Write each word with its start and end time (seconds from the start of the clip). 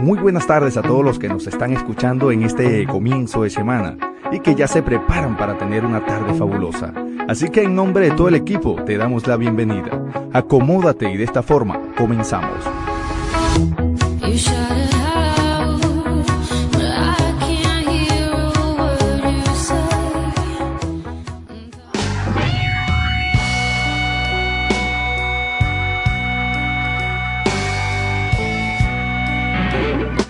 Muy 0.00 0.18
buenas 0.18 0.46
tardes 0.46 0.76
a 0.76 0.82
todos 0.82 1.04
los 1.04 1.18
que 1.18 1.28
nos 1.28 1.46
están 1.46 1.72
escuchando 1.72 2.32
en 2.32 2.42
este 2.42 2.86
comienzo 2.86 3.44
de 3.44 3.50
semana 3.50 3.96
y 4.32 4.40
que 4.40 4.54
ya 4.54 4.66
se 4.66 4.82
preparan 4.82 5.36
para 5.36 5.56
tener 5.56 5.84
una 5.86 6.04
tarde 6.04 6.34
fabulosa. 6.34 6.92
Así 7.28 7.48
que 7.48 7.62
en 7.62 7.74
nombre 7.74 8.10
de 8.10 8.16
todo 8.16 8.28
el 8.28 8.34
equipo 8.34 8.82
te 8.84 8.96
damos 8.96 9.26
la 9.26 9.36
bienvenida. 9.36 9.90
Acomódate 10.32 11.10
y 11.10 11.16
de 11.16 11.24
esta 11.24 11.42
forma 11.42 11.80
comenzamos. 11.96 12.64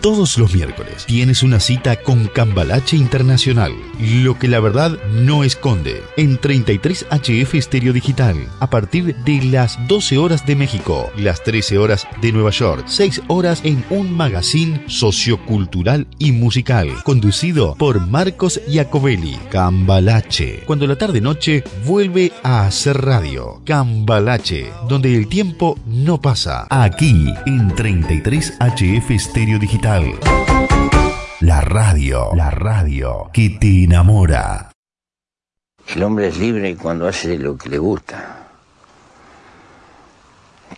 Todos 0.02 0.36
los 0.36 0.52
miércoles. 0.52 1.06
Tienes 1.06 1.44
una 1.44 1.60
cita 1.60 1.94
con 1.94 2.26
Cambalache 2.26 2.96
Internacional, 2.96 3.72
lo 4.00 4.36
que 4.36 4.48
la 4.48 4.58
verdad 4.58 4.98
no 5.12 5.44
esconde, 5.44 6.02
en 6.16 6.38
33 6.38 7.06
HF 7.08 7.54
Estéreo 7.54 7.92
Digital, 7.92 8.34
a 8.58 8.68
partir 8.68 9.14
de 9.24 9.44
las 9.44 9.78
12 9.86 10.18
horas 10.18 10.44
de 10.44 10.56
México, 10.56 11.08
las 11.16 11.44
13 11.44 11.78
horas 11.78 12.08
de 12.20 12.32
Nueva 12.32 12.50
York, 12.50 12.82
6 12.88 13.22
horas 13.28 13.60
en 13.62 13.84
un 13.90 14.12
magazine 14.12 14.82
sociocultural 14.88 16.08
y 16.18 16.32
musical, 16.32 16.88
conducido 17.04 17.76
por 17.76 18.04
Marcos 18.04 18.60
Iacobelli, 18.66 19.38
Cambalache, 19.52 20.64
cuando 20.66 20.88
la 20.88 20.98
tarde-noche 20.98 21.62
vuelve 21.86 22.32
a 22.42 22.66
hacer 22.66 23.00
radio, 23.00 23.62
Cambalache, 23.64 24.72
donde 24.88 25.16
el 25.16 25.28
tiempo 25.28 25.78
no 25.86 26.20
pasa, 26.20 26.66
aquí 26.70 27.32
en 27.46 27.72
33 27.76 28.54
HF 28.58 29.10
Estéreo 29.12 29.60
Digital. 29.60 29.91
La 31.40 31.60
radio, 31.60 32.30
la 32.34 32.48
radio 32.48 33.28
que 33.30 33.50
te 33.50 33.84
enamora. 33.84 34.70
El 35.86 36.02
hombre 36.02 36.28
es 36.28 36.38
libre 36.38 36.76
cuando 36.76 37.06
hace 37.06 37.36
lo 37.36 37.58
que 37.58 37.68
le 37.68 37.76
gusta. 37.76 38.48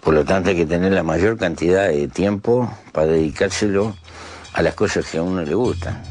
Por 0.02 0.14
lo 0.14 0.24
tanto 0.24 0.50
hay 0.50 0.56
que 0.56 0.66
tener 0.66 0.90
la 0.90 1.04
mayor 1.04 1.38
cantidad 1.38 1.86
de 1.90 2.08
tiempo 2.08 2.68
para 2.90 3.06
dedicárselo 3.06 3.94
a 4.52 4.62
las 4.62 4.74
cosas 4.74 5.06
que 5.08 5.18
a 5.18 5.22
uno 5.22 5.42
le 5.42 5.54
gustan. 5.54 6.02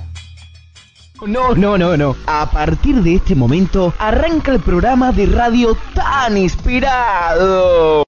No, 1.28 1.54
no, 1.56 1.78
no, 1.78 1.98
no. 1.98 2.16
A 2.26 2.50
partir 2.50 3.04
de 3.04 3.16
este 3.16 3.36
momento 3.36 3.94
arranca 4.00 4.54
el 4.54 4.62
programa 4.62 5.12
de 5.12 5.26
radio 5.26 5.76
tan 5.94 6.38
inspirado. 6.38 8.06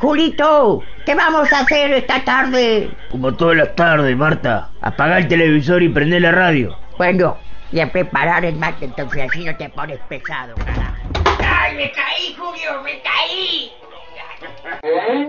Julito, 0.00 0.82
¿qué 1.04 1.14
vamos 1.14 1.52
a 1.52 1.60
hacer 1.60 1.92
esta 1.92 2.24
tarde? 2.24 2.90
Como 3.10 3.34
todas 3.34 3.58
las 3.58 3.76
tardes, 3.76 4.16
Marta. 4.16 4.70
Apagar 4.80 5.18
el 5.18 5.28
televisor 5.28 5.82
y 5.82 5.90
prender 5.90 6.22
la 6.22 6.32
radio. 6.32 6.74
Bueno, 6.96 7.36
y 7.70 7.80
a 7.80 7.92
preparar 7.92 8.46
el 8.46 8.56
mate, 8.56 8.86
entonces 8.86 9.28
así 9.28 9.44
no 9.44 9.54
te 9.56 9.68
pones 9.68 9.98
pesado, 10.08 10.54
carajo. 10.54 10.94
¡Ay, 11.46 11.76
me 11.76 11.92
caí, 11.92 12.34
Julio, 12.34 12.82
me 12.82 13.02
caí! 13.02 13.72
¿Eh? 14.82 15.28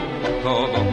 todo. 0.51 0.91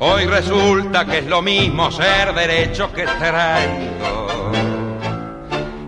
Hoy 0.00 0.26
resulta 0.26 1.04
que 1.04 1.18
es 1.18 1.26
lo 1.26 1.42
mismo 1.42 1.90
ser 1.92 2.34
derecho 2.34 2.92
que 2.92 3.04
traidor. 3.04 4.52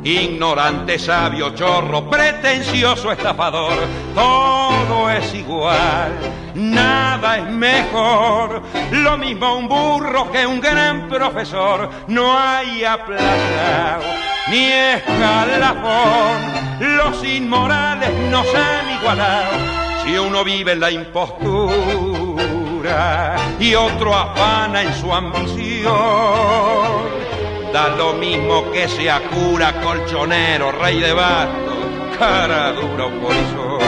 Ignorante, 0.05 0.99
sabio, 0.99 1.55
chorro, 1.55 2.09
pretencioso, 2.09 3.11
estafador, 3.11 3.73
todo 4.15 5.11
es 5.11 5.35
igual, 5.35 6.13
nada 6.55 7.39
es 7.39 7.47
mejor. 7.47 8.63
Lo 8.93 9.17
mismo 9.17 9.57
un 9.57 9.67
burro 9.67 10.31
que 10.31 10.47
un 10.47 10.61
gran 10.61 11.09
profesor, 11.09 11.91
no 12.07 12.39
hay 12.39 12.85
aplazado 12.85 14.05
ni 14.49 14.67
escalafón. 14.67 16.39
Los 16.81 17.25
inmorales 17.25 18.11
nos 18.31 18.47
han 18.55 19.01
igualado 19.01 19.84
si 20.05 20.17
uno 20.19 20.45
vive 20.45 20.73
en 20.73 20.81
la 20.81 20.91
impostura 20.91 21.37
y 23.59 23.75
otro 23.75 24.15
afana 24.15 24.83
en 24.83 24.93
su 24.95 25.13
ambición, 25.13 25.93
da 27.73 27.89
lo 27.97 28.13
mismo 28.13 28.71
que 28.71 28.87
sea 28.87 29.23
cura, 29.31 29.73
colchonero, 29.81 30.73
rey 30.73 31.01
de 31.01 31.13
bastos, 31.15 31.75
cara 32.19 32.73
dura 32.73 33.07
o 33.07 33.11
polizón. 33.21 33.81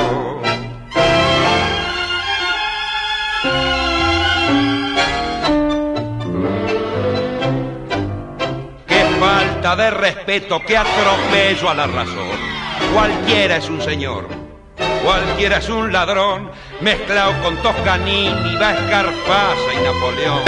Qué 8.87 9.05
falta 9.21 9.76
de 9.76 9.91
respeto, 9.91 10.62
qué 10.66 10.78
atropello 10.78 11.69
a 11.69 11.75
la 11.75 11.87
razón. 11.87 12.56
Cualquiera 12.94 13.56
es 13.59 13.69
un 13.69 13.82
señor 13.82 14.46
Cualquiera 15.06 15.59
es 15.59 15.69
un 15.69 15.93
ladrón, 15.93 16.50
mezclado 16.81 17.41
con 17.41 17.56
Toscanini, 17.62 18.56
va 18.61 18.75
Escarpasa 18.75 19.72
y 19.72 19.84
Napoleón. 19.84 20.41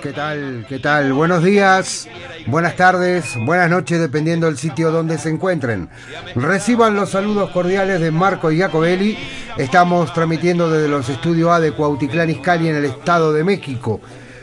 ¿Qué 0.00 0.12
tal? 0.12 0.66
¿Qué 0.68 0.78
tal? 0.78 1.12
Buenos 1.12 1.42
días, 1.42 2.08
buenas 2.46 2.76
tardes, 2.76 3.34
buenas 3.44 3.68
noches, 3.68 3.98
dependiendo 3.98 4.46
del 4.46 4.58
sitio 4.58 4.92
donde 4.92 5.18
se 5.18 5.30
encuentren. 5.30 5.90
Reciban 6.36 6.94
los 6.94 7.10
saludos 7.10 7.50
cordiales 7.50 8.00
de 8.00 8.12
Marco 8.12 8.52
y 8.52 8.60
Jacobelli. 8.60 9.18
Estamos 9.56 10.14
transmitiendo 10.14 10.70
desde 10.70 10.86
los 10.86 11.08
estudios 11.08 11.50
A 11.50 11.58
de 11.58 11.72
Cuautitlán 11.72 12.30
Izcalli 12.30 12.68
en 12.68 12.76
el 12.76 12.84
Estado 12.84 13.32
de 13.32 13.42
México. 13.42 14.00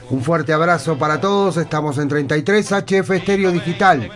Un 0.09 0.21
fuerte 0.21 0.51
abrazo 0.51 0.98
para 0.98 1.21
todos. 1.21 1.56
Estamos 1.56 1.98
en 2.00 2.09
33 2.09 2.69
HF 2.69 3.12
Estéreo 3.12 3.51
Digital 3.54 4.12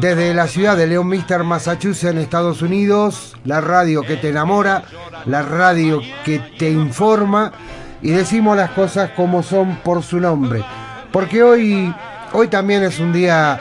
desde 0.00 0.32
la 0.32 0.46
ciudad 0.46 0.76
de 0.76 0.86
León 0.86 1.08
Mister, 1.08 1.42
Massachusetts, 1.42 2.04
en 2.04 2.18
Estados 2.18 2.62
Unidos, 2.62 3.34
la 3.44 3.60
radio 3.60 4.02
que 4.02 4.16
te 4.16 4.28
enamora, 4.28 4.84
la 5.24 5.42
radio 5.42 6.00
que 6.24 6.38
te 6.58 6.70
informa 6.70 7.52
y 8.00 8.10
decimos 8.10 8.56
las 8.56 8.70
cosas 8.70 9.10
como 9.10 9.42
son 9.42 9.76
por 9.76 10.02
su 10.02 10.20
nombre. 10.20 10.62
Porque 11.10 11.42
hoy, 11.42 11.92
hoy 12.32 12.48
también 12.48 12.84
es 12.84 13.00
un 13.00 13.12
día 13.12 13.60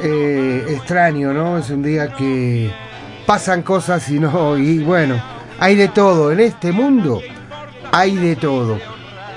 eh, 0.00 0.64
extraño, 0.68 1.32
¿no? 1.32 1.58
Es 1.58 1.70
un 1.70 1.82
día 1.82 2.14
que 2.14 2.72
pasan 3.26 3.62
cosas 3.62 4.08
y 4.10 4.20
no, 4.20 4.56
y 4.56 4.78
bueno, 4.78 5.20
hay 5.58 5.74
de 5.74 5.88
todo. 5.88 6.30
En 6.30 6.40
este 6.40 6.70
mundo 6.70 7.20
hay 7.90 8.16
de 8.16 8.36
todo. 8.36 8.78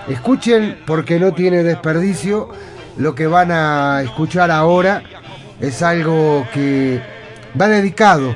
Escuchen 0.07 0.81
porque 0.85 1.19
no 1.19 1.33
tiene 1.33 1.63
desperdicio 1.63 2.49
lo 2.97 3.15
que 3.15 3.27
van 3.27 3.51
a 3.51 4.01
escuchar 4.03 4.51
ahora 4.51 5.03
es 5.59 5.81
algo 5.81 6.47
que 6.53 7.01
va 7.59 7.67
dedicado 7.67 8.35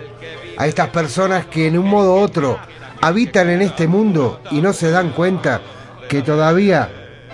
a 0.58 0.68
estas 0.68 0.90
personas 0.90 1.46
que 1.46 1.68
en 1.68 1.78
un 1.78 1.88
modo 1.88 2.16
u 2.16 2.20
otro 2.20 2.60
habitan 3.02 3.50
en 3.50 3.62
este 3.62 3.88
mundo 3.88 4.42
y 4.52 4.62
no 4.62 4.74
se 4.74 4.92
dan 4.92 5.12
cuenta 5.12 5.62
que 6.10 6.22
todavía 6.22 6.90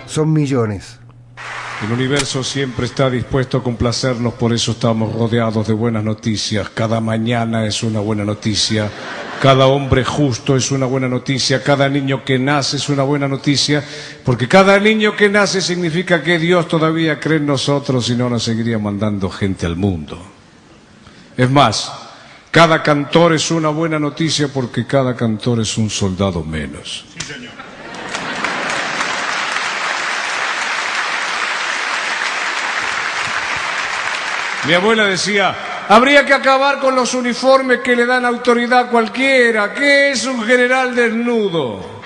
son 0.06 0.32
millones. 0.32 0.98
El 1.84 1.92
universo 1.92 2.42
siempre 2.42 2.86
está 2.86 3.08
dispuesto 3.08 3.58
a 3.58 3.62
complacernos, 3.62 4.34
por 4.34 4.52
eso 4.52 4.72
estamos 4.72 5.14
rodeados 5.14 5.68
de 5.68 5.74
buenas 5.74 6.02
noticias. 6.02 6.68
Cada 6.70 7.00
mañana 7.00 7.66
es 7.66 7.84
una 7.84 8.00
buena 8.00 8.24
noticia, 8.24 8.90
cada 9.40 9.66
hombre 9.66 10.04
justo 10.04 10.56
es 10.56 10.70
una 10.70 10.86
buena 10.86 11.08
noticia, 11.08 11.62
cada 11.62 11.88
niño 11.88 12.24
que 12.24 12.38
nace 12.38 12.76
es 12.76 12.88
una 12.88 13.04
buena 13.04 13.28
noticia, 13.28 13.84
porque 14.24 14.48
cada 14.48 14.78
niño 14.80 15.14
que 15.14 15.28
nace 15.28 15.60
significa 15.60 16.22
que 16.22 16.38
Dios 16.38 16.66
todavía 16.66 17.20
cree 17.20 17.38
en 17.38 17.46
nosotros 17.46 18.10
y 18.10 18.16
no 18.16 18.28
nos 18.28 18.42
seguiría 18.42 18.78
mandando 18.78 19.30
gente 19.30 19.64
al 19.66 19.76
mundo. 19.76 20.20
Es 21.36 21.48
más, 21.48 21.92
cada 22.50 22.82
cantor 22.82 23.34
es 23.34 23.50
una 23.50 23.68
buena 23.68 23.98
noticia 23.98 24.48
porque 24.48 24.86
cada 24.86 25.14
cantor 25.14 25.60
es 25.60 25.78
un 25.78 25.88
soldado 25.88 26.42
menos. 26.42 27.04
Mi 34.66 34.74
abuela 34.74 35.04
decía, 35.04 35.56
habría 35.88 36.24
que 36.24 36.34
acabar 36.34 36.78
con 36.78 36.94
los 36.94 37.14
uniformes 37.14 37.80
que 37.80 37.96
le 37.96 38.06
dan 38.06 38.24
autoridad 38.24 38.80
a 38.80 38.88
cualquiera. 38.88 39.72
¿Qué 39.72 40.10
es 40.10 40.24
un 40.26 40.44
general 40.44 40.94
desnudo? 40.94 41.98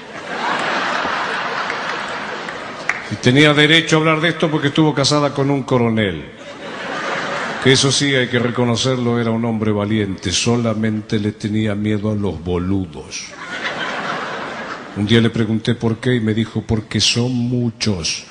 Y 3.11 3.15
tenía 3.17 3.53
derecho 3.53 3.97
a 3.97 3.99
hablar 4.01 4.21
de 4.21 4.31
esto 4.31 4.51
porque 4.51 4.69
estuvo 4.69 4.95
casada 4.95 5.35
con 5.35 5.51
un 5.51 5.65
coronel. 5.65 6.25
Que 7.63 7.73
eso 7.73 7.93
sí, 7.93 8.15
hay 8.15 8.29
que 8.29 8.39
reconocerlo, 8.39 9.21
era 9.21 9.31
un 9.31 9.45
hombre 9.45 9.71
valiente, 9.71 10.33
solamente 10.33 11.21
le 11.21 11.33
tenía 11.33 11.75
miedo 11.75 12.11
a 12.11 12.15
los 12.15 12.43
boludos. 12.43 13.27
Un 14.97 15.07
día 15.07 15.21
le 15.21 15.31
pregunté 15.31 15.75
por 15.75 15.99
qué 15.99 16.15
y 16.15 16.21
me 16.21 16.35
dijo, 16.35 16.63
porque 16.67 17.01
son 17.01 17.33
muchos. 17.33 18.25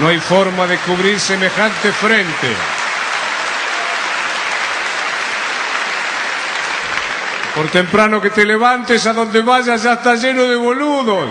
No 0.00 0.08
hay 0.08 0.18
forma 0.18 0.66
de 0.66 0.76
cubrir 0.78 1.18
semejante 1.18 1.90
frente. 1.92 2.48
Por 7.56 7.68
temprano 7.68 8.20
que 8.20 8.28
te 8.28 8.44
levantes, 8.44 9.06
a 9.06 9.14
donde 9.14 9.40
vayas 9.40 9.82
ya 9.82 9.94
está 9.94 10.14
lleno 10.14 10.42
de 10.42 10.56
boludos. 10.56 11.30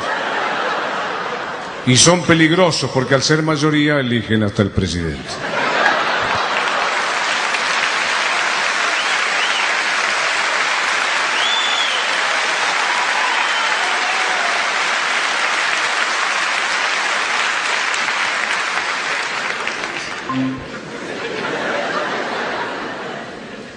Y 1.86 1.96
son 1.96 2.24
peligrosos 2.24 2.90
porque 2.92 3.14
al 3.14 3.22
ser 3.22 3.44
mayoría 3.44 4.00
eligen 4.00 4.42
hasta 4.42 4.64
el 4.64 4.72
presidente. 4.72 5.30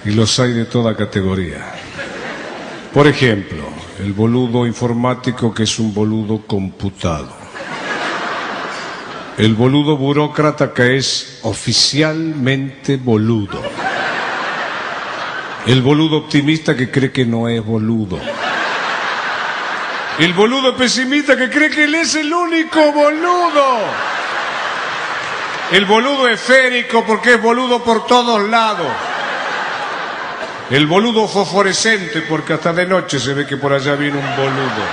y 0.08 0.12
los 0.12 0.38
hay 0.40 0.54
de 0.54 0.64
toda 0.64 0.96
categoría. 0.96 1.70
Por 2.92 3.06
ejemplo, 3.06 3.64
el 4.00 4.12
boludo 4.14 4.66
informático 4.66 5.52
que 5.52 5.64
es 5.64 5.78
un 5.78 5.92
boludo 5.92 6.46
computado. 6.46 7.28
El 9.36 9.54
boludo 9.54 9.96
burócrata 9.96 10.72
que 10.72 10.96
es 10.96 11.40
oficialmente 11.42 12.96
boludo. 12.96 13.60
El 15.66 15.82
boludo 15.82 16.16
optimista 16.16 16.74
que 16.74 16.90
cree 16.90 17.12
que 17.12 17.26
no 17.26 17.46
es 17.48 17.64
boludo. 17.64 18.18
El 20.18 20.32
boludo 20.32 20.74
pesimista 20.74 21.36
que 21.36 21.50
cree 21.50 21.70
que 21.70 21.84
él 21.84 21.94
es 21.94 22.14
el 22.14 22.32
único 22.32 22.90
boludo. 22.90 23.78
El 25.70 25.84
boludo 25.84 26.26
esférico 26.26 27.04
porque 27.04 27.34
es 27.34 27.42
boludo 27.42 27.84
por 27.84 28.06
todos 28.06 28.48
lados. 28.48 29.17
El 30.70 30.86
boludo 30.86 31.26
fosforescente, 31.26 32.20
porque 32.22 32.52
hasta 32.52 32.74
de 32.74 32.86
noche 32.86 33.18
se 33.18 33.32
ve 33.32 33.46
que 33.46 33.56
por 33.56 33.72
allá 33.72 33.94
viene 33.94 34.18
un 34.18 34.36
boludo. 34.36 34.84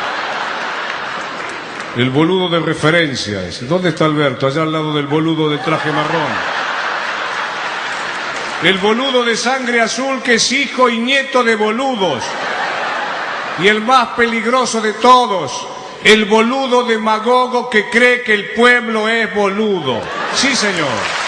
El 1.97 2.09
boludo 2.11 2.47
de 2.49 2.59
referencia. 2.65 3.41
¿Dónde 3.61 3.89
está 3.89 4.05
Alberto? 4.05 4.47
Allá 4.47 4.61
al 4.63 4.71
lado 4.71 4.93
del 4.93 5.07
boludo 5.07 5.49
de 5.49 5.57
traje 5.57 5.91
marrón. 5.91 6.31
El 8.63 8.77
boludo 8.77 9.25
de 9.25 9.35
sangre 9.35 9.81
azul 9.81 10.21
que 10.21 10.35
es 10.35 10.51
hijo 10.53 10.89
y 10.89 10.97
nieto 10.97 11.43
de 11.43 11.55
boludos. 11.55 12.23
Y 13.59 13.67
el 13.67 13.81
más 13.81 14.09
peligroso 14.09 14.79
de 14.79 14.93
todos, 14.93 15.67
el 16.05 16.23
boludo 16.25 16.83
demagogo 16.83 17.69
que 17.69 17.89
cree 17.89 18.21
que 18.21 18.33
el 18.33 18.51
pueblo 18.51 19.09
es 19.09 19.33
boludo. 19.33 20.01
Sí, 20.35 20.55
señor. 20.55 21.24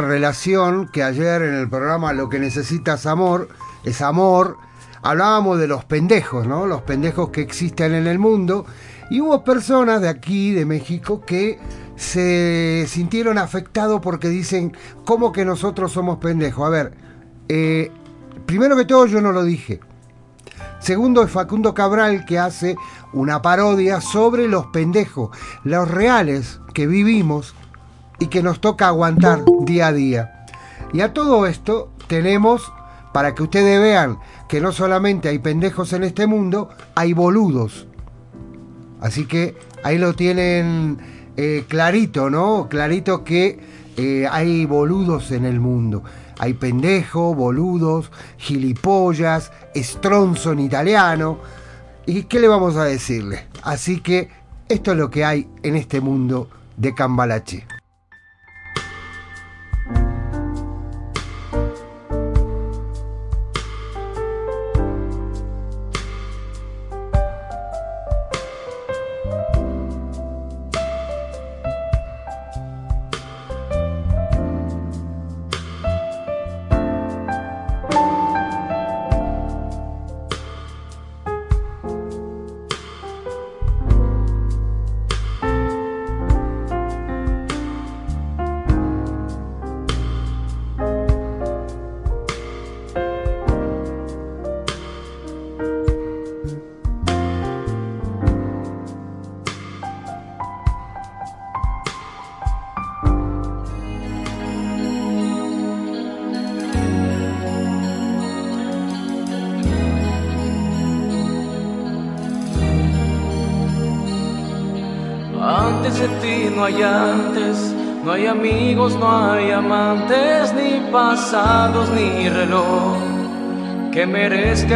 Relación 0.00 0.88
que 0.88 1.02
ayer 1.02 1.42
en 1.42 1.54
el 1.54 1.68
programa 1.68 2.12
Lo 2.12 2.28
que 2.28 2.38
necesitas 2.38 3.06
amor 3.06 3.48
es 3.84 4.00
amor. 4.02 4.58
Hablábamos 5.02 5.58
de 5.58 5.68
los 5.68 5.84
pendejos, 5.84 6.46
¿no? 6.46 6.66
Los 6.66 6.82
pendejos 6.82 7.30
que 7.30 7.42
existen 7.42 7.94
en 7.94 8.06
el 8.06 8.18
mundo. 8.18 8.66
Y 9.10 9.20
hubo 9.20 9.44
personas 9.44 10.00
de 10.00 10.08
aquí, 10.08 10.52
de 10.52 10.64
México, 10.64 11.20
que 11.24 11.58
se 11.96 12.86
sintieron 12.88 13.38
afectados 13.38 14.00
porque 14.00 14.28
dicen, 14.28 14.76
¿cómo 15.04 15.32
que 15.32 15.44
nosotros 15.44 15.92
somos 15.92 16.18
pendejos? 16.18 16.66
A 16.66 16.70
ver, 16.70 16.94
eh, 17.48 17.92
primero 18.46 18.76
que 18.76 18.84
todo 18.84 19.06
yo 19.06 19.20
no 19.20 19.32
lo 19.32 19.44
dije. 19.44 19.80
Segundo 20.80 21.22
es 21.22 21.30
Facundo 21.30 21.74
Cabral 21.74 22.24
que 22.26 22.38
hace 22.38 22.76
una 23.12 23.40
parodia 23.42 24.00
sobre 24.00 24.48
los 24.48 24.66
pendejos, 24.66 25.30
los 25.62 25.90
reales 25.90 26.60
que 26.74 26.86
vivimos 26.86 27.54
y 28.18 28.26
que 28.26 28.42
nos 28.42 28.60
toca 28.60 28.88
aguantar 28.88 29.42
día 29.62 29.88
a 29.88 29.92
día. 29.92 30.46
Y 30.92 31.00
a 31.00 31.12
todo 31.12 31.46
esto 31.46 31.90
tenemos, 32.06 32.72
para 33.12 33.34
que 33.34 33.42
ustedes 33.42 33.80
vean 33.80 34.18
que 34.48 34.60
no 34.60 34.72
solamente 34.72 35.28
hay 35.28 35.38
pendejos 35.38 35.92
en 35.92 36.04
este 36.04 36.26
mundo, 36.26 36.68
hay 36.94 37.12
boludos. 37.12 37.86
Así 39.00 39.26
que 39.26 39.56
ahí 39.82 39.98
lo 39.98 40.14
tienen 40.14 40.98
eh, 41.36 41.64
clarito, 41.68 42.30
¿no? 42.30 42.68
Clarito 42.68 43.24
que 43.24 43.58
eh, 43.96 44.26
hay 44.30 44.66
boludos 44.66 45.30
en 45.30 45.44
el 45.44 45.60
mundo. 45.60 46.02
Hay 46.38 46.54
pendejos, 46.54 47.36
boludos, 47.36 48.10
gilipollas, 48.38 49.52
estronzo 49.74 50.52
en 50.52 50.60
italiano. 50.60 51.38
¿Y 52.06 52.24
qué 52.24 52.40
le 52.40 52.48
vamos 52.48 52.76
a 52.76 52.84
decirle? 52.84 53.46
Así 53.62 54.00
que 54.00 54.28
esto 54.68 54.92
es 54.92 54.98
lo 54.98 55.10
que 55.10 55.24
hay 55.24 55.48
en 55.62 55.76
este 55.76 56.00
mundo 56.00 56.48
de 56.76 56.94
Cambalache. 56.94 57.66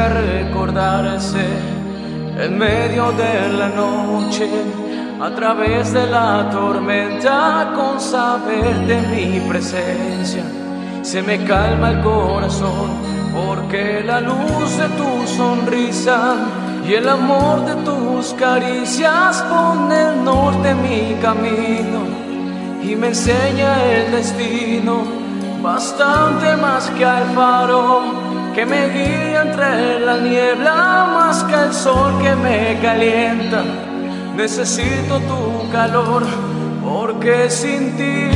Recordarse 0.06 1.44
en 2.38 2.56
medio 2.56 3.10
de 3.12 3.48
la 3.58 3.68
noche, 3.68 4.48
a 5.20 5.30
través 5.30 5.92
de 5.92 6.06
la 6.06 6.48
tormenta, 6.50 7.72
con 7.74 8.00
saber 8.00 8.76
de 8.86 9.00
mi 9.08 9.40
presencia. 9.40 10.44
Se 11.02 11.22
me 11.22 11.44
calma 11.44 11.90
el 11.90 12.00
corazón 12.02 12.90
porque 13.34 14.02
la 14.04 14.20
luz 14.20 14.76
de 14.76 14.88
tu 14.98 15.26
sonrisa 15.26 16.36
y 16.86 16.94
el 16.94 17.08
amor 17.08 17.64
de 17.64 17.74
tus 17.84 18.34
caricias 18.34 19.42
pone 19.42 20.10
el 20.10 20.24
norte 20.24 20.70
en 20.70 20.82
mi 20.82 21.14
camino 21.20 22.00
y 22.82 22.94
me 22.94 23.08
enseña 23.08 23.84
el 23.84 24.12
destino 24.12 25.02
bastante 25.62 26.56
más 26.56 26.88
que 26.90 27.04
al 27.04 27.24
faro 27.34 28.07
que 28.58 28.66
me 28.66 28.88
guía 28.88 29.42
entre 29.42 30.00
la 30.00 30.16
niebla 30.16 30.74
más 31.14 31.44
que 31.44 31.54
el 31.54 31.72
sol 31.72 32.20
que 32.20 32.34
me 32.34 32.76
calienta. 32.82 33.62
Necesito 34.34 35.20
tu 35.20 35.70
calor 35.70 36.24
porque 36.82 37.48
sin 37.50 37.96
ti 37.96 38.30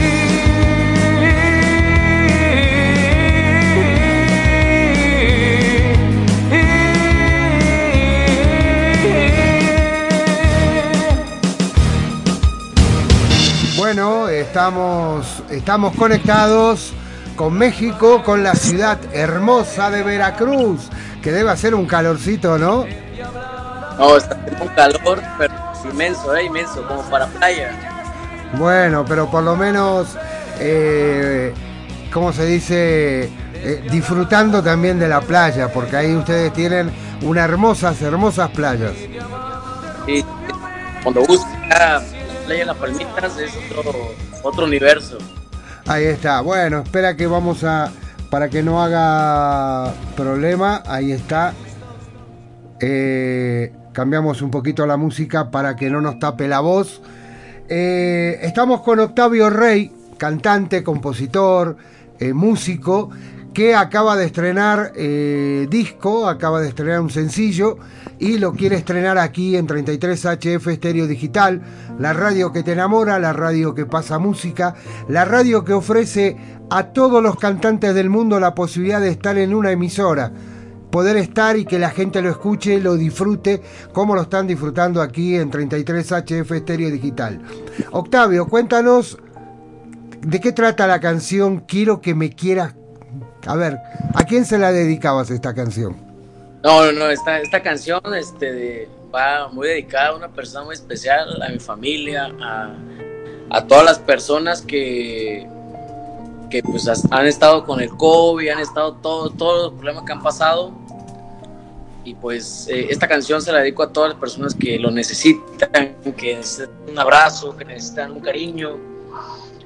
Bueno, 13.76 14.29
estamos, 14.29 15.43
estamos 15.50 15.97
conectados 15.97 16.93
con 17.37 17.55
México, 17.55 18.23
con 18.23 18.43
la 18.43 18.55
ciudad 18.55 18.99
hermosa 19.12 19.91
de 19.91 20.03
Veracruz, 20.03 20.89
que 21.23 21.33
debe 21.33 21.51
hacer 21.51 21.75
un 21.75 21.87
calorcito, 21.87 22.59
¿no? 22.59 22.87
No, 23.99 24.17
está 24.17 24.39
un 24.61 24.69
calor 24.69 25.23
pero 25.39 25.55
inmenso, 25.91 26.35
¿eh? 26.35 26.45
inmenso, 26.45 26.87
como 26.87 27.03
para 27.03 27.27
playa. 27.27 27.73
Bueno, 28.59 29.05
pero 29.05 29.31
por 29.31 29.43
lo 29.43 29.57
menos, 29.57 30.17
eh, 30.59 31.53
¿cómo 32.12 32.33
se 32.33 32.47
dice? 32.47 33.31
Eh, 33.65 33.87
disfrutando 33.91 34.62
también 34.62 34.99
de 34.99 35.09
la 35.09 35.21
playa, 35.21 35.73
porque 35.73 35.97
ahí 35.97 36.15
ustedes 36.17 36.53
tienen 36.53 36.91
unas 37.23 37.49
hermosas, 37.49 38.01
hermosas 38.03 38.51
playas. 38.51 38.93
Y 40.07 40.25
cuando 41.03 41.23
busca 41.23 42.03
playa 42.45 42.65
Las 42.67 42.77
Palmitas 42.77 43.39
es 43.39 43.53
otro, 43.79 43.93
otro 44.43 44.65
universo. 44.65 45.19
Ahí 45.87 46.05
está. 46.05 46.41
Bueno, 46.41 46.81
espera 46.81 47.17
que 47.17 47.27
vamos 47.27 47.65
a. 47.65 47.91
Para 48.31 48.49
que 48.49 48.62
no 48.62 48.83
haga 48.83 49.93
problema, 50.17 50.83
ahí 50.87 51.12
está. 51.12 51.53
Eh, 52.81 53.73
cambiamos 53.93 54.41
un 54.41 54.51
poquito 54.51 54.87
la 54.87 54.97
música 54.97 55.51
para 55.51 55.77
que 55.77 55.91
no 55.91 56.01
nos 56.01 56.19
tape 56.19 56.49
la 56.49 56.61
voz. 56.61 57.03
Eh, 57.69 58.39
estamos 58.43 58.81
con 58.81 59.01
Octavio 59.01 59.51
Rey, 59.51 59.93
cantante, 60.17 60.83
compositor, 60.83 61.77
eh, 62.19 62.33
músico, 62.33 63.11
que 63.53 63.75
acaba 63.75 64.17
de 64.17 64.25
estrenar 64.25 64.93
disco, 64.95 66.27
acaba 66.27 66.62
de 66.62 66.69
estrenar 66.69 67.03
un 67.03 67.11
sencillo 67.11 67.77
y 68.23 68.38
lo 68.38 68.52
quiere 68.52 68.76
estrenar 68.76 69.19
aquí 69.19 69.57
en 69.57 69.67
33HF 69.67 70.71
Estéreo 70.71 71.09
Digital, 71.09 71.61
la 71.99 72.12
radio 72.12 72.52
que 72.52 72.62
te 72.62 72.71
enamora, 72.71 73.19
la 73.19 73.33
radio 73.33 73.75
que 73.75 73.85
pasa 73.85 74.21
música, 74.21 74.76
la 75.09 75.25
radio 75.25 75.64
que 75.64 75.73
ofrece 75.73 76.37
a 76.71 76.85
todos 76.93 77.21
los 77.21 77.37
cantantes 77.37 77.97
del 77.97 78.11
mundo 78.11 78.38
la 78.38 78.55
posibilidad 78.55 79.00
de 79.00 79.09
estar 79.09 79.37
en 79.38 79.52
una 79.52 79.73
emisora, 79.73 80.33
poder 80.93 81.17
estar 81.17 81.57
y 81.57 81.64
que 81.64 81.81
la 81.81 81.91
gente 81.91 82.23
lo 82.23 82.31
escuche, 82.31 82.79
lo 82.79 82.95
disfrute, 82.95 83.61
como 83.93 84.14
lo 84.14 84.23
están 84.23 84.47
disfrutando 84.47 85.02
aquí 85.02 85.35
en 85.35 85.50
33HF 85.50 86.55
Estéreo 86.55 86.93
Digital. 86.93 87.43
Octavio, 87.91 88.47
cuéntanos 88.47 89.19
de 90.21 90.41
qué 90.41 90.52
trata 90.52 90.87
la 90.87 91.00
canción 91.00 91.64
Quiero 91.67 92.00
que 92.00 92.14
me 92.14 92.31
quieras. 92.31 92.76
A 93.49 93.57
ver, 93.57 93.79
¿a 94.14 94.23
quién 94.23 94.45
se 94.45 94.59
la 94.59 94.71
dedicabas 94.71 95.29
esta 95.33 95.55
canción? 95.55 96.12
No, 96.62 96.85
no, 96.85 96.92
no, 96.92 97.11
esta, 97.11 97.40
esta 97.40 97.61
canción 97.61 98.00
este, 98.14 98.88
va 99.12 99.49
muy 99.49 99.66
dedicada 99.66 100.11
a 100.11 100.14
una 100.14 100.28
persona 100.28 100.64
muy 100.64 100.75
especial, 100.75 101.42
a 101.42 101.49
mi 101.49 101.59
familia, 101.59 102.33
a, 103.50 103.66
todas 103.66 103.85
las 103.85 103.99
personas 103.99 104.62
que, 104.62 105.47
que 106.49 106.62
pues 106.62 106.88
han 107.11 107.26
estado 107.26 107.64
con 107.64 107.81
el 107.81 107.90
COVID, 107.90 108.49
han 108.49 108.61
estado 108.61 108.95
todos 108.95 109.33
los 109.38 109.73
problemas 109.73 110.04
que 110.04 110.12
han 110.12 110.23
pasado. 110.23 110.73
Y 112.04 112.14
pues 112.14 112.69
eh, 112.69 112.87
esta 112.90 113.09
canción 113.09 113.42
se 113.42 113.52
la 113.52 113.59
dedico 113.59 113.83
a 113.83 113.92
todas 113.92 114.11
las 114.11 114.21
personas 114.21 114.54
que 114.54 114.78
lo 114.78 114.90
necesitan, 114.92 115.97
que 116.16 116.37
necesitan 116.37 116.71
un 116.88 116.99
abrazo, 116.99 117.57
que 117.57 117.64
necesitan 117.64 118.12
un 118.12 118.21
cariño, 118.21 118.78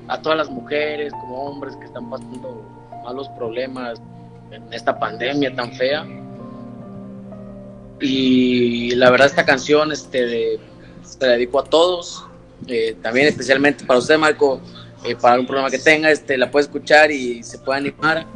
a 0.08 0.20
todas 0.20 0.38
las 0.38 0.48
mujeres 0.48 1.12
como 1.12 1.44
hombres 1.44 1.76
que 1.76 1.84
están 1.84 2.08
pasando 2.08 2.62
malos 3.04 3.28
problemas 3.30 4.00
en 4.50 4.72
esta 4.72 4.98
pandemia 4.98 5.54
tan 5.54 5.72
fea 5.72 6.06
y 8.00 8.94
la 8.94 9.10
verdad 9.10 9.26
esta 9.26 9.44
canción 9.44 9.92
este, 9.92 10.58
se 11.02 11.18
la 11.20 11.32
dedico 11.32 11.60
a 11.60 11.64
todos, 11.64 12.26
eh, 12.66 12.96
también 13.02 13.26
especialmente 13.26 13.84
para 13.84 13.98
usted 13.98 14.18
Marco, 14.18 14.60
eh, 15.04 15.16
para 15.16 15.34
algún 15.34 15.46
programa 15.46 15.70
que 15.70 15.78
tenga, 15.78 16.10
este, 16.10 16.36
la 16.36 16.50
puede 16.50 16.64
escuchar 16.64 17.10
y 17.10 17.42
se 17.42 17.58
puede 17.58 17.78
animar 17.78 18.26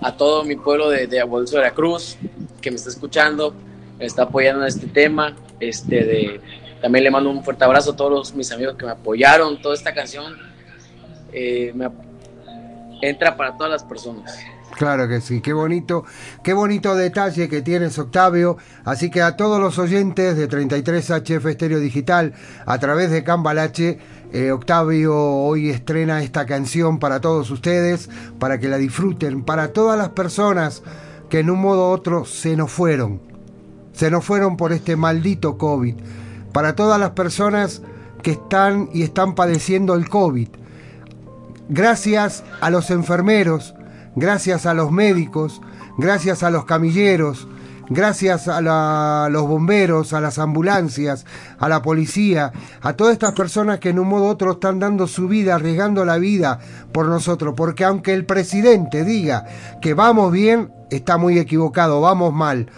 a 0.00 0.16
todo 0.16 0.44
mi 0.44 0.56
pueblo 0.56 0.88
de, 0.88 1.06
de 1.06 1.20
Abuelo 1.20 1.46
de 1.46 1.70
Cruz 1.72 2.16
que 2.60 2.70
me 2.70 2.76
está 2.76 2.90
escuchando, 2.90 3.54
me 3.98 4.06
está 4.06 4.22
apoyando 4.22 4.62
en 4.62 4.68
este 4.68 4.86
tema. 4.86 5.36
Este, 5.60 6.04
de, 6.04 6.40
también 6.80 7.04
le 7.04 7.10
mando 7.10 7.30
un 7.30 7.42
fuerte 7.42 7.64
abrazo 7.64 7.92
a 7.92 7.96
todos 7.96 8.34
mis 8.34 8.50
amigos 8.52 8.76
que 8.76 8.84
me 8.84 8.92
apoyaron. 8.92 9.60
Toda 9.60 9.74
esta 9.74 9.94
canción 9.94 10.36
eh, 11.32 11.72
me, 11.74 11.88
entra 13.02 13.36
para 13.36 13.56
todas 13.56 13.70
las 13.72 13.84
personas. 13.84 14.36
Claro 14.76 15.08
que 15.08 15.22
sí, 15.22 15.40
qué 15.40 15.54
bonito, 15.54 16.04
qué 16.42 16.52
bonito 16.52 16.94
detalle 16.94 17.48
que 17.48 17.62
tienes 17.62 17.98
Octavio. 17.98 18.58
Así 18.84 19.10
que 19.10 19.22
a 19.22 19.36
todos 19.36 19.58
los 19.58 19.78
oyentes 19.78 20.36
de 20.36 20.48
33HF 20.50 21.48
Estéreo 21.48 21.80
Digital, 21.80 22.34
a 22.66 22.78
través 22.78 23.10
de 23.10 23.24
Cambalache, 23.24 23.98
eh, 24.32 24.50
Octavio 24.50 25.16
hoy 25.16 25.70
estrena 25.70 26.22
esta 26.22 26.44
canción 26.44 26.98
para 26.98 27.22
todos 27.22 27.50
ustedes, 27.50 28.10
para 28.38 28.58
que 28.58 28.68
la 28.68 28.76
disfruten, 28.76 29.44
para 29.44 29.72
todas 29.72 29.96
las 29.96 30.10
personas 30.10 30.82
que 31.30 31.40
en 31.40 31.48
un 31.48 31.60
modo 31.60 31.88
u 31.88 31.92
otro 31.94 32.26
se 32.26 32.54
nos 32.54 32.70
fueron, 32.70 33.22
se 33.92 34.10
nos 34.10 34.26
fueron 34.26 34.58
por 34.58 34.72
este 34.72 34.94
maldito 34.94 35.56
COVID, 35.56 35.94
para 36.52 36.76
todas 36.76 37.00
las 37.00 37.10
personas 37.10 37.80
que 38.22 38.32
están 38.32 38.90
y 38.92 39.02
están 39.02 39.34
padeciendo 39.34 39.94
el 39.94 40.08
COVID. 40.08 40.48
Gracias 41.68 42.44
a 42.60 42.70
los 42.70 42.90
enfermeros, 42.90 43.74
gracias 44.16 44.66
a 44.66 44.74
los 44.74 44.90
médicos, 44.90 45.60
gracias 45.98 46.42
a 46.42 46.50
los 46.50 46.64
camilleros, 46.64 47.46
gracias 47.88 48.48
a, 48.48 49.28
los 49.30 49.46
bomberos, 49.46 50.12
a 50.12 50.20
las 50.20 50.38
ambulancias, 50.38 51.24
a 51.58 51.68
la 51.68 51.82
policía, 51.82 52.52
a 52.80 52.94
todas 52.94 53.12
estas 53.12 53.32
personas 53.32 53.78
que 53.78 53.90
en 53.90 53.98
un 53.98 54.08
modo 54.08 54.24
u 54.24 54.28
otro 54.28 54.52
están 54.52 54.80
dando 54.80 55.06
su 55.06 55.28
vida, 55.28 55.54
arriesgando 55.54 56.04
la 56.04 56.18
vida 56.18 56.58
por 56.92 57.06
nosotros, 57.06 57.54
porque 57.56 57.84
aunque 57.84 58.14
el 58.14 58.24
presidente 58.24 59.04
diga 59.04 59.44
que 59.80 59.94
vamos 59.94 60.32
bien, 60.32 60.72
está 60.90 61.18
muy 61.18 61.38
equivocado, 61.38 62.00
vamos 62.00 62.32
mal, 62.32 62.68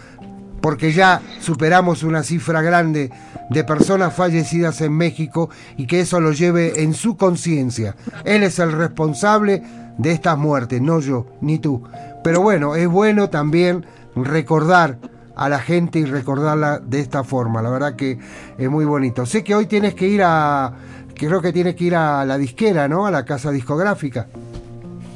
porque 0.60 0.92
ya 0.92 1.22
superamos 1.40 2.02
una 2.02 2.22
cifra 2.22 2.62
grande 2.62 3.10
de 3.50 3.64
personas 3.64 4.14
fallecidas 4.14 4.80
en 4.80 4.92
México 4.92 5.48
y 5.76 5.86
que 5.86 6.00
eso 6.00 6.20
lo 6.20 6.32
lleve 6.32 6.82
en 6.82 6.94
su 6.94 7.16
conciencia. 7.16 7.94
Él 8.24 8.42
es 8.42 8.58
el 8.58 8.72
responsable 8.72 9.62
de 9.98 10.12
estas 10.12 10.38
muertes, 10.38 10.80
no 10.80 11.00
yo, 11.00 11.26
ni 11.40 11.58
tú. 11.58 11.82
Pero 12.24 12.40
bueno, 12.40 12.74
es 12.76 12.88
bueno 12.88 13.28
también 13.28 13.84
recordar 14.14 14.98
a 15.36 15.48
la 15.48 15.60
gente 15.60 15.98
y 15.98 16.04
recordarla 16.04 16.78
de 16.78 17.00
esta 17.00 17.22
forma. 17.22 17.62
La 17.62 17.70
verdad 17.70 17.94
que 17.94 18.18
es 18.56 18.70
muy 18.70 18.84
bonito. 18.84 19.26
Sé 19.26 19.44
que 19.44 19.54
hoy 19.54 19.66
tienes 19.66 19.94
que 19.94 20.08
ir 20.08 20.22
a, 20.24 20.72
creo 21.14 21.40
que 21.40 21.52
tienes 21.52 21.76
que 21.76 21.84
ir 21.84 21.94
a 21.94 22.24
la 22.24 22.38
disquera, 22.38 22.88
¿no? 22.88 23.06
A 23.06 23.10
la 23.10 23.24
casa 23.24 23.50
discográfica. 23.50 24.28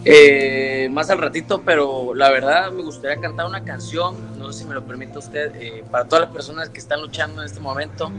Eh, 0.04 0.88
más 0.90 1.10
al 1.10 1.18
ratito, 1.18 1.62
pero 1.64 2.12
la 2.14 2.30
verdad 2.30 2.72
me 2.72 2.82
gustaría 2.82 3.20
cantar 3.20 3.46
una 3.46 3.62
canción, 3.62 4.16
no 4.36 4.52
sé 4.52 4.60
si 4.60 4.68
me 4.68 4.74
lo 4.74 4.84
permite 4.84 5.18
usted, 5.18 5.54
eh, 5.54 5.84
para 5.90 6.06
todas 6.06 6.24
las 6.24 6.34
personas 6.34 6.70
que 6.70 6.80
están 6.80 7.00
luchando 7.00 7.40
en 7.40 7.46
este 7.46 7.60
momento. 7.60 8.10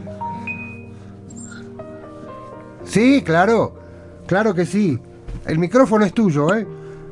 Sí, 2.84 3.22
claro, 3.22 3.74
claro 4.26 4.54
que 4.54 4.64
sí. 4.64 4.98
El 5.46 5.58
micrófono 5.58 6.04
es 6.04 6.14
tuyo, 6.14 6.54
¿eh? 6.54 6.66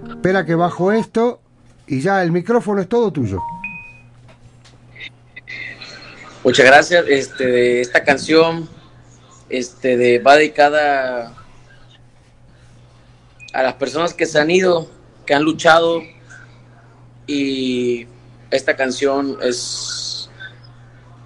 Espera 0.09 0.45
que 0.47 0.55
bajo 0.55 0.91
esto 0.91 1.41
y 1.87 2.01
ya 2.01 2.23
el 2.23 2.33
micrófono 2.33 2.81
es 2.81 2.89
todo 2.89 3.13
tuyo. 3.13 3.43
Muchas 6.43 6.67
gracias. 6.67 7.05
Este, 7.09 7.81
esta 7.81 8.03
canción 8.03 8.69
este, 9.49 9.97
de, 9.97 10.19
va 10.19 10.37
dedicada 10.37 11.35
a 13.53 13.63
las 13.63 13.75
personas 13.75 14.15
que 14.15 14.27
se 14.27 14.41
han 14.41 14.51
ido, 14.51 14.89
que 15.27 15.35
han 15.35 15.43
luchado 15.43 16.03
y 17.27 18.07
esta 18.51 18.75
canción 18.77 19.39
es 19.43 20.31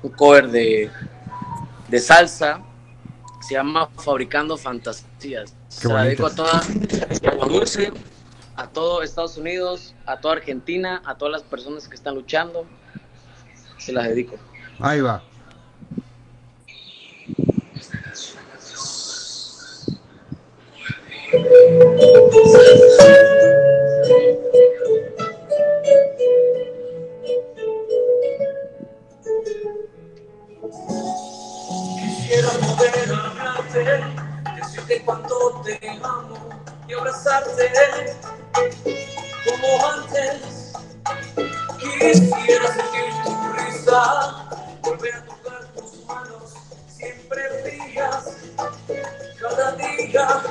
un 0.02 0.10
cover 0.10 0.48
de, 0.48 0.90
de 1.88 1.98
salsa, 1.98 2.60
se 3.40 3.54
llama 3.54 3.88
Fabricando 3.96 4.56
Fantasías. 4.56 5.55
Se 5.76 5.88
la 5.88 6.04
dedico 6.04 6.26
a 6.26 6.34
toda 6.34 6.62
Dulce, 7.48 7.92
a 8.56 8.66
todo 8.66 9.02
Estados 9.02 9.36
Unidos, 9.36 9.94
a 10.06 10.18
toda 10.18 10.36
Argentina, 10.36 11.02
a 11.04 11.16
todas 11.16 11.32
las 11.32 11.42
personas 11.42 11.86
que 11.86 11.94
están 11.94 12.14
luchando. 12.14 12.66
Se 13.76 13.92
las 13.92 14.08
dedico. 14.08 14.36
Ahí 14.80 15.00
va. 15.00 15.22
Quisiera 32.00 32.48
poder 32.48 33.12
hablarte, 33.12 34.25
decirte 34.86 35.04
cuánto 35.04 35.62
te 35.64 35.78
amo 36.02 36.48
y 36.88 36.94
abrazarte 36.94 38.16
como 39.44 39.86
antes. 39.86 40.72
Quisiera 41.78 42.66
sentir 42.68 43.12
tu 43.24 43.52
risa, 43.52 44.48
volver 44.82 45.14
a 45.14 45.24
tocar 45.24 45.64
tus 45.74 46.04
manos, 46.06 46.54
siempre 46.88 47.42
frías, 47.62 48.36
cada 49.40 49.72
día. 49.72 50.42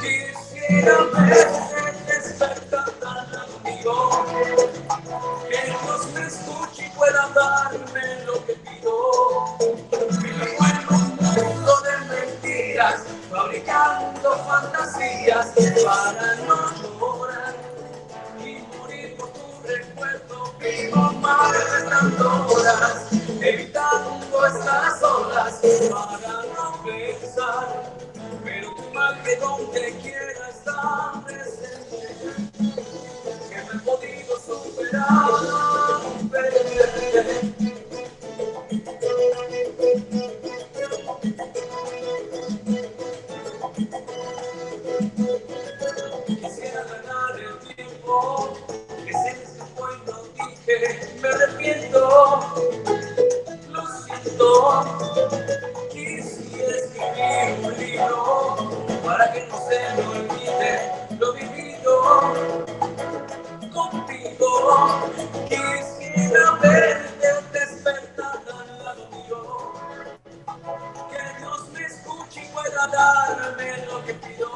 Quisiera 0.00 0.96
verte 1.12 2.14
despertar 2.14 2.92
al 3.06 3.32
lado 3.32 3.62
que 3.64 3.72
Dios 5.66 6.06
me 6.14 6.26
escuche 6.26 6.86
y 6.86 6.90
pueda 6.90 7.28
darme 7.34 8.24
lo 8.24 8.44
que 8.46 8.52
pido. 8.54 9.56
Vivo 10.22 10.64
en 10.66 10.94
un 10.94 11.16
mundo 11.16 11.72
de 11.80 11.92
mentiras, 12.14 13.02
fabricando 13.58 14.38
fantasías 14.46 15.48
para 15.84 16.34
no 16.46 16.58
llorar 17.00 17.54
y 18.44 18.64
morir 18.76 19.16
por 19.16 19.28
tu 19.30 19.62
recuerdo. 19.64 20.54
Vivo 20.60 21.12
de 21.52 21.88
tantas 21.88 22.52
horas, 22.52 23.06
evitando 23.40 24.46
estas 24.46 25.02
olas 25.02 25.60
para 25.90 26.42
no 26.54 26.82
pensar. 26.84 27.66
Pero 28.44 28.74
tu 28.74 28.92
mal 28.92 29.22
que 29.22 29.36
donde 29.36 29.98
quiera 30.02 30.48
está 30.50 31.12
presente, 31.24 32.08
que 33.50 33.58
no 33.64 33.72
he 33.72 33.78
podido 33.84 34.38
superar. 34.40 35.28
Quisiera 45.18 46.84
ganar 46.84 47.40
el 47.40 47.74
tiempo 47.74 48.56
que 49.04 49.12
se 49.12 49.18
me 49.18 49.42
escapó 49.42 49.88
y 49.90 50.08
no 50.08 50.16
dije, 50.46 50.74
me 51.20 51.28
arrepiento, 51.28 52.00
lo 53.68 53.82
siento. 54.04 54.48
Quisiera 55.90 56.76
escribir 56.76 57.66
un 57.66 57.74
libro 57.80 58.56
para 59.04 59.32
que 59.32 59.40
no 59.48 59.58
se 59.68 59.78
me 59.96 60.02
olvide 60.06 60.70
lo 61.18 61.32
vivido 61.32 61.92
contigo. 63.74 64.50
Quisiera 65.48 66.52
verte 66.62 67.28
despertar 67.52 68.36
al 68.52 68.84
lado 68.84 69.04
mío, 69.10 69.40
que 71.10 71.22
Dios 71.40 71.60
me 71.72 71.82
escuche 71.82 72.44
y 72.44 72.48
pueda 72.54 72.86
darme 72.86 73.84
lo 73.86 74.04
que 74.04 74.14
pido. 74.14 74.47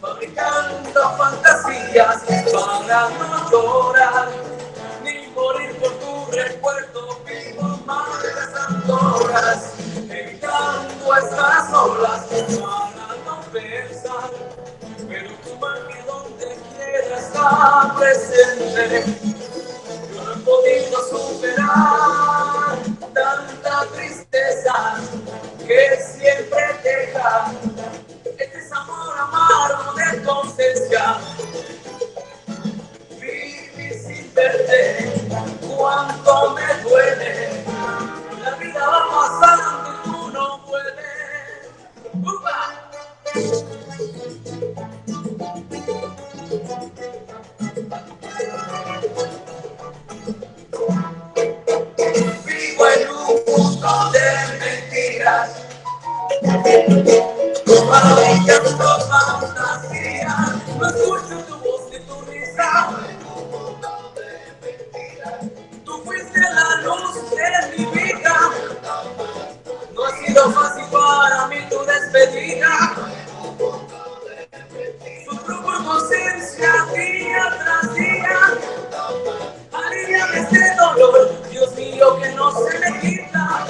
Fabricando 0.00 1.16
fantasías 1.16 2.22
para 2.52 3.08
no 3.08 3.50
llorar 3.50 4.28
ni 5.02 5.26
morir 5.28 5.76
por 5.78 5.92
tu 5.98 6.30
recuerdo. 6.30 7.18
Vivo 7.24 7.78
más 7.86 8.22
de 8.22 8.28
esas 8.28 8.88
horas, 8.88 9.72
evitando 10.10 11.16
estas 11.16 11.72
olas 11.72 12.20
para 12.26 13.16
no 13.24 13.40
pensar. 13.52 14.30
Pero 15.08 15.30
tu 15.44 15.56
mano 15.56 15.96
donde 16.06 16.56
quiera 16.76 17.18
está 17.18 17.94
presente. 17.98 19.04
Yo 20.14 20.22
no 20.22 20.32
he 20.32 20.36
podido 20.38 20.96
superar 21.08 22.78
tanta 23.12 23.86
tristeza 23.94 25.00
que 25.66 25.96
siempre 25.96 26.80
deja 26.82 27.52
este 28.42 28.58
es 28.58 28.72
amor 28.72 29.16
amargo 29.18 29.92
de 29.94 30.18
tu 30.20 30.30
ausencia. 30.30 31.18
Vivir 33.20 33.94
sin 34.04 34.34
verte, 34.34 35.28
cuánto 35.60 36.54
me 36.54 36.82
duele. 36.82 37.64
La 38.42 38.50
vida 38.56 38.88
va 38.88 39.10
pasando 39.12 39.92
y 39.92 40.10
tú 40.10 40.30
no 40.32 40.66
puedes. 40.66 40.94
¡Upa! 42.14 42.58
Vivo 52.44 52.86
en 52.88 53.08
un 53.08 53.40
mundo 53.46 54.10
de 54.10 54.26
mentiras, 54.58 55.50
este 80.34 80.58
Dios 81.50 81.74
mío, 81.76 82.18
que 82.20 82.28
no 82.30 82.50
se 82.52 82.78
me 82.78 83.00
quita. 83.00 83.66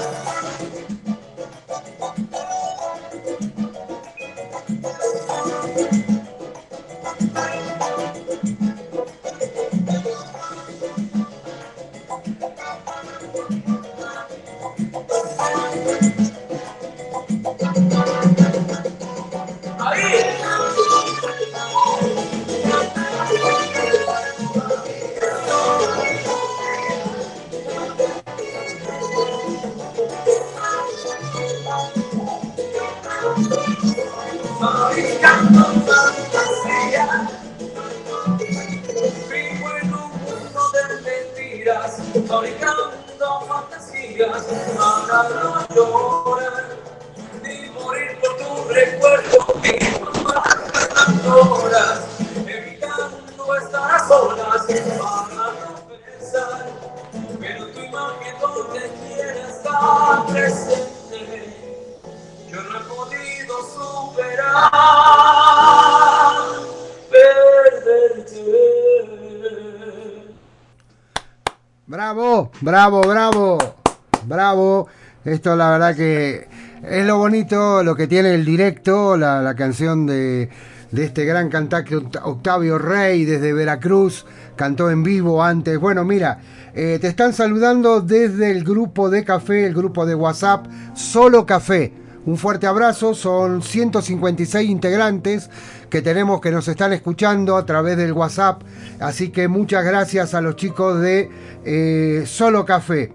Esto 75.24 75.54
la 75.56 75.70
verdad 75.70 75.96
que 75.96 76.48
es 76.82 77.06
lo 77.06 77.18
bonito, 77.18 77.82
lo 77.84 77.94
que 77.94 78.06
tiene 78.06 78.34
el 78.34 78.44
directo, 78.44 79.16
la, 79.16 79.54
canción 79.56 80.06
de, 80.06 80.48
de 80.90 81.04
este 81.04 81.24
gran 81.24 81.48
cantante 81.48 81.96
Octavio 81.96 82.78
Rey 82.78 83.24
desde 83.24 83.52
Veracruz, 83.52 84.26
cantó 84.56 84.90
en 84.90 85.02
vivo 85.02 85.42
antes. 85.42 85.78
Bueno, 85.78 86.04
mira, 86.04 86.40
eh, 86.74 86.98
te 87.00 87.08
están 87.08 87.34
saludando 87.34 88.00
desde 88.00 88.50
el 88.50 88.64
grupo 88.64 89.10
de 89.10 89.24
café, 89.24 89.66
el 89.66 89.74
grupo 89.74 90.06
de 90.06 90.14
WhatsApp, 90.14 90.66
Solo 90.94 91.44
Café. 91.44 91.92
Un 92.24 92.38
fuerte 92.38 92.66
abrazo, 92.66 93.14
son 93.14 93.62
156 93.62 94.70
integrantes 94.70 95.50
que 95.90 96.02
tenemos 96.02 96.40
que 96.40 96.50
nos 96.52 96.66
están 96.68 96.92
escuchando 96.92 97.56
a 97.56 97.66
través 97.66 97.96
del 97.96 98.12
WhatsApp, 98.12 98.62
así 99.00 99.30
que 99.30 99.48
muchas 99.48 99.84
gracias 99.84 100.32
a 100.32 100.40
los 100.40 100.54
chicos 100.54 101.00
de 101.00 101.28
eh, 101.64 102.22
Solo 102.24 102.64
Café. 102.64 103.12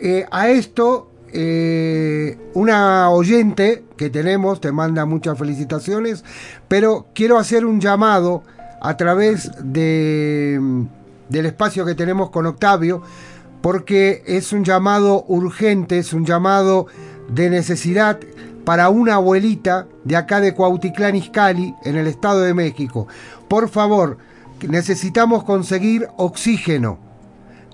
Eh, 0.00 0.26
a 0.30 0.48
esto, 0.48 1.07
una 2.54 3.10
oyente 3.10 3.84
que 3.96 4.10
tenemos 4.10 4.60
te 4.60 4.72
manda 4.72 5.04
muchas 5.04 5.38
felicitaciones, 5.38 6.24
pero 6.68 7.06
quiero 7.14 7.38
hacer 7.38 7.64
un 7.64 7.80
llamado 7.80 8.42
a 8.80 8.96
través 8.96 9.50
de, 9.62 10.60
del 11.28 11.46
espacio 11.46 11.84
que 11.84 11.94
tenemos 11.94 12.30
con 12.30 12.46
Octavio, 12.46 13.02
porque 13.60 14.22
es 14.26 14.52
un 14.52 14.64
llamado 14.64 15.24
urgente, 15.28 15.98
es 15.98 16.12
un 16.12 16.24
llamado 16.24 16.86
de 17.28 17.50
necesidad 17.50 18.18
para 18.64 18.88
una 18.90 19.14
abuelita 19.14 19.86
de 20.04 20.16
acá 20.16 20.40
de 20.40 20.54
Cuautitlán 20.54 21.16
Izcalli, 21.16 21.74
en 21.84 21.96
el 21.96 22.06
Estado 22.06 22.40
de 22.40 22.54
México. 22.54 23.08
Por 23.48 23.68
favor, 23.68 24.18
necesitamos 24.66 25.44
conseguir 25.44 26.08
oxígeno. 26.16 26.98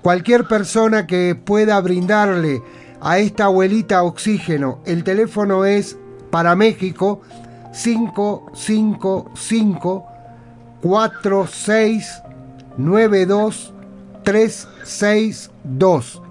Cualquier 0.01 0.47
persona 0.47 1.07
que 1.07 1.35
pueda 1.35 1.79
brindarle 1.81 2.61
a 3.01 3.19
esta 3.19 3.45
abuelita 3.45 4.03
oxígeno, 4.03 4.79
el 4.85 5.03
teléfono 5.03 5.65
es 5.65 5.97
para 6.29 6.55
México 6.55 7.21
555 7.73 10.07
4692 10.81 13.73
362. 14.23 16.21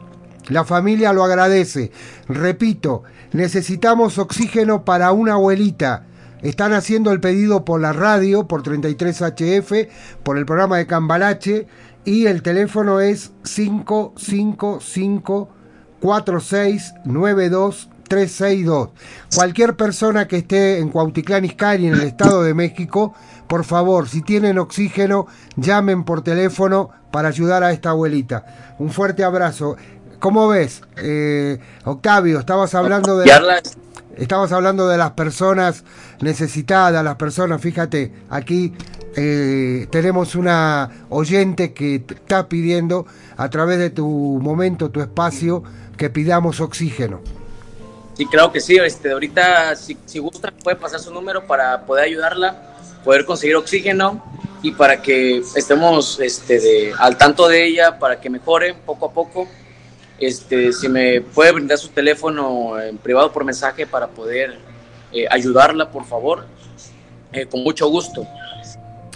La 0.48 0.64
familia 0.64 1.12
lo 1.12 1.22
agradece. 1.24 1.90
Repito, 2.28 3.02
necesitamos 3.32 4.18
oxígeno 4.18 4.84
para 4.84 5.10
una 5.12 5.34
abuelita. 5.34 6.06
Están 6.42 6.72
haciendo 6.74 7.12
el 7.12 7.20
pedido 7.20 7.64
por 7.64 7.80
la 7.80 7.94
radio, 7.94 8.46
por 8.46 8.62
33HF, 8.62 9.88
por 10.22 10.36
el 10.36 10.44
programa 10.44 10.76
de 10.76 10.86
Cambalache 10.86 11.66
y 12.04 12.26
el 12.26 12.42
teléfono 12.42 13.00
es 13.00 13.32
555 13.44 15.48
4692 16.04 17.88
362. 18.06 18.90
Cualquier 19.34 19.74
persona 19.74 20.28
que 20.28 20.36
esté 20.36 20.78
en 20.78 20.90
Cuautitlán 20.90 21.46
Izcalli, 21.46 21.86
en 21.86 21.94
el 21.94 22.02
Estado 22.02 22.42
de 22.42 22.52
México, 22.52 23.14
por 23.48 23.64
favor, 23.64 24.06
si 24.06 24.20
tienen 24.20 24.58
oxígeno, 24.58 25.26
llamen 25.56 26.04
por 26.04 26.22
teléfono 26.22 26.90
para 27.10 27.28
ayudar 27.28 27.62
a 27.62 27.72
esta 27.72 27.88
abuelita. 27.90 28.74
Un 28.78 28.90
fuerte 28.90 29.24
abrazo. 29.24 29.76
¿Cómo 30.18 30.46
ves, 30.46 30.82
eh, 30.98 31.58
Octavio? 31.84 32.38
Estabas 32.38 32.74
hablando 32.74 33.16
de... 33.16 33.32
Estabas 34.18 34.52
hablando 34.52 34.86
de 34.86 34.98
las 34.98 35.12
personas 35.12 35.84
necesitadas, 36.20 37.02
las 37.02 37.16
personas, 37.16 37.60
fíjate, 37.62 38.12
aquí 38.28 38.74
eh, 39.16 39.86
tenemos 39.90 40.34
una 40.34 41.06
oyente 41.08 41.72
que 41.72 41.96
está 42.08 42.48
pidiendo 42.48 43.06
a 43.36 43.50
través 43.50 43.78
de 43.78 43.90
tu 43.90 44.06
momento, 44.08 44.90
tu 44.90 45.00
espacio, 45.00 45.62
que 45.96 46.10
pidamos 46.10 46.60
oxígeno. 46.60 47.20
Sí, 48.16 48.26
creo 48.26 48.52
que 48.52 48.60
sí. 48.60 48.76
Este, 48.76 49.12
ahorita, 49.12 49.76
si, 49.76 49.96
si 50.06 50.18
gusta, 50.18 50.52
puede 50.62 50.76
pasar 50.76 51.00
su 51.00 51.12
número 51.12 51.46
para 51.46 51.84
poder 51.84 52.04
ayudarla, 52.04 52.76
poder 53.04 53.24
conseguir 53.24 53.56
oxígeno 53.56 54.22
y 54.62 54.72
para 54.72 55.02
que 55.02 55.42
estemos 55.56 56.18
este, 56.20 56.60
de, 56.60 56.94
al 56.98 57.16
tanto 57.16 57.48
de 57.48 57.66
ella, 57.66 57.98
para 57.98 58.20
que 58.20 58.30
mejore 58.30 58.74
poco 58.74 59.06
a 59.06 59.12
poco. 59.12 59.48
Este, 60.18 60.72
si 60.72 60.88
me 60.88 61.20
puede 61.20 61.52
brindar 61.52 61.76
su 61.76 61.88
teléfono 61.88 62.80
en 62.80 62.98
privado 62.98 63.32
por 63.32 63.44
mensaje 63.44 63.86
para 63.86 64.06
poder 64.06 64.58
eh, 65.12 65.26
ayudarla, 65.28 65.90
por 65.90 66.04
favor, 66.04 66.46
eh, 67.32 67.46
con 67.46 67.62
mucho 67.62 67.88
gusto. 67.88 68.26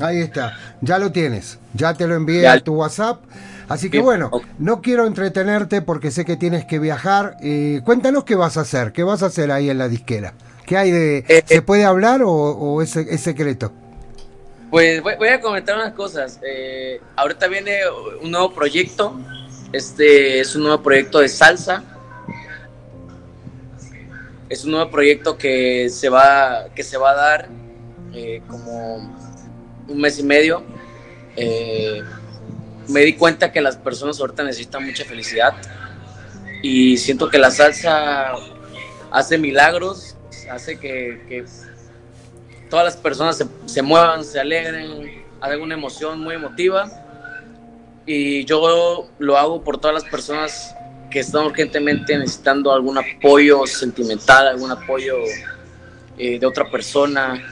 Ahí 0.00 0.20
está, 0.20 0.56
ya 0.80 0.98
lo 0.98 1.10
tienes, 1.10 1.58
ya 1.74 1.94
te 1.94 2.06
lo 2.06 2.14
envié 2.14 2.46
a 2.46 2.60
tu 2.60 2.74
WhatsApp. 2.74 3.20
Así 3.68 3.90
que 3.90 4.00
bueno, 4.00 4.30
no 4.58 4.80
quiero 4.80 5.06
entretenerte 5.06 5.82
porque 5.82 6.10
sé 6.10 6.24
que 6.24 6.36
tienes 6.36 6.64
que 6.64 6.78
viajar. 6.78 7.36
Eh, 7.42 7.82
cuéntanos 7.84 8.24
qué 8.24 8.34
vas 8.34 8.56
a 8.56 8.62
hacer, 8.62 8.92
qué 8.92 9.02
vas 9.02 9.22
a 9.22 9.26
hacer 9.26 9.50
ahí 9.50 9.68
en 9.68 9.78
la 9.78 9.88
disquera. 9.88 10.32
¿Qué 10.64 10.76
hay 10.76 10.90
de... 10.90 11.18
Eh, 11.28 11.42
¿Se 11.44 11.56
eh. 11.56 11.62
puede 11.62 11.84
hablar 11.84 12.22
o, 12.24 12.80
es, 12.80 12.90
secreto? 12.90 13.72
Pues 14.70 15.02
voy, 15.02 15.28
a 15.28 15.40
comentar 15.40 15.76
unas 15.76 15.92
cosas. 15.92 16.40
ahorita 17.16 17.46
viene 17.48 17.80
un 18.22 18.30
nuevo 18.30 18.54
proyecto. 18.54 19.18
Este 19.72 20.40
es 20.40 20.56
un 20.56 20.62
nuevo 20.62 20.82
proyecto 20.82 21.18
de 21.18 21.28
salsa. 21.28 21.84
Es 24.48 24.64
un 24.64 24.70
nuevo 24.70 24.90
proyecto 24.90 25.36
que 25.36 25.90
se 25.90 26.08
va, 26.08 26.68
que 26.74 26.82
se 26.82 26.96
va 26.96 27.10
a 27.10 27.14
dar 27.14 27.48
como 28.46 29.17
un 29.88 30.00
mes 30.00 30.18
y 30.18 30.22
medio. 30.22 30.62
Eh, 31.36 32.02
me 32.88 33.00
di 33.00 33.14
cuenta 33.14 33.52
que 33.52 33.60
las 33.60 33.76
personas 33.76 34.18
ahorita 34.20 34.44
necesitan 34.44 34.84
mucha 34.84 35.04
felicidad 35.04 35.54
y 36.62 36.96
siento 36.96 37.28
que 37.28 37.38
la 37.38 37.50
salsa 37.50 38.32
hace 39.10 39.38
milagros, 39.38 40.16
hace 40.50 40.78
que, 40.78 41.44
todas 42.70 42.84
las 42.84 42.96
personas 42.96 43.42
se, 43.66 43.82
muevan, 43.82 44.24
se 44.24 44.40
alegren, 44.40 45.24
hagan 45.40 45.60
una 45.60 45.74
emoción 45.74 46.20
muy 46.20 46.34
emotiva 46.34 46.90
y 48.04 48.44
yo 48.44 49.08
lo 49.18 49.36
hago 49.38 49.62
por 49.62 49.78
todas 49.78 50.02
las 50.02 50.10
personas 50.10 50.74
que 51.10 51.20
están 51.20 51.46
urgentemente 51.46 52.16
necesitando 52.18 52.72
algún 52.72 52.98
apoyo 52.98 53.66
sentimental, 53.66 54.48
algún 54.48 54.70
apoyo 54.70 55.16
eh, 56.18 56.38
de 56.38 56.46
otra 56.46 56.70
persona. 56.70 57.42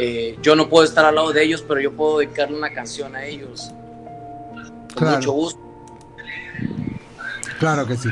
Eh, 0.00 0.38
yo 0.42 0.56
no 0.56 0.68
puedo 0.68 0.84
estar 0.84 1.04
al 1.04 1.14
lado 1.14 1.32
de 1.32 1.44
ellos, 1.44 1.62
pero 1.66 1.80
yo 1.80 1.92
puedo 1.92 2.18
dedicarle 2.18 2.56
una 2.56 2.72
canción 2.72 3.14
a 3.14 3.26
ellos 3.26 3.70
claro. 4.94 5.16
mucho 5.16 5.32
gusto. 5.32 5.60
Claro 7.58 7.86
que 7.86 7.96
sí. 7.96 8.08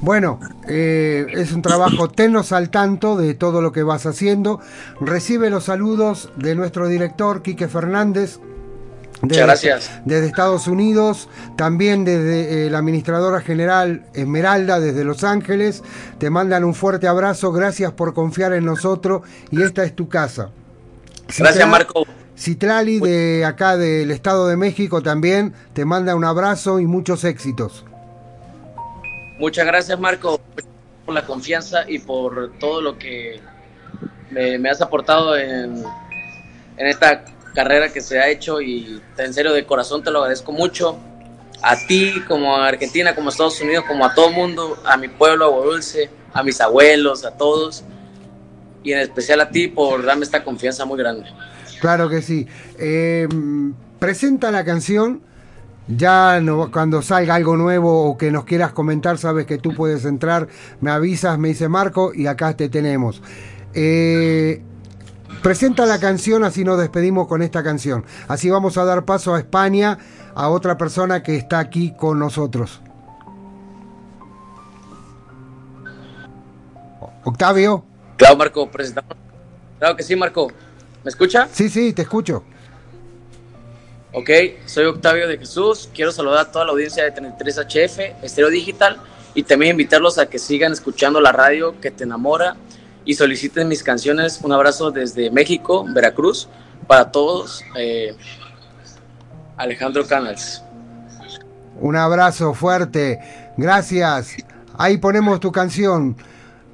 Bueno, 0.00 0.38
eh, 0.68 1.26
es 1.32 1.50
un 1.52 1.60
trabajo, 1.60 2.08
tenos 2.08 2.52
al 2.52 2.70
tanto 2.70 3.16
de 3.16 3.34
todo 3.34 3.60
lo 3.60 3.72
que 3.72 3.82
vas 3.82 4.06
haciendo. 4.06 4.60
Recibe 5.00 5.50
los 5.50 5.64
saludos 5.64 6.30
de 6.36 6.54
nuestro 6.54 6.86
director, 6.86 7.42
Quique 7.42 7.66
Fernández. 7.66 8.38
Muchas 9.20 9.38
gracias. 9.38 9.90
Desde 10.04 10.26
Estados 10.26 10.68
Unidos, 10.68 11.28
también 11.56 12.04
desde 12.04 12.66
eh, 12.66 12.70
la 12.70 12.78
administradora 12.78 13.40
general 13.40 14.04
Esmeralda, 14.14 14.78
desde 14.78 15.04
Los 15.04 15.24
Ángeles. 15.24 15.82
Te 16.18 16.30
mandan 16.30 16.62
un 16.62 16.74
fuerte 16.74 17.08
abrazo, 17.08 17.50
gracias 17.50 17.92
por 17.92 18.14
confiar 18.14 18.52
en 18.52 18.64
nosotros 18.64 19.22
y 19.50 19.62
esta 19.62 19.82
es 19.82 19.96
tu 19.96 20.08
casa. 20.08 20.50
Gracias, 21.38 21.68
Marco. 21.68 22.06
Citrali 22.36 22.98
de 22.98 23.44
acá 23.44 23.76
del 23.76 24.10
Estado 24.10 24.48
de 24.48 24.56
México 24.56 25.02
también 25.02 25.54
te 25.74 25.84
manda 25.84 26.16
un 26.16 26.24
abrazo 26.24 26.80
y 26.80 26.86
muchos 26.86 27.24
éxitos. 27.24 27.84
Muchas 29.38 29.66
gracias 29.66 29.98
Marco 29.98 30.40
por 31.04 31.14
la 31.14 31.26
confianza 31.26 31.88
y 31.88 31.98
por 31.98 32.52
todo 32.58 32.80
lo 32.80 32.98
que 32.98 33.40
me, 34.30 34.68
has 34.68 34.80
aportado 34.80 35.36
en, 35.36 35.84
en, 36.76 36.86
esta 36.86 37.24
carrera 37.54 37.92
que 37.92 38.00
se 38.00 38.18
ha 38.18 38.28
hecho 38.28 38.60
y 38.60 39.00
en 39.18 39.34
serio 39.34 39.52
de 39.52 39.66
corazón 39.66 40.02
te 40.02 40.10
lo 40.10 40.20
agradezco 40.20 40.52
mucho. 40.52 40.98
A 41.60 41.76
ti 41.86 42.22
como 42.26 42.56
a 42.56 42.66
Argentina, 42.66 43.14
como 43.14 43.28
a 43.28 43.30
Estados 43.30 43.60
Unidos, 43.60 43.84
como 43.86 44.04
a 44.04 44.14
todo 44.14 44.30
el 44.30 44.34
mundo, 44.34 44.82
a 44.84 44.96
mi 44.96 45.08
pueblo, 45.08 45.44
a 45.44 45.64
Dulce, 45.64 46.10
a 46.32 46.42
mis 46.42 46.60
abuelos, 46.60 47.24
a 47.24 47.36
todos 47.36 47.84
y 48.82 48.92
en 48.92 49.00
especial 49.00 49.40
a 49.40 49.50
ti 49.50 49.68
por 49.68 50.04
darme 50.04 50.24
esta 50.24 50.44
confianza 50.44 50.84
muy 50.84 50.98
grande. 50.98 51.26
Claro 51.80 52.08
que 52.08 52.22
sí. 52.22 52.46
Eh, 52.78 53.28
presenta 53.98 54.50
la 54.50 54.64
canción. 54.64 55.22
Ya 55.88 56.40
cuando 56.70 57.02
salga 57.02 57.34
algo 57.34 57.56
nuevo 57.56 58.04
o 58.04 58.16
que 58.16 58.30
nos 58.30 58.44
quieras 58.44 58.72
comentar, 58.72 59.18
sabes 59.18 59.46
que 59.46 59.58
tú 59.58 59.74
puedes 59.74 60.04
entrar, 60.04 60.46
me 60.80 60.92
avisas, 60.92 61.36
me 61.40 61.48
dice 61.48 61.68
Marco 61.68 62.12
y 62.14 62.28
acá 62.28 62.56
te 62.56 62.68
tenemos. 62.68 63.20
Eh, 63.74 64.62
presenta 65.42 65.84
la 65.84 65.98
canción, 65.98 66.44
así 66.44 66.62
nos 66.62 66.78
despedimos 66.78 67.26
con 67.26 67.42
esta 67.42 67.64
canción. 67.64 68.04
Así 68.28 68.48
vamos 68.48 68.78
a 68.78 68.84
dar 68.84 69.04
paso 69.04 69.34
a 69.34 69.40
España, 69.40 69.98
a 70.36 70.48
otra 70.50 70.78
persona 70.78 71.24
que 71.24 71.36
está 71.36 71.58
aquí 71.58 71.92
con 71.96 72.20
nosotros. 72.20 72.80
Octavio. 77.24 77.91
Claro, 78.16 78.36
Marco, 78.36 78.70
presentamos. 78.70 79.16
Claro 79.78 79.96
que 79.96 80.02
sí, 80.02 80.14
Marco. 80.16 80.50
¿Me 81.02 81.10
escucha? 81.10 81.48
Sí, 81.52 81.68
sí, 81.68 81.92
te 81.92 82.02
escucho. 82.02 82.44
Ok, 84.12 84.30
soy 84.66 84.84
Octavio 84.84 85.26
de 85.26 85.38
Jesús. 85.38 85.88
Quiero 85.94 86.12
saludar 86.12 86.40
a 86.40 86.52
toda 86.52 86.66
la 86.66 86.72
audiencia 86.72 87.02
de 87.04 87.14
33HF, 87.14 88.16
Estéreo 88.22 88.50
Digital. 88.50 89.00
y 89.34 89.44
también 89.44 89.70
invitarlos 89.72 90.18
a 90.18 90.26
que 90.26 90.38
sigan 90.38 90.72
escuchando 90.72 91.18
la 91.18 91.32
radio 91.32 91.80
que 91.80 91.90
te 91.90 92.04
enamora 92.04 92.54
y 93.06 93.14
soliciten 93.14 93.66
mis 93.66 93.82
canciones. 93.82 94.40
Un 94.42 94.52
abrazo 94.52 94.90
desde 94.90 95.30
México, 95.30 95.86
Veracruz, 95.88 96.48
para 96.86 97.10
todos. 97.10 97.64
Eh, 97.74 98.14
Alejandro 99.56 100.06
Canals. 100.06 100.62
Un 101.80 101.96
abrazo 101.96 102.52
fuerte. 102.52 103.18
Gracias. 103.56 104.36
Ahí 104.76 104.98
ponemos 104.98 105.40
tu 105.40 105.50
canción. 105.50 106.16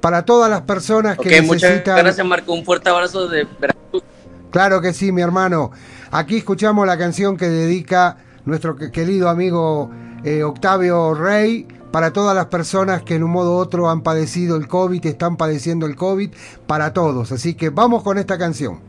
Para 0.01 0.23
todas 0.23 0.49
las 0.49 0.61
personas 0.61 1.17
que 1.17 1.29
okay, 1.29 1.41
necesitan... 1.41 1.77
Muchas 1.77 1.97
gracias, 1.97 2.27
Marco. 2.27 2.53
Un 2.53 2.63
fuerte 2.63 2.89
abrazo 2.89 3.27
de 3.27 3.47
Veracruz. 3.59 4.03
Claro 4.51 4.81
que 4.81 4.93
sí, 4.93 5.11
mi 5.11 5.21
hermano. 5.21 5.71
Aquí 6.11 6.37
escuchamos 6.37 6.87
la 6.87 6.97
canción 6.97 7.37
que 7.37 7.47
dedica 7.47 8.17
nuestro 8.45 8.75
querido 8.75 9.29
amigo 9.29 9.91
eh, 10.23 10.43
Octavio 10.43 11.13
Rey 11.13 11.67
para 11.91 12.13
todas 12.13 12.35
las 12.35 12.47
personas 12.47 13.03
que 13.03 13.15
en 13.15 13.23
un 13.23 13.31
modo 13.31 13.55
u 13.55 13.57
otro 13.57 13.89
han 13.89 14.01
padecido 14.01 14.57
el 14.57 14.67
COVID, 14.67 15.05
están 15.05 15.37
padeciendo 15.37 15.85
el 15.85 15.95
COVID, 15.95 16.31
para 16.67 16.93
todos. 16.93 17.31
Así 17.31 17.55
que 17.55 17.69
vamos 17.69 18.03
con 18.03 18.17
esta 18.17 18.37
canción. 18.37 18.79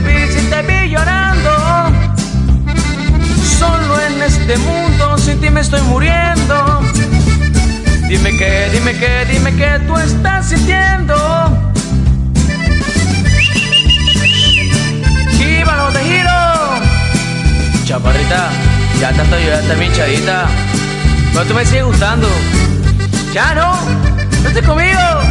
Te 0.00 0.08
vi, 0.08 0.32
sí 0.32 0.46
te 0.48 0.62
vi, 0.62 0.68
te 0.68 0.88
llorando. 0.90 1.50
Solo 3.58 4.00
en 4.00 4.22
este 4.22 4.56
mundo 4.58 5.18
sin 5.18 5.40
ti 5.40 5.50
me 5.50 5.60
estoy 5.60 5.82
muriendo. 5.82 6.80
Dime 8.08 8.36
que, 8.36 8.70
dime 8.72 8.92
que, 8.94 9.26
dime 9.30 9.54
que 9.54 9.78
tú 9.86 9.96
estás 9.96 10.48
sintiendo. 10.48 11.14
de 15.92 16.04
giro. 16.04 16.38
Chaparrita, 17.84 18.50
ya 19.00 19.12
tanto 19.12 19.38
yo 19.38 19.46
ya 19.46 19.60
está 19.60 19.84
hinchadita. 19.84 20.46
Pero 21.32 21.44
tú 21.44 21.54
me 21.54 21.64
sigues 21.64 21.84
gustando. 21.84 22.28
Ya 23.32 23.54
no, 23.54 23.78
estés 24.46 24.66
conmigo. 24.66 25.27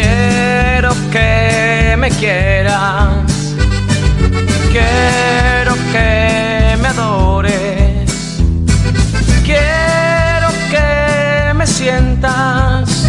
Quiero 0.00 0.94
que 1.10 1.96
me 1.98 2.08
quieras. 2.08 3.56
Quiero 4.70 5.74
que 5.90 6.76
me 6.80 6.88
adores. 6.88 8.38
Quiero 9.44 10.48
sientas 11.66 13.06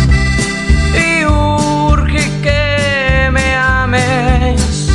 y 0.96 1.26
urge 1.26 2.28
que 2.42 3.30
me 3.32 3.54
ames. 3.54 4.90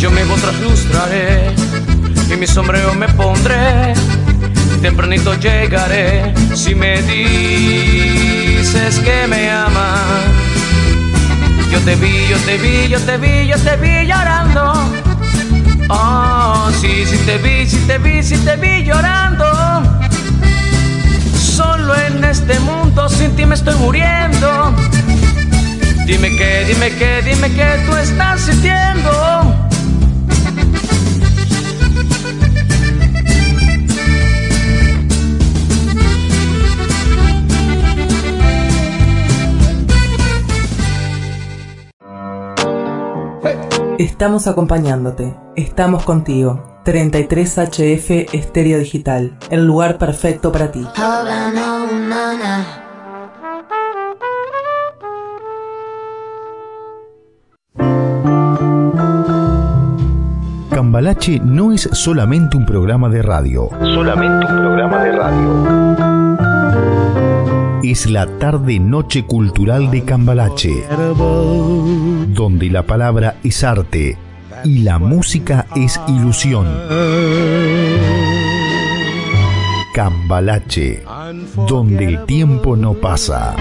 Yo 0.00 0.10
me 0.10 0.22
traslustraré 0.22 1.54
y 2.32 2.36
mi 2.36 2.48
sombrero 2.48 2.94
me 2.94 3.06
pondré. 3.10 3.94
Tempranito 4.82 5.38
llegaré 5.38 6.34
si 6.52 6.74
me 6.74 7.00
dices 7.02 8.98
que 8.98 9.28
me 9.28 9.48
amas. 9.50 10.49
Yo 11.70 11.78
te 11.80 11.94
vi, 11.96 12.28
yo 12.28 12.38
te 12.38 12.58
vi, 12.58 12.88
yo 12.88 13.00
te 13.00 13.16
vi, 13.18 13.46
yo 13.46 13.56
te 13.56 13.76
vi 13.76 14.06
llorando. 14.06 14.72
Oh, 15.88 16.70
sí, 16.80 17.04
sí 17.06 17.16
te 17.26 17.38
vi, 17.38 17.66
sí 17.66 17.78
te 17.86 17.98
vi, 17.98 18.22
sí 18.22 18.36
te 18.38 18.56
vi 18.56 18.84
llorando 18.84 19.90
solo 21.60 21.94
en 21.94 22.24
este 22.24 22.58
mundo, 22.60 23.06
sin 23.08 23.36
ti 23.36 23.44
me 23.44 23.54
estoy 23.54 23.74
muriendo. 23.74 24.74
Dime 26.06 26.34
que, 26.36 26.64
dime 26.66 26.90
que, 26.92 27.22
dime 27.22 27.52
que 27.52 27.84
tú 27.86 27.96
estás 27.96 28.40
sintiendo. 28.40 29.59
Estamos 44.00 44.46
acompañándote, 44.46 45.36
estamos 45.56 46.04
contigo. 46.04 46.80
33HF 46.86 48.30
Estéreo 48.32 48.78
Digital, 48.78 49.36
el 49.50 49.66
lugar 49.66 49.98
perfecto 49.98 50.50
para 50.50 50.72
ti. 50.72 50.86
Cambalache 60.70 61.38
no 61.40 61.70
es 61.70 61.82
solamente 61.92 62.56
un 62.56 62.64
programa 62.64 63.10
de 63.10 63.20
radio. 63.20 63.68
Solamente 63.82 64.46
un 64.46 64.60
programa 64.62 65.04
de 65.04 65.12
radio. 65.12 66.49
Es 67.82 68.04
la 68.04 68.26
tarde-noche 68.38 69.24
cultural 69.24 69.90
de 69.90 70.04
Cambalache, 70.04 70.84
donde 72.28 72.68
la 72.68 72.82
palabra 72.84 73.38
es 73.42 73.64
arte 73.64 74.18
y 74.64 74.80
la 74.80 74.98
música 74.98 75.66
es 75.74 75.98
ilusión. 76.06 76.66
Cambalache, 79.94 81.02
donde 81.66 82.04
el 82.04 82.26
tiempo 82.26 82.76
no 82.76 82.92
pasa. 82.92 83.56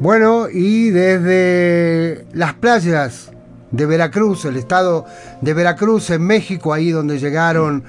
Bueno, 0.00 0.48
y 0.50 0.88
desde 0.88 2.24
las 2.32 2.54
playas 2.54 3.30
de 3.70 3.86
Veracruz, 3.86 4.44
el 4.44 4.56
estado 4.56 5.06
de 5.40 5.54
Veracruz 5.54 6.10
en 6.10 6.22
México, 6.22 6.72
ahí 6.72 6.90
donde 6.90 7.18
llegaron 7.18 7.84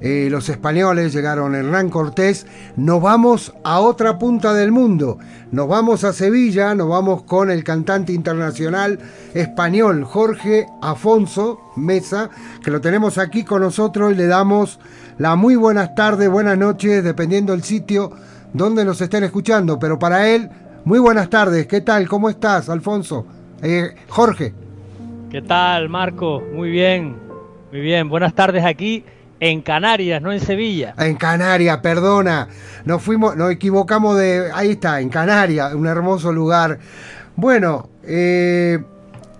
eh, 0.00 0.28
los 0.30 0.50
españoles, 0.50 1.14
llegaron 1.14 1.54
Hernán 1.54 1.88
Cortés, 1.88 2.46
nos 2.76 3.00
vamos 3.00 3.54
a 3.64 3.80
otra 3.80 4.18
punta 4.18 4.52
del 4.52 4.70
mundo, 4.70 5.18
nos 5.52 5.68
vamos 5.68 6.04
a 6.04 6.12
Sevilla, 6.12 6.74
nos 6.74 6.88
vamos 6.88 7.22
con 7.22 7.50
el 7.50 7.64
cantante 7.64 8.12
internacional 8.12 8.98
español 9.32 10.04
Jorge 10.04 10.66
Afonso 10.82 11.60
Mesa, 11.76 12.28
que 12.62 12.70
lo 12.70 12.82
tenemos 12.82 13.16
aquí 13.16 13.42
con 13.42 13.62
nosotros 13.62 14.14
le 14.16 14.26
damos 14.26 14.78
la 15.16 15.34
muy 15.34 15.56
buenas 15.56 15.94
tardes, 15.94 16.28
buenas 16.28 16.58
noches, 16.58 17.02
dependiendo 17.02 17.52
del 17.52 17.62
sitio 17.62 18.12
donde 18.52 18.84
nos 18.84 19.00
estén 19.00 19.24
escuchando, 19.24 19.78
pero 19.78 19.98
para 19.98 20.28
él, 20.28 20.50
muy 20.84 20.98
buenas 20.98 21.30
tardes, 21.30 21.66
¿qué 21.66 21.80
tal? 21.80 22.06
¿Cómo 22.06 22.28
estás, 22.28 22.68
Alfonso? 22.68 23.24
Eh, 23.62 23.94
Jorge. 24.08 24.65
¿Qué 25.30 25.42
tal, 25.42 25.88
Marco? 25.88 26.40
Muy 26.54 26.70
bien, 26.70 27.16
muy 27.72 27.80
bien, 27.80 28.08
buenas 28.08 28.32
tardes 28.32 28.64
aquí 28.64 29.04
en 29.40 29.60
Canarias, 29.60 30.22
no 30.22 30.30
en 30.30 30.38
Sevilla. 30.38 30.94
En 30.98 31.16
Canarias, 31.16 31.78
perdona. 31.78 32.48
Nos 32.84 33.02
fuimos, 33.02 33.36
nos 33.36 33.50
equivocamos 33.50 34.16
de. 34.16 34.50
Ahí 34.54 34.70
está, 34.70 35.00
en 35.00 35.08
Canarias, 35.08 35.74
un 35.74 35.86
hermoso 35.86 36.32
lugar. 36.32 36.78
Bueno, 37.34 37.88
eh, 38.04 38.78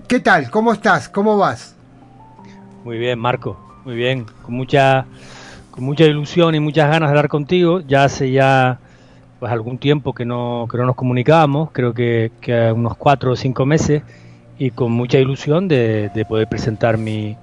¿qué 0.08 0.18
tal? 0.18 0.50
¿Cómo 0.50 0.72
estás? 0.72 1.08
¿Cómo 1.08 1.38
vas? 1.38 1.76
Muy 2.84 2.98
bien, 2.98 3.18
Marco. 3.20 3.56
Muy 3.84 3.94
bien. 3.94 4.26
Con 4.42 4.54
mucha, 4.54 5.06
con 5.70 5.84
mucha 5.84 6.04
ilusión 6.04 6.56
y 6.56 6.60
muchas 6.60 6.90
ganas 6.90 7.08
de 7.08 7.12
hablar 7.12 7.28
contigo. 7.28 7.80
Ya 7.80 8.04
hace 8.04 8.32
ya 8.32 8.80
pues 9.38 9.52
algún 9.52 9.78
tiempo 9.78 10.14
que 10.14 10.24
no, 10.24 10.66
que 10.70 10.78
no 10.78 10.84
nos 10.86 10.96
comunicábamos, 10.96 11.70
creo 11.70 11.94
que, 11.94 12.32
que 12.40 12.72
unos 12.72 12.96
cuatro 12.96 13.32
o 13.32 13.36
cinco 13.36 13.66
meses, 13.66 14.02
y 14.58 14.70
con 14.70 14.92
mucha 14.92 15.18
ilusión 15.18 15.68
de, 15.68 16.10
de 16.14 16.24
poder 16.24 16.48
presentar 16.48 16.98
mi, 16.98 17.36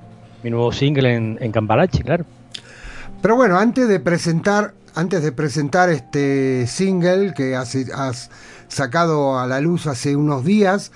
mi 0.43 0.49
nuevo 0.49 0.71
single 0.71 1.13
en, 1.13 1.37
en 1.41 1.51
Cambalache, 1.51 2.03
claro. 2.03 2.25
Pero 3.21 3.35
bueno, 3.37 3.57
antes 3.57 3.87
de 3.87 3.99
presentar, 3.99 4.73
antes 4.95 5.23
de 5.23 5.31
presentar 5.31 5.89
este 5.89 6.67
single 6.67 7.33
que 7.33 7.55
has, 7.55 8.29
sacado 8.67 9.39
a 9.39 9.47
la 9.47 9.61
luz 9.61 9.87
hace 9.87 10.15
unos 10.15 10.43
días, 10.43 10.91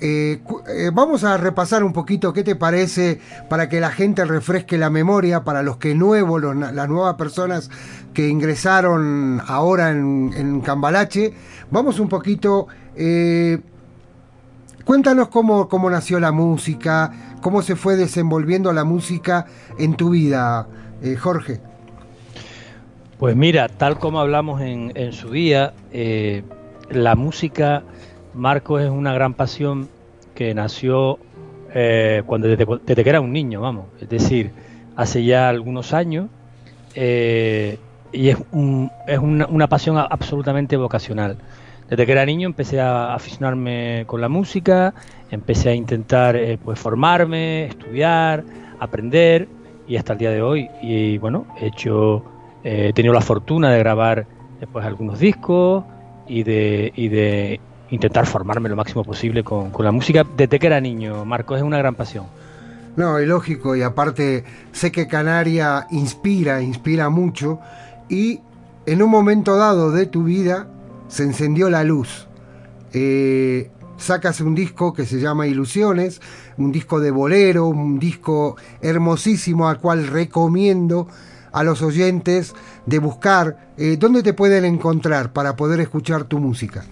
eh, 0.00 0.40
eh, 0.68 0.90
vamos 0.92 1.24
a 1.24 1.36
repasar 1.38 1.82
un 1.82 1.92
poquito 1.92 2.32
qué 2.32 2.44
te 2.44 2.54
parece 2.54 3.20
para 3.48 3.68
que 3.68 3.80
la 3.80 3.90
gente 3.90 4.24
refresque 4.24 4.76
la 4.76 4.90
memoria 4.90 5.42
para 5.42 5.62
los 5.62 5.78
que 5.78 5.94
nuevos, 5.94 6.40
los, 6.40 6.54
las 6.54 6.88
nuevas 6.88 7.14
personas 7.14 7.70
que 8.12 8.28
ingresaron 8.28 9.40
ahora 9.46 9.90
en, 9.90 10.32
en 10.36 10.60
Cambalache. 10.60 11.32
Vamos 11.70 11.98
un 11.98 12.08
poquito, 12.08 12.68
eh, 12.94 13.58
cuéntanos 14.84 15.28
cómo, 15.28 15.68
cómo 15.68 15.90
nació 15.90 16.20
la 16.20 16.32
música, 16.32 17.36
cómo 17.40 17.62
se 17.62 17.76
fue 17.76 17.96
desenvolviendo 17.96 18.72
la 18.72 18.84
música 18.84 19.46
en 19.78 19.94
tu 19.94 20.10
vida, 20.10 20.66
eh, 21.02 21.16
Jorge. 21.16 21.60
Pues 23.18 23.36
mira, 23.36 23.68
tal 23.68 23.98
como 23.98 24.20
hablamos 24.20 24.60
en, 24.60 24.92
en 24.94 25.12
su 25.12 25.30
día, 25.30 25.72
eh, 25.92 26.42
la 26.90 27.14
música, 27.14 27.82
Marcos, 28.34 28.82
es 28.82 28.90
una 28.90 29.14
gran 29.14 29.34
pasión 29.34 29.88
que 30.34 30.52
nació 30.54 31.18
eh, 31.76 32.22
cuando 32.26 32.46
desde, 32.46 32.66
que 32.66 33.10
era 33.10 33.20
un 33.20 33.32
niño, 33.32 33.60
vamos, 33.60 33.86
es 34.00 34.08
decir, 34.08 34.52
hace 34.94 35.24
ya 35.24 35.48
algunos 35.48 35.92
años, 35.92 36.28
eh, 36.94 37.78
y 38.12 38.28
es, 38.28 38.36
un, 38.52 38.92
es 39.08 39.18
una, 39.18 39.68
pasión 39.68 39.98
absolutamente 39.98 40.76
vocacional. 40.76 41.36
Desde 41.88 42.06
que 42.06 42.12
era 42.12 42.24
niño 42.24 42.46
empecé 42.46 42.80
a 42.80 43.14
aficionarme 43.14 44.04
con 44.06 44.20
la 44.20 44.28
música, 44.28 44.94
empecé 45.30 45.70
a 45.70 45.74
intentar 45.74 46.36
eh, 46.36 46.58
pues 46.62 46.78
formarme, 46.78 47.66
estudiar, 47.66 48.42
aprender, 48.80 49.48
y 49.86 49.96
hasta 49.96 50.14
el 50.14 50.18
día 50.18 50.30
de 50.30 50.42
hoy, 50.42 50.70
y 50.80 51.18
bueno, 51.18 51.46
he 51.60 51.66
hecho, 51.66 52.24
he 52.62 52.92
tenido 52.94 53.12
la 53.12 53.20
fortuna 53.20 53.70
de 53.70 53.78
grabar 53.78 54.26
pues 54.72 54.86
algunos 54.86 55.18
discos 55.18 55.84
y 56.26 56.42
de, 56.42 56.90
y 56.96 57.08
de 57.08 57.60
intentar 57.90 58.26
formarme 58.26 58.68
lo 58.68 58.76
máximo 58.76 59.04
posible 59.04 59.44
con, 59.44 59.70
con, 59.70 59.84
la 59.84 59.92
música 59.92 60.24
desde 60.36 60.58
que 60.58 60.66
era 60.66 60.80
niño. 60.80 61.24
Marcos, 61.24 61.58
es 61.58 61.62
una 61.62 61.78
gran 61.78 61.94
pasión. 61.94 62.26
No, 62.96 63.20
y 63.20 63.26
lógico, 63.26 63.76
y 63.76 63.82
aparte 63.82 64.44
sé 64.72 64.90
que 64.90 65.06
Canaria 65.06 65.86
inspira, 65.90 66.62
inspira 66.62 67.10
mucho, 67.10 67.58
y 68.08 68.40
en 68.86 69.02
un 69.02 69.10
momento 69.10 69.56
dado 69.56 69.90
de 69.90 70.06
tu 70.06 70.24
vida 70.24 70.68
se 71.14 71.22
encendió 71.22 71.70
la 71.70 71.84
luz. 71.84 72.26
Eh, 72.92 73.70
sacas 73.96 74.40
un 74.40 74.56
disco 74.56 74.92
que 74.92 75.06
se 75.06 75.20
llama 75.20 75.46
Ilusiones, 75.46 76.20
un 76.58 76.72
disco 76.72 76.98
de 76.98 77.12
bolero, 77.12 77.68
un 77.68 78.00
disco 78.00 78.56
hermosísimo 78.82 79.68
al 79.68 79.78
cual 79.78 80.08
recomiendo 80.08 81.06
a 81.52 81.62
los 81.62 81.82
oyentes 81.82 82.52
de 82.84 82.98
buscar 82.98 83.68
eh, 83.76 83.96
dónde 83.96 84.24
te 84.24 84.34
pueden 84.34 84.64
encontrar 84.64 85.32
para 85.32 85.54
poder 85.54 85.78
escuchar 85.78 86.24
tu 86.24 86.40
música. 86.40 86.84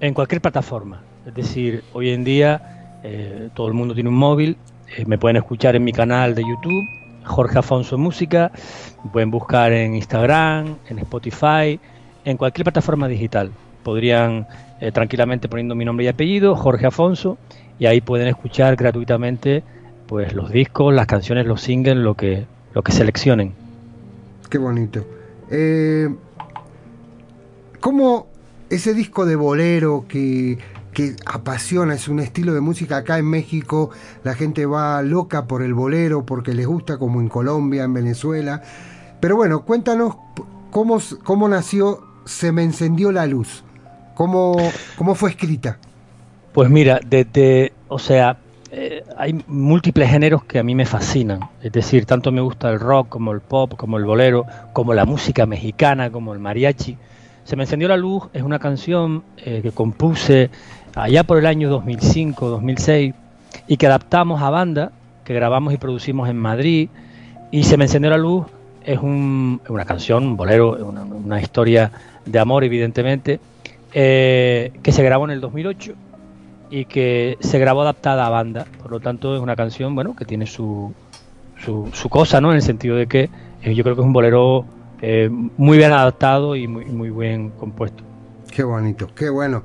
En 0.00 0.12
cualquier 0.12 0.40
plataforma. 0.40 1.00
Es 1.24 1.34
decir, 1.34 1.84
hoy 1.92 2.10
en 2.10 2.24
día 2.24 2.98
eh, 3.04 3.48
todo 3.54 3.68
el 3.68 3.74
mundo 3.74 3.94
tiene 3.94 4.08
un 4.08 4.16
móvil. 4.16 4.56
Eh, 4.96 5.04
me 5.06 5.18
pueden 5.18 5.36
escuchar 5.36 5.76
en 5.76 5.84
mi 5.84 5.92
canal 5.92 6.34
de 6.34 6.42
YouTube, 6.42 6.84
Jorge 7.22 7.60
Afonso 7.60 7.96
Música. 7.96 8.50
Me 9.04 9.10
pueden 9.12 9.30
buscar 9.30 9.72
en 9.72 9.94
Instagram, 9.94 10.78
en 10.88 10.98
Spotify, 10.98 11.78
en 12.24 12.36
cualquier 12.36 12.64
plataforma 12.64 13.08
digital. 13.08 13.50
Podrían 13.82 14.46
eh, 14.80 14.92
tranquilamente 14.92 15.48
poniendo 15.48 15.74
mi 15.74 15.84
nombre 15.84 16.04
y 16.04 16.08
apellido, 16.08 16.56
Jorge 16.56 16.86
Afonso, 16.86 17.38
y 17.78 17.86
ahí 17.86 18.00
pueden 18.00 18.28
escuchar 18.28 18.76
gratuitamente 18.76 19.62
pues 20.06 20.34
los 20.34 20.50
discos, 20.50 20.92
las 20.94 21.06
canciones, 21.06 21.46
los 21.46 21.60
singles, 21.60 21.96
lo 21.96 22.14
que, 22.14 22.46
lo 22.74 22.82
que 22.82 22.92
seleccionen. 22.92 23.52
Qué 24.50 24.58
bonito. 24.58 25.04
Eh, 25.50 26.08
¿Cómo 27.80 28.26
ese 28.70 28.94
disco 28.94 29.26
de 29.26 29.36
bolero 29.36 30.06
que, 30.08 30.58
que 30.92 31.16
apasiona, 31.26 31.94
es 31.94 32.08
un 32.08 32.20
estilo 32.20 32.54
de 32.54 32.60
música 32.60 32.98
acá 32.98 33.18
en 33.18 33.26
México, 33.26 33.90
la 34.22 34.34
gente 34.34 34.64
va 34.64 35.02
loca 35.02 35.46
por 35.46 35.62
el 35.62 35.74
bolero 35.74 36.24
porque 36.24 36.54
les 36.54 36.66
gusta, 36.66 36.98
como 36.98 37.20
en 37.20 37.28
Colombia, 37.28 37.84
en 37.84 37.94
Venezuela. 37.94 38.62
Pero 39.20 39.36
bueno, 39.36 39.64
cuéntanos 39.64 40.16
cómo, 40.70 40.98
cómo 41.22 41.48
nació 41.48 42.13
Se 42.24 42.52
me 42.52 42.62
encendió 42.62 43.12
la 43.12 43.26
luz, 43.26 43.64
cómo, 44.14 44.56
cómo 44.96 45.14
fue 45.14 45.30
escrita. 45.30 45.78
Pues 46.52 46.70
mira, 46.70 47.00
desde, 47.04 47.72
o 47.88 47.98
sea, 47.98 48.36
eh, 48.70 49.04
hay 49.16 49.44
múltiples 49.46 50.10
géneros 50.10 50.44
que 50.44 50.58
a 50.58 50.64
mí 50.64 50.74
me 50.74 50.84
fascinan. 50.84 51.40
Es 51.62 51.70
decir, 51.70 52.06
tanto 52.06 52.32
me 52.32 52.40
gusta 52.40 52.70
el 52.70 52.80
rock 52.80 53.08
como 53.08 53.32
el 53.32 53.40
pop, 53.40 53.74
como 53.76 53.98
el 53.98 54.04
bolero, 54.04 54.46
como 54.72 54.94
la 54.94 55.04
música 55.04 55.46
mexicana, 55.46 56.10
como 56.10 56.32
el 56.32 56.40
mariachi. 56.40 56.96
Se 57.44 57.54
me 57.56 57.64
encendió 57.64 57.88
la 57.88 57.96
luz 57.96 58.24
es 58.32 58.42
una 58.42 58.58
canción 58.58 59.22
eh, 59.36 59.60
que 59.62 59.70
compuse 59.70 60.50
allá 60.96 61.22
por 61.24 61.38
el 61.38 61.46
año 61.46 61.68
2005, 61.70 62.48
2006 62.48 63.14
y 63.68 63.76
que 63.76 63.86
adaptamos 63.86 64.42
a 64.42 64.50
banda, 64.50 64.90
que 65.24 65.34
grabamos 65.34 65.72
y 65.72 65.76
producimos 65.76 66.28
en 66.28 66.38
Madrid. 66.38 66.88
Y 67.52 67.62
Se 67.64 67.76
me 67.76 67.84
encendió 67.84 68.10
la 68.10 68.18
luz 68.18 68.46
es 68.84 68.98
un, 68.98 69.60
una 69.68 69.84
canción, 69.84 70.26
un 70.26 70.36
bolero, 70.36 70.76
una, 70.84 71.02
una 71.02 71.40
historia 71.40 71.92
de 72.24 72.38
amor, 72.38 72.64
evidentemente, 72.64 73.40
eh, 73.92 74.72
que 74.82 74.92
se 74.92 75.02
grabó 75.02 75.24
en 75.24 75.32
el 75.32 75.40
2008 75.40 75.92
y 76.70 76.84
que 76.86 77.36
se 77.40 77.58
grabó 77.58 77.82
adaptada 77.82 78.26
a 78.26 78.30
banda. 78.30 78.66
Por 78.82 78.90
lo 78.90 79.00
tanto, 79.00 79.34
es 79.34 79.40
una 79.40 79.56
canción 79.56 79.94
bueno 79.94 80.16
que 80.16 80.24
tiene 80.24 80.46
su, 80.46 80.92
su, 81.58 81.90
su 81.92 82.08
cosa, 82.08 82.40
¿no? 82.40 82.50
En 82.50 82.56
el 82.56 82.62
sentido 82.62 82.96
de 82.96 83.06
que 83.06 83.30
eh, 83.62 83.74
yo 83.74 83.84
creo 83.84 83.94
que 83.94 84.02
es 84.02 84.06
un 84.06 84.12
bolero 84.12 84.64
eh, 85.00 85.28
muy 85.30 85.78
bien 85.78 85.92
adaptado 85.92 86.56
y 86.56 86.66
muy, 86.66 86.86
muy 86.86 87.10
bien 87.10 87.50
compuesto. 87.50 88.02
Qué 88.50 88.62
bonito, 88.62 89.08
qué 89.14 89.30
bueno. 89.30 89.62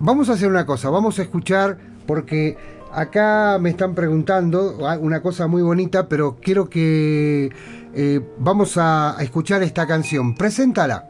Vamos 0.00 0.28
a 0.28 0.32
hacer 0.32 0.48
una 0.48 0.66
cosa, 0.66 0.90
vamos 0.90 1.18
a 1.18 1.22
escuchar, 1.22 1.78
porque 2.06 2.56
acá 2.92 3.58
me 3.60 3.70
están 3.70 3.94
preguntando 3.94 4.76
una 5.00 5.22
cosa 5.22 5.46
muy 5.46 5.62
bonita, 5.62 6.08
pero 6.08 6.36
quiero 6.40 6.68
que 6.68 7.50
eh, 7.94 8.20
vamos 8.38 8.76
a, 8.76 9.16
escuchar 9.20 9.62
esta 9.62 9.86
canción. 9.86 10.34
Preséntala. 10.34 11.06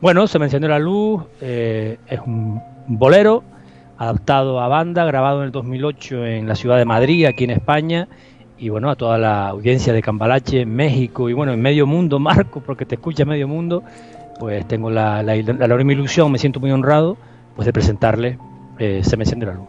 Bueno, 0.00 0.26
se 0.26 0.38
mencionó 0.38 0.68
la 0.68 0.78
luz, 0.78 1.24
eh, 1.40 1.98
es 2.06 2.20
un 2.20 2.60
bolero 2.86 3.44
adaptado 3.98 4.60
a 4.60 4.68
banda, 4.68 5.04
grabado 5.04 5.40
en 5.40 5.46
el 5.46 5.52
2008 5.52 6.24
en 6.24 6.48
la 6.48 6.54
ciudad 6.54 6.78
de 6.78 6.86
Madrid, 6.86 7.26
aquí 7.26 7.44
en 7.44 7.50
España, 7.50 8.08
y 8.58 8.70
bueno, 8.70 8.90
a 8.90 8.96
toda 8.96 9.18
la 9.18 9.48
audiencia 9.48 9.92
de 9.92 10.00
Cambalache, 10.00 10.64
México 10.64 11.28
y 11.28 11.34
bueno, 11.34 11.52
en 11.52 11.60
medio 11.60 11.86
mundo, 11.86 12.18
Marco, 12.20 12.60
porque 12.60 12.86
te 12.86 12.94
escucha 12.94 13.26
medio 13.26 13.46
mundo, 13.46 13.82
pues 14.38 14.66
tengo 14.66 14.90
la, 14.90 15.22
la, 15.22 15.36
la, 15.36 15.92
ilusión, 15.92 16.32
me 16.32 16.38
siento 16.38 16.60
muy 16.60 16.70
honrado, 16.70 17.18
pues 17.54 17.66
de 17.66 17.72
presentarle 17.74 18.38
eh, 18.78 19.02
Se 19.04 19.18
me 19.18 19.24
enciende 19.24 19.44
la 19.44 19.52
luz. 19.52 19.68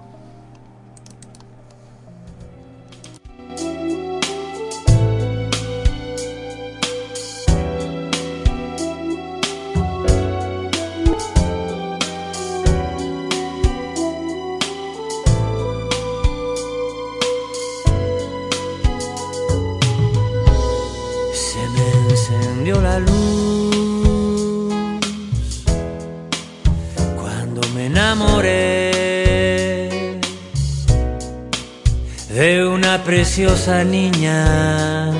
Niña 33.67 35.11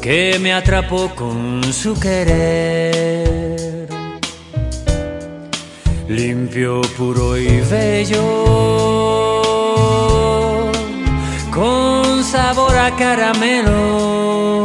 que 0.00 0.38
me 0.40 0.54
atrapó 0.54 1.10
con 1.14 1.62
su 1.72 1.98
querer. 2.00 3.86
Limpio, 6.08 6.80
puro 6.96 7.36
y 7.36 7.60
bello, 7.70 8.24
con 11.52 12.24
sabor 12.24 12.74
a 12.76 12.96
caramelo, 12.96 14.62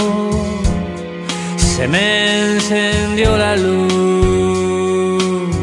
se 1.58 1.88
me 1.90 2.54
encendió 2.54 3.38
la 3.38 3.58
luz 3.58 5.54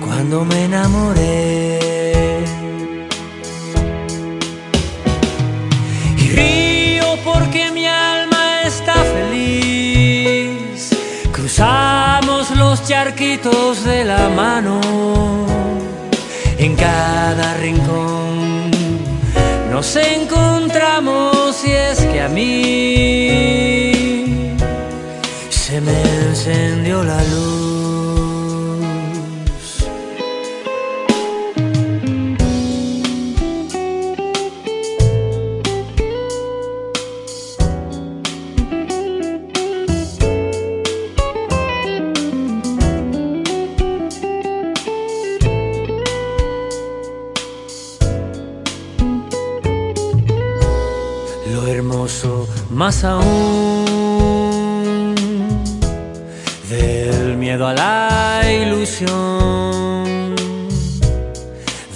cuando 0.00 0.44
me 0.44 0.64
enamoré. 0.64 1.85
Los 12.76 12.88
charquitos 12.88 13.84
de 13.84 14.04
la 14.04 14.28
mano 14.28 14.80
en 16.58 16.74
cada 16.76 17.54
rincón. 17.54 18.70
Nos 19.70 19.96
encontramos 19.96 21.64
y 21.64 21.70
es 21.70 22.00
que 22.00 22.20
a 22.20 22.28
mí 22.28 23.46
se 25.48 25.80
me 25.80 26.02
encendió 26.28 27.02
la 27.02 27.22
luz. 27.24 27.55
Del 56.68 57.36
miedo 57.36 57.66
a 57.68 57.74
la 57.74 58.40
ilusión, 58.50 60.34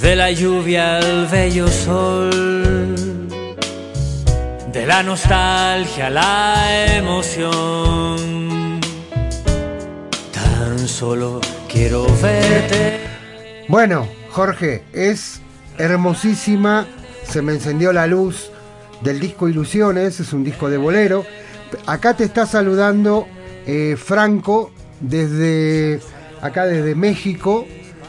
de 0.01 0.17
la 0.17 0.31
lluvia 0.31 0.99
al 0.99 1.27
bello 1.27 1.67
sol, 1.69 3.29
de 4.73 4.87
la 4.87 5.03
nostalgia 5.03 6.07
a 6.07 6.11
la 6.11 6.97
emoción. 6.97 8.81
Tan 10.33 10.87
solo 10.87 11.41
quiero 11.69 12.07
verte. 12.23 13.01
Bueno, 13.67 14.07
Jorge, 14.31 14.85
es 14.93 15.41
hermosísima. 15.77 16.87
Se 17.29 17.43
me 17.43 17.53
encendió 17.53 17.93
la 17.93 18.07
luz 18.07 18.51
del 19.03 19.21
disco 19.21 19.49
Ilusiones, 19.49 20.21
es 20.21 20.33
un 20.33 20.45
disco 20.45 20.69
de 20.69 20.77
bolero. 20.77 21.25
Acá 21.87 22.15
te 22.15 22.25
está 22.25 22.47
saludando 22.47 23.27
eh, 23.67 23.97
Franco 23.97 24.71
desde 25.01 26.01
acá 26.41 26.67
desde 26.67 26.95
México. 26.95 27.67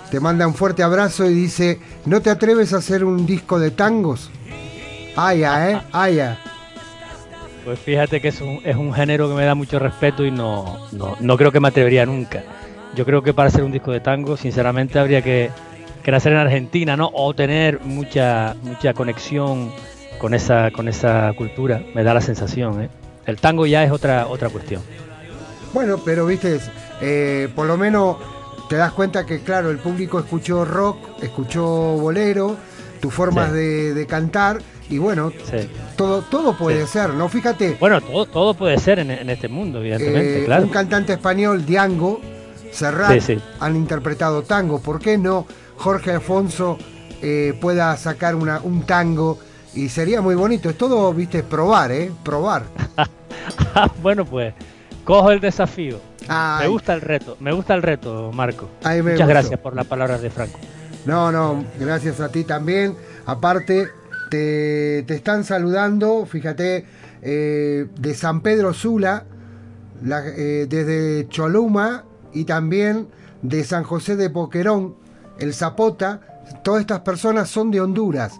Te 0.09 0.19
manda 0.19 0.45
un 0.45 0.53
fuerte 0.53 0.83
abrazo 0.83 1.29
y 1.29 1.33
dice, 1.33 1.79
¿no 2.05 2.21
te 2.21 2.29
atreves 2.29 2.73
a 2.73 2.77
hacer 2.77 3.05
un 3.05 3.25
disco 3.25 3.59
de 3.59 3.71
tangos? 3.71 4.29
Aya, 5.15 5.71
¿eh? 5.71 5.81
Aya. 5.91 6.37
Pues 7.63 7.79
fíjate 7.79 8.19
que 8.19 8.29
es 8.29 8.41
un, 8.41 8.59
es 8.63 8.75
un 8.75 8.93
género 8.93 9.29
que 9.29 9.35
me 9.35 9.45
da 9.45 9.55
mucho 9.55 9.79
respeto 9.79 10.25
y 10.25 10.31
no, 10.31 10.87
no, 10.91 11.15
no 11.19 11.37
creo 11.37 11.51
que 11.51 11.59
me 11.59 11.67
atrevería 11.67 12.05
nunca. 12.05 12.43
Yo 12.95 13.05
creo 13.05 13.21
que 13.21 13.33
para 13.33 13.47
hacer 13.47 13.63
un 13.63 13.71
disco 13.71 13.91
de 13.91 14.01
tango, 14.01 14.35
sinceramente, 14.35 14.99
habría 14.99 15.21
que, 15.21 15.49
que 16.03 16.11
nacer 16.11 16.33
en 16.33 16.39
Argentina, 16.39 16.97
¿no? 16.97 17.09
O 17.13 17.33
tener 17.33 17.79
mucha, 17.81 18.55
mucha 18.63 18.93
conexión 18.93 19.71
con 20.21 20.35
esa, 20.35 20.69
con 20.69 20.87
esa 20.87 21.33
cultura, 21.35 21.81
me 21.95 22.03
da 22.03 22.13
la 22.13 22.21
sensación, 22.21 22.79
¿eh? 22.83 22.89
El 23.25 23.37
tango 23.37 23.65
ya 23.65 23.83
es 23.83 23.91
otra, 23.91 24.27
otra 24.27 24.49
cuestión. 24.49 24.83
Bueno, 25.73 25.97
pero 26.05 26.27
viste, 26.27 26.59
eh, 27.01 27.49
por 27.55 27.65
lo 27.65 27.75
menos 27.75 28.17
te 28.69 28.75
das 28.75 28.91
cuenta 28.91 29.25
que, 29.25 29.39
claro, 29.39 29.71
el 29.71 29.79
público 29.79 30.19
escuchó 30.19 30.63
rock, 30.63 30.97
escuchó 31.23 31.65
bolero, 31.65 32.55
tus 32.99 33.11
formas 33.11 33.49
Sí. 33.49 33.55
de, 33.55 33.93
de 33.95 34.05
cantar, 34.05 34.59
y 34.91 34.99
bueno, 34.99 35.31
todo, 35.95 36.21
todo 36.21 36.55
puede 36.55 36.85
ser, 36.85 37.15
¿no? 37.15 37.27
Fíjate, 37.27 37.77
Bueno, 37.79 37.99
todo, 37.99 38.27
todo 38.27 38.53
puede 38.53 38.77
ser 38.77 38.99
en, 38.99 39.09
en 39.09 39.27
este 39.31 39.47
mundo, 39.47 39.79
evidentemente, 39.79 40.41
eh, 40.43 40.45
claro. 40.45 40.63
un 40.65 40.69
cantante 40.69 41.13
español, 41.13 41.65
Diango, 41.65 42.21
Serrat, 42.71 43.19
han 43.59 43.75
interpretado 43.75 44.43
tango. 44.43 44.79
¿Por 44.79 44.99
qué 44.99 45.17
no 45.17 45.47
Jorge 45.77 46.11
Alfonso 46.11 46.77
eh, 47.23 47.57
pueda 47.59 47.97
sacar 47.97 48.35
una, 48.35 48.59
un 48.61 48.83
tango? 48.83 49.39
Y 49.73 49.89
sería 49.89 50.21
muy 50.21 50.35
bonito. 50.35 50.69
Es 50.69 50.77
todo, 50.77 51.13
viste, 51.13 51.43
probar, 51.43 51.91
¿eh? 51.91 52.11
Probar. 52.23 52.63
bueno, 54.01 54.25
pues 54.25 54.53
cojo 55.03 55.31
el 55.31 55.39
desafío. 55.39 55.99
Ay. 56.27 56.65
Me 56.65 56.67
gusta 56.67 56.93
el 56.93 57.01
reto, 57.01 57.37
me 57.39 57.51
gusta 57.51 57.73
el 57.73 57.81
reto, 57.81 58.31
Marco. 58.33 58.69
Muchas 58.83 59.01
gustó. 59.03 59.27
gracias 59.27 59.59
por 59.59 59.75
las 59.75 59.85
palabras 59.87 60.21
de 60.21 60.29
Franco. 60.29 60.59
No, 61.05 61.31
no, 61.31 61.63
gracias 61.79 62.19
a 62.19 62.29
ti 62.29 62.43
también. 62.43 62.95
Aparte, 63.25 63.87
te, 64.29 65.03
te 65.07 65.15
están 65.15 65.43
saludando, 65.43 66.25
fíjate, 66.25 66.85
eh, 67.21 67.87
de 67.99 68.13
San 68.13 68.41
Pedro 68.41 68.73
Sula, 68.73 69.25
la- 70.03 70.27
eh, 70.27 70.67
desde 70.69 71.27
Choluma 71.29 72.03
y 72.33 72.45
también 72.45 73.07
de 73.41 73.63
San 73.63 73.83
José 73.83 74.15
de 74.15 74.29
Poquerón, 74.29 74.95
el 75.39 75.53
Zapota. 75.53 76.21
Todas 76.63 76.81
estas 76.81 76.99
personas 76.99 77.49
son 77.49 77.71
de 77.71 77.81
Honduras. 77.81 78.39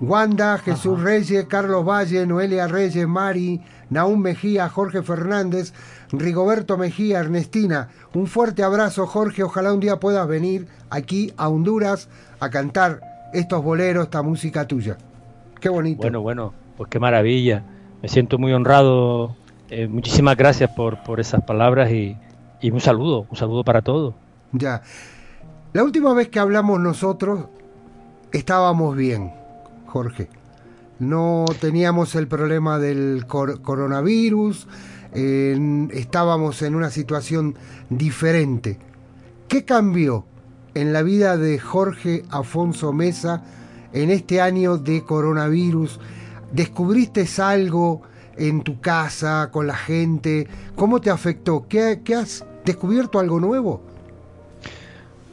Wanda, 0.00 0.58
Jesús 0.58 1.00
Reyes, 1.02 1.46
Carlos 1.46 1.84
Valle, 1.84 2.26
Noelia 2.26 2.66
Reyes, 2.66 3.06
Mari, 3.08 3.62
Naúm 3.88 4.20
Mejía, 4.20 4.68
Jorge 4.68 5.02
Fernández, 5.02 5.72
Rigoberto 6.12 6.76
Mejía, 6.76 7.20
Ernestina. 7.20 7.88
Un 8.14 8.26
fuerte 8.26 8.62
abrazo, 8.62 9.06
Jorge. 9.06 9.42
Ojalá 9.42 9.72
un 9.72 9.80
día 9.80 9.98
puedas 9.98 10.26
venir 10.28 10.66
aquí 10.90 11.32
a 11.36 11.48
Honduras 11.48 12.08
a 12.40 12.50
cantar 12.50 13.00
estos 13.32 13.62
boleros, 13.62 14.04
esta 14.04 14.22
música 14.22 14.66
tuya. 14.66 14.98
Qué 15.60 15.68
bonito. 15.68 16.02
Bueno, 16.02 16.20
bueno, 16.20 16.52
pues 16.76 16.90
qué 16.90 16.98
maravilla. 16.98 17.64
Me 18.02 18.08
siento 18.08 18.38
muy 18.38 18.52
honrado. 18.52 19.34
Eh, 19.70 19.88
muchísimas 19.88 20.36
gracias 20.36 20.70
por, 20.70 21.02
por 21.02 21.20
esas 21.20 21.42
palabras 21.42 21.90
y, 21.90 22.16
y 22.60 22.70
un 22.70 22.80
saludo, 22.80 23.26
un 23.30 23.36
saludo 23.36 23.64
para 23.64 23.82
todos. 23.82 24.14
Ya. 24.52 24.82
La 25.72 25.82
última 25.82 26.14
vez 26.14 26.28
que 26.28 26.38
hablamos 26.38 26.80
nosotros 26.80 27.46
estábamos 28.32 28.96
bien, 28.96 29.32
Jorge. 29.86 30.28
No 30.98 31.44
teníamos 31.60 32.14
el 32.14 32.26
problema 32.26 32.78
del 32.78 33.26
cor- 33.26 33.60
coronavirus, 33.62 34.66
estábamos 35.12 36.62
en 36.62 36.74
una 36.74 36.90
situación 36.90 37.54
diferente. 37.90 38.78
¿Qué 39.48 39.64
cambió 39.64 40.24
en 40.74 40.92
la 40.92 41.02
vida 41.02 41.36
de 41.36 41.58
Jorge 41.58 42.24
Afonso 42.30 42.92
Mesa 42.92 43.44
en 43.92 44.10
este 44.10 44.40
año 44.40 44.76
de 44.78 45.02
coronavirus? 45.04 46.00
¿Descubriste 46.52 47.26
algo 47.38 48.02
en 48.36 48.62
tu 48.62 48.80
casa, 48.80 49.50
con 49.52 49.66
la 49.66 49.76
gente? 49.76 50.46
¿Cómo 50.74 51.00
te 51.00 51.10
afectó? 51.10 51.66
¿Qué, 51.68 52.00
qué 52.04 52.14
has 52.14 52.44
descubierto 52.64 53.18
algo 53.18 53.40
nuevo? 53.40 53.82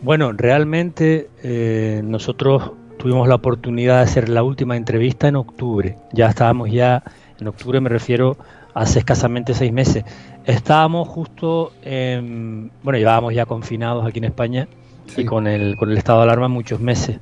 Bueno, 0.02 0.34
realmente 0.34 1.30
eh, 1.42 2.02
nosotros 2.04 2.72
tuvimos 3.04 3.28
la 3.28 3.36
oportunidad 3.36 3.98
de 3.98 4.04
hacer 4.04 4.30
la 4.30 4.44
última 4.44 4.78
entrevista 4.78 5.28
en 5.28 5.36
octubre. 5.36 5.98
Ya 6.14 6.28
estábamos 6.30 6.72
ya, 6.72 7.04
en 7.38 7.48
octubre 7.50 7.82
me 7.82 7.90
refiero 7.90 8.38
hace 8.74 9.00
escasamente 9.00 9.54
seis 9.54 9.74
meses. 9.74 10.06
Estábamos 10.46 11.10
justo, 11.10 11.74
en- 11.84 12.72
bueno, 12.82 12.98
llevábamos 12.98 13.34
ya 13.34 13.46
confinados 13.46 14.06
aquí 14.06 14.20
en 14.20 14.24
España 14.24 14.70
y 15.18 15.26
con 15.26 15.48
el, 15.48 15.76
con 15.76 15.92
el 15.92 15.98
estado 15.98 16.20
de 16.20 16.24
alarma 16.24 16.48
muchos 16.48 16.80
meses. 16.80 17.20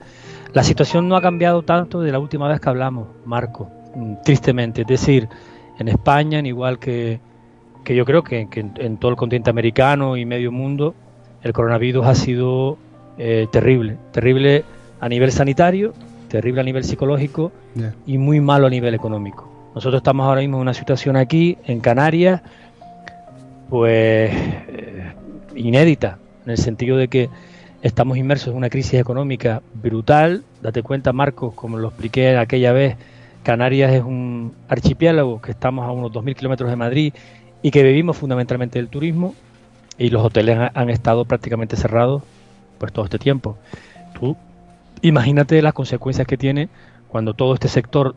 La 0.54 0.62
situación 0.62 1.10
no 1.10 1.16
ha 1.16 1.22
cambiado 1.22 1.64
tanto 1.64 2.00
de 2.02 2.12
la 2.12 2.20
última 2.20 2.48
vez 2.48 2.60
que 2.60 2.70
hablamos, 2.70 3.08
Marco, 3.26 3.68
mm, 3.96 4.18
tristemente. 4.24 4.82
Es 4.82 4.88
decir, 4.88 5.28
en 5.80 5.88
España, 5.88 6.38
en 6.38 6.46
igual 6.46 6.78
que, 6.78 7.20
que 7.84 7.96
yo 7.96 8.06
creo 8.06 8.22
que, 8.24 8.48
que 8.52 8.60
en, 8.60 8.74
en 8.78 8.98
todo 8.98 9.10
el 9.10 9.18
continente 9.18 9.50
americano 9.50 10.16
y 10.16 10.26
medio 10.26 10.52
mundo, 10.52 10.94
el 11.42 11.54
coronavirus 11.54 12.06
ha 12.06 12.14
sido 12.14 12.78
eh, 13.18 13.48
terrible. 13.52 13.98
Terrible 14.12 14.64
a 15.02 15.10
nivel 15.10 15.32
sanitario, 15.34 15.94
terrible 16.30 16.62
a 16.62 16.64
nivel 16.64 16.84
psicológico 16.86 17.52
y 18.08 18.18
muy 18.18 18.40
malo 18.40 18.68
a 18.68 18.70
nivel 18.70 18.94
económico. 18.94 19.50
Nosotros 19.76 20.00
estamos 20.00 20.26
ahora 20.26 20.42
mismo 20.42 20.58
en 20.58 20.62
una 20.62 20.74
situación 20.74 21.16
aquí, 21.18 21.58
en 21.66 21.80
Canarias, 21.82 22.42
pues 23.70 24.32
eh, 24.34 25.14
inédita, 25.56 26.18
en 26.46 26.52
el 26.52 26.58
sentido 26.58 26.98
de 26.98 27.08
que 27.08 27.30
estamos 27.82 28.18
inmersos 28.18 28.50
en 28.50 28.58
una 28.58 28.70
crisis 28.70 28.96
económica 28.96 29.62
brutal. 29.74 30.44
Date 30.62 30.84
cuenta, 30.84 31.14
Marcos, 31.14 31.54
como 31.54 31.78
lo 31.78 31.88
expliqué 31.90 32.38
aquella 32.38 32.74
vez, 32.74 32.96
Canarias 33.44 33.92
es 33.94 34.04
un 34.04 34.54
archipiélago 34.68 35.42
que 35.42 35.52
estamos 35.52 35.86
a 35.88 35.92
unos 35.92 36.12
2.000 36.12 36.36
kilómetros 36.36 36.70
de 36.70 36.76
Madrid 36.76 37.14
y 37.64 37.72
que 37.72 37.82
vivimos 37.84 38.18
fundamentalmente 38.18 38.78
del 38.78 38.88
turismo 38.90 39.34
y 39.98 40.10
los 40.10 40.24
hoteles 40.24 40.58
ha- 40.58 40.72
han 40.76 40.90
estado 40.90 41.26
prácticamente 41.26 41.76
cerrados 41.76 42.22
pues 42.78 42.92
todo 42.92 43.06
este 43.06 43.18
tiempo. 43.20 43.58
Tú 44.20 44.36
imagínate 45.02 45.62
las 45.62 45.74
consecuencias 45.74 46.28
que 46.28 46.38
tiene 46.38 46.70
cuando 47.08 47.34
todo 47.34 47.54
este 47.54 47.68
sector 47.68 48.16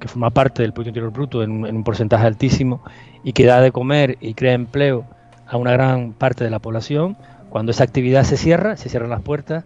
que 0.00 0.08
forma 0.08 0.30
parte 0.30 0.62
del 0.62 0.72
Producto 0.72 0.88
Interior 0.90 1.12
Bruto 1.12 1.42
en, 1.42 1.50
un- 1.50 1.66
en 1.66 1.76
un 1.76 1.84
porcentaje 1.84 2.26
altísimo 2.26 2.82
y 3.24 3.32
que 3.32 3.46
da 3.46 3.60
de 3.60 3.72
comer 3.72 4.16
y 4.20 4.34
crea 4.34 4.52
empleo 4.52 5.04
a 5.46 5.56
una 5.56 5.72
gran 5.72 6.12
parte 6.12 6.44
de 6.44 6.50
la 6.50 6.58
población, 6.58 7.16
cuando 7.50 7.72
esa 7.72 7.82
actividad 7.84 8.22
se 8.24 8.36
cierra, 8.36 8.76
se 8.76 8.88
cierran 8.90 9.10
las 9.10 9.22
puertas, 9.22 9.64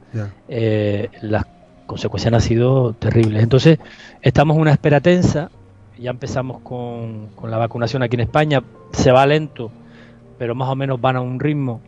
eh, 0.49 1.09
las 1.21 1.45
consecuencias 1.87 2.33
han 2.33 2.41
sido 2.41 2.93
terribles. 2.95 3.43
Entonces, 3.43 3.79
estamos 4.23 4.55
en 4.57 4.63
una 4.63 4.71
espera 4.73 5.01
tensa, 5.01 5.51
ya 5.99 6.11
empezamos 6.11 6.61
con, 6.61 7.27
con 7.35 7.51
la 7.51 7.59
vacunación 7.59 8.03
aquí 8.03 8.15
en 8.15 8.21
España, 8.21 8.63
se 8.93 9.11
va 9.13 9.27
lento, 9.27 9.71
pero 10.39 10.55
más 10.55 10.69
o 10.69 10.77
menos 10.77 11.01
van 11.01 11.17
a 11.17 11.21
un 11.21 11.41
ritmo 11.41 11.81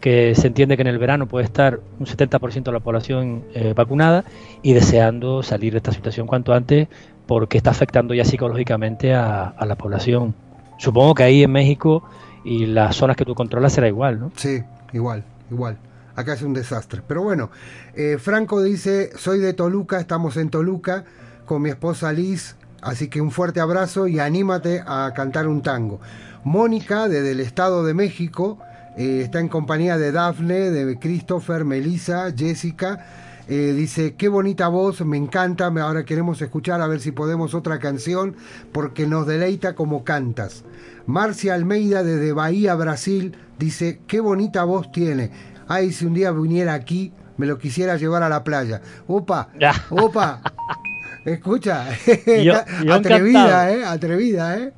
que 0.00 0.34
se 0.34 0.46
entiende 0.46 0.76
que 0.76 0.82
en 0.82 0.88
el 0.88 0.98
verano 0.98 1.26
puede 1.28 1.44
estar 1.44 1.80
un 1.98 2.06
70% 2.06 2.64
de 2.64 2.72
la 2.72 2.80
población 2.80 3.44
eh, 3.54 3.74
vacunada 3.76 4.24
y 4.62 4.72
deseando 4.72 5.42
salir 5.42 5.72
de 5.72 5.78
esta 5.78 5.92
situación 5.92 6.26
cuanto 6.26 6.52
antes 6.52 6.88
porque 7.26 7.58
está 7.58 7.70
afectando 7.70 8.14
ya 8.14 8.24
psicológicamente 8.24 9.14
a, 9.14 9.54
la 9.64 9.76
población. 9.76 10.34
Supongo 10.78 11.14
que 11.14 11.22
ahí 11.22 11.44
en 11.44 11.52
México 11.52 12.02
y 12.44 12.66
las 12.66 12.96
zonas 12.96 13.16
que 13.16 13.24
tú 13.24 13.34
controlas 13.34 13.72
será 13.72 13.86
igual, 13.86 14.18
¿no? 14.18 14.32
Sí, 14.34 14.64
igual, 14.92 15.22
igual. 15.50 15.78
Acá 16.16 16.32
es 16.32 16.42
un 16.42 16.54
desastre. 16.54 17.02
Pero 17.06 17.22
bueno, 17.22 17.50
eh, 17.94 18.16
Franco 18.18 18.60
dice, 18.62 19.10
soy 19.16 19.38
de 19.38 19.52
Toluca, 19.52 20.00
estamos 20.00 20.36
en 20.38 20.50
Toluca 20.50 21.04
con 21.44 21.62
mi 21.62 21.68
esposa 21.68 22.12
Liz, 22.12 22.56
así 22.82 23.08
que 23.08 23.20
un 23.20 23.30
fuerte 23.30 23.60
abrazo 23.60 24.08
y 24.08 24.18
anímate 24.18 24.82
a 24.84 25.12
cantar 25.14 25.46
un 25.46 25.62
tango. 25.62 26.00
Mónica, 26.42 27.06
desde 27.06 27.32
el 27.32 27.40
Estado 27.40 27.84
de 27.84 27.94
México, 27.94 28.58
eh, 28.96 29.22
está 29.24 29.40
en 29.40 29.48
compañía 29.48 29.96
de 29.98 30.12
Dafne, 30.12 30.70
de 30.70 30.98
Christopher, 30.98 31.64
Melissa, 31.64 32.32
Jessica. 32.36 33.06
Eh, 33.48 33.72
dice, 33.76 34.14
qué 34.14 34.28
bonita 34.28 34.68
voz, 34.68 35.00
me 35.00 35.16
encanta, 35.16 35.66
ahora 35.66 36.04
queremos 36.04 36.40
escuchar 36.40 36.80
a 36.80 36.86
ver 36.86 37.00
si 37.00 37.10
podemos 37.10 37.52
otra 37.54 37.80
canción 37.80 38.36
porque 38.70 39.06
nos 39.08 39.26
deleita 39.26 39.74
como 39.74 40.04
cantas. 40.04 40.64
Marcia 41.06 41.54
Almeida 41.54 42.04
desde 42.04 42.32
Bahía, 42.32 42.76
Brasil, 42.76 43.34
dice, 43.58 44.00
qué 44.06 44.20
bonita 44.20 44.62
voz 44.62 44.92
tiene. 44.92 45.30
Ay, 45.66 45.90
si 45.92 46.04
un 46.06 46.14
día 46.14 46.30
viniera 46.30 46.74
aquí, 46.74 47.12
me 47.38 47.46
lo 47.46 47.58
quisiera 47.58 47.96
llevar 47.96 48.22
a 48.22 48.28
la 48.28 48.44
playa. 48.44 48.82
Opa, 49.08 49.48
opa, 49.88 50.42
escucha, 51.24 51.86
Yo- 52.26 52.54
yo 52.84 52.94
atrevida, 52.94 53.72
eh, 53.72 53.84
atrevida, 53.84 54.58
eh. 54.58 54.72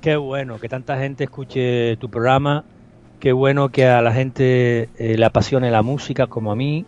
Qué 0.00 0.16
bueno 0.16 0.58
que 0.58 0.68
tanta 0.68 0.98
gente 0.98 1.24
escuche 1.24 1.96
tu 1.98 2.08
programa, 2.10 2.64
qué 3.24 3.32
bueno 3.32 3.70
que 3.70 3.86
a 3.86 4.02
la 4.02 4.12
gente 4.12 4.90
eh, 4.98 5.16
le 5.16 5.24
apasione 5.24 5.70
la 5.70 5.80
música 5.80 6.26
como 6.26 6.52
a 6.52 6.56
mí 6.56 6.84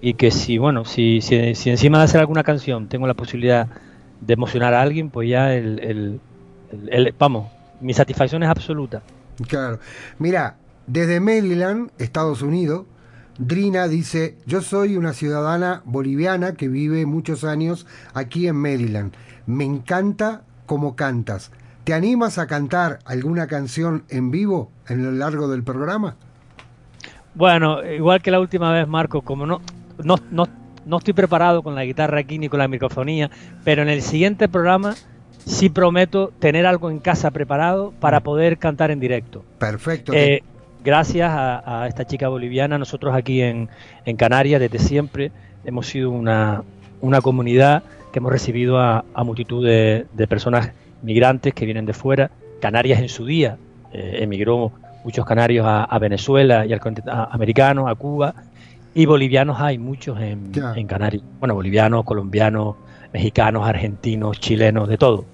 y 0.00 0.14
que 0.14 0.30
si, 0.30 0.56
bueno, 0.56 0.84
si, 0.84 1.20
si, 1.20 1.34
encima 1.68 1.98
de 1.98 2.04
hacer 2.04 2.20
alguna 2.20 2.44
canción 2.44 2.88
tengo 2.88 3.08
la 3.08 3.14
posibilidad 3.14 3.66
de 4.20 4.34
emocionar 4.34 4.72
a 4.72 4.82
alguien, 4.82 5.10
pues 5.10 5.28
ya 5.28 5.52
el, 5.52 5.80
el- 5.80 6.20
el- 6.70 6.88
el- 7.08 7.14
vamos, 7.18 7.50
mi 7.80 7.92
satisfacción 7.92 8.44
es 8.44 8.48
absoluta. 8.48 9.02
Claro. 9.48 9.80
Mira, 10.20 10.58
desde 10.86 11.18
Maryland, 11.18 11.90
Estados 11.98 12.40
Unidos, 12.42 12.84
Drina 13.38 13.88
dice, 13.88 14.36
yo 14.46 14.62
soy 14.62 14.96
una 14.96 15.12
ciudadana 15.12 15.82
boliviana 15.86 16.52
que 16.54 16.68
vive 16.68 17.04
muchos 17.04 17.42
años 17.42 17.84
aquí 18.14 18.46
en 18.46 18.54
Maryland. 18.54 19.12
Me 19.46 19.64
encanta 19.64 20.42
cómo 20.66 20.94
cantas. 20.94 21.50
¿Te 21.84 21.94
animas 21.94 22.38
a 22.38 22.46
cantar 22.46 22.98
alguna 23.04 23.46
canción 23.46 24.04
en 24.08 24.30
vivo 24.30 24.70
en 24.88 25.02
lo 25.02 25.12
largo 25.12 25.48
del 25.48 25.62
programa? 25.62 26.16
Bueno, 27.34 27.82
igual 27.84 28.22
que 28.22 28.30
la 28.30 28.40
última 28.40 28.72
vez, 28.72 28.86
Marco, 28.86 29.22
como 29.22 29.46
no, 29.46 29.60
no, 30.02 30.16
no, 30.30 30.46
no 30.84 30.98
estoy 30.98 31.14
preparado 31.14 31.62
con 31.62 31.74
la 31.74 31.84
guitarra 31.84 32.20
aquí 32.20 32.38
ni 32.38 32.48
con 32.48 32.58
la 32.58 32.68
microfonía, 32.68 33.30
pero 33.64 33.82
en 33.82 33.88
el 33.88 34.02
siguiente 34.02 34.48
programa 34.48 34.94
sí 35.46 35.70
prometo 35.70 36.32
tener 36.38 36.66
algo 36.66 36.90
en 36.90 36.98
casa 36.98 37.30
preparado 37.30 37.92
para 37.98 38.20
poder 38.20 38.58
cantar 38.58 38.90
en 38.90 39.00
directo. 39.00 39.44
Perfecto. 39.58 40.12
Eh, 40.12 40.42
gracias 40.84 41.30
a, 41.30 41.82
a 41.82 41.88
esta 41.88 42.06
chica 42.06 42.28
boliviana, 42.28 42.78
nosotros 42.78 43.14
aquí 43.14 43.40
en, 43.40 43.68
en 44.04 44.16
Canarias 44.16 44.60
desde 44.60 44.78
siempre 44.78 45.32
hemos 45.64 45.86
sido 45.86 46.10
una, 46.10 46.62
una 47.00 47.20
comunidad 47.20 47.82
que 48.12 48.18
hemos 48.18 48.32
recibido 48.32 48.78
a, 48.78 49.04
a 49.14 49.24
multitud 49.24 49.64
de, 49.64 50.06
de 50.12 50.26
personas 50.26 50.72
migrantes 51.02 51.54
que 51.54 51.64
vienen 51.64 51.86
de 51.86 51.92
fuera. 51.92 52.30
Canarias 52.60 53.00
en 53.00 53.08
su 53.08 53.24
día 53.26 53.56
eh, 53.92 54.18
emigró 54.20 54.72
muchos 55.04 55.24
canarios 55.24 55.66
a, 55.66 55.84
a 55.84 55.98
Venezuela 55.98 56.66
y 56.66 56.72
al 56.72 56.80
continente 56.80 57.10
americano, 57.30 57.88
a 57.88 57.94
Cuba, 57.94 58.34
y 58.94 59.06
bolivianos 59.06 59.60
hay 59.60 59.78
muchos 59.78 60.20
en, 60.20 60.52
Canarias. 60.86 61.22
Bueno, 61.38 61.54
bolivianos, 61.54 62.04
colombianos, 62.04 62.76
mexicanos, 63.12 63.66
argentinos, 63.66 64.38
chilenos, 64.40 64.88
de 64.88 64.98
todo. 64.98 65.24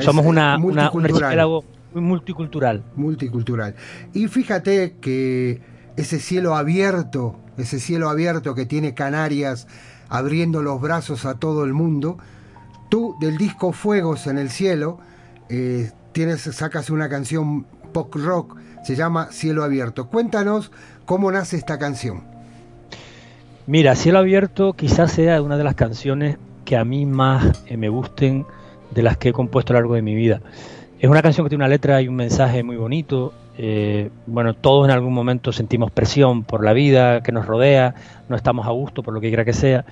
Somos 0.00 0.24
una, 0.24 0.56
una- 0.56 0.90
un 0.90 1.04
archipiélago 1.04 1.64
multicultural. 1.94 2.82
multicultural. 2.94 3.74
Y 4.14 4.28
fíjate 4.28 4.96
que 5.00 5.60
ese 5.96 6.18
cielo 6.18 6.54
abierto, 6.56 7.36
ese 7.58 7.80
cielo 7.80 8.08
abierto 8.08 8.54
que 8.54 8.66
tiene 8.66 8.94
Canarias 8.94 9.66
abriendo 10.08 10.62
los 10.62 10.80
brazos 10.80 11.24
a 11.26 11.34
todo 11.38 11.64
el 11.64 11.72
mundo, 11.72 12.18
tú 12.88 13.16
del 13.20 13.36
disco 13.36 13.72
Fuegos 13.72 14.26
en 14.26 14.38
el 14.38 14.50
cielo 14.50 14.98
eh, 15.48 15.90
tienes 16.12 16.42
sacas 16.42 16.90
una 16.90 17.08
canción 17.08 17.66
pop 17.92 18.14
rock, 18.14 18.56
se 18.84 18.96
llama 18.96 19.28
Cielo 19.30 19.64
abierto. 19.64 20.08
Cuéntanos 20.08 20.70
cómo 21.04 21.30
nace 21.30 21.56
esta 21.56 21.78
canción. 21.78 22.22
Mira, 23.66 23.96
Cielo 23.96 24.20
Abierto 24.20 24.74
quizás 24.74 25.10
sea 25.10 25.42
una 25.42 25.56
de 25.56 25.64
las 25.64 25.74
canciones 25.74 26.38
que 26.64 26.76
a 26.76 26.84
mí 26.84 27.04
más 27.04 27.64
eh, 27.66 27.76
me 27.76 27.88
gusten 27.88 28.46
de 28.92 29.02
las 29.02 29.16
que 29.16 29.30
he 29.30 29.32
compuesto 29.32 29.72
a 29.72 29.74
lo 29.74 29.80
largo 29.80 29.94
de 29.94 30.02
mi 30.02 30.14
vida. 30.14 30.40
Es 31.00 31.10
una 31.10 31.20
canción 31.20 31.44
que 31.44 31.48
tiene 31.48 31.64
una 31.64 31.68
letra 31.68 32.00
y 32.00 32.08
un 32.08 32.16
mensaje 32.16 32.62
muy 32.62 32.76
bonito. 32.76 33.32
eh, 33.58 34.10
bueno, 34.26 34.54
todos 34.54 34.86
en 34.86 34.92
algún 34.92 35.12
momento 35.12 35.50
sentimos 35.50 35.90
presión 35.90 36.44
por 36.44 36.62
la 36.64 36.74
vida 36.74 37.22
que 37.22 37.32
nos 37.32 37.46
rodea, 37.46 37.94
no 38.28 38.36
estamos 38.36 38.66
a 38.66 38.70
gusto 38.70 39.02
por 39.02 39.14
lo 39.14 39.20
que 39.20 39.28
quiera 39.28 39.44
que 39.44 39.52
sea. 39.52 39.84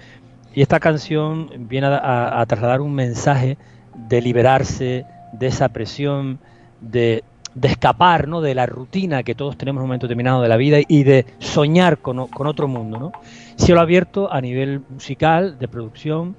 Y 0.55 0.63
esta 0.63 0.79
canción 0.79 1.51
viene 1.69 1.89
a, 1.89 2.45
trasladar 2.47 2.81
un 2.81 2.95
mensaje 2.95 3.59
de 4.09 4.23
liberarse 4.23 5.05
de 5.33 5.47
esa 5.49 5.69
presión, 5.69 6.39
de, 6.81 7.25
escapar 7.63 8.29
¿no? 8.29 8.41
de 8.41 8.55
la 8.55 8.67
rutina 8.67 9.23
que 9.23 9.35
todos 9.35 9.57
tenemos 9.57 9.81
en 9.81 9.83
un 9.83 9.89
momento 9.89 10.07
determinado 10.07 10.43
de 10.43 10.49
la 10.49 10.57
vida 10.57 10.79
y 10.87 11.03
de 11.03 11.27
soñar 11.39 11.99
con, 11.99 12.19
otro 12.19 12.69
mundo. 12.69 12.99
¿no? 12.99 13.13
Cielo 13.57 13.81
abierto 13.81 14.33
a 14.33 14.41
nivel 14.41 14.83
musical, 14.91 15.59
de 15.59 15.67
producción, 15.67 16.37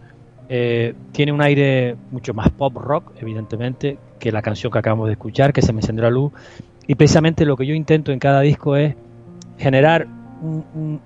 eh, 0.47 0.93
tiene 1.11 1.33
un 1.33 1.41
aire 1.41 1.95
mucho 2.11 2.33
más 2.33 2.49
pop 2.51 2.75
rock, 2.77 3.11
evidentemente, 3.19 3.97
que 4.19 4.31
la 4.31 4.41
canción 4.41 4.71
que 4.71 4.79
acabamos 4.79 5.07
de 5.07 5.13
escuchar, 5.13 5.51
que 5.51 5.61
se 5.61 5.73
me 5.73 5.81
encendió 5.81 6.03
la 6.03 6.11
luz. 6.11 6.31
Y 6.87 6.95
precisamente 6.95 7.45
lo 7.45 7.57
que 7.57 7.65
yo 7.65 7.73
intento 7.73 8.13
en 8.13 8.19
cada 8.19 8.41
disco 8.41 8.77
es 8.77 8.95
generar 9.57 10.07
un- 10.41 11.01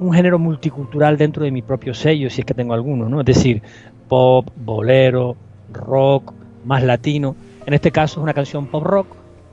un 0.00 0.12
género 0.12 0.38
multicultural 0.38 1.16
dentro 1.16 1.44
de 1.44 1.50
mi 1.50 1.62
propio 1.62 1.94
sello, 1.94 2.30
si 2.30 2.40
es 2.40 2.46
que 2.46 2.54
tengo 2.54 2.74
alguno, 2.74 3.08
¿no? 3.08 3.20
Es 3.20 3.26
decir, 3.26 3.62
pop, 4.08 4.48
bolero, 4.56 5.36
rock, 5.72 6.32
más 6.64 6.82
latino. 6.82 7.36
En 7.66 7.74
este 7.74 7.92
caso 7.92 8.20
es 8.20 8.22
una 8.22 8.34
canción 8.34 8.66
pop 8.66 8.82
rock 8.82 9.06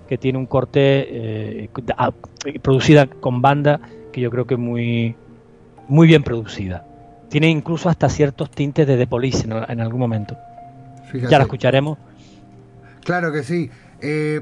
que 0.07 0.17
tiene 0.17 0.39
un 0.39 0.45
corte 0.45 0.79
eh, 1.63 1.69
ah, 1.97 2.11
producida 2.61 3.07
con 3.07 3.41
banda 3.41 3.81
que 4.11 4.21
yo 4.21 4.31
creo 4.31 4.47
que 4.47 4.53
es 4.53 4.59
muy, 4.59 5.15
muy 5.89 6.07
bien 6.07 6.23
producida. 6.23 6.85
Tiene 7.29 7.49
incluso 7.49 7.89
hasta 7.89 8.07
ciertos 8.07 8.49
tintes 8.49 8.87
de 8.87 8.97
The 8.97 9.05
Police 9.05 9.45
en, 9.45 9.51
en 9.51 9.81
algún 9.81 9.99
momento. 9.99 10.37
Fíjate. 11.11 11.29
Ya 11.29 11.37
la 11.37 11.43
escucharemos. 11.43 11.97
Claro 13.03 13.33
que 13.33 13.43
sí. 13.43 13.69
Eh, 14.01 14.41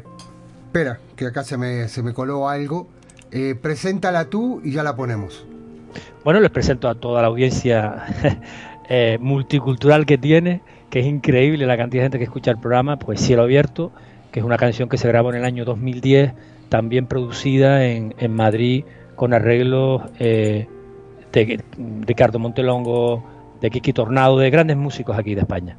espera, 0.68 1.00
que 1.16 1.26
acá 1.26 1.44
se 1.44 1.58
me, 1.58 1.88
se 1.88 2.04
me 2.04 2.14
coló 2.14 2.48
algo. 2.48 2.88
Eh, 3.32 3.56
preséntala 3.60 4.26
tú 4.26 4.62
y 4.64 4.72
ya 4.72 4.84
la 4.84 4.96
ponemos. 4.96 5.46
Bueno, 6.24 6.40
les 6.40 6.52
presento 6.52 6.90
a 6.90 6.96
toda 6.96 7.22
la 7.22 7.28
audiencia 7.28 8.06
eh, 8.90 9.18
multicultural 9.20 10.06
que 10.06 10.18
tiene, 10.18 10.62
que 10.90 11.00
es 11.00 11.06
increíble 11.06 11.66
la 11.66 11.78
cantidad 11.78 12.02
de 12.02 12.06
gente 12.06 12.18
que 12.18 12.24
escucha 12.26 12.52
el 12.52 12.58
programa, 12.58 12.98
pues 12.98 13.20
Cielo 13.22 13.44
Abierto, 13.44 13.92
que 14.32 14.40
es 14.40 14.46
una 14.46 14.58
canción 14.58 14.90
que 14.90 14.98
se 14.98 15.08
grabó 15.08 15.30
en 15.30 15.38
el 15.38 15.46
año 15.46 15.66
2010, 15.66 16.34
también 16.70 17.08
producida 17.08 17.86
en, 17.86 18.16
en 18.18 18.34
Madrid 18.34 18.86
con 19.16 19.34
arreglos 19.34 20.02
eh, 20.20 20.68
de 21.32 21.64
Ricardo 22.02 22.40
Montelongo, 22.40 23.24
de 23.62 23.70
Kiki 23.70 23.94
Tornado, 23.94 24.38
de 24.38 24.50
grandes 24.50 24.78
músicos 24.78 25.18
aquí 25.18 25.36
de 25.36 25.42
España. 25.42 25.78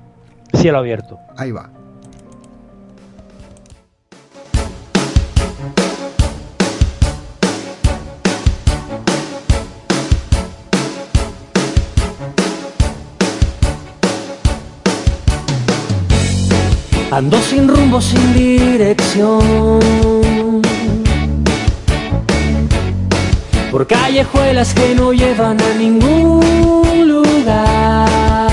Cielo 0.55 0.79
Abierto. 0.79 1.19
Ahí 1.37 1.53
va. 1.53 1.71
Ando 17.11 17.41
sin 17.41 17.69
rumbo, 17.69 18.01
sin 18.01 18.35
dirección. 18.35 19.41
Por 23.71 23.87
callejuelas 23.87 24.75
que 24.75 24.95
no 24.97 25.13
llevan 25.13 25.57
a 25.61 25.75
ningún 25.79 27.07
lugar. 27.07 28.49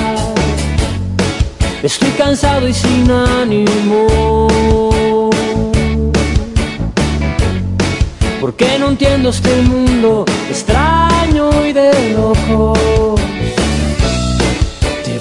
Estoy 1.82 2.10
cansado 2.12 2.68
y 2.68 2.74
sin 2.74 3.10
ánimo. 3.10 4.08
Porque 8.39 8.78
no 8.78 8.89
entiendo 8.89 9.30
este 9.30 9.62
mundo 9.64 10.26
extraño 10.49 11.66
y 11.66 11.74
de 11.74 12.14
locos. 12.14 13.33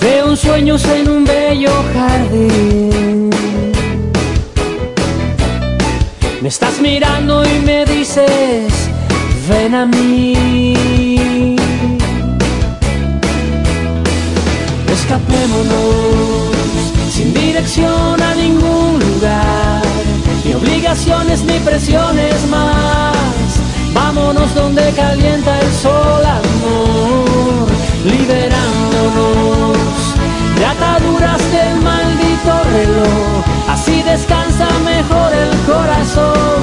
Veo 0.02 0.36
sueños 0.36 0.84
en 0.84 1.08
un 1.08 1.24
bello 1.24 1.70
jardín. 1.94 3.30
Me 6.40 6.48
estás 6.48 6.80
mirando 6.80 7.44
y 7.44 7.60
me 7.64 7.84
dices 7.84 8.82
ven 9.48 9.74
a 9.74 9.86
mí. 9.86 11.56
Escapémonos 14.92 16.52
sin 17.10 17.34
dirección 17.34 18.22
a 18.22 18.34
ningún 18.34 18.98
lugar, 19.00 19.82
ni 20.44 20.54
obligaciones 20.54 21.42
ni 21.44 21.58
presiones 21.58 22.46
más. 22.48 23.16
Vámonos 23.92 24.54
donde 24.54 24.90
calienta 24.92 25.60
el 25.60 25.72
sol, 25.72 26.24
amor, 26.24 27.68
liberándonos 28.04 29.76
de 30.56 30.64
ataduras 30.64 31.40
del 31.52 31.80
maldito 31.80 32.52
reloj. 32.72 33.44
Así 33.68 34.02
descansa 34.02 34.68
mejor 34.84 35.32
el 35.32 35.50
corazón 35.72 36.62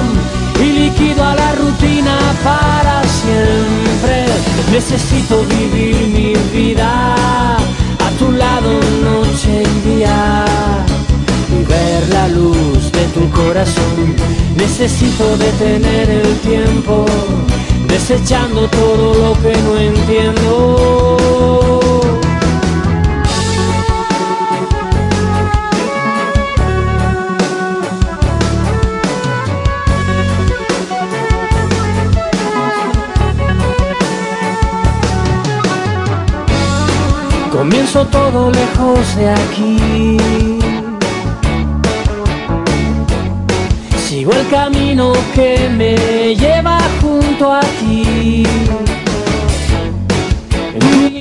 y 0.60 0.72
liquido 0.72 1.24
a 1.24 1.34
la 1.34 1.52
rutina 1.52 2.18
para 2.44 3.02
siempre. 3.04 4.26
Necesito 4.72 5.44
vivir 5.44 5.96
mi 6.08 6.34
vida 6.52 7.14
a 7.14 8.10
tu 8.18 8.30
lado 8.32 8.70
noche 9.02 9.62
y 9.62 9.88
día 9.88 10.44
y 11.52 11.64
ver 11.64 12.08
la 12.10 12.28
luz 12.28 12.92
de 12.92 13.04
tu 13.14 13.28
corazón. 13.30 14.14
Necesito 14.56 15.36
detener 15.36 16.10
el 16.10 16.36
tiempo, 16.38 17.06
desechando 17.90 18.68
todo 18.68 19.14
lo 19.14 19.42
que 19.42 19.52
no 19.62 19.76
entiendo. 19.76 21.20
Comienzo 37.50 38.06
todo 38.06 38.50
lejos 38.50 39.16
de 39.16 39.28
aquí. 39.28 40.39
Camino 44.50 45.12
que 45.34 45.68
me 45.68 46.34
lleva 46.34 46.80
junto 47.00 47.52
a 47.52 47.60
ti. 47.60 48.44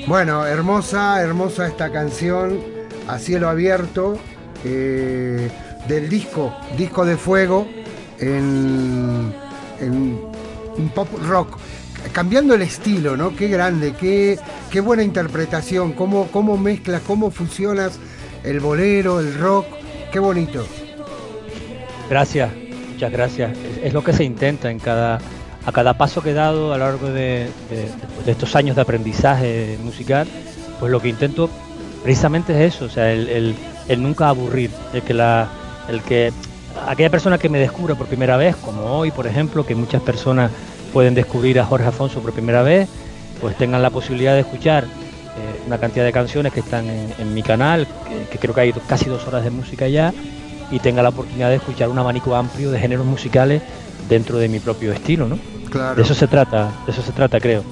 Bueno, 0.08 0.46
hermosa, 0.46 1.22
hermosa 1.22 1.68
esta 1.68 1.92
canción 1.92 2.60
a 3.08 3.20
cielo 3.20 3.48
abierto 3.48 4.18
eh, 4.66 5.50
del 5.88 6.10
disco, 6.10 6.56
disco 6.76 7.06
de 7.06 7.18
fuego 7.18 7.68
en, 8.20 9.32
en 9.80 10.20
un 10.78 10.90
pop 10.90 11.08
rock 11.28 11.60
cambiando 12.12 12.56
el 12.56 12.64
estilo, 12.64 13.16
¿no? 13.16 13.36
Qué 13.36 13.48
grande, 13.48 13.94
qué, 13.94 14.40
qué 14.72 14.82
buena 14.82 15.04
interpretación, 15.04 15.94
cómo, 15.94 16.28
cómo 16.32 16.58
mezclas, 16.58 17.02
cómo 17.06 17.30
fusionas 17.30 18.00
el 18.44 18.60
bolero, 18.60 19.20
el 19.20 19.36
rock, 19.36 19.66
qué 20.12 20.20
bonito. 20.20 20.66
Gracias, 22.10 22.52
muchas 23.00 23.12
gracias. 23.14 23.58
Es, 23.82 23.94
lo 23.94 24.04
que 24.04 24.12
se 24.12 24.26
intenta 24.26 24.70
en 24.70 24.78
cada, 24.78 25.20
a 25.66 25.72
cada 25.72 25.94
paso 25.94 26.22
que 26.22 26.32
he 26.32 26.34
dado 26.34 26.74
a 26.74 26.78
lo 26.78 26.84
largo 26.84 27.10
de, 27.10 27.48
estos 28.28 28.58
años 28.58 28.76
de 28.76 28.82
aprendizaje 28.82 29.78
musical, 29.82 30.28
pues 30.82 30.92
lo 30.92 31.02
que 31.02 31.08
intento 31.08 31.50
precisamente 32.04 32.52
es 32.52 32.76
eso, 32.76 32.86
o 32.86 32.90
sea, 32.90 33.10
el, 33.14 33.56
el- 33.88 34.04
nunca 34.04 34.28
aburrir, 34.28 34.70
el 34.94 35.02
que 35.02 35.14
la, 35.14 35.48
el 35.88 36.02
que 36.02 36.34
aquella 36.90 37.10
persona 37.10 37.38
que 37.38 37.48
me 37.48 37.58
descubra 37.58 37.96
por 37.96 38.08
primera 38.08 38.36
vez, 38.36 38.58
como 38.58 38.84
hoy, 38.84 39.12
por 39.12 39.28
ejemplo, 39.28 39.66
que 39.66 39.76
muchas 39.76 40.02
personas 40.02 40.52
pueden 40.92 41.16
descubrir 41.16 41.58
a 41.62 41.66
Jorge 41.66 41.88
Afonso 41.88 42.20
por 42.20 42.34
primera 42.34 42.64
vez, 42.64 42.90
pues 43.40 43.56
tengan 43.56 43.82
la 43.82 43.92
posibilidad 43.92 44.34
de 44.34 44.42
escuchar 44.42 44.84
eh, 44.84 45.62
una 45.68 45.78
cantidad 45.78 46.04
de 46.04 46.12
canciones 46.12 46.52
que 46.52 46.60
están 46.60 46.86
en, 46.90 47.34
mi 47.34 47.44
canal, 47.44 47.88
que 48.30 48.38
creo 48.38 48.54
que 48.54 48.60
hay 48.60 48.74
casi 48.74 49.06
dos 49.06 49.26
horas 49.26 49.46
de 49.46 49.52
música 49.52 49.88
ya, 49.88 50.14
y 50.72 50.80
tenga 50.80 51.04
la 51.04 51.10
oportunidad 51.10 51.50
de 51.50 51.56
escuchar 51.56 51.90
un 51.90 51.98
abanico 51.98 52.36
amplio 52.36 52.72
de 52.72 52.80
géneros 52.80 53.06
musicales 53.06 53.62
dentro 54.08 54.38
de 54.38 54.48
mi 54.50 54.60
propio 54.60 54.92
estilo, 54.92 55.28
¿no? 55.28 55.40
Claro. 55.70 55.96
De 55.96 56.02
eso 56.02 56.14
se 56.14 56.28
trata, 56.28 56.72
de 56.86 56.92
eso 56.92 57.02
se 57.02 57.12
trata, 57.12 57.40
creo. 57.40 57.64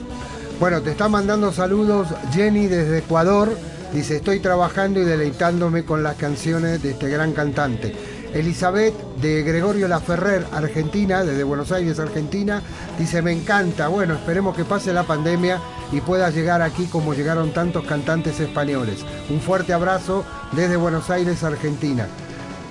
Bueno, 0.59 0.81
te 0.81 0.91
está 0.91 1.07
mandando 1.07 1.51
saludos 1.51 2.07
Jenny 2.33 2.67
desde 2.67 2.99
Ecuador. 2.99 3.55
Dice, 3.93 4.17
estoy 4.17 4.39
trabajando 4.39 4.99
y 5.01 5.05
deleitándome 5.05 5.85
con 5.85 6.03
las 6.03 6.15
canciones 6.15 6.83
de 6.83 6.91
este 6.91 7.09
gran 7.09 7.31
cantante. 7.31 7.95
Elizabeth 8.33 8.93
de 9.21 9.43
Gregorio 9.43 9.87
Laferrer, 9.87 10.45
Argentina, 10.51 11.23
desde 11.23 11.43
Buenos 11.43 11.71
Aires, 11.71 11.97
Argentina, 11.97 12.61
dice, 12.99 13.21
me 13.21 13.31
encanta. 13.31 13.87
Bueno, 13.87 14.15
esperemos 14.15 14.55
que 14.55 14.65
pase 14.65 14.91
la 14.93 15.03
pandemia 15.03 15.59
y 15.91 16.01
pueda 16.01 16.29
llegar 16.29 16.61
aquí 16.61 16.85
como 16.85 17.13
llegaron 17.13 17.51
tantos 17.51 17.85
cantantes 17.85 18.39
españoles. 18.39 19.05
Un 19.29 19.39
fuerte 19.39 19.73
abrazo 19.73 20.25
desde 20.51 20.75
Buenos 20.75 21.09
Aires, 21.09 21.43
Argentina. 21.43 22.07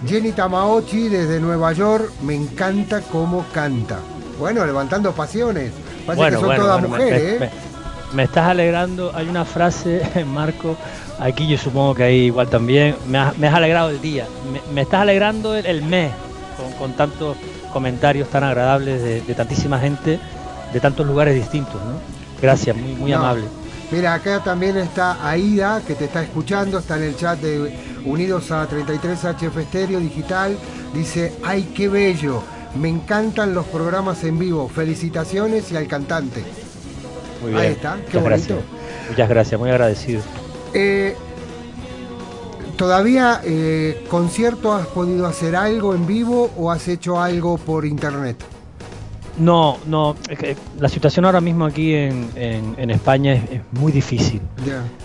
Jenny 0.06 0.32
Tamaochi 0.32 1.08
desde 1.08 1.40
Nueva 1.40 1.72
York, 1.72 2.10
me 2.22 2.34
encanta 2.34 3.00
cómo 3.00 3.44
canta. 3.52 3.98
Bueno, 4.38 4.64
levantando 4.66 5.12
pasiones. 5.12 5.72
Parece 6.06 6.30
que 6.36 6.40
son 6.40 6.56
todas 6.56 6.82
mujeres, 6.82 7.40
me, 7.40 7.46
¿eh? 7.46 7.50
me- 7.50 7.66
me 8.12 8.22
estás 8.22 8.46
alegrando, 8.48 9.10
hay 9.14 9.28
una 9.28 9.44
frase, 9.44 10.00
Marco, 10.32 10.76
aquí 11.18 11.46
yo 11.48 11.58
supongo 11.58 11.94
que 11.96 12.04
hay 12.04 12.16
igual 12.26 12.48
también, 12.48 12.94
me 13.08 13.18
has, 13.18 13.36
me 13.36 13.48
has 13.48 13.54
alegrado 13.54 13.90
el 13.90 14.00
día, 14.00 14.26
me, 14.52 14.60
me 14.72 14.82
estás 14.82 15.00
alegrando 15.00 15.56
el, 15.56 15.66
el 15.66 15.82
mes 15.82 16.12
con, 16.56 16.72
con 16.74 16.92
tantos 16.96 17.36
comentarios 17.72 18.28
tan 18.30 18.44
agradables 18.44 19.02
de, 19.02 19.20
de 19.22 19.34
tantísima 19.34 19.80
gente, 19.80 20.20
de 20.72 20.80
tantos 20.80 21.04
lugares 21.06 21.34
distintos, 21.34 21.74
¿no? 21.74 21.98
Gracias, 22.40 22.76
muy, 22.76 22.92
muy 22.94 23.10
No. 23.10 23.18
amable. 23.18 23.44
Mira, 23.90 24.14
acá 24.14 24.42
también 24.42 24.76
está 24.76 25.28
Aida, 25.28 25.80
que 25.86 25.94
te 25.94 26.06
está 26.06 26.22
escuchando, 26.22 26.78
está 26.78 26.96
en 26.96 27.04
el 27.04 27.16
chat 27.16 27.38
de 27.40 27.72
Unidos 28.04 28.50
a 28.50 28.66
33 28.66 29.18
HF 29.24 29.56
Estéreo 29.58 30.00
Digital. 30.00 30.58
Dice, 30.92 31.34
ay, 31.44 31.72
qué 31.74 31.88
bello, 31.88 32.42
me 32.80 32.88
encantan 32.88 33.54
los 33.54 33.66
programas 33.66 34.24
en 34.24 34.38
vivo, 34.38 34.68
felicitaciones 34.68 35.70
y 35.70 35.76
al 35.76 35.86
cantante. 35.86 36.42
Muy 37.42 37.52
bien. 37.52 37.62
Ahí 37.62 37.72
está, 37.72 37.94
qué 37.96 38.18
Muchas 38.18 38.22
bonito. 38.22 38.54
gracias. 38.54 38.58
Muchas 39.10 39.28
gracias, 39.28 39.60
muy 39.60 39.70
agradecido. 39.70 40.22
Eh, 40.74 41.16
¿Todavía 42.76 43.40
eh, 43.44 44.04
concierto 44.10 44.74
has 44.74 44.86
podido 44.88 45.26
hacer 45.26 45.54
algo 45.54 45.94
en 45.94 46.06
vivo 46.06 46.50
o 46.56 46.70
has 46.70 46.88
hecho 46.88 47.20
algo 47.20 47.56
por 47.56 47.86
internet? 47.86 48.36
No, 49.38 49.76
no, 49.86 50.16
es 50.30 50.38
que 50.38 50.56
la 50.80 50.88
situación 50.88 51.26
ahora 51.26 51.40
mismo 51.42 51.66
aquí 51.66 51.92
en, 51.94 52.30
en- 52.36 52.74
en 52.78 52.90
España 52.90 53.34
es, 53.34 53.42
es 53.50 53.60
muy 53.72 53.92
difícil. 53.92 54.40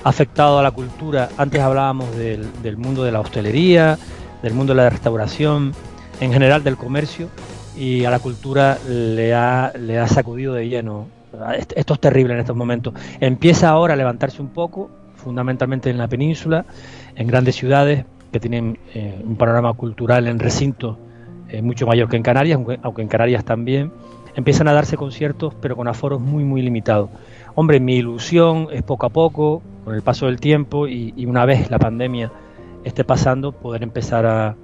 Ha 0.03 0.09
afectado 0.09 0.59
a 0.59 0.63
la 0.63 0.71
cultura. 0.71 1.29
Antes 1.37 1.59
hablábamos 1.61 2.15
del, 2.15 2.47
del 2.63 2.77
mundo 2.77 3.03
de 3.03 3.11
la 3.11 3.19
hostelería, 3.19 3.97
del 4.41 4.53
mundo 4.53 4.73
de 4.73 4.81
la 4.83 4.89
restauración, 4.89 5.73
en 6.21 6.31
general 6.31 6.63
del 6.63 6.77
comercio, 6.77 7.27
y 7.75 8.05
a 8.05 8.11
la 8.11 8.19
cultura 8.19 8.77
le 8.87 9.33
ha, 9.33 9.73
le 9.77 9.99
ha 9.99 10.07
sacudido 10.07 10.53
de 10.53 10.69
lleno. 10.69 11.07
Est- 11.57 11.73
Esto 11.75 11.95
es 11.95 11.99
terrible 11.99 12.33
en 12.33 12.39
estos 12.39 12.55
momentos. 12.55 12.93
Empieza 13.19 13.69
ahora 13.69 13.95
a 13.95 13.97
levantarse 13.97 14.41
un 14.41 14.49
poco, 14.49 14.89
fundamentalmente 15.15 15.89
en 15.89 15.97
la 15.97 16.07
península, 16.07 16.65
en 17.15 17.27
grandes 17.27 17.55
ciudades 17.55 18.05
que 18.31 18.39
tienen 18.39 18.79
eh, 18.93 19.21
un 19.25 19.35
panorama 19.35 19.73
cultural 19.73 20.25
en 20.27 20.39
recinto 20.39 20.97
eh, 21.49 21.61
mucho 21.61 21.85
mayor 21.85 22.07
que 22.07 22.15
en 22.15 22.23
Canarias, 22.23 22.55
aunque, 22.55 22.79
aunque 22.81 23.01
en 23.01 23.09
Canarias 23.09 23.43
también, 23.43 23.91
empiezan 24.35 24.67
a 24.67 24.73
darse 24.73 24.97
conciertos, 24.97 25.53
pero 25.61 25.75
con 25.75 25.87
aforos 25.87 26.21
muy, 26.21 26.43
muy 26.43 26.61
limitados. 26.61 27.09
Hombre, 27.55 27.79
mi 27.79 27.95
ilusión 27.97 28.67
es 28.71 28.83
poco 28.83 29.05
a 29.05 29.09
poco, 29.09 29.61
con 29.83 29.95
el 29.95 30.01
paso 30.01 30.27
del 30.27 30.39
tiempo 30.39 30.87
y, 30.87 31.25
una 31.25 31.45
vez 31.45 31.69
la 31.69 31.79
pandemia 31.79 32.31
esté 32.83 33.03
pasando, 33.03 33.51
poder 33.51 33.83
empezar 33.83 34.25
a, 34.25 34.55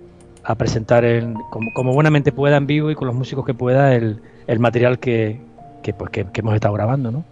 presentar 0.57 1.03
en- 1.03 1.33
como, 1.49 1.73
como 1.73 1.93
buenamente 1.93 2.31
pueda 2.31 2.55
en 2.55 2.67
vivo 2.67 2.89
y 2.89 2.95
con 2.95 3.07
los 3.07 3.15
músicos 3.15 3.45
que 3.45 3.53
pueda 3.53 3.93
el, 3.95 4.21
el 4.47 4.59
material 4.59 4.97
que, 4.97 5.41
que, 5.83 5.93
pues, 5.93 6.09
que, 6.09 6.25
que 6.31 6.39
hemos 6.39 6.55
estado 6.55 6.73
grabando, 6.73 7.11
¿no? 7.11 7.25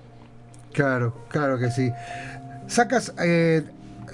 Claro, 0.74 1.14
claro 1.30 1.58
que 1.58 1.72
sí. 1.72 1.92
Sacas, 2.68 3.14
eh, 3.24 3.64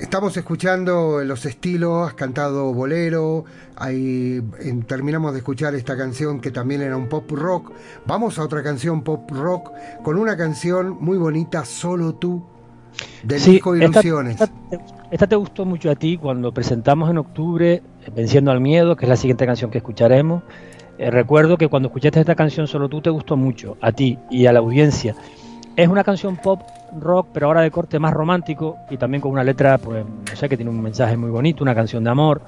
estamos 0.02 0.36
escuchando 0.36 1.24
los 1.24 1.46
estilos, 1.46 2.08
has 2.08 2.14
cantado 2.16 2.74
bolero, 2.74 3.46
ahí 3.76 4.42
en- 4.60 4.84
terminamos 4.84 5.32
de 5.34 5.40
escuchar 5.40 5.76
esta 5.76 5.96
canción 5.96 6.42
que 6.42 6.52
también 6.52 6.82
era 6.82 6.98
un 6.98 7.08
pop 7.08 7.30
rock. 7.32 7.72
Vamos 8.06 8.38
a 8.40 8.44
otra 8.44 8.64
canción 8.64 9.04
pop 9.04 9.30
rock 9.32 9.72
con 10.04 10.18
una 10.18 10.36
canción 10.36 10.98
muy 11.00 11.18
bonita, 11.18 11.64
Solo 11.66 12.16
tú, 12.16 12.44
del 13.24 13.40
Sí, 13.40 13.52
disco 13.54 13.76
Ilusiones. 13.76 14.42
Esta, 14.42 14.52
esta 15.12 15.28
te 15.28 15.36
gustó 15.36 15.66
mucho 15.66 15.90
a 15.90 15.96
ti 15.96 16.18
cuando 16.18 16.54
presentamos 16.54 17.10
en 17.10 17.18
octubre 17.20 17.74
eh, 17.76 18.12
Venciendo 18.16 18.52
al 18.52 18.60
Miedo, 18.60 18.96
que 18.96 19.06
es 19.06 19.10
la 19.10 19.16
siguiente 19.16 19.46
canción 19.46 19.72
que 19.72 19.78
escucharemos. 19.78 20.44
Eh, 20.98 21.10
recuerdo 21.10 21.58
que 21.58 21.68
cuando 21.68 21.88
escuchaste 21.88 22.20
esta 22.20 22.36
canción 22.36 22.68
solo 22.68 22.90
tú 22.90 23.02
te 23.02 23.10
gustó 23.10 23.38
mucho, 23.38 23.78
a 23.82 23.92
ti 23.92 24.18
y 24.30 24.46
a 24.48 24.52
la 24.54 24.60
audiencia. 24.60 25.16
Es 25.76 25.88
una 25.88 26.04
canción 26.04 26.36
pop 26.38 26.62
rock, 27.00 27.28
pero 27.34 27.48
ahora 27.48 27.62
de 27.62 27.72
corte 27.72 27.98
más 27.98 28.14
romántico 28.14 28.78
y 28.90 28.98
también 28.98 29.22
con 29.22 29.32
una 29.32 29.44
letra, 29.44 29.78
pues, 29.78 30.04
no 30.06 30.36
sé, 30.36 30.50
que 30.50 30.58
tiene 30.58 30.70
un 30.70 30.82
mensaje 30.82 31.16
muy 31.16 31.30
bonito, 31.30 31.64
una 31.64 31.74
canción 31.74 32.04
de 32.04 32.10
amor, 32.10 32.42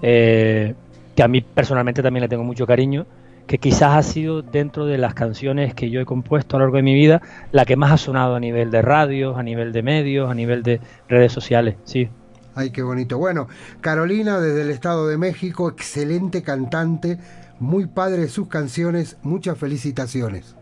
eh, 0.00 0.74
que 1.16 1.22
a 1.22 1.28
mí 1.28 1.40
personalmente 1.40 2.02
también 2.02 2.22
le 2.22 2.28
tengo 2.28 2.44
mucho 2.44 2.66
cariño, 2.66 3.04
que 3.48 3.58
quizás 3.58 3.96
ha 3.96 4.02
sido 4.02 4.42
dentro 4.42 4.86
de 4.86 4.98
las 4.98 5.14
canciones 5.14 5.74
que 5.74 5.90
yo 5.90 6.00
he 6.00 6.04
compuesto 6.04 6.56
a 6.56 6.60
lo 6.60 6.66
largo 6.66 6.76
de 6.76 6.82
mi 6.82 6.94
vida 6.94 7.20
la 7.50 7.64
que 7.64 7.76
más 7.76 7.90
ha 7.90 7.96
sonado 7.96 8.36
a 8.36 8.40
nivel 8.40 8.70
de 8.70 8.82
radios, 8.82 9.36
a 9.36 9.42
nivel 9.42 9.72
de 9.72 9.82
medios, 9.82 10.30
a 10.30 10.34
nivel 10.34 10.62
de 10.62 10.80
redes 11.08 11.32
sociales, 11.32 11.76
sí. 11.84 12.08
Ay, 12.54 12.70
qué 12.70 12.82
bonito. 12.82 13.18
Bueno, 13.18 13.48
Carolina 13.80 14.38
desde 14.38 14.62
el 14.62 14.70
Estado 14.70 15.08
de 15.08 15.16
México, 15.16 15.68
excelente 15.68 16.42
cantante, 16.42 17.18
muy 17.58 17.86
padre 17.86 18.22
de 18.22 18.28
sus 18.28 18.48
canciones, 18.48 19.16
muchas 19.22 19.56
felicitaciones. 19.58 20.57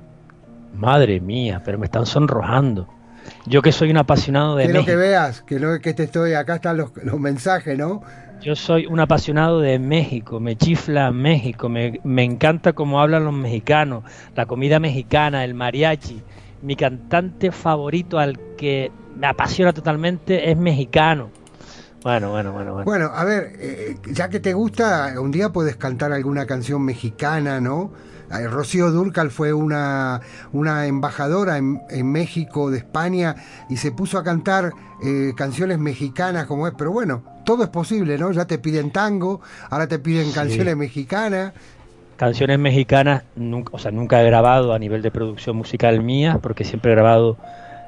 Madre 0.76 1.20
mía, 1.20 1.62
pero 1.64 1.78
me 1.78 1.86
están 1.86 2.06
sonrojando. 2.06 2.88
Yo 3.46 3.62
que 3.62 3.72
soy 3.72 3.90
un 3.90 3.96
apasionado 3.96 4.56
de 4.56 4.64
Quiero 4.64 4.80
México. 4.80 4.92
que 4.92 4.96
veas, 4.96 5.42
que 5.42 5.58
no 5.58 5.74
es 5.74 5.80
que 5.80 5.94
te 5.94 6.04
estoy, 6.04 6.34
acá 6.34 6.56
están 6.56 6.76
los, 6.76 6.90
los 7.02 7.18
mensajes, 7.18 7.76
¿no? 7.76 8.02
Yo 8.40 8.54
soy 8.54 8.86
un 8.86 9.00
apasionado 9.00 9.60
de 9.60 9.78
México, 9.78 10.38
me 10.40 10.56
chifla 10.56 11.10
México, 11.10 11.68
me, 11.68 12.00
me 12.04 12.22
encanta 12.22 12.72
cómo 12.74 13.00
hablan 13.00 13.24
los 13.24 13.32
mexicanos, 13.34 14.04
la 14.34 14.46
comida 14.46 14.78
mexicana, 14.78 15.44
el 15.44 15.54
mariachi. 15.54 16.22
Mi 16.62 16.76
cantante 16.76 17.50
favorito 17.50 18.18
al 18.18 18.38
que 18.56 18.92
me 19.16 19.26
apasiona 19.26 19.72
totalmente 19.72 20.50
es 20.50 20.56
mexicano. 20.56 21.30
Bueno, 22.02 22.30
bueno, 22.30 22.52
bueno, 22.52 22.72
bueno. 22.74 22.84
Bueno, 22.84 23.10
a 23.12 23.24
ver, 23.24 23.52
eh, 23.58 23.96
ya 24.12 24.28
que 24.28 24.38
te 24.38 24.52
gusta, 24.52 25.14
un 25.18 25.32
día 25.32 25.48
puedes 25.50 25.76
cantar 25.76 26.12
alguna 26.12 26.46
canción 26.46 26.84
mexicana, 26.84 27.60
¿no? 27.60 27.90
Eh, 28.30 28.48
Rocío 28.48 28.90
Durcal 28.90 29.30
fue 29.30 29.52
una, 29.52 30.20
una 30.52 30.86
embajadora 30.86 31.58
en, 31.58 31.80
en 31.90 32.10
México 32.10 32.70
de 32.70 32.78
España 32.78 33.36
y 33.68 33.76
se 33.76 33.92
puso 33.92 34.18
a 34.18 34.24
cantar 34.24 34.72
eh, 35.04 35.32
canciones 35.36 35.78
mexicanas 35.78 36.46
como 36.46 36.66
es, 36.66 36.74
pero 36.76 36.90
bueno, 36.90 37.22
todo 37.44 37.62
es 37.62 37.68
posible, 37.68 38.18
¿no? 38.18 38.32
Ya 38.32 38.44
te 38.46 38.58
piden 38.58 38.90
tango, 38.90 39.40
ahora 39.70 39.86
te 39.86 39.98
piden 39.98 40.26
Sí. 40.26 40.32
canciones 40.34 40.76
mexicanas. 40.76 41.52
Canciones 42.16 42.58
mexicanas, 42.58 43.24
nunca, 43.36 43.70
o 43.74 43.78
sea, 43.78 43.90
nunca 43.90 44.22
he 44.22 44.24
grabado 44.26 44.72
a 44.72 44.78
nivel 44.78 45.02
de 45.02 45.10
producción 45.10 45.54
musical 45.56 46.02
mía, 46.02 46.38
porque 46.42 46.64
siempre 46.64 46.90
he 46.92 46.94
grabado 46.94 47.36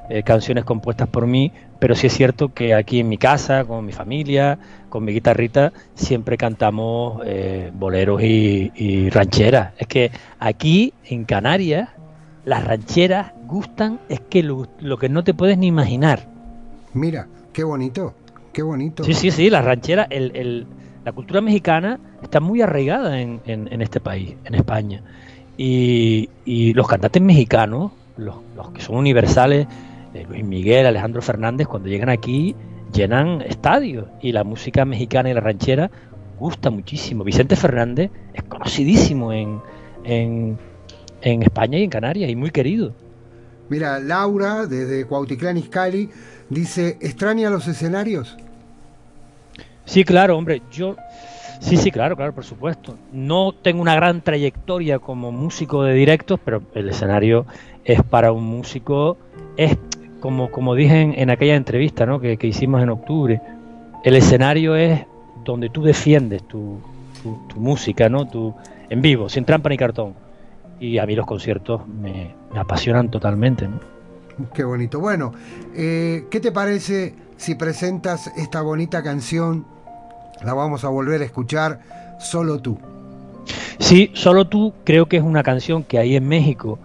eh, 0.09 0.23
canciones 0.23 0.63
compuestas 0.65 1.07
por 1.07 1.25
mí, 1.27 1.51
pero 1.79 1.95
sí 1.95 2.07
es 2.07 2.13
cierto 2.13 2.49
que 2.53 2.73
aquí 2.73 2.99
en 2.99 3.09
mi 3.09 3.17
casa, 3.17 3.63
con 3.65 3.85
mi 3.85 3.91
familia, 3.93 4.59
con 4.89 5.03
mi 5.05 5.13
guitarrita, 5.13 5.71
siempre 5.95 6.37
cantamos 6.37 7.21
eh, 7.25 7.71
boleros 7.73 8.21
y, 8.21 8.71
y 8.75 9.09
rancheras. 9.09 9.73
Es 9.77 9.87
que 9.87 10.11
aquí 10.39 10.93
en 11.05 11.23
Canarias 11.25 11.89
las 12.45 12.63
rancheras 12.65 13.31
gustan, 13.47 13.99
es 14.09 14.19
que 14.19 14.43
lo, 14.43 14.67
lo 14.79 14.97
que 14.97 15.09
no 15.09 15.23
te 15.23 15.33
puedes 15.33 15.57
ni 15.57 15.67
imaginar. 15.67 16.27
Mira, 16.93 17.27
qué 17.53 17.63
bonito, 17.63 18.13
qué 18.51 18.61
bonito. 18.61 19.03
Sí, 19.03 19.13
sí, 19.13 19.31
sí, 19.31 19.49
las 19.49 19.63
rancheras, 19.63 20.07
el, 20.09 20.31
el- 20.35 20.67
la 21.05 21.13
cultura 21.13 21.39
mexicana 21.41 21.97
está 22.21 22.39
muy 22.41 22.61
arraigada 22.61 23.21
en, 23.21 23.39
en- 23.45 23.71
en 23.71 23.81
este 23.81 23.99
país, 24.01 24.35
en 24.43 24.53
España. 24.55 25.01
Y, 25.57 26.29
y 26.45 26.73
los 26.73 26.87
cantantes 26.87 27.21
mexicanos, 27.21 27.91
los, 28.17 28.35
los 28.55 28.71
que 28.71 28.81
son 28.81 28.95
universales, 28.97 29.67
Luis 30.27 30.43
Miguel, 30.43 30.85
Alejandro 30.85 31.21
Fernández, 31.21 31.67
cuando 31.67 31.89
llegan 31.89 32.09
aquí 32.09 32.55
llenan 32.93 33.41
estadios. 33.41 34.07
Y 34.21 34.31
la 34.31 34.43
música 34.43 34.85
mexicana 34.85 35.29
y 35.29 35.33
la 35.33 35.41
ranchera 35.41 35.91
gusta 36.39 36.69
muchísimo. 36.69 37.23
Vicente 37.23 37.55
Fernández 37.55 38.11
es 38.33 38.43
conocidísimo 38.43 39.33
en, 39.33 39.61
en, 40.03 40.57
en 41.21 41.43
España 41.43 41.77
y 41.77 41.83
en 41.83 41.89
Canarias 41.89 42.29
y 42.29 42.35
muy 42.35 42.51
querido. 42.51 42.93
Mira, 43.69 43.99
Laura, 43.99 44.65
desde 44.65 45.05
Cuautitlán 45.05 45.57
Izcalli, 45.57 46.09
dice, 46.49 46.97
¿extraña 47.01 47.49
los 47.49 47.67
escenarios? 47.67 48.35
Sí, 49.85 50.03
claro, 50.03 50.37
hombre, 50.37 50.61
yo 50.71 50.95
sí, 51.59 51.77
sí, 51.77 51.91
claro, 51.91 52.15
claro, 52.15 52.33
por 52.33 52.45
supuesto. 52.45 52.97
No 53.11 53.53
tengo 53.53 53.81
una 53.81 53.95
gran 53.95 54.21
trayectoria 54.21 54.97
como 54.99 55.31
músico 55.31 55.83
de 55.83 55.93
directos, 55.93 56.39
pero 56.43 56.63
el 56.73 56.89
escenario 56.89 57.45
es 57.83 58.01
para 58.01 58.31
un 58.31 58.43
músico, 58.43 59.17
es 59.55 59.77
como, 60.19 60.51
como 60.51 60.75
dije 60.75 61.01
en, 61.01 61.13
en 61.17 61.29
aquella 61.29 61.55
entrevista 61.55 62.05
¿no? 62.05 62.19
que, 62.19 62.37
que 62.37 62.47
hicimos 62.47 62.81
en 62.81 62.89
octubre, 62.89 63.41
el 64.03 64.15
escenario 64.15 64.75
es 64.75 65.01
donde 65.43 65.69
tú 65.69 65.83
defiendes 65.83 66.43
tu, 66.43 66.79
tu, 67.21 67.39
tu 67.47 67.59
música, 67.59 68.09
¿no? 68.09 68.27
Tu, 68.27 68.53
en 68.89 69.01
vivo, 69.01 69.29
sin 69.29 69.45
trampa 69.45 69.69
ni 69.69 69.77
cartón. 69.77 70.13
Y 70.79 70.97
a 70.97 71.05
mí 71.05 71.15
los 71.15 71.25
conciertos 71.25 71.87
me, 71.87 72.33
me 72.53 72.59
apasionan 72.59 73.09
totalmente. 73.09 73.67
¿no? 73.67 73.79
Qué 74.53 74.63
bonito. 74.63 74.99
Bueno, 74.99 75.33
eh, 75.75 76.25
¿qué 76.29 76.39
te 76.39 76.51
parece 76.51 77.13
si 77.37 77.55
presentas 77.55 78.27
esta 78.37 78.61
bonita 78.61 79.03
canción? 79.03 79.65
La 80.43 80.53
vamos 80.53 80.83
a 80.85 80.89
volver 80.89 81.21
a 81.21 81.25
escuchar, 81.25 81.81
solo 82.19 82.59
tú. 82.59 82.77
Sí, 83.79 84.11
solo 84.13 84.47
tú 84.47 84.73
creo 84.83 85.07
que 85.07 85.17
es 85.17 85.23
una 85.23 85.43
canción 85.43 85.83
que 85.83 85.99
ahí 85.99 86.15
en 86.15 86.27
México 86.27 86.79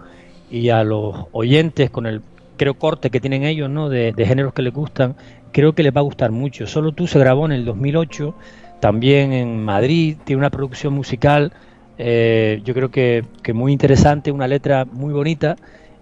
y 0.49 0.69
a 0.69 0.83
los 0.83 1.27
oyentes 1.31 1.89
con 1.89 2.05
el 2.05 2.21
creo 2.57 2.75
corte 2.75 3.09
que 3.09 3.19
tienen 3.19 3.43
ellos, 3.43 3.69
¿no? 3.69 3.89
De, 3.89 4.11
de 4.11 4.25
géneros 4.25 4.53
que 4.53 4.61
les 4.61 4.73
gustan, 4.73 5.15
creo 5.51 5.73
que 5.73 5.83
les 5.83 5.95
va 5.95 5.99
a 5.99 6.03
gustar 6.03 6.31
mucho. 6.31 6.67
Solo 6.67 6.91
tú 6.91 7.07
se 7.07 7.19
grabó 7.19 7.45
en 7.45 7.51
el 7.51 7.65
2008, 7.65 8.35
también 8.79 9.33
en 9.33 9.63
Madrid, 9.63 10.17
tiene 10.23 10.39
una 10.39 10.49
producción 10.49 10.93
musical, 10.93 11.53
eh, 11.97 12.61
yo 12.65 12.73
creo 12.73 12.91
que, 12.91 13.23
que 13.41 13.53
muy 13.53 13.71
interesante, 13.71 14.31
una 14.31 14.47
letra 14.47 14.85
muy 14.85 15.13
bonita 15.13 15.55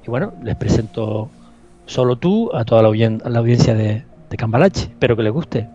y 0.06 0.10
bueno, 0.10 0.34
les 0.44 0.56
presento 0.56 1.30
solo 1.86 2.16
tú 2.16 2.50
a 2.54 2.66
toda 2.66 2.82
la, 2.82 2.90
la 2.90 3.40
audiencia 3.40 3.76
de, 3.76 4.04
de 4.30 4.38
Cambalache, 4.38 4.84
espero 4.84 5.16
que 5.16 5.24
les 5.24 5.32
guste. 5.32 5.68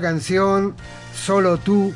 Canción, 0.00 0.74
solo 1.14 1.58
tú, 1.58 1.92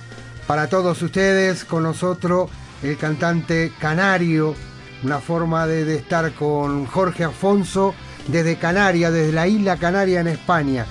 para 0.47 0.69
todos 0.69 1.01
ustedes, 1.03 1.65
con 1.65 1.83
nosotros, 1.83 2.51
el 2.83 2.97
cantante 2.97 3.73
canario, 3.79 4.55
una 5.03 5.19
forma 5.19 5.67
de, 5.67 5.95
estar 5.95 6.33
con 6.33 6.87
Jorge 6.87 7.25
Afonso 7.25 7.95
desde 8.29 8.57
Canarias, 8.57 9.13
desde 9.13 9.33
la 9.33 9.47
isla 9.47 9.77
Canaria 9.77 10.21
en 10.21 10.29
España. 10.29 10.87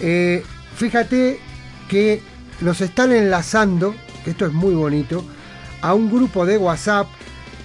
Eh, 0.00 0.44
fíjate 0.76 1.40
que 1.88 2.22
nos 2.60 2.80
están 2.80 3.12
enlazando, 3.12 3.94
esto 4.26 4.46
es 4.46 4.52
muy 4.52 4.74
bonito, 4.74 5.24
a 5.82 5.94
un 5.94 6.10
grupo 6.10 6.46
de 6.46 6.56
WhatsApp. 6.58 7.06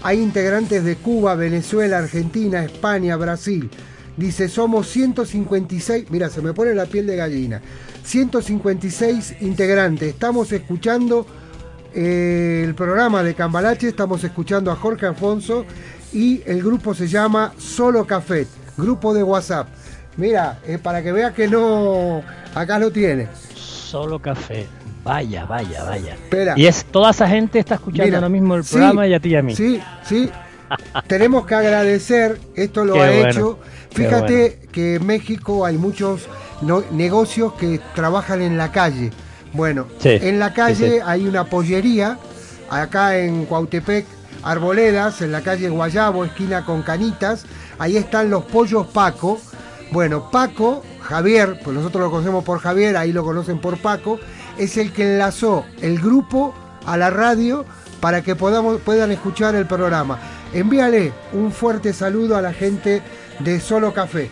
Hay 0.03 0.21
integrantes 0.21 0.83
de 0.83 0.95
Cuba, 0.97 1.35
Venezuela, 1.35 1.97
Argentina, 1.97 2.63
España, 2.63 3.15
Brasil. 3.15 3.69
Dice, 4.17 4.47
somos 4.47 4.87
156, 4.87 6.09
mira, 6.09 6.29
se 6.29 6.41
me 6.41 6.53
pone 6.53 6.73
la 6.73 6.85
piel 6.85 7.05
de 7.05 7.17
gallina. 7.17 7.61
156 8.03 9.37
integrantes. 9.41 10.09
Estamos 10.09 10.51
escuchando 10.51 11.25
eh, 11.93 12.63
el 12.65 12.75
programa 12.75 13.23
de 13.23 13.33
Cambalache, 13.33 13.87
estamos 13.89 14.23
escuchando 14.23 14.71
a 14.71 14.75
Jorge 14.75 15.07
Afonso 15.07 15.65
y 16.13 16.41
el 16.45 16.63
grupo 16.63 16.93
se 16.93 17.07
llama 17.07 17.53
Solo 17.57 18.05
Café, 18.05 18.47
grupo 18.77 19.13
de 19.13 19.23
WhatsApp. 19.23 19.67
Mira, 20.17 20.59
eh, 20.65 20.77
para 20.77 21.03
que 21.03 21.11
veas 21.11 21.33
que 21.33 21.47
no, 21.47 22.21
acá 22.53 22.79
lo 22.79 22.91
tiene. 22.91 23.27
Solo 23.55 24.19
Café. 24.19 24.65
Vaya, 25.03 25.45
vaya, 25.45 25.83
vaya. 25.83 26.13
Espera. 26.13 26.53
Y 26.57 26.65
es 26.65 26.85
toda 26.85 27.11
esa 27.11 27.27
gente 27.27 27.59
está 27.59 27.75
escuchando 27.75 28.05
Mira, 28.05 28.17
ahora 28.17 28.29
mismo 28.29 28.55
el 28.55 28.63
sí, 28.63 28.75
programa 28.75 29.07
y 29.07 29.13
a 29.13 29.19
ti 29.19 29.29
y 29.29 29.35
a 29.35 29.41
mí. 29.43 29.55
Sí, 29.55 29.79
sí. 30.03 30.29
Tenemos 31.07 31.45
que 31.45 31.55
agradecer, 31.55 32.39
esto 32.55 32.85
lo 32.85 32.93
Qué 32.93 33.01
ha 33.03 33.11
bueno, 33.11 33.29
hecho. 33.29 33.59
Fíjate 33.91 34.59
que 34.71 34.95
en 34.95 35.05
México 35.05 35.65
hay 35.65 35.77
muchos 35.77 36.27
no- 36.61 36.83
negocios 36.91 37.53
que 37.53 37.79
trabajan 37.93 38.41
en 38.41 38.57
la 38.57 38.71
calle. 38.71 39.11
Bueno, 39.53 39.87
Sí, 39.99 40.09
en 40.09 40.39
la 40.39 40.53
calle 40.53 40.75
sí, 40.89 40.95
sí. 40.95 41.01
hay 41.05 41.27
una 41.27 41.45
pollería, 41.45 42.17
acá 42.69 43.17
en 43.17 43.45
Cuautepec, 43.45 44.05
Arboledas, 44.43 45.21
en 45.21 45.31
la 45.31 45.41
calle 45.41 45.69
Guayabo, 45.69 46.25
esquina 46.25 46.65
con 46.65 46.81
Canitas. 46.81 47.45
Ahí 47.79 47.95
están 47.97 48.29
los 48.29 48.43
pollos 48.45 48.87
Paco. 48.87 49.39
Bueno, 49.91 50.29
Paco, 50.29 50.83
Javier, 51.01 51.59
pues 51.63 51.75
nosotros 51.75 52.03
lo 52.03 52.11
conocemos 52.11 52.43
por 52.43 52.59
Javier, 52.59 52.97
ahí 52.97 53.11
lo 53.13 53.23
conocen 53.23 53.59
por 53.59 53.77
Paco, 53.77 54.19
es 54.57 54.77
el 54.77 54.91
que 54.91 55.03
enlazó 55.13 55.63
el 55.81 55.99
grupo 55.99 56.53
a 56.85 56.97
la 56.97 57.09
radio 57.09 57.65
para 58.01 58.21
que 58.23 58.35
podamos, 58.35 58.81
puedan 58.81 59.11
escuchar 59.11 59.55
el 59.55 59.65
programa. 59.67 60.19
Envíale 60.55 61.11
un 61.33 61.51
fuerte 61.51 61.91
saludo 61.91 62.37
a 62.37 62.41
la 62.41 62.53
gente 62.53 63.01
de 63.39 63.59
Solo 63.59 63.93
Café. 63.93 64.29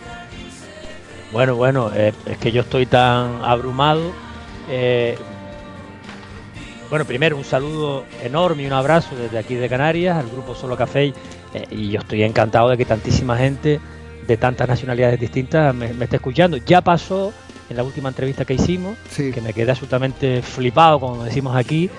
Bueno, 1.32 1.54
bueno, 1.54 1.90
eh, 1.94 2.14
es 2.24 2.38
que 2.38 2.50
yo 2.50 2.62
estoy 2.62 2.86
tan 2.86 3.44
abrumado. 3.44 4.10
eh, 4.70 5.18
bueno, 6.88 7.04
primero 7.04 7.36
un 7.36 7.44
saludo 7.44 8.04
enorme 8.22 8.62
y 8.62 8.66
un 8.66 8.72
abrazo 8.72 9.14
desde 9.16 9.36
aquí 9.36 9.54
de 9.54 9.68
Canarias 9.68 10.16
al 10.16 10.30
grupo 10.30 10.54
Solo 10.54 10.78
Café 10.78 11.12
eh, 11.52 11.66
y 11.70 11.90
yo 11.90 12.00
estoy 12.00 12.22
encantado 12.22 12.70
de 12.70 12.78
que 12.78 12.86
tantísima 12.86 13.36
gente 13.36 13.78
de 14.26 14.36
tantas 14.38 14.66
nacionalidades 14.66 15.20
distintas 15.20 15.74
me, 15.74 15.92
me 15.92 16.04
esté 16.04 16.16
escuchando. 16.16 16.56
Ya 16.56 16.80
pasó 16.80 17.34
en 17.68 17.76
la 17.76 17.82
última 17.82 18.08
entrevista 18.08 18.46
que 18.46 18.54
hicimos, 18.54 18.96
que 19.14 19.40
me 19.42 19.52
quedé 19.52 19.70
absolutamente 19.70 20.40
flipado, 20.40 21.00
como 21.00 21.24
decimos 21.24 21.54
aquí, 21.54 21.90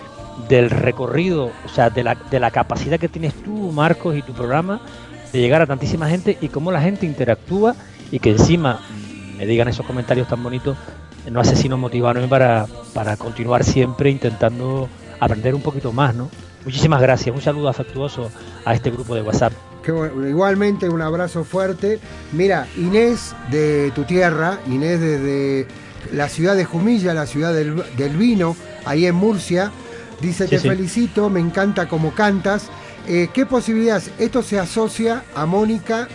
del 0.50 0.70
recorrido, 0.70 1.52
o 1.66 1.70
sea, 1.70 1.90
de 1.90 2.04
la, 2.04 2.16
de 2.16 2.40
la 2.40 2.52
capacidad 2.52 3.00
que 3.00 3.08
tienes 3.08 3.34
tú, 3.44 3.72
Marcos, 3.72 4.16
y 4.16 4.22
tu 4.22 4.34
programa 4.34 4.82
de 5.32 5.40
llegar 5.40 5.62
a 5.62 5.66
tantísima 5.66 6.10
gente 6.10 6.38
y 6.40 6.50
cómo 6.50 6.72
la 6.72 6.82
gente 6.82 7.06
interactúa 7.06 7.76
y 8.12 8.20
que 8.20 8.32
encima 8.32 8.80
me 9.38 9.46
digan 9.46 9.68
esos 9.68 9.86
comentarios 9.86 10.28
tan 10.28 10.42
bonitos, 10.42 10.78
no 11.30 11.40
hace 11.40 11.56
sino 11.56 11.78
motivarme 11.78 12.28
para, 12.28 12.68
para 12.94 13.18
continuar 13.18 13.64
siempre 13.64 14.10
intentando 14.10 14.88
aprender 15.20 15.56
un 15.56 15.62
poquito 15.62 15.92
más, 15.92 16.16
¿no? 16.16 16.30
Muchísimas 16.64 17.02
gracias, 17.02 17.36
un 17.36 17.42
saludo 17.42 17.70
afectuoso 17.70 18.32
a 18.64 18.74
este 18.74 18.92
grupo 18.92 19.14
de 19.14 19.22
WhatsApp. 19.22 19.54
Igualmente 19.88 20.90
un 20.90 21.02
abrazo 21.02 21.44
fuerte. 21.44 22.00
Mira, 22.32 22.68
Inés 22.76 23.36
de 23.52 23.92
tu 23.94 24.04
tierra, 24.04 24.60
Inés 24.68 25.00
desde 25.00 25.68
la 26.12 26.28
ciudad 26.28 26.56
de 26.56 26.66
Jumilla, 26.66 27.14
la 27.14 27.28
ciudad 27.28 27.54
del, 27.54 27.84
del 27.98 28.18
vino, 28.18 28.56
ahí 28.86 29.06
en 29.06 29.16
Murcia, 29.16 29.72
dice, 30.22 30.46
Sí, 30.46 30.52
te 30.52 30.60
sí. 30.60 30.68
felicito, 30.70 31.30
me 31.30 31.40
encanta 31.40 31.88
cómo 31.88 32.12
cantas. 32.14 32.70
Eh, 33.08 33.30
¿Qué 33.34 33.46
posibilidades? 33.46 34.12
Esto 34.18 34.42
se 34.42 34.60
asocia 34.60 35.24
a 35.36 35.46
Mónica, 35.46 36.08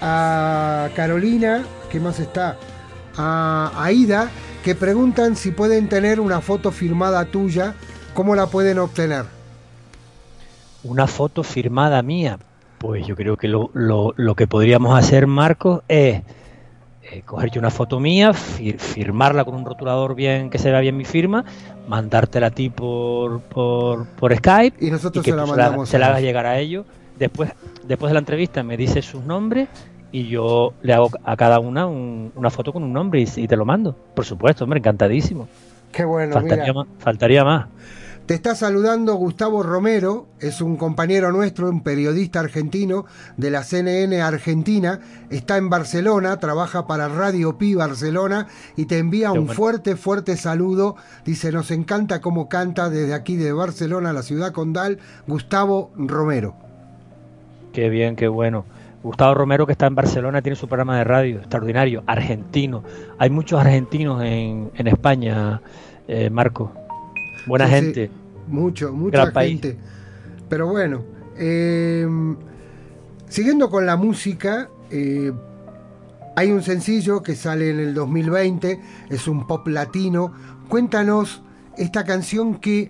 a 0.00 0.88
Carolina, 0.94 1.64
¿qué 1.90 2.00
más 2.00 2.20
está? 2.20 2.58
A 3.16 3.72
Aida, 3.76 4.30
que 4.62 4.74
preguntan 4.74 5.36
si 5.36 5.50
pueden 5.52 5.88
tener 5.88 6.20
una 6.20 6.40
foto 6.40 6.70
firmada 6.72 7.24
tuya, 7.26 7.74
¿cómo 8.12 8.34
la 8.34 8.46
pueden 8.48 8.78
obtener? 8.78 9.24
Una 10.82 11.06
foto 11.06 11.42
firmada 11.42 12.02
mía. 12.02 12.38
Pues 12.78 13.06
yo 13.06 13.16
creo 13.16 13.36
que 13.38 13.48
lo, 13.48 13.70
lo- 13.72 14.12
lo 14.16 14.34
que 14.34 14.46
podríamos 14.46 14.98
hacer, 14.98 15.26
Marcos, 15.26 15.82
es 15.88 16.16
eh, 16.16 16.24
cogerte 17.24 17.58
una 17.58 17.70
foto 17.70 18.00
mía, 18.00 18.32
fir- 18.32 18.78
firmarla 18.78 19.44
con 19.44 19.54
un 19.54 19.64
rotulador 19.64 20.14
bien 20.14 20.50
que 20.50 20.58
se 20.58 20.70
vea 20.70 20.80
bien 20.80 20.96
mi 20.96 21.04
firma, 21.04 21.44
mandártela 21.88 22.48
a 22.48 22.50
ti 22.50 22.70
por, 22.70 23.40
por, 23.42 24.06
por 24.06 24.34
Skype 24.36 24.84
Y 24.84 24.90
nosotros 24.90 25.24
que 25.24 25.30
se 25.30 25.36
la 25.36 25.46
mandamos 25.46 25.88
se 25.88 25.98
la 25.98 26.06
hagas 26.08 26.22
llegar 26.22 26.46
a 26.46 26.58
ellos. 26.58 26.86
Después, 27.18 27.50
después 27.86 28.10
de 28.10 28.14
la 28.14 28.20
entrevista 28.20 28.62
me 28.62 28.76
dices 28.76 29.04
sus 29.04 29.22
nombres 29.24 29.68
y 30.10 30.28
yo 30.28 30.74
le 30.82 30.92
hago 30.94 31.10
a 31.24 31.36
cada 31.36 31.58
una 31.60 31.86
un- 31.86 32.32
una 32.34 32.50
foto 32.50 32.72
con 32.72 32.82
un 32.82 32.92
nombre 32.92 33.20
y, 33.20 33.28
y 33.36 33.46
te 33.48 33.56
lo 33.56 33.64
mando. 33.64 33.94
Por 34.14 34.24
supuesto, 34.24 34.64
hombre, 34.64 34.78
encantadísimo. 34.78 35.48
Qué 35.92 36.04
bueno, 36.04 36.32
faltaría, 36.34 36.64
mira. 36.64 36.74
más, 36.74 36.86
faltaría 36.98 37.44
más. 37.44 37.66
Te 38.26 38.32
está 38.32 38.54
saludando 38.54 39.16
Gustavo 39.16 39.62
Romero, 39.62 40.28
es 40.40 40.62
un 40.62 40.76
compañero 40.76 41.30
nuestro, 41.30 41.68
un 41.68 41.82
periodista 41.82 42.40
argentino 42.40 43.04
de 43.36 43.50
la 43.50 43.62
CNN 43.64 44.22
Argentina, 44.22 45.00
está 45.28 45.58
en 45.58 45.68
Barcelona, 45.68 46.38
trabaja 46.38 46.86
para 46.86 47.08
Radio 47.08 47.58
Pi 47.58 47.74
Barcelona 47.74 48.46
y 48.76 48.86
te 48.86 48.96
envía 48.96 49.30
un 49.32 49.46
fuerte, 49.46 49.94
fuerte 49.96 50.38
saludo. 50.38 50.96
Dice, 51.26 51.52
nos 51.52 51.70
encanta 51.70 52.22
cómo 52.22 52.48
canta 52.48 52.88
desde 52.88 53.12
aquí 53.12 53.36
de 53.36 53.52
Barcelona, 53.52 54.14
la 54.14 54.22
ciudad 54.22 54.52
condal, 54.52 55.00
Gustavo 55.26 55.92
Romero. 55.94 56.54
Qué 57.74 57.90
bien, 57.90 58.16
qué 58.16 58.28
bueno. 58.28 58.64
Gustavo 59.02 59.34
Romero, 59.34 59.66
que 59.66 59.72
está 59.72 59.86
en 59.86 59.96
Barcelona, 59.96 60.40
tiene 60.40 60.56
su 60.56 60.66
programa 60.66 60.96
de 60.96 61.04
radio 61.04 61.40
extraordinario, 61.40 62.02
argentino. 62.06 62.84
Hay 63.18 63.28
muchos 63.28 63.60
argentinos 63.60 64.22
en, 64.22 64.70
en 64.76 64.86
España, 64.86 65.60
eh, 66.08 66.30
Marco. 66.30 66.83
Buena 67.46 67.66
Sí, 67.66 67.72
sí, 67.72 67.80
gente. 67.80 68.10
mucho, 68.48 68.92
mucha 68.92 69.22
Gran 69.22 69.32
país. 69.32 69.60
gente. 69.60 69.78
Pero 70.48 70.68
bueno, 70.68 71.02
eh, 71.38 72.06
siguiendo 73.28 73.70
con 73.70 73.86
la 73.86 73.96
música, 73.96 74.68
eh, 74.90 75.32
hay 76.36 76.50
un 76.52 76.62
sencillo 76.62 77.22
que 77.22 77.34
sale 77.34 77.70
en 77.70 77.80
el 77.80 77.94
2020, 77.94 78.80
es 79.10 79.28
un 79.28 79.46
pop 79.46 79.66
latino. 79.68 80.32
Cuéntanos 80.68 81.42
esta 81.76 82.04
canción 82.04 82.56
que 82.56 82.88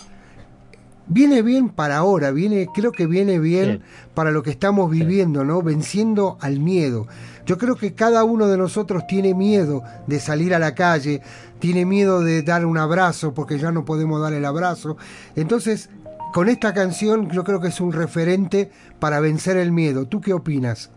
viene 1.07 1.43
bien 1.43 1.69
para 1.69 1.99
ahora, 1.99 2.31
viene, 2.31 2.69
creo 2.75 2.93
que 2.93 3.07
viene 3.07 3.39
bien 3.39 3.83
para 4.15 4.31
lo 4.31 4.43
que 4.43 4.51
estamos 4.51 4.91
viviendo, 4.91 5.45
¿no? 5.45 5.63
Venciendo 5.63 6.39
al 6.41 6.61
miedo. 6.61 7.07
Yo 7.47 7.59
creo 7.59 7.77
que 7.77 7.93
cada 7.93 8.25
uno 8.25 8.47
de 8.47 8.57
nosotros 8.57 9.07
tiene 9.07 9.35
miedo 9.35 9.83
de 10.07 10.19
salir 10.19 10.55
a 10.55 10.59
la 10.59 10.75
calle, 10.75 11.21
tiene 11.59 11.85
miedo 11.85 12.21
de 12.21 12.43
dar 12.43 12.65
un 12.65 12.79
abrazo 12.79 13.35
porque 13.35 13.59
ya 13.59 13.71
no 13.71 13.85
podemos 13.85 14.21
dar 14.21 14.33
el 14.33 14.45
abrazo. 14.45 14.97
Entonces, 15.37 15.91
con 16.33 16.49
esta 16.49 16.73
canción 16.73 17.31
yo 17.31 17.45
creo 17.45 17.61
que 17.61 17.69
es 17.69 17.81
un 17.81 17.93
referente 17.93 18.71
para 18.99 19.21
vencer 19.21 19.57
el 19.57 19.73
miedo. 19.73 20.07
¿Tú 20.07 20.21
qué 20.21 20.33
opinas? 20.33 20.91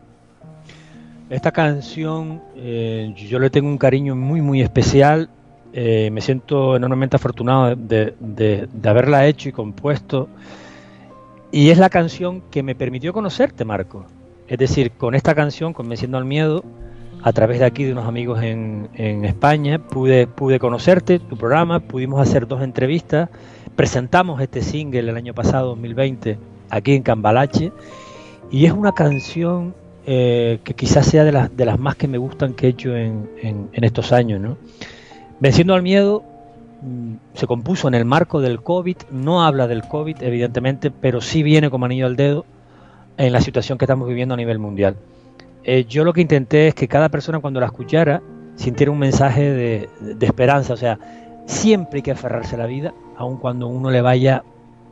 Esta 1.29 1.51
canción, 1.51 2.41
eh, 2.55 3.13
yo 3.15 3.37
le 3.39 3.49
tengo 3.49 3.67
un 3.67 3.77
cariño 3.77 4.15
muy, 4.15 4.41
muy 4.41 4.61
especial. 4.61 5.29
Eh, 5.79 6.09
me 6.09 6.21
siento 6.21 6.75
enormemente 6.75 7.17
afortunado 7.17 7.75
de, 7.75 8.67
haberla 8.83 9.27
hecho 9.27 9.49
y 9.49 9.51
compuesto. 9.51 10.27
Y 11.51 11.69
es 11.69 11.77
la 11.77 11.91
canción 11.91 12.41
que 12.49 12.63
me 12.63 12.73
permitió 12.73 13.13
conocerte, 13.13 13.63
Marco. 13.63 14.07
Es 14.47 14.57
decir, 14.57 14.93
con 14.93 15.13
esta 15.13 15.35
canción, 15.35 15.73
Convenciendo 15.73 16.17
al 16.17 16.25
Miedo, 16.25 16.63
a 17.21 17.31
través 17.31 17.59
de 17.59 17.65
aquí 17.65 17.83
de 17.83 17.91
unos 17.91 18.07
amigos 18.07 18.41
en, 18.41 18.89
España, 19.23 19.77
pude, 19.77 20.25
pude 20.25 20.57
conocerte, 20.57 21.19
tu 21.19 21.37
programa, 21.37 21.79
pudimos 21.79 22.21
hacer 22.21 22.47
dos 22.47 22.63
entrevistas, 22.63 23.29
presentamos 23.75 24.41
este 24.41 24.63
single 24.63 25.01
el 25.01 25.15
año 25.15 25.35
pasado, 25.35 25.67
2020, 25.67 26.39
aquí 26.71 26.95
en 26.95 27.03
Cambalache, 27.03 27.71
y 28.49 28.65
es 28.65 28.71
una 28.71 28.93
canción 28.93 29.75
eh, 30.07 30.57
que 30.63 30.73
quizás 30.73 31.05
sea 31.05 31.23
de 31.23 31.33
las, 31.33 31.55
de 31.55 31.65
las 31.65 31.77
más 31.77 31.95
que 31.95 32.07
me 32.07 32.17
gustan 32.17 32.55
que 32.55 32.65
he 32.65 32.69
hecho 32.69 32.95
en 32.95 33.69
estos 33.73 34.11
años. 34.11 34.41
¿no? 34.41 34.57
Venciendo 35.39 35.73
al 35.73 35.83
miedo 35.83 36.23
mm, 36.81 37.15
se 37.33 37.47
compuso 37.47 37.87
en 37.87 37.93
el 37.93 38.05
marco 38.05 38.41
del 38.41 38.61
COVID, 38.61 38.97
no 39.11 39.43
habla 39.43 39.67
del 39.67 39.83
COVID 39.87 40.21
evidentemente, 40.21 40.91
pero 40.91 41.21
sí 41.21 41.43
viene 41.43 41.69
como 41.69 41.85
anillo 41.85 42.05
al 42.05 42.15
dedo 42.15 42.45
en 43.17 43.33
la 43.33 43.41
situación 43.41 43.77
que 43.77 43.85
estamos 43.85 44.07
viviendo 44.07 44.33
a 44.33 44.37
nivel 44.37 44.59
mundial. 44.59 44.95
Eh, 45.63 45.85
yo 45.85 46.03
lo 46.03 46.13
que 46.13 46.21
intenté 46.21 46.69
es 46.69 46.75
que 46.75 46.87
cada 46.87 47.09
persona 47.09 47.39
cuando 47.39 47.59
la 47.59 47.65
escuchara 47.65 48.21
sintiera 48.55 48.91
un 48.91 48.99
mensaje 48.99 49.51
de, 49.51 49.89
de 49.99 50.25
esperanza, 50.25 50.73
o 50.73 50.77
sea, 50.77 50.97
siempre 51.45 51.97
hay 51.97 52.03
que 52.03 52.11
aferrarse 52.11 52.55
a 52.55 52.59
la 52.59 52.65
vida, 52.65 52.93
aun 53.17 53.37
cuando 53.37 53.67
uno 53.67 53.89
le 53.91 54.01
vaya 54.01 54.43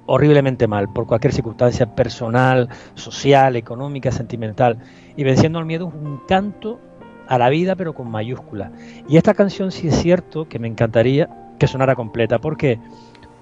horriblemente 0.08 0.68
mal 0.68 0.90
por 0.90 1.08
cualquier 1.08 1.34
circunstancia 1.34 1.88
personal, 1.96 2.70
social, 2.94 3.56
económica, 3.56 4.12
sentimental. 4.12 4.78
Y 5.16 5.24
Venciendo 5.24 5.60
al 5.60 5.66
Miedo 5.66 5.88
es 5.88 5.94
un 5.94 6.22
canto 6.28 6.80
a 7.28 7.38
la 7.38 7.50
vida, 7.50 7.76
pero 7.76 7.94
con 7.94 8.10
mayúsculas. 8.10 8.72
Y 9.08 9.18
esta 9.18 9.34
canción 9.34 9.72
sí 9.72 9.88
es 9.88 9.96
cierto 9.96 10.48
que 10.48 10.60
me 10.60 10.68
encantaría 10.68 11.30
que 11.60 11.68
sonara 11.68 11.96
completa. 11.96 12.40
¿Por 12.40 12.58
qué? 12.58 12.80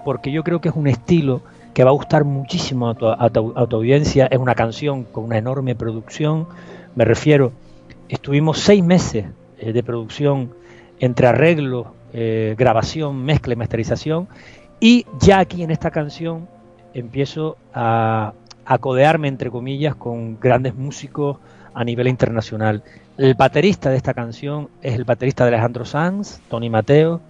Porque 0.04 0.32
yo 0.32 0.44
creo 0.44 0.60
que 0.60 0.68
es 0.68 0.74
un 0.74 0.86
estilo 0.86 1.42
que 1.72 1.84
va 1.84 1.90
a 1.90 1.94
gustar 1.94 2.24
muchísimo 2.24 2.88
a 2.88 2.94
tu, 2.94 3.06
a 3.08 3.30
tu 3.30 3.76
audiencia. 3.76 4.26
Es 4.26 4.38
una 4.38 4.54
canción 4.54 5.04
con 5.04 5.24
una 5.24 5.38
enorme 5.38 5.74
producción. 5.74 6.46
Me 6.94 7.04
refiero, 7.04 7.52
estuvimos 8.08 8.58
seis 8.58 8.82
meses 8.84 9.26
eh, 9.58 9.72
de 9.72 9.82
producción 9.82 10.54
entre 11.00 11.26
arreglos, 11.26 11.88
eh, 12.12 12.54
grabación, 12.56 13.24
mezcla 13.24 13.54
y 13.54 13.56
masterización. 13.56 14.28
Y 14.78 15.06
ya 15.20 15.40
aquí 15.40 15.62
en 15.62 15.70
esta 15.70 15.90
canción 15.90 16.48
empiezo 16.92 17.56
a, 17.72 18.34
a 18.64 18.78
codearme, 18.78 19.28
entre 19.28 19.50
comillas, 19.50 19.94
con 19.96 20.38
grandes 20.38 20.74
músicos 20.74 21.38
a 21.72 21.84
nivel 21.84 22.08
internacional. 22.08 22.82
El 23.16 23.34
baterista 23.34 23.90
de 23.90 23.96
esta 23.96 24.12
canción 24.12 24.68
es 24.82 24.94
el 24.94 25.04
baterista 25.04 25.44
de 25.44 25.50
Alejandro 25.50 25.84
Sanz, 25.84 26.40
Tony 26.48 26.68
Mateo. 26.68 27.20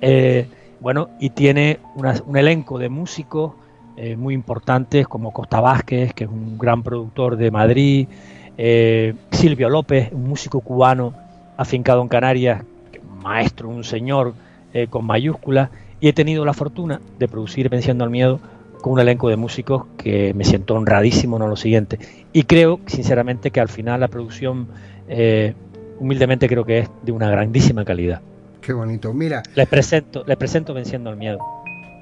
Eh, 0.00 0.46
bueno, 0.80 1.10
y 1.18 1.30
tiene 1.30 1.80
una, 1.96 2.14
un 2.26 2.36
elenco 2.36 2.78
de 2.78 2.88
músicos 2.88 3.52
eh, 3.96 4.16
muy 4.16 4.32
importantes 4.34 5.06
como 5.06 5.32
Costa 5.32 5.60
Vázquez, 5.60 6.14
que 6.14 6.24
es 6.24 6.30
un 6.30 6.56
gran 6.56 6.82
productor 6.82 7.36
de 7.36 7.50
Madrid, 7.50 8.08
eh, 8.56 9.14
Silvio 9.30 9.68
López, 9.68 10.10
un 10.12 10.28
músico 10.28 10.60
cubano 10.60 11.12
afincado 11.58 12.00
en 12.00 12.08
Canarias, 12.08 12.64
un 13.02 13.22
maestro, 13.22 13.68
un 13.68 13.84
señor 13.84 14.34
eh, 14.72 14.86
con 14.88 15.04
mayúsculas, 15.04 15.68
y 16.00 16.08
he 16.08 16.12
tenido 16.14 16.44
la 16.44 16.54
fortuna 16.54 17.00
de 17.18 17.28
producir 17.28 17.68
Venciendo 17.68 18.02
al 18.02 18.10
Miedo 18.10 18.40
con 18.80 18.94
un 18.94 19.00
elenco 19.00 19.28
de 19.28 19.36
músicos 19.36 19.84
que 19.98 20.32
me 20.34 20.44
siento 20.44 20.74
honradísimo, 20.74 21.38
no 21.38 21.46
lo 21.46 21.56
siguiente. 21.56 21.98
Y 22.32 22.44
creo, 22.44 22.80
sinceramente, 22.86 23.50
que 23.50 23.60
al 23.60 23.68
final 23.68 24.00
la 24.00 24.08
producción, 24.08 24.68
eh, 25.14 25.54
humildemente 25.98 26.48
creo 26.48 26.64
que 26.64 26.80
es 26.80 26.90
de 27.02 27.12
una 27.12 27.30
grandísima 27.30 27.84
calidad. 27.84 28.20
Qué 28.60 28.72
bonito. 28.72 29.12
Mira. 29.12 29.42
Les 29.54 29.68
presento, 29.68 30.24
les 30.26 30.36
presento 30.36 30.72
Venciendo 30.72 31.10
al 31.10 31.16
Miedo. 31.16 31.38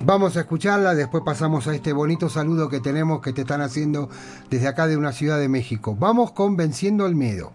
Vamos 0.02 0.36
a 0.36 0.40
escucharla, 0.40 0.94
después 0.94 1.22
pasamos 1.26 1.66
a 1.66 1.74
este 1.74 1.92
bonito 1.92 2.30
saludo 2.30 2.70
que 2.70 2.80
tenemos 2.80 3.20
que 3.20 3.34
te 3.34 3.42
están 3.42 3.60
haciendo 3.60 4.08
desde 4.48 4.68
acá 4.68 4.86
de 4.86 4.96
una 4.96 5.12
ciudad 5.12 5.38
de 5.38 5.48
México. 5.48 5.94
Vamos 5.98 6.32
con 6.32 6.56
Venciendo 6.56 7.06
el 7.06 7.14
Miedo. 7.14 7.52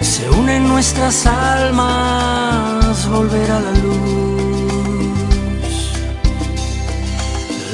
Se 0.00 0.30
unen 0.30 0.68
nuestras 0.68 1.26
almas, 1.26 3.08
volver 3.08 3.50
a 3.50 3.58
la 3.58 3.72
luz. 3.72 5.22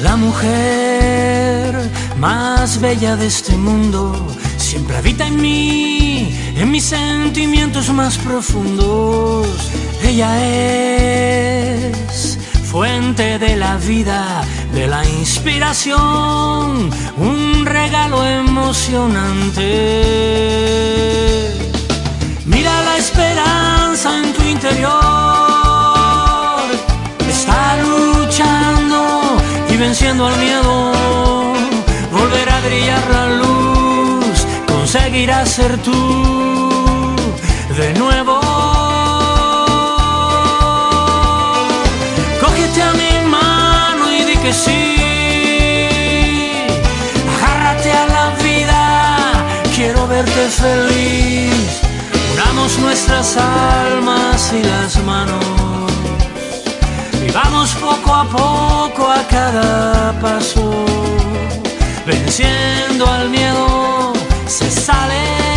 La 0.01 0.15
mujer 0.15 1.75
más 2.17 2.81
bella 2.81 3.15
de 3.15 3.27
este 3.27 3.55
mundo 3.55 4.35
siempre 4.57 4.97
habita 4.97 5.27
en 5.27 5.39
mí, 5.39 6.35
en 6.55 6.71
mis 6.71 6.85
sentimientos 6.85 7.89
más 7.93 8.17
profundos. 8.17 9.47
Ella 10.03 10.43
es 10.43 12.28
fuente 12.69 13.39
de 13.39 13.55
la 13.55 13.77
vida, 13.77 14.43
de 14.73 14.85
la 14.87 15.03
inspiración, 15.03 16.91
un 17.17 17.65
regalo 17.65 18.23
emocionante. 18.25 19.65
Mira 22.45 22.83
la 22.83 22.97
esperanza 22.97 24.19
en 24.19 24.33
tu 24.33 24.43
interior, 24.43 24.91
está 27.27 27.77
luchando 27.77 29.21
y 29.69 29.77
venciendo 29.77 30.27
al 30.27 30.37
miedo, 30.37 30.93
volverá 32.11 32.57
a 32.57 32.61
brillar 32.61 33.03
la 33.11 33.27
luz, 33.41 34.45
conseguirás 34.67 35.49
ser 35.49 35.75
tú 35.79 37.15
de 37.75 37.93
nuevo. 37.95 38.38
Que 44.49 44.53
sí. 44.53 44.95
Agárrate 47.35 47.91
a 47.91 48.05
la 48.15 48.25
vida, 48.43 48.81
quiero 49.75 50.07
verte 50.07 50.43
feliz. 50.63 51.81
Unamos 52.33 52.79
nuestras 52.79 53.37
almas 53.37 54.51
y 54.59 54.63
las 54.63 54.91
manos. 55.03 55.45
Y 57.25 57.31
vamos 57.31 57.69
poco 57.75 58.09
a 58.13 58.25
poco 58.39 59.03
a 59.19 59.21
cada 59.27 60.19
paso. 60.19 60.85
Venciendo 62.05 63.05
al 63.05 63.29
miedo, 63.29 64.13
se 64.47 64.69
sale. 64.71 65.49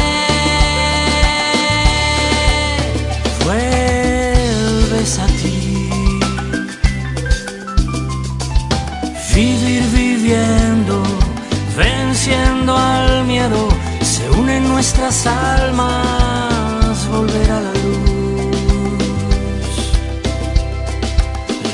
A 5.19 5.27
ti. 5.27 5.62
Vivir 9.35 9.83
viviendo, 9.95 11.03
venciendo 11.75 12.77
al 12.77 13.25
miedo, 13.25 13.67
se 14.03 14.29
unen 14.39 14.69
nuestras 14.69 15.27
almas, 15.27 17.09
volver 17.09 17.51
a 17.51 17.61
la 17.61 17.73
luz. 17.73 18.13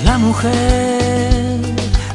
La 0.04 0.18
mujer 0.18 1.58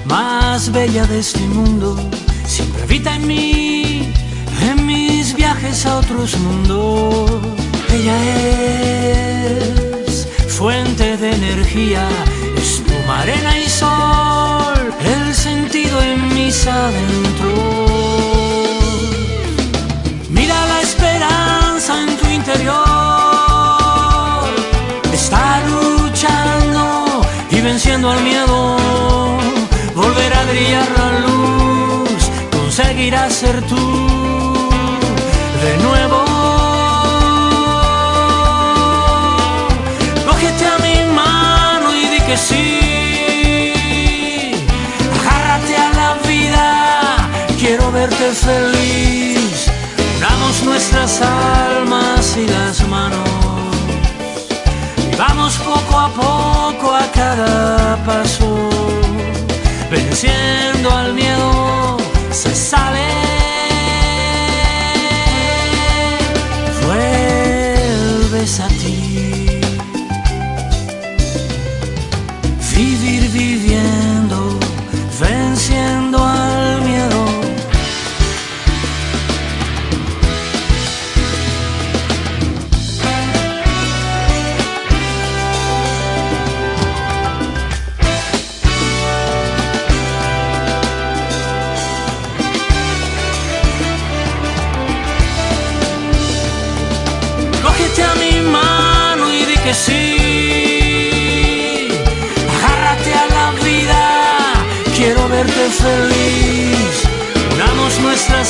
más 0.05 0.71
bella 0.71 1.05
de 1.07 1.19
este 1.19 1.41
mundo 1.41 1.97
siempre 2.45 2.83
habita 2.83 3.13
en 3.13 3.27
mí, 3.27 4.13
en 4.61 4.85
mis 4.85 5.35
viajes 5.35 5.85
a 5.85 5.97
otros 5.97 6.37
mundos. 6.39 7.31
Ella 7.91 8.17
es 10.07 10.25
fuente 10.47 11.17
de 11.17 11.33
energía, 11.33 12.07
espuma, 12.55 13.21
arena 13.23 13.59
y 13.59 13.67
sol, 13.67 14.32
en 16.01 16.33
mis 16.33 16.67
adentros. 16.67 17.53
Mira 20.29 20.65
la 20.65 20.81
esperanza 20.81 22.01
en 22.03 22.17
tu 22.17 22.27
interior, 22.29 22.83
está 25.13 25.61
luchando 25.71 27.21
y 27.51 27.61
venciendo 27.61 28.09
al 28.09 28.21
miedo, 28.23 28.77
volverá 29.95 30.39
a 30.41 30.45
brillar 30.45 30.87
la 30.97 31.09
luz, 31.27 32.21
conseguirás 32.51 33.33
ser 33.33 33.61
tú 33.63 34.02
feliz. 48.33 49.67
Unamos 50.17 50.63
nuestras 50.63 51.21
almas 51.21 52.37
y 52.37 52.47
las 52.47 52.87
manos. 52.87 53.29
Y 54.97 55.15
vamos 55.15 55.55
poco 55.57 55.99
a 55.99 56.09
poco 56.09 56.95
a 56.95 57.11
cada 57.11 57.97
paso. 58.05 58.69
Venciendo 59.91 60.89
al 60.91 61.13
miedo, 61.13 61.97
se 62.31 62.55
sale. 62.55 63.32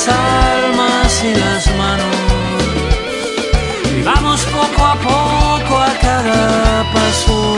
Nuestras 0.03 0.09
almas 0.09 1.23
y 1.23 1.35
las 1.35 1.77
manos. 1.77 2.15
Vivamos 3.95 4.41
poco 4.45 4.85
a 4.85 4.95
poco 4.95 5.77
a 5.79 5.93
cada 6.01 6.83
paso. 6.93 7.55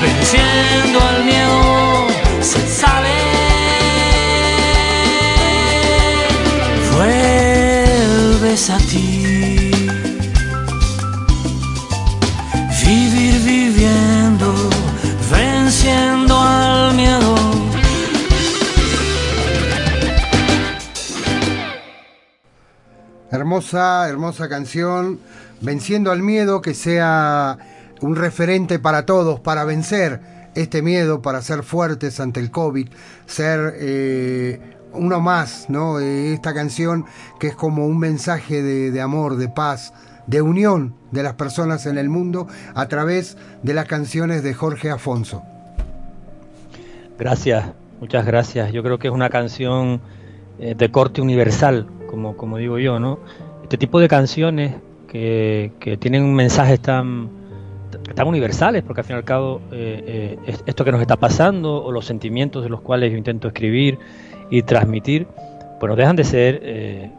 Venciendo 0.00 1.00
al 1.00 1.24
miedo 1.24 2.06
se 2.40 2.66
sale. 2.68 3.16
Vuelves 6.92 8.70
a 8.70 8.78
ti. 8.78 9.25
Hermosa, 23.46 24.08
hermosa 24.08 24.48
canción, 24.48 25.20
venciendo 25.60 26.10
al 26.10 26.20
miedo, 26.20 26.60
que 26.60 26.74
sea 26.74 27.56
un 28.00 28.16
referente 28.16 28.80
para 28.80 29.06
todos, 29.06 29.38
para 29.38 29.64
vencer 29.64 30.20
este 30.56 30.82
miedo, 30.82 31.22
para 31.22 31.40
ser 31.42 31.62
fuertes 31.62 32.18
ante 32.18 32.40
el 32.40 32.50
COVID, 32.50 32.88
ser 33.26 33.74
eh, 33.78 34.58
uno 34.94 35.20
más, 35.20 35.66
¿no? 35.70 36.00
Eh, 36.00 36.32
esta 36.32 36.54
canción 36.54 37.04
que 37.38 37.46
es 37.46 37.54
como 37.54 37.86
un 37.86 38.00
mensaje 38.00 38.62
de, 38.62 38.90
de 38.90 39.00
amor, 39.00 39.36
de 39.36 39.48
paz, 39.48 39.92
de 40.26 40.42
unión 40.42 40.96
de 41.12 41.22
las 41.22 41.34
personas 41.34 41.86
en 41.86 41.98
el 41.98 42.08
mundo 42.08 42.48
a 42.74 42.88
través 42.88 43.36
de 43.62 43.74
las 43.74 43.86
canciones 43.86 44.42
de 44.42 44.54
Jorge 44.54 44.90
Afonso. 44.90 45.44
Gracias, 47.16 47.66
muchas 48.00 48.26
gracias. 48.26 48.72
Yo 48.72 48.82
creo 48.82 48.98
que 48.98 49.06
es 49.06 49.14
una 49.14 49.30
canción 49.30 50.00
eh, 50.58 50.74
de 50.76 50.90
corte 50.90 51.20
universal, 51.20 51.86
como, 52.06 52.36
como 52.36 52.58
digo 52.58 52.78
yo, 52.78 52.98
¿no? 52.98 53.18
Este 53.62 53.78
tipo 53.78 54.00
de 54.00 54.08
canciones 54.08 54.74
que, 55.08 55.72
que 55.80 55.96
tienen 55.96 56.34
mensajes 56.34 56.80
tan, 56.80 57.28
tan 58.14 58.26
universales, 58.26 58.82
porque 58.82 59.00
al 59.00 59.04
fin 59.06 59.16
y 59.16 59.18
al 59.18 59.24
cabo 59.24 59.60
eh, 59.72 60.38
eh, 60.46 60.56
esto 60.66 60.84
que 60.84 60.92
nos 60.92 61.00
está 61.00 61.16
pasando 61.16 61.82
o 61.82 61.92
los 61.92 62.06
sentimientos 62.06 62.62
de 62.62 62.68
los 62.68 62.80
cuales 62.80 63.10
yo 63.12 63.18
intento 63.18 63.48
escribir 63.48 63.98
y 64.50 64.62
transmitir, 64.62 65.26
pues 65.80 65.90
no 65.90 65.96
dejan 65.96 66.16
de 66.16 66.24
ser 66.24 66.60
eh, 66.62 67.10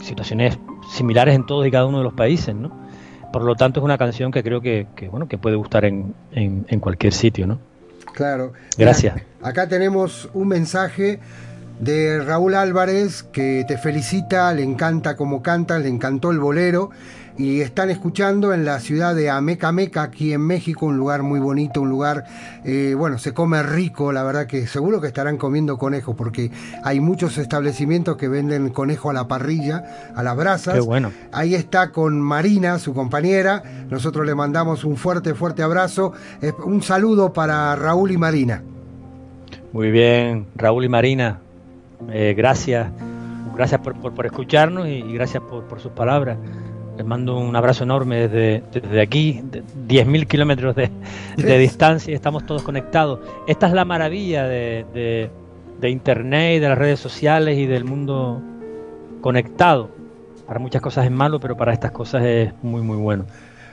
situaciones 0.00 0.58
similares 0.92 1.34
en 1.34 1.46
todos 1.46 1.66
y 1.66 1.70
cada 1.70 1.86
uno 1.86 1.98
de 1.98 2.04
los 2.04 2.14
países, 2.14 2.54
¿no? 2.54 2.70
Por 3.32 3.42
lo 3.42 3.54
tanto 3.54 3.80
es 3.80 3.84
una 3.84 3.96
canción 3.96 4.32
que 4.32 4.42
creo 4.42 4.60
que, 4.60 4.88
que 4.96 5.08
bueno 5.08 5.28
que 5.28 5.38
puede 5.38 5.56
gustar 5.56 5.84
en, 5.84 6.14
en, 6.32 6.66
en 6.68 6.80
cualquier 6.80 7.12
sitio, 7.12 7.46
¿no? 7.46 7.60
Claro. 8.12 8.52
Gracias. 8.76 9.14
Mira, 9.14 9.26
acá 9.42 9.68
tenemos 9.68 10.28
un 10.34 10.48
mensaje 10.48 11.20
de 11.80 12.22
Raúl 12.22 12.54
Álvarez 12.54 13.22
que 13.22 13.64
te 13.66 13.78
felicita, 13.78 14.52
le 14.52 14.62
encanta 14.62 15.16
cómo 15.16 15.42
cantas, 15.42 15.82
le 15.82 15.88
encantó 15.88 16.30
el 16.30 16.38
bolero 16.38 16.90
y 17.38 17.62
están 17.62 17.88
escuchando 17.88 18.52
en 18.52 18.66
la 18.66 18.80
ciudad 18.80 19.14
de 19.14 19.30
Amecameca, 19.30 20.02
aquí 20.02 20.34
en 20.34 20.42
México, 20.42 20.84
un 20.84 20.98
lugar 20.98 21.22
muy 21.22 21.40
bonito, 21.40 21.80
un 21.80 21.88
lugar, 21.88 22.24
eh, 22.66 22.94
bueno, 22.94 23.16
se 23.16 23.32
come 23.32 23.62
rico, 23.62 24.12
la 24.12 24.22
verdad 24.24 24.46
que 24.46 24.66
seguro 24.66 25.00
que 25.00 25.06
estarán 25.06 25.38
comiendo 25.38 25.78
conejo, 25.78 26.14
porque 26.14 26.50
hay 26.84 27.00
muchos 27.00 27.38
establecimientos 27.38 28.18
que 28.18 28.28
venden 28.28 28.68
conejo 28.68 29.08
a 29.08 29.14
la 29.14 29.26
parrilla, 29.26 30.12
a 30.14 30.22
las 30.22 30.36
brasas. 30.36 30.74
Qué 30.74 30.80
bueno. 30.80 31.12
Ahí 31.32 31.54
está 31.54 31.92
con 31.92 32.20
Marina, 32.20 32.78
su 32.78 32.92
compañera, 32.92 33.62
nosotros 33.88 34.26
le 34.26 34.34
mandamos 34.34 34.84
un 34.84 34.98
fuerte, 34.98 35.32
fuerte 35.34 35.62
abrazo, 35.62 36.12
un 36.62 36.82
saludo 36.82 37.32
para 37.32 37.74
Raúl 37.74 38.10
y 38.10 38.18
Marina. 38.18 38.62
Muy 39.72 39.90
bien, 39.90 40.46
Raúl 40.56 40.84
y 40.84 40.88
Marina, 40.90 41.40
eh, 42.10 42.34
gracias, 42.36 42.88
gracias 43.54 43.80
por, 43.80 43.94
por, 43.94 44.14
por 44.14 44.26
escucharnos 44.26 44.86
y, 44.88 44.92
y 44.92 45.12
gracias 45.12 45.42
por, 45.42 45.64
por, 45.64 45.80
sus 45.80 45.92
palabras. 45.92 46.38
Les 46.96 47.06
mando 47.06 47.38
un 47.38 47.54
abrazo 47.56 47.84
enorme 47.84 48.28
desde, 48.28 48.62
desde 48.72 49.00
aquí, 49.00 49.42
de 49.44 49.62
10.000 49.64 50.26
kilómetros 50.26 50.74
de, 50.76 50.90
de 51.36 51.58
distancia, 51.58 52.14
estamos 52.14 52.44
todos 52.46 52.62
conectados. 52.62 53.20
Esta 53.46 53.66
es 53.66 53.72
la 53.72 53.84
maravilla 53.84 54.44
de, 54.44 54.86
de, 54.92 55.30
de 55.80 55.90
Internet, 55.90 56.60
de 56.60 56.68
las 56.68 56.78
redes 56.78 57.00
sociales 57.00 57.58
y 57.58 57.66
del 57.66 57.84
mundo 57.84 58.42
conectado. 59.20 59.90
Para 60.46 60.58
muchas 60.58 60.82
cosas 60.82 61.04
es 61.04 61.10
malo, 61.10 61.40
pero 61.40 61.56
para 61.56 61.72
estas 61.72 61.92
cosas 61.92 62.24
es 62.24 62.52
muy, 62.62 62.82
muy 62.82 62.96
bueno. 62.96 63.24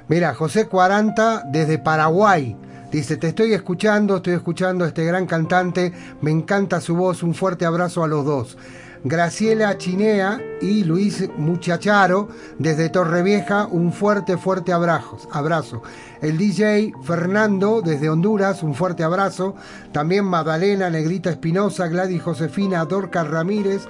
Mira, 0.08 0.34
José 0.34 0.68
40 0.68 1.44
desde 1.48 1.80
Paraguay. 1.80 2.56
Dice, 2.92 3.18
te 3.18 3.28
estoy 3.28 3.54
escuchando, 3.54 4.18
estoy 4.18 4.34
escuchando 4.34 4.86
a 4.86 4.88
este 4.88 5.04
gran 5.04 5.26
cantante, 5.26 5.92
me 6.22 6.32
encanta 6.32 6.80
su 6.80 6.96
voz, 6.96 7.22
un 7.22 7.34
fuerte 7.34 7.66
abrazo 7.66 8.04
a 8.04 8.08
los 8.08 8.26
dos. 8.26 8.58
Graciela 9.04 9.78
Chinea 9.78 10.42
y 10.62 10.84
Luis 10.84 11.30
Muchacharo 11.38 12.30
desde 12.58 12.90
Torrevieja, 12.90 13.68
un 13.68 13.94
fuerte, 13.94 14.38
fuerte 14.38 14.74
abrazo. 14.74 15.20
abrazo. 15.32 15.84
El 16.22 16.38
DJ 16.38 16.94
Fernando 17.04 17.82
desde 17.82 18.10
Honduras, 18.10 18.64
un 18.64 18.74
fuerte 18.74 19.04
abrazo. 19.04 19.56
También 19.92 20.26
Magdalena, 20.26 20.90
Negrita 20.90 21.30
Espinosa, 21.30 21.88
Gladys 21.88 22.24
Josefina, 22.24 22.86
Dorca 22.86 23.24
Ramírez, 23.24 23.88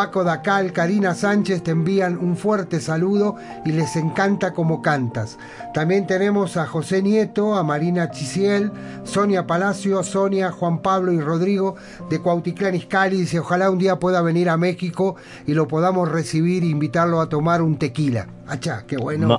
Paco 0.00 0.24
Dacal, 0.24 0.72
Karina 0.72 1.14
Sánchez 1.14 1.62
te 1.62 1.72
envían 1.72 2.16
un 2.16 2.34
fuerte 2.34 2.80
saludo 2.80 3.36
y 3.66 3.72
les 3.72 3.96
encanta 3.96 4.54
como 4.54 4.80
cantas. 4.80 5.36
También 5.74 6.06
tenemos 6.06 6.56
a 6.56 6.66
José 6.66 7.02
Nieto, 7.02 7.54
a 7.54 7.62
Marina 7.64 8.10
Chisiel, 8.10 8.72
Sonia 9.04 9.46
Palacio, 9.46 10.02
Sonia, 10.02 10.52
Juan 10.52 10.78
Pablo 10.78 11.12
y 11.12 11.20
Rodrigo 11.20 11.76
de 12.08 12.18
Cuautitlán 12.18 12.76
Izcalli. 12.76 13.18
Dice, 13.18 13.40
ojalá 13.40 13.70
un 13.70 13.78
día 13.78 13.98
pueda 13.98 14.22
venir 14.22 14.48
a 14.48 14.56
México 14.56 15.16
y 15.46 15.52
lo 15.52 15.68
podamos 15.68 16.10
recibir 16.10 16.62
e 16.62 16.68
invitarlo 16.68 17.20
a 17.20 17.28
tomar 17.28 17.60
un 17.60 17.76
tequila. 17.76 18.26
Achá, 18.48 18.84
qué 18.86 18.96
bueno. 18.96 19.28
Ma 19.28 19.38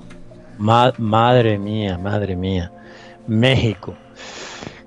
ma 0.59 0.93
madre 0.99 1.57
mía, 1.57 1.97
madre 1.97 2.35
mía. 2.35 2.71
México. 3.25 3.95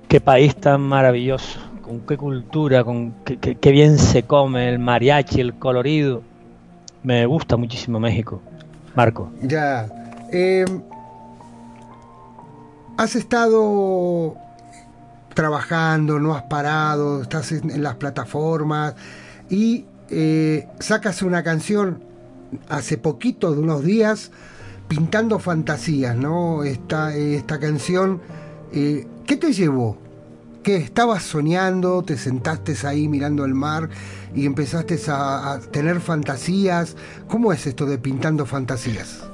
Qué 0.07 0.21
país 0.21 0.55
tan 0.55 0.79
maravilloso 0.79 1.74
con 1.85 1.99
qué 1.99 2.17
cultura, 2.17 2.83
con 2.83 3.13
qué, 3.23 3.71
bien 3.71 3.99
se 3.99 4.23
come, 4.23 4.69
el 4.69 4.79
mariachi, 4.79 5.39
el 5.39 5.53
colorido. 5.53 6.23
Me 7.03 7.27
gusta 7.27 7.57
muchísimo 7.57 7.99
México. 7.99 8.41
Marco. 8.95 9.31
Ya. 9.43 9.87
Eh, 10.31 10.65
has 12.97 13.15
estado 13.15 14.35
trabajando, 15.35 16.19
no 16.19 16.33
has 16.33 16.43
parado, 16.43 17.21
estás 17.21 17.51
en, 17.51 17.69
en 17.69 17.83
las 17.83 17.95
plataformas 17.95 18.95
y 19.49 19.85
eh, 20.09 20.67
sacas 20.79 21.21
una 21.21 21.43
canción 21.43 22.03
hace 22.67 22.97
poquito, 22.97 23.53
de 23.53 23.59
unos 23.59 23.83
días, 23.83 24.31
pintando 24.87 25.37
fantasías, 25.37 26.15
¿no? 26.15 26.63
Esta, 26.63 27.15
esta 27.15 27.59
canción, 27.59 28.21
eh, 28.71 29.05
¿qué 29.27 29.37
te 29.37 29.53
llevó? 29.53 29.97
Estabas 30.73 31.23
soñando, 31.23 32.01
te 32.01 32.17
sentaste 32.17 32.73
ahí 32.87 33.07
mirando 33.07 33.45
el 33.45 33.53
mar 33.53 33.89
y 34.33 34.45
empezaste 34.45 34.99
a, 35.07 35.59
tener 35.71 35.99
fantasías. 35.99 36.95
¿Cómo 37.27 37.53
es 37.53 37.67
esto 37.67 37.85
de 37.85 37.97
pintando 37.97 38.45
fantasías? 38.45 39.29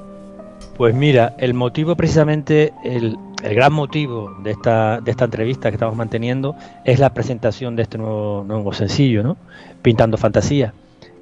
Pues 0.77 0.93
mira, 0.95 1.35
el 1.37 1.53
motivo 1.53 1.95
precisamente, 1.95 2.73
el, 2.83 3.17
el 3.43 3.55
gran 3.55 3.71
motivo 3.71 4.35
de 4.43 4.51
esta, 4.51 4.99
de 4.99 5.11
esta 5.11 5.25
entrevista 5.25 5.69
que 5.69 5.75
estamos 5.75 5.95
manteniendo 5.95 6.55
es 6.85 6.99
la 6.99 7.13
presentación 7.13 7.75
de 7.75 7.83
este 7.83 7.97
nuevo, 7.97 8.43
nuevo 8.43 8.73
sencillo, 8.73 9.23
¿no? 9.23 9.37
Pintando 9.81 10.17
fantasías, 10.17 10.73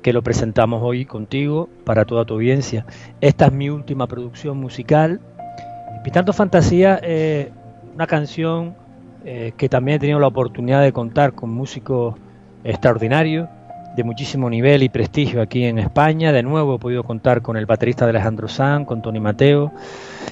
que 0.01 0.13
lo 0.13 0.21
presentamos 0.21 0.81
hoy 0.83 1.05
contigo 1.05 1.69
para 1.83 2.05
toda 2.05 2.25
tu 2.25 2.35
audiencia. 2.35 2.85
Esta 3.21 3.47
es 3.47 3.51
mi 3.51 3.69
última 3.69 4.07
producción 4.07 4.57
musical. 4.57 5.19
Pintando 6.03 6.33
fantasías 6.33 6.99
es 7.03 7.07
eh, 7.09 7.51
una 7.95 8.07
canción 8.07 8.75
eh, 9.25 9.53
que 9.57 9.69
también 9.69 9.97
he 9.97 9.99
tenido 9.99 10.19
la 10.19 10.27
oportunidad 10.27 10.81
de 10.81 10.91
contar 10.91 11.33
con 11.33 11.49
músicos 11.49 12.15
extraordinarios, 12.63 13.47
de 13.95 14.03
muchísimo 14.03 14.49
nivel 14.49 14.83
y 14.83 14.89
prestigio 14.89 15.41
aquí 15.41 15.65
en 15.65 15.79
España. 15.79 16.31
De 16.31 16.43
nuevo 16.43 16.75
he 16.75 16.79
podido 16.79 17.03
contar 17.03 17.41
con 17.41 17.57
el 17.57 17.65
baterista 17.65 18.05
de 18.05 18.11
Alejandro 18.11 18.47
San, 18.47 18.85
con 18.85 19.01
Tony 19.01 19.19
Mateo. 19.19 19.71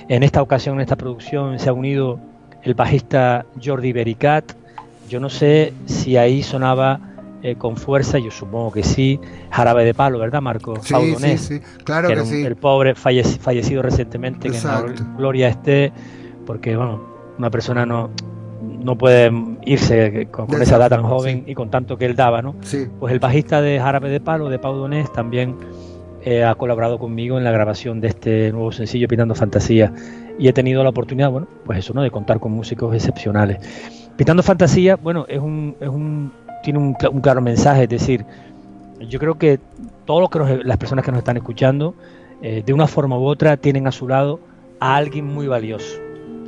En 0.08 0.24
esta 0.24 0.42
ocasión, 0.42 0.76
en 0.76 0.82
esta 0.82 0.96
producción, 0.96 1.60
se 1.60 1.70
ha 1.70 1.74
unido 1.74 2.20
el 2.64 2.74
bajista 2.76 3.46
Jordi 3.64 3.92
Bericat. 3.94 4.54
Yo 5.10 5.20
no 5.20 5.30
sé 5.30 5.74
si 5.86 6.18
ahí 6.18 6.44
sonaba 6.44 7.00
eh, 7.44 7.56
con 7.56 7.78
fuerza, 7.78 8.20
yo 8.20 8.32
supongo 8.32 8.72
que 8.72 8.84
sí, 8.84 9.20
Jarabe 9.52 9.86
de 9.86 9.94
Palo, 9.94 10.20
¿verdad, 10.20 10.42
Marco? 10.42 10.76
Sí, 10.82 10.92
Paudonés, 10.92 11.42
sí, 11.42 11.60
sí, 11.60 11.64
claro 11.84 12.08
que, 12.08 12.16
que 12.16 12.22
un, 12.22 12.28
sí. 12.28 12.44
El 12.44 12.56
pobre 12.56 12.96
falleci 12.96 13.38
fallecido 13.38 13.84
recientemente, 13.84 14.48
Exacto. 14.48 14.94
que 14.94 15.00
en 15.00 15.18
gloria 15.18 15.48
esté, 15.48 15.94
porque, 16.46 16.76
bueno, 16.76 17.02
una 17.38 17.50
persona 17.52 17.86
no, 17.86 18.10
no 18.80 18.98
puede 18.98 19.32
irse 19.66 20.28
con, 20.32 20.48
con 20.48 20.62
esa 20.62 20.78
edad 20.78 20.90
tan 20.90 21.04
joven 21.04 21.44
sí. 21.46 21.52
y 21.52 21.56
con 21.56 21.70
tanto 21.70 21.98
que 21.98 22.06
él 22.06 22.16
daba, 22.16 22.42
¿no? 22.42 22.56
Sí. 22.62 22.88
Pues 23.00 23.14
el 23.14 23.20
bajista 23.20 23.62
de 23.62 23.80
Jarabe 23.80 24.10
de 24.10 24.20
Palo, 24.20 24.50
de 24.50 24.60
Pau 24.60 24.76
Donés, 24.76 25.12
también 25.12 25.56
eh, 26.24 26.44
ha 26.44 26.56
colaborado 26.56 27.00
conmigo 27.00 27.38
en 27.38 27.44
la 27.44 27.52
grabación 27.52 28.02
de 28.02 28.10
este 28.10 28.52
nuevo 28.52 28.72
sencillo 28.72 29.08
Pintando 29.08 29.36
Fantasía 29.36 29.94
y 30.38 30.48
he 30.48 30.54
tenido 30.54 30.84
la 30.84 30.90
oportunidad, 30.90 31.32
bueno, 31.32 31.48
pues 31.66 31.80
eso, 31.80 31.94
¿no? 31.94 32.02
De 32.02 32.12
contar 32.12 32.40
con 32.40 32.52
músicos 32.52 32.94
excepcionales. 32.94 33.58
Pintando 34.16 34.44
Fantasía, 34.44 34.96
bueno, 34.96 35.26
es 35.28 35.40
un, 35.40 35.76
es 35.80 35.90
un 35.90 36.32
tiene 36.64 36.80
un, 36.80 36.96
un, 37.12 37.22
claro 37.22 37.42
mensaje, 37.42 37.84
es 37.84 37.90
decir, 37.90 38.26
yo 39.00 39.20
creo 39.20 39.38
que 39.38 39.60
todas 40.06 40.30
las 40.64 40.78
personas 40.78 41.06
que 41.06 41.12
nos 41.12 41.20
están 41.20 41.38
escuchando, 41.38 41.96
eh, 42.42 42.64
de 42.66 42.74
una 42.74 42.88
forma 42.88 43.18
u 43.18 43.26
otra, 43.26 43.58
tienen 43.58 43.88
a 43.88 43.92
su 43.92 44.08
lado 44.08 44.40
a 44.80 44.96
alguien 44.96 45.26
muy 45.26 45.48
valioso. 45.48 46.00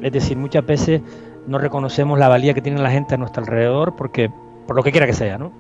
Es 0.02 0.12
decir, 0.12 0.38
muchas 0.38 0.66
veces 0.66 1.02
no 1.50 1.58
reconocemos 1.58 2.18
la 2.20 2.28
valía 2.28 2.54
que 2.54 2.62
tiene 2.62 2.80
la 2.80 2.92
gente 2.92 3.16
a 3.16 3.18
nuestro 3.18 3.42
alrededor 3.42 3.96
porque 3.96 4.32
por 4.68 4.76
lo 4.76 4.84
que 4.84 4.92
quiera 4.92 5.08
que 5.08 5.14
sea, 5.14 5.38
¿no? 5.38 5.52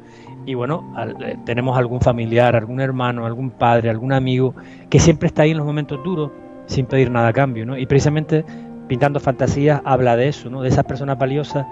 Y 0.45 0.53
bueno, 0.53 0.93
eh, 1.19 1.35
tenemos 1.45 1.77
algún 1.77 1.99
familiar, 1.99 2.55
algún 2.55 2.79
hermano, 2.79 3.25
algún 3.25 3.49
padre, 3.49 3.89
algún 3.89 4.13
amigo 4.13 4.53
que 4.89 4.99
siempre 4.99 5.27
está 5.27 5.43
ahí 5.43 5.51
en 5.51 5.57
los 5.57 5.65
momentos 5.65 6.01
duros 6.03 6.31
sin 6.67 6.85
pedir 6.85 7.09
nada 7.09 7.29
a 7.29 7.33
cambio, 7.33 7.65
¿no? 7.65 7.77
Y 7.77 7.87
precisamente 7.87 8.45
Pintando 8.87 9.19
Fantasías 9.19 9.81
habla 9.83 10.15
de 10.15 10.27
eso, 10.27 10.49
¿no? 10.49 10.61
De 10.61 10.69
esas 10.69 10.85
personas 10.85 11.17
valiosas 11.17 11.65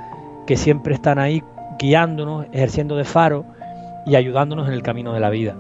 que 0.48 0.58
siempre 0.58 0.96
están 0.96 1.20
ahí 1.20 1.44
guiándonos, 1.80 2.48
ejerciendo 2.52 2.96
de 2.96 3.04
faro 3.04 3.46
y 4.06 4.16
ayudándonos 4.16 4.68
en 4.68 4.74
el 4.74 4.82
camino 4.82 5.14
de 5.14 5.20
la 5.20 5.30
vida. 5.30 5.56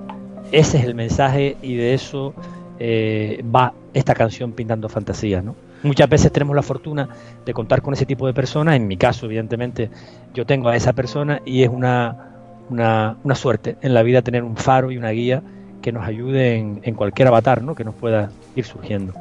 Ese 0.51 0.79
es 0.79 0.83
el 0.83 0.95
mensaje 0.95 1.57
y 1.61 1.75
de 1.75 1.93
eso 1.93 2.33
eh, 2.79 3.43
va 3.43 3.73
esta 3.93 4.15
canción 4.15 4.53
Pintando 4.53 4.89
Fantasías, 4.89 5.43
¿no? 5.43 5.55
Muchas 5.87 6.09
veces 6.09 6.33
tenemos 6.33 6.53
la 6.53 6.63
fortuna 6.63 7.07
de 7.45 7.53
contar 7.53 7.81
con 7.81 7.93
ese 7.93 8.05
tipo 8.05 8.27
de 8.27 8.33
personas, 8.33 8.75
en 8.75 8.87
mi 8.87 8.97
caso 8.97 9.25
evidentemente 9.25 9.89
yo 10.33 10.45
tengo 10.45 10.67
a 10.67 10.75
esa 10.75 10.91
persona 10.91 11.41
y 11.45 11.63
es 11.63 11.69
una, 11.69 12.27
una, 12.69 13.35
suerte 13.35 13.77
en 13.81 13.93
la 13.93 14.03
vida 14.03 14.21
tener 14.21 14.43
un 14.43 14.57
faro 14.57 14.91
y 14.91 14.97
una 14.97 15.11
guía 15.11 15.41
que 15.81 15.93
nos 15.93 16.05
ayude 16.05 16.57
en, 16.57 16.93
cualquier 16.95 17.29
avatar 17.29 17.63
¿no? 17.63 17.73
que 17.73 17.85
nos 17.85 17.95
pueda 17.95 18.29
ir 18.57 18.65
surgiendo. 18.65 19.13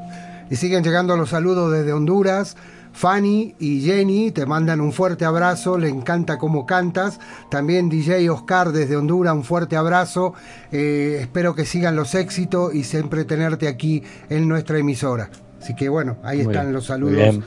Y 0.51 0.57
siguen 0.57 0.83
llegando 0.83 1.17
los 1.17 1.31
saludos 1.31 1.73
desde 1.73 1.93
Honduras. 1.93 2.57
Fanny 2.93 3.55
y 3.61 3.83
Jenny 3.83 4.33
te 4.33 4.47
mandan 4.47 4.81
un 4.81 4.91
fuerte 4.91 5.25
abrazo, 5.25 5.79
le 5.79 5.89
encanta 5.89 6.39
cómo 6.39 6.67
cantas. 6.67 7.21
También 7.49 7.89
DJ 7.89 8.29
Oscar 8.31 8.73
desde 8.73 8.97
Honduras, 8.97 9.35
un 9.35 9.45
fuerte 9.45 9.77
abrazo. 9.77 10.35
Eh, 10.73 11.19
espero 11.21 11.55
que 11.55 11.65
sigan 11.65 11.95
los 11.95 12.17
éxitos 12.17 12.75
y 12.75 12.83
siempre 12.83 13.25
tenerte 13.25 13.69
aquí 13.69 14.03
en 14.31 14.49
nuestra 14.49 14.79
emisora. 14.79 15.31
Así 15.61 15.75
que 15.75 15.89
bueno, 15.89 16.17
ahí 16.23 16.41
están 16.41 16.73
los 16.73 16.87
saludos 16.87 17.41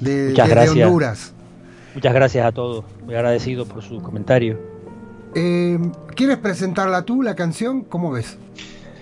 de, 0.00 0.34
Honduras. 0.70 1.32
Muchas 1.94 2.14
gracias 2.14 2.46
a 2.46 2.52
todos, 2.52 2.84
muy 3.04 3.14
agradecido 3.14 3.66
por 3.66 3.82
su 3.82 4.02
comentario. 4.02 4.58
Eh, 5.34 5.78
¿Quieres 6.14 6.38
presentarla 6.38 7.02
tú, 7.02 7.22
la 7.22 7.34
canción? 7.34 7.82
¿Cómo 7.82 8.10
ves? 8.10 8.38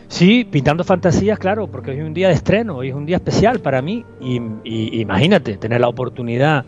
Sí, 0.08 0.44
pintando 0.44 0.84
fantasías, 0.84 1.38
claro, 1.38 1.66
porque 1.66 1.90
hoy 1.90 1.98
es 1.98 2.04
un 2.04 2.14
día 2.14 2.28
de 2.28 2.34
estreno, 2.34 2.76
hoy 2.76 2.90
es 2.90 2.94
un 2.94 3.06
día 3.06 3.16
especial 3.16 3.60
para 3.60 3.82
mí. 3.82 4.04
Y, 4.20 5.00
imagínate, 5.00 5.56
tener 5.56 5.80
la 5.80 5.88
oportunidad 5.88 6.64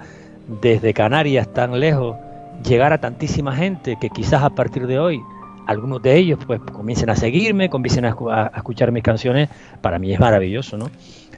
desde 0.60 0.92
Canarias 0.92 1.52
tan 1.52 1.78
lejos, 1.78 2.16
llegar 2.64 2.92
a 2.92 3.00
tantísima 3.00 3.54
gente 3.54 3.98
que 4.00 4.10
quizás 4.10 4.42
a 4.42 4.50
partir 4.50 4.86
de 4.86 4.98
hoy 4.98 5.20
algunos 5.66 6.00
de 6.00 6.16
ellos 6.16 6.38
pues 6.46 6.60
comiencen 6.60 7.10
a 7.10 7.16
seguirme, 7.16 7.68
comiencen 7.68 8.04
a, 8.04 8.50
escuchar 8.56 8.92
mis 8.92 9.02
canciones, 9.02 9.48
para 9.80 9.98
mí 9.98 10.12
es 10.12 10.20
maravilloso, 10.20 10.76
¿no? 10.76 10.90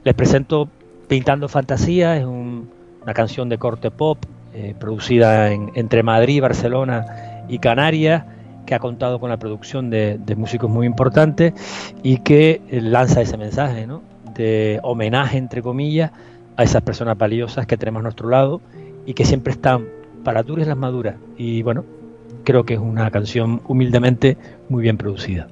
Les 0.09 0.15
presento 0.15 0.67
Pintando 1.07 1.47
Fantasías, 1.47 2.17
es 2.17 2.25
una 2.25 3.13
canción 3.13 3.47
de 3.47 3.59
corte 3.59 3.91
pop, 3.91 4.17
eh, 4.55 4.73
producida 4.79 5.51
entre 5.53 6.01
Madrid, 6.01 6.41
Barcelona 6.41 7.45
y 7.47 7.59
Canarias 7.59 8.23
que 8.65 8.73
ha 8.73 8.79
contado 8.79 9.19
con 9.19 9.29
la 9.29 9.37
producción 9.37 9.91
de, 9.91 10.17
músicos 10.35 10.67
muy 10.67 10.87
importantes 10.87 11.53
y 12.01 12.21
que 12.21 12.59
eh, 12.71 12.81
lanza 12.81 13.21
ese 13.21 13.37
mensaje 13.37 13.87
de 14.33 14.79
homenaje, 14.81 15.37
entre 15.37 15.61
comillas, 15.61 16.11
a 16.57 16.63
esas 16.63 16.81
personas 16.81 17.15
valiosas 17.15 17.67
que 17.67 17.77
tenemos 17.77 17.99
a 17.99 18.03
nuestro 18.05 18.29
lado 18.29 18.61
y 19.05 19.13
que 19.13 19.25
siempre 19.25 19.53
están 19.53 19.85
para 20.23 20.41
duras 20.41 20.67
las 20.67 20.75
maduras. 20.75 21.17
Y 21.37 21.61
bueno, 21.61 21.85
creo 22.43 22.63
que 22.63 22.73
es 22.73 22.79
una 22.79 23.11
canción 23.11 23.61
humildemente 23.67 24.37
muy 24.69 24.81
bien 24.81 24.97
producida. 24.97 25.49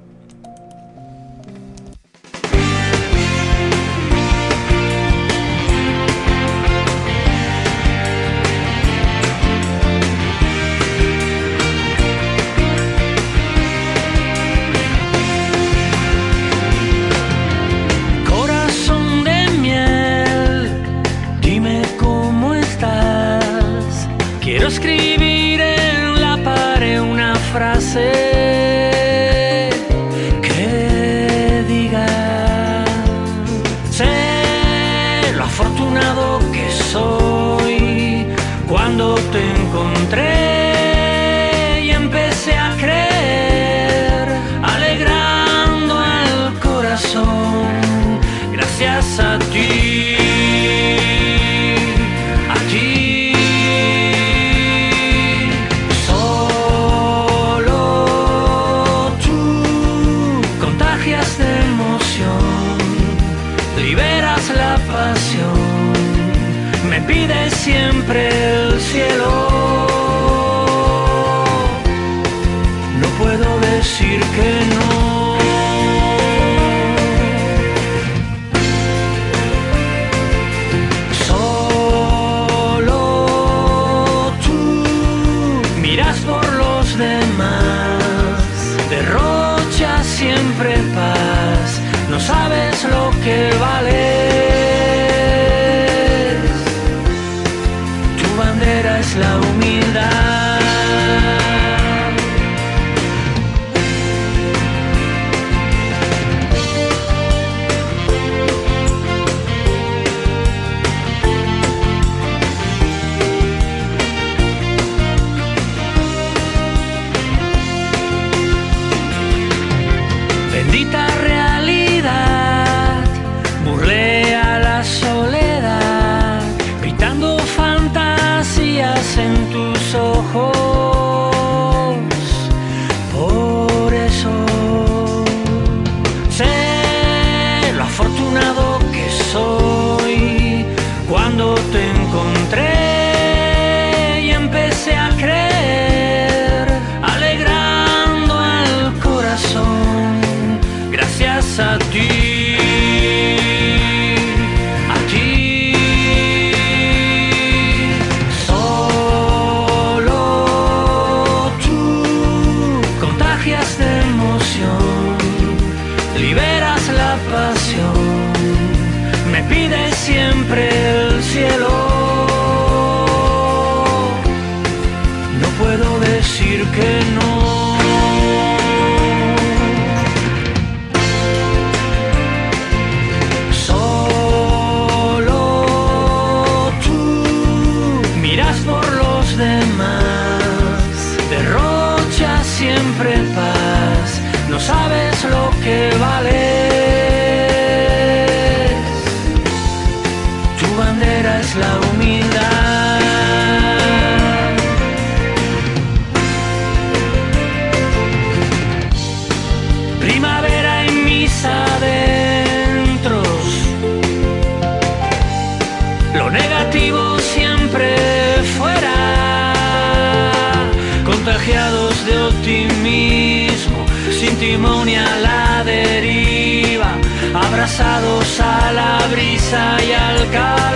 Abrazados 227.79 228.39
a 228.39 228.71
la 228.71 229.07
brisa 229.11 229.77
y 229.83 229.91
al 229.91 230.31
calor. 230.31 230.66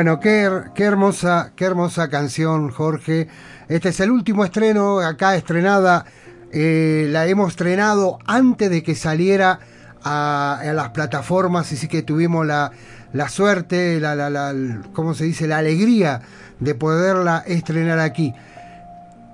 Bueno, 0.00 0.18
qué, 0.18 0.48
qué 0.74 0.84
hermosa, 0.84 1.52
qué 1.54 1.66
hermosa 1.66 2.08
canción, 2.08 2.70
Jorge. 2.70 3.28
Este 3.68 3.90
es 3.90 4.00
el 4.00 4.10
último 4.10 4.46
estreno, 4.46 5.00
acá 5.00 5.36
estrenada, 5.36 6.06
eh, 6.52 7.06
la 7.10 7.26
hemos 7.26 7.50
estrenado 7.50 8.18
antes 8.24 8.70
de 8.70 8.82
que 8.82 8.94
saliera 8.94 9.60
a, 10.02 10.62
las 10.72 10.88
plataformas, 10.92 11.70
así 11.70 11.86
que 11.86 12.00
tuvimos 12.00 12.46
la, 12.46 12.70
la 13.12 13.28
suerte, 13.28 14.00
la, 14.00 14.14
la- 14.14 14.80
¿cómo 14.94 15.12
se 15.12 15.24
dice? 15.24 15.46
La 15.46 15.58
alegría 15.58 16.22
de 16.60 16.74
poderla 16.74 17.44
estrenar 17.46 17.98
aquí. 17.98 18.32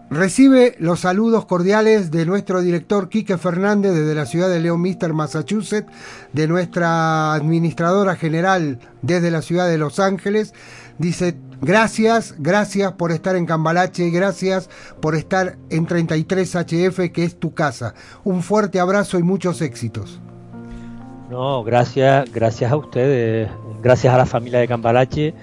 Recibe 0.08 0.76
los 0.78 1.00
saludos 1.00 1.46
cordiales 1.46 2.12
de 2.12 2.26
nuestro 2.26 2.60
director 2.60 3.08
Quique 3.08 3.38
Fernández 3.38 3.92
desde 3.92 4.14
la 4.14 4.24
ciudad 4.24 4.48
de 4.48 4.60
León 4.60 4.80
Mister, 4.80 5.12
Massachusetts, 5.12 5.90
de 6.32 6.46
nuestra 6.46 7.34
administradora 7.34 8.14
general 8.14 8.78
desde 9.02 9.32
la 9.32 9.42
ciudad 9.42 9.68
de 9.68 9.78
Los 9.78 9.98
Ángeles. 9.98 10.54
Dice, 10.98 11.36
gracias, 11.60 12.36
gracias 12.38 12.92
por 12.92 13.10
estar 13.10 13.34
en 13.34 13.46
Cambalache, 13.46 14.10
gracias 14.10 14.70
por 15.00 15.16
estar 15.16 15.56
en 15.70 15.86
33 15.86 16.54
HF, 16.54 17.10
que 17.12 17.24
es 17.24 17.40
tu 17.40 17.52
casa. 17.52 17.94
Un 18.22 18.44
fuerte 18.44 18.78
abrazo 18.78 19.18
y 19.18 19.24
muchos 19.24 19.60
éxitos. 19.60 20.20
No, 21.28 21.64
gracias, 21.64 22.30
gracias 22.32 22.70
a 22.70 22.76
ustedes, 22.76 23.50
gracias 23.82 24.14
a 24.14 24.18
la 24.18 24.26
familia 24.26 24.60
de 24.60 24.68
Cambalache. 24.68 25.34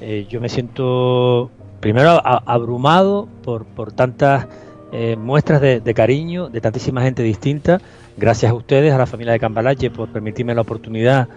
Eh, 0.00 0.26
yo 0.28 0.40
me 0.40 0.48
siento 0.48 1.52
primero 1.80 2.20
abrumado 2.24 3.28
por, 3.42 3.64
por 3.64 3.92
tantas 3.92 4.46
eh, 4.92 5.16
muestras 5.16 5.60
de, 5.60 5.94
cariño 5.94 6.48
de 6.48 6.60
tantísima 6.60 7.02
gente 7.02 7.22
distinta. 7.22 7.80
Gracias 8.16 8.50
a 8.50 8.54
ustedes, 8.54 8.92
a 8.92 8.98
la 8.98 9.06
familia 9.06 9.32
de 9.32 9.38
Cambalache, 9.40 9.90
por 9.90 10.08
permitirme 10.08 10.54
la 10.54 10.62
oportunidad 10.62 11.28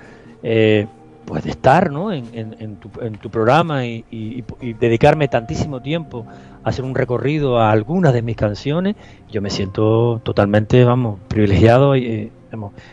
eh, 0.42 0.88
pues 1.26 1.44
de 1.44 1.52
estar 1.52 1.92
¿no? 1.92 2.12
en, 2.12 2.26
en- 2.34 2.76
tu, 2.78 2.90
en 3.02 3.18
tu 3.18 3.30
programa 3.30 3.86
y, 3.86 4.44
dedicarme 4.80 5.28
tantísimo 5.28 5.82
tiempo 5.82 6.26
a 6.64 6.70
hacer 6.70 6.84
un 6.84 6.96
recorrido 6.96 7.60
a 7.60 7.72
algunas 7.72 8.14
de 8.14 8.22
mis 8.22 8.36
canciones. 8.36 8.96
Yo 9.30 9.42
me 9.42 9.50
siento 9.50 10.20
totalmente, 10.24 10.84
vamos, 10.84 11.20
privilegiado 11.28 11.96
y 11.96 12.06
eh, 12.06 12.32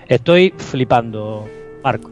estoy 0.08 0.52
flipando, 0.56 1.46
Marco. 1.82 2.10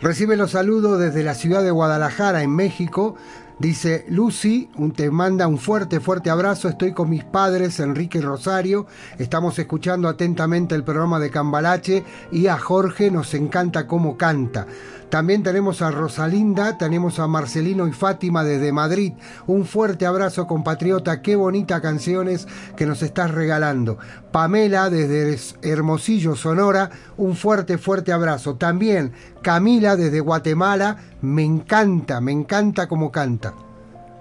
Recibe 0.00 0.36
los 0.36 0.52
saludos 0.52 1.00
desde 1.00 1.24
la 1.24 1.34
ciudad 1.34 1.64
de 1.64 1.72
Guadalajara, 1.72 2.42
en 2.44 2.54
México. 2.54 3.16
Dice 3.58 4.04
Lucy, 4.08 4.70
un- 4.76 4.92
te 4.92 5.10
manda 5.10 5.48
un 5.48 5.58
fuerte, 5.58 5.98
fuerte 5.98 6.30
abrazo. 6.30 6.68
Estoy 6.68 6.92
con 6.92 7.10
mis 7.10 7.24
padres, 7.24 7.80
Enrique 7.80 8.18
y 8.18 8.20
Rosario. 8.20 8.86
Estamos 9.18 9.58
escuchando 9.58 10.06
atentamente 10.08 10.76
el 10.76 10.84
programa 10.84 11.18
de 11.18 11.30
Cambalache 11.30 12.04
y 12.30 12.46
a 12.46 12.56
Jorge 12.56 13.10
nos 13.10 13.34
encanta 13.34 13.88
cómo 13.88 14.16
canta. 14.16 14.66
También 15.10 15.42
tenemos 15.42 15.80
a 15.80 15.90
Rosalinda, 15.90 16.76
tenemos 16.76 17.18
a 17.18 17.26
Marcelino 17.26 17.88
y 17.88 17.92
Fátima 17.92 18.44
desde 18.44 18.72
Madrid. 18.72 19.14
Un 19.46 19.64
fuerte 19.64 20.04
abrazo, 20.04 20.46
compatriota. 20.46 21.22
Qué 21.22 21.34
bonitas 21.34 21.80
canciones 21.80 22.46
que 22.76 22.84
nos 22.84 23.02
estás 23.02 23.30
regalando. 23.30 23.98
Pamela 24.32 24.90
desde 24.90 25.38
Hermosillo, 25.62 26.36
Sonora. 26.36 26.90
Un 27.16 27.36
fuerte, 27.36 27.78
fuerte 27.78 28.12
abrazo. 28.12 28.56
También 28.56 29.12
Camila 29.40 29.96
desde 29.96 30.20
Guatemala. 30.20 30.98
Me 31.22 31.42
encanta, 31.42 32.20
me 32.20 32.32
encanta 32.32 32.86
cómo 32.86 33.10
canta. 33.10 33.54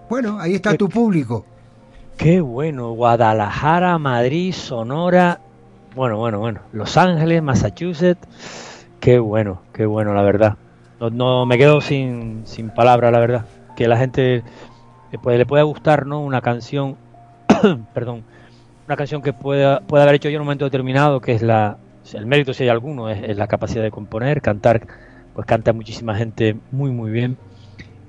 Bueno, 0.09 0.39
ahí 0.39 0.55
está 0.55 0.75
tu 0.75 0.87
público. 0.87 1.45
Qué 2.17 2.41
bueno, 2.41 2.91
Guadalajara, 2.91 3.99
Madrid, 3.99 4.51
Sonora, 4.51 5.39
bueno, 5.95 6.17
bueno, 6.17 6.39
bueno, 6.39 6.61
Los 6.71 6.97
Ángeles, 6.97 7.43
Massachusetts, 7.43 8.27
qué 8.99 9.19
bueno, 9.19 9.61
qué 9.71 9.85
bueno, 9.85 10.15
la 10.15 10.23
verdad. 10.23 10.57
No, 10.99 11.09
no 11.09 11.45
me 11.45 11.57
quedo 11.57 11.81
sin, 11.81 12.45
sin 12.45 12.69
palabras, 12.69 13.11
la 13.11 13.19
verdad. 13.19 13.45
Que 13.75 13.87
la 13.87 13.97
gente 13.97 14.43
le 15.11 15.19
puede, 15.19 15.37
le 15.37 15.45
pueda 15.45 15.63
gustar, 15.63 16.05
¿no? 16.05 16.21
Una 16.21 16.41
canción, 16.41 16.97
perdón, 17.93 18.23
una 18.87 18.95
canción 18.95 19.21
que 19.21 19.33
pueda, 19.33 19.81
pueda 19.81 20.03
haber 20.03 20.15
hecho 20.15 20.29
yo 20.29 20.35
en 20.35 20.41
un 20.41 20.45
momento 20.45 20.65
determinado, 20.65 21.19
que 21.19 21.33
es 21.33 21.41
la, 21.41 21.77
el 22.13 22.25
mérito 22.25 22.53
si 22.53 22.63
hay 22.63 22.69
alguno, 22.69 23.09
es, 23.09 23.35
la 23.35 23.47
capacidad 23.47 23.83
de 23.83 23.91
componer, 23.91 24.41
cantar, 24.41 24.87
pues 25.33 25.45
canta 25.45 25.73
muchísima 25.73 26.15
gente 26.15 26.55
muy, 26.71 26.91
muy 26.91 27.11
bien. 27.11 27.37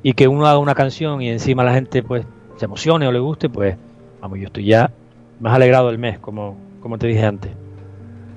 Y 0.02 0.12
que 0.12 0.28
uno 0.28 0.46
haga 0.46 0.58
una 0.58 0.74
canción 0.74 1.20
y 1.20 1.28
encima 1.28 1.64
la 1.64 1.74
gente 1.74 2.02
pues 2.02 2.24
se 2.56 2.66
emocione 2.66 3.06
o 3.06 3.12
le 3.12 3.18
guste, 3.18 3.48
pues 3.48 3.76
vamos, 4.20 4.38
yo 4.38 4.46
estoy 4.46 4.66
ya 4.66 4.90
más 5.40 5.54
alegrado 5.54 5.88
del 5.88 5.98
mes, 5.98 6.18
como, 6.18 6.56
como 6.80 6.98
te 6.98 7.08
dije 7.08 7.24
antes. 7.24 7.50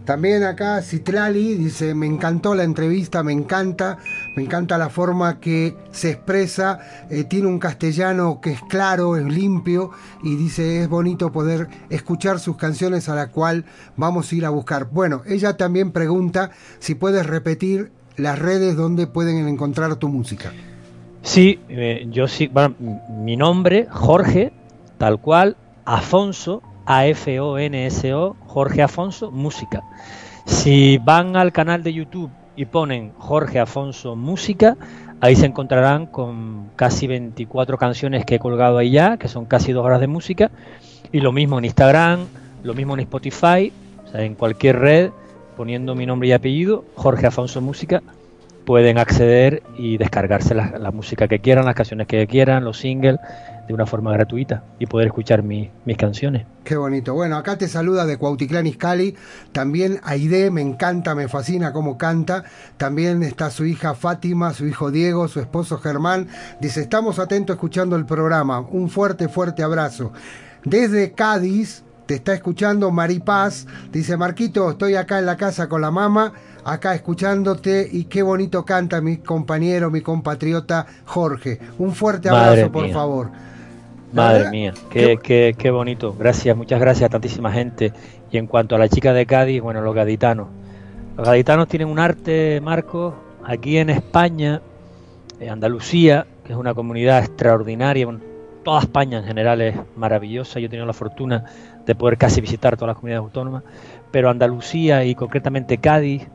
También 0.06 0.44
acá 0.44 0.82
Citlali 0.82 1.56
dice, 1.56 1.94
me 1.94 2.08
encantó 2.08 2.56
la 2.56 2.64
entrevista, 2.64 3.22
me 3.22 3.32
encanta, 3.32 4.00
me 4.36 4.44
encanta 4.44 4.78
la 4.80 4.90
forma 4.90 5.40
que 5.40 5.76
se 5.92 6.12
expresa, 6.12 6.80
eh, 7.10 7.24
tiene 7.24 7.48
un 7.48 7.60
castellano 7.60 8.42
que 8.42 8.52
es 8.52 8.62
claro, 8.64 9.16
es 9.16 9.26
limpio 9.26 9.92
y 10.24 10.36
dice, 10.36 10.82
es 10.82 10.90
bonito 10.90 11.32
poder 11.32 11.68
escuchar 11.90 12.40
sus 12.40 12.58
canciones 12.58 13.10
a 13.10 13.16
la 13.16 13.28
cual 13.28 13.66
vamos 13.96 14.32
a 14.32 14.36
ir 14.36 14.46
a 14.46 14.50
buscar. 14.50 14.90
Bueno, 14.90 15.22
ella 15.28 15.56
también 15.56 15.92
pregunta 15.92 16.50
si 16.80 16.96
puedes 16.96 17.28
repetir 17.28 17.92
las 18.18 18.40
redes 18.40 18.76
donde 18.76 19.06
pueden 19.06 19.48
encontrar 19.48 19.96
tu 19.98 20.10
música. 20.10 20.52
Sí, 21.22 21.60
eh, 21.70 22.08
yo 22.10 22.28
sí, 22.28 22.48
bueno, 22.48 22.76
mi 22.80 23.38
nombre, 23.38 23.88
Jorge, 23.90 24.52
tal 24.98 25.22
cual, 25.22 25.58
Afonso, 25.86 26.64
A-F-O-N-S-O, 26.86 28.36
Jorge 28.48 28.82
Afonso, 28.82 29.32
música. 29.32 29.84
Si 30.46 30.98
van 30.98 31.36
al 31.36 31.52
canal 31.52 31.84
de 31.84 31.94
YouTube 31.94 32.32
y 32.56 32.66
ponen 32.66 33.14
Jorge 33.18 33.60
Afonso 33.60 34.16
Música, 34.16 34.76
ahí 35.20 35.36
se 35.36 35.46
encontrarán 35.46 36.08
con 36.08 36.70
casi 36.76 37.08
24 37.08 37.78
canciones 37.78 38.26
que 38.26 38.36
he 38.36 38.40
colgado 38.40 38.78
ahí 38.78 38.92
ya, 38.92 39.18
que 39.18 39.28
son 39.28 39.46
casi 39.46 39.72
dos 39.72 39.86
horas 39.86 40.02
de 40.02 40.08
música. 40.08 40.52
Y 41.12 41.20
lo 41.20 41.32
mismo 41.32 41.60
en 41.60 41.66
Instagram, 41.66 42.26
lo 42.64 42.74
mismo 42.74 42.96
en 42.96 43.02
Spotify, 43.02 43.72
o 44.06 44.12
sea, 44.12 44.24
en 44.24 44.36
cualquier 44.36 44.80
red, 44.80 45.12
poniendo 45.56 45.96
mi 45.96 46.06
nombre 46.06 46.30
y 46.30 46.32
apellido, 46.32 46.86
Jorge 46.96 47.28
Afonso 47.28 47.62
Música, 47.62 48.02
pueden 48.66 48.98
acceder 48.98 49.64
y 49.78 49.98
descargarse 49.98 50.56
la, 50.56 50.78
la 50.78 50.92
música 50.92 51.28
que 51.28 51.40
quieran, 51.40 51.66
las 51.66 51.76
canciones 51.76 52.08
que 52.08 52.26
quieran, 52.28 52.64
los 52.64 52.78
singles, 52.78 53.20
de 53.68 53.74
una 53.74 53.86
forma 53.86 54.12
gratuita 54.12 54.64
y 54.80 54.86
poder 54.86 55.08
escuchar 55.08 55.44
mi- 55.44 55.72
mis 55.86 55.98
canciones. 55.98 56.46
Qué 56.64 56.76
bonito. 56.76 57.14
Bueno, 57.14 57.38
acá 57.38 57.58
te 57.58 57.68
saluda 57.68 58.06
de 58.06 58.18
Cuautitlán 58.18 58.68
Izcalli. 58.68 59.16
También 59.52 60.00
Aide, 60.04 60.52
me 60.52 60.62
encanta, 60.62 61.16
me 61.16 61.28
fascina 61.28 61.72
cómo 61.74 61.98
canta. 61.98 62.44
También 62.78 63.24
está 63.24 63.50
su 63.50 63.66
hija 63.66 63.94
Fátima, 63.96 64.54
su 64.54 64.66
hijo 64.68 64.92
Diego, 64.92 65.28
su 65.28 65.40
esposo 65.40 65.78
Germán. 65.80 66.28
Dice, 66.60 66.82
estamos 66.82 67.18
atentos 67.20 67.56
escuchando 67.56 67.96
el 67.96 68.06
programa. 68.06 68.60
Un 68.60 68.90
fuerte, 68.90 69.28
fuerte 69.30 69.64
abrazo. 69.64 70.12
Desde 70.64 71.14
Cádiz, 71.14 71.84
te 72.06 72.16
está 72.16 72.34
escuchando 72.34 72.92
Maripaz. 72.92 73.66
Dice, 73.92 74.18
Marquito, 74.18 74.70
estoy 74.72 74.96
acá 74.96 75.18
en 75.20 75.26
la 75.26 75.38
casa 75.38 75.68
con 75.70 75.82
la 75.82 75.92
mamá, 75.92 76.34
acá 76.64 76.94
escuchándote 76.94 77.88
y 77.92 78.04
qué 78.06 78.22
bonito 78.22 78.66
canta 78.66 79.02
mi 79.02 79.18
compañero, 79.18 79.90
mi 79.90 80.02
compatriota 80.02 80.86
Jorge. 81.06 81.60
Un 81.80 81.94
fuerte 81.96 82.30
abrazo, 82.30 82.50
Madre 82.50 82.70
por 82.70 82.84
mía. 82.84 82.94
favor. 82.94 83.30
Madre 84.14 84.40
verdad, 84.40 84.52
mía, 84.52 84.74
qué, 84.90 85.18
qué, 85.22 85.56
qué 85.58 85.72
bonito. 85.72 86.16
Gracias, 86.18 86.56
muchas 86.56 86.80
gracias 86.80 87.08
a 87.08 87.10
tantísima 87.10 87.52
gente. 87.52 87.94
Y 88.32 88.38
en 88.38 88.48
cuanto 88.48 88.76
a 88.76 88.78
la 88.80 88.90
chica 88.90 89.14
de 89.14 89.26
Cádiz, 89.26 89.62
bueno, 89.62 89.82
los 89.82 89.96
gaditanos. 89.96 90.48
Los 91.18 91.28
gaditanos 91.28 91.68
tienen 91.68 91.88
un 91.88 92.00
arte, 92.00 92.60
Marcos, 92.62 93.14
aquí 93.46 93.78
en 93.78 93.90
España, 93.90 94.62
en 95.40 95.50
Andalucía, 95.50 96.26
que 96.46 96.54
es 96.54 96.60
una 96.60 96.74
comunidad 96.74 97.20
extraordinaria. 97.20 98.06
Bueno, 98.06 98.22
toda 98.64 98.82
España 98.82 99.20
en 99.20 99.26
general 99.26 99.62
es 99.62 99.76
maravillosa. 99.96 100.60
Yo 100.60 100.68
he 100.68 100.70
tenido 100.70 100.86
la 100.86 100.94
fortuna 100.94 101.46
de 101.86 101.96
poder 101.96 102.18
casi 102.18 102.42
visitar 102.42 102.76
todas 102.76 102.90
las 102.90 102.96
comunidades 102.98 103.26
autónomas. 103.26 103.64
Pero 104.12 104.30
Andalucía 104.30 105.06
y 105.06 105.16
concretamente 105.16 105.78
Cádiz 105.78 106.28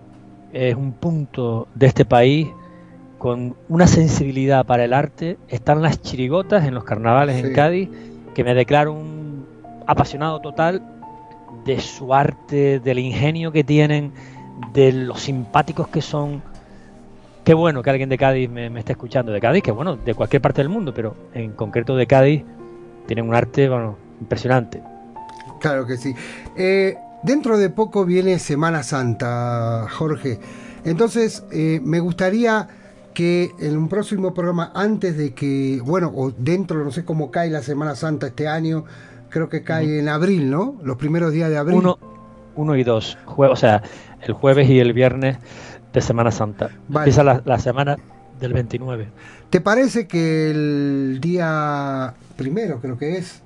es 0.52 0.74
un 0.74 0.92
punto 0.92 1.68
de 1.74 1.86
este 1.86 2.04
país 2.04 2.48
con 3.26 3.56
una 3.68 3.88
sensibilidad 3.88 4.64
para 4.66 4.84
el 4.84 4.92
arte. 4.92 5.36
Están 5.48 5.82
las 5.82 6.00
chirigotas 6.00 6.64
en 6.64 6.74
los 6.74 6.84
carnavales 6.84 7.44
en 7.44 7.52
Cádiz, 7.52 7.88
que 8.36 8.44
me 8.44 8.54
declaro 8.54 8.92
un 8.92 9.44
apasionado 9.84 10.40
total 10.40 10.80
de 11.64 11.80
su 11.80 12.14
arte, 12.14 12.78
del 12.78 13.00
ingenio 13.00 13.50
que 13.50 13.64
tienen, 13.64 14.12
de 14.72 14.92
los 14.92 15.22
simpáticos 15.22 15.88
que 15.88 16.02
son. 16.02 16.40
Qué 17.42 17.52
bueno 17.52 17.82
que 17.82 17.90
alguien 17.90 18.08
de 18.08 18.16
Cádiz 18.16 18.48
me, 18.48 18.70
me 18.70 18.78
esté 18.78 18.92
escuchando. 18.92 19.32
De 19.32 19.40
Cádiz, 19.40 19.64
que 19.64 19.72
bueno, 19.72 19.96
de 19.96 20.14
cualquier 20.14 20.40
parte 20.40 20.62
del 20.62 20.68
mundo, 20.68 20.94
pero 20.94 21.16
en 21.34 21.50
concreto 21.50 21.96
de 21.96 22.06
Cádiz, 22.06 22.44
tienen 23.08 23.28
un 23.28 23.34
arte 23.34 23.68
bueno, 23.68 23.96
impresionante. 24.20 24.84
Claro 25.58 25.84
que 25.84 25.96
sí. 25.96 26.14
Eh, 26.56 26.96
dentro 27.24 27.58
de 27.58 27.70
poco 27.70 28.04
viene 28.04 28.38
Semana 28.38 28.84
Santa, 28.84 29.88
Jorge. 29.90 30.38
Entonces, 30.84 31.44
eh, 31.50 31.80
me 31.82 31.98
gustaría 31.98 32.68
que 33.16 33.54
en 33.60 33.78
un 33.78 33.88
próximo 33.88 34.34
programa, 34.34 34.70
antes 34.74 35.16
de 35.16 35.32
que, 35.32 35.80
bueno, 35.82 36.12
o 36.14 36.32
dentro, 36.32 36.84
no 36.84 36.90
sé 36.90 37.06
cómo 37.06 37.30
cae 37.30 37.48
la 37.48 37.62
Semana 37.62 37.96
Santa 37.96 38.26
este 38.26 38.46
año, 38.46 38.84
creo 39.30 39.48
que 39.48 39.62
cae 39.62 40.00
en 40.00 40.10
abril, 40.10 40.50
¿no? 40.50 40.76
Los 40.82 40.98
primeros 40.98 41.32
días 41.32 41.48
de 41.48 41.56
abril. 41.56 41.78
Uno, 41.78 41.98
uno 42.56 42.76
y 42.76 42.84
dos, 42.84 43.16
o 43.24 43.56
sea, 43.56 43.82
el 44.20 44.34
jueves 44.34 44.68
y 44.68 44.80
el 44.80 44.92
viernes 44.92 45.38
de 45.94 46.00
Semana 46.02 46.30
Santa. 46.30 46.68
Empieza 46.94 47.24
la, 47.24 47.40
la 47.46 47.58
semana 47.58 47.96
del 48.38 48.52
29. 48.52 49.08
¿Te 49.48 49.62
parece 49.62 50.06
que 50.06 50.50
el 50.50 51.18
día 51.22 52.12
primero, 52.36 52.82
creo 52.82 52.98
que 52.98 53.16
es, 53.16 53.40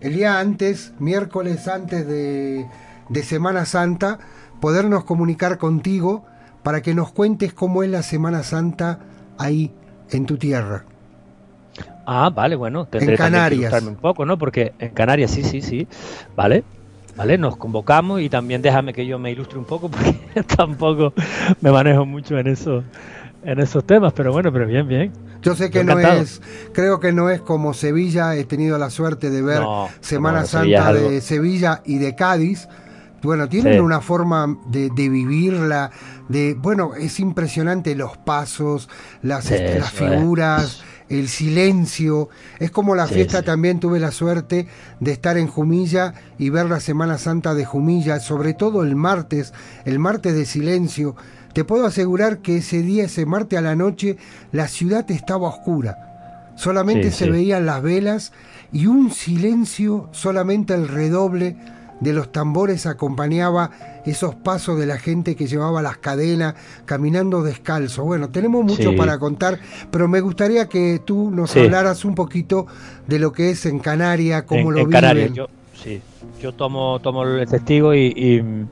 el 0.00 0.14
día 0.14 0.40
antes, 0.40 0.94
miércoles 0.98 1.68
antes 1.68 2.08
de, 2.08 2.66
de 3.08 3.22
Semana 3.22 3.66
Santa, 3.66 4.18
podernos 4.60 5.04
comunicar 5.04 5.58
contigo 5.58 6.24
para 6.64 6.82
que 6.82 6.92
nos 6.92 7.12
cuentes 7.12 7.52
cómo 7.52 7.84
es 7.84 7.90
la 7.90 8.02
Semana 8.02 8.42
Santa 8.42 8.98
ahí, 9.38 9.70
en 10.10 10.26
tu 10.26 10.36
tierra? 10.36 10.84
Ah, 12.06 12.30
vale, 12.34 12.56
bueno, 12.56 12.86
tendré 12.86 13.12
en 13.12 13.18
Canarias. 13.18 13.72
Que 13.72 13.88
un 13.88 13.96
poco, 13.96 14.24
¿no? 14.24 14.38
Porque 14.38 14.72
en 14.78 14.90
Canarias 14.90 15.30
sí, 15.30 15.42
sí, 15.42 15.60
sí, 15.60 15.86
vale. 16.36 16.64
Vale, 17.14 17.36
nos 17.36 17.58
convocamos 17.58 18.22
y 18.22 18.30
también 18.30 18.62
déjame 18.62 18.94
que 18.94 19.06
yo 19.06 19.18
me 19.18 19.30
ilustre 19.30 19.58
un 19.58 19.66
poco 19.66 19.88
porque 19.90 20.14
tampoco 20.56 21.12
me 21.60 21.70
manejo 21.70 22.06
mucho 22.06 22.38
en 22.38 22.46
eso 22.46 22.82
en 23.44 23.58
esos 23.58 23.84
temas, 23.84 24.12
pero 24.12 24.32
bueno, 24.32 24.52
pero 24.52 24.66
bien, 24.66 24.86
bien. 24.86 25.12
Yo 25.42 25.56
sé 25.56 25.70
que 25.70 25.82
no 25.82 25.98
es, 25.98 26.40
creo 26.72 27.00
que 27.00 27.12
no 27.12 27.28
es 27.28 27.40
como 27.40 27.74
Sevilla, 27.74 28.36
he 28.36 28.44
tenido 28.44 28.78
la 28.78 28.90
suerte 28.90 29.30
de 29.30 29.42
ver 29.42 29.62
Semana 30.00 30.46
Santa 30.46 30.92
de 30.92 31.20
Sevilla 31.20 31.82
y 31.84 31.98
de 31.98 32.14
Cádiz. 32.14 32.68
Bueno, 33.22 33.48
tienen 33.48 33.80
una 33.80 34.00
forma 34.00 34.58
de, 34.66 34.90
vivirla, 34.90 35.90
de, 36.28 36.54
bueno, 36.54 36.94
es 36.94 37.20
impresionante 37.20 37.94
los 37.94 38.16
pasos, 38.16 38.88
las, 39.22 39.48
este, 39.50 39.78
las 39.78 39.92
figuras, 39.92 40.82
el 41.08 41.28
silencio. 41.28 42.28
Es 42.58 42.72
como 42.72 42.96
la 42.96 43.06
fiesta, 43.06 43.42
también 43.42 43.78
tuve 43.78 44.00
la 44.00 44.10
suerte 44.10 44.66
de 44.98 45.12
estar 45.12 45.36
en 45.38 45.46
Jumilla 45.46 46.14
y 46.36 46.50
ver 46.50 46.66
la 46.66 46.80
Semana 46.80 47.16
Santa 47.16 47.54
de 47.54 47.64
Jumilla, 47.64 48.18
sobre 48.18 48.54
todo 48.54 48.82
el 48.82 48.96
martes, 48.96 49.52
el 49.84 50.00
martes 50.00 50.34
de 50.34 50.44
silencio. 50.44 51.14
Te 51.52 51.64
puedo 51.64 51.86
asegurar 51.86 52.38
que 52.38 52.56
ese 52.56 52.82
día, 52.82 53.04
ese 53.04 53.24
martes 53.24 53.58
a 53.58 53.62
la 53.62 53.76
noche, 53.76 54.16
la 54.50 54.66
ciudad 54.66 55.08
estaba 55.10 55.48
oscura. 55.48 56.52
Solamente 56.56 57.12
se 57.12 57.30
veían 57.30 57.66
las 57.66 57.82
velas 57.82 58.32
y 58.72 58.86
un 58.86 59.10
silencio, 59.10 60.08
solamente 60.12 60.74
el 60.74 60.88
redoble 60.88 61.56
de 62.02 62.12
los 62.12 62.32
tambores 62.32 62.86
acompañaba 62.86 63.70
esos 64.04 64.34
pasos 64.34 64.78
de 64.78 64.86
la 64.86 64.98
gente 64.98 65.36
que 65.36 65.46
llevaba 65.46 65.82
las 65.82 65.98
cadenas, 65.98 66.54
caminando 66.84 67.42
descalzo. 67.42 68.04
Bueno, 68.04 68.30
tenemos 68.30 68.64
mucho 68.64 68.96
para 68.96 69.18
contar, 69.18 69.58
pero 69.90 70.08
me 70.08 70.20
gustaría 70.20 70.68
que 70.68 71.00
tú 71.04 71.30
nos 71.30 71.56
hablaras 71.56 72.04
un 72.04 72.14
poquito 72.14 72.66
de 73.06 73.18
lo 73.18 73.32
que 73.32 73.50
es 73.50 73.66
en 73.66 73.78
Canarias, 73.78 74.42
cómo 74.44 74.70
lo 74.70 74.86
viven. 74.86 75.34
yo, 75.34 75.48
sí, 75.74 76.00
yo 76.40 76.52
tomo, 76.52 76.98
tomo 77.00 77.24
el 77.24 77.48
testigo 77.48 77.94
y 77.94 78.66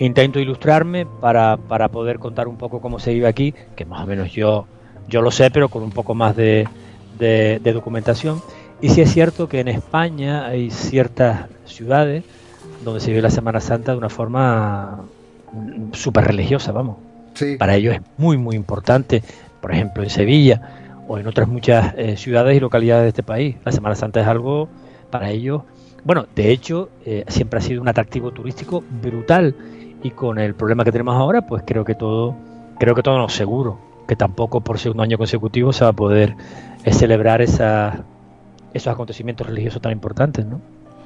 intento 0.00 0.40
ilustrarme 0.40 1.06
para, 1.06 1.56
para, 1.56 1.88
poder 1.88 2.18
contar 2.18 2.48
un 2.48 2.56
poco 2.56 2.80
cómo 2.80 2.98
se 2.98 3.12
vive 3.12 3.28
aquí, 3.28 3.54
que 3.76 3.84
más 3.84 4.02
o 4.02 4.06
menos 4.06 4.32
yo, 4.32 4.66
yo 5.08 5.22
lo 5.22 5.30
sé, 5.30 5.50
pero 5.50 5.68
con 5.68 5.82
un 5.82 5.90
poco 5.90 6.14
más 6.14 6.34
de, 6.36 6.66
de, 7.18 7.72
documentación. 7.72 8.42
Y 8.80 8.88
sí 8.88 9.02
es 9.02 9.12
cierto 9.12 9.48
que 9.48 9.60
en 9.60 9.68
España 9.68 10.46
hay 10.46 10.70
ciertas 10.70 11.46
ciudades 11.66 12.24
donde 12.84 13.00
se 13.00 13.10
vive 13.10 13.22
la 13.22 13.30
Semana 13.30 13.60
Santa 13.60 13.92
de 13.92 13.98
una 13.98 14.08
forma 14.08 15.00
súper 15.92 16.24
religiosa, 16.24 16.72
vamos. 16.72 16.96
Para 17.58 17.76
ellos 17.76 17.94
es 17.94 18.00
muy, 18.18 18.36
muy 18.36 18.56
importante. 18.56 19.22
Por 19.60 19.72
ejemplo, 19.72 20.02
en 20.02 20.10
Sevilla 20.10 20.60
o 21.06 21.18
en 21.18 21.26
otras 21.26 21.48
muchas 21.48 21.94
eh, 21.96 22.16
ciudades 22.16 22.56
y 22.56 22.60
localidades 22.60 23.04
de 23.04 23.08
este 23.08 23.22
país. 23.22 23.56
La 23.64 23.72
Semana 23.72 23.94
Santa 23.94 24.20
es 24.20 24.26
algo 24.26 24.68
para 25.10 25.30
ellos. 25.30 25.62
Bueno, 26.04 26.26
de 26.34 26.50
hecho, 26.50 26.88
eh, 27.04 27.24
siempre 27.28 27.58
ha 27.58 27.62
sido 27.62 27.82
un 27.82 27.88
atractivo 27.88 28.30
turístico 28.30 28.82
brutal 29.02 29.54
y 30.02 30.10
con 30.10 30.38
el 30.38 30.54
problema 30.54 30.84
que 30.84 30.92
tenemos 30.92 31.14
ahora, 31.14 31.42
pues 31.42 31.62
creo 31.66 31.84
que 31.84 31.94
todo, 31.94 32.34
creo 32.78 32.94
que 32.94 33.02
todo 33.02 33.18
no 33.18 33.28
seguro, 33.28 33.78
que 34.08 34.16
tampoco 34.16 34.62
por 34.62 34.78
segundo 34.78 35.02
año 35.02 35.18
consecutivo 35.18 35.72
se 35.72 35.84
va 35.84 35.90
a 35.90 35.94
poder 35.94 36.36
eh, 36.84 36.92
celebrar 36.92 37.42
esa, 37.42 38.04
esos 38.72 38.92
acontecimientos 38.92 39.46
religiosos 39.46 39.82
tan 39.82 39.92
importantes, 39.92 40.46
¿no? 40.46 40.60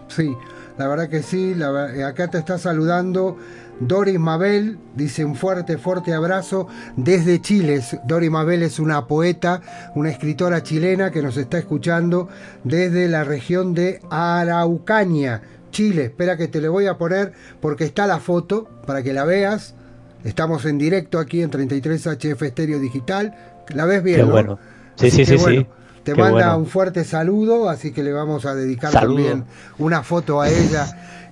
Sí, 0.08 0.34
la 0.76 0.88
verdad 0.88 1.08
que 1.08 1.22
sí, 1.22 1.54
eh, 1.56 2.04
acá 2.04 2.28
te 2.28 2.38
está 2.38 2.58
saludando 2.58 3.36
Doris 3.80 4.18
Mabel, 4.18 4.78
dice 4.94 5.24
un 5.24 5.34
fuerte, 5.36 5.78
fuerte 5.78 6.14
abrazo 6.14 6.68
desde 6.96 7.40
Chile. 7.40 7.80
Doris 8.04 8.30
Mabel 8.30 8.62
es 8.62 8.78
una 8.78 9.06
poeta, 9.06 9.60
una 9.94 10.10
escritora 10.10 10.62
chilena 10.62 11.10
que 11.10 11.22
nos 11.22 11.36
está 11.36 11.58
escuchando 11.58 12.28
desde 12.62 13.08
la 13.08 13.24
región 13.24 13.74
de 13.74 14.00
Araucaña, 14.10 15.42
Chile. 15.70 16.04
Espera 16.06 16.36
que 16.36 16.48
te 16.48 16.60
le 16.60 16.68
voy 16.68 16.86
a 16.86 16.98
poner 16.98 17.32
porque 17.60 17.84
está 17.84 18.06
la 18.06 18.18
foto 18.18 18.68
para 18.86 19.02
que 19.02 19.12
la 19.12 19.24
veas. 19.24 19.74
Estamos 20.24 20.64
en 20.64 20.78
directo 20.78 21.18
aquí 21.18 21.42
en 21.42 21.50
33 21.50 22.06
HF 22.06 22.42
Estéreo 22.42 22.78
Digital. 22.78 23.34
La 23.74 23.84
ves 23.84 24.02
bien, 24.02 24.18
Qué 24.18 24.24
bueno. 24.24 24.58
Sí, 24.96 25.10
sí, 25.10 25.24
sí, 25.24 25.38
sí. 25.38 25.66
Te 26.04 26.14
manda 26.14 26.56
un 26.56 26.66
fuerte 26.66 27.02
saludo, 27.04 27.68
así 27.68 27.92
que 27.92 28.02
le 28.02 28.12
vamos 28.12 28.44
a 28.44 28.54
dedicar 28.54 28.92
también 28.92 29.44
una 29.78 30.02
foto 30.02 30.40
a 30.40 30.48
ella. 30.48 30.86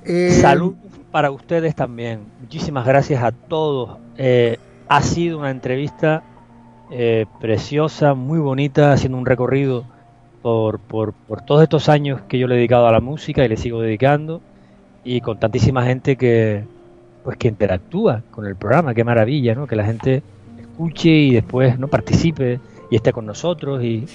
Eh, 0.04 0.38
Salud 0.40 0.74
para 1.10 1.30
ustedes 1.30 1.76
también. 1.76 2.20
Muchísimas 2.40 2.86
gracias 2.86 3.22
a 3.22 3.32
todos. 3.32 3.98
Eh, 4.16 4.58
ha 4.88 5.02
sido 5.02 5.38
una 5.38 5.50
entrevista 5.50 6.22
eh, 6.90 7.26
preciosa, 7.40 8.14
muy 8.14 8.38
bonita, 8.38 8.92
haciendo 8.92 9.18
un 9.18 9.26
recorrido 9.26 9.84
por, 10.40 10.80
por, 10.80 11.12
por, 11.12 11.42
todos 11.42 11.62
estos 11.62 11.88
años 11.88 12.22
que 12.28 12.38
yo 12.38 12.48
le 12.48 12.54
he 12.54 12.58
dedicado 12.58 12.86
a 12.86 12.92
la 12.92 13.00
música 13.00 13.44
y 13.44 13.48
le 13.48 13.56
sigo 13.56 13.80
dedicando 13.80 14.40
y 15.04 15.20
con 15.20 15.38
tantísima 15.38 15.84
gente 15.84 16.16
que 16.16 16.64
pues 17.22 17.36
que 17.36 17.48
interactúa 17.48 18.22
con 18.30 18.46
el 18.46 18.56
programa, 18.56 18.94
qué 18.94 19.04
maravilla, 19.04 19.54
¿no? 19.54 19.66
Que 19.66 19.76
la 19.76 19.84
gente 19.84 20.22
escuche 20.58 21.10
y 21.10 21.34
después 21.34 21.78
no 21.78 21.88
participe 21.88 22.58
y 22.90 22.96
esté 22.96 23.12
con 23.12 23.26
nosotros 23.26 23.82
y 23.84 24.06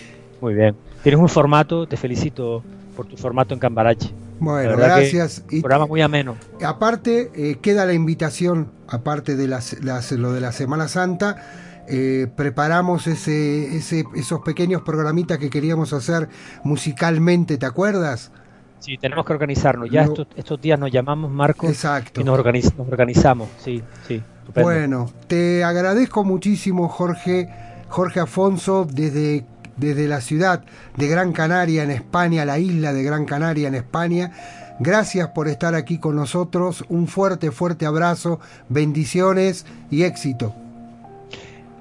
muy 0.41 0.53
bien. 0.53 0.75
Tienes 1.03 1.19
un 1.19 1.29
formato, 1.29 1.87
te 1.87 1.97
felicito 1.97 2.63
por 2.95 3.05
tu 3.05 3.17
formato 3.17 3.53
en 3.53 3.59
Cambarache. 3.59 4.11
Bueno, 4.39 4.77
gracias. 4.77 5.43
Un 5.51 5.61
programa 5.61 5.87
muy 5.87 6.01
ameno. 6.01 6.35
Aparte, 6.63 7.31
eh, 7.35 7.57
queda 7.61 7.85
la 7.85 7.93
invitación, 7.93 8.71
aparte 8.87 9.35
de 9.35 9.47
las, 9.47 9.73
lo 10.11 10.33
de 10.33 10.41
la 10.41 10.51
Semana 10.51 10.87
Santa, 10.87 11.83
eh, 11.87 12.27
preparamos 12.35 13.07
ese, 13.07 13.77
ese, 13.77 14.03
esos 14.15 14.41
pequeños 14.41 14.81
programitas 14.81 15.37
que 15.37 15.49
queríamos 15.49 15.93
hacer 15.93 16.27
musicalmente, 16.63 17.57
¿te 17.57 17.65
acuerdas? 17.65 18.31
Sí, 18.79 18.97
tenemos 18.97 19.25
que 19.25 19.33
organizarnos. 19.33 19.89
Ya 19.89 20.03
estos, 20.03 20.27
estos, 20.35 20.61
días 20.61 20.79
nos 20.79 20.91
llamamos 20.91 21.31
Marcos 21.31 21.69
Exacto. 21.69 22.21
y 22.21 22.23
nos, 22.23 22.37
organizamos. 22.37 23.49
Sí, 23.57 23.81
sí. 24.07 24.21
Bueno, 24.53 25.09
te 25.27 25.63
agradezco 25.63 26.23
muchísimo, 26.23 26.87
Jorge, 26.87 27.49
Jorge 27.89 28.19
Afonso, 28.19 28.85
desde, 28.89 29.45
desde 29.77 30.07
la 30.07 30.21
ciudad 30.21 30.63
de 30.97 31.07
Gran 31.07 31.31
Canaria, 31.31 31.83
en 31.83 31.91
España, 31.91 32.45
la 32.45 32.59
isla 32.59 32.93
de 32.93 33.03
Gran 33.03 33.25
Canaria, 33.25 33.67
en 33.67 33.75
España. 33.75 34.31
Gracias 34.79 35.29
por 35.29 35.47
estar 35.47 35.73
aquí 35.73 35.97
con 35.97 36.15
nosotros. 36.15 36.85
Un 36.89 37.07
fuerte, 37.07 37.51
fuerte 37.51 37.85
abrazo, 37.85 38.39
bendiciones 38.69 39.65
y 39.89 40.03
éxito. 40.03 40.53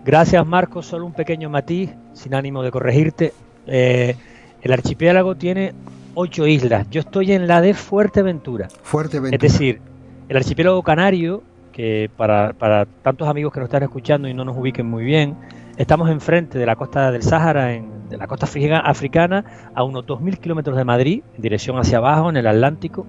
Gracias 0.05 0.47
Marcos, 0.47 0.87
solo 0.87 1.05
un 1.05 1.13
pequeño 1.13 1.51
matiz, 1.51 1.91
sin 2.13 2.35
ánimo 2.35 2.63
de 2.63 2.71
corregirte. 2.71 3.33
Eh, 3.67 4.15
el 4.63 4.73
archipiélago 4.73 5.35
tiene 5.35 5.75
ocho 6.15 6.47
islas, 6.47 6.87
yo 6.91 7.01
estoy 7.01 7.33
en 7.33 7.47
la 7.47 7.61
de 7.61 7.75
Fuerteventura. 7.75 8.69
Fuerteventura. 8.83 9.37
Es 9.37 9.53
decir, 9.53 9.81
el 10.29 10.37
archipiélago 10.37 10.83
canario, 10.83 11.43
que 11.73 12.09
para, 12.17 12.53
para 12.53 12.87
tantos 12.87 13.29
amigos 13.29 13.53
que 13.53 13.61
nos 13.61 13.67
están 13.67 13.83
escuchando 13.83 14.29
y 14.29 14.33
no 14.33 14.45
nos 14.45 14.57
ubiquen 14.57 14.87
muy 14.87 15.05
bien, 15.05 15.37
estamos 15.77 16.11
enfrente 16.11 16.59
de 16.59 16.67
la 16.67 16.77
costa 16.77 17.11
del 17.11 17.23
Sáhara, 17.23 17.75
en, 17.75 18.09
de 18.09 18.17
la 18.17 18.27
costa 18.27 18.47
africana, 18.47 19.71
a 19.75 19.83
unos 19.83 20.07
2.000 20.07 20.39
kilómetros 20.39 20.77
de 20.77 20.85
Madrid, 20.85 21.23
en 21.35 21.43
dirección 21.43 21.79
hacia 21.79 21.99
abajo, 21.99 22.31
en 22.31 22.37
el 22.37 22.47
Atlántico. 22.47 23.07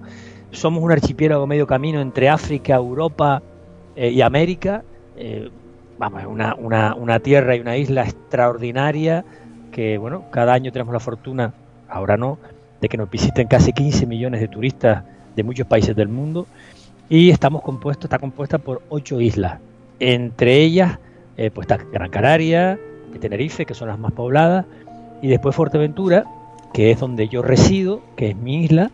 Somos 0.50 0.82
un 0.82 0.92
archipiélago 0.92 1.46
medio 1.46 1.66
camino 1.66 2.00
entre 2.00 2.28
África, 2.28 2.74
Europa 2.74 3.42
eh, 3.96 4.10
y 4.10 4.22
América. 4.22 4.82
Eh, 5.16 5.50
vamos, 5.98 6.24
una, 6.26 6.54
una, 6.54 6.94
una 6.94 7.20
tierra 7.20 7.56
y 7.56 7.60
una 7.60 7.76
isla 7.76 8.04
extraordinaria 8.04 9.24
que, 9.72 9.98
bueno, 9.98 10.24
cada 10.30 10.54
año 10.54 10.72
tenemos 10.72 10.92
la 10.92 11.00
fortuna, 11.00 11.52
ahora 11.88 12.16
no, 12.16 12.38
de 12.80 12.88
que 12.88 12.96
nos 12.96 13.10
visiten 13.10 13.48
casi 13.48 13.72
15 13.72 14.06
millones 14.06 14.40
de 14.40 14.48
turistas 14.48 15.04
de 15.36 15.42
muchos 15.42 15.66
países 15.66 15.94
del 15.94 16.08
mundo 16.08 16.46
y 17.08 17.30
estamos 17.30 17.62
compuestos, 17.62 18.04
está 18.06 18.18
compuesta 18.18 18.58
por 18.58 18.82
ocho 18.88 19.20
islas. 19.20 19.60
Entre 20.00 20.56
ellas, 20.62 20.98
eh, 21.38 21.50
pues 21.50 21.66
está 21.70 21.82
Gran 21.90 22.10
Canaria, 22.10 22.78
Tenerife, 23.20 23.64
que 23.64 23.74
son 23.74 23.88
las 23.88 23.98
más 23.98 24.12
pobladas, 24.12 24.66
y 25.22 25.28
después 25.28 25.56
Fuerteventura, 25.56 26.24
que 26.74 26.90
es 26.90 27.00
donde 27.00 27.28
yo 27.28 27.42
resido, 27.42 28.02
que 28.16 28.30
es 28.30 28.36
mi 28.36 28.64
isla, 28.64 28.90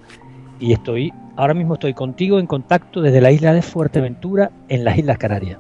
y 0.61 0.73
estoy, 0.73 1.13
ahora 1.37 1.55
mismo 1.55 1.75
estoy 1.75 1.95
contigo 1.95 2.39
en 2.39 2.47
contacto 2.47 3.03
desde 3.03 3.21
la 3.21 3.33
isla 3.33 3.53
de 3.53 3.63
Fuerteventura 3.63 4.51
en 4.69 4.85
las 4.85 4.97
Islas 4.97 5.19
Canarias. 5.19 5.59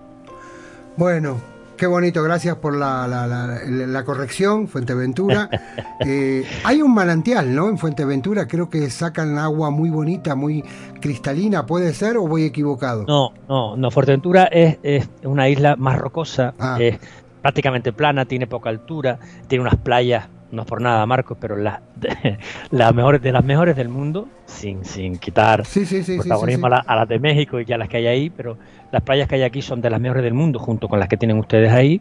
Bueno, 0.96 1.38
qué 1.76 1.86
bonito, 1.86 2.22
gracias 2.22 2.56
por 2.56 2.76
la, 2.76 3.06
la, 3.08 3.26
la, 3.26 3.46
la 3.64 4.04
corrección, 4.04 4.68
Fuenteventura. 4.68 5.48
Eh, 6.06 6.44
hay 6.64 6.82
un 6.82 6.92
manantial, 6.92 7.54
¿no? 7.54 7.68
En 7.70 7.78
Fuenteventura 7.78 8.46
creo 8.48 8.68
que 8.68 8.90
sacan 8.90 9.38
agua 9.38 9.70
muy 9.70 9.88
bonita, 9.90 10.34
muy 10.34 10.62
cristalina, 11.00 11.64
¿puede 11.66 11.94
ser 11.94 12.16
o 12.16 12.26
voy 12.26 12.44
equivocado? 12.44 13.04
No, 13.06 13.32
no, 13.48 13.76
no, 13.76 13.90
Fuerteventura 13.90 14.44
es, 14.44 14.78
es 14.82 15.08
una 15.22 15.48
isla 15.48 15.76
más 15.76 15.96
rocosa, 15.98 16.52
Ah. 16.58 16.76
es 16.80 16.98
prácticamente 17.40 17.92
plana, 17.92 18.24
tiene 18.26 18.46
poca 18.46 18.68
altura, 18.70 19.18
tiene 19.46 19.62
unas 19.62 19.76
playas, 19.76 20.26
no 20.50 20.62
es 20.62 20.68
por 20.68 20.80
nada, 20.82 21.06
Marcos, 21.06 21.38
pero 21.40 21.56
las 21.56 21.80
de, 21.96 22.38
las 22.70 22.94
mejores, 22.94 23.22
de 23.22 23.32
las 23.32 23.44
mejores 23.44 23.76
del 23.76 23.88
mundo, 23.88 24.28
sin, 24.46 24.84
sin 24.84 25.16
quitar 25.18 25.64
sí, 25.64 25.86
sí, 25.86 26.02
sí, 26.02 26.18
protagonismo. 26.18 26.66
A, 26.66 26.70
la- 26.70 26.84
a 26.86 26.96
las 26.96 27.08
de 27.08 27.18
México 27.18 27.58
y 27.60 27.72
a 27.72 27.78
las 27.78 27.88
que 27.88 27.98
hay 27.98 28.06
ahí, 28.08 28.30
pero 28.30 28.58
las 28.94 29.02
playas 29.02 29.28
que 29.28 29.34
hay 29.34 29.42
aquí 29.42 29.60
son 29.60 29.80
de 29.80 29.90
las 29.90 30.00
mejores 30.00 30.22
del 30.22 30.34
mundo, 30.34 30.60
junto 30.60 30.88
con 30.88 31.00
las 31.00 31.08
que 31.08 31.16
tienen 31.16 31.36
ustedes 31.38 31.72
ahí. 31.72 32.00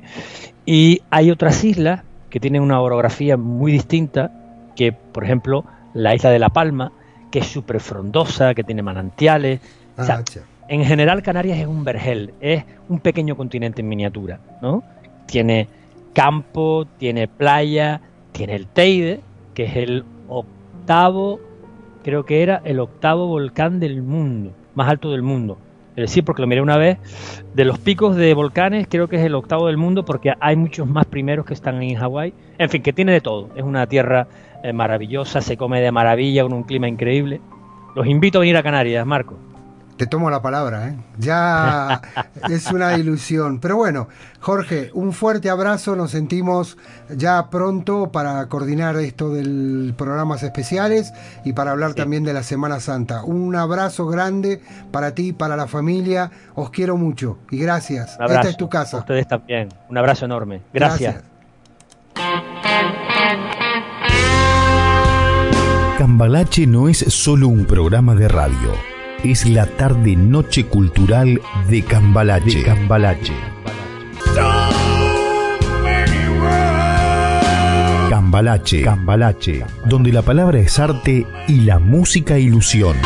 Y 0.64 1.02
hay 1.10 1.32
otras 1.32 1.64
islas 1.64 2.04
que 2.30 2.40
tienen 2.40 2.62
una 2.62 2.80
orografía 2.80 3.36
muy 3.36 3.72
distinta, 3.72 4.32
que 4.76 4.92
por 4.92 5.24
ejemplo 5.24 5.66
la 5.96 6.14
isla 6.14 6.30
de 6.30 6.38
La 6.38 6.50
Palma, 6.50 6.92
que 7.32 7.40
es 7.40 7.48
súper 7.48 7.80
frondosa, 7.80 8.54
que 8.54 8.64
tiene 8.64 8.84
manantiales. 8.84 9.60
O 9.98 10.04
sea, 10.04 10.18
Ah, 10.18 10.42
en 10.68 10.86
general 10.86 11.24
Canarias 11.24 11.58
es 11.58 11.66
un 11.66 11.84
vergel, 11.84 12.36
es 12.40 12.64
un 12.90 13.00
pequeño 13.00 13.36
continente 13.36 13.82
en 13.82 13.90
miniatura, 13.90 14.40
¿no? 14.62 14.84
Tiene 15.26 15.68
campo, 16.14 16.86
tiene 17.00 17.28
playa, 17.28 18.02
tiene 18.32 18.56
el 18.56 18.68
Teide, 18.68 19.22
que 19.56 19.64
es 19.64 19.76
el 19.78 20.06
octavo, 20.30 21.40
creo 22.04 22.24
que 22.26 22.44
era 22.44 22.62
el 22.66 22.80
octavo 22.80 23.28
volcán 23.28 23.80
del 23.80 24.04
mundo, 24.04 24.52
más 24.76 24.90
alto 24.90 25.12
del 25.12 25.24
mundo. 25.24 25.58
Es 25.96 26.10
decir, 26.10 26.24
porque 26.26 26.42
lo 26.42 26.48
miré 26.48 26.62
una 26.62 26.78
vez, 26.78 26.98
de 27.54 27.66
los 27.66 27.78
picos 27.78 28.16
de 28.16 28.34
volcanes 28.34 28.88
creo 28.90 29.08
que 29.08 29.18
es 29.18 29.24
el 29.24 29.36
octavo 29.36 29.68
del 29.68 29.78
mundo 29.78 30.06
porque 30.06 30.34
hay 30.40 30.56
muchos 30.56 30.88
más 30.88 31.06
primeros 31.06 31.46
que 31.46 31.54
están 31.54 31.82
en 31.84 31.96
Hawái. 31.96 32.34
En 32.58 32.70
fin, 32.70 32.82
que 32.82 32.94
tiene 32.94 33.12
de 33.12 33.22
todo. 33.22 33.50
Es 33.56 33.64
una 33.64 33.86
tierra 33.88 34.28
eh, 34.64 34.74
maravillosa, 34.74 35.42
se 35.42 35.56
come 35.56 35.82
de 35.82 35.92
maravilla, 35.92 36.44
con 36.44 36.54
un 36.54 36.64
clima 36.64 36.88
increíble. 36.88 37.42
Los 37.96 38.08
invito 38.08 38.40
a 38.40 38.42
venir 38.42 38.58
a 38.58 38.64
Canarias, 38.64 39.06
Marco. 39.06 39.38
Te 39.98 40.08
tomo 40.08 40.30
la 40.30 40.42
palabra, 40.42 40.90
¿eh? 40.90 40.96
Ya 41.20 42.02
es 42.50 42.72
una 42.72 42.98
ilusión. 42.98 43.60
Pero 43.60 43.78
bueno, 43.78 44.08
Jorge, 44.40 44.90
un 44.94 45.14
fuerte 45.14 45.50
abrazo. 45.50 45.96
Nos 45.96 46.12
sentimos 46.12 46.78
ya 47.16 47.50
pronto 47.50 48.12
para 48.12 48.48
coordinar 48.48 48.96
esto 48.98 49.30
del 49.32 49.94
programas 49.98 50.42
especiales 50.44 51.14
y 51.46 51.54
para 51.54 51.72
hablar 51.72 51.94
también 51.94 52.24
de 52.24 52.34
la 52.34 52.44
Semana 52.44 52.80
Santa. 52.80 53.24
Un 53.24 53.56
abrazo 53.56 54.08
grande 54.08 54.62
para 54.92 55.14
ti, 55.14 55.32
para 55.32 55.56
la 55.56 55.68
familia. 55.68 56.32
Os 56.56 56.72
quiero 56.72 56.98
mucho 56.98 57.38
y 57.52 57.58
gracias. 57.60 58.16
Un 58.18 58.24
abrazo. 58.24 58.40
Esta 58.42 58.50
es 58.50 58.58
tu 58.58 58.66
A 58.66 58.70
casa. 58.70 58.98
ustedes 58.98 59.28
también. 59.28 59.70
Un 59.90 59.98
abrazo 59.98 60.26
enorme. 60.26 60.62
Gracias. 60.74 61.22
Cambalache 65.98 66.68
no 66.68 66.90
es 66.90 66.98
solo 66.98 67.48
un 67.48 67.66
programa 67.66 68.16
de 68.16 68.28
radio, 68.28 68.72
es 69.24 69.46
la 69.46 69.66
tarde-noche 69.66 70.66
cultural 70.66 71.42
de 71.70 71.82
Cambalache. 71.82 72.58
De 72.58 72.64
Cambalache. 72.64 73.34
Cambalache, 78.10 78.82
Cambalache, 78.82 79.66
donde 79.86 80.12
la 80.12 80.22
palabra 80.22 80.60
es 80.60 80.78
arte 80.80 81.26
y 81.48 81.62
la 81.62 81.80
música 81.80 82.38
ilusión. 82.38 82.98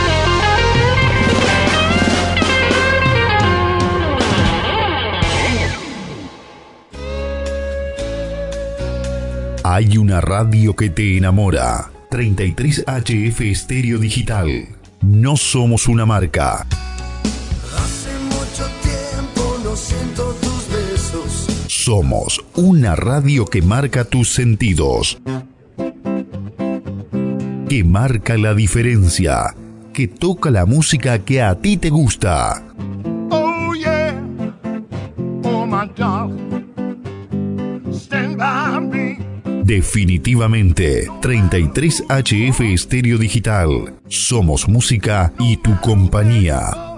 Hay 9.63 9.97
una 9.97 10.21
radio 10.21 10.75
que 10.75 10.89
te 10.89 11.17
enamora. 11.17 11.91
33 12.09 12.85
HF 12.87 13.41
Estéreo 13.41 13.99
Digital. 13.99 14.76
No 15.07 15.37
somos 15.37 15.87
una 15.87 16.05
marca. 16.05 16.67
Hace 17.77 18.11
mucho 18.25 18.67
tiempo 18.83 19.57
no 19.63 19.73
siento 19.73 20.35
tus 20.41 20.67
besos. 20.69 21.47
Somos 21.67 22.43
una 22.55 22.93
radio 22.97 23.45
que 23.45 23.61
marca 23.61 24.03
tus 24.03 24.33
sentidos. 24.33 25.17
Que 27.69 27.85
marca 27.85 28.37
la 28.37 28.53
diferencia. 28.53 29.55
Que 29.93 30.09
toca 30.09 30.51
la 30.51 30.65
música 30.65 31.19
que 31.19 31.41
a 31.41 31.55
ti 31.55 31.77
te 31.77 31.89
gusta. 31.89 32.61
Oh 33.31 33.73
yeah, 33.75 34.13
oh 35.45 35.65
my 35.65 35.89
darling, 35.95 36.65
stand 37.93 38.35
by 38.37 38.81
me. 38.81 38.96
Definitivamente, 39.67 41.09
33 41.21 42.05
HF 42.07 42.61
Estéreo 42.61 43.17
Digital. 43.17 43.95
Somos 44.07 44.69
música 44.69 45.33
y 45.39 45.57
tu 45.57 45.77
compañía. 45.81 46.96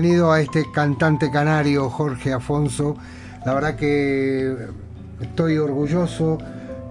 Tenido 0.00 0.32
a 0.32 0.40
este 0.40 0.64
cantante 0.72 1.30
canario, 1.30 1.90
Jorge 1.90 2.32
Afonso. 2.32 2.96
La 3.44 3.52
verdad 3.52 3.76
que 3.76 4.56
estoy 5.20 5.58
orgulloso 5.58 6.38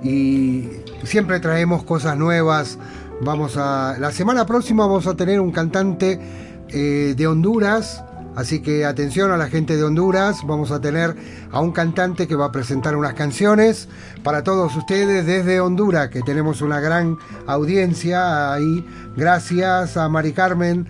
y 0.03 0.69
siempre 1.05 1.39
traemos 1.39 1.83
cosas 1.83 2.15
nuevas. 2.15 2.77
Vamos 3.21 3.57
a. 3.57 3.95
La 3.97 4.11
semana 4.11 4.45
próxima 4.45 4.85
vamos 4.85 5.07
a 5.07 5.15
tener 5.15 5.39
un 5.39 5.51
cantante 5.51 6.19
eh, 6.67 7.15
de 7.17 7.25
Honduras, 7.27 8.03
Así 8.35 8.61
que 8.61 8.85
atención 8.85 9.31
a 9.31 9.37
la 9.37 9.49
gente 9.49 9.75
de 9.75 9.83
Honduras, 9.83 10.43
vamos 10.45 10.71
a 10.71 10.79
tener 10.79 11.13
a 11.51 11.59
un 11.59 11.73
cantante 11.73 12.25
que 12.25 12.35
va 12.35 12.45
a 12.45 12.51
presentar 12.53 12.95
unas 12.95 13.13
canciones 13.13 13.89
para 14.23 14.43
todos 14.43 14.73
ustedes 14.77 15.25
desde 15.25 15.59
Honduras, 15.59 16.07
que 16.09 16.21
tenemos 16.21 16.61
una 16.61 16.79
gran 16.79 17.17
audiencia 17.47 18.53
ahí. 18.53 18.85
Gracias 19.17 19.97
a 19.97 20.07
Mari 20.07 20.31
Carmen 20.31 20.87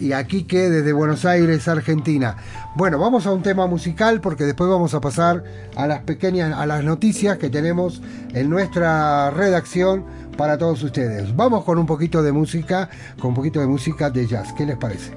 y 0.00 0.12
a 0.12 0.26
Quique 0.26 0.70
desde 0.70 0.92
Buenos 0.92 1.24
Aires, 1.24 1.66
Argentina. 1.68 2.36
Bueno, 2.74 2.98
vamos 2.98 3.26
a 3.26 3.32
un 3.32 3.42
tema 3.42 3.66
musical 3.66 4.20
porque 4.20 4.44
después 4.44 4.68
vamos 4.70 4.94
a 4.94 5.00
pasar 5.00 5.44
a 5.76 5.86
las 5.86 6.00
pequeñas, 6.00 6.54
a 6.56 6.66
las 6.66 6.84
noticias 6.84 7.38
que 7.38 7.50
tenemos 7.50 8.02
en 8.34 8.50
nuestra 8.50 9.30
redacción 9.30 10.04
para 10.36 10.58
todos 10.58 10.82
ustedes. 10.82 11.34
Vamos 11.34 11.64
con 11.64 11.78
un 11.78 11.86
poquito 11.86 12.22
de 12.22 12.32
música, 12.32 12.88
con 13.18 13.30
un 13.30 13.34
poquito 13.34 13.60
de 13.60 13.66
música 13.66 14.10
de 14.10 14.26
jazz. 14.26 14.52
¿Qué 14.52 14.66
les 14.66 14.76
parece? 14.76 15.12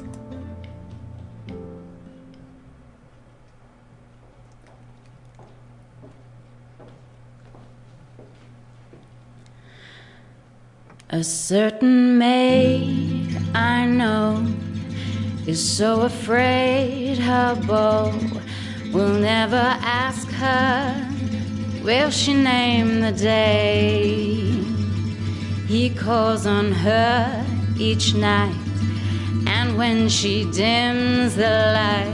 A 11.09 11.23
certain 11.23 12.17
maid 12.17 13.22
I 13.55 13.85
know 13.85 14.45
is 15.45 15.61
so 15.77 16.01
afraid 16.01 17.17
her 17.17 17.55
beau 17.67 18.11
will 18.91 19.13
never 19.13 19.77
ask 19.81 20.27
her, 20.31 21.09
will 21.83 22.09
she 22.09 22.33
name 22.33 23.01
the 23.01 23.11
day? 23.11 24.33
He 25.67 25.89
calls 25.89 26.47
on 26.47 26.71
her 26.71 27.45
each 27.77 28.15
night, 28.15 28.55
and 29.47 29.77
when 29.77 30.09
she 30.09 30.49
dims 30.51 31.35
the 31.35 31.73
light, 31.75 32.13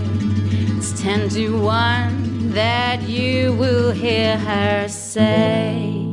it's 0.77 0.99
ten 1.01 1.29
to 1.29 1.61
one 1.61 2.51
that 2.51 3.03
you 3.03 3.53
will 3.53 3.91
hear 3.91 4.37
her 4.37 4.87
say. 4.87 6.08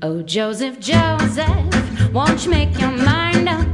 Oh, 0.00 0.22
Joseph, 0.22 0.78
Joseph, 0.78 2.12
won't 2.12 2.44
you 2.44 2.50
make 2.52 2.78
your 2.78 2.92
mind 2.92 3.48
up? 3.48 3.67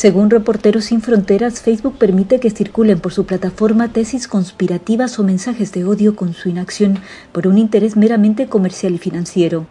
Según 0.00 0.30
Reporteros 0.30 0.86
Sin 0.86 1.02
Fronteras, 1.02 1.60
Facebook 1.60 1.98
permite 1.98 2.40
que 2.40 2.48
circulen 2.48 3.00
por 3.00 3.12
su 3.12 3.26
plataforma 3.26 3.92
tesis 3.92 4.28
conspirativas 4.28 5.18
o 5.18 5.24
mensajes 5.24 5.72
de 5.72 5.84
odio 5.84 6.16
con 6.16 6.32
su 6.32 6.48
inacción 6.48 7.00
por 7.32 7.46
un 7.46 7.58
interés 7.58 7.98
meramente 7.98 8.46
comercial 8.46 8.94
y 8.94 8.98
financiero. 8.98 9.66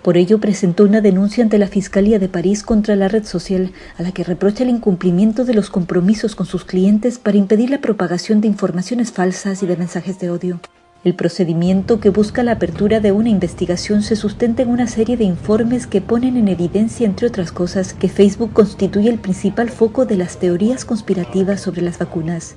Por 0.00 0.16
ello 0.16 0.40
presentó 0.40 0.84
una 0.84 1.02
denuncia 1.02 1.44
ante 1.44 1.58
la 1.58 1.66
Fiscalía 1.66 2.18
de 2.18 2.30
París 2.30 2.62
contra 2.62 2.96
la 2.96 3.08
red 3.08 3.24
social, 3.24 3.72
a 3.98 4.02
la 4.02 4.12
que 4.12 4.24
reprocha 4.24 4.64
el 4.64 4.70
incumplimiento 4.70 5.44
de 5.44 5.52
los 5.52 5.68
compromisos 5.68 6.34
con 6.34 6.46
sus 6.46 6.64
clientes 6.64 7.18
para 7.18 7.36
impedir 7.36 7.68
la 7.68 7.82
propagación 7.82 8.40
de 8.40 8.48
informaciones 8.48 9.12
falsas 9.12 9.62
y 9.62 9.66
de 9.66 9.76
mensajes 9.76 10.18
de 10.18 10.30
odio. 10.30 10.60
El 11.02 11.14
procedimiento 11.14 11.98
que 11.98 12.10
busca 12.10 12.42
la 12.42 12.52
apertura 12.52 13.00
de 13.00 13.10
una 13.10 13.30
investigación 13.30 14.02
se 14.02 14.16
sustenta 14.16 14.62
en 14.62 14.68
una 14.68 14.86
serie 14.86 15.16
de 15.16 15.24
informes 15.24 15.86
que 15.86 16.02
ponen 16.02 16.36
en 16.36 16.48
evidencia, 16.48 17.06
entre 17.06 17.26
otras 17.26 17.52
cosas, 17.52 17.94
que 17.94 18.08
Facebook 18.10 18.52
constituye 18.52 19.08
el 19.08 19.18
principal 19.18 19.70
foco 19.70 20.04
de 20.04 20.18
las 20.18 20.38
teorías 20.38 20.84
conspirativas 20.84 21.62
sobre 21.62 21.80
las 21.80 21.98
vacunas. 21.98 22.54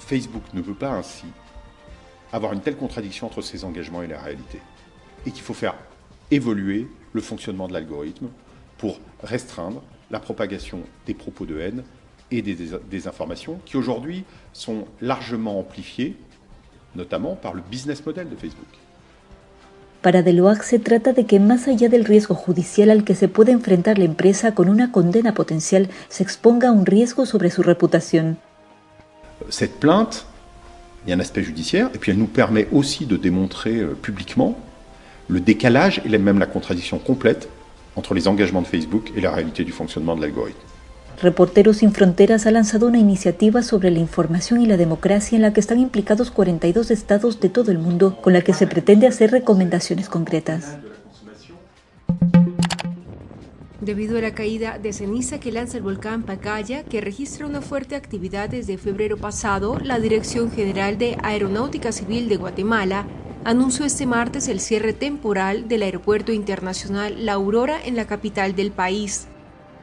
Facebook 0.00 0.42
ne 0.52 0.62
peut 0.62 0.74
pas 0.76 0.96
ainsi 0.98 1.26
avoir 2.32 2.52
une 2.52 2.60
telle 2.60 2.76
contradiction 2.76 3.28
entre 3.28 3.40
ses 3.40 3.62
engagements 3.64 4.02
et 4.02 4.08
la 4.08 4.20
réalité. 4.20 4.58
Et 5.24 5.30
qu'il 5.30 5.42
faut 5.42 5.54
faire 5.54 5.74
évoluer 6.32 6.88
le 7.12 7.20
fonctionnement 7.20 7.68
de 7.68 7.72
l'algorithme 7.74 8.30
pour 8.78 8.98
restreindre 9.22 9.80
la 10.10 10.18
propagation 10.18 10.80
des 11.06 11.14
propos 11.14 11.46
de 11.46 11.60
haine 11.60 11.84
et 12.32 12.42
des 12.42 12.56
dés- 12.56 12.80
désinformations 12.90 13.60
qui 13.64 13.76
aujourd'hui 13.76 14.24
sont 14.52 14.86
largement 15.00 15.60
amplifiés, 15.60 16.16
notamment 16.94 17.36
par 17.36 17.54
le 17.54 17.62
business 17.70 18.04
model 18.04 18.28
de 18.28 18.36
Facebook. 18.36 18.68
Para 20.02 20.22
Deloac 20.22 20.62
se 20.62 20.78
trata 20.78 21.12
de 21.12 21.26
que 21.26 21.38
más 21.38 21.68
allá 21.68 21.90
del 21.90 22.06
riesgo 22.06 22.34
judicial 22.34 22.90
al 22.90 23.04
que 23.04 23.14
se 23.14 23.28
puede 23.28 23.52
enfrentar 23.52 23.98
la 23.98 24.06
empresa 24.06 24.54
con 24.54 24.70
una 24.70 24.92
condena 24.92 25.34
potencial, 25.34 25.90
se 26.08 26.22
exponga 26.22 26.68
a 26.68 26.72
un 26.72 26.86
riesgo 26.86 27.26
sobre 27.26 27.50
su 27.50 27.62
reputación. 27.62 28.38
Cette 29.50 29.78
plainte, 29.78 30.24
il 31.04 31.10
y 31.10 31.12
a 31.12 31.16
un 31.16 31.20
aspect 31.20 31.42
judiciaire, 31.42 31.90
et 31.94 31.98
puis 31.98 32.12
elle 32.12 32.18
nous 32.18 32.26
permet 32.26 32.66
aussi 32.72 33.04
de 33.04 33.16
démontrer 33.16 33.76
euh, 33.76 33.94
publiquement 33.94 34.56
le 35.28 35.40
décalage 35.40 36.00
et 36.04 36.18
même 36.18 36.38
la 36.38 36.46
contradiction 36.46 36.98
complète 36.98 37.48
entre 37.94 38.14
les 38.14 38.26
engagements 38.26 38.62
de 38.62 38.66
Facebook 38.66 39.12
et 39.16 39.20
la 39.20 39.30
réalité 39.30 39.64
du 39.64 39.72
fonctionnement 39.72 40.16
de 40.16 40.22
l'algorithme. 40.22 40.69
Reporteros 41.22 41.76
Sin 41.78 41.92
Fronteras 41.92 42.46
ha 42.46 42.50
lanzado 42.50 42.86
una 42.86 42.96
iniciativa 42.96 43.62
sobre 43.62 43.90
la 43.90 43.98
información 43.98 44.62
y 44.62 44.66
la 44.66 44.78
democracia 44.78 45.36
en 45.36 45.42
la 45.42 45.52
que 45.52 45.60
están 45.60 45.78
implicados 45.78 46.30
42 46.30 46.90
estados 46.90 47.40
de 47.40 47.50
todo 47.50 47.70
el 47.70 47.78
mundo, 47.78 48.18
con 48.22 48.32
la 48.32 48.40
que 48.40 48.54
se 48.54 48.66
pretende 48.66 49.06
hacer 49.06 49.30
recomendaciones 49.30 50.08
concretas. 50.08 50.78
Debido 53.82 54.16
a 54.16 54.22
la 54.22 54.32
caída 54.32 54.78
de 54.78 54.94
ceniza 54.94 55.40
que 55.40 55.52
lanza 55.52 55.76
el 55.76 55.82
volcán 55.82 56.22
Pacaya, 56.22 56.84
que 56.84 57.02
registra 57.02 57.46
una 57.46 57.60
fuerte 57.60 57.96
actividad 57.96 58.48
desde 58.48 58.78
febrero 58.78 59.18
pasado, 59.18 59.78
la 59.78 59.98
Dirección 59.98 60.50
General 60.50 60.96
de 60.96 61.18
Aeronáutica 61.22 61.92
Civil 61.92 62.30
de 62.30 62.36
Guatemala 62.36 63.06
anunció 63.44 63.84
este 63.84 64.06
martes 64.06 64.48
el 64.48 64.60
cierre 64.60 64.94
temporal 64.94 65.68
del 65.68 65.82
Aeropuerto 65.82 66.32
Internacional 66.32 67.26
La 67.26 67.34
Aurora 67.34 67.78
en 67.84 67.96
la 67.96 68.06
capital 68.06 68.54
del 68.54 68.70
país. 68.70 69.29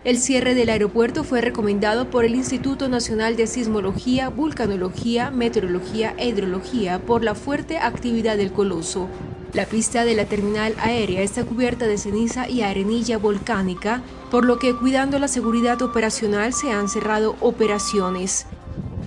El 0.03 0.19
cierre 0.19 0.53
del 0.53 0.69
aeropuerto 0.69 1.24
fue 1.24 1.41
recomendado 1.41 2.10
por 2.10 2.24
el 2.24 2.36
Instituto 2.36 2.88
Nacional 2.88 3.36
de 3.36 3.48
Sismología, 3.48 4.30
Vulcanología, 4.30 5.32
Meteorología 5.32 6.14
e 6.18 6.30
Hidrología 6.30 6.99
por 6.99 7.24
la 7.24 7.36
fuerte 7.36 7.78
actividad 7.80 8.38
del 8.38 8.52
coloso. 8.52 9.10
La 9.53 9.65
pista 9.65 10.06
de 10.06 10.15
la 10.15 10.26
terminal 10.26 10.76
aérea 10.80 11.22
está 11.22 11.44
cubierta 11.44 11.88
de 11.88 11.98
ceniza 11.98 12.48
y 12.48 12.61
arenilla 12.61 13.18
volcánica, 13.18 14.03
por 14.30 14.45
lo 14.45 14.60
que 14.60 14.76
cuidando 14.76 15.19
la 15.19 15.28
seguridad 15.28 15.82
operacional 15.82 16.53
se 16.53 16.72
han 16.72 16.90
cerrado 16.90 17.36
operaciones. 17.40 18.45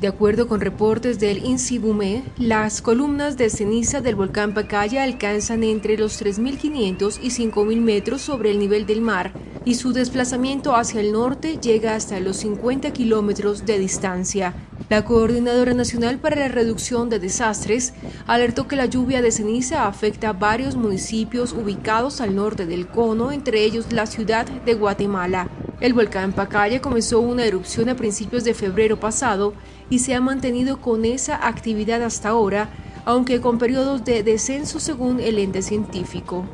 De 0.00 0.08
acuerdo 0.08 0.48
con 0.48 0.62
reportes 0.62 1.20
del 1.20 1.44
INSIBUME, 1.44 2.22
las 2.38 2.80
columnas 2.80 3.36
de 3.36 3.50
ceniza 3.50 4.00
del 4.00 4.14
volcán 4.14 4.54
Pacaya 4.54 5.02
alcanzan 5.02 5.62
entre 5.62 5.98
los 5.98 6.22
3.500 6.24 7.18
y 7.22 7.28
5.000 7.28 7.80
metros 7.82 8.22
sobre 8.22 8.50
el 8.50 8.58
nivel 8.58 8.86
del 8.86 9.02
mar 9.02 9.34
y 9.66 9.74
su 9.74 9.92
desplazamiento 9.92 10.74
hacia 10.74 11.02
el 11.02 11.12
norte 11.12 11.58
llega 11.58 11.94
hasta 11.94 12.18
los 12.18 12.38
50 12.38 12.94
kilómetros 12.94 13.66
de 13.66 13.78
distancia. 13.78 14.54
La 14.88 15.04
Coordinadora 15.04 15.74
Nacional 15.74 16.18
para 16.18 16.36
la 16.36 16.48
Reducción 16.48 17.10
de 17.10 17.18
Desastres 17.18 17.92
alertó 18.26 18.66
que 18.66 18.76
la 18.76 18.86
lluvia 18.86 19.20
de 19.20 19.30
ceniza 19.30 19.86
afecta 19.86 20.30
a 20.30 20.32
varios 20.32 20.76
municipios 20.76 21.52
ubicados 21.52 22.22
al 22.22 22.34
norte 22.34 22.64
del 22.64 22.88
cono, 22.88 23.32
entre 23.32 23.64
ellos 23.64 23.92
la 23.92 24.06
ciudad 24.06 24.46
de 24.46 24.74
Guatemala. 24.74 25.50
El 25.80 25.94
volcán 25.94 26.32
Pacaya 26.32 26.82
comenzó 26.82 27.20
una 27.20 27.44
erupción 27.44 27.88
a 27.88 27.96
principios 27.96 28.44
de 28.44 28.52
febrero 28.52 29.00
pasado 29.00 29.54
y 29.90 29.98
se 29.98 30.14
ha 30.14 30.20
mantenido 30.20 30.80
con 30.80 31.04
esa 31.04 31.46
actividad 31.46 32.02
hasta 32.02 32.30
ahora, 32.30 32.70
aunque 33.04 33.40
con 33.40 33.58
periodos 33.58 34.04
de 34.04 34.22
descenso 34.22 34.80
según 34.80 35.20
el 35.20 35.38
ente 35.38 35.60
científico. 35.60 36.46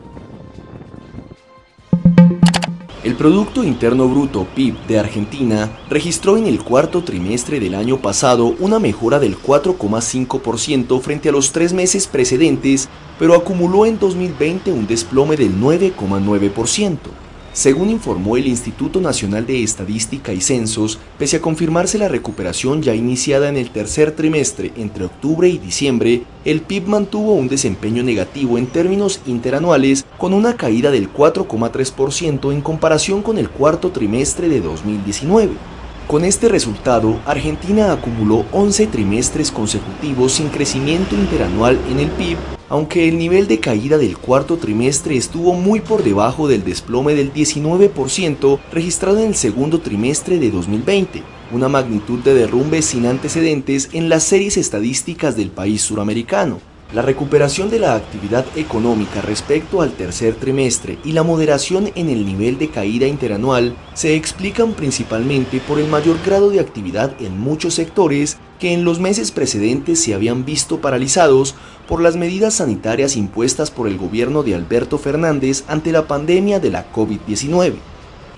El 3.04 3.14
Producto 3.14 3.62
Interno 3.62 4.08
Bruto 4.08 4.48
PIB 4.56 4.84
de 4.88 4.98
Argentina 4.98 5.78
registró 5.88 6.36
en 6.36 6.46
el 6.46 6.64
cuarto 6.64 7.04
trimestre 7.04 7.60
del 7.60 7.76
año 7.76 7.98
pasado 7.98 8.56
una 8.58 8.80
mejora 8.80 9.20
del 9.20 9.38
4,5% 9.38 11.00
frente 11.00 11.28
a 11.28 11.32
los 11.32 11.52
tres 11.52 11.72
meses 11.72 12.08
precedentes, 12.08 12.88
pero 13.16 13.36
acumuló 13.36 13.86
en 13.86 14.00
2020 14.00 14.72
un 14.72 14.88
desplome 14.88 15.36
del 15.36 15.54
9,9%. 15.60 17.25
Según 17.56 17.88
informó 17.88 18.36
el 18.36 18.48
Instituto 18.48 19.00
Nacional 19.00 19.46
de 19.46 19.62
Estadística 19.62 20.34
y 20.34 20.42
Censos, 20.42 20.98
pese 21.18 21.38
a 21.38 21.40
confirmarse 21.40 21.96
la 21.96 22.06
recuperación 22.06 22.82
ya 22.82 22.94
iniciada 22.94 23.48
en 23.48 23.56
el 23.56 23.70
tercer 23.70 24.12
trimestre 24.12 24.72
entre 24.76 25.06
octubre 25.06 25.48
y 25.48 25.56
diciembre, 25.56 26.24
el 26.44 26.60
PIB 26.60 26.86
mantuvo 26.86 27.32
un 27.32 27.48
desempeño 27.48 28.02
negativo 28.02 28.58
en 28.58 28.66
términos 28.66 29.22
interanuales 29.24 30.04
con 30.18 30.34
una 30.34 30.54
caída 30.58 30.90
del 30.90 31.10
4,3% 31.10 32.52
en 32.52 32.60
comparación 32.60 33.22
con 33.22 33.38
el 33.38 33.48
cuarto 33.48 33.90
trimestre 33.90 34.50
de 34.50 34.60
2019. 34.60 35.75
Con 36.06 36.24
este 36.24 36.48
resultado, 36.48 37.20
Argentina 37.26 37.90
acumuló 37.90 38.46
11 38.52 38.86
trimestres 38.86 39.50
consecutivos 39.50 40.34
sin 40.34 40.50
crecimiento 40.50 41.16
interanual 41.16 41.80
en 41.90 41.98
el 41.98 42.10
PIB, 42.10 42.36
aunque 42.68 43.08
el 43.08 43.18
nivel 43.18 43.48
de 43.48 43.58
caída 43.58 43.98
del 43.98 44.16
cuarto 44.16 44.56
trimestre 44.56 45.16
estuvo 45.16 45.54
muy 45.54 45.80
por 45.80 46.04
debajo 46.04 46.46
del 46.46 46.62
desplome 46.62 47.16
del 47.16 47.34
19% 47.34 48.60
registrado 48.70 49.18
en 49.18 49.26
el 49.26 49.34
segundo 49.34 49.80
trimestre 49.80 50.38
de 50.38 50.52
2020, 50.52 51.24
una 51.50 51.68
magnitud 51.68 52.20
de 52.20 52.34
derrumbe 52.34 52.82
sin 52.82 53.06
antecedentes 53.06 53.88
en 53.92 54.08
las 54.08 54.22
series 54.22 54.56
estadísticas 54.58 55.36
del 55.36 55.50
país 55.50 55.82
suramericano. 55.82 56.60
La 56.92 57.02
recuperación 57.02 57.68
de 57.68 57.80
la 57.80 57.96
actividad 57.96 58.44
económica 58.54 59.20
respecto 59.20 59.82
al 59.82 59.92
tercer 59.94 60.36
trimestre 60.36 60.98
y 61.04 61.12
la 61.12 61.24
moderación 61.24 61.90
en 61.96 62.08
el 62.08 62.24
nivel 62.24 62.58
de 62.58 62.70
caída 62.70 63.08
interanual 63.08 63.76
se 63.94 64.14
explican 64.14 64.72
principalmente 64.72 65.58
por 65.58 65.80
el 65.80 65.88
mayor 65.88 66.16
grado 66.24 66.48
de 66.48 66.60
actividad 66.60 67.12
en 67.20 67.40
muchos 67.40 67.74
sectores 67.74 68.38
que 68.60 68.72
en 68.72 68.84
los 68.84 69.00
meses 69.00 69.32
precedentes 69.32 70.00
se 70.00 70.14
habían 70.14 70.44
visto 70.44 70.80
paralizados 70.80 71.56
por 71.88 72.00
las 72.00 72.14
medidas 72.14 72.54
sanitarias 72.54 73.16
impuestas 73.16 73.72
por 73.72 73.88
el 73.88 73.98
gobierno 73.98 74.44
de 74.44 74.54
Alberto 74.54 74.96
Fernández 74.96 75.64
ante 75.66 75.90
la 75.90 76.06
pandemia 76.06 76.60
de 76.60 76.70
la 76.70 76.92
COVID-19. 76.92 77.74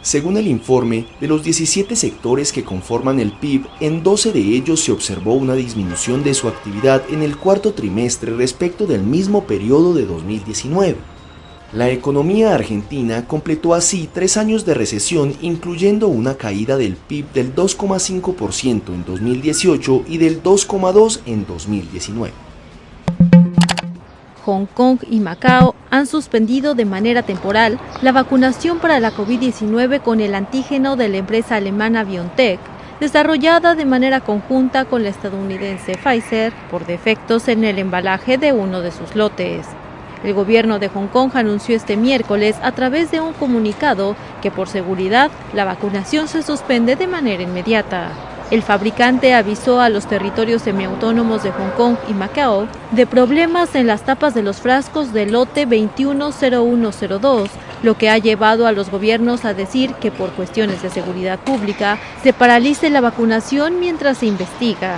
Según 0.09 0.39
el 0.39 0.47
informe, 0.47 1.05
de 1.21 1.29
los 1.29 1.43
17 1.43 1.95
sectores 1.95 2.51
que 2.51 2.65
conforman 2.65 3.21
el 3.21 3.31
PIB, 3.31 3.67
en 3.81 4.03
12 4.03 4.33
de 4.33 4.41
ellos 4.41 4.81
se 4.81 4.91
observó 4.91 5.35
una 5.35 5.53
disminución 5.53 6.25
de 6.25 6.33
su 6.33 6.49
actividad 6.49 7.03
en 7.11 7.23
el 7.23 7.37
cuarto 7.37 7.75
trimestre 7.75 8.35
respecto 8.35 8.87
del 8.87 9.03
mismo 9.03 9.45
periodo 9.45 9.93
de 9.93 10.07
2019. 10.07 10.97
La 11.75 11.91
economía 11.91 12.55
argentina 12.55 13.27
completó 13.29 13.75
así 13.75 14.09
tres 14.11 14.39
años 14.39 14.65
de 14.65 14.73
recesión, 14.73 15.35
incluyendo 15.43 16.09
una 16.09 16.37
caída 16.37 16.79
del 16.79 16.97
PIB 16.97 17.31
del 17.35 17.55
2,5% 17.55 18.95
en 18.95 19.05
2018 19.05 20.05
y 20.09 20.17
del 20.17 20.43
2,2% 20.43 21.21
en 21.27 21.45
2019. 21.45 22.48
Hong 24.49 24.65
Kong 24.65 25.01
y 25.11 25.21
Macao 25.21 25.75
han 25.91 26.07
suspendido 26.07 26.75
de 26.75 26.87
manera 26.87 27.23
temporal 27.23 27.79
la 28.01 28.13
vacunación 28.13 28.79
para 28.79 28.99
la 28.99 29.13
COVID-19 29.13 30.01
con 30.01 30.23
el 30.23 30.35
antígeno 30.35 30.97
de 30.97 31.11
la 31.11 31.19
empresa 31.19 31.57
alemana 31.57 32.03
BioNTech, 32.03 32.59
desarrollada 32.99 33.75
de 33.75 33.85
manera 33.85 34.21
conjunta 34.21 34.87
con 34.87 35.03
la 35.03 35.11
estadounidense 35.11 35.99
Pfizer 35.99 36.55
por 36.71 36.87
defectos 36.87 37.47
en 37.49 37.63
el 37.63 37.79
embalaje 37.79 38.39
de 38.39 38.55
uno 38.55 38.81
de 38.81 38.91
sus 38.91 39.15
lotes. 39.15 39.67
El 40.25 40.33
gobierno 40.33 40.79
de 40.79 40.89
Hong 40.89 41.09
Kong 41.09 41.33
anunció 41.35 41.77
este 41.77 41.99
miércoles 41.99 42.57
a 42.63 42.73
través 42.73 43.11
de 43.11 43.21
un 43.21 43.35
comunicado 43.35 44.17
que 44.41 44.51
por 44.51 44.69
seguridad 44.69 45.31
la 45.53 45.67
vacunación 45.67 46.27
se 46.27 46.43
suspende 46.43 46.97
de 46.97 47.07
manera 47.07 47.43
inmediata. 47.43 48.13
El 48.51 48.63
fabricante 48.63 49.35
avisó 49.35 49.79
a 49.83 49.91
los 49.91 50.07
territorios 50.07 50.63
semiautónomos 50.63 51.43
de 51.43 51.53
Hong 51.53 51.71
Kong 51.77 51.97
y 52.09 52.15
Macao 52.15 52.67
de 52.93 53.07
problemas 53.07 53.75
en 53.75 53.87
las 53.87 54.03
tapas 54.05 54.33
de 54.33 54.43
los 54.43 54.63
frascos 54.63 55.13
del 55.13 55.33
lote 55.33 55.67
210102, 55.67 57.51
lo 57.83 57.99
que 57.99 58.09
ha 58.09 58.17
llevado 58.17 58.67
a 58.67 58.73
los 58.73 58.91
gobiernos 58.91 59.45
a 59.45 59.53
decir 59.53 59.93
que 59.97 60.11
por 60.11 60.31
cuestiones 60.31 60.81
de 60.81 60.89
seguridad 60.89 61.39
pública 61.39 61.99
se 62.23 62.33
paralice 62.33 62.89
la 62.89 63.03
vacunación 63.03 63.81
mientras 63.81 64.17
se 64.19 64.27
investiga. 64.27 64.97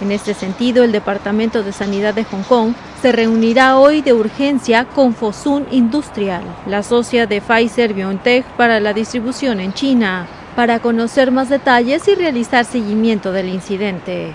En 0.00 0.12
este 0.12 0.34
sentido, 0.34 0.84
el 0.84 0.92
Departamento 0.92 1.64
de 1.64 1.72
Sanidad 1.72 2.14
de 2.14 2.22
Hong 2.22 2.44
Kong 2.44 2.74
se 3.02 3.10
reunirá 3.10 3.78
hoy 3.78 4.00
de 4.00 4.12
urgencia 4.12 4.84
con 4.84 5.12
Fosun 5.12 5.66
Industrial, 5.72 6.42
la 6.66 6.84
socia 6.84 7.26
de 7.26 7.40
Pfizer 7.40 7.94
BioNTech 7.94 8.44
para 8.56 8.78
la 8.78 8.92
distribución 8.92 9.58
en 9.58 9.72
China 9.72 10.28
para 10.56 10.80
conocer 10.80 11.30
más 11.30 11.50
detalles 11.50 12.08
y 12.08 12.16
realizar 12.16 12.64
seguimiento 12.64 13.30
del 13.30 13.50
incidente. 13.50 14.34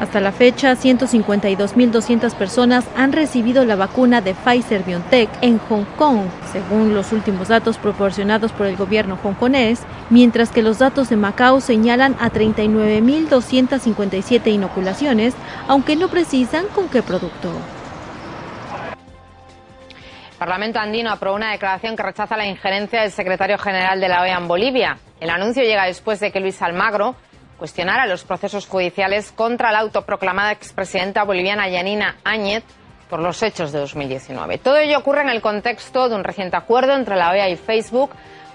Hasta 0.00 0.20
la 0.20 0.32
fecha, 0.32 0.74
152.200 0.74 2.34
personas 2.34 2.84
han 2.96 3.12
recibido 3.12 3.64
la 3.64 3.76
vacuna 3.76 4.20
de 4.20 4.34
Pfizer 4.34 4.82
BioNTech 4.82 5.30
en 5.40 5.58
Hong 5.58 5.84
Kong, 5.96 6.22
según 6.52 6.92
los 6.92 7.12
últimos 7.12 7.46
datos 7.48 7.78
proporcionados 7.78 8.52
por 8.52 8.66
el 8.66 8.76
gobierno 8.76 9.16
hongkonés, 9.22 9.82
mientras 10.10 10.50
que 10.50 10.62
los 10.62 10.80
datos 10.80 11.08
de 11.08 11.14
Macao 11.16 11.60
señalan 11.60 12.16
a 12.20 12.32
39.257 12.32 14.52
inoculaciones, 14.52 15.34
aunque 15.68 15.94
no 15.94 16.08
precisan 16.08 16.66
con 16.74 16.88
qué 16.88 17.02
producto. 17.02 17.52
El 20.36 20.40
Parlamento 20.40 20.78
andino 20.78 21.10
aprobó 21.10 21.34
una 21.34 21.52
declaración 21.52 21.96
que 21.96 22.02
rechaza 22.02 22.36
la 22.36 22.44
injerencia 22.44 23.00
del 23.00 23.10
secretario 23.10 23.56
general 23.56 23.98
de 23.98 24.06
la 24.06 24.20
OEA 24.20 24.36
en 24.36 24.46
Bolivia. 24.46 24.98
El 25.18 25.30
anuncio 25.30 25.62
llega 25.62 25.86
después 25.86 26.20
de 26.20 26.30
que 26.30 26.40
Luis 26.40 26.60
Almagro 26.60 27.16
cuestionara 27.56 28.04
los 28.04 28.22
procesos 28.22 28.66
judiciales 28.66 29.32
contra 29.32 29.72
la 29.72 29.78
autoproclamada 29.78 30.52
expresidenta 30.52 31.24
boliviana 31.24 31.70
Yanina 31.70 32.16
Áñez 32.22 32.64
por 33.08 33.20
los 33.20 33.42
hechos 33.42 33.72
de 33.72 33.78
2019. 33.78 34.58
Todo 34.58 34.76
ello 34.76 34.98
ocurre 34.98 35.22
en 35.22 35.30
el 35.30 35.40
contexto 35.40 36.10
de 36.10 36.16
un 36.16 36.22
reciente 36.22 36.58
acuerdo 36.58 36.94
entre 36.94 37.16
la 37.16 37.30
OEA 37.30 37.48
y 37.48 37.56
Facebook, 37.56 38.10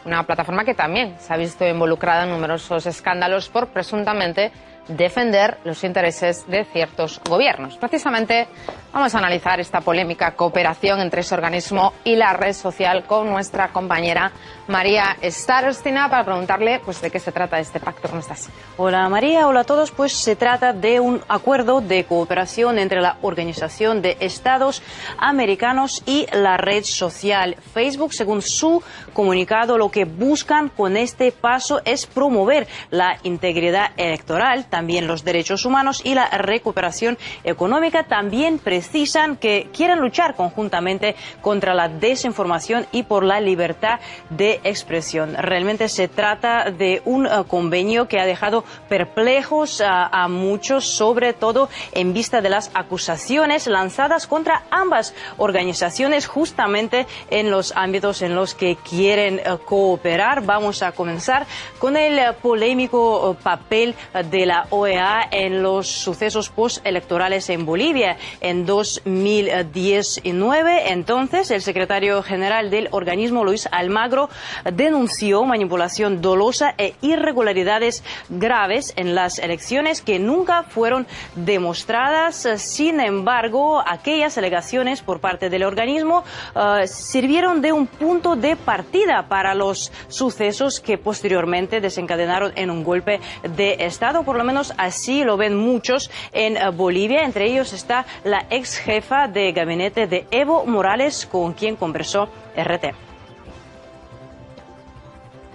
una 0.05 0.21
plataforma 0.21 0.63
que 0.63 0.75
también 0.75 1.15
se 1.17 1.33
ha 1.33 1.37
visto 1.37 1.65
involucrada 1.65 2.25
en 2.25 2.29
numerosos 2.29 2.85
escándalos 2.85 3.49
por 3.49 3.69
presuntamente 3.69 4.51
defender 4.87 5.57
los 5.63 5.83
intereses 5.83 6.45
de 6.47 6.65
ciertos 6.65 7.21
gobiernos. 7.27 7.77
Precisamente 7.77 8.47
vamos 8.93 9.15
a 9.15 9.19
analizar 9.19 9.59
esta 9.59 9.81
polémica 9.81 10.35
cooperación 10.35 10.99
entre 10.99 11.21
ese 11.21 11.33
organismo 11.33 11.93
y 12.03 12.15
la 12.15 12.33
red 12.33 12.53
social 12.53 13.05
con 13.05 13.29
nuestra 13.29 13.69
compañera 13.69 14.31
María 14.67 15.17
Starostina 15.23 16.09
para 16.09 16.23
preguntarle 16.23 16.79
pues, 16.83 17.01
de 17.01 17.11
qué 17.11 17.19
se 17.19 17.31
trata 17.31 17.59
este 17.59 17.79
pacto. 17.79 18.07
¿Cómo 18.07 18.21
estás? 18.21 18.49
Hola 18.77 19.07
María, 19.09 19.47
hola 19.47 19.61
a 19.61 19.63
todos. 19.63 19.91
Pues 19.91 20.13
se 20.13 20.35
trata 20.35 20.71
de 20.71 20.99
un 20.99 21.21
acuerdo 21.27 21.81
de 21.81 22.05
cooperación 22.05 22.79
entre 22.79 23.01
la 23.01 23.17
Organización 23.21 24.01
de 24.01 24.17
Estados 24.19 24.81
Americanos 25.17 26.03
y 26.05 26.25
la 26.31 26.57
red 26.57 26.83
social 26.83 27.57
Facebook. 27.73 28.13
Según 28.13 28.41
su 28.41 28.81
comunicado, 29.13 29.77
lo 29.77 29.91
que 29.91 30.05
buscan 30.05 30.69
con 30.69 30.95
este 30.95 31.31
paso 31.31 31.81
es 31.83 32.05
promover 32.05 32.67
la 32.91 33.17
integridad 33.23 33.91
electoral, 33.97 34.65
también 34.69 35.05
los 35.05 35.25
derechos 35.25 35.65
humanos 35.65 36.01
y 36.05 36.13
la 36.13 36.29
recuperación 36.29 37.17
económica. 37.43 38.03
También 38.03 38.57
precisan 38.81 39.37
que 39.37 39.69
quieren 39.71 39.99
luchar 39.99 40.35
conjuntamente 40.35 41.15
contra 41.39 41.75
la 41.75 41.87
desinformación 41.87 42.87
y 42.91 43.03
por 43.03 43.23
la 43.23 43.39
libertad 43.39 43.99
de 44.31 44.59
expresión. 44.63 45.35
Realmente 45.35 45.87
se 45.87 46.07
trata 46.07 46.71
de 46.71 47.03
un 47.05 47.27
uh, 47.27 47.45
convenio 47.45 48.07
que 48.07 48.19
ha 48.19 48.25
dejado 48.25 48.63
perplejos 48.89 49.81
uh, 49.81 49.83
a 49.83 50.27
muchos, 50.27 50.85
sobre 50.85 51.33
todo 51.33 51.69
en 51.91 52.11
vista 52.11 52.41
de 52.41 52.49
las 52.49 52.71
acusaciones 52.73 53.67
lanzadas 53.67 54.25
contra 54.25 54.63
ambas 54.71 55.13
organizaciones 55.37 56.25
justamente 56.25 57.05
en 57.29 57.51
los 57.51 57.73
ámbitos 57.75 58.23
en 58.23 58.33
los 58.33 58.55
que 58.55 58.77
quieren 58.77 59.41
uh, 59.45 59.59
cooperar. 59.59 60.43
Vamos 60.43 60.81
a 60.81 60.91
comenzar 60.91 61.45
con 61.77 61.97
el 61.97 62.33
polémico 62.41 63.37
papel 63.43 63.93
de 64.31 64.47
la 64.47 64.65
OEA 64.71 65.27
en 65.29 65.61
los 65.61 65.87
sucesos 65.87 66.49
postelectorales 66.49 67.47
en 67.51 67.63
Bolivia 67.63 68.17
en 68.39 68.65
2019. 68.71 70.93
Entonces, 70.93 71.51
el 71.51 71.61
secretario 71.61 72.23
general 72.23 72.69
del 72.69 72.87
organismo, 72.91 73.43
Luis 73.43 73.67
Almagro, 73.69 74.29
denunció 74.63 75.43
manipulación 75.43 76.21
dolosa 76.21 76.73
e 76.77 76.95
irregularidades 77.01 78.01
graves 78.29 78.93
en 78.95 79.13
las 79.13 79.39
elecciones 79.39 80.01
que 80.01 80.19
nunca 80.19 80.63
fueron 80.63 81.05
demostradas. 81.35 82.47
Sin 82.55 83.01
embargo, 83.01 83.83
aquellas 83.85 84.37
alegaciones 84.37 85.01
por 85.01 85.19
parte 85.19 85.49
del 85.49 85.63
organismo 85.63 86.23
uh, 86.55 86.87
sirvieron 86.87 87.61
de 87.61 87.73
un 87.73 87.87
punto 87.87 88.37
de 88.37 88.55
partida 88.55 89.27
para 89.27 89.53
los 89.53 89.91
sucesos 90.07 90.79
que 90.79 90.97
posteriormente 90.97 91.81
desencadenaron 91.81 92.53
en 92.55 92.69
un 92.69 92.85
golpe 92.85 93.19
de 93.43 93.75
Estado. 93.79 94.23
Por 94.23 94.37
lo 94.37 94.45
menos 94.45 94.73
así 94.77 95.25
lo 95.25 95.35
ven 95.35 95.57
muchos 95.57 96.09
en 96.31 96.55
uh, 96.55 96.71
Bolivia. 96.71 97.25
Entre 97.25 97.47
ellos 97.47 97.73
está 97.73 98.05
la 98.23 98.45
ex 98.49 98.60
jefa 98.65 99.27
de 99.27 99.51
gabinete 99.51 100.07
de 100.07 100.25
Evo 100.31 100.65
Morales, 100.65 101.27
con 101.29 101.53
quien 101.53 101.75
conversó 101.75 102.29
RT. 102.55 102.93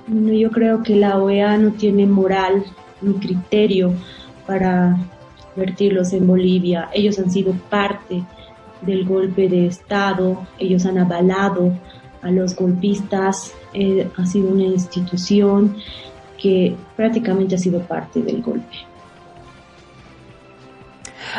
Bueno, 0.07 0.33
yo 0.33 0.51
creo 0.51 0.83
que 0.83 0.95
la 0.95 1.19
OEA 1.19 1.57
no 1.59 1.73
tiene 1.73 2.07
moral 2.07 2.65
ni 3.01 3.15
criterio 3.15 3.93
para 4.47 4.97
vertirlos 5.57 6.13
en 6.13 6.27
Bolivia. 6.27 6.89
Ellos 6.93 7.19
han 7.19 7.31
sido 7.31 7.53
parte 7.69 8.23
del 8.83 9.05
golpe 9.05 9.49
de 9.49 9.67
Estado, 9.67 10.47
ellos 10.59 10.87
han 10.87 10.99
avalado 10.99 11.73
a 12.23 12.31
los 12.31 12.55
golpistas, 12.55 13.53
eh, 13.73 14.09
ha 14.17 14.27
sido 14.27 14.49
una 14.49 14.65
institución 14.65 15.77
que 16.41 16.77
prácticamente 16.95 17.55
ha 17.55 17.59
sido 17.59 17.81
parte 17.81 18.23
del 18.23 18.43
golpe. 18.43 18.77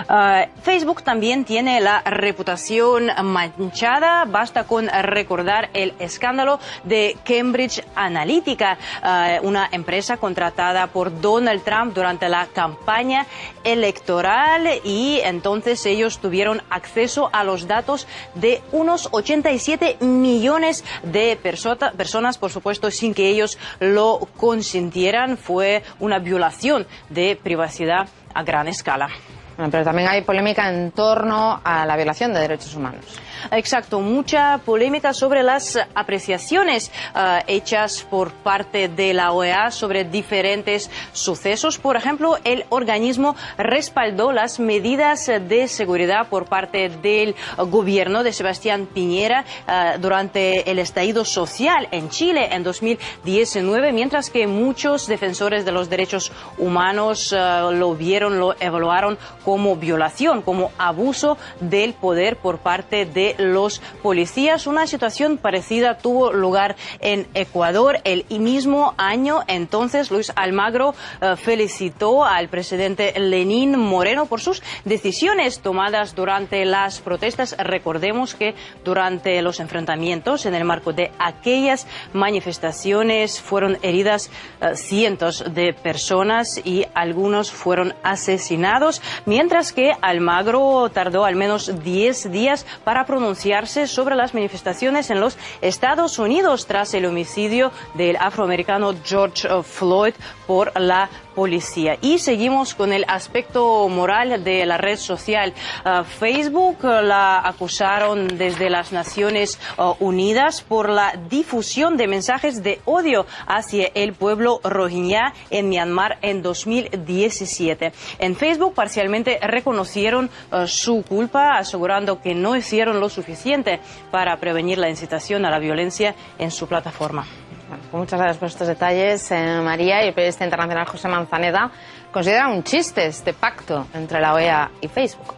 Uh, 0.09 0.47
Facebook 0.61 1.03
también 1.03 1.45
tiene 1.45 1.79
la 1.81 2.01
reputación 2.01 3.09
manchada. 3.23 4.25
Basta 4.25 4.65
con 4.65 4.87
recordar 4.87 5.69
el 5.73 5.93
escándalo 5.99 6.59
de 6.83 7.17
Cambridge 7.23 7.83
Analytica, 7.95 8.77
uh, 9.03 9.47
una 9.47 9.69
empresa 9.71 10.17
contratada 10.17 10.87
por 10.87 11.21
Donald 11.21 11.63
Trump 11.63 11.93
durante 11.93 12.29
la 12.29 12.47
campaña 12.47 13.25
electoral 13.63 14.67
y 14.83 15.19
entonces 15.23 15.85
ellos 15.85 16.19
tuvieron 16.19 16.61
acceso 16.69 17.29
a 17.33 17.43
los 17.43 17.67
datos 17.67 18.07
de 18.35 18.61
unos 18.71 19.09
87 19.11 19.97
millones 20.01 20.83
de 21.03 21.37
personas, 21.37 22.37
por 22.37 22.51
supuesto, 22.51 22.91
sin 22.91 23.13
que 23.13 23.29
ellos 23.29 23.57
lo 23.79 24.27
consintieran. 24.37 25.37
Fue 25.37 25.83
una 25.99 26.19
violación 26.19 26.87
de 27.09 27.35
privacidad 27.41 28.07
a 28.33 28.43
gran 28.43 28.67
escala. 28.67 29.09
Bueno, 29.57 29.71
pero 29.71 29.83
también 29.83 30.07
hay 30.07 30.21
polémica 30.21 30.69
en 30.71 30.91
torno 30.91 31.59
a 31.63 31.85
la 31.85 31.95
violación 31.95 32.31
de 32.33 32.41
derechos 32.41 32.75
humanos. 32.75 33.05
Exacto, 33.51 34.01
mucha 34.01 34.59
polémica 34.59 35.13
sobre 35.13 35.43
las 35.43 35.77
apreciaciones 35.95 36.91
uh, 37.15 37.43
hechas 37.47 38.05
por 38.09 38.31
parte 38.31 38.87
de 38.87 39.13
la 39.13 39.31
OEA 39.31 39.71
sobre 39.71 40.03
diferentes 40.03 40.89
sucesos. 41.13 41.77
Por 41.77 41.95
ejemplo, 41.95 42.37
el 42.43 42.65
organismo 42.69 43.35
respaldó 43.57 44.31
las 44.31 44.59
medidas 44.59 45.27
de 45.27 45.67
seguridad 45.67 46.27
por 46.27 46.45
parte 46.45 46.89
del 46.89 47.35
gobierno 47.57 48.23
de 48.23 48.33
Sebastián 48.33 48.87
Piñera 48.93 49.45
uh, 49.67 49.99
durante 49.99 50.69
el 50.69 50.79
estallido 50.79 51.25
social 51.25 51.87
en 51.91 52.09
Chile 52.09 52.49
en 52.51 52.63
2019, 52.63 53.91
mientras 53.91 54.29
que 54.29 54.47
muchos 54.47 55.07
defensores 55.07 55.65
de 55.65 55.71
los 55.71 55.89
derechos 55.89 56.31
humanos 56.57 57.31
uh, 57.31 57.71
lo 57.71 57.95
vieron, 57.95 58.39
lo 58.39 58.55
evaluaron 58.59 59.17
como 59.43 59.75
violación, 59.75 60.41
como 60.41 60.71
abuso 60.77 61.37
del 61.59 61.93
poder 61.93 62.37
por 62.37 62.59
parte 62.59 63.05
de 63.05 63.26
los 63.37 63.81
policías. 64.01 64.67
Una 64.67 64.87
situación 64.87 65.37
parecida 65.37 65.97
tuvo 65.97 66.31
lugar 66.31 66.75
en 66.99 67.27
Ecuador 67.33 67.99
el 68.03 68.25
mismo 68.29 68.93
año. 68.97 69.41
Entonces, 69.47 70.11
Luis 70.11 70.31
Almagro 70.35 70.89
uh, 70.89 71.35
felicitó 71.35 72.25
al 72.25 72.49
presidente 72.49 73.13
Lenín 73.19 73.77
Moreno 73.77 74.25
por 74.25 74.41
sus 74.41 74.61
decisiones 74.85 75.59
tomadas 75.59 76.15
durante 76.15 76.63
las 76.65 77.01
protestas. 77.01 77.55
Recordemos 77.57 78.35
que 78.35 78.55
durante 78.83 79.41
los 79.41 79.59
enfrentamientos, 79.59 80.45
en 80.45 80.55
el 80.55 80.63
marco 80.63 80.93
de 80.93 81.11
aquellas 81.19 81.87
manifestaciones, 82.13 83.41
fueron 83.41 83.77
heridas 83.81 84.29
uh, 84.61 84.75
cientos 84.75 85.43
de 85.53 85.73
personas 85.73 86.61
y 86.63 86.85
algunos 86.93 87.51
fueron 87.51 87.93
asesinados, 88.03 89.01
mientras 89.25 89.73
que 89.73 89.93
Almagro 90.01 90.89
tardó 90.89 91.25
al 91.25 91.35
menos 91.35 91.83
10 91.83 92.31
días 92.31 92.65
para 92.83 93.05
pronunciarse 93.17 93.87
sobre 93.87 94.15
las 94.15 94.35
manifestaciones 94.35 95.09
en 95.09 95.19
los 95.19 95.37
Estados 95.61 96.19
Unidos 96.19 96.67
tras 96.67 96.93
el 96.93 97.05
homicidio 97.05 97.71
del 97.95 98.15
afroamericano 98.17 98.93
George 99.03 99.47
Floyd 99.63 100.13
por 100.45 100.79
la 100.79 101.09
policía. 101.37 101.99
Y 102.01 102.17
seguimos 102.17 102.73
con 102.73 102.91
el 102.91 103.05
aspecto 103.07 103.87
moral 103.89 104.43
de 104.43 104.65
la 104.65 104.77
red 104.77 104.97
social. 104.97 105.53
Uh, 105.85 106.03
Facebook 106.03 106.79
uh, 106.83 107.03
la 107.03 107.47
acusaron 107.47 108.39
desde 108.39 108.71
las 108.71 108.91
Naciones 108.91 109.59
uh, 109.77 109.93
Unidas 109.99 110.63
por 110.63 110.89
la 110.89 111.13
difusión 111.29 111.95
de 111.95 112.07
mensajes 112.07 112.63
de 112.63 112.81
odio 112.85 113.27
hacia 113.45 113.91
el 113.93 114.13
pueblo 114.13 114.59
rohingya 114.63 115.31
en 115.51 115.69
Myanmar 115.69 116.17
en 116.23 116.41
2017. 116.41 117.93
En 118.17 118.35
Facebook 118.35 118.73
parcialmente 118.73 119.37
reconocieron 119.39 120.31
su 120.65 121.03
culpa, 121.03 121.59
asegurando 121.59 122.19
que 122.19 122.33
no 122.33 122.55
hicieron 122.55 122.99
lo 122.99 123.09
suficiente 123.09 123.79
para 124.09 124.37
prevenir 124.37 124.79
la 124.79 124.89
incitación 124.89 125.45
a 125.45 125.51
la 125.51 125.59
violencia 125.59 126.15
en 126.39 126.49
su 126.49 126.65
plataforma. 126.65 127.27
Bueno, 127.67 127.83
muchas 127.91 128.19
gracias 128.19 128.37
por 128.37 128.47
estos 128.47 128.67
detalles, 128.67 129.29
eh, 129.31 129.61
María. 129.63 130.03
Y 130.03 130.07
el 130.09 130.13
periodista 130.13 130.45
internacional 130.45 130.87
José 130.87 131.07
Manzaneda 131.07 131.71
considera 132.11 132.47
un 132.47 132.63
chiste 132.63 133.05
este 133.05 133.33
pacto 133.33 133.87
entre 133.93 134.21
la 134.21 134.33
OEA 134.33 134.71
y 134.81 134.87
Facebook. 134.87 135.35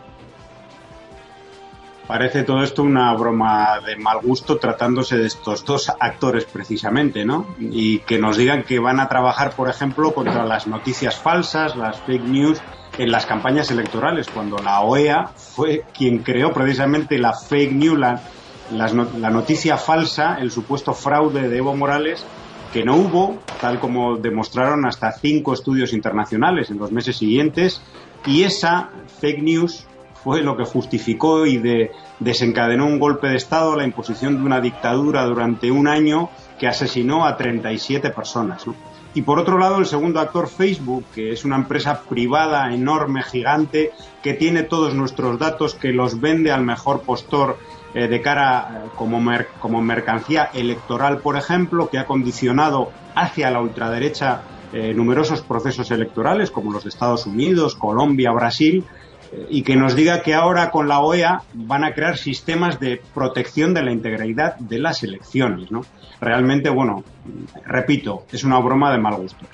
Parece 2.10 2.42
todo 2.42 2.64
esto 2.64 2.82
una 2.82 3.14
broma 3.14 3.80
de 3.86 3.96
mal 3.96 4.18
gusto 4.24 4.58
tratándose 4.58 5.16
de 5.16 5.28
estos 5.28 5.64
dos 5.64 5.92
actores 6.00 6.46
precisamente, 6.46 7.24
¿no? 7.24 7.46
Y 7.60 8.00
que 8.00 8.18
nos 8.18 8.36
digan 8.36 8.64
que 8.64 8.80
van 8.80 9.00
a 9.00 9.08
trabajar, 9.08 9.52
por 9.52 9.70
ejemplo, 9.70 10.12
contra 10.12 10.44
las 10.44 10.66
noticias 10.66 11.18
falsas, 11.18 11.76
las 11.76 12.00
fake 12.00 12.24
news 12.24 12.62
en 12.98 13.12
las 13.12 13.28
campañas 13.28 13.70
electorales, 13.70 14.28
cuando 14.28 14.58
la 14.58 14.82
OEA 14.82 15.28
fue 15.36 15.84
quien 15.96 16.20
creó 16.24 16.52
precisamente 16.52 17.20
la 17.20 17.34
fake 17.34 17.74
news, 17.74 18.00
la 18.72 19.30
noticia 19.30 19.78
falsa, 19.78 20.38
el 20.40 20.52
supuesto 20.52 20.94
fraude 20.94 21.48
de 21.50 21.58
Evo 21.58 21.76
Morales, 21.76 22.26
que 22.72 22.84
no 22.84 22.96
hubo, 22.96 23.40
tal 23.60 23.80
como 23.80 24.18
demostraron 24.18 24.86
hasta 24.86 25.12
cinco 25.12 25.54
estudios 25.54 25.92
internacionales 25.94 26.70
en 26.70 26.78
los 26.78 26.92
meses 26.92 27.18
siguientes, 27.18 27.82
y 28.26 28.44
esa 28.44 28.90
fake 29.20 29.42
news 29.42 29.86
fue 30.24 30.42
lo 30.44 30.56
que 30.58 30.66
justificó 30.66 31.46
y 31.46 31.58
de- 31.58 31.92
desencadenó 32.20 32.86
un 32.86 33.00
golpe 33.00 33.28
de 33.28 33.38
Estado, 33.38 33.76
la 33.76 33.86
imposición 33.86 34.38
de 34.38 34.44
una 34.44 34.62
dictadura 34.62 35.26
durante 35.26 35.72
un 35.72 35.88
año 35.88 36.30
que 36.60 36.68
asesinó 36.68 37.26
a 37.26 37.38
37 37.38 38.10
personas. 38.12 38.66
Y 39.16 39.24
por 39.24 39.40
otro 39.40 39.58
lado, 39.58 39.78
el 39.80 39.86
segundo 39.88 40.20
actor, 40.20 40.48
Facebook, 40.48 41.06
que 41.16 41.32
es 41.32 41.46
una 41.46 41.56
empresa 41.56 42.02
privada 42.08 42.72
enorme, 42.74 43.24
gigante, 43.24 43.92
que 44.22 44.34
tiene 44.34 44.64
todos 44.64 44.94
nuestros 44.94 45.40
datos, 45.40 45.74
que 45.74 45.92
los 45.94 46.20
vende 46.20 46.52
al 46.52 46.64
mejor 46.64 47.02
postor 47.02 47.58
eh, 47.94 48.08
de 48.08 48.22
cara 48.22 48.84
eh, 48.86 48.90
como, 48.96 49.20
como 49.60 49.82
mercancía 49.82 50.50
electoral, 50.54 51.20
por 51.20 51.38
ejemplo, 51.38 51.90
que 51.90 51.98
ha 51.98 52.06
condicionado 52.06 52.92
hacia 53.16 53.50
la 53.50 53.62
ultraderecha 53.62 54.42
eh, 54.72 54.94
numerosos 54.94 55.42
procesos 55.42 55.90
electorales, 55.90 56.52
como 56.52 56.72
los 56.72 56.84
de 56.84 56.90
Estados 56.90 57.26
Unidos, 57.26 57.76
Colombia, 57.76 58.32
Brasil, 58.32 58.86
y 59.48 59.62
que 59.62 59.76
nos 59.76 59.96
diga 59.96 60.24
que 60.24 60.34
ahora 60.34 60.72
con 60.72 60.88
la 60.88 61.02
OEA 61.02 61.44
van 61.54 61.84
a 61.84 61.94
crear 61.94 62.18
sistemas 62.18 62.80
de 62.80 63.00
protección 63.14 63.76
de 63.76 63.84
la 63.84 63.92
integridad 63.92 64.56
de 64.58 64.80
las 64.80 65.04
elecciones, 65.04 65.70
¿no? 65.72 65.82
Realmente, 66.20 66.72
bueno, 66.72 67.04
repito, 67.64 68.24
es 68.32 68.44
una 68.44 68.58
broma 68.58 68.92
de 68.92 68.98
mal 68.98 69.18
gusto. 69.18 69.46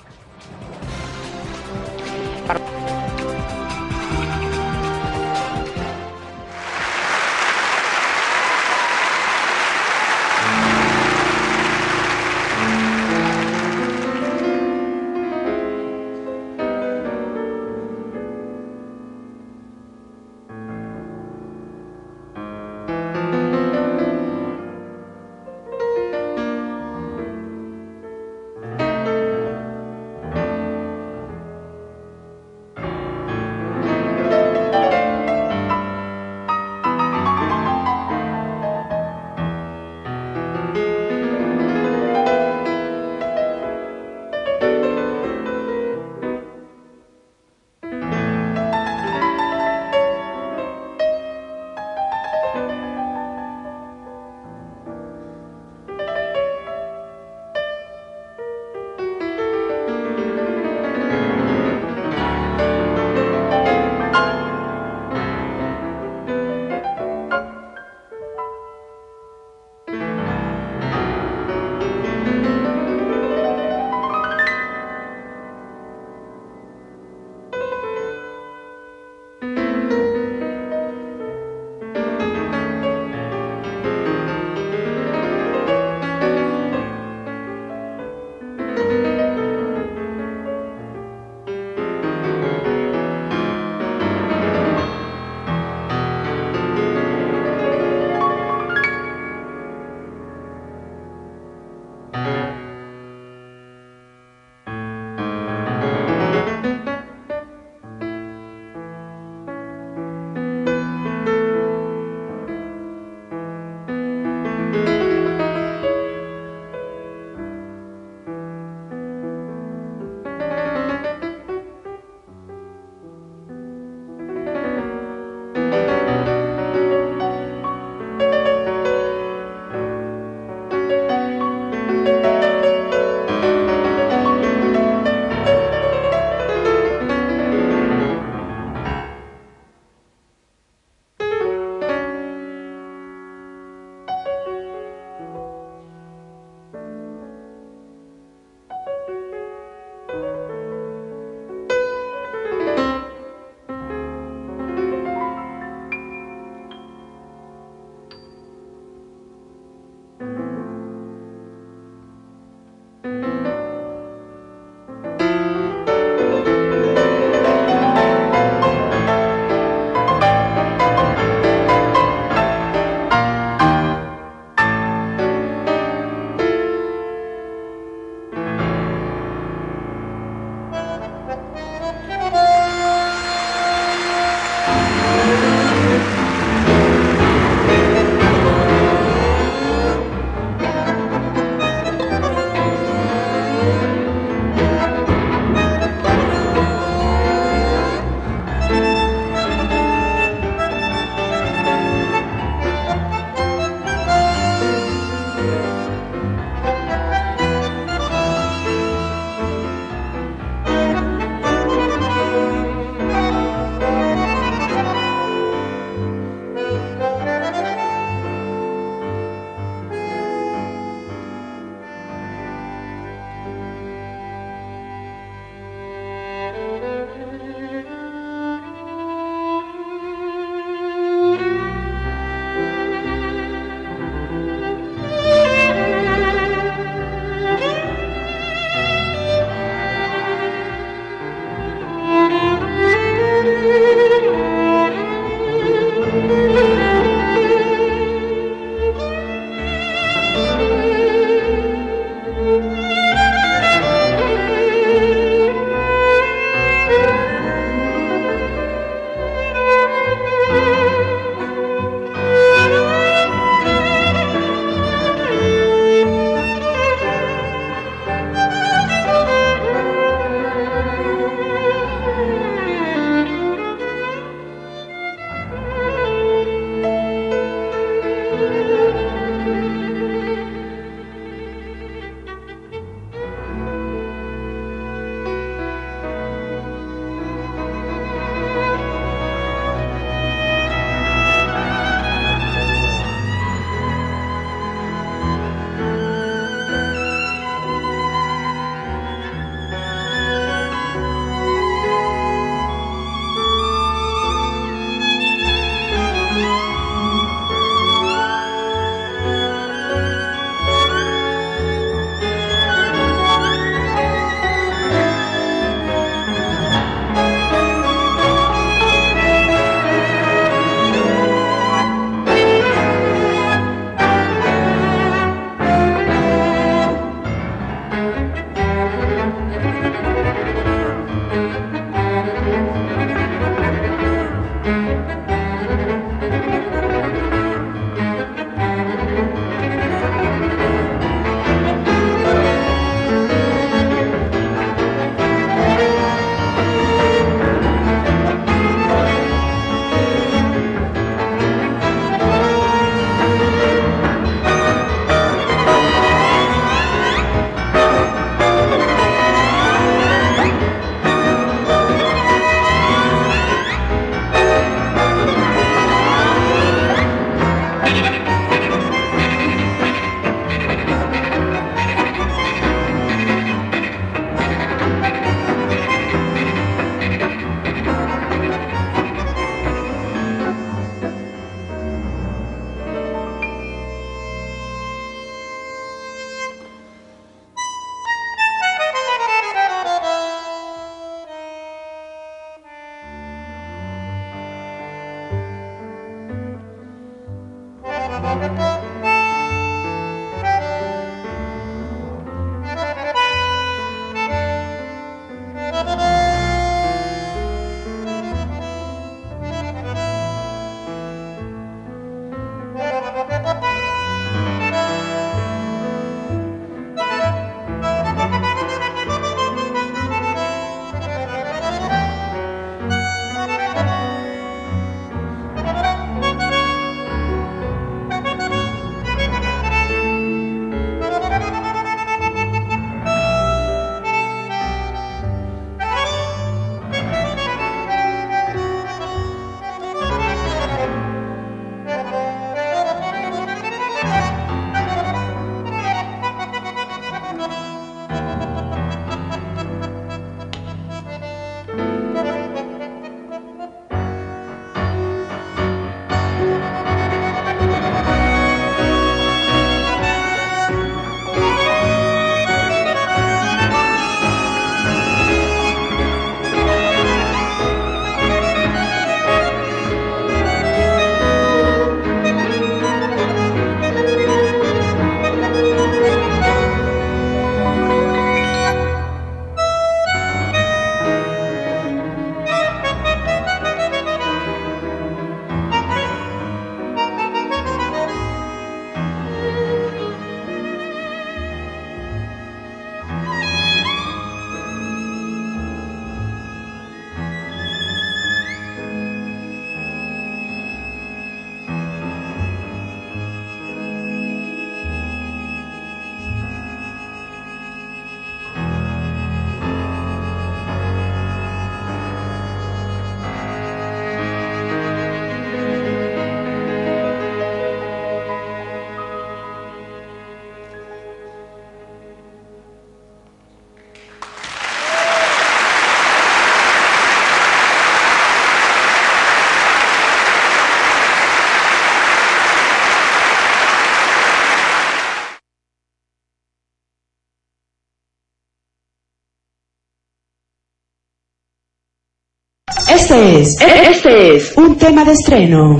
Es, 543.46 543.56
este 543.60 544.36
es 544.36 544.56
un 544.56 544.76
tema 544.76 545.04
de 545.04 545.12
estreno. 545.12 545.78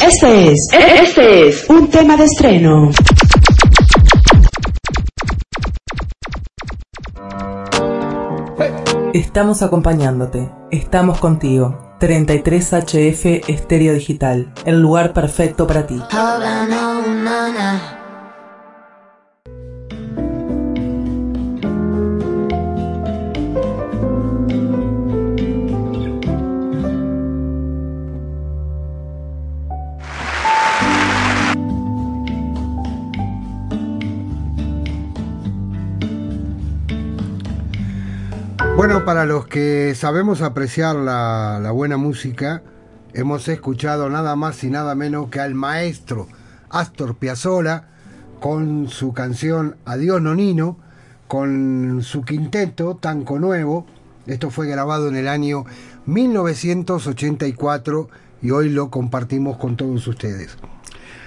Este 0.00 0.52
es, 0.52 0.68
este 0.72 1.48
es 1.48 1.68
un 1.68 1.88
tema 1.88 2.16
de 2.16 2.24
estreno. 2.24 2.90
Estamos 9.12 9.62
acompañándote, 9.62 10.50
estamos 10.72 11.18
contigo. 11.18 11.96
33HF 12.00 13.48
Estéreo 13.48 13.94
Digital, 13.94 14.52
el 14.66 14.80
lugar 14.80 15.12
perfecto 15.12 15.66
para 15.66 15.86
ti. 15.86 16.02
Para 39.14 39.26
los 39.26 39.46
que 39.46 39.94
sabemos 39.94 40.42
apreciar 40.42 40.96
la, 40.96 41.70
buena 41.70 41.96
música, 41.96 42.64
hemos 43.12 43.46
escuchado 43.46 44.10
nada 44.10 44.34
más 44.34 44.64
y 44.64 44.70
nada 44.70 44.96
menos 44.96 45.28
que 45.28 45.38
al 45.38 45.54
maestro 45.54 46.26
Astor 46.68 47.14
Piazzolla 47.14 47.84
con 48.40 48.88
su 48.88 49.12
canción 49.12 49.76
Adiós 49.84 50.20
Nonino, 50.20 50.78
con 51.28 52.00
su 52.02 52.22
quinteto 52.22 52.96
Tanco 52.96 53.38
Nuevo. 53.38 53.86
Esto 54.26 54.50
fue 54.50 54.66
grabado 54.66 55.06
en 55.06 55.14
el 55.14 55.28
año 55.28 55.64
1984 56.06 58.08
y 58.42 58.50
hoy 58.50 58.68
lo 58.68 58.90
compartimos 58.90 59.58
con 59.58 59.76
todos 59.76 60.08
ustedes. 60.08 60.56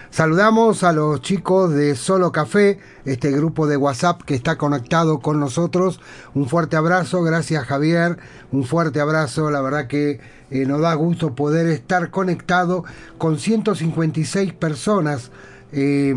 Saludamos 0.09 0.84
a 0.84 0.93
los 0.93 1.21
chicos 1.21 1.73
de 1.73 1.95
Solo 1.95 2.31
Café, 2.31 2.79
este 3.05 3.29
grupo 3.31 3.67
de 3.67 3.77
WhatsApp 3.77 4.21
que 4.23 4.35
está 4.35 4.57
conectado 4.57 5.19
con 5.19 5.39
nosotros. 5.39 5.99
Un 6.34 6.47
fuerte 6.47 6.75
abrazo, 6.75 7.21
gracias 7.23 7.65
Javier, 7.65 8.17
un 8.51 8.63
fuerte 8.63 9.01
abrazo, 9.01 9.51
la 9.51 9.61
verdad 9.61 9.88
que 9.88 10.19
eh, 10.49 10.65
nos 10.65 10.81
da 10.81 10.93
gusto 10.93 11.35
poder 11.35 11.67
estar 11.67 12.09
conectado 12.09 12.85
con 13.17 13.38
156 13.38 14.53
personas 14.53 15.29
eh, 15.73 16.15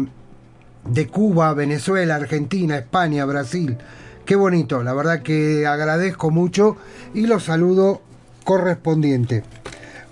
de 0.89 1.07
Cuba, 1.09 1.53
Venezuela, 1.53 2.15
Argentina, 2.15 2.77
España, 2.79 3.25
Brasil. 3.25 3.77
Qué 4.25 4.37
bonito, 4.37 4.83
la 4.85 4.95
verdad 4.95 5.23
que 5.23 5.67
agradezco 5.67 6.31
mucho 6.31 6.77
y 7.13 7.27
los 7.27 7.45
saludo 7.45 8.01
correspondiente. 8.45 9.43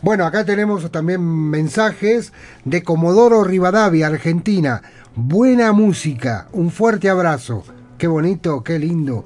Bueno, 0.01 0.27
acá 0.27 0.45
tenemos 0.45 0.89
también 0.93 1.21
mensajes 1.51 2.33
de 2.65 2.85
Comodoro 2.85 3.43
Rivadavia, 3.43 4.07
Argentina. 4.07 4.83
Buena 5.17 5.73
música, 5.73 6.47
un 6.53 6.71
fuerte 6.71 7.11
abrazo. 7.11 7.65
Qué 7.99 8.07
bonito, 8.07 8.63
qué 8.63 8.79
lindo. 8.79 9.25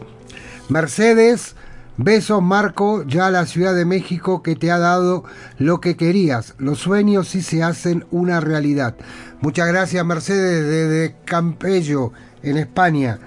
Mercedes, 0.71 1.57
besos 1.99 2.43
Marco, 2.43 3.05
ya 3.07 3.31
la 3.31 3.45
Ciudad 3.45 3.75
de 3.75 3.85
México 3.85 4.43
que 4.43 4.57
te 4.57 4.71
ha 4.71 4.79
dado 4.79 5.25
lo 5.59 5.83
que 5.83 5.95
querías. 5.95 6.55
Los 6.57 6.79
sueños 6.79 7.29
sí 7.29 7.43
se 7.43 7.63
hacen 7.63 8.07
una 8.11 8.41
realidad. 8.41 8.95
Muchas 9.43 9.69
gracias 9.69 10.07
Mercedes 10.07 10.65
desde 10.65 11.17
Campello, 11.27 12.13
en 12.43 12.57
España. 12.57 13.19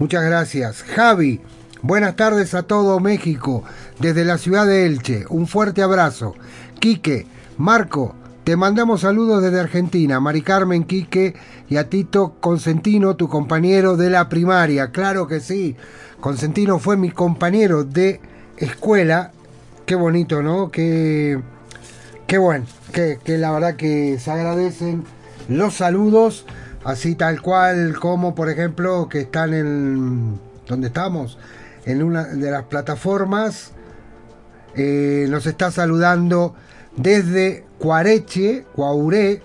Muchas 0.00 0.24
gracias. 0.24 0.82
Javi, 0.82 1.40
buenas 1.82 2.16
tardes 2.16 2.54
a 2.54 2.64
todo 2.64 2.98
México, 2.98 3.62
desde 4.00 4.24
la 4.24 4.38
ciudad 4.38 4.66
de 4.66 4.84
Elche. 4.84 5.26
Un 5.28 5.46
fuerte 5.46 5.82
abrazo. 5.82 6.34
Quique, 6.78 7.26
Marco, 7.56 8.14
te 8.44 8.56
mandamos 8.56 9.02
saludos 9.02 9.42
desde 9.42 9.60
Argentina. 9.60 10.20
Mari 10.20 10.42
Carmen, 10.42 10.84
Quique 10.84 11.34
y 11.68 11.76
a 11.76 11.88
Tito 11.88 12.36
Consentino, 12.40 13.16
tu 13.16 13.28
compañero 13.28 13.96
de 13.96 14.10
la 14.10 14.28
primaria. 14.28 14.90
Claro 14.90 15.26
que 15.26 15.40
sí. 15.40 15.76
Consentino 16.20 16.78
fue 16.78 16.96
mi 16.96 17.10
compañero 17.10 17.84
de 17.84 18.20
escuela. 18.56 19.32
Qué 19.86 19.94
bonito, 19.94 20.42
¿no? 20.42 20.70
Qué, 20.70 21.40
qué 22.26 22.38
bueno. 22.38 22.66
Que, 22.92 23.18
que 23.22 23.38
la 23.38 23.50
verdad 23.52 23.76
que 23.76 24.18
se 24.18 24.30
agradecen 24.30 25.04
los 25.48 25.74
saludos. 25.74 26.46
Así 26.84 27.14
tal 27.14 27.42
cual 27.42 27.98
como, 27.98 28.34
por 28.34 28.48
ejemplo, 28.48 29.08
que 29.08 29.20
están 29.20 29.52
en... 29.52 30.38
¿Dónde 30.66 30.88
estamos? 30.88 31.38
en 31.88 32.02
una 32.02 32.24
de 32.24 32.50
las 32.50 32.64
plataformas. 32.64 33.72
Eh, 34.76 35.26
nos 35.30 35.46
está 35.46 35.70
saludando 35.70 36.54
desde 36.98 37.64
Cuareche, 37.78 38.66
Cuauré, 38.74 39.42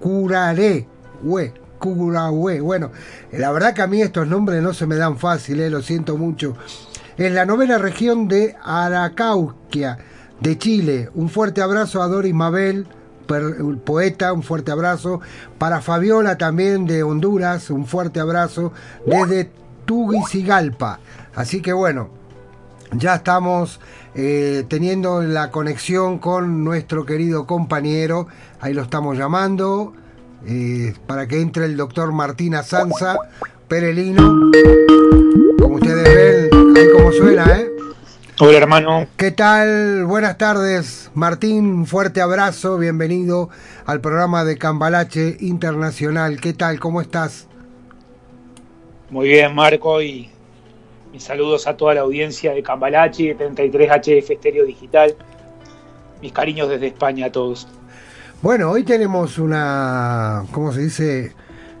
Curaré, 0.00 0.86
Hue, 1.22 1.54
Curahue. 1.78 2.60
Bueno, 2.60 2.90
la 3.32 3.52
verdad 3.52 3.74
que 3.74 3.82
a 3.82 3.86
mí 3.86 4.02
estos 4.02 4.26
nombres 4.26 4.62
no 4.62 4.74
se 4.74 4.86
me 4.86 4.96
dan 4.96 5.18
fácil, 5.18 5.60
eh, 5.60 5.70
lo 5.70 5.82
siento 5.82 6.16
mucho. 6.16 6.56
En 7.16 7.34
la 7.34 7.46
novena 7.46 7.78
región 7.78 8.26
de 8.26 8.56
Aracauquia, 8.64 9.98
de 10.40 10.58
Chile. 10.58 11.10
Un 11.14 11.28
fuerte 11.28 11.62
abrazo 11.62 12.02
a 12.02 12.08
Doris 12.08 12.34
Mabel, 12.34 12.86
poeta, 13.84 14.32
un 14.32 14.42
fuerte 14.42 14.72
abrazo. 14.72 15.20
Para 15.58 15.80
Fabiola 15.80 16.36
también 16.36 16.86
de 16.86 17.02
Honduras, 17.02 17.70
un 17.70 17.86
fuerte 17.86 18.20
abrazo 18.20 18.72
desde 19.06 19.50
Tuguicigalpa. 19.84 21.00
Así 21.34 21.62
que 21.62 21.72
bueno, 21.72 22.10
ya 22.98 23.16
estamos 23.16 23.80
eh, 24.14 24.64
teniendo 24.68 25.22
la 25.22 25.50
conexión 25.50 26.18
con 26.18 26.64
nuestro 26.64 27.04
querido 27.04 27.46
compañero. 27.46 28.28
Ahí 28.60 28.74
lo 28.74 28.82
estamos 28.82 29.16
llamando 29.16 29.92
eh, 30.46 30.94
para 31.06 31.26
que 31.26 31.40
entre 31.40 31.64
el 31.66 31.76
doctor 31.76 32.12
Martín 32.12 32.54
Sanza 32.62 33.16
Perelino. 33.68 34.50
Como 35.60 35.76
ustedes 35.76 36.50
ven, 36.50 36.76
ahí 36.76 36.86
como 36.92 37.12
suena, 37.12 37.44
¿eh? 37.58 37.70
Hola 38.40 38.58
hermano. 38.58 39.06
¿Qué 39.16 39.30
tal? 39.30 40.04
Buenas 40.06 40.38
tardes, 40.38 41.10
Martín. 41.14 41.66
Un 41.66 41.86
fuerte 41.86 42.20
abrazo. 42.20 42.78
Bienvenido 42.78 43.48
al 43.86 44.00
programa 44.00 44.44
de 44.44 44.58
Cambalache 44.58 45.36
Internacional. 45.40 46.40
¿Qué 46.40 46.52
tal? 46.52 46.80
¿Cómo 46.80 47.00
estás? 47.00 47.46
Muy 49.10 49.28
bien 49.28 49.54
Marco 49.54 50.02
y 50.02 50.33
mis 51.14 51.22
saludos 51.22 51.68
a 51.68 51.76
toda 51.76 51.94
la 51.94 52.00
audiencia 52.00 52.52
de 52.52 52.62
Cambalache, 52.64 53.34
de 53.34 53.38
33HF 53.38 54.30
Estéreo 54.32 54.66
Digital. 54.66 55.14
Mis 56.20 56.32
cariños 56.32 56.68
desde 56.68 56.88
España 56.88 57.26
a 57.26 57.32
todos. 57.32 57.68
Bueno, 58.42 58.68
hoy 58.72 58.82
tenemos 58.82 59.38
una, 59.38 60.44
¿cómo 60.50 60.72
se 60.72 60.80
dice? 60.80 61.32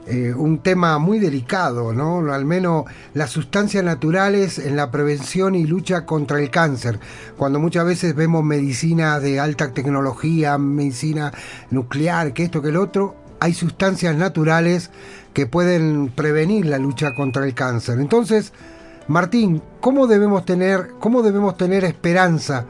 Eh, 0.06 0.32
un 0.36 0.58
tema 0.58 0.98
muy 0.98 1.18
delicado, 1.18 1.92
¿no? 1.92 2.32
Al 2.32 2.44
menos 2.44 2.84
las 3.12 3.30
sustancias 3.30 3.82
naturales 3.82 4.60
en 4.60 4.76
la 4.76 4.92
prevención 4.92 5.56
y 5.56 5.66
lucha 5.66 6.06
contra 6.06 6.38
el 6.38 6.50
cáncer. 6.50 7.00
Cuando 7.36 7.58
muchas 7.58 7.86
veces 7.86 8.14
vemos 8.14 8.44
medicina 8.44 9.18
de 9.18 9.40
alta 9.40 9.72
tecnología, 9.72 10.58
medicina 10.58 11.32
nuclear, 11.70 12.34
que 12.34 12.44
esto, 12.44 12.62
que 12.62 12.68
el 12.68 12.76
otro, 12.76 13.16
hay 13.40 13.52
sustancias 13.52 14.14
naturales 14.14 14.90
que 15.32 15.46
pueden 15.46 16.08
prevenir 16.10 16.66
la 16.66 16.78
lucha 16.78 17.14
contra 17.16 17.44
el 17.44 17.54
cáncer. 17.54 17.98
Entonces, 17.98 18.52
Martín, 19.08 19.60
¿cómo 19.80 20.06
debemos 20.06 20.44
tener, 20.44 20.92
cómo 20.98 21.22
debemos 21.22 21.56
tener 21.56 21.84
esperanza 21.84 22.64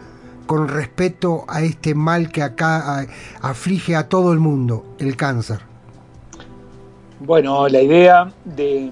con 0.47 0.69
respecto 0.69 1.45
a 1.49 1.63
este 1.63 1.95
mal 1.95 2.31
que 2.31 2.43
acá 2.43 3.07
aflige 3.41 3.95
a 3.95 4.09
todo 4.09 4.33
el 4.33 4.41
mundo, 4.41 4.85
el 4.99 5.17
cáncer? 5.17 5.61
Bueno, 7.21 7.69
la 7.69 7.81
idea 7.81 8.33
de 8.45 8.91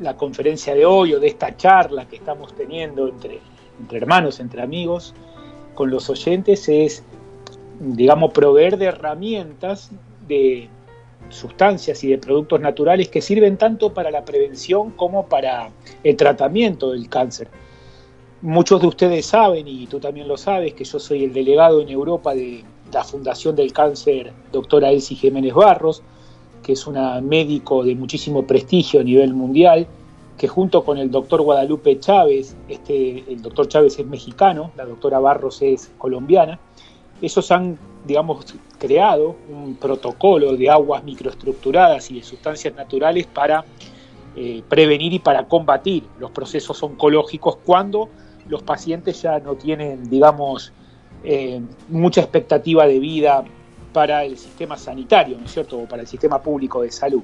la 0.00 0.16
conferencia 0.16 0.74
de 0.74 0.84
hoy 0.84 1.14
o 1.14 1.20
de 1.20 1.28
esta 1.28 1.56
charla 1.56 2.06
que 2.06 2.16
estamos 2.16 2.54
teniendo 2.54 3.08
entre, 3.08 3.38
entre 3.80 3.98
hermanos, 3.98 4.40
entre 4.40 4.62
amigos, 4.62 5.14
con 5.74 5.90
los 5.90 6.10
oyentes 6.10 6.68
es, 6.68 7.04
digamos, 7.78 8.32
proveer 8.32 8.76
de 8.76 8.86
herramientas, 8.86 9.90
de 10.26 10.68
sustancias 11.28 12.02
y 12.04 12.08
de 12.08 12.18
productos 12.18 12.60
naturales 12.60 13.08
que 13.08 13.20
sirven 13.20 13.56
tanto 13.56 13.92
para 13.92 14.10
la 14.10 14.24
prevención 14.24 14.90
como 14.92 15.26
para 15.26 15.70
el 16.02 16.16
tratamiento 16.16 16.92
del 16.92 17.08
cáncer. 17.08 17.48
Muchos 18.42 18.80
de 18.80 18.86
ustedes 18.86 19.26
saben, 19.26 19.68
y 19.68 19.86
tú 19.86 20.00
también 20.00 20.26
lo 20.26 20.36
sabes, 20.36 20.72
que 20.74 20.84
yo 20.84 20.98
soy 20.98 21.24
el 21.24 21.32
delegado 21.32 21.82
en 21.82 21.90
Europa 21.90 22.34
de 22.34 22.64
la 22.92 23.04
Fundación 23.04 23.54
del 23.54 23.72
Cáncer, 23.72 24.32
doctora 24.50 24.90
Elsie 24.90 25.16
Jiménez 25.16 25.54
Barros, 25.54 26.02
que 26.62 26.72
es 26.72 26.86
una 26.86 27.20
médico 27.20 27.84
de 27.84 27.94
muchísimo 27.94 28.46
prestigio 28.46 29.00
a 29.00 29.04
nivel 29.04 29.34
mundial, 29.34 29.86
que 30.36 30.48
junto 30.48 30.84
con 30.84 30.96
el 30.96 31.10
doctor 31.10 31.42
Guadalupe 31.42 31.98
Chávez, 32.00 32.56
este, 32.68 33.24
el 33.28 33.42
doctor 33.42 33.68
Chávez 33.68 33.98
es 33.98 34.06
mexicano, 34.06 34.70
la 34.76 34.86
doctora 34.86 35.18
Barros 35.18 35.60
es 35.60 35.90
colombiana, 35.98 36.58
esos 37.20 37.50
han, 37.50 37.78
digamos, 38.04 38.44
creado 38.78 39.36
un 39.48 39.76
protocolo 39.76 40.56
de 40.56 40.70
aguas 40.70 41.04
microestructuradas 41.04 42.10
y 42.10 42.16
de 42.16 42.22
sustancias 42.22 42.74
naturales 42.74 43.26
para 43.26 43.64
eh, 44.36 44.62
prevenir 44.68 45.12
y 45.12 45.18
para 45.18 45.46
combatir 45.46 46.04
los 46.18 46.30
procesos 46.30 46.82
oncológicos 46.82 47.56
cuando 47.64 48.08
los 48.48 48.62
pacientes 48.62 49.20
ya 49.22 49.38
no 49.38 49.54
tienen, 49.54 50.08
digamos, 50.08 50.72
eh, 51.22 51.60
mucha 51.88 52.22
expectativa 52.22 52.86
de 52.86 52.98
vida 52.98 53.44
para 53.92 54.24
el 54.24 54.38
sistema 54.38 54.76
sanitario, 54.76 55.36
¿no 55.38 55.44
es 55.44 55.52
cierto?, 55.52 55.78
o 55.78 55.86
para 55.86 56.02
el 56.02 56.08
sistema 56.08 56.40
público 56.40 56.82
de 56.82 56.90
salud. 56.90 57.22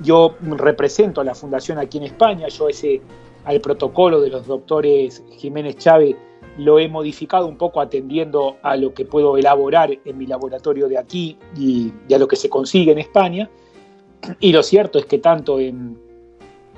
Yo 0.00 0.36
represento 0.40 1.20
a 1.20 1.24
la 1.24 1.34
fundación 1.34 1.78
aquí 1.78 1.98
en 1.98 2.04
España, 2.04 2.48
yo 2.48 2.68
ese 2.68 3.02
al 3.44 3.60
protocolo 3.60 4.20
de 4.20 4.30
los 4.30 4.46
doctores 4.46 5.22
Jiménez 5.32 5.76
Chávez 5.76 6.16
lo 6.60 6.78
he 6.78 6.88
modificado 6.88 7.46
un 7.46 7.56
poco 7.56 7.80
atendiendo 7.80 8.58
a 8.62 8.76
lo 8.76 8.92
que 8.92 9.06
puedo 9.06 9.36
elaborar 9.36 9.90
en 10.04 10.18
mi 10.18 10.26
laboratorio 10.26 10.88
de 10.88 10.98
aquí 10.98 11.38
y, 11.56 11.90
y 12.06 12.14
a 12.14 12.18
lo 12.18 12.28
que 12.28 12.36
se 12.36 12.50
consigue 12.50 12.92
en 12.92 12.98
España. 12.98 13.48
Y 14.40 14.52
lo 14.52 14.62
cierto 14.62 14.98
es 14.98 15.06
que 15.06 15.18
tanto 15.18 15.58
en, 15.58 15.98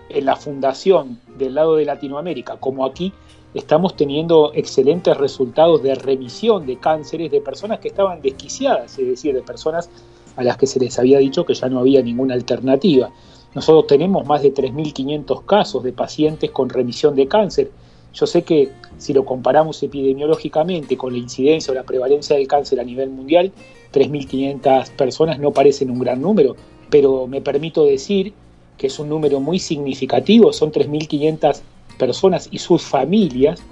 en 0.09 0.24
la 0.24 0.36
fundación 0.36 1.18
del 1.36 1.54
lado 1.54 1.76
de 1.76 1.84
Latinoamérica 1.84 2.56
como 2.59 2.84
aquí 2.84 3.12
estamos 3.54 3.96
teniendo 3.96 4.52
excelentes 4.54 5.16
resultados 5.16 5.82
de 5.82 5.94
remisión 5.96 6.64
de 6.64 6.76
cánceres 6.76 7.30
de 7.30 7.40
personas 7.40 7.80
que 7.80 7.88
estaban 7.88 8.22
desquiciadas, 8.22 8.98
es 8.98 9.06
decir, 9.06 9.34
de 9.34 9.42
personas 9.42 9.90
a 10.36 10.44
las 10.44 10.56
que 10.56 10.66
se 10.66 10.80
les 10.80 10.98
había 10.98 11.18
dicho 11.18 11.44
que 11.44 11.54
ya 11.54 11.68
no 11.68 11.80
había 11.80 12.02
ninguna 12.02 12.34
alternativa. 12.34 13.10
Nosotros 13.54 13.86
tenemos 13.88 14.26
más 14.26 14.42
de 14.42 14.54
3.500 14.54 15.44
casos 15.44 15.82
de 15.82 15.92
pacientes 15.92 16.50
con 16.52 16.70
remisión 16.70 17.14
de 17.14 17.28
cáncer. 17.28 17.70
Yo 18.14 18.26
sé 18.26 18.43
que 18.43 18.70
si 18.98 19.12
lo 19.12 19.24
comparamos 19.24 19.82
epidemiológicamente 19.82 20.97
con 20.97 21.12
la 21.12 21.18
incidencia 21.18 21.72
o 21.72 21.74
la 21.74 21.84
prevalencia 21.84 22.36
del 22.36 22.47
cáncer 22.47 22.78
a 22.80 22.84
nivel 22.84 23.10
mundial, 23.10 23.52
3.500 23.93 24.90
personas 24.90 25.39
no 25.39 25.52
parecen 25.52 25.90
un 25.90 25.98
gran 25.98 26.20
número, 26.20 26.56
pero 26.90 27.26
me 27.26 27.40
permito 27.40 27.84
decir 27.84 28.32
que 28.76 28.89
es 28.89 28.98
un 28.98 29.09
número 29.09 29.40
muy 29.40 29.59
significativo, 29.59 30.52
son 30.52 30.72
3.500 30.72 31.60
personas 31.98 32.48
y 32.51 32.59
sus 32.59 32.82
familias 32.82 33.62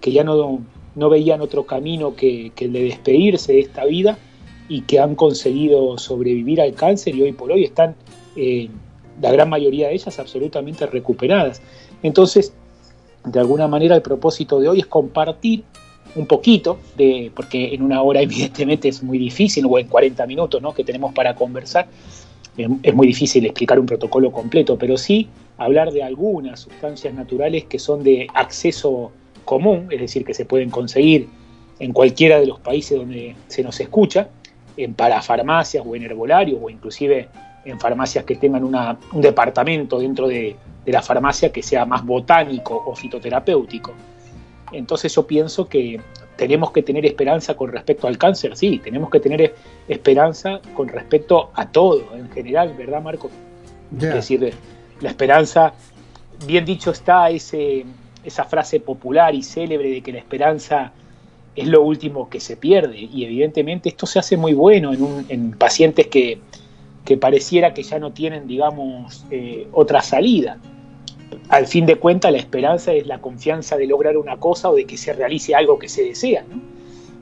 que 0.00 0.12
ya 0.12 0.24
no, 0.24 0.60
no 0.94 1.08
veían 1.08 1.40
otro 1.40 1.66
camino 1.66 2.14
que, 2.14 2.52
el 2.56 2.72
de 2.72 2.84
despedirse 2.84 3.52
de 3.52 3.60
esta 3.60 3.84
vida 3.84 4.18
y 4.68 4.82
que 4.82 4.98
han 4.98 5.14
conseguido 5.14 5.98
sobrevivir 5.98 6.60
al 6.60 6.74
cáncer 6.74 7.14
y 7.14 7.22
hoy 7.22 7.32
por 7.32 7.52
hoy 7.52 7.64
están, 7.64 7.96
eh, 8.36 8.68
la 9.20 9.32
gran 9.32 9.48
mayoría 9.50 9.88
de 9.88 9.94
ellas, 9.94 10.18
absolutamente 10.18 10.86
recuperadas. 10.86 11.60
Entonces, 12.02 12.54
de 13.24 13.40
alguna 13.40 13.68
manera 13.68 13.94
el 13.94 14.02
propósito 14.02 14.60
de 14.60 14.68
hoy 14.68 14.80
es 14.80 14.86
compartir 14.86 15.64
un 16.16 16.26
poquito, 16.26 16.78
de, 16.96 17.30
porque 17.34 17.74
en 17.74 17.82
una 17.82 18.02
hora 18.02 18.20
evidentemente 18.22 18.88
es 18.88 19.02
muy 19.02 19.18
difícil, 19.18 19.64
o 19.68 19.78
en 19.78 19.86
40 19.88 20.26
minutos 20.26 20.60
¿no? 20.60 20.72
que 20.72 20.84
tenemos 20.84 21.12
para 21.12 21.34
conversar, 21.34 21.88
es, 22.56 22.94
muy 22.94 23.06
difícil 23.06 23.44
explicar 23.46 23.78
un 23.78 23.86
protocolo 23.86 24.32
completo, 24.32 24.76
pero 24.76 24.96
sí 24.96 25.28
hablar 25.56 25.92
de 25.92 26.02
algunas 26.02 26.60
sustancias 26.60 27.14
naturales 27.14 27.64
que 27.64 27.78
son 27.78 28.02
de 28.02 28.26
acceso 28.34 29.12
común, 29.44 29.88
es 29.90 30.00
decir, 30.00 30.24
que 30.24 30.34
se 30.34 30.44
pueden 30.44 30.70
conseguir 30.70 31.28
en 31.78 31.92
cualquiera 31.92 32.38
de 32.38 32.46
los 32.46 32.60
países 32.60 32.98
donde 32.98 33.36
se 33.48 33.62
nos 33.62 33.80
escucha, 33.80 34.28
en 34.76 34.94
parafarmacias 34.94 35.84
o 35.86 35.94
en 35.96 36.02
herbolarios 36.02 36.58
o 36.62 36.70
inclusive 36.70 37.28
en 37.64 37.78
farmacias 37.78 38.24
que 38.24 38.36
tengan 38.36 38.64
una, 38.64 38.96
un 39.12 39.20
departamento 39.20 39.98
dentro 39.98 40.26
de, 40.28 40.56
de 40.84 40.92
la 40.92 41.02
farmacia 41.02 41.52
que 41.52 41.62
sea 41.62 41.84
más 41.84 42.04
botánico 42.04 42.82
o 42.86 42.94
fitoterapéutico. 42.96 43.92
Entonces 44.72 45.14
yo 45.14 45.26
pienso 45.26 45.68
que 45.68 46.00
tenemos 46.36 46.70
que 46.70 46.82
tener 46.82 47.04
esperanza 47.04 47.54
con 47.54 47.70
respecto 47.70 48.06
al 48.06 48.16
cáncer, 48.16 48.56
sí, 48.56 48.78
tenemos 48.82 49.10
que 49.10 49.20
tener 49.20 49.54
esperanza 49.88 50.60
con 50.74 50.88
respecto 50.88 51.50
a 51.54 51.68
todo 51.70 52.14
en 52.16 52.30
general, 52.30 52.74
¿verdad, 52.78 53.02
Marco? 53.02 53.30
Ya. 53.98 54.08
Es 54.08 54.14
decir, 54.14 54.54
la 55.00 55.08
esperanza, 55.10 55.74
bien 56.46 56.64
dicho 56.64 56.92
está 56.92 57.28
ese, 57.28 57.84
esa 58.24 58.44
frase 58.44 58.80
popular 58.80 59.34
y 59.34 59.42
célebre 59.42 59.90
de 59.90 60.00
que 60.02 60.12
la 60.12 60.18
esperanza 60.18 60.92
es 61.56 61.66
lo 61.66 61.82
último 61.82 62.30
que 62.30 62.40
se 62.40 62.56
pierde 62.56 62.98
y 63.00 63.24
evidentemente 63.24 63.88
esto 63.88 64.06
se 64.06 64.18
hace 64.20 64.36
muy 64.36 64.54
bueno 64.54 64.94
en, 64.94 65.02
un- 65.02 65.26
en 65.28 65.50
pacientes 65.50 66.06
que, 66.06 66.38
que 67.10 67.16
pareciera 67.16 67.74
que 67.74 67.82
ya 67.82 67.98
no 67.98 68.12
tienen, 68.12 68.46
digamos, 68.46 69.26
eh, 69.32 69.66
otra 69.72 70.00
salida. 70.00 70.58
Al 71.48 71.66
fin 71.66 71.84
de 71.84 71.96
cuentas, 71.96 72.30
la 72.30 72.38
esperanza 72.38 72.92
es 72.92 73.04
la 73.08 73.18
confianza 73.20 73.76
de 73.76 73.88
lograr 73.88 74.16
una 74.16 74.36
cosa 74.36 74.70
o 74.70 74.76
de 74.76 74.84
que 74.84 74.96
se 74.96 75.12
realice 75.12 75.52
algo 75.56 75.76
que 75.76 75.88
se 75.88 76.04
desea. 76.04 76.44
¿no? 76.48 76.60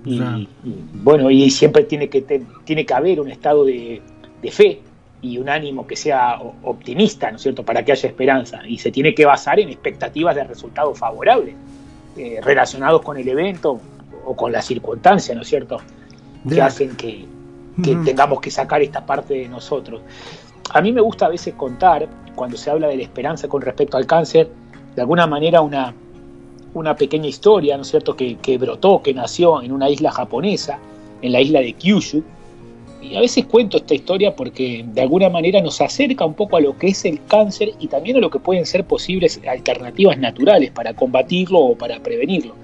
Y, 0.05 0.19
y, 0.62 0.78
bueno, 0.93 1.31
y 1.31 1.48
siempre 1.51 1.85
tiene 1.85 2.10
que, 2.10 2.20
te- 2.20 2.43
tiene 2.65 2.85
que 2.85 2.93
haber 2.93 3.19
un 3.19 3.31
estado 3.31 3.65
de, 3.65 4.02
de 4.43 4.51
fe 4.51 4.81
y 5.23 5.39
un 5.39 5.48
ánimo 5.48 5.86
que 5.86 5.97
sea 5.97 6.39
optimista, 6.65 7.31
¿no 7.31 7.36
es 7.36 7.43
cierto?, 7.44 7.65
para 7.65 7.82
que 7.82 7.93
haya 7.93 8.06
esperanza. 8.10 8.60
Y 8.69 8.77
se 8.77 8.90
tiene 8.90 9.15
que 9.15 9.24
basar 9.24 9.59
en 9.59 9.70
expectativas 9.70 10.36
de 10.36 10.44
resultados 10.44 10.98
favorables, 10.98 11.55
eh, 12.19 12.40
relacionados 12.43 13.01
con 13.01 13.16
el 13.16 13.27
evento 13.27 13.81
o 14.27 14.36
con 14.36 14.52
la 14.52 14.60
circunstancia, 14.60 15.35
¿no 15.35 15.40
es 15.40 15.48
cierto?, 15.48 15.78
que 16.47 16.60
hacen 16.60 16.94
que, 16.94 17.24
que 17.82 17.94
tengamos 17.96 18.40
que 18.40 18.50
sacar 18.50 18.82
esta 18.82 19.05
parte 19.05 19.34
de 19.34 19.48
nosotros. 19.48 20.00
A 20.70 20.80
mí 20.80 20.92
me 20.92 21.00
gusta 21.00 21.26
a 21.26 21.28
veces 21.28 21.55
contar, 21.55 22.09
cuando 22.34 22.56
se 22.56 22.70
habla 22.70 22.88
de 22.88 22.96
la 22.96 23.02
esperanza 23.02 23.48
con 23.48 23.62
respecto 23.62 23.96
al 23.96 24.06
cáncer, 24.06 24.50
de 24.94 25.00
alguna 25.00 25.26
manera 25.26 25.60
una, 25.60 25.94
una 26.74 26.94
pequeña 26.96 27.26
historia, 27.26 27.76
¿no 27.76 27.82
es 27.82 27.88
cierto?, 27.88 28.16
que, 28.16 28.36
que 28.36 28.59
brotó, 28.59 29.02
que 29.02 29.14
nació 29.14 29.62
en 29.62 29.72
una 29.72 29.88
isla 29.88 30.10
japonesa, 30.10 30.78
en 31.22 31.32
la 31.32 31.40
isla 31.40 31.60
de 31.60 31.72
Kyushu. 31.72 32.22
Y 33.00 33.14
a 33.14 33.20
veces 33.20 33.46
cuento 33.46 33.76
esta 33.76 33.94
historia 33.94 34.34
porque 34.34 34.84
de 34.86 35.00
alguna 35.00 35.28
manera 35.30 35.60
nos 35.60 35.80
acerca 35.80 36.24
un 36.24 36.34
poco 36.34 36.56
a 36.56 36.60
lo 36.60 36.76
que 36.76 36.88
es 36.88 37.05
el 37.05 37.24
cáncer 37.24 37.70
y 37.78 37.86
también 37.86 38.16
a 38.16 38.20
lo 38.20 38.28
que 38.28 38.40
pueden 38.40 38.66
ser 38.66 38.84
posibles 38.84 39.40
alternativas 39.48 40.18
naturales 40.18 40.72
para 40.72 40.94
combatirlo 40.94 41.60
o 41.60 41.74
para 41.76 42.00
prevenirlo. 42.00 42.55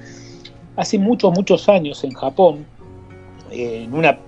Hace 0.77 0.99
muchos, 0.99 1.32
muchos 1.32 1.69
años 1.69 2.03
en 2.03 2.12
Japón, 2.15 2.66
eh, 3.53 3.85
en 3.85 3.95
una 3.95 4.19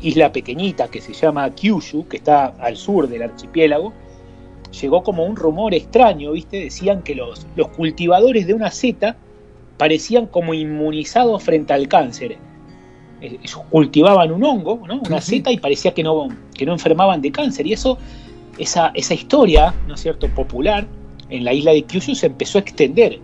isla 0.00 0.32
pequeñita 0.32 0.88
que 0.88 1.00
se 1.00 1.12
llama 1.12 1.50
Kyushu, 1.50 2.06
que 2.08 2.18
está 2.18 2.46
al 2.58 2.76
sur 2.76 3.08
del 3.08 3.22
archipiélago, 3.22 3.92
llegó 4.80 5.02
como 5.02 5.24
un 5.24 5.36
rumor 5.36 5.74
extraño, 5.74 6.32
¿viste? 6.32 6.60
Decían 6.60 7.02
que 7.02 7.14
los, 7.14 7.46
los 7.56 7.68
cultivadores 7.68 8.46
de 8.46 8.54
una 8.54 8.70
seta 8.70 9.16
parecían 9.76 10.26
como 10.26 10.54
inmunizados 10.54 11.42
frente 11.42 11.72
al 11.72 11.88
cáncer. 11.88 12.36
Ellos 13.20 13.62
cultivaban 13.70 14.30
un 14.30 14.44
hongo, 14.44 14.82
¿no? 14.86 15.00
Una 15.06 15.20
sí. 15.20 15.36
seta 15.36 15.50
y 15.50 15.58
parecía 15.58 15.92
que 15.92 16.02
no, 16.02 16.28
que 16.54 16.66
no 16.66 16.72
enfermaban 16.72 17.20
de 17.20 17.32
cáncer. 17.32 17.66
Y 17.66 17.72
eso, 17.72 17.98
esa, 18.58 18.92
esa 18.94 19.14
historia, 19.14 19.74
¿no 19.86 19.94
es 19.94 20.00
cierto?, 20.00 20.28
popular 20.28 20.86
en 21.30 21.44
la 21.44 21.52
isla 21.52 21.72
de 21.72 21.82
Kyushu 21.82 22.14
se 22.14 22.26
empezó 22.26 22.58
a 22.58 22.60
extender. 22.60 23.18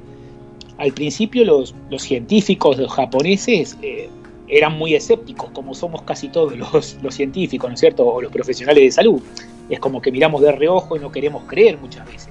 Al 0.79 0.93
principio 0.93 1.45
los, 1.45 1.75
los 1.91 2.03
científicos 2.03 2.79
los 2.79 2.93
japoneses 2.93 3.79
eh, 3.83 4.09
eran 4.49 4.77
muy 4.77 4.95
escépticos, 4.95 5.51
como 5.51 5.75
somos 5.75 6.03
casi 6.03 6.29
todos 6.29 6.57
los, 7.03 7.15
científicos, 7.15 7.69
¿no 7.69 7.75
es 7.75 7.81
cierto?, 7.81 8.07
o 8.07 8.21
los 8.21 8.33
profesionales 8.33 8.83
de 8.83 8.91
salud. 8.91 9.23
Es 9.69 9.81
como 9.81 10.01
que 10.01 10.13
miramos 10.13 10.43
de 10.43 10.53
reojo 10.53 10.97
y 10.97 11.01
no 11.01 11.11
queremos 11.11 11.45
creer 11.45 11.79
muchas 11.79 12.07
veces. 12.07 12.29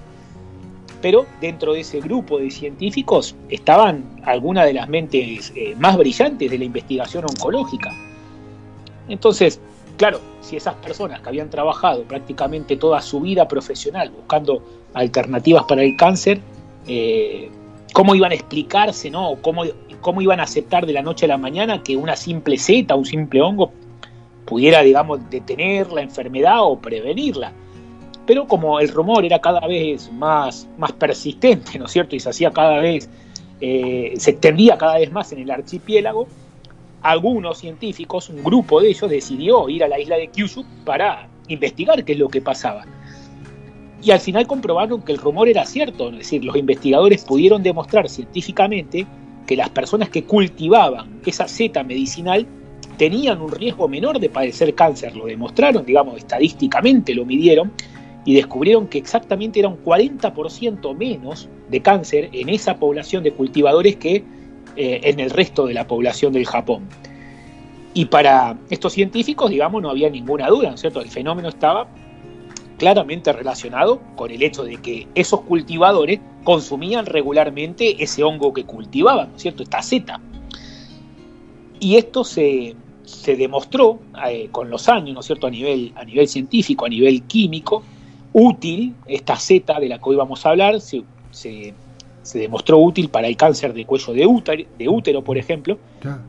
Pero 1.02 1.26
dentro 1.42 1.74
de 1.74 1.82
ese 1.82 2.00
grupo 2.00 2.38
de 2.38 2.50
científicos 2.50 3.36
estaban 3.50 4.22
algunas 4.24 4.66
de 4.66 4.74
las 4.74 4.88
mentes 4.88 5.52
eh, 5.56 5.76
más 5.78 5.98
brillantes 5.98 6.50
de 6.50 6.58
la 6.58 6.64
investigación 6.64 7.26
oncológica. 7.26 7.90
Entonces, 9.10 9.60
claro, 9.98 10.22
si 10.42 10.56
esas 10.56 10.76
personas 10.76 11.20
que 11.20 11.28
habían 11.28 11.50
trabajado 11.50 12.04
prácticamente 12.04 12.78
toda 12.78 13.02
su 13.02 13.20
vida 13.20 13.48
profesional 13.48 14.12
buscando 14.12 14.64
alternativas 14.94 15.66
para 15.66 15.84
el 15.84 15.98
cáncer, 15.98 16.40
eh, 16.88 17.50
¿cómo 17.94 18.16
iban 18.16 18.32
a 18.32 18.36
explicarse, 18.36 19.10
no? 19.10 19.38
¿Cómo, 19.42 19.64
¿Cómo 20.02 20.22
iban 20.22 20.40
a 20.40 20.44
aceptar 20.44 20.86
de 20.86 20.94
la 20.94 21.02
noche 21.02 21.26
a 21.26 21.30
la 21.30 21.38
mañana 21.38 21.82
que 21.82 21.96
una 21.96 22.16
simple 22.16 22.58
seta, 22.58 22.96
un 22.96 23.06
simple 23.06 23.42
hongo, 23.42 23.72
pudiera, 24.46 24.82
digamos, 24.82 25.30
detener 25.30 25.92
la 25.92 26.02
enfermedad 26.02 26.64
o 26.64 26.78
prevenirla? 26.78 27.54
Pero 28.26 28.48
como 28.48 28.80
el 28.80 28.90
rumor 28.90 29.24
era 29.26 29.40
cada 29.40 29.66
vez 29.68 30.12
más, 30.12 30.68
más 30.78 30.92
persistente, 30.94 31.78
¿no 31.78 31.86
es 31.86 31.92
cierto? 31.92 32.16
Y 32.16 32.20
se 32.20 32.30
hacía 32.30 32.52
cada 32.52 32.80
vez, 32.80 33.10
eh, 33.62 34.14
se 34.18 34.32
extendía 34.32 34.78
cada 34.78 34.98
vez 34.98 35.12
más 35.12 35.32
en 35.32 35.40
el 35.40 35.52
archipiélago, 35.52 36.28
algunos 37.02 37.58
científicos, 37.58 38.30
un 38.30 38.44
grupo 38.44 38.82
de 38.82 38.90
ellos, 38.90 39.10
decidió 39.10 39.70
ir 39.70 39.84
a 39.84 39.88
la 39.88 40.00
isla 40.00 40.16
de 40.16 40.30
Kyushu 40.30 40.64
para 40.86 41.28
investigar 41.50 42.04
qué 42.04 42.14
es 42.14 42.20
lo 42.20 42.30
que 42.30 42.42
pasaba. 42.42 42.86
Y 44.04 44.12
al 44.12 44.20
final 44.20 44.46
comprobaron 44.48 45.02
que 45.02 45.14
el 45.14 45.18
rumor 45.18 45.48
era 45.48 45.66
cierto, 45.66 46.10
es 46.10 46.18
decir, 46.18 46.44
los 46.44 46.58
investigadores 46.58 47.24
pudieron 47.24 47.64
demostrar 47.64 48.10
científicamente 48.10 49.08
que 49.48 49.56
las 49.56 49.70
personas 49.70 50.10
que 50.10 50.26
cultivaban 50.26 51.22
esa 51.26 51.48
seta 51.48 51.84
medicinal 51.84 52.46
tenían 52.98 53.42
un 53.42 53.52
riesgo 53.52 53.88
menor 53.88 54.20
de 54.20 54.30
padecer 54.30 54.76
cáncer, 54.76 55.16
lo 55.16 55.26
demostraron, 55.26 55.86
digamos, 55.86 56.18
estadísticamente 56.18 57.16
lo 57.16 57.26
midieron 57.26 57.72
y 58.26 58.36
descubrieron 58.36 58.88
que 58.88 58.98
exactamente 58.98 59.60
era 59.60 59.70
un 59.70 59.84
40% 59.84 60.96
menos 60.96 61.50
de 61.70 61.82
cáncer 61.82 62.30
en 62.34 62.50
esa 62.50 62.78
población 62.78 63.24
de 63.24 63.32
cultivadores 63.32 63.96
que 63.96 64.24
eh, 64.76 65.02
en 65.04 65.20
el 65.20 65.30
resto 65.30 65.66
de 65.66 65.74
la 65.74 65.88
población 65.88 66.34
del 66.34 66.46
Japón. 66.46 66.88
Y 67.94 68.06
para 68.06 68.58
estos 68.70 68.94
científicos, 68.94 69.50
digamos, 69.50 69.82
no 69.82 69.90
había 69.90 70.10
ninguna 70.10 70.48
duda, 70.48 70.70
¿no 70.70 70.76
es 70.76 70.82
cierto? 70.82 71.02
El 71.02 71.10
fenómeno 71.10 71.50
estaba 71.50 71.88
claramente 72.84 73.32
relacionado 73.32 74.02
con 74.18 74.30
el 74.30 74.44
hecho 74.44 74.66
de 74.66 74.76
que 74.76 75.08
esos 75.16 75.40
cultivadores 75.40 76.20
consumían 76.44 77.06
regularmente 77.06 78.04
ese 78.04 78.24
hongo 78.24 78.54
que 78.54 78.66
cultivaban, 78.66 79.30
¿no 79.30 79.38
es 79.38 79.42
cierto? 79.42 79.64
Esta 79.64 79.82
seta. 79.82 80.20
Y 81.80 81.96
esto 81.96 82.26
se, 82.26 82.76
se 83.06 83.38
demostró 83.38 84.00
eh, 84.28 84.50
con 84.52 84.70
los 84.70 84.90
años, 84.90 85.14
¿no 85.14 85.22
es 85.22 85.26
cierto? 85.26 85.48
A 85.48 85.50
nivel, 85.50 85.94
a 85.96 86.04
nivel 86.04 86.28
científico, 86.28 86.86
a 86.86 86.90
nivel 86.90 87.24
químico, 87.24 87.84
útil, 88.34 88.94
esta 89.06 89.38
seta 89.38 89.80
de 89.80 89.88
la 89.88 90.00
que 90.00 90.10
hoy 90.10 90.18
vamos 90.18 90.46
a 90.46 90.50
hablar, 90.50 90.82
se, 90.82 91.04
se, 91.32 91.74
se 92.22 92.38
demostró 92.38 92.80
útil 92.80 93.08
para 93.08 93.30
el 93.30 93.38
cáncer 93.38 93.74
de 93.74 93.86
cuello 93.86 94.12
de 94.12 94.28
útero, 94.28 94.64
de 94.78 94.90
útero 94.90 95.24
por 95.24 95.38
ejemplo, 95.38 95.78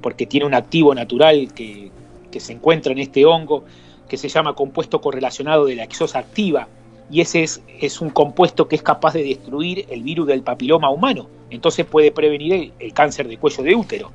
porque 0.01 0.24
tiene 0.26 0.47
un 0.47 0.55
activo 0.55 0.94
natural 0.94 1.52
que, 1.52 1.90
que 2.31 2.39
se 2.39 2.52
encuentra 2.52 2.93
en 2.93 3.01
este 3.01 3.24
hongo, 3.24 3.64
que 4.09 4.16
se 4.16 4.28
llama 4.28 4.55
compuesto 4.55 5.01
correlacionado 5.01 5.66
de 5.66 5.76
la 5.76 5.85
exosa 5.85 6.18
activa, 6.18 6.68
y 7.10 7.20
ese 7.20 7.43
es, 7.43 7.62
es 7.81 8.01
un 8.01 8.10
compuesto 8.10 8.66
que 8.66 8.76
es 8.76 8.82
capaz 8.82 9.14
de 9.14 9.22
destruir 9.22 9.86
el 9.90 10.02
virus 10.02 10.26
del 10.26 10.43
papiloma 10.43 10.90
humano, 10.90 11.28
entonces 11.51 11.86
puede 11.86 12.10
prevenir 12.12 12.72
el, 12.78 12.93
cáncer 12.93 13.28
de 13.28 13.39
cuello 13.39 13.62
de 13.62 13.74
útero. 13.74 14.12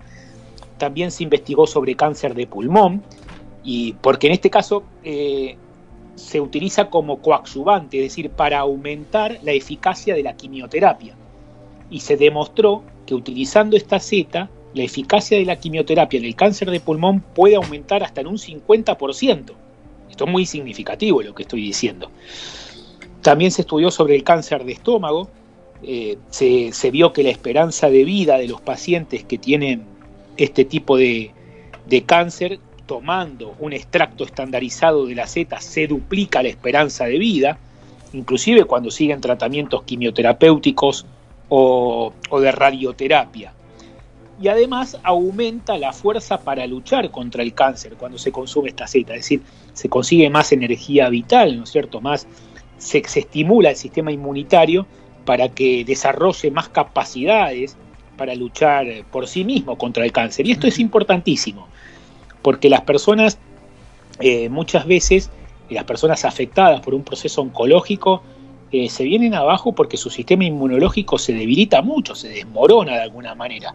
También 0.77 1.11
se 1.11 1.23
investigó 1.23 1.67
sobre 1.67 1.95
cáncer 1.95 2.33
de 2.33 2.47
pulmón, 2.47 3.03
y 3.63 3.93
porque 3.93 4.27
en 4.27 4.33
este 4.33 4.49
caso 4.49 4.83
eh, 5.03 5.57
se 6.15 6.41
utiliza 6.41 6.89
como 6.89 7.21
coadyuvante, 7.21 7.97
es 7.97 8.03
decir, 8.03 8.29
para 8.29 8.59
aumentar 8.59 9.39
la 9.43 9.51
eficacia 9.51 10.15
de 10.15 10.23
la 10.23 10.35
quimioterapia. 10.35 11.15
Y 11.89 12.01
se 12.01 12.17
demostró 12.17 12.83
que 13.05 13.15
utilizando 13.15 13.75
esta 13.75 13.99
seta, 13.99 14.49
la 14.73 14.83
eficacia 14.83 15.37
de 15.37 15.45
la 15.45 15.55
quimioterapia 15.55 16.19
en 16.19 16.25
el 16.25 16.35
cáncer 16.35 16.69
de 16.69 16.79
pulmón 16.79 17.21
puede 17.21 17.55
aumentar 17.55 18.03
hasta 18.03 18.21
en 18.21 18.27
un 18.27 18.37
50%. 18.37 19.53
Esto 20.19 20.25
es 20.25 20.31
muy 20.33 20.45
significativo 20.45 21.21
lo 21.21 21.33
que 21.33 21.43
estoy 21.43 21.61
diciendo. 21.61 22.11
También 23.21 23.51
se 23.51 23.61
estudió 23.61 23.89
sobre 23.89 24.15
el 24.15 24.25
cáncer 24.25 24.65
de 24.65 24.73
estómago. 24.73 25.29
Eh, 25.81 26.17
se, 26.29 26.91
vio 26.91 27.13
que 27.13 27.23
la 27.23 27.29
esperanza 27.29 27.89
de 27.89 28.03
vida 28.03 28.37
de 28.37 28.49
los 28.49 28.59
pacientes 28.59 29.23
que 29.23 29.37
tienen 29.37 29.83
este 30.35 30.65
tipo 30.65 30.97
de, 30.97 31.31
cáncer, 32.05 32.59
tomando 32.85 33.55
un 33.59 33.71
extracto 33.71 34.25
estandarizado 34.25 35.05
de 35.05 35.15
la 35.15 35.25
seta, 35.25 35.61
se 35.61 35.87
duplica 35.87 36.43
la 36.43 36.49
esperanza 36.49 37.05
de 37.05 37.17
vida, 37.17 37.57
inclusive 38.11 38.65
cuando 38.65 38.91
siguen 38.91 39.21
tratamientos 39.21 39.83
quimioterapéuticos 39.83 41.05
o 41.47 42.11
de 42.41 42.51
radioterapia 42.51 43.53
y 44.41 44.47
además 44.47 44.97
aumenta 45.03 45.77
la 45.77 45.93
fuerza 45.93 46.41
para 46.41 46.65
luchar 46.67 47.11
contra 47.11 47.43
el 47.43 47.53
cáncer 47.53 47.95
cuando 47.95 48.17
se 48.17 48.31
consume 48.31 48.69
esta 48.69 48.87
seta, 48.87 49.13
es 49.13 49.21
decir, 49.21 49.41
se 49.73 49.89
consigue 49.89 50.29
más 50.29 50.51
energía 50.51 51.09
vital, 51.09 51.57
¿no 51.57 51.63
es 51.63 51.69
cierto? 51.69 52.01
Más 52.01 52.27
se, 52.77 53.03
se, 53.07 53.19
estimula 53.19 53.71
el 53.71 53.75
sistema 53.75 54.11
inmunitario 54.11 54.85
para 55.25 55.49
que 55.49 55.83
desarrolle 55.85 56.51
más 56.51 56.69
capacidades 56.69 57.75
para 58.17 58.35
luchar 58.35 58.87
por 59.11 59.27
sí 59.27 59.43
mismo 59.43 59.77
contra 59.77 60.03
el 60.05 60.11
cáncer. 60.11 60.47
Y 60.47 60.51
esto 60.51 60.67
es 60.67 60.79
importantísimo, 60.79 61.67
porque 62.41 62.69
las 62.69 62.81
personas 62.81 63.37
eh, 64.19 64.49
muchas 64.49 64.85
veces, 64.85 65.29
las 65.69 65.85
personas 65.85 66.25
afectadas 66.25 66.81
por 66.81 66.93
un 66.93 67.03
proceso 67.03 67.41
oncológico, 67.41 68.21
eh, 68.71 68.89
se 68.89 69.03
vienen 69.03 69.33
abajo 69.33 69.73
porque 69.73 69.97
su 69.97 70.09
sistema 70.09 70.43
inmunológico 70.43 71.17
se 71.17 71.33
debilita 71.33 71.81
mucho, 71.81 72.15
se 72.15 72.29
desmorona 72.29 72.93
de 72.93 73.01
alguna 73.01 73.33
manera. 73.33 73.73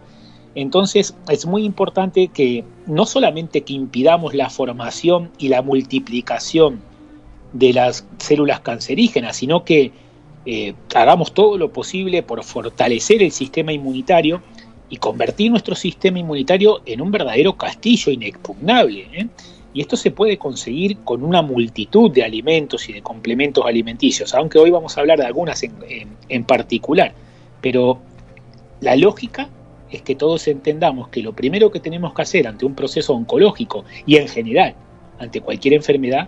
Entonces 0.55 1.15
es 1.29 1.45
muy 1.45 1.65
importante 1.65 2.29
que 2.29 2.63
no 2.87 3.05
solamente 3.05 3.61
que 3.61 3.73
impidamos 3.73 4.33
la 4.33 4.49
formación 4.49 5.31
y 5.37 5.49
la 5.49 5.61
multiplicación 5.61 6.79
de 7.53 7.73
las 7.73 8.05
células 8.17 8.61
cancerígenas, 8.61 9.35
sino 9.35 9.63
que 9.63 9.91
eh, 10.45 10.73
hagamos 10.93 11.33
todo 11.33 11.57
lo 11.57 11.71
posible 11.71 12.23
por 12.23 12.43
fortalecer 12.43 13.21
el 13.21 13.31
sistema 13.31 13.73
inmunitario 13.73 14.41
y 14.89 14.97
convertir 14.97 15.51
nuestro 15.51 15.75
sistema 15.75 16.19
inmunitario 16.19 16.81
en 16.85 17.01
un 17.01 17.11
verdadero 17.11 17.57
castillo 17.57 18.11
inexpugnable. 18.11 19.07
¿eh? 19.11 19.27
Y 19.73 19.81
esto 19.81 19.97
se 19.97 20.11
puede 20.11 20.37
conseguir 20.37 20.99
con 20.99 21.23
una 21.23 21.41
multitud 21.41 22.11
de 22.11 22.23
alimentos 22.23 22.87
y 22.87 22.93
de 22.93 23.01
complementos 23.01 23.65
alimenticios, 23.65 24.33
aunque 24.33 24.59
hoy 24.59 24.69
vamos 24.69 24.97
a 24.97 25.01
hablar 25.01 25.19
de 25.19 25.25
algunas 25.25 25.63
en, 25.63 26.43
particular. 26.45 27.13
Pero 27.59 27.99
la 28.79 28.95
lógica 28.95 29.49
es 29.91 30.01
que 30.01 30.15
todos 30.15 30.47
entendamos 30.47 31.09
que 31.09 31.21
lo 31.21 31.33
primero 31.33 31.71
que 31.71 31.79
tenemos 31.79 32.13
que 32.13 32.21
hacer 32.21 32.47
ante 32.47 32.65
un 32.65 32.75
proceso 32.75 33.13
oncológico 33.13 33.85
y 34.05 34.17
en 34.17 34.27
general 34.27 34.75
ante 35.19 35.41
cualquier 35.41 35.75
enfermedad 35.75 36.27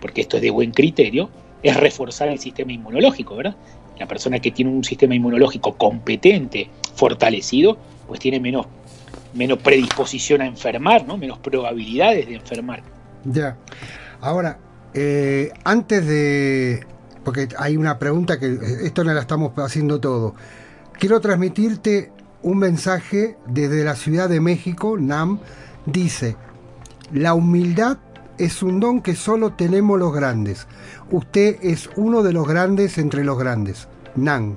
porque 0.00 0.20
esto 0.20 0.36
es 0.36 0.42
de 0.42 0.50
buen 0.50 0.70
criterio, 0.70 1.30
es 1.62 1.76
reforzar 1.76 2.28
el 2.28 2.38
sistema 2.38 2.72
inmunológico, 2.72 3.36
¿verdad? 3.36 3.56
La 3.98 4.06
persona 4.06 4.38
que 4.38 4.50
tiene 4.50 4.70
un 4.70 4.84
sistema 4.84 5.14
inmunológico 5.14 5.76
competente, 5.76 6.70
fortalecido, 6.94 7.78
pues 8.06 8.20
tiene 8.20 8.38
menos, 8.38 8.66
menos 9.34 9.58
predisposición 9.58 10.40
a 10.40 10.46
enfermar, 10.46 11.06
¿no? 11.06 11.16
Menos 11.16 11.38
probabilidades 11.38 12.28
de 12.28 12.34
enfermar. 12.34 12.82
Ya. 13.24 13.56
Ahora, 14.20 14.58
eh, 14.94 15.50
antes 15.64 16.06
de... 16.06 16.86
Porque 17.24 17.48
hay 17.58 17.76
una 17.76 17.98
pregunta 17.98 18.38
que 18.38 18.46
eh, 18.46 18.58
esto 18.84 19.04
no 19.04 19.12
la 19.12 19.20
estamos 19.20 19.52
haciendo 19.58 20.00
todo. 20.00 20.34
Quiero 20.98 21.20
transmitirte 21.20 22.12
un 22.42 22.58
mensaje 22.58 23.36
desde 23.46 23.84
la 23.84 23.96
Ciudad 23.96 24.28
de 24.28 24.40
México, 24.40 24.96
NAM. 24.98 25.40
Dice, 25.86 26.36
la 27.12 27.34
humildad 27.34 27.98
es 28.38 28.62
un 28.62 28.80
don 28.80 29.00
que 29.02 29.14
solo 29.14 29.52
tenemos 29.54 29.98
los 29.98 30.12
grandes. 30.12 30.66
Usted 31.10 31.58
es 31.62 31.90
uno 31.96 32.22
de 32.22 32.32
los 32.32 32.46
grandes 32.46 32.98
entre 32.98 33.24
los 33.24 33.38
grandes. 33.38 33.88
NAM. 34.14 34.56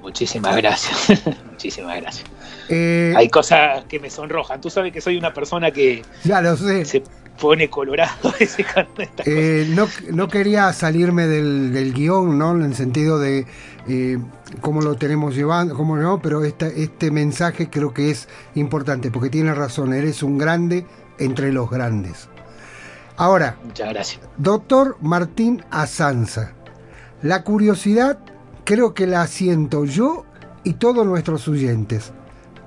Muchísimas 0.00 0.56
gracias. 0.56 1.22
muchísimas 1.50 2.00
gracias. 2.00 2.24
Eh, 2.68 3.12
Hay 3.16 3.28
cosas 3.28 3.84
que 3.86 3.98
me 3.98 4.10
sonrojan. 4.10 4.60
Tú 4.60 4.70
sabes 4.70 4.92
que 4.92 5.00
soy 5.00 5.16
una 5.16 5.34
persona 5.34 5.70
que 5.70 6.02
ya 6.24 6.40
lo 6.40 6.56
sé. 6.56 6.84
se 6.84 7.02
pone 7.40 7.68
colorado 7.68 8.32
estas 8.38 8.86
Eh, 9.24 9.66
no, 9.70 9.88
no 10.12 10.28
quería 10.28 10.72
salirme 10.72 11.26
del, 11.26 11.72
del 11.72 11.92
guion, 11.92 12.38
¿no? 12.38 12.52
En 12.54 12.62
el 12.62 12.74
sentido 12.74 13.18
de 13.18 13.46
eh, 13.88 14.18
cómo 14.60 14.80
lo 14.80 14.94
tenemos 14.96 15.34
llevando, 15.34 15.74
cómo 15.74 15.96
no, 15.96 16.20
pero 16.20 16.44
esta, 16.44 16.68
este 16.68 17.10
mensaje 17.10 17.68
creo 17.68 17.92
que 17.92 18.10
es 18.10 18.28
importante, 18.54 19.10
porque 19.10 19.30
tiene 19.30 19.54
razón, 19.54 19.92
eres 19.92 20.22
un 20.22 20.38
grande 20.38 20.86
entre 21.18 21.52
los 21.52 21.68
grandes. 21.70 22.28
Ahora, 23.16 23.56
Muchas 23.64 23.90
gracias. 23.90 24.20
doctor 24.36 24.96
Martín 25.00 25.64
Azanza, 25.70 26.52
la 27.22 27.44
curiosidad 27.44 28.18
creo 28.64 28.94
que 28.94 29.06
la 29.06 29.26
siento 29.26 29.84
yo 29.84 30.24
y 30.64 30.74
todos 30.74 31.06
nuestros 31.06 31.46
oyentes. 31.48 32.12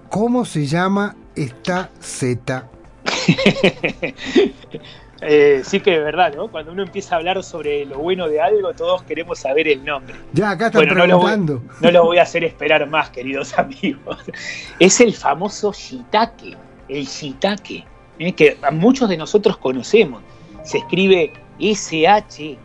¿Cómo 0.10 0.46
se 0.46 0.66
llama 0.66 1.16
esta 1.36 1.90
Z? 2.00 2.70
Eh, 5.22 5.62
sí 5.64 5.80
que 5.80 5.96
es 5.96 6.04
verdad, 6.04 6.34
¿no? 6.36 6.50
Cuando 6.50 6.74
uno 6.74 6.84
empieza 6.84 7.16
a 7.16 7.20
hablar 7.20 7.42
sobre 7.42 7.86
lo 7.86 8.00
bueno 8.00 8.28
de 8.28 8.42
algo, 8.42 8.74
todos 8.74 9.02
queremos 9.04 9.40
saber 9.40 9.66
el 9.68 9.84
nombre. 9.84 10.14
Ya, 10.34 10.52
acá 10.52 10.68
están 10.68 10.82
Bueno, 10.82 10.94
no 10.96 11.08
lo, 11.08 11.18
voy, 11.18 11.32
preguntando. 11.32 11.64
no 11.80 11.92
lo 11.92 12.04
voy 12.04 12.18
a 12.18 12.24
hacer 12.24 12.44
esperar 12.44 12.88
más, 12.90 13.10
queridos 13.12 13.54
amigos. 13.58 14.18
Es 14.78 15.00
el 15.00 15.14
famoso 15.14 15.72
shiitake, 15.72 16.58
el 16.90 17.06
shiitake, 17.06 17.86
¿eh? 18.20 18.34
que 18.34 18.58
a 18.62 18.72
muchos 18.72 19.08
de 19.10 19.16
nosotros 19.18 19.58
conocemos. 19.58 20.22
Se 20.64 20.80
escribe 20.80 21.32
S-H-I-I-T-A-K-E, 21.60 22.56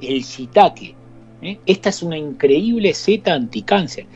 el 0.00 0.22
shiitake. 0.22 0.94
¿eh? 1.42 1.58
Esta 1.66 1.88
es 1.90 2.02
una 2.02 2.16
increíble 2.16 2.94
seta 2.94 3.34
anticáncer. 3.34 4.06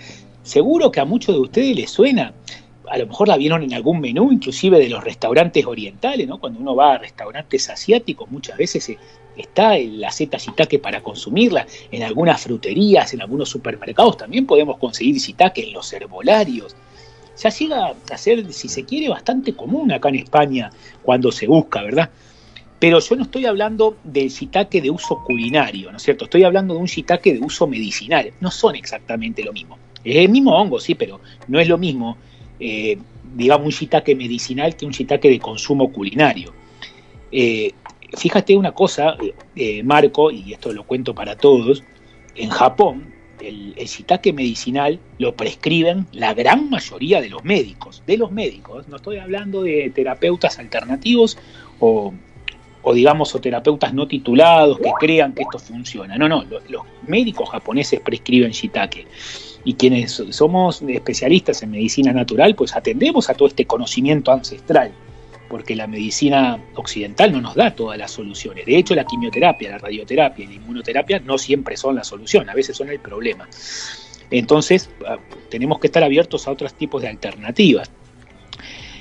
Seguro 0.43 0.91
que 0.91 1.01
a 1.01 1.05
muchos 1.05 1.35
de 1.35 1.41
ustedes 1.43 1.77
les 1.77 1.91
suena. 1.91 2.33
A 2.89 2.99
lo 2.99 3.07
mejor 3.07 3.29
la 3.29 3.37
vieron 3.37 3.63
en 3.63 3.75
algún 3.75 4.01
menú, 4.01 4.31
inclusive 4.33 4.79
de 4.79 4.89
los 4.89 5.03
restaurantes 5.03 5.65
orientales, 5.67 6.27
¿no? 6.27 6.39
Cuando 6.39 6.61
uno 6.61 6.75
va 6.75 6.95
a 6.95 6.99
restaurantes 6.99 7.69
asiáticos, 7.69 8.31
muchas 8.31 8.57
veces 8.57 8.89
eh, 8.89 8.99
está 9.37 9.77
la 9.79 10.11
seta 10.11 10.39
shiitake 10.39 10.79
para 10.79 11.03
consumirla. 11.03 11.67
En 11.91 12.03
algunas 12.03 12.43
fruterías, 12.43 13.13
en 13.15 13.23
algunos 13.23 13.49
supermercados 13.49 14.17
también 14.17 14.47
podemos 14.47 14.79
conseguir 14.79 15.17
shiitake 15.17 15.65
en 15.65 15.73
los 15.73 15.93
herbolarios. 15.93 16.77
Ya 17.43 17.51
llega 17.51 17.95
a 18.11 18.17
ser, 18.17 18.53
si 18.53 18.69
se 18.69 18.85
quiere, 18.85 19.09
bastante 19.09 19.55
común 19.55 19.93
acá 19.93 20.09
en 20.09 20.17
España 20.17 20.71
cuando 21.03 21.31
se 21.31 21.47
busca, 21.47 21.83
¿verdad? 21.83 22.11
Pero 22.79 23.01
yo 23.01 23.17
no 23.17 23.23
estoy 23.23 23.47
hablando 23.47 23.97
del 24.05 24.29
shiitake 24.29 24.81
de 24.81 24.91
uso 24.91 25.23
culinario, 25.25 25.91
¿no 25.91 25.97
es 25.97 26.03
cierto? 26.03 26.25
Estoy 26.25 26.45
hablando 26.45 26.75
de 26.75 26.81
un 26.81 26.87
shiitake 26.87 27.35
de 27.35 27.41
uso 27.41 27.67
medicinal. 27.67 28.33
No 28.41 28.51
son 28.51 28.77
exactamente 28.77 29.43
lo 29.43 29.53
mismo. 29.53 29.79
Es 30.05 30.17
el 30.17 30.29
mismo 30.29 30.55
hongo, 30.55 30.79
sí, 30.79 30.95
pero 30.95 31.21
no 31.49 31.59
es 31.59 31.69
lo 31.69 31.79
mismo, 31.79 32.17
eh, 32.61 32.99
digamos, 33.35 33.67
un 33.67 33.73
shiitake 33.73 34.15
medicinal 34.15 34.77
que 34.77 34.87
un 34.87 34.93
shiitake 34.93 35.29
de 35.29 35.39
consumo 35.39 35.93
culinario. 35.93 36.53
Eh, 37.33 37.73
fíjate 38.17 38.57
una 38.57 38.73
cosa, 38.73 39.17
eh, 39.55 39.83
Marco, 39.83 40.31
y 40.31 40.53
esto 40.53 40.73
lo 40.73 40.85
cuento 40.85 41.15
para 41.15 41.37
todos, 41.37 41.83
en 42.35 42.51
Japón 42.51 43.13
el, 43.41 43.75
el 43.77 43.87
shiitake 43.87 44.33
medicinal 44.33 44.99
lo 45.19 45.35
prescriben 45.35 46.07
la 46.13 46.33
gran 46.35 46.71
mayoría 46.71 47.21
de 47.21 47.29
los 47.29 47.45
médicos, 47.45 48.03
de 48.07 48.17
los 48.17 48.31
médicos, 48.33 48.89
no 48.89 48.97
estoy 48.97 49.19
hablando 49.19 49.63
de 49.63 49.91
terapeutas 49.95 50.59
alternativos 50.59 51.37
o, 51.81 52.15
digamos 52.95 53.35
o 53.35 53.41
terapeutas 53.41 53.93
no 53.93 54.07
titulados 54.07 54.79
que 54.79 54.91
crean 54.99 55.35
que 55.35 55.43
esto 55.43 55.59
funciona, 55.59 56.17
no, 56.17 56.29
no, 56.29 56.45
lo- 56.45 56.61
los 56.69 56.83
médicos 57.07 57.51
japoneses 57.51 58.01
prescriben 58.01 58.53
shiitake 58.53 59.07
y 59.67 59.75
quienes 59.75 60.23
somos 60.31 60.81
especialistas 60.81 61.61
en 61.65 61.73
medicina 61.73 62.13
natural, 62.13 62.55
pues 62.55 62.75
atendemos 62.77 63.29
a 63.29 63.35
todo 63.35 63.49
este 63.49 63.67
conocimiento 63.67 64.31
ancestral, 64.31 64.93
porque 65.49 65.75
la 65.75 65.89
medicina 65.89 66.63
occidental 66.77 67.33
no 67.33 67.41
nos 67.41 67.57
da 67.57 67.75
todas 67.75 67.99
las 67.99 68.13
soluciones. 68.13 68.65
De 68.65 68.79
hecho, 68.79 68.95
la 68.95 69.05
quimioterapia, 69.05 69.71
la 69.71 69.79
radioterapia 69.79 70.45
y 70.45 70.49
la 70.49 70.55
inmunoterapia 70.55 71.19
no 71.19 71.37
siempre 71.37 71.77
son 71.77 71.97
la 71.97 72.05
solución, 72.05 72.49
a 72.49 72.55
veces 72.55 72.77
son 72.77 72.91
el 72.91 73.01
problema. 73.01 73.49
Entonces, 74.31 74.89
ah, 75.05 75.19
tenemos 75.51 75.81
que 75.81 75.89
estar 75.89 76.05
abiertos 76.05 76.47
a 76.47 76.53
otros 76.53 76.73
tipos 76.75 77.03
de 77.03 77.09
alternativas. 77.09 77.91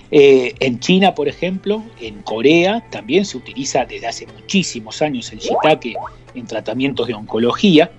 Eh, 0.09 0.55
en 0.59 0.79
China, 0.79 1.13
por 1.13 1.27
ejemplo, 1.27 1.83
en 2.01 2.23
Corea, 2.23 2.83
también 2.89 3.25
se 3.25 3.37
utiliza 3.37 3.85
desde 3.85 4.07
hace 4.07 4.25
muchísimos 4.25 5.03
años 5.03 5.31
el 5.31 5.37
shiitake 5.37 5.93
en 6.33 6.47
tratamientos 6.47 7.05
de 7.05 7.13
oncología. 7.13 7.91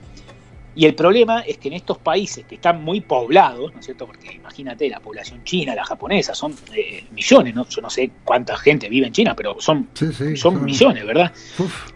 Y 0.76 0.84
el 0.84 0.94
problema 0.94 1.40
es 1.40 1.56
que 1.56 1.68
en 1.68 1.74
estos 1.74 1.96
países 1.96 2.44
que 2.44 2.56
están 2.56 2.84
muy 2.84 3.00
poblados, 3.00 3.72
¿no 3.72 3.80
es 3.80 3.86
cierto? 3.86 4.06
Porque 4.06 4.34
imagínate, 4.34 4.90
la 4.90 5.00
población 5.00 5.42
china, 5.42 5.74
la 5.74 5.86
japonesa, 5.86 6.34
son 6.34 6.54
eh, 6.74 7.02
millones, 7.12 7.54
¿no? 7.54 7.66
Yo 7.66 7.80
no 7.80 7.88
sé 7.88 8.10
cuánta 8.22 8.58
gente 8.58 8.90
vive 8.90 9.06
en 9.06 9.12
China, 9.14 9.34
pero 9.34 9.58
son, 9.58 9.88
son 10.36 10.62
millones, 10.62 11.06
¿verdad? 11.06 11.32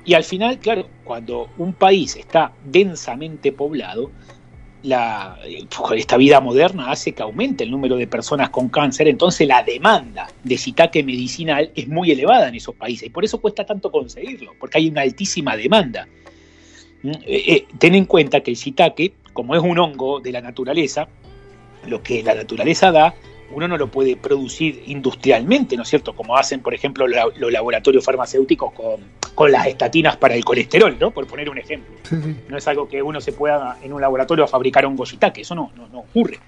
Y 0.07 0.15
al 0.15 0.25
final, 0.25 0.59
claro, 0.59 0.89
cuando 1.05 1.51
un 1.59 1.75
país 1.75 2.17
está 2.17 2.53
densamente 2.65 3.53
poblado, 3.53 4.11
la, 4.83 5.39
eh, 5.45 5.67
esta 5.97 6.17
vida 6.17 6.41
moderna 6.41 6.91
hace 6.91 7.13
que 7.13 7.23
aumente 7.23 7.65
el 7.65 7.71
número 7.71 7.97
de 7.97 8.07
personas 8.07 8.49
con 8.49 8.71
cáncer, 8.71 9.09
entonces 9.09 9.47
la 9.47 9.63
demanda 9.63 10.27
de 10.43 10.57
shiitake 10.57 11.05
medicinal 11.05 11.71
es 11.75 11.87
muy 11.87 12.11
elevada 12.11 12.49
en 12.49 12.55
esos 12.55 12.75
países 12.75 13.09
y 13.09 13.11
por 13.11 13.27
eso 13.27 13.43
cuesta 13.43 13.67
tanto 13.67 13.91
conseguirlo, 13.91 14.55
porque 14.59 14.79
hay 14.79 14.89
una 14.89 15.03
altísima 15.03 15.55
demanda. 15.55 16.09
Mm, 17.03 17.11
eh, 17.11 17.21
eh, 17.27 17.67
ten 17.79 17.95
en 17.95 18.05
cuenta 18.05 18.41
que 18.41 18.51
el 18.51 18.57
shiitake, 18.57 19.15
como 19.33 19.55
es 19.55 19.63
un 19.63 19.79
hongo 19.79 20.21
de 20.21 20.33
la 20.33 20.41
naturaleza, 20.41 21.09
lo 21.87 22.03
que 22.03 22.23
la 22.23 22.35
naturaleza 22.35 22.93
da, 22.93 23.15
uno 23.53 23.67
no 23.67 23.77
lo 23.77 23.91
puede 23.91 24.17
producir 24.17 24.83
industrialmente, 24.87 25.77
¿no 25.77 25.83
es 25.83 25.89
cierto? 25.89 26.15
Como 26.15 26.37
hacen, 26.37 26.61
por 26.61 26.75
ejemplo, 26.75 27.09
la- 27.09 27.27
los 27.37 27.51
laboratorios 27.51 28.05
farmacéuticos 28.05 28.73
con, 28.73 29.01
con 29.35 29.51
las 29.51 29.67
estatinas 29.67 30.17
para 30.17 30.35
el 30.35 30.45
colesterol, 30.45 30.97
¿no? 31.01 31.11
Por 31.11 31.27
poner 31.27 31.49
un 31.51 31.59
ejemplo. 31.59 31.93
No 32.49 32.57
es 32.59 32.69
algo 32.69 32.89
que 32.89 33.03
uno 33.03 33.21
se 33.21 33.33
pueda 33.33 33.79
en 33.83 33.93
un 33.93 34.01
laboratorio 34.01 34.47
fabricar 34.47 34.85
hongo 34.85 35.05
shiitake, 35.05 35.41
eso 35.41 35.55
no, 35.55 35.73
no, 35.77 35.89
no 35.89 36.01
ocurre. 36.01 36.39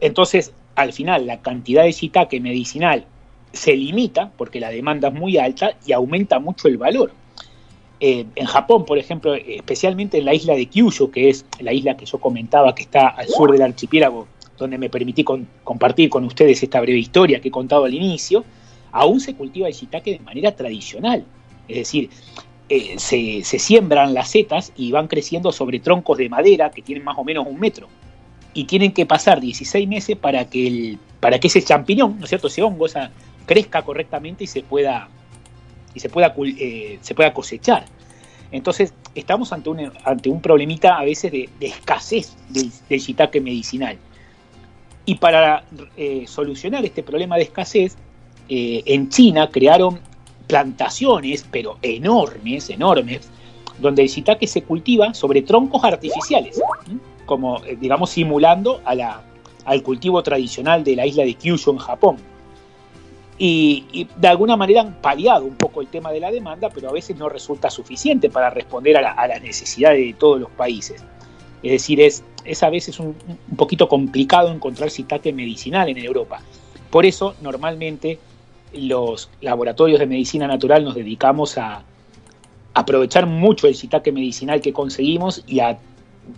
Entonces, 0.00 0.52
al 0.74 0.92
final, 0.92 1.26
la 1.26 1.40
cantidad 1.42 1.84
de 1.84 1.92
shiitake 1.92 2.40
medicinal 2.40 3.04
se 3.52 3.76
limita 3.76 4.32
porque 4.36 4.58
la 4.60 4.70
demanda 4.70 5.08
es 5.08 5.14
muy 5.14 5.36
alta 5.38 5.76
y 5.86 5.92
aumenta 5.92 6.38
mucho 6.40 6.68
el 6.68 6.78
valor. 6.78 7.12
Eh, 8.04 8.26
en 8.34 8.46
Japón, 8.46 8.84
por 8.84 8.98
ejemplo, 8.98 9.32
especialmente 9.32 10.18
en 10.18 10.24
la 10.24 10.34
isla 10.34 10.56
de 10.56 10.66
Kyushu, 10.66 11.12
que 11.12 11.28
es 11.28 11.46
la 11.60 11.72
isla 11.72 11.96
que 11.96 12.04
yo 12.04 12.18
comentaba 12.18 12.74
que 12.74 12.82
está 12.82 13.06
al 13.06 13.28
sur 13.28 13.52
del 13.52 13.62
archipiélago, 13.62 14.26
donde 14.58 14.76
me 14.76 14.90
permití 14.90 15.22
compartir 15.22 16.10
con 16.10 16.24
ustedes 16.24 16.60
esta 16.64 16.80
breve 16.80 16.98
historia 16.98 17.40
que 17.40 17.46
he 17.46 17.52
contado 17.52 17.84
al 17.84 17.94
inicio, 17.94 18.44
aún 18.90 19.20
se 19.20 19.36
cultiva 19.36 19.68
el 19.68 19.74
shiitake 19.74 20.18
de 20.18 20.18
manera 20.18 20.50
tradicional. 20.56 21.24
Es 21.68 21.76
decir, 21.76 22.10
eh, 22.68 22.96
se, 22.98 23.44
siembran 23.44 24.14
las 24.14 24.30
setas 24.30 24.72
y 24.76 24.90
van 24.90 25.06
creciendo 25.06 25.52
sobre 25.52 25.78
troncos 25.78 26.18
de 26.18 26.28
madera 26.28 26.72
que 26.72 26.82
tienen 26.82 27.04
más 27.04 27.16
o 27.16 27.22
menos 27.22 27.46
un 27.46 27.60
metro. 27.60 27.86
Y 28.52 28.64
tienen 28.64 28.90
que 28.90 29.06
pasar 29.06 29.40
16 29.40 29.86
meses 29.86 30.16
para 30.16 30.50
que, 30.50 30.98
para 31.20 31.38
que 31.38 31.46
ese 31.46 31.62
champiñón, 31.62 32.18
¿no 32.18 32.24
es 32.24 32.30
cierto? 32.30 32.48
Ese 32.48 32.64
hongo, 32.64 32.86
crezca 33.46 33.82
correctamente 33.82 34.42
y 34.42 34.48
se 34.48 34.62
pueda, 34.62 35.08
y 35.94 36.00
se 36.00 36.08
pueda, 36.08 36.34
eh, 36.38 36.98
se 37.00 37.14
pueda 37.14 37.32
cosechar. 37.32 37.84
Entonces, 38.50 38.92
estamos 39.14 39.52
ante 39.52 39.70
un, 39.70 39.92
ante 40.04 40.28
un 40.28 40.40
problemita 40.40 40.98
a 40.98 41.04
veces 41.04 41.32
de, 41.32 41.48
escasez 41.60 42.36
del, 42.50 42.70
del 42.88 43.42
medicinal. 43.42 43.98
Y 45.04 45.16
para 45.16 45.64
eh, 45.96 46.24
solucionar 46.26 46.84
este 46.84 47.02
problema 47.02 47.36
de 47.36 47.42
escasez, 47.42 47.96
eh, 48.48 48.82
en 48.86 49.08
China 49.08 49.48
crearon 49.50 49.98
plantaciones, 50.46 51.46
pero 51.50 51.78
enormes, 51.82 52.70
enormes, 52.70 53.30
donde 53.80 54.02
el 54.02 54.08
shiitake 54.08 54.46
se 54.46 54.62
cultiva 54.62 55.14
sobre 55.14 55.42
troncos 55.42 55.82
artificiales, 55.82 56.60
como, 57.24 57.64
eh, 57.64 57.76
digamos, 57.80 58.10
simulando 58.10 58.80
a 58.84 58.94
la, 58.94 59.22
al 59.64 59.82
cultivo 59.82 60.22
tradicional 60.22 60.84
de 60.84 60.96
la 60.96 61.06
isla 61.06 61.24
de 61.24 61.34
Kyushu 61.34 61.70
en 61.72 61.78
Japón. 61.78 62.16
Y, 63.38 64.06
de 64.16 64.28
alguna 64.28 64.56
manera 64.56 64.82
han 64.82 64.94
paliado 65.00 65.44
un 65.44 65.56
poco 65.56 65.80
el 65.80 65.88
tema 65.88 66.12
de 66.12 66.20
la 66.20 66.30
demanda, 66.30 66.68
pero 66.70 66.90
a 66.90 66.92
veces 66.92 67.16
no 67.16 67.28
resulta 67.28 67.70
suficiente 67.70 68.30
para 68.30 68.50
responder 68.50 68.96
a, 68.96 69.02
la- 69.02 69.12
a 69.12 69.26
las 69.26 69.42
necesidades 69.42 69.98
de 70.06 70.12
todos 70.14 70.40
los 70.40 70.50
países. 70.50 71.02
Es 71.62 71.72
decir, 71.72 72.00
es, 72.00 72.22
es 72.44 72.62
a 72.62 72.70
veces 72.70 73.00
un, 73.00 73.16
un 73.50 73.56
poquito 73.56 73.88
complicado 73.88 74.52
encontrar 74.52 74.90
shiitake 74.90 75.32
medicinal 75.32 75.88
en 75.88 75.98
Europa. 75.98 76.40
Por 76.90 77.06
eso, 77.06 77.34
normalmente, 77.40 78.18
los 78.74 79.28
laboratorios 79.40 79.98
de 79.98 80.06
medicina 80.06 80.46
natural 80.46 80.84
nos 80.84 80.94
dedicamos 80.94 81.58
a 81.58 81.82
aprovechar 82.74 83.26
mucho 83.26 83.66
el 83.66 83.74
shiitake 83.74 84.12
medicinal 84.12 84.60
que 84.60 84.72
conseguimos 84.72 85.42
y 85.46 85.60
a 85.60 85.78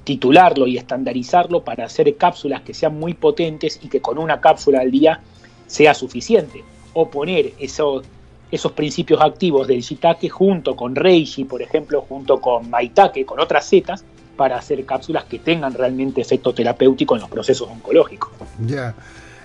titularlo 0.05 0.67
y 0.67 0.77
estandarizarlo 0.79 1.63
para 1.63 1.85
hacer 1.85 2.17
cápsulas 2.17 2.63
que 2.63 2.75
sean 2.75 2.99
muy 2.99 3.15
potentes 3.15 3.79
y 3.83 3.89
que 3.89 4.01
con 4.01 4.19
una 4.19 4.41
cápsula 4.41 4.81
al 4.81 4.91
día 4.91 5.21
sea 5.67 5.95
suficiente. 5.95 6.65
O 6.95 7.11
poner 7.11 7.53
esos, 7.59 8.05
esos 8.51 8.73
principios 8.73 9.21
activos 9.21 9.67
del 9.67 9.81
shiitake 9.81 10.29
junto 10.29 10.75
con 10.75 10.95
reishi, 10.95 11.45
por 11.45 11.61
ejemplo, 11.61 12.01
junto 12.09 12.41
con 12.41 12.71
maitake, 12.71 13.27
con 13.27 13.41
otras 13.41 13.67
setas, 13.67 14.05
para 14.37 14.57
hacer 14.57 14.85
cápsulas 14.85 15.25
que 15.25 15.39
tengan 15.39 15.75
realmente 15.75 16.21
efecto 16.21 16.53
terapéutico 16.53 17.15
en 17.15 17.21
los 17.21 17.31
procesos 17.31 17.69
oncológicos. 17.69 18.31
Ya. 18.67 18.95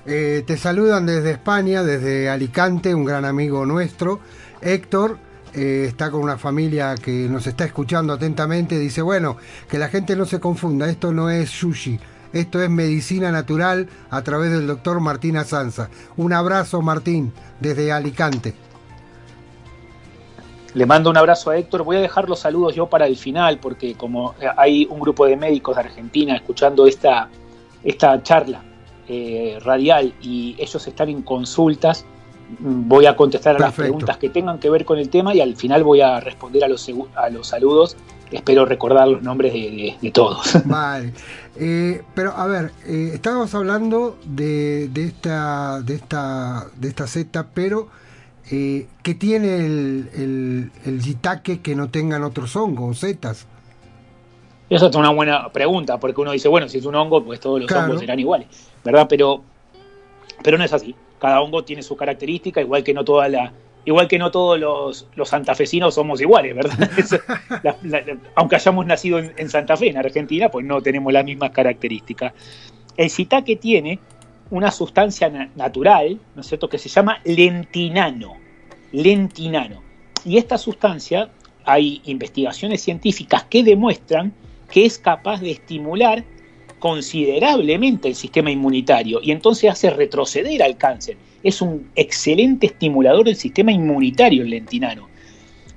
Eh, 0.05 0.43
te 0.45 0.57
saludan 0.57 1.05
desde 1.05 1.31
España, 1.31 1.83
desde 1.83 2.29
Alicante, 2.29 2.95
un 2.95 3.05
gran 3.05 3.25
amigo 3.25 3.65
nuestro, 3.65 4.19
Héctor. 4.61 5.17
eh, 5.53 5.85
está 5.87 6.11
con 6.11 6.21
una 6.21 6.37
familia 6.37 6.95
que 6.95 7.27
nos 7.27 7.47
está 7.47 7.65
escuchando 7.65 8.13
atentamente. 8.13 8.77
Dice, 8.77 9.01
bueno, 9.01 9.37
que 9.67 9.77
la 9.77 9.87
gente 9.89 10.15
no 10.15 10.25
se 10.25 10.39
confunda, 10.39 10.89
esto 10.89 11.11
no 11.11 11.29
es 11.29 11.49
sushi, 11.49 11.99
esto 12.33 12.61
es 12.61 12.69
medicina 12.69 13.31
natural 13.31 13.87
a 14.09 14.21
través 14.23 14.51
del 14.51 14.67
doctor 14.67 14.99
Martín 14.99 15.37
Azanza. 15.37 15.89
Un 16.17 16.33
abrazo, 16.33 16.81
Martín, 16.81 17.31
desde 17.59 17.91
Alicante. 17.91 18.53
Le 20.75 20.85
mando 20.85 21.09
un 21.09 21.17
abrazo 21.17 21.49
a 21.49 21.57
Héctor. 21.57 21.83
Voy 21.83 21.95
a 21.97 21.99
dejar 22.01 22.29
los 22.29 22.39
saludos 22.39 22.75
yo 22.75 22.87
para 22.87 23.07
el 23.07 23.17
final, 23.17 23.57
porque 23.59 23.95
como 23.95 24.35
hay 24.55 24.85
un 24.89 24.99
grupo 24.99 25.25
de 25.25 25.35
médicos 25.35 25.75
de 25.75 25.81
Argentina 25.81 26.35
escuchando 26.35 26.85
esta, 26.85 27.27
esta 27.83 28.21
charla 28.21 28.61
eh, 29.07 29.57
radial 29.63 30.13
y 30.21 30.55
ellos 30.59 30.85
están 30.87 31.09
en 31.09 31.23
consultas, 31.23 32.05
voy 32.59 33.07
a 33.07 33.15
contestar 33.15 33.55
a 33.55 33.59
las 33.59 33.73
preguntas 33.73 34.17
que 34.17 34.29
tengan 34.29 34.59
que 34.59 34.69
ver 34.69 34.85
con 34.85 34.99
el 34.99 35.09
tema 35.09 35.33
y 35.33 35.41
al 35.41 35.55
final 35.55 35.83
voy 35.83 36.01
a 36.01 36.19
responder 36.19 36.63
a 36.63 36.67
los, 36.67 36.87
a 37.15 37.29
los 37.31 37.47
saludos. 37.47 37.97
Espero 38.31 38.63
recordar 38.65 39.07
los 39.07 39.23
nombres 39.23 39.51
de, 39.53 39.59
de- 39.59 39.97
de 39.99 40.11
todos. 40.11 40.51
Vale. 40.65 41.13
Eh, 41.55 42.03
pero 42.13 42.31
a 42.33 42.47
ver, 42.47 42.71
eh, 42.85 43.11
estábamos 43.13 43.53
hablando 43.55 44.17
de, 44.25 44.87
de 44.89 45.05
esta 45.05 45.81
de 45.81 45.95
esta 45.95 46.67
de 46.75 46.87
esta 46.87 47.07
seta, 47.07 47.49
pero 47.53 47.89
eh, 48.51 48.87
¿qué 49.03 49.13
tiene 49.15 49.65
el, 49.65 50.09
el, 50.15 50.71
el 50.85 50.99
shiitake 51.01 51.61
que 51.61 51.75
no 51.75 51.89
tengan 51.89 52.23
otros 52.23 52.55
hongos 52.55 52.97
o 52.97 52.99
setas? 52.99 53.47
Esa 54.69 54.87
es 54.87 54.95
una 54.95 55.09
buena 55.11 55.49
pregunta, 55.51 55.99
porque 55.99 56.21
uno 56.21 56.31
dice, 56.31 56.47
bueno, 56.47 56.69
si 56.69 56.77
es 56.77 56.85
un 56.85 56.95
hongo, 56.95 57.23
pues 57.25 57.39
todos 57.39 57.59
los 57.59 57.67
Claro. 57.67 57.85
hongos 57.85 57.99
serán 57.99 58.19
iguales, 58.19 58.47
¿verdad? 58.83 59.07
Pero, 59.09 59.43
pero 60.43 60.57
no 60.57 60.63
es 60.63 60.73
así. 60.73 60.95
Cada 61.19 61.41
hongo 61.41 61.63
tiene 61.65 61.81
su 61.83 61.95
característica, 61.97 62.61
igual 62.61 62.83
que 62.83 62.93
no 62.93 63.03
toda 63.03 63.27
la, 63.29 63.51
igual 63.89 64.07
que 64.07 64.17
no 64.19 64.29
todos 64.31 64.59
los, 64.59 65.07
los 65.15 65.29
santafesinos 65.29 65.95
somos 65.95 66.21
iguales, 66.21 66.55
¿verdad? 66.55 66.89
Eso, 66.97 67.17
la- 67.63 67.75
la- 67.83 68.01
la- 68.01 68.17
aunque 68.35 68.55
hayamos 68.55 68.85
nacido 68.85 69.19
en, 69.19 69.33
en 69.37 69.49
Santa 69.49 69.75
Fe, 69.75 69.89
en 69.89 69.97
Argentina, 69.97 70.49
pues 70.49 70.65
no 70.65 70.81
tenemos 70.81 71.11
las 71.11 71.25
mismas 71.25 71.51
características. 71.51 72.33
El 72.95 73.09
shiitake 73.09 73.55
tiene 73.59 73.99
una 74.51 74.71
sustancia 74.71 75.29
na- 75.29 75.49
natural, 75.55 76.19
¿no 76.35 76.41
es 76.41 76.47
cierto?, 76.47 76.69
que 76.69 76.77
se 76.77 76.87
llama 76.89 77.19
lentinano. 77.25 78.37
Lentinano. 78.91 79.81
Y 80.25 80.37
esta 80.37 80.57
sustancia, 80.57 81.29
hay 81.65 82.01
investigaciones 82.05 82.81
científicas 82.81 83.43
que 83.45 83.63
demuestran 83.63 84.33
que 84.71 84.85
es 84.85 84.97
capaz 84.99 85.41
de 85.41 85.51
estimular 85.51 86.23
considerablemente 86.79 88.07
el 88.07 88.15
sistema 88.15 88.51
inmunitario 88.51 89.19
y 89.21 89.31
entonces 89.31 89.69
hace 89.69 89.89
retroceder 89.89 90.61
al 90.63 90.77
cáncer. 90.77 91.17
Es 91.43 91.61
un 91.61 91.89
excelente 91.95 92.67
estimulador 92.67 93.25
del 93.25 93.35
sistema 93.35 93.71
inmunitario 93.71 94.43
el 94.43 94.49
lentinano 94.49 95.07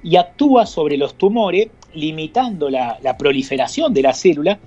y 0.02 0.16
actúa 0.16 0.66
sobre 0.66 0.96
los 0.96 1.14
tumores 1.14 1.68
limitando 1.94 2.70
la, 2.70 2.98
proliferación 3.18 3.92
de 3.92 4.02
la 4.02 4.14
célula 4.14 4.58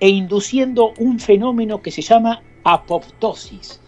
e 0.00 0.08
induciendo 0.08 0.92
un 0.98 1.18
fenómeno 1.18 1.80
que 1.80 1.90
se 1.90 2.02
llama 2.02 2.42
apoptosis. 2.64 3.80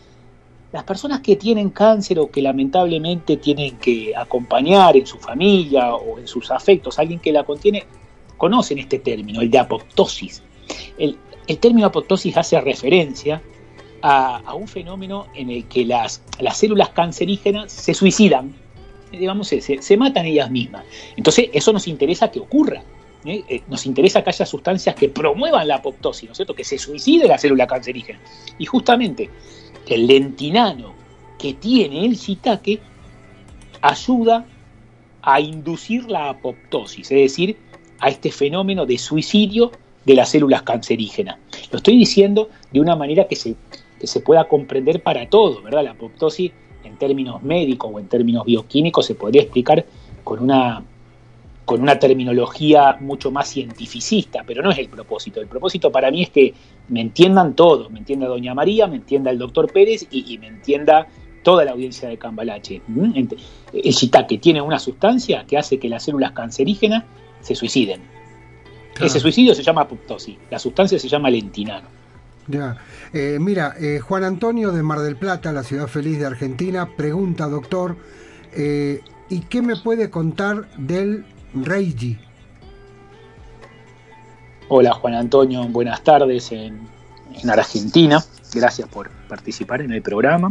Las 0.72 0.84
personas 0.84 1.20
que 1.20 1.36
tienen 1.36 1.70
cáncer 1.70 2.18
o 2.18 2.30
que 2.30 2.42
lamentablemente 2.42 3.36
tienen 3.36 3.76
que 3.78 4.14
acompañar 4.16 4.96
en 4.96 5.06
su 5.06 5.18
familia 5.18 5.94
o 5.94 6.18
en 6.18 6.26
sus 6.26 6.50
afectos 6.50 6.98
a 6.98 7.02
alguien 7.02 7.20
que 7.20 7.32
la 7.32 7.44
contiene, 7.44 7.84
conocen 8.36 8.78
este 8.78 8.98
término, 8.98 9.40
el 9.40 9.50
de 9.50 9.58
apoptosis. 9.58 10.42
El, 10.98 11.16
el 11.46 11.58
término 11.58 11.86
apoptosis 11.86 12.36
hace 12.36 12.60
referencia 12.60 13.40
a, 14.08 14.54
un 14.54 14.68
fenómeno 14.68 15.26
en 15.34 15.50
el 15.50 15.64
que 15.64 15.84
las, 15.84 16.22
las 16.38 16.56
células 16.58 16.90
cancerígenas 16.90 17.72
se 17.72 17.92
suicidan, 17.92 18.54
digamos, 19.10 19.48
se, 19.48 19.60
se- 19.60 19.82
se 19.82 19.96
matan 19.96 20.26
ellas 20.26 20.50
mismas. 20.50 20.84
Entonces, 21.16 21.48
eso 21.52 21.72
nos 21.72 21.88
interesa 21.88 22.30
que 22.30 22.38
ocurra. 22.38 22.82
¿eh? 23.24 23.42
Eh, 23.48 23.62
Nos 23.68 23.84
interesa 23.86 24.22
que 24.22 24.30
haya 24.30 24.46
sustancias 24.46 24.94
que 24.94 25.08
promuevan 25.08 25.66
la 25.66 25.76
apoptosis, 25.76 26.24
¿no 26.28 26.32
es 26.32 26.36
cierto? 26.38 26.54
Que 26.54 26.62
se 26.64 26.78
suicide 26.78 27.26
la 27.26 27.38
célula 27.38 27.66
cancerígena. 27.66 28.20
Y 28.58 28.66
justamente 28.66 29.28
el 29.88 30.06
lentinano 30.06 30.94
que 31.38 31.54
tiene 31.54 32.04
el 32.06 32.14
shiitake 32.16 32.80
ayuda 33.82 34.46
a 35.22 35.40
inducir 35.40 36.04
la 36.08 36.28
apoptosis, 36.30 37.10
es 37.10 37.18
decir, 37.18 37.56
a 37.98 38.08
este 38.08 38.30
fenómeno 38.30 38.86
de 38.86 38.98
suicidio 38.98 39.72
de 40.04 40.14
las 40.14 40.28
células 40.30 40.62
cancerígenas. 40.62 41.38
Lo 41.72 41.78
estoy 41.78 41.96
diciendo 41.98 42.48
de 42.72 42.80
una 42.80 42.94
manera 42.94 43.26
que 43.26 43.34
se, 43.34 43.56
que 43.98 44.06
se 44.06 44.20
pueda 44.20 44.44
comprender 44.48 45.02
para 45.02 45.28
todo, 45.28 45.62
¿verdad? 45.62 45.84
La 45.84 45.90
apoptosis 45.92 46.52
en 46.84 46.96
términos 46.96 47.42
médicos 47.42 47.90
o 47.92 47.98
en 47.98 48.08
términos 48.08 48.44
bioquímicos 48.44 49.06
se 49.06 49.14
podría 49.14 49.42
explicar 49.42 49.84
con 50.22 50.42
una, 50.42 50.82
con 51.64 51.82
una 51.82 51.98
terminología 51.98 52.96
mucho 53.00 53.30
más 53.30 53.48
cientificista, 53.48 54.44
pero 54.46 54.62
no 54.62 54.70
es 54.70 54.78
el 54.78 54.88
propósito. 54.88 55.40
El 55.40 55.48
propósito 55.48 55.90
para 55.90 56.10
mí 56.10 56.22
es 56.22 56.30
que 56.30 56.54
me 56.88 57.00
entiendan 57.00 57.54
todos, 57.54 57.90
me 57.90 57.98
entienda 57.98 58.26
Doña 58.26 58.54
María, 58.54 58.86
me 58.86 58.96
entienda 58.96 59.30
el 59.30 59.38
doctor 59.38 59.72
Pérez 59.72 60.06
y, 60.10 60.32
y 60.32 60.38
me 60.38 60.48
entienda 60.48 61.08
toda 61.46 61.64
la 61.64 61.70
audiencia 61.70 62.08
de 62.08 62.16
Cambalache. 62.18 62.82
El 63.72 63.92
shiitake 63.92 64.38
tiene 64.38 64.60
una 64.60 64.80
sustancia 64.80 65.44
que 65.46 65.56
hace 65.56 65.78
que 65.78 65.88
las 65.88 66.02
células 66.02 66.32
cancerígenas 66.32 67.04
se 67.40 67.54
suiciden. 67.54 68.00
Ese 69.00 69.20
suicidio 69.20 69.54
se 69.54 69.62
llama 69.62 69.82
apoptosis, 69.82 70.36
la 70.50 70.58
sustancia 70.58 70.98
se 70.98 71.08
llama 71.08 71.30
lentinano. 71.30 71.86
Ya. 72.48 72.76
Eh, 73.12 73.38
mira, 73.40 73.74
eh, 73.80 73.98
Juan 74.00 74.24
Antonio 74.24 74.72
de 74.72 74.82
Mar 74.82 75.00
del 75.00 75.16
Plata, 75.16 75.52
la 75.52 75.64
ciudad 75.64 75.88
feliz 75.88 76.18
de 76.18 76.26
Argentina, 76.26 76.88
pregunta, 76.96 77.46
doctor, 77.48 77.96
eh, 78.52 79.00
¿y 79.28 79.40
qué 79.40 79.62
me 79.62 79.76
puede 79.76 80.10
contar 80.10 80.68
del 80.76 81.24
Reiki? 81.54 82.18
Hola 84.68 84.92
Juan 84.92 85.14
Antonio, 85.14 85.64
buenas 85.68 86.02
tardes 86.02 86.52
en, 86.52 86.88
en 87.42 87.50
Argentina. 87.50 88.22
Gracias 88.54 88.88
por 88.88 89.10
participar 89.28 89.82
en 89.82 89.92
el 89.92 90.02
programa. 90.02 90.50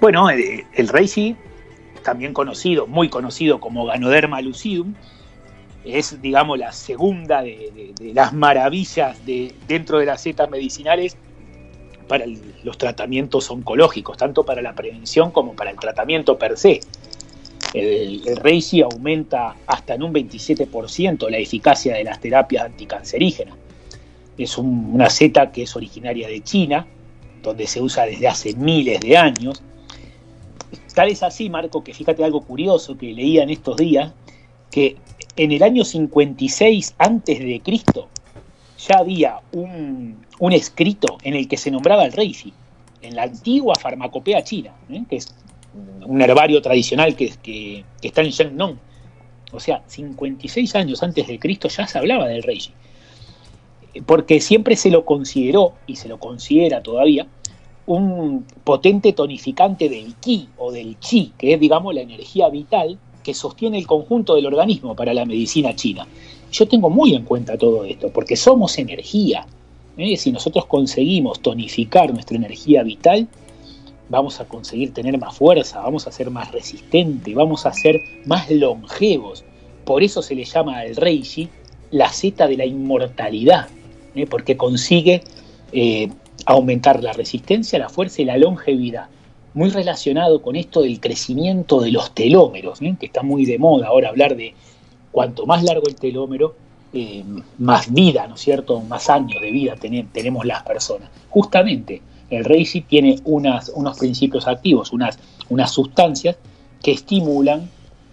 Bueno, 0.00 0.30
eh, 0.30 0.66
el 0.74 0.88
Reishi, 0.88 1.36
también 2.02 2.34
conocido, 2.34 2.86
muy 2.86 3.08
conocido 3.08 3.60
como 3.60 3.86
Ganoderma 3.86 4.40
lucidum, 4.40 4.94
es, 5.84 6.20
digamos, 6.22 6.58
la 6.58 6.72
segunda 6.72 7.42
de, 7.42 7.92
las 8.14 8.32
maravillas 8.32 9.24
de, 9.26 9.54
dentro 9.66 9.98
de 9.98 10.06
las 10.06 10.20
setas 10.22 10.48
medicinales 10.50 11.16
para 12.08 12.24
los 12.62 12.78
tratamientos 12.78 13.50
oncológicos, 13.50 14.16
tanto 14.16 14.44
para 14.44 14.60
la 14.62 14.74
prevención 14.74 15.30
como 15.30 15.54
para 15.54 15.70
el 15.70 15.78
tratamiento 15.78 16.38
per 16.38 16.56
se. 16.58 16.80
El, 17.74 18.26
el 18.28 18.36
Reishi 18.36 18.82
aumenta 18.82 19.56
hasta 19.66 19.94
en 19.94 20.02
un 20.02 20.12
27% 20.12 21.30
la 21.30 21.38
eficacia 21.38 21.94
de 21.94 22.04
las 22.04 22.20
terapias 22.20 22.64
anticancerígenas. 22.66 23.54
Es 24.36 24.58
un- 24.58 24.90
una 24.92 25.08
seta 25.08 25.50
que 25.52 25.62
es 25.62 25.74
originaria 25.74 26.28
de 26.28 26.42
China, 26.42 26.86
donde 27.42 27.66
se 27.66 27.80
usa 27.80 28.04
desde 28.04 28.28
hace 28.28 28.54
miles 28.54 29.00
de 29.00 29.16
años. 29.16 29.62
Tal 30.94 31.08
es 31.08 31.22
así, 31.22 31.48
Marco, 31.48 31.82
que 31.82 31.94
fíjate 31.94 32.22
algo 32.22 32.42
curioso 32.42 32.96
que 32.98 33.12
leía 33.12 33.42
en 33.42 33.50
estos 33.50 33.76
días, 33.78 34.12
que 34.70 34.96
en 35.36 35.52
el 35.52 35.62
año 35.62 35.84
56 35.84 36.94
antes 36.98 37.38
de 37.38 37.60
Cristo 37.60 38.08
ya 38.78 38.96
había 38.98 39.40
un, 39.52 40.24
un 40.40 40.52
escrito 40.52 41.18
en 41.22 41.34
el 41.34 41.46
que 41.48 41.56
se 41.56 41.70
nombraba 41.70 42.04
el 42.04 42.12
Reishi, 42.12 42.52
en 43.00 43.14
la 43.16 43.24
antigua 43.24 43.74
farmacopea 43.76 44.42
china, 44.44 44.74
¿eh? 44.90 45.02
que 45.08 45.16
es 45.16 45.34
un 46.04 46.20
herbario 46.20 46.60
tradicional 46.60 47.14
que, 47.16 47.32
que- 47.42 47.84
está 48.02 48.22
en 48.22 48.30
Shennong. 48.30 48.78
O 49.52 49.60
sea, 49.60 49.82
56 49.86 50.74
años 50.76 51.02
antes 51.02 51.26
de 51.26 51.38
Cristo 51.38 51.68
ya 51.68 51.86
se 51.86 51.98
hablaba 51.98 52.26
del 52.26 52.42
Reishi. 52.42 52.72
Porque 54.06 54.40
siempre 54.40 54.76
se 54.76 54.90
lo 54.90 55.04
consideró, 55.04 55.74
y 55.86 55.96
se 55.96 56.08
lo 56.08 56.18
considera 56.18 56.82
todavía, 56.82 57.26
un 57.86 58.44
potente 58.64 59.12
tonificante 59.12 59.88
del 59.88 60.14
ki 60.16 60.48
o 60.56 60.72
del 60.72 60.98
chi, 60.98 61.32
que 61.36 61.54
es, 61.54 61.60
digamos, 61.60 61.94
la 61.94 62.00
energía 62.00 62.48
vital 62.48 62.98
que 63.22 63.34
sostiene 63.34 63.78
el 63.78 63.86
conjunto 63.86 64.34
del 64.34 64.46
organismo 64.46 64.94
para 64.94 65.14
la 65.14 65.24
medicina 65.24 65.74
china. 65.74 66.06
Yo 66.50 66.68
tengo 66.68 66.90
muy 66.90 67.14
en 67.14 67.24
cuenta 67.24 67.56
todo 67.56 67.84
esto, 67.84 68.10
porque 68.12 68.36
somos 68.36 68.78
energía. 68.78 69.46
¿eh? 69.96 70.16
Si 70.16 70.32
nosotros 70.32 70.66
conseguimos 70.66 71.40
tonificar 71.40 72.12
nuestra 72.12 72.36
energía 72.36 72.82
vital, 72.82 73.28
vamos 74.08 74.40
a 74.40 74.44
conseguir 74.46 74.92
tener 74.92 75.18
más 75.18 75.36
fuerza, 75.36 75.80
vamos 75.80 76.06
a 76.06 76.12
ser 76.12 76.30
más 76.30 76.52
resistentes, 76.52 77.34
vamos 77.34 77.64
a 77.64 77.72
ser 77.72 78.00
más 78.26 78.50
longevos. 78.50 79.44
Por 79.84 80.02
eso 80.02 80.20
se 80.20 80.34
le 80.34 80.44
llama 80.44 80.80
al 80.80 80.96
Reishi 80.96 81.48
la 81.90 82.10
zeta 82.10 82.46
de 82.46 82.56
la 82.56 82.66
inmortalidad, 82.66 83.68
¿eh? 84.14 84.26
porque 84.26 84.56
consigue 84.56 85.22
eh, 85.72 86.10
aumentar 86.44 87.02
la 87.02 87.12
resistencia, 87.12 87.78
la 87.78 87.88
fuerza 87.88 88.22
y 88.22 88.26
la 88.26 88.36
longevidad. 88.36 89.06
Muy 89.54 89.70
relacionado 89.70 90.40
con 90.40 90.56
esto 90.56 90.80
del 90.82 90.98
crecimiento 91.00 91.80
de 91.80 91.90
los 91.92 92.14
telómeros, 92.14 92.80
¿eh? 92.80 92.96
que 92.98 93.06
está 93.06 93.22
muy 93.22 93.44
de 93.44 93.58
moda 93.58 93.88
ahora 93.88 94.08
hablar 94.08 94.34
de 94.36 94.54
cuanto 95.10 95.44
más 95.46 95.62
largo 95.62 95.86
el 95.88 95.94
telómero, 95.96 96.54
eh, 96.94 97.22
más 97.58 97.92
vida, 97.92 98.26
¿no 98.26 98.34
es 98.36 98.40
cierto? 98.40 98.80
Más 98.80 99.10
años 99.10 99.40
de 99.42 99.50
vida 99.50 99.74
ten- 99.76 100.08
tenemos 100.12 100.44
las 100.46 100.62
personas. 100.62 101.10
Justamente, 101.28 102.00
el 102.30 102.44
Reishi 102.44 102.80
tiene 102.82 103.18
unas, 103.24 103.70
unos 103.74 103.98
principios 103.98 104.46
activos, 104.46 104.92
unas, 104.92 105.18
unas 105.50 105.70
sustancias 105.70 106.36
que 106.82 106.92
estimulan 106.92 107.68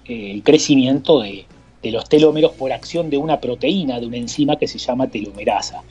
eh, 0.06 0.32
el 0.32 0.44
crecimiento 0.44 1.22
de, 1.22 1.46
de 1.82 1.92
los 1.92 2.08
telómeros 2.10 2.52
por 2.52 2.74
acción 2.74 3.10
de 3.10 3.18
una 3.18 3.40
proteína, 3.40 4.00
de 4.00 4.08
una 4.08 4.18
enzima 4.18 4.58
que 4.58 4.68
se 4.68 4.78
llama 4.78 5.08
telomerasa. 5.08 5.82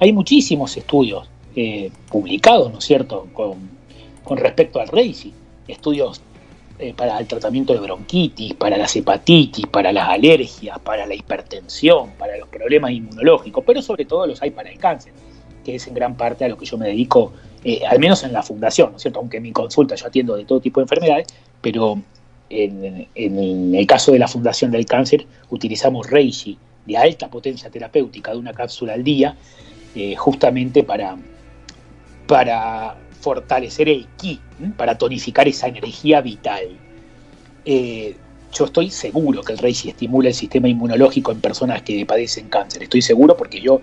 Hay 0.00 0.12
muchísimos 0.12 0.76
estudios 0.76 1.28
publicados, 2.08 2.72
¿no 2.72 2.78
es 2.78 2.84
cierto?, 2.84 3.26
con, 3.32 3.77
con 4.28 4.36
respecto 4.36 4.78
al 4.78 4.88
Reishi, 4.88 5.32
estudios 5.66 6.20
eh, 6.78 6.92
para 6.94 7.18
el 7.18 7.26
tratamiento 7.26 7.72
de 7.72 7.80
bronquitis, 7.80 8.52
para 8.52 8.76
las 8.76 8.94
hepatitis, 8.94 9.66
para 9.66 9.90
las 9.90 10.06
alergias, 10.06 10.78
para 10.80 11.06
la 11.06 11.14
hipertensión, 11.14 12.10
para 12.18 12.36
los 12.36 12.46
problemas 12.48 12.90
inmunológicos, 12.90 13.64
pero 13.66 13.80
sobre 13.80 14.04
todo 14.04 14.26
los 14.26 14.42
hay 14.42 14.50
para 14.50 14.70
el 14.70 14.78
cáncer, 14.78 15.14
que 15.64 15.76
es 15.76 15.86
en 15.86 15.94
gran 15.94 16.14
parte 16.14 16.44
a 16.44 16.48
lo 16.48 16.58
que 16.58 16.66
yo 16.66 16.76
me 16.76 16.88
dedico, 16.88 17.32
eh, 17.64 17.80
al 17.86 17.98
menos 17.98 18.22
en 18.22 18.34
la 18.34 18.42
fundación, 18.42 18.90
¿no 18.90 18.96
es 18.96 19.02
cierto? 19.02 19.18
Aunque 19.18 19.38
en 19.38 19.44
mi 19.44 19.52
consulta 19.52 19.94
yo 19.94 20.06
atiendo 20.06 20.36
de 20.36 20.44
todo 20.44 20.60
tipo 20.60 20.80
de 20.80 20.84
enfermedades, 20.84 21.26
pero 21.62 21.98
en, 22.50 23.74
el 23.74 23.86
caso 23.86 24.12
de 24.12 24.18
la 24.18 24.28
fundación 24.28 24.70
del 24.70 24.84
cáncer 24.84 25.26
utilizamos 25.48 26.06
Reishi 26.10 26.58
de 26.84 26.98
alta 26.98 27.28
potencia 27.28 27.70
terapéutica 27.70 28.32
de 28.32 28.36
una 28.36 28.52
cápsula 28.52 28.92
al 28.92 29.04
día, 29.04 29.36
eh, 29.94 30.14
justamente 30.16 30.82
para, 30.82 31.16
para 32.26 32.94
fortalecer 33.20 33.88
el 33.88 34.06
ki, 34.16 34.40
para 34.76 34.96
tonificar 34.96 35.48
esa 35.48 35.68
energía 35.68 36.20
vital. 36.20 36.64
Eh, 37.64 38.16
yo 38.52 38.64
estoy 38.64 38.90
seguro 38.90 39.42
que 39.42 39.52
el 39.52 39.58
Reishi 39.58 39.90
estimula 39.90 40.28
el 40.28 40.34
sistema 40.34 40.68
inmunológico 40.68 41.32
en 41.32 41.40
personas 41.40 41.82
que 41.82 42.04
padecen 42.06 42.48
cáncer. 42.48 42.82
Estoy 42.82 43.02
seguro 43.02 43.36
porque 43.36 43.60
yo 43.60 43.80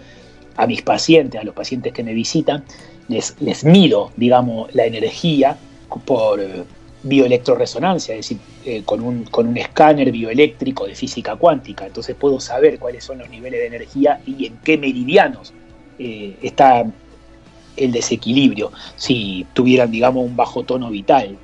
a 0.57 0.65
mis 0.67 0.81
pacientes, 0.81 1.39
a 1.39 1.43
los 1.43 1.53
pacientes 1.53 1.93
que 1.93 2.03
me 2.03 2.13
visitan, 2.13 2.63
les, 3.07 3.35
les 3.39 3.63
mido, 3.63 4.11
digamos, 4.15 4.73
la 4.73 4.85
energía 4.85 5.57
por 6.05 6.39
eh, 6.39 6.63
bioelectroresonancia, 7.03 8.15
es 8.15 8.21
decir, 8.27 8.37
eh, 8.65 8.81
con, 8.83 9.01
un, 9.01 9.25
con 9.25 9.47
un 9.47 9.57
escáner 9.57 10.11
bioeléctrico 10.11 10.87
de 10.87 10.95
física 10.95 11.35
cuántica. 11.35 11.85
Entonces 11.85 12.15
puedo 12.15 12.39
saber 12.39 12.79
cuáles 12.79 13.03
son 13.03 13.19
los 13.19 13.29
niveles 13.29 13.59
de 13.59 13.67
energía 13.67 14.19
y 14.25 14.47
en 14.47 14.57
qué 14.63 14.77
meridianos 14.77 15.53
está 15.97 16.85
el 17.77 17.91
desequilibrio, 17.91 18.71
si 18.95 19.45
tuvieran, 19.53 19.91
digamos, 19.91 20.25
un 20.25 20.35
bajo 20.35 20.63
tono 20.63 20.89
vital. 20.89 21.37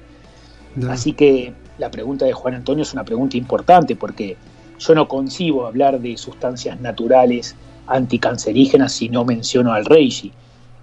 Así 0.89 1.13
que 1.13 1.53
la 1.77 1.91
pregunta 1.91 2.25
de 2.25 2.33
Juan 2.33 2.55
Antonio 2.55 2.83
es 2.83 2.93
una 2.93 3.03
pregunta 3.03 3.37
importante 3.37 3.95
porque 3.95 4.37
yo 4.79 4.95
no 4.95 5.07
concibo 5.07 5.65
hablar 5.65 5.99
de 5.99 6.17
sustancias 6.17 6.79
naturales 6.79 7.55
anticancerígenas 7.87 8.93
si 8.93 9.09
no 9.09 9.25
menciono 9.25 9.73
al 9.73 9.85
Reishi. 9.85 10.31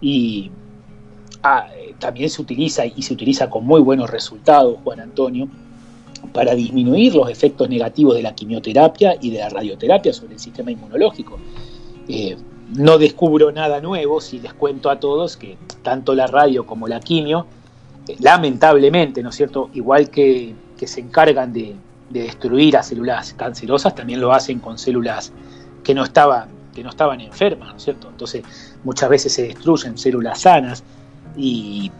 Y 0.00 0.50
ah, 1.42 1.68
también 1.98 2.30
se 2.30 2.42
utiliza 2.42 2.84
y 2.86 3.02
se 3.02 3.14
utiliza 3.14 3.50
con 3.50 3.64
muy 3.64 3.80
buenos 3.80 4.10
resultados, 4.10 4.78
Juan 4.84 5.00
Antonio, 5.00 5.48
para 6.32 6.54
disminuir 6.54 7.14
los 7.14 7.30
efectos 7.30 7.68
negativos 7.68 8.14
de 8.14 8.22
la 8.22 8.34
quimioterapia 8.34 9.16
y 9.20 9.30
de 9.30 9.38
la 9.38 9.48
radioterapia 9.48 10.12
sobre 10.12 10.34
el 10.34 10.40
sistema 10.40 10.70
inmunológico. 10.70 11.38
Eh, 12.08 12.36
no 12.74 12.98
descubro 12.98 13.50
nada 13.52 13.80
nuevo 13.80 14.20
si 14.20 14.40
les 14.40 14.52
cuento 14.52 14.90
a 14.90 15.00
todos 15.00 15.36
que 15.36 15.56
tanto 15.82 16.14
la 16.14 16.26
radio 16.26 16.66
como 16.66 16.86
la 16.88 17.00
quimio, 17.00 17.46
eh, 18.06 18.16
lamentablemente, 18.20 19.22
¿no 19.22 19.30
es 19.30 19.36
cierto? 19.36 19.70
Igual 19.74 20.10
que, 20.10 20.54
que 20.76 20.86
se 20.86 21.00
encargan 21.00 21.52
de, 21.52 21.74
de 22.10 22.22
destruir 22.22 22.76
a 22.76 22.82
células 22.82 23.32
cancerosas, 23.34 23.94
también 23.94 24.20
lo 24.20 24.32
hacen 24.32 24.60
con 24.60 24.78
células 24.78 25.32
que 25.82 25.94
no 25.94 26.04
estaban, 26.04 26.48
que 26.74 26.82
no 26.82 26.90
estaban 26.90 27.20
enfermas, 27.20 27.70
¿no 27.70 27.76
es 27.76 27.82
cierto? 27.82 28.08
Entonces, 28.08 28.44
muchas 28.84 29.08
veces 29.08 29.32
se 29.32 29.42
destruyen 29.42 29.96
células 29.98 30.40
sanas 30.40 30.84
y 31.36 31.90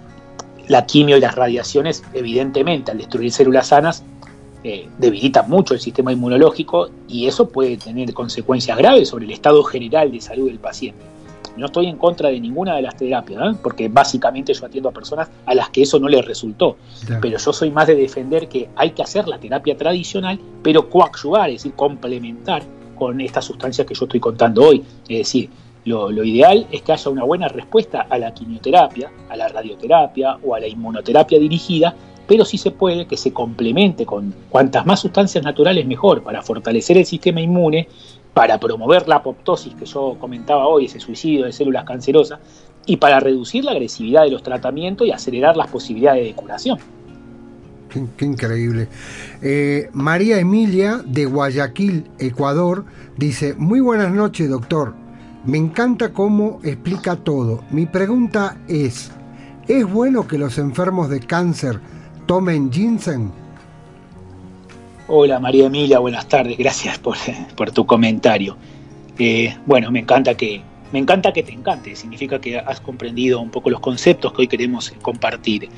la 0.67 0.85
quimio 0.85 1.17
y 1.17 1.21
las 1.21 1.35
radiaciones, 1.35 2.05
evidentemente, 2.13 2.91
al 2.91 2.99
destruir 2.99 3.33
células 3.33 3.69
sanas, 3.69 4.05
eh, 4.65 4.89
debilitan 4.99 5.49
mucho 5.49 5.75
el 5.75 5.81
sistema 5.81 6.13
inmunológico 6.13 6.91
y 7.07 7.27
eso 7.27 7.49
puede 7.49 7.77
tener 7.77 8.13
consecuencias 8.13 8.77
graves 8.77 9.09
sobre 9.09 9.25
el 9.25 9.31
estado 9.31 9.63
general 9.63 10.11
de 10.11 10.21
salud 10.21 10.49
del 10.49 10.59
paciente. 10.59 11.05
No 11.57 11.67
estoy 11.67 11.87
en 11.87 11.97
contra 11.97 12.29
de 12.29 12.41
ninguna 12.41 12.77
de 12.77 12.83
las 12.83 12.97
terapias, 12.97 13.41
¿eh? 13.41 13.59
porque 13.63 13.89
básicamente 13.89 14.55
yo 14.55 14.67
atiendo 14.67 14.89
a 14.89 14.93
personas 14.93 15.29
a 15.47 15.55
las 15.55 15.71
que 15.71 15.83
eso 15.83 15.99
no 15.99 16.09
les 16.09 16.25
resultó. 16.25 16.77
Claro. 17.05 17.21
Pero 17.21 17.39
yo 17.39 17.53
soy 17.53 17.71
más 17.71 17.87
de 17.87 17.97
defender 17.97 18.49
que 18.49 18.69
hay 18.77 18.91
que 18.91 19.03
hacer 19.03 19.27
la 19.29 19.39
terapia 19.39 19.77
tradicional, 19.77 20.39
pero 20.63 20.89
coadyuvar, 20.89 21.51
es 21.51 21.57
decir, 21.57 21.73
complementar 21.75 22.63
con 22.97 23.21
estas 23.21 23.45
sustancias 23.45 23.87
que 23.87 23.95
yo 23.95 24.05
estoy 24.05 24.21
contando 24.21 24.63
hoy. 24.63 24.85
Es 25.09 25.19
decir, 25.19 25.51
lo, 25.85 26.11
lo 26.11 26.23
ideal 26.23 26.67
es 26.71 26.83
que 26.83 26.93
haya 26.93 27.11
una 27.11 27.25
buena 27.25 27.49
respuesta 27.49 28.07
a 28.09 28.19
la 28.19 28.33
quimioterapia, 28.33 29.11
a 29.29 29.37
la 29.37 29.49
radioterapia 29.49 30.39
o 30.45 30.55
a 30.55 30.61
la 30.61 30.67
inmunoterapia 30.67 31.39
dirigida, 31.39 31.95
pero 32.29 32.45
sí 32.45 32.59
se 32.59 32.71
puede 32.71 33.07
que 33.07 33.17
se 33.17 33.33
complemente 33.33 34.05
con 34.05 34.33
cuantas 34.51 34.85
más 34.85 35.01
sustancias 35.01 35.43
naturales 35.43 35.87
mejor 35.87 36.23
para 36.23 36.43
fortalecer 36.43 36.99
el 36.99 37.07
sistema 37.07 37.41
inmune, 37.41 37.89
para 38.35 38.61
promover 38.61 39.09
la 39.09 39.17
apoptosis 39.17 39.75
que 39.75 39.87
yo 39.87 40.17
comentaba 40.21 40.69
hoy, 40.69 40.85
ese 40.85 41.01
suicidio 41.01 41.47
de 41.47 41.53
células 41.53 41.85
cancerosas, 41.85 42.39
y 42.85 42.99
para 42.99 43.19
reducir 43.19 43.65
la 43.65 43.73
agresividad 43.73 44.25
de 44.25 44.31
los 44.31 44.43
tratamientos 44.43 45.07
y 45.07 45.11
acelerar 45.11 45.57
las 45.57 45.69
posibilidades 45.69 46.25
de 46.25 46.35
curación. 46.35 46.79
Qué, 47.89 48.25
increíble. 48.27 48.89
Eh, 49.41 49.89
María 49.95 50.39
Emilia 50.39 51.01
de 51.07 51.25
Guayaquil, 51.25 52.11
Ecuador, 52.19 52.85
dice, 53.17 53.55
muy 53.55 53.81
buenas 53.81 54.13
noches, 54.13 54.51
doctor. 54.51 54.95
Me 55.47 55.57
encanta 55.57 56.13
cómo 56.13 56.61
explica 56.63 57.17
todo. 57.17 57.65
Mi 57.71 57.87
pregunta 57.87 58.59
es, 58.69 59.11
¿es 59.67 59.91
bueno 59.91 60.29
que 60.29 60.37
los 60.37 60.59
enfermos 60.59 61.09
de 61.09 61.21
cáncer 61.21 61.81
tomen 62.29 62.71
ginseng? 62.71 63.33
Hola 65.09 65.41
María 65.41 65.65
Emilia, 65.67 65.99
buenas 65.99 66.29
tardes, 66.29 66.59
gracias 66.59 66.99
por, 66.99 67.17
por 67.57 67.71
tu 67.73 67.87
comentario. 67.87 68.55
Eh, 69.19 69.57
bueno, 69.65 69.91
me 69.91 70.01
encanta 70.01 70.35
que 70.37 70.61
me 70.93 70.99
encanta 70.99 71.33
que 71.33 71.43
te 71.43 71.53
encante, 71.53 71.97
significa 71.97 72.39
que 72.39 72.59
has 72.59 72.81
comprendido 72.81 73.41
un 73.41 73.51
poco 73.51 73.71
los 73.71 73.81
conceptos 73.81 74.33
que 74.35 74.43
hoy 74.43 74.49
queremos 74.49 74.93
compartir. 75.01 75.71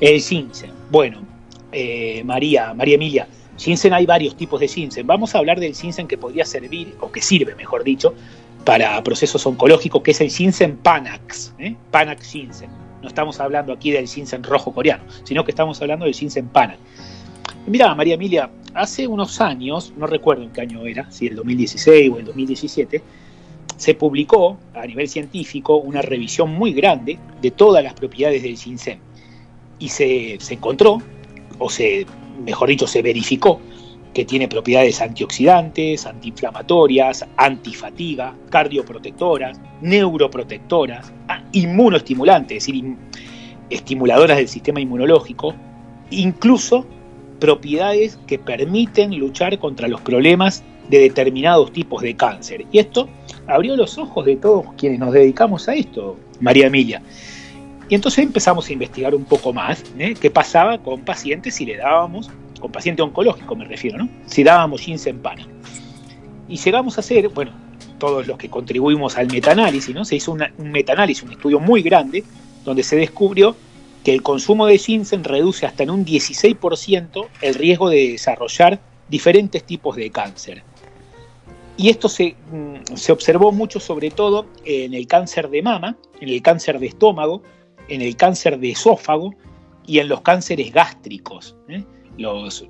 El 0.00 0.20
ginseng, 0.20 0.72
bueno, 0.90 1.22
eh, 1.70 2.22
María, 2.24 2.74
María 2.74 2.96
Emilia, 2.96 3.28
ginseng 3.56 3.92
hay 3.92 4.04
varios 4.04 4.36
tipos 4.36 4.58
de 4.58 4.66
ginseng. 4.66 5.06
Vamos 5.06 5.36
a 5.36 5.38
hablar 5.38 5.60
del 5.60 5.74
ginseng 5.74 6.08
que 6.08 6.18
podría 6.18 6.44
servir, 6.44 6.96
o 7.00 7.12
que 7.12 7.22
sirve, 7.22 7.54
mejor 7.54 7.84
dicho, 7.84 8.12
para 8.64 9.00
procesos 9.04 9.46
oncológicos, 9.46 10.02
que 10.02 10.10
es 10.10 10.20
el 10.20 10.30
ginseng 10.30 10.76
Panax, 10.78 11.54
¿eh? 11.58 11.76
Panax 11.92 12.28
ginseng. 12.28 12.81
No 13.02 13.08
estamos 13.08 13.40
hablando 13.40 13.72
aquí 13.72 13.90
del 13.90 14.06
ginseng 14.06 14.42
rojo 14.42 14.72
coreano, 14.72 15.04
sino 15.24 15.44
que 15.44 15.50
estamos 15.50 15.80
hablando 15.82 16.04
del 16.04 16.14
ginseng 16.14 16.48
Panax. 16.48 16.78
Mira, 17.66 17.94
María 17.94 18.14
Emilia, 18.14 18.50
hace 18.74 19.06
unos 19.06 19.40
años, 19.40 19.92
no 19.96 20.06
recuerdo 20.06 20.44
en 20.44 20.50
qué 20.50 20.62
año 20.62 20.86
era, 20.86 21.10
si 21.10 21.26
el 21.26 21.36
2016 21.36 22.10
o 22.12 22.18
el 22.18 22.24
2017, 22.24 23.02
se 23.76 23.94
publicó 23.94 24.58
a 24.74 24.86
nivel 24.86 25.08
científico 25.08 25.76
una 25.76 26.02
revisión 26.02 26.50
muy 26.50 26.72
grande 26.72 27.18
de 27.40 27.50
todas 27.50 27.82
las 27.82 27.94
propiedades 27.94 28.42
del 28.42 28.56
ginseng. 28.56 28.98
Y 29.78 29.88
se, 29.88 30.36
se 30.40 30.54
encontró, 30.54 31.02
o 31.58 31.68
se, 31.68 32.06
mejor 32.44 32.68
dicho, 32.68 32.86
se 32.86 33.02
verificó 33.02 33.60
que 34.14 34.24
tiene 34.24 34.48
propiedades 34.48 35.00
antioxidantes, 35.00 36.06
antiinflamatorias, 36.06 37.26
antifatiga, 37.36 38.34
cardioprotectoras, 38.50 39.60
neuroprotectoras, 39.80 41.12
ah, 41.28 41.42
inmunoestimulantes, 41.52 42.58
es 42.58 42.66
decir, 42.66 42.96
estimuladoras 43.70 44.36
del 44.36 44.48
sistema 44.48 44.80
inmunológico, 44.80 45.54
incluso 46.10 46.86
propiedades 47.40 48.18
que 48.26 48.38
permiten 48.38 49.18
luchar 49.18 49.58
contra 49.58 49.88
los 49.88 50.00
problemas 50.00 50.62
de 50.88 50.98
determinados 50.98 51.72
tipos 51.72 52.02
de 52.02 52.14
cáncer. 52.14 52.66
Y 52.70 52.78
esto 52.78 53.08
abrió 53.46 53.76
los 53.76 53.98
ojos 53.98 54.26
de 54.26 54.36
todos 54.36 54.66
quienes 54.76 54.98
nos 54.98 55.12
dedicamos 55.12 55.68
a 55.68 55.74
esto, 55.74 56.16
María 56.40 56.66
Emilia. 56.66 57.02
Y 57.88 57.94
entonces 57.94 58.24
empezamos 58.24 58.68
a 58.68 58.72
investigar 58.72 59.14
un 59.14 59.24
poco 59.24 59.52
más 59.52 59.82
¿eh? 59.98 60.14
qué 60.20 60.30
pasaba 60.30 60.78
con 60.78 61.00
pacientes 61.00 61.54
si 61.56 61.66
le 61.66 61.76
dábamos, 61.76 62.30
con 62.62 62.70
paciente 62.70 63.02
oncológico 63.02 63.56
me 63.56 63.64
refiero, 63.64 63.98
¿no? 63.98 64.08
Si 64.26 64.44
dábamos 64.44 64.80
ginseng 64.80 65.18
pana. 65.18 65.46
Y 66.48 66.56
llegamos 66.56 66.96
a 66.96 67.00
hacer, 67.00 67.28
bueno, 67.28 67.52
todos 67.98 68.26
los 68.28 68.38
que 68.38 68.48
contribuimos 68.48 69.18
al 69.18 69.26
metaanálisis, 69.26 69.92
¿no? 69.94 70.04
Se 70.04 70.14
hizo 70.16 70.30
una- 70.30 70.52
un 70.58 70.70
metaanálisis, 70.70 71.24
un 71.24 71.32
estudio 71.32 71.58
muy 71.58 71.82
grande, 71.82 72.22
donde 72.64 72.84
se 72.84 72.94
descubrió 72.96 73.56
que 74.04 74.14
el 74.14 74.22
consumo 74.22 74.66
de 74.66 74.78
ginseng 74.78 75.24
reduce 75.24 75.66
hasta 75.66 75.82
en 75.82 75.90
un 75.90 76.04
16% 76.04 77.26
el 77.40 77.54
riesgo 77.54 77.90
de 77.90 78.12
desarrollar 78.12 78.80
diferentes 79.08 79.64
tipos 79.64 79.96
de 79.96 80.10
cáncer. 80.10 80.62
Y 81.76 81.88
esto 81.88 82.08
se, 82.08 82.36
mm, 82.52 82.94
se 82.96 83.10
observó 83.12 83.50
mucho 83.50 83.80
sobre 83.80 84.10
todo 84.10 84.46
en 84.64 84.94
el 84.94 85.06
cáncer 85.08 85.50
de 85.50 85.62
mama, 85.62 85.96
en 86.20 86.28
el 86.28 86.42
cáncer 86.42 86.78
de 86.78 86.86
estómago, 86.86 87.42
en 87.88 88.02
el 88.02 88.14
cáncer 88.16 88.58
de 88.60 88.70
esófago 88.70 89.34
y 89.86 89.98
en 89.98 90.08
los 90.08 90.20
cánceres 90.20 90.72
gástricos. 90.72 91.56
¿eh? 91.68 91.82
Los, 92.18 92.66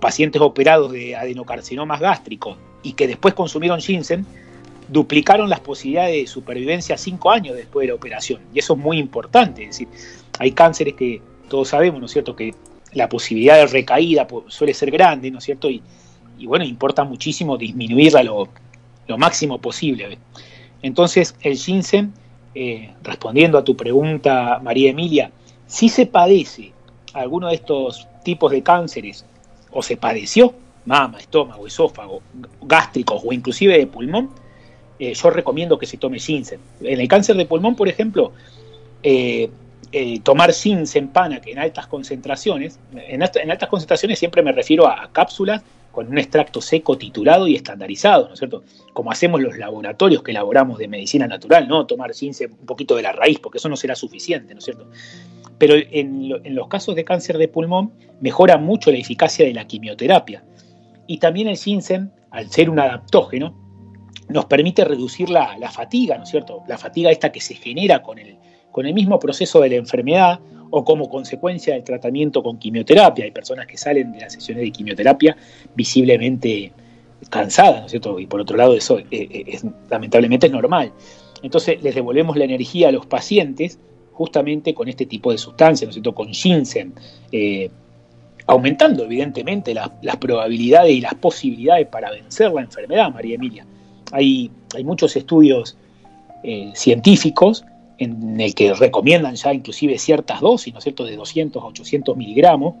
pacientes 0.00 0.40
operados 0.40 0.92
de 0.92 1.14
adenocarcinomas 1.14 2.00
gástricos 2.00 2.56
y 2.82 2.92
que 2.92 3.06
después 3.06 3.34
consumieron 3.34 3.80
ginseng 3.80 4.24
duplicaron 4.88 5.48
las 5.48 5.60
posibilidades 5.60 6.14
de 6.14 6.26
supervivencia 6.26 6.96
cinco 6.96 7.30
años 7.30 7.56
después 7.56 7.84
de 7.84 7.88
la 7.88 7.94
operación. 7.94 8.40
Y 8.54 8.58
eso 8.58 8.74
es 8.74 8.78
muy 8.78 8.98
importante. 8.98 9.62
Es 9.62 9.68
decir, 9.70 9.88
hay 10.38 10.52
cánceres 10.52 10.94
que 10.94 11.20
todos 11.48 11.68
sabemos, 11.68 12.00
¿no 12.00 12.06
es 12.06 12.12
cierto?, 12.12 12.36
que 12.36 12.54
la 12.92 13.08
posibilidad 13.08 13.56
de 13.56 13.66
recaída 13.66 14.26
suele 14.48 14.72
ser 14.72 14.90
grande, 14.90 15.30
¿no 15.30 15.38
es 15.38 15.44
cierto? 15.44 15.68
Y, 15.68 15.82
y 16.38 16.46
bueno, 16.46 16.64
importa 16.64 17.04
muchísimo 17.04 17.56
disminuirla 17.56 18.22
lo, 18.22 18.48
lo 19.06 19.18
máximo 19.18 19.58
posible. 19.58 20.18
Entonces, 20.82 21.34
el 21.40 21.56
ginseng, 21.56 22.12
eh, 22.54 22.92
respondiendo 23.02 23.58
a 23.58 23.64
tu 23.64 23.76
pregunta, 23.76 24.60
María 24.62 24.90
Emilia, 24.90 25.30
si 25.66 25.88
se 25.88 26.06
padece 26.06 26.73
alguno 27.14 27.48
de 27.48 27.54
estos 27.54 28.06
tipos 28.22 28.50
de 28.50 28.62
cánceres, 28.62 29.24
o 29.70 29.82
se 29.82 29.96
padeció, 29.96 30.54
mama, 30.84 31.18
estómago, 31.18 31.66
esófago, 31.66 32.20
gástricos 32.62 33.22
o 33.24 33.32
inclusive 33.32 33.78
de 33.78 33.86
pulmón, 33.86 34.30
eh, 34.98 35.14
yo 35.14 35.30
recomiendo 35.30 35.78
que 35.78 35.86
se 35.86 35.96
tome 35.96 36.18
ginseng. 36.18 36.60
En 36.82 37.00
el 37.00 37.08
cáncer 37.08 37.36
de 37.36 37.46
pulmón, 37.46 37.74
por 37.74 37.88
ejemplo, 37.88 38.32
eh, 39.02 39.50
eh, 39.92 40.20
tomar 40.20 40.52
ginseng 40.52 41.08
pana 41.08 41.40
que 41.40 41.52
en 41.52 41.58
altas 41.58 41.86
concentraciones, 41.86 42.78
en, 42.94 43.22
alta- 43.22 43.40
en 43.40 43.50
altas 43.50 43.68
concentraciones 43.68 44.18
siempre 44.18 44.42
me 44.42 44.52
refiero 44.52 44.86
a, 44.86 45.02
a 45.04 45.08
cápsulas 45.10 45.62
con 45.90 46.08
un 46.08 46.18
extracto 46.18 46.60
seco 46.60 46.98
titulado 46.98 47.46
y 47.46 47.54
estandarizado, 47.54 48.26
¿no 48.26 48.34
es 48.34 48.38
cierto? 48.40 48.64
Como 48.92 49.12
hacemos 49.12 49.40
los 49.40 49.56
laboratorios 49.56 50.22
que 50.24 50.32
elaboramos 50.32 50.78
de 50.78 50.88
medicina 50.88 51.26
natural, 51.28 51.68
no 51.68 51.86
tomar 51.86 52.12
ginseng 52.12 52.50
un 52.50 52.66
poquito 52.66 52.96
de 52.96 53.02
la 53.02 53.12
raíz, 53.12 53.38
porque 53.38 53.58
eso 53.58 53.68
no 53.68 53.76
será 53.76 53.94
suficiente, 53.94 54.52
¿no 54.54 54.58
es 54.58 54.64
cierto? 54.64 54.86
Pero 55.58 55.74
en, 55.76 56.28
lo- 56.28 56.44
en 56.44 56.54
los 56.54 56.68
casos 56.68 56.94
de 56.94 57.04
cáncer 57.04 57.38
de 57.38 57.48
pulmón 57.48 57.92
mejora 58.20 58.58
mucho 58.58 58.90
la 58.90 58.98
eficacia 58.98 59.44
de 59.46 59.54
la 59.54 59.66
quimioterapia. 59.66 60.44
Y 61.06 61.18
también 61.18 61.48
el 61.48 61.56
ginseng, 61.56 62.10
al 62.30 62.50
ser 62.50 62.70
un 62.70 62.78
adaptógeno, 62.80 63.54
nos 64.28 64.46
permite 64.46 64.84
reducir 64.84 65.28
la, 65.28 65.56
fatiga, 65.70 66.16
¿no 66.16 66.24
es 66.24 66.30
cierto? 66.30 66.62
La 66.66 66.78
fatiga 66.78 67.10
esta 67.10 67.30
que 67.30 67.40
se 67.40 67.54
genera 67.54 68.02
con 68.02 68.18
el, 68.18 68.36
con 68.72 68.86
el 68.86 68.94
mismo 68.94 69.18
proceso 69.18 69.60
de 69.60 69.68
la 69.68 69.76
enfermedad 69.76 70.40
o 70.70 70.82
como 70.82 71.08
consecuencia 71.10 71.74
del 71.74 71.84
tratamiento 71.84 72.42
con 72.42 72.58
quimioterapia. 72.58 73.26
Hay 73.26 73.30
personas 73.30 73.66
que 73.66 73.76
salen 73.76 74.12
de 74.12 74.20
las 74.20 74.32
sesiones 74.32 74.64
de 74.64 74.72
quimioterapia 74.72 75.36
visiblemente 75.74 76.72
cansadas, 77.30 77.80
¿no 77.80 77.84
es 77.86 77.90
cierto? 77.90 78.18
Y 78.18 78.26
por 78.26 78.40
otro 78.40 78.56
lado 78.56 78.74
eso 78.74 78.98
eh, 78.98 79.04
eh, 79.10 79.60
lamentablemente 79.90 80.46
es 80.46 80.52
normal. 80.52 80.92
Entonces 81.42 81.82
les 81.82 81.94
devolvemos 81.94 82.36
la 82.36 82.44
energía 82.44 82.88
a 82.88 82.92
los 82.92 83.06
pacientes 83.06 83.78
justamente 84.14 84.72
con 84.72 84.88
este 84.88 85.06
tipo 85.06 85.32
de 85.32 85.38
sustancias, 85.38 85.86
¿no 85.86 85.90
es 85.90 85.94
cierto? 85.94 86.14
Con 86.14 86.32
ginseng, 86.32 86.94
eh, 87.32 87.68
aumentando 88.46 89.04
evidentemente 89.04 89.74
la- 89.74 89.92
las 90.02 90.16
probabilidades 90.16 90.94
y 90.94 91.00
las 91.00 91.14
posibilidades 91.14 91.86
para 91.88 92.10
vencer 92.10 92.52
la 92.52 92.62
enfermedad, 92.62 93.12
María 93.12 93.34
Emilia. 93.34 93.66
Hay, 94.12 94.50
muchos 94.84 95.16
estudios 95.16 95.76
eh, 96.42 96.72
científicos 96.74 97.64
en 97.98 98.40
el 98.40 98.54
que 98.54 98.74
recomiendan 98.74 99.34
ya 99.36 99.54
inclusive 99.54 99.98
ciertas 99.98 100.40
dosis, 100.40 100.72
¿no 100.72 100.78
es 100.78 100.84
cierto?, 100.84 101.04
de 101.04 101.16
200 101.16 101.62
a 101.62 101.66
800 101.66 102.16
miligramos 102.16 102.74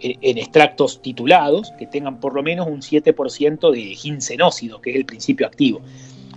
eh, 0.00 0.16
en 0.22 0.38
extractos 0.38 1.02
titulados 1.02 1.72
que 1.78 1.86
tengan 1.86 2.18
por 2.18 2.34
lo 2.34 2.42
menos 2.42 2.66
un 2.66 2.80
7% 2.80 3.70
de 3.72 3.80
ginsenócido, 3.94 4.80
que 4.80 4.90
es 4.90 4.96
el 4.96 5.04
principio 5.04 5.46
activo. 5.46 5.80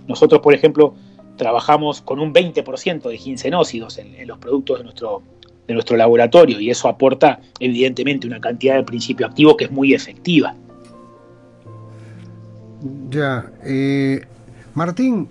Nosotros, 0.06 0.42
por 0.42 0.52
ejemplo, 0.52 0.94
trabajamos 1.36 2.00
con 2.00 2.20
un 2.20 2.32
20% 2.32 3.08
de 3.08 3.16
ginsenócidos 3.16 3.98
en, 3.98 4.26
los 4.26 4.38
productos 4.38 4.78
de 4.78 4.84
nuestro, 4.84 5.22
de 5.66 5.74
nuestro 5.74 5.96
laboratorio 5.96 6.60
y 6.60 6.70
eso 6.70 6.88
aporta 6.88 7.40
evidentemente 7.58 8.26
una 8.26 8.40
cantidad 8.40 8.76
de 8.76 8.84
principio 8.84 9.26
activo 9.26 9.56
que 9.56 9.64
es 9.64 9.70
muy 9.70 9.94
efectiva. 9.94 10.54
Ya, 13.10 13.50
eh, 13.64 14.20
Martín, 14.74 15.28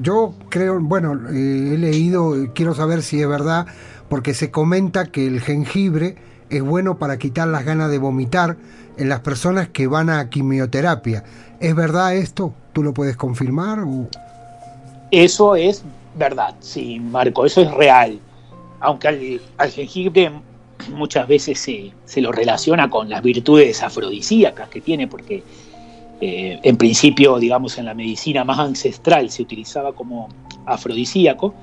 yo 0.00 0.34
creo, 0.48 0.80
bueno, 0.80 1.14
eh, 1.30 1.74
he 1.74 1.78
leído, 1.78 2.34
quiero 2.54 2.74
saber 2.74 3.02
si 3.02 3.20
es 3.20 3.28
verdad, 3.28 3.66
porque 4.08 4.34
se 4.34 4.50
comenta 4.50 5.06
que 5.06 5.26
el 5.26 5.40
jengibre 5.40 6.16
es 6.48 6.62
bueno 6.62 6.98
para 6.98 7.18
quitar 7.18 7.48
las 7.48 7.64
ganas 7.64 7.90
de 7.90 7.98
vomitar 7.98 8.56
en 8.96 9.08
las 9.08 9.20
personas 9.20 9.68
que 9.68 9.86
van 9.86 10.10
a 10.10 10.28
quimioterapia. 10.28 11.24
¿Es 11.60 11.74
verdad 11.74 12.16
esto? 12.16 12.52
¿Tú 12.72 12.82
lo 12.82 12.92
puedes 12.92 13.16
confirmar? 13.16 13.84
Eso 15.10 15.56
es 15.56 15.84
verdad, 16.14 16.54
sí, 16.60 17.00
Marco, 17.00 17.44
eso 17.44 17.62
es 17.62 17.70
real. 17.72 18.18
Aunque 18.80 19.40
al, 19.58 19.70
jengibre 19.70 20.30
muchas 20.92 21.26
veces 21.28 21.58
se, 21.58 21.92
se 22.04 22.20
lo 22.20 22.32
relaciona 22.32 22.88
con 22.88 23.08
las 23.08 23.22
virtudes 23.22 23.82
afrodisíacas 23.82 24.68
que 24.68 24.80
tiene, 24.80 25.06
porque 25.06 25.42
eh, 26.20 26.60
en 26.62 26.76
principio, 26.76 27.38
digamos, 27.38 27.78
en 27.78 27.86
la 27.86 27.94
medicina 27.94 28.44
más 28.44 28.58
ancestral 28.58 29.30
se 29.30 29.42
utilizaba 29.42 29.92
como 29.92 30.28
afrodisíaco, 30.66 31.54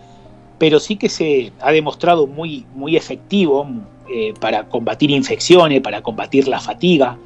pero 0.58 0.80
sí 0.80 0.96
que 0.96 1.10
se 1.10 1.52
ha 1.62 1.72
demostrado 1.72 2.26
muy, 2.26 2.66
muy 2.74 2.98
efectivo 2.98 3.68
eh, 4.10 4.34
para 4.40 4.68
combatir 4.68 5.12
infecciones, 5.12 5.82
para 5.82 6.02
combatir 6.02 6.48
la 6.48 6.60
fatiga 6.60 7.18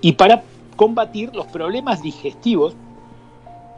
y 0.00 0.12
para 0.12 0.42
combatir 0.76 1.34
los 1.34 1.46
problemas 1.46 2.02
digestivos 2.02 2.74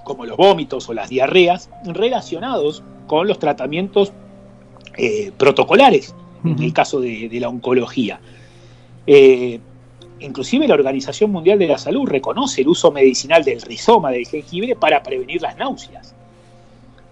como 0.05 0.25
los 0.27 0.37
vómitos 0.37 0.89
o 0.89 0.95
las 0.95 1.09
diarreas, 1.09 1.71
relacionados 1.85 2.83
con 3.07 3.27
los 3.27 3.39
tratamientos 3.39 4.13
eh, 4.97 5.33
protocolares, 5.37 6.15
en 6.45 6.63
el 6.63 6.73
caso 6.73 7.01
de, 7.01 7.29
de 7.29 7.41
la 7.41 7.49
oncología. 7.49 8.21
Eh, 9.07 9.61
inclusive 10.21 10.69
la 10.69 10.75
Organización 10.75 11.31
Mundial 11.31 11.59
de 11.59 11.67
la 11.67 11.79
Salud 11.79 12.07
reconoce 12.07 12.63
el 12.63 12.69
uso 12.69 12.93
medicinal 12.93 13.45
del 13.45 13.61
rizoma 13.61 14.11
del 14.11 14.27
jengibre 14.27 14.77
para 14.77 15.03
prevenir 15.03 15.43
las 15.43 15.57
náuseas. 15.57 16.15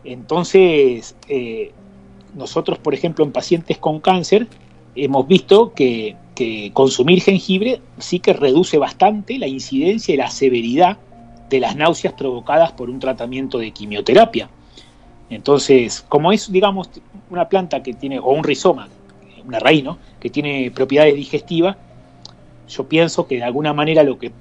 Entonces, 0.04 1.14
eh, 1.28 1.72
nosotros, 2.34 2.78
por 2.78 2.94
ejemplo, 2.94 3.24
en 3.24 3.32
pacientes 3.32 3.78
con 3.78 4.00
cáncer, 4.00 4.48
hemos 4.94 5.26
visto 5.26 5.72
que, 5.74 6.16
que 6.34 6.70
consumir 6.72 7.22
jengibre 7.22 7.80
sí 7.98 8.18
que 8.18 8.32
reduce 8.32 8.78
bastante 8.78 9.38
la 9.38 9.46
incidencia 9.46 10.14
y 10.14 10.16
la 10.16 10.30
severidad 10.30 10.98
de 11.52 11.60
las 11.60 11.76
náuseas 11.76 12.14
provocadas 12.14 12.72
por 12.72 12.88
un 12.88 12.98
tratamiento 12.98 13.58
de 13.58 13.72
quimioterapia. 13.72 14.48
Entonces, 15.28 16.02
como 16.08 16.32
es, 16.32 16.50
digamos, 16.50 16.88
una 17.28 17.48
planta 17.48 17.82
que 17.82 17.92
tiene, 17.92 18.18
o 18.18 18.30
un 18.32 18.42
rizoma, 18.42 18.88
una 19.46 19.58
raíz, 19.58 19.84
¿no? 19.84 19.98
que 20.18 20.30
tiene 20.30 20.70
propiedades 20.74 21.14
digestivas, 21.14 21.76
yo 22.68 22.88
pienso 22.88 23.26
que 23.26 23.36
de 23.36 23.44
alguna 23.44 23.74
manera 23.74 24.02
lo 24.02 24.18
que 24.18 24.32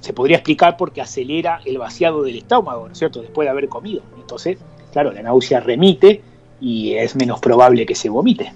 se 0.00 0.12
podría 0.12 0.36
explicar 0.36 0.76
porque 0.76 1.00
acelera 1.00 1.60
el 1.64 1.78
vaciado 1.78 2.22
del 2.22 2.36
estómago, 2.36 2.86
¿no 2.86 2.92
es 2.92 2.98
cierto?, 2.98 3.22
después 3.22 3.46
de 3.46 3.50
haber 3.50 3.68
comido. 3.68 4.02
Entonces, 4.20 4.58
claro, 4.92 5.12
la 5.12 5.22
náusea 5.22 5.58
remite 5.58 6.22
y 6.60 6.92
es 6.92 7.16
menos 7.16 7.40
probable 7.40 7.86
que 7.86 7.96
se 7.96 8.08
vomite. 8.08 8.52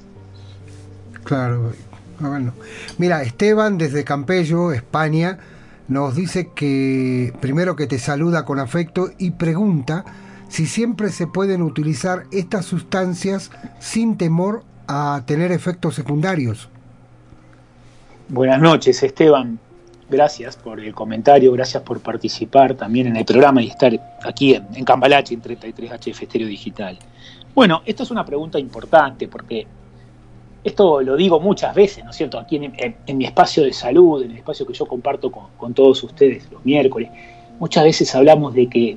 Claro, 1.25 1.73
ah, 2.21 2.29
bueno. 2.29 2.53
Mira, 2.99 3.23
Esteban 3.23 3.79
desde 3.79 4.05
Campello, 4.05 4.73
España, 4.73 5.39
nos 5.89 6.17
dice 6.17 6.51
que 6.55 7.33
primero 7.41 7.77
que 7.77 7.87
te 7.87 7.99
saluda 7.99 8.45
con 8.45 8.59
afecto 8.59 9.11
y 9.19 9.33
pregunta 9.33 10.05
si 10.49 10.67
siempre 10.67 11.11
se 11.11 11.27
pueden 11.27 11.63
utilizar 11.63 12.25
estas 12.33 12.65
sustancias 12.65 13.51
sin 13.79 14.17
temor 14.17 14.65
a 14.89 15.23
tener 15.27 15.53
efectos 15.53 15.95
secundarios. 15.95 16.69
Buenas 18.29 18.61
noches, 18.61 19.03
Esteban. 19.03 19.59
Gracias 20.09 20.57
por 20.57 20.79
el 20.79 20.95
comentario, 20.95 21.53
gracias 21.53 21.83
por 21.83 22.01
participar 22.01 22.75
también 22.75 23.09
en 23.09 23.17
el 23.17 23.25
programa 23.25 23.61
y 23.61 23.69
estar 23.69 23.93
aquí 24.25 24.55
en, 24.55 24.67
en 24.75 24.85
Cambalache, 24.85 25.35
en 25.35 25.43
33HF 25.43 26.23
Estéreo 26.23 26.47
Digital. 26.47 26.97
Bueno, 27.55 27.83
esto 27.87 28.05
es 28.05 28.11
una 28.11 28.25
pregunta 28.25 28.59
importante 28.59 29.27
porque 29.27 29.67
esto 30.67 31.01
lo 31.01 31.17
digo 31.17 31.39
muchas 31.39 31.75
veces, 31.75 32.05
¿no 32.05 32.11
es 32.11 32.17
cierto? 32.17 32.39
Aquí 32.41 32.57
en, 32.57 33.19
mi 33.19 33.25
espacio 33.25 33.63
de 33.63 33.73
salud, 33.73 34.23
en 34.23 34.33
el 34.33 34.39
espacio 34.39 34.67
que 34.67 34.75
yo 34.75 34.85
comparto 34.87 35.31
con, 35.31 35.45
con 35.57 35.73
todos 35.75 36.03
ustedes 36.03 36.51
los 36.51 36.65
miércoles, 36.65 37.09
muchas 37.61 37.85
veces 37.85 38.13
hablamos 38.15 38.53
de 38.53 38.69
que 38.69 38.97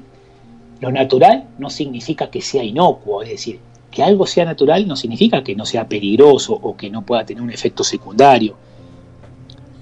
lo 0.80 0.92
natural 0.92 1.46
no 1.60 1.70
significa 1.70 2.32
que 2.32 2.42
sea 2.42 2.64
inocuo, 2.64 3.22
es 3.22 3.30
decir, 3.30 3.60
que 3.92 4.02
algo 4.02 4.26
sea 4.26 4.46
natural 4.46 4.88
no 4.88 4.96
significa 4.96 5.44
que 5.44 5.56
no 5.56 5.64
sea 5.64 5.88
peligroso 5.88 6.54
o 6.54 6.76
que 6.76 6.90
no 6.90 7.06
pueda 7.06 7.24
tener 7.24 7.44
un 7.44 7.52
efecto 7.52 7.84
secundario. 7.84 8.56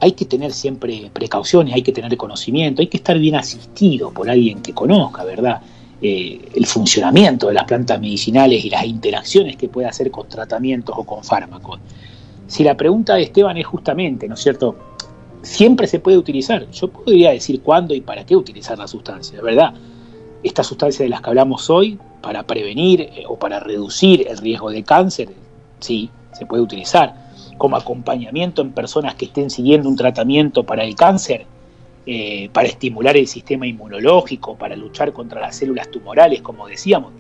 Hay 0.02 0.12
que 0.12 0.26
tener 0.26 0.52
siempre 0.52 1.10
precauciones, 1.14 1.74
hay 1.74 1.84
que 1.84 1.94
tener 1.94 2.18
conocimiento, 2.18 2.82
hay 2.82 2.88
que 2.88 2.98
estar 2.98 3.18
bien 3.18 3.36
asistido 3.36 4.12
por 4.12 4.30
alguien 4.30 4.62
que 4.62 4.74
conozca, 4.74 5.24
¿verdad? 5.24 5.62
Eh, 6.00 6.50
el 6.54 6.66
funcionamiento 6.68 7.48
de 7.48 7.56
las 7.56 7.64
plantas 7.64 8.00
medicinales 8.00 8.64
y 8.64 8.70
las 8.70 8.86
interacciones 8.86 9.56
que 9.56 9.68
puede 9.68 9.88
hacer 9.88 10.12
con 10.12 10.30
tratamientos 10.30 10.96
o 10.96 11.04
con 11.04 11.24
fármacos. 11.24 11.80
Si 12.46 12.64
la 12.64 12.78
pregunta 12.78 13.16
de 13.16 13.24
Esteban 13.24 13.58
es 13.58 13.66
justamente, 13.66 14.28
¿no 14.28 14.36
es 14.36 14.42
cierto? 14.42 14.76
Siempre 15.42 15.88
se 15.88 16.00
puede 16.00 16.18
utilizar. 16.18 16.70
Yo 16.70 16.90
podría 16.90 17.32
decir 17.32 17.62
cuándo 17.62 17.96
y 17.96 18.02
para 18.02 18.26
qué 18.26 18.36
utilizar 18.36 18.78
la 18.78 18.88
sustancia, 18.88 19.42
¿verdad? 19.42 19.74
Estas 20.44 20.68
sustancias 20.68 21.00
de 21.00 21.10
las 21.10 21.22
que 21.22 21.30
hablamos 21.30 21.68
hoy, 21.72 21.98
para 22.22 22.44
prevenir 22.44 23.02
eh, 23.02 23.24
o 23.28 23.40
para 23.40 23.60
reducir 23.60 24.28
el 24.28 24.38
riesgo 24.38 24.70
de 24.70 24.84
cáncer, 24.84 25.30
sí, 25.80 26.12
se 26.32 26.46
puede 26.46 26.62
utilizar. 26.62 27.16
Como 27.58 27.76
acompañamiento 27.76 28.62
en 28.62 28.72
personas 28.72 29.16
que 29.16 29.26
estén 29.26 29.50
siguiendo 29.50 29.90
un 29.90 29.96
tratamiento 29.96 30.64
para 30.64 30.84
el 30.84 30.96
cáncer, 30.96 31.48
eh, 32.10 32.50
para 32.54 32.70
estimular 32.70 33.18
el 33.18 33.28
sistema 33.28 33.68
inmunológico, 33.68 34.56
para 34.56 34.78
luchar 34.78 35.12
contra 35.12 35.42
las 35.42 35.58
células 35.58 35.92
tumorales, 35.92 36.42
como 36.42 36.66
decíamos, 36.66 37.12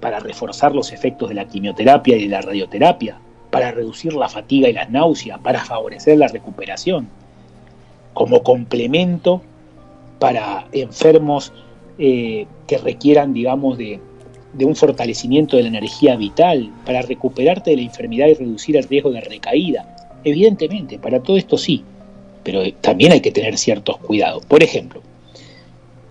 para 0.00 0.20
reforzar 0.20 0.72
los 0.72 0.92
efectos 0.92 1.30
de 1.30 1.34
la 1.34 1.48
quimioterapia 1.48 2.16
y 2.16 2.22
de 2.22 2.28
la 2.28 2.42
radioterapia, 2.42 3.18
para 3.50 3.72
reducir 3.72 4.12
la 4.12 4.28
fatiga 4.28 4.68
y 4.68 4.72
las 4.72 4.88
náuseas, 4.88 5.40
para 5.40 5.64
favorecer 5.64 6.18
la 6.18 6.28
recuperación, 6.28 7.08
como 8.14 8.44
complemento 8.44 9.42
para 10.20 10.68
enfermos 10.70 11.52
eh, 11.98 12.46
que 12.68 12.78
requieran, 12.78 13.32
digamos, 13.32 13.76
de, 13.78 13.98
de 14.52 14.64
un 14.64 14.76
fortalecimiento 14.76 15.56
de 15.56 15.62
la 15.64 15.70
energía 15.70 16.14
vital, 16.14 16.70
para 16.84 17.02
recuperarte 17.02 17.70
de 17.72 17.78
la 17.78 17.82
enfermedad 17.82 18.28
y 18.28 18.34
reducir 18.34 18.76
el 18.76 18.84
riesgo 18.84 19.10
de 19.10 19.22
recaída. 19.22 19.96
Evidentemente, 20.22 21.00
para 21.00 21.20
todo 21.20 21.36
esto 21.36 21.58
sí, 21.58 21.84
pero 22.46 22.62
también 22.74 23.10
hay 23.10 23.20
que 23.20 23.32
tener 23.32 23.58
ciertos 23.58 23.96
cuidados. 23.96 24.46
Por 24.46 24.62
ejemplo, 24.62 25.02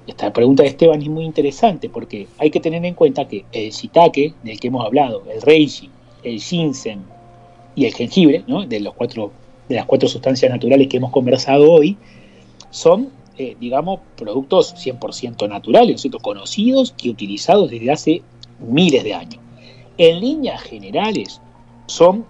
esta 0.05 0.33
pregunta 0.33 0.63
de 0.63 0.69
Esteban 0.69 1.01
es 1.01 1.07
muy 1.07 1.23
interesante 1.23 1.87
porque 1.87 2.27
hay 2.37 2.51
que 2.51 2.59
tener 2.59 2.83
en 2.83 2.93
cuenta 2.93 3.25
que 3.25 3.45
el 3.53 3.71
shiitake 3.71 4.33
del 4.43 4.59
que 4.59 4.67
hemos 4.67 4.85
hablado, 4.85 5.23
el 5.33 5.41
reishi, 5.41 5.89
el 6.23 6.41
ginseng 6.41 7.05
y 7.73 7.85
el 7.85 7.93
jengibre, 7.93 8.43
¿no? 8.47 8.65
de, 8.65 8.81
los 8.81 8.93
cuatro, 8.95 9.31
de 9.69 9.75
las 9.75 9.85
cuatro 9.85 10.09
sustancias 10.09 10.51
naturales 10.51 10.89
que 10.89 10.97
hemos 10.97 11.13
conversado 11.13 11.71
hoy, 11.71 11.95
son, 12.69 13.11
eh, 13.37 13.55
digamos, 13.57 14.01
productos 14.17 14.75
100% 14.75 15.47
naturales, 15.47 16.01
¿cierto? 16.01 16.19
conocidos 16.19 16.93
y 17.01 17.11
utilizados 17.11 17.71
desde 17.71 17.91
hace 17.91 18.21
miles 18.59 19.05
de 19.05 19.13
años. 19.13 19.39
En 19.97 20.19
líneas 20.19 20.61
generales, 20.63 21.39
son 21.87 22.25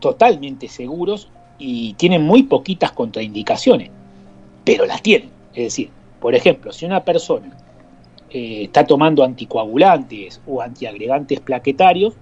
totalmente 0.00 0.68
seguros 0.68 1.28
y 1.60 1.92
tienen 1.94 2.22
muy 2.22 2.44
poquitas 2.44 2.90
contraindicaciones, 2.92 3.90
pero 4.64 4.86
las 4.86 5.02
tienen. 5.02 5.28
Es 5.54 5.64
decir, 5.64 5.90
por 6.18 6.34
ejemplo, 6.34 6.72
si 6.72 6.86
una 6.86 7.04
persona 7.04 7.56
eh, 8.30 8.64
está 8.64 8.84
tomando 8.84 9.22
anticoagulantes 9.22 10.40
o 10.46 10.62
antiagregantes 10.62 11.38
plaquetarios, 11.40 12.14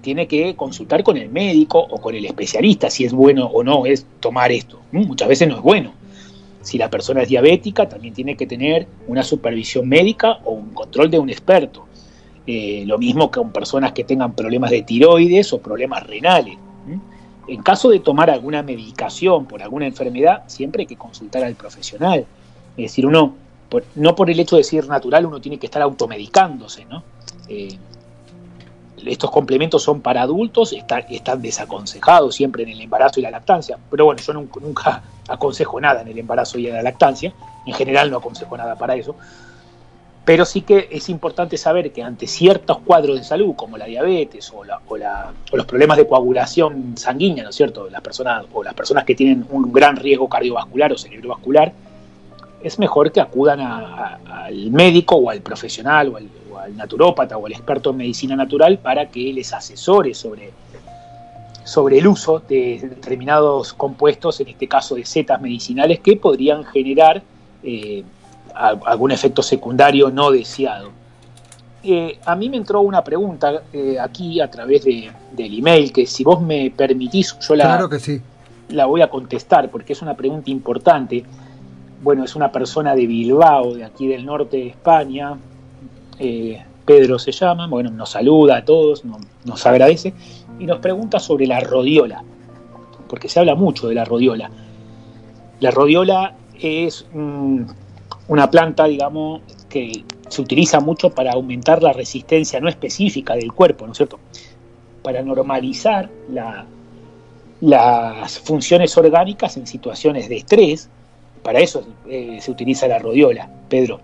tiene 0.00 0.26
que 0.26 0.56
consultar 0.56 1.02
con 1.02 1.18
el 1.18 1.28
médico 1.28 1.78
o 1.78 2.00
con 2.00 2.14
el 2.14 2.24
especialista 2.24 2.88
si 2.88 3.04
es 3.04 3.12
bueno 3.12 3.46
o 3.46 3.62
no 3.62 3.84
es 3.84 4.06
tomar 4.18 4.50
esto. 4.50 4.80
Muchas 4.92 5.28
veces 5.28 5.46
no 5.46 5.56
es 5.56 5.62
bueno. 5.62 5.92
Si 6.62 6.78
la 6.78 6.88
persona 6.88 7.22
es 7.22 7.28
diabética, 7.28 7.88
también 7.88 8.14
tiene 8.14 8.36
que 8.36 8.46
tener 8.46 8.86
una 9.08 9.22
supervisión 9.22 9.88
médica 9.88 10.38
o 10.44 10.52
un 10.52 10.70
control 10.70 11.10
de 11.10 11.18
un 11.18 11.28
experto. 11.28 11.86
Eh, 12.46 12.84
lo 12.86 12.98
mismo 12.98 13.30
con 13.30 13.52
personas 13.52 13.92
que 13.92 14.04
tengan 14.04 14.34
problemas 14.34 14.70
de 14.70 14.82
tiroides 14.82 15.52
o 15.52 15.60
problemas 15.60 16.06
renales. 16.06 16.56
En 17.46 17.62
caso 17.62 17.90
de 17.90 18.00
tomar 18.00 18.30
alguna 18.30 18.62
medicación 18.62 19.46
por 19.46 19.62
alguna 19.62 19.86
enfermedad, 19.86 20.44
siempre 20.46 20.82
hay 20.82 20.86
que 20.86 20.96
consultar 20.96 21.42
al 21.44 21.54
profesional. 21.54 22.26
Es 22.76 22.84
decir, 22.84 23.06
uno, 23.06 23.34
no 23.96 24.14
por 24.14 24.30
el 24.30 24.38
hecho 24.38 24.56
de 24.56 24.64
ser 24.64 24.86
natural, 24.86 25.26
uno 25.26 25.40
tiene 25.40 25.58
que 25.58 25.66
estar 25.66 25.82
automedicándose, 25.82 26.84
¿no? 26.84 27.02
Eh, 27.48 27.76
estos 29.06 29.30
complementos 29.30 29.82
son 29.82 30.00
para 30.00 30.22
adultos, 30.22 30.72
están, 30.72 31.04
están, 31.08 31.40
desaconsejados 31.40 32.34
siempre 32.34 32.64
en 32.64 32.68
el 32.68 32.80
embarazo 32.80 33.20
y 33.20 33.22
la 33.22 33.30
lactancia. 33.30 33.78
Pero 33.90 34.04
bueno, 34.04 34.20
yo 34.20 34.32
nunca, 34.32 34.60
nunca 34.60 35.02
aconsejo 35.28 35.80
nada 35.80 36.02
en 36.02 36.08
el 36.08 36.18
embarazo 36.18 36.58
y 36.58 36.66
en 36.66 36.74
la 36.74 36.82
lactancia. 36.82 37.32
En 37.66 37.74
general 37.74 38.10
no 38.10 38.18
aconsejo 38.18 38.56
nada 38.56 38.76
para 38.76 38.94
eso. 38.96 39.16
Pero 40.30 40.44
sí 40.44 40.60
que 40.60 40.86
es 40.92 41.08
importante 41.08 41.56
saber 41.56 41.90
que 41.90 42.04
ante 42.04 42.28
ciertos 42.28 42.78
cuadros 42.78 43.18
de 43.18 43.24
salud, 43.24 43.56
como 43.56 43.76
la 43.76 43.86
diabetes 43.86 44.52
o, 44.54 44.62
los 44.64 45.66
problemas 45.66 45.96
de 45.96 46.06
coagulación 46.06 46.96
sanguínea, 46.96 47.42
¿no 47.42 47.50
es 47.50 47.56
cierto? 47.56 47.90
Las 47.90 48.00
personas, 48.00 48.46
o 48.52 48.62
las 48.62 48.74
personas 48.74 49.04
que 49.04 49.16
tienen 49.16 49.44
un 49.50 49.72
gran 49.72 49.96
riesgo 49.96 50.28
cardiovascular 50.28 50.92
o 50.92 50.96
cerebrovascular, 50.96 51.72
es 52.62 52.78
mejor 52.78 53.10
que 53.10 53.20
acudan 53.20 53.58
al 53.60 54.70
médico 54.70 55.16
o 55.16 55.30
al 55.30 55.40
profesional 55.40 56.10
o 56.10 56.16
al, 56.18 56.28
o 56.52 56.68
naturópata 56.76 57.36
o 57.36 57.46
al 57.46 57.52
experto 57.52 57.90
en 57.90 57.96
medicina 57.96 58.36
natural 58.36 58.78
para 58.78 59.10
que 59.10 59.32
les 59.32 59.52
asesore 59.52 60.14
sobre, 60.14 60.52
sobre 61.64 61.98
el 61.98 62.06
uso 62.06 62.38
de 62.38 62.78
determinados 62.80 63.72
compuestos, 63.72 64.38
en 64.38 64.46
este 64.46 64.68
caso 64.68 64.94
de 64.94 65.04
setas 65.04 65.40
medicinales, 65.40 65.98
que 65.98 66.14
podrían 66.14 66.62
generar 66.66 67.20
eh, 67.64 68.04
algún 68.60 69.10
efecto 69.10 69.42
secundario 69.42 70.10
no 70.10 70.30
deseado. 70.30 70.90
Eh, 71.82 72.18
a 72.26 72.36
mí 72.36 72.50
me 72.50 72.58
entró 72.58 72.82
una 72.82 73.02
pregunta 73.02 73.62
eh, 73.72 73.96
aquí 73.98 74.38
a 74.40 74.50
través 74.50 74.84
de, 74.84 75.10
del 75.32 75.58
email 75.58 75.90
que 75.92 76.06
si 76.06 76.22
vos 76.22 76.42
me 76.42 76.70
permitís 76.70 77.38
yo 77.40 77.56
la, 77.56 77.64
claro 77.64 77.88
que 77.88 77.98
sí. 77.98 78.20
la 78.68 78.84
voy 78.84 79.00
a 79.00 79.08
contestar 79.08 79.70
porque 79.70 79.94
es 79.94 80.02
una 80.02 80.14
pregunta 80.14 80.50
importante. 80.50 81.24
Bueno, 82.02 82.24
es 82.24 82.36
una 82.36 82.52
persona 82.52 82.94
de 82.94 83.06
Bilbao, 83.06 83.74
de 83.74 83.84
aquí 83.84 84.06
del 84.06 84.26
norte 84.26 84.58
de 84.58 84.68
España. 84.68 85.38
Eh, 86.18 86.62
Pedro 86.84 87.18
se 87.18 87.32
llama, 87.32 87.66
bueno, 87.66 87.90
nos 87.90 88.10
saluda 88.10 88.58
a 88.58 88.64
todos, 88.64 89.04
nos, 89.04 89.20
nos 89.44 89.66
agradece 89.66 90.12
y 90.58 90.66
nos 90.66 90.80
pregunta 90.80 91.18
sobre 91.18 91.46
la 91.46 91.60
rodiola, 91.60 92.22
porque 93.08 93.28
se 93.28 93.40
habla 93.40 93.54
mucho 93.54 93.88
de 93.88 93.94
la 93.94 94.04
rodiola. 94.04 94.50
La 95.60 95.70
rodiola 95.70 96.34
es 96.58 97.06
una 98.30 98.48
planta, 98.48 98.84
digamos, 98.84 99.42
que 99.68 100.04
se 100.28 100.40
utiliza 100.40 100.78
mucho 100.78 101.10
para 101.10 101.32
aumentar 101.32 101.82
la 101.82 101.92
resistencia 101.92 102.60
no 102.60 102.68
específica 102.68 103.34
del 103.34 103.52
cuerpo, 103.52 103.86
¿no 103.86 103.92
es 103.92 103.98
cierto? 103.98 104.20
Para 105.02 105.20
normalizar 105.20 106.08
la, 106.30 106.64
las 107.60 108.38
funciones 108.38 108.96
orgánicas 108.96 109.56
en 109.56 109.66
situaciones 109.66 110.28
de 110.28 110.36
estrés, 110.36 110.88
para 111.42 111.58
eso 111.58 111.84
eh, 112.08 112.38
se 112.40 112.52
utiliza 112.52 112.86
la 112.86 113.00
rodiola, 113.00 113.50
Pedro, 113.68 114.00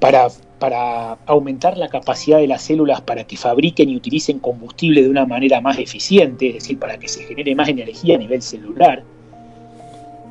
para, 0.00 0.28
para 0.58 1.18
aumentar 1.26 1.76
la 1.76 1.88
capacidad 1.88 2.38
de 2.38 2.46
las 2.46 2.62
células 2.62 3.02
para 3.02 3.24
que 3.24 3.36
fabriquen 3.36 3.90
y 3.90 3.96
utilicen 3.96 4.38
combustible 4.38 5.02
de 5.02 5.10
una 5.10 5.26
manera 5.26 5.60
más 5.60 5.78
eficiente, 5.78 6.48
es 6.48 6.54
decir, 6.54 6.78
para 6.78 6.96
que 6.96 7.08
se 7.08 7.24
genere 7.24 7.54
más 7.54 7.68
energía 7.68 8.14
a 8.14 8.18
nivel 8.18 8.40
celular, 8.40 9.04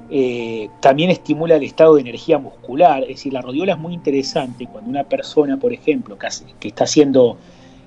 eh, 0.10 0.70
también 0.82 1.10
estimula 1.10 1.56
el 1.56 1.64
estado 1.64 1.96
de 1.96 2.02
energía 2.02 2.38
muscular, 2.38 3.02
es 3.04 3.10
decir, 3.10 3.34
la 3.34 3.42
rodiola 3.42 3.74
es 3.74 3.80
muy 3.80 3.94
interesante 3.94 4.68
cuando 4.68 4.90
una 4.90 5.04
persona, 5.04 5.58
por 5.58 5.74
ejemplo, 5.74 6.18
que, 6.18 6.28
que 6.60 6.68
está 6.68 6.86
siendo 6.86 7.38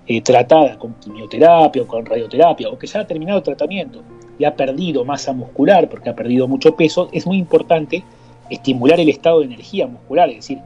eh, 0.07 0.21
tratada 0.23 0.79
con 0.79 0.95
quimioterapia 0.95 1.83
o 1.83 1.87
con 1.87 2.05
radioterapia, 2.05 2.71
o 2.71 2.79
que 2.79 2.87
ya 2.87 3.01
ha 3.01 3.07
terminado 3.07 3.39
el 3.39 3.45
tratamiento 3.45 4.03
y 4.39 4.45
ha 4.45 4.57
perdido 4.57 5.05
masa 5.05 5.33
muscular 5.33 5.89
porque 5.89 6.11
ha 6.11 6.17
perdido 6.17 6.49
mucho 6.49 6.75
peso, 6.75 7.09
es 7.13 7.27
muy 7.27 7.37
importante 7.37 8.03
estimular 8.51 8.99
el 8.99 9.11
estado 9.11 9.41
de 9.41 9.47
energía 9.47 9.87
muscular, 9.87 10.29
es 10.31 10.37
decir, 10.37 10.59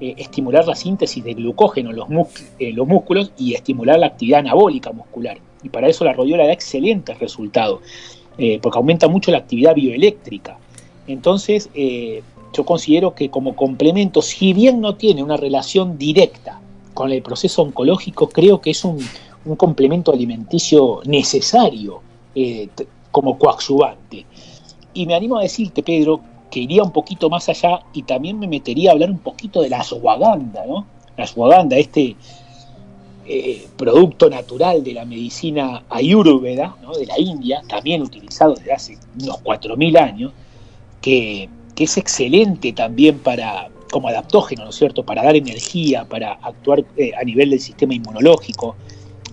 eh, 0.00 0.14
estimular 0.18 0.66
la 0.66 0.76
síntesis 0.76 1.24
de 1.24 1.34
glucógeno 1.34 1.90
en 1.90 1.96
los, 1.96 2.08
eh, 2.58 2.72
los 2.72 2.86
músculos 2.86 3.32
y 3.36 3.54
estimular 3.54 3.98
la 3.98 4.06
actividad 4.06 4.40
anabólica 4.40 4.92
muscular. 4.92 5.38
Y 5.64 5.68
para 5.68 5.88
eso 5.88 6.04
la 6.04 6.12
rodiola 6.12 6.46
da 6.46 6.52
excelentes 6.52 7.18
resultados, 7.18 7.80
porque 8.62 8.78
aumenta 8.78 9.08
mucho 9.08 9.30
la 9.30 9.38
actividad 9.38 9.74
bioeléctrica 9.74 10.58
entonces, 11.12 11.68
eh, 11.74 12.22
yo 12.52 12.64
considero 12.64 13.14
que 13.14 13.30
como 13.30 13.56
complemento, 13.56 14.22
si 14.22 14.52
bien 14.52 14.80
no 14.80 14.96
tiene 14.96 15.22
una 15.22 15.36
relación 15.36 15.98
directa 15.98 16.60
con 16.94 17.10
el 17.10 17.22
proceso 17.22 17.62
oncológico, 17.62 18.28
creo 18.28 18.60
que 18.60 18.70
es 18.70 18.84
un, 18.84 18.98
complemento 19.56 20.12
alimenticio 20.12 21.00
necesario 21.04 22.00
eh, 22.34 22.68
como 23.10 23.38
coadyuvante. 23.38 24.24
Y 24.94 25.06
me 25.06 25.14
animo 25.14 25.38
a 25.38 25.42
decirte, 25.42 25.82
Pedro, 25.82 26.20
que 26.50 26.60
iría 26.60 26.82
un 26.82 26.92
poquito 26.92 27.28
más 27.28 27.48
allá 27.48 27.80
y 27.92 28.02
también 28.02 28.38
me 28.38 28.46
metería 28.46 28.90
a 28.90 28.92
hablar 28.92 29.10
un 29.10 29.18
poquito 29.18 29.62
de 29.62 29.70
la 29.70 29.80
ashwagandha, 29.80 30.66
¿no? 30.66 30.86
La 31.16 31.24
ashwagandha, 31.24 31.78
este 31.78 32.14
eh, 33.24 33.66
producto 33.76 34.28
natural 34.28 34.84
de 34.84 34.92
la 34.92 35.04
medicina 35.04 35.84
ayurveda, 35.88 36.76
de 36.98 37.06
la 37.06 37.18
India, 37.18 37.62
también 37.68 38.02
utilizado 38.02 38.54
desde 38.54 38.72
hace 38.72 38.98
unos 39.20 39.36
4.000 39.42 39.98
años, 39.98 40.32
que, 41.02 41.48
es 41.76 41.96
excelente 41.96 42.72
también 42.72 43.18
para 43.18 43.68
como 43.90 44.06
adaptógeno, 44.06 44.62
¿no 44.62 44.70
es 44.70 44.76
cierto?, 44.76 45.04
para 45.04 45.24
dar 45.24 45.34
energía, 45.34 46.04
para 46.04 46.34
actuar 46.34 46.84
eh, 46.96 47.10
a 47.20 47.24
nivel 47.24 47.50
del 47.50 47.58
sistema 47.58 47.92
inmunológico, 47.92 48.76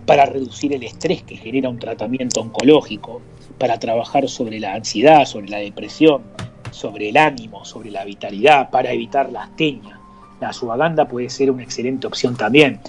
para 0.08 0.26
reducir 0.26 0.74
el 0.74 0.82
estrés 0.82 1.22
que 1.22 1.38
genera 1.38 1.70
un 1.70 1.78
tratamiento 1.78 2.42
oncológico, 2.42 3.22
para 3.60 3.78
trabajar 3.78 4.28
sobre 4.28 4.60
la 4.60 4.74
ansiedad, 4.74 5.26
sobre 5.26 5.48
la 5.48 5.60
depresión, 5.60 6.24
sobre 6.72 7.10
el 7.10 7.18
ánimo, 7.18 7.64
sobre 7.66 7.92
la 7.92 8.04
vitalidad, 8.04 8.72
para 8.72 8.92
evitar 8.92 9.32
la 9.32 9.44
astenia. 9.44 10.00
La 10.42 10.50
ashwagandha 10.50 11.08
puede 11.08 11.30
ser 11.30 11.52
una 11.52 11.62
excelente 11.62 12.08
opción 12.08 12.36
también. 12.36 12.80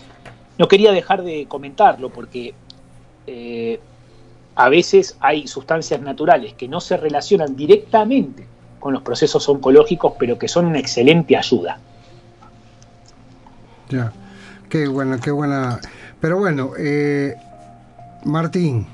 No 0.56 0.68
quería 0.68 0.90
dejar 0.90 1.22
de 1.22 1.44
comentarlo 1.46 2.08
porque 2.08 2.54
eh, 3.26 3.78
a 4.54 4.68
veces 4.70 5.18
hay 5.20 5.46
sustancias 5.46 6.00
naturales 6.00 6.54
que 6.54 6.66
no 6.66 6.80
se 6.80 6.96
relacionan 6.96 7.54
directamente 7.54 8.46
con 8.80 8.92
los 8.92 9.02
procesos 9.02 9.48
oncológicos, 9.48 10.14
pero 10.18 10.38
que 10.38 10.48
son 10.48 10.66
una 10.66 10.80
excelente 10.80 11.36
ayuda. 11.36 11.78
Ya, 13.90 14.12
qué 14.68 14.88
buena, 14.88 15.20
qué 15.20 15.30
buena. 15.30 15.80
Pero 16.20 16.38
bueno, 16.38 16.72
eh, 16.78 17.36
Martín, 18.24 18.86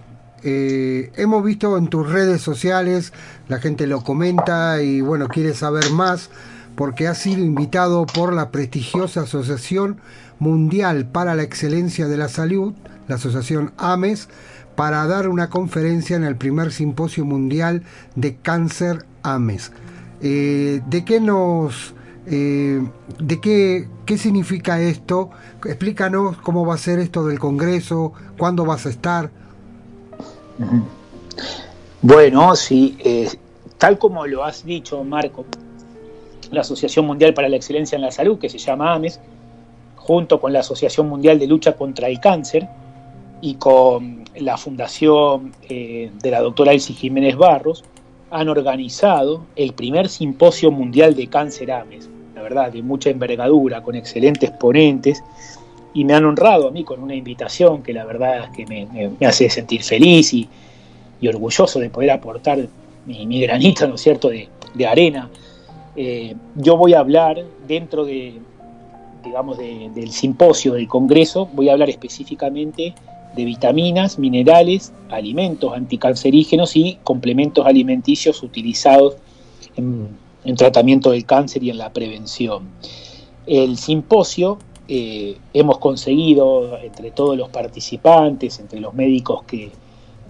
eh, 0.42 1.10
hemos 1.16 1.42
visto 1.44 1.76
en 1.76 1.88
tus 1.88 2.10
redes 2.10 2.42
sociales, 2.42 3.12
la 3.48 3.58
gente 3.58 3.86
lo 3.86 4.02
comenta 4.02 4.82
y 4.82 5.00
bueno, 5.00 5.28
quiere 5.28 5.54
saber 5.54 5.90
más 5.90 6.30
porque 6.76 7.08
has 7.08 7.18
sido 7.18 7.42
invitado 7.42 8.06
por 8.06 8.32
la 8.32 8.50
prestigiosa 8.50 9.22
Asociación 9.22 9.98
Mundial 10.38 11.06
para 11.06 11.34
la 11.34 11.42
Excelencia 11.42 12.06
de 12.06 12.18
la 12.18 12.28
Salud, 12.28 12.74
la 13.08 13.14
Asociación 13.14 13.72
AMES, 13.78 14.28
para 14.76 15.06
dar 15.06 15.28
una 15.28 15.48
conferencia 15.48 16.16
en 16.16 16.24
el 16.24 16.36
primer 16.36 16.70
simposio 16.70 17.24
mundial 17.24 17.82
de 18.14 18.36
cáncer 18.36 19.06
AMES. 19.34 19.72
Eh, 20.20 20.80
¿De 20.86 21.04
qué 21.04 21.20
nos... 21.20 21.94
eh, 22.26 22.82
¿De 23.18 23.40
qué, 23.40 23.88
qué 24.04 24.18
significa 24.18 24.80
esto? 24.80 25.30
Explícanos 25.64 26.36
cómo 26.38 26.64
va 26.64 26.74
a 26.74 26.78
ser 26.78 26.98
esto 26.98 27.26
del 27.26 27.38
Congreso, 27.38 28.12
cuándo 28.38 28.64
vas 28.64 28.86
a 28.86 28.90
estar. 28.90 29.30
Bueno, 32.02 32.56
sí, 32.56 32.96
eh, 33.00 33.28
tal 33.78 33.98
como 33.98 34.26
lo 34.26 34.44
has 34.44 34.64
dicho, 34.64 35.02
Marco, 35.04 35.44
la 36.50 36.60
Asociación 36.60 37.06
Mundial 37.06 37.34
para 37.34 37.48
la 37.48 37.56
Excelencia 37.56 37.96
en 37.96 38.02
la 38.02 38.10
Salud, 38.10 38.38
que 38.38 38.48
se 38.48 38.58
llama 38.58 38.94
AMES, 38.94 39.20
junto 39.96 40.40
con 40.40 40.52
la 40.52 40.60
Asociación 40.60 41.08
Mundial 41.08 41.38
de 41.38 41.46
Lucha 41.46 41.72
contra 41.76 42.08
el 42.08 42.20
Cáncer 42.20 42.68
y 43.40 43.56
con 43.56 44.24
la 44.36 44.56
Fundación 44.56 45.52
de 45.68 46.30
la 46.30 46.40
doctora 46.40 46.72
Elsie 46.72 46.94
Jiménez 46.94 47.36
Barros, 47.36 47.84
han 48.30 48.48
organizado 48.48 49.44
el 49.56 49.72
primer 49.72 50.08
simposio 50.08 50.70
mundial 50.70 51.14
de 51.14 51.28
cáncer 51.28 51.70
AMES, 51.70 52.08
la 52.34 52.42
verdad, 52.42 52.72
de 52.72 52.82
mucha 52.82 53.10
envergadura, 53.10 53.82
con 53.82 53.94
excelentes 53.94 54.50
ponentes, 54.50 55.22
y 55.94 56.04
me 56.04 56.12
han 56.14 56.24
honrado 56.24 56.68
a 56.68 56.70
mí 56.70 56.84
con 56.84 57.02
una 57.02 57.14
invitación 57.14 57.82
que 57.82 57.92
la 57.92 58.04
verdad 58.04 58.44
es 58.44 58.50
que 58.50 58.66
me, 58.66 59.26
hace 59.26 59.48
sentir 59.48 59.82
feliz 59.82 60.34
y, 60.34 60.48
y 61.20 61.28
orgulloso 61.28 61.80
de 61.80 61.88
poder 61.88 62.10
aportar 62.10 62.58
mi, 63.06 63.26
mi 63.26 63.40
granito, 63.40 63.86
¿no 63.86 63.94
es 63.94 64.02
cierto?, 64.02 64.28
de, 64.28 64.48
de 64.74 64.86
arena. 64.86 65.30
Eh, 65.94 66.34
yo 66.56 66.76
voy 66.76 66.92
a 66.92 66.98
hablar 67.00 67.42
dentro 67.66 68.04
de, 68.04 68.34
digamos, 69.24 69.56
de- 69.56 69.90
del 69.94 70.10
simposio, 70.12 70.74
del 70.74 70.88
congreso, 70.88 71.48
voy 71.54 71.70
a 71.70 71.72
hablar 71.72 71.88
específicamente 71.88 72.94
de 73.36 73.44
vitaminas, 73.44 74.18
minerales, 74.18 74.92
alimentos 75.10 75.72
anticancerígenos 75.74 76.74
y 76.74 76.98
complementos 77.04 77.66
alimenticios 77.66 78.42
utilizados 78.42 79.16
en, 79.76 80.08
en 80.44 80.56
tratamiento 80.56 81.10
del 81.10 81.24
cáncer 81.24 81.62
y 81.62 81.70
en 81.70 81.78
la 81.78 81.92
prevención. 81.92 82.68
El 83.46 83.76
simposio 83.76 84.58
eh, 84.88 85.38
hemos 85.52 85.78
conseguido 85.78 86.78
entre 86.78 87.10
todos 87.10 87.36
los 87.36 87.48
participantes, 87.50 88.58
entre 88.58 88.80
los 88.80 88.94
médicos 88.94 89.44
que, 89.44 89.70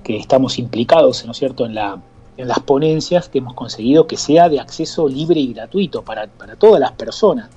que 0.02 0.16
estamos 0.16 0.58
implicados, 0.58 1.24
¿no 1.24 1.32
es 1.32 1.38
cierto?, 1.38 1.64
en, 1.64 1.74
la, 1.74 2.02
en 2.36 2.48
las 2.48 2.60
ponencias, 2.60 3.28
que 3.28 3.38
hemos 3.38 3.54
conseguido 3.54 4.06
que 4.06 4.16
sea 4.16 4.48
de 4.48 4.60
acceso 4.60 5.08
libre 5.08 5.40
y 5.40 5.52
gratuito 5.52 6.02
para, 6.02 6.26
para 6.26 6.56
todas 6.56 6.80
las 6.80 6.92
personas. 6.92 7.48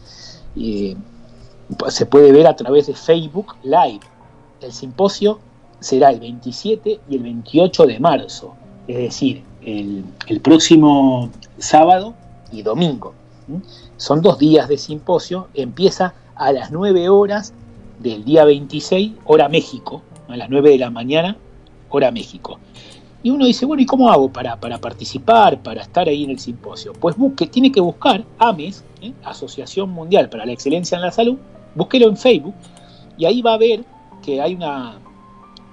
Eh, 0.55 0.95
se 1.89 2.05
puede 2.05 2.31
ver 2.31 2.47
a 2.47 2.55
través 2.55 2.87
de 2.87 2.93
Facebook 2.93 3.55
Live. 3.63 4.01
El 4.61 4.73
simposio 4.73 5.39
será 5.79 6.09
el 6.09 6.19
27 6.19 6.99
y 7.09 7.15
el 7.15 7.23
28 7.23 7.85
de 7.85 7.99
marzo, 7.99 8.55
es 8.87 8.97
decir, 8.97 9.43
el, 9.63 10.03
próximo 10.41 11.29
sábado 11.57 12.13
y 12.51 12.61
domingo. 12.61 13.13
Son 13.97 14.21
dos 14.21 14.37
días 14.37 14.67
de 14.67 14.77
simposio, 14.77 15.47
empieza 15.53 16.13
a 16.35 16.51
las 16.51 16.71
9 16.71 17.09
horas 17.09 17.53
del 17.99 18.23
día 18.23 18.45
26, 18.45 19.13
hora 19.25 19.49
México, 19.49 20.01
a 20.27 20.37
las 20.37 20.49
9 20.49 20.71
de 20.71 20.77
la 20.77 20.89
mañana, 20.89 21.37
hora 21.89 22.11
México. 22.11 22.59
Y 23.21 23.31
uno 23.31 23.45
dice, 23.45 23.65
bueno, 23.65 23.81
¿y 23.81 23.85
cómo 23.85 24.09
hago 24.09 24.31
para, 24.31 24.57
para 24.59 24.77
participar, 24.77 25.61
para 25.61 25.81
estar 25.81 26.07
ahí 26.07 26.23
en 26.23 26.29
el 26.29 26.39
simposio? 26.39 26.93
Pues 26.93 27.17
busque, 27.17 27.47
tiene 27.47 27.71
que 27.71 27.81
buscar 27.81 28.23
AMES, 28.37 28.83
¿eh? 29.01 29.13
Asociación 29.23 29.89
Mundial 29.89 30.29
para 30.29 30.45
la 30.45 30.53
Excelencia 30.53 30.95
en 30.95 31.01
la 31.01 31.11
Salud, 31.11 31.37
búsquelo 31.75 32.07
en 32.07 32.15
Facebook 32.15 32.55
y 33.17 33.25
ahí 33.25 33.41
va 33.41 33.55
a 33.55 33.57
ver 33.57 33.83
que 34.29 34.41
hay 34.41 34.53
una 34.53 34.99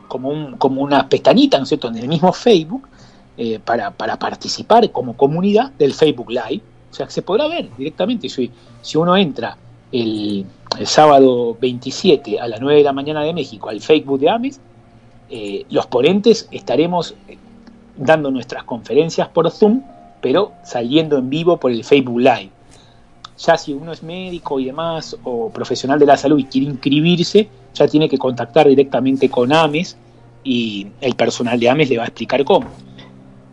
como, 0.09 0.31
un, 0.31 0.57
como 0.57 0.83
una 0.83 1.09
pestañita, 1.09 1.59
¿no 1.59 1.65
es 1.65 1.69
cierto?, 1.69 1.89
en 1.89 1.97
el 1.97 2.09
mismo 2.09 2.33
Facebook 2.33 2.89
eh, 3.37 3.59
para, 3.59 3.91
participar 3.91 4.91
como 4.91 5.17
comunidad 5.17 5.73
del 5.73 5.93
Facebook 5.93 6.31
Live. 6.31 6.63
O 6.91 6.95
sea, 6.95 7.07
que 7.07 7.13
se 7.13 7.23
podrá 7.23 7.49
ver 7.49 7.69
directamente. 7.77 8.29
Si, 8.29 8.51
uno 8.95 9.17
entra 9.17 9.57
el, 9.93 10.47
el 10.79 10.87
sábado 10.87 11.57
27 11.61 12.41
a 12.41 12.49
las 12.49 12.61
9 12.61 12.79
de 12.79 12.85
la 12.85 12.93
mañana 12.93 13.23
de 13.23 13.35
México 13.35 13.69
al 13.69 13.81
Facebook 13.81 14.21
de 14.21 14.31
AMES, 14.31 14.61
eh, 15.29 15.67
los 15.71 15.87
ponentes 15.87 16.49
estaremos 16.51 17.15
eh, 17.29 17.37
dando 17.97 18.31
nuestras 18.31 18.65
conferencias 18.65 19.29
por 19.29 19.51
Zoom, 19.51 19.83
pero 20.21 20.53
saliendo 20.65 21.19
en 21.19 21.29
vivo 21.29 21.59
por 21.59 21.73
el 21.73 21.85
Facebook 21.85 22.21
Live. 22.21 22.51
Ya 23.39 23.59
si 23.59 23.75
uno 23.75 23.93
es 23.93 24.03
médico 24.03 24.59
y 24.59 24.65
demás, 24.65 25.15
o 25.25 25.51
profesional 25.51 25.99
de 25.99 26.07
la 26.07 26.17
salud 26.17 26.39
y 26.39 26.45
quiere 26.45 26.69
inscribirse, 26.69 27.51
ya 27.77 27.87
tiene 27.87 28.09
que 28.09 28.19
contactar 28.19 28.69
directamente 28.69 29.29
con 29.29 29.53
AMES 29.53 29.97
y 30.45 30.87
el 31.01 31.15
personal 31.15 31.59
de 31.59 31.69
AMES 31.69 31.91
le 31.91 31.99
va 31.99 32.05
a 32.05 32.07
explicar 32.07 32.45
cómo. 32.45 32.69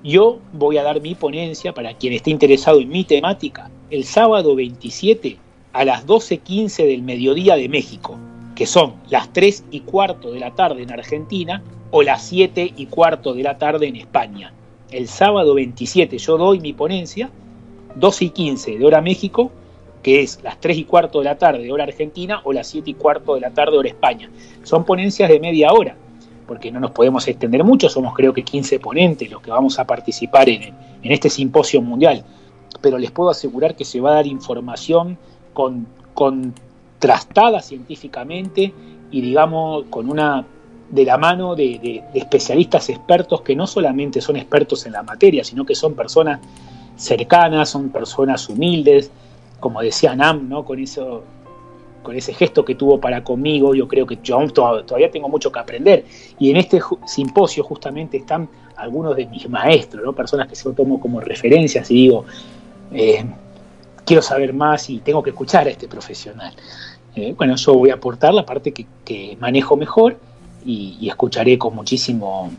Yo 0.03 0.39
voy 0.51 0.77
a 0.77 0.83
dar 0.83 1.01
mi 1.01 1.15
ponencia 1.15 1.73
para 1.73 1.93
quien 1.93 2.13
esté 2.13 2.29
interesado 2.29 2.79
en 2.79 2.89
mi 2.89 3.03
temática 3.03 3.69
el 3.89 4.03
sábado 4.03 4.55
27 4.55 5.37
a 5.71 5.85
las 5.85 6.05
12.15 6.05 6.85
del 6.85 7.01
mediodía 7.01 7.55
de 7.55 7.69
México, 7.69 8.17
que 8.55 8.65
son 8.65 8.95
las 9.09 9.31
3 9.31 9.65
y 9.71 9.79
cuarto 9.81 10.31
de 10.31 10.39
la 10.39 10.51
tarde 10.51 10.83
en 10.83 10.91
Argentina 10.91 11.63
o 11.91 12.03
las 12.03 12.23
7 12.23 12.73
y 12.75 12.85
cuarto 12.87 13.33
de 13.33 13.43
la 13.43 13.57
tarde 13.57 13.87
en 13.87 13.95
España. 13.95 14.53
El 14.91 15.07
sábado 15.07 15.55
27 15.55 16.17
yo 16.17 16.37
doy 16.37 16.59
mi 16.59 16.73
ponencia, 16.73 17.29
12 17.95 18.25
y 18.25 18.29
15 18.29 18.77
de 18.77 18.85
hora 18.85 19.01
México, 19.01 19.51
que 20.03 20.21
es 20.21 20.39
las 20.43 20.59
3 20.59 20.77
y 20.77 20.83
cuarto 20.83 21.19
de 21.19 21.25
la 21.25 21.37
tarde 21.37 21.63
de 21.63 21.71
hora 21.71 21.85
Argentina 21.85 22.41
o 22.43 22.53
las 22.53 22.67
7 22.67 22.91
y 22.91 22.93
cuarto 22.93 23.35
de 23.35 23.41
la 23.41 23.51
tarde 23.51 23.71
de 23.71 23.77
hora 23.79 23.89
España. 23.89 24.29
Son 24.63 24.83
ponencias 24.83 25.29
de 25.29 25.39
media 25.39 25.71
hora, 25.71 25.95
porque 26.45 26.71
no 26.71 26.79
nos 26.79 26.91
podemos 26.91 27.27
extender 27.27 27.63
mucho, 27.63 27.89
somos 27.89 28.13
creo 28.13 28.33
que 28.33 28.43
15 28.43 28.79
ponentes 28.79 29.31
los 29.31 29.41
que 29.41 29.49
vamos 29.49 29.79
a 29.79 29.87
participar 29.87 30.49
en, 30.49 30.63
en 31.01 31.11
este 31.11 31.29
simposio 31.29 31.81
mundial, 31.81 32.23
pero 32.81 32.97
les 32.97 33.11
puedo 33.11 33.29
asegurar 33.29 33.75
que 33.75 33.85
se 33.85 34.01
va 34.01 34.11
a 34.11 34.15
dar 34.15 34.27
información 34.27 35.17
con, 35.53 35.87
contrastada 36.13 37.61
científicamente 37.61 38.73
y 39.09 39.21
digamos 39.21 39.85
con 39.89 40.09
una 40.09 40.45
de 40.89 41.05
la 41.05 41.17
mano 41.17 41.55
de 41.55 42.03
especialistas 42.13 42.89
expertos 42.89 43.41
que 43.41 43.55
no 43.55 43.65
solamente 43.65 44.21
son 44.21 44.35
expertos 44.35 44.85
en 44.85 44.91
la 44.91 45.01
materia, 45.01 45.43
sino 45.43 45.65
que 45.65 45.75
son 45.75 45.95
personas 45.95 46.39
cercanas, 46.95 47.69
son 47.69 47.89
personas 47.89 48.47
humildes, 48.49 49.11
como 49.63 49.81
decía 49.81 50.13
Nam, 50.13 50.49
¿no? 50.49 50.65
con, 50.65 50.77
eso, 50.77 51.23
con 52.03 52.17
ese 52.17 52.33
gesto 52.33 52.65
que 52.65 52.75
tuvo 52.75 52.99
para 52.99 53.23
conmigo, 53.23 53.73
yo 53.73 53.87
creo 53.87 54.05
que 54.05 54.19
yo 54.21 54.45
todavía 54.49 55.09
tengo 55.09 55.29
mucho 55.29 55.53
que 55.53 55.59
aprender. 55.59 56.03
Y 56.37 56.51
en 56.51 56.57
este 56.57 56.81
simposio 57.07 57.63
justamente 57.63 58.17
están 58.17 58.49
algunos 58.75 59.15
de 59.15 59.25
mis 59.25 59.47
maestros, 59.47 60.03
¿no? 60.03 60.11
personas 60.11 60.49
que 60.49 60.55
yo 60.55 60.73
tomo 60.73 60.99
como 60.99 61.21
referencias 61.21 61.89
y 61.91 61.93
digo, 61.93 62.25
eh, 62.91 63.23
quiero 64.03 64.21
saber 64.21 64.53
más 64.53 64.89
y 64.89 64.99
tengo 64.99 65.23
que 65.23 65.29
escuchar 65.29 65.65
a 65.67 65.69
este 65.69 65.87
profesional. 65.87 66.53
Eh, 67.15 67.33
bueno, 67.37 67.55
yo 67.55 67.73
voy 67.73 67.91
a 67.91 67.93
aportar 67.93 68.33
la 68.33 68.45
parte 68.45 68.73
que, 68.73 69.37
manejo 69.39 69.77
mejor 69.77 70.17
y, 70.65 71.07
escucharé 71.07 71.57
con 71.57 71.73
muchísimo 71.73 72.51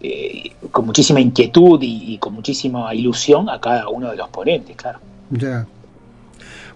eh, 0.00 0.52
con 0.70 0.86
muchísima 0.86 1.18
inquietud 1.18 1.80
y 1.82 2.18
con 2.18 2.34
muchísima 2.34 2.94
ilusión 2.94 3.50
a 3.50 3.60
cada 3.60 3.88
uno 3.88 4.12
de 4.12 4.16
los 4.16 4.28
ponentes, 4.28 4.76
claro. 4.76 5.00
Ya. 5.30 5.66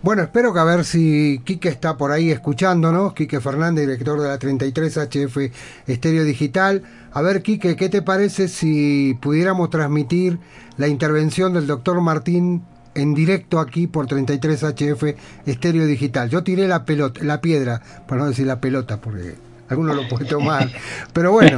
Bueno, 0.02 0.23
espero 0.23 0.52
que 0.52 0.60
a 0.60 0.65
ver 0.65 0.84
si 0.84 1.41
Quique 1.44 1.68
está 1.68 1.97
por 1.97 2.12
ahí 2.12 2.31
escuchándonos, 2.31 3.15
Quique 3.15 3.41
Fernández, 3.41 3.86
director 3.86 4.20
de 4.20 4.28
la 4.28 4.39
33 4.39 4.97
HF 4.99 5.39
Estéreo 5.86 6.25
Digital. 6.25 6.83
A 7.12 7.23
ver, 7.23 7.42
Quique, 7.42 7.76
¿qué 7.76 7.89
te 7.89 8.02
parece 8.02 8.49
si 8.49 9.18
pudiéramos 9.20 9.70
transmitir 9.70 10.39
la 10.76 10.86
intervención 10.86 11.55
del 11.55 11.66
doctor 11.66 12.00
Martín 12.02 12.62
en 12.94 13.15
directo 13.15 13.58
aquí 13.58 13.86
por 13.86 14.07
33 14.07 14.62
HF 14.65 15.05
Estéreo 15.47 15.86
Digital? 15.86 16.28
Yo 16.28 16.44
tiré 16.44 16.68
la 16.68 16.84
pelota, 16.84 17.25
la 17.25 17.41
piedra, 17.41 17.81
para 18.07 18.23
no 18.23 18.28
decir 18.28 18.47
la 18.47 18.60
pelota, 18.60 19.00
porque 19.00 19.34
alguno 19.68 19.94
lo 19.94 20.07
puede 20.08 20.26
tomar. 20.26 20.70
Pero 21.15 21.33
bueno, 21.33 21.57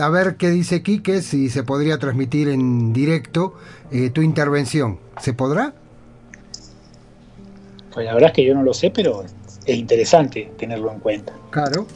a 0.00 0.08
ver 0.08 0.36
qué 0.36 0.50
dice 0.50 0.82
Quique, 0.82 1.20
si 1.20 1.50
se 1.50 1.64
podría 1.64 1.98
transmitir 1.98 2.48
en 2.48 2.92
directo 2.92 3.54
eh, 3.90 4.10
tu 4.10 4.22
intervención. 4.22 4.98
¿Se 5.20 5.32
podrá? 5.34 5.74
Pues 7.92 8.06
la 8.06 8.14
verdad 8.14 8.30
es 8.30 8.34
que 8.34 8.44
yo 8.44 8.54
no 8.54 8.62
lo 8.62 8.74
sé, 8.74 8.90
pero 8.90 9.24
es 9.66 9.76
interesante 9.76 10.52
tenerlo 10.56 10.90
en 10.90 11.00
cuenta. 11.00 11.32
Claro. 11.50 11.86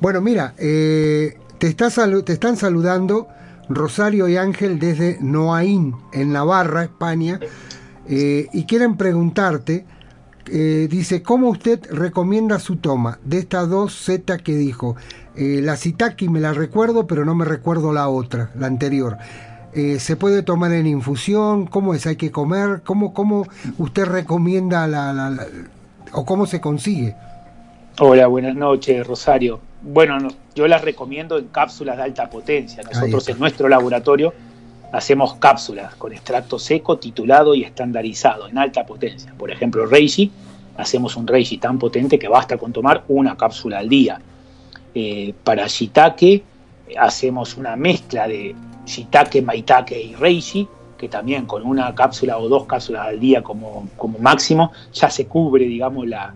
Bueno, 0.00 0.20
mira, 0.20 0.54
eh, 0.58 1.38
te, 1.58 1.68
están 1.68 2.56
saludando 2.56 3.28
Rosario 3.68 4.28
y 4.28 4.36
Ángel 4.36 4.78
desde 4.78 5.18
Noaín, 5.20 5.94
en 6.12 6.32
Navarra, 6.32 6.84
España, 6.84 7.40
eh, 8.08 8.46
y 8.52 8.64
quieren 8.64 8.96
preguntarte, 8.96 9.86
eh, 10.48 10.86
dice, 10.90 11.22
¿cómo 11.22 11.48
usted 11.48 11.80
recomienda 11.90 12.58
su 12.58 12.76
toma 12.76 13.18
de 13.24 13.38
estas 13.38 13.68
dos 13.68 13.94
Z 13.96 14.38
que 14.38 14.54
dijo? 14.54 14.96
La 15.38 15.76
Sitaki 15.76 16.30
me 16.30 16.40
la 16.40 16.54
recuerdo, 16.54 17.06
pero 17.06 17.26
no 17.26 17.34
me 17.34 17.44
recuerdo 17.44 17.92
la 17.92 18.08
otra, 18.08 18.52
la 18.58 18.68
anterior. 18.68 19.18
Eh, 19.76 19.98
¿Se 20.00 20.16
puede 20.16 20.42
tomar 20.42 20.72
en 20.72 20.86
infusión? 20.86 21.66
¿Cómo 21.66 21.92
es? 21.92 22.06
¿Hay 22.06 22.16
que 22.16 22.30
comer? 22.30 22.80
¿Cómo, 22.82 23.12
cómo 23.12 23.46
usted 23.76 24.06
recomienda 24.06 24.86
la, 24.86 25.12
la- 25.12 25.28
la- 25.28 25.46
o 26.12 26.24
cómo 26.24 26.46
se 26.46 26.62
consigue? 26.62 27.14
Hola, 28.00 28.26
buenas 28.26 28.56
noches, 28.56 29.06
Rosario. 29.06 29.60
Bueno, 29.82 30.18
no- 30.18 30.30
yo 30.54 30.66
las 30.66 30.80
recomiendo 30.82 31.36
en 31.36 31.48
cápsulas 31.48 31.98
de 31.98 32.04
alta 32.04 32.30
potencia. 32.30 32.82
Nosotros 32.84 33.28
en 33.28 33.38
nuestro 33.38 33.68
laboratorio 33.68 34.32
hacemos 34.92 35.34
cápsulas 35.34 35.94
con 35.96 36.14
extracto 36.14 36.58
seco, 36.58 36.96
titulado 36.96 37.54
y 37.54 37.62
estandarizado 37.62 38.48
en 38.48 38.56
alta 38.56 38.86
potencia. 38.86 39.34
Por 39.36 39.50
ejemplo, 39.50 39.84
Reishi, 39.84 40.30
hacemos 40.78 41.16
un 41.16 41.26
Reishi 41.26 41.58
tan 41.58 41.78
potente 41.78 42.18
que 42.18 42.28
basta 42.28 42.56
con 42.56 42.72
tomar 42.72 43.04
una 43.08 43.36
cápsula 43.36 43.80
al 43.80 43.90
día. 43.90 44.18
Eh, 44.94 45.34
para 45.44 45.66
Shiitake 45.66 46.42
hacemos 46.98 47.56
una 47.56 47.76
mezcla 47.76 48.28
de 48.28 48.54
Shiitake, 48.86 49.42
Maitake 49.42 50.00
y 50.00 50.14
Reishi, 50.14 50.68
que 50.96 51.08
también 51.08 51.46
con 51.46 51.64
una 51.64 51.94
cápsula 51.94 52.38
o 52.38 52.48
dos 52.48 52.64
cápsulas 52.64 53.08
al 53.08 53.20
día 53.20 53.42
como, 53.42 53.88
como 53.96 54.18
máximo 54.18 54.72
ya 54.92 55.10
se 55.10 55.26
cubre, 55.26 55.66
digamos, 55.66 56.06
la, 56.06 56.34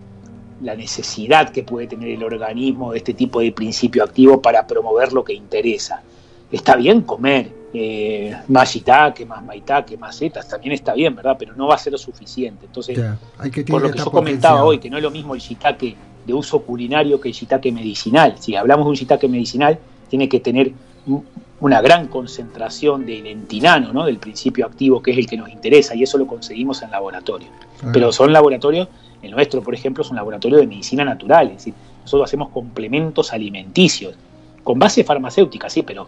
la 0.63 0.75
necesidad 0.75 1.51
que 1.51 1.63
puede 1.63 1.87
tener 1.87 2.11
el 2.11 2.23
organismo 2.23 2.93
de 2.93 2.99
este 2.99 3.15
tipo 3.15 3.41
de 3.41 3.53
principio 3.53 4.05
activo 4.05 4.43
para 4.43 4.67
promover 4.67 5.13
lo 5.13 5.25
que 5.25 5.33
interesa. 5.33 6.03
Está 6.51 6.77
bien 6.77 7.03
comer 7.03 7.53
eh, 7.73 8.37
más 8.49 8.73
shiitake, 8.73 9.25
más 9.25 9.45
maitake, 9.45 9.97
más 9.97 10.17
setas, 10.17 10.49
también 10.49 10.73
está 10.73 10.93
bien, 10.93 11.15
¿verdad? 11.15 11.37
Pero 11.39 11.55
no 11.55 11.69
va 11.69 11.77
a 11.77 11.79
ser 11.79 11.93
lo 11.93 11.99
suficiente. 11.99 12.67
Entonces, 12.67 13.01
hay 13.39 13.51
que 13.51 13.65
por 13.65 13.81
lo 13.81 13.91
que 13.91 13.99
yo 13.99 14.11
comentaba 14.11 14.65
hoy, 14.65 14.79
que 14.79 14.91
no 14.91 14.97
es 14.97 15.03
lo 15.03 15.11
mismo 15.11 15.35
el 15.35 15.41
shiitake 15.41 15.97
de 16.27 16.35
uso 16.35 16.61
culinario 16.63 17.21
que 17.21 17.29
el 17.29 17.35
shiitake 17.35 17.73
medicinal. 17.73 18.35
Si 18.39 18.57
hablamos 18.57 18.87
de 18.87 18.91
un 18.91 18.97
shiitake 18.97 19.29
medicinal, 19.29 19.79
tiene 20.11 20.29
que 20.29 20.41
tener 20.41 20.73
un- 21.07 21.25
una 21.61 21.81
gran 21.81 22.09
concentración 22.09 23.07
del 23.07 23.27
entinano, 23.27 23.93
¿no? 23.93 24.05
del 24.05 24.19
principio 24.19 24.67
activo 24.67 25.03
que 25.03 25.11
es 25.13 25.19
el 25.19 25.27
que 25.27 25.37
nos 25.37 25.49
interesa, 25.51 25.95
y 25.95 26.03
eso 26.03 26.19
lo 26.19 26.27
conseguimos 26.27 26.83
en 26.83 26.91
laboratorio. 26.91 27.49
Pero 27.93 28.13
son 28.13 28.33
laboratorios, 28.33 28.89
el 29.23 29.31
nuestro, 29.31 29.63
por 29.63 29.75
ejemplo, 29.75 30.03
es 30.03 30.11
un 30.11 30.17
laboratorio 30.17 30.59
de 30.59 30.67
medicina 30.67 31.05
natural, 31.05 31.49
es 31.49 31.53
decir, 31.55 31.75
nosotros 32.03 32.29
hacemos 32.29 32.49
complementos 32.51 33.33
alimenticios, 33.33 34.15
con 34.65 34.79
base 34.79 35.05
farmacéutica, 35.05 35.69
sí, 35.71 35.83
pero 35.83 36.07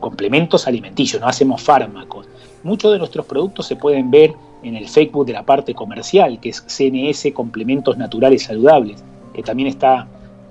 complementos 0.00 0.66
alimenticios, 0.66 1.20
no 1.20 1.26
hacemos 1.28 1.62
fármacos. 1.62 2.26
Muchos 2.62 2.92
de 2.92 2.98
nuestros 2.98 3.24
productos 3.26 3.66
se 3.66 3.76
pueden 3.76 4.10
ver 4.10 4.34
en 4.62 4.76
el 4.76 4.88
Facebook 4.88 5.26
de 5.26 5.32
la 5.32 5.42
parte 5.44 5.74
comercial, 5.74 6.38
que 6.40 6.50
es 6.50 6.62
CNS 6.66 7.32
Complementos 7.32 7.96
Naturales 7.96 8.42
Saludables, 8.44 9.02
que 9.32 9.42
también 9.42 9.68
está, 9.68 10.06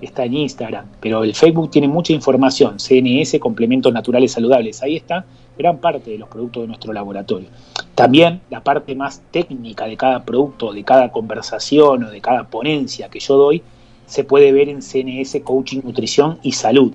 está 0.06 0.26
en 0.26 0.34
Instagram, 0.36 0.86
pero 1.00 1.24
el 1.24 1.36
Facebook 1.36 1.70
tiene 1.72 1.88
mucha 1.88 2.14
información, 2.14 2.80
CNS 2.80 3.40
Complementos 3.40 3.92
Naturales 3.94 4.32
Saludables, 4.32 4.82
ahí 4.82 4.96
está 4.96 5.26
gran 5.58 5.78
parte 5.78 6.12
de 6.12 6.18
los 6.18 6.30
productos 6.30 6.64
de 6.64 6.68
nuestro 6.68 6.94
laboratorio. 6.94 7.50
También 7.94 8.42
la 8.50 8.62
parte 8.62 8.96
más 8.96 9.22
técnica 9.32 9.86
de 9.86 9.98
cada 9.98 10.24
producto, 10.24 10.74
de 10.74 10.84
cada 10.84 11.12
conversación 11.12 12.04
o 12.04 12.10
de 12.10 12.22
cada 12.22 12.46
ponencia 12.46 13.10
que 13.10 13.20
yo 13.20 13.38
doy, 13.38 13.62
se 14.06 14.24
puede 14.24 14.52
ver 14.52 14.70
en 14.70 14.82
CNS 14.82 15.42
Coaching 15.44 15.82
Nutrición 15.84 16.40
y 16.44 16.52
Salud, 16.52 16.94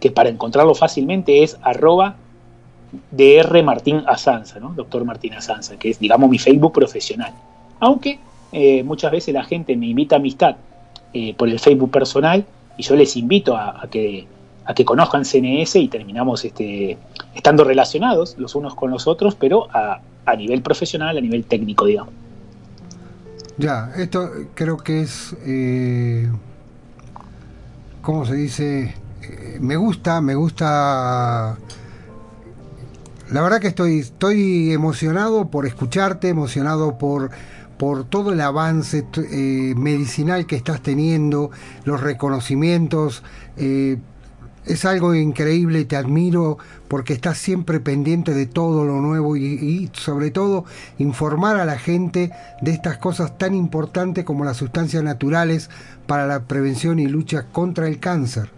que 0.00 0.10
para 0.10 0.28
encontrarlo 0.28 0.74
fácilmente 0.74 1.42
es 1.42 1.56
arroba 1.62 2.16
DR 3.10 3.62
Martín 3.62 4.02
Asanza, 4.06 4.60
¿no? 4.60 4.74
Doctor 4.74 5.04
Martín 5.04 5.32
Asanza, 5.34 5.78
que 5.78 5.90
es, 5.90 5.98
digamos, 5.98 6.28
mi 6.28 6.38
Facebook 6.38 6.72
profesional. 6.72 7.32
Aunque 7.80 8.18
eh, 8.52 8.82
muchas 8.82 9.10
veces 9.12 9.32
la 9.32 9.44
gente 9.44 9.76
me 9.76 9.86
invita 9.86 10.16
a 10.16 10.18
amistad 10.18 10.56
eh, 11.12 11.34
por 11.34 11.48
el 11.48 11.58
Facebook 11.58 11.90
personal 11.90 12.44
y 12.76 12.82
yo 12.82 12.96
les 12.96 13.16
invito 13.16 13.56
a, 13.56 13.86
que, 13.90 14.26
conozcan 14.84 15.24
CNS 15.24 15.76
y 15.76 15.88
terminamos 15.88 16.44
este, 16.44 16.96
estando 17.34 17.64
relacionados 17.64 18.36
los 18.38 18.54
unos 18.54 18.74
con 18.74 18.90
los 18.90 19.06
otros, 19.06 19.34
pero 19.34 19.68
a, 19.70 20.00
a 20.24 20.36
nivel 20.36 20.62
profesional, 20.62 21.16
a 21.16 21.20
nivel 21.20 21.44
técnico, 21.44 21.84
digamos. 21.84 22.14
Ya, 23.58 23.92
esto 23.96 24.30
creo 24.54 24.78
que 24.78 25.02
es, 25.02 25.36
eh, 25.44 26.30
¿cómo 28.00 28.24
se 28.24 28.34
dice? 28.34 28.94
Eh, 29.22 29.58
me 29.60 29.76
gusta, 29.76 30.20
me 30.20 30.34
gusta. 30.34 31.58
La 33.30 33.40
verdad 33.40 33.60
que 33.60 33.68
estoy, 33.68 34.00
estoy 34.00 34.72
emocionado 34.72 35.50
por 35.50 35.66
escucharte, 35.66 36.28
emocionado 36.28 36.98
por, 36.98 37.30
por 37.82 38.04
todo 38.04 38.32
el 38.32 38.40
avance 38.40 39.04
eh, 39.16 39.74
medicinal 39.76 40.46
que 40.46 40.54
estás 40.54 40.82
teniendo, 40.82 41.50
los 41.84 42.00
reconocimientos. 42.00 43.24
eh, 43.56 43.98
es 44.64 44.84
algo 44.84 45.16
increíble 45.16 45.80
y 45.80 45.84
te 45.84 45.96
admiro 45.96 46.58
porque 46.86 47.12
estás 47.12 47.38
siempre 47.38 47.80
pendiente 47.80 48.34
de 48.34 48.46
todo 48.46 48.84
lo 48.84 49.00
nuevo 49.00 49.36
y, 49.36 49.90
sobre 49.94 50.30
todo 50.30 50.64
informar 50.98 51.56
a 51.56 51.64
la 51.64 51.76
gente 51.76 52.30
de 52.60 52.70
estas 52.70 52.98
cosas 52.98 53.36
tan 53.36 53.52
importantes 53.52 54.24
como 54.24 54.44
las 54.44 54.58
sustancias 54.58 55.02
naturales 55.02 55.68
para 56.06 56.28
la 56.28 56.44
prevención 56.44 57.00
y 57.00 57.08
lucha 57.08 57.46
contra 57.50 57.88
el 57.88 57.98
cáncer. 57.98 58.50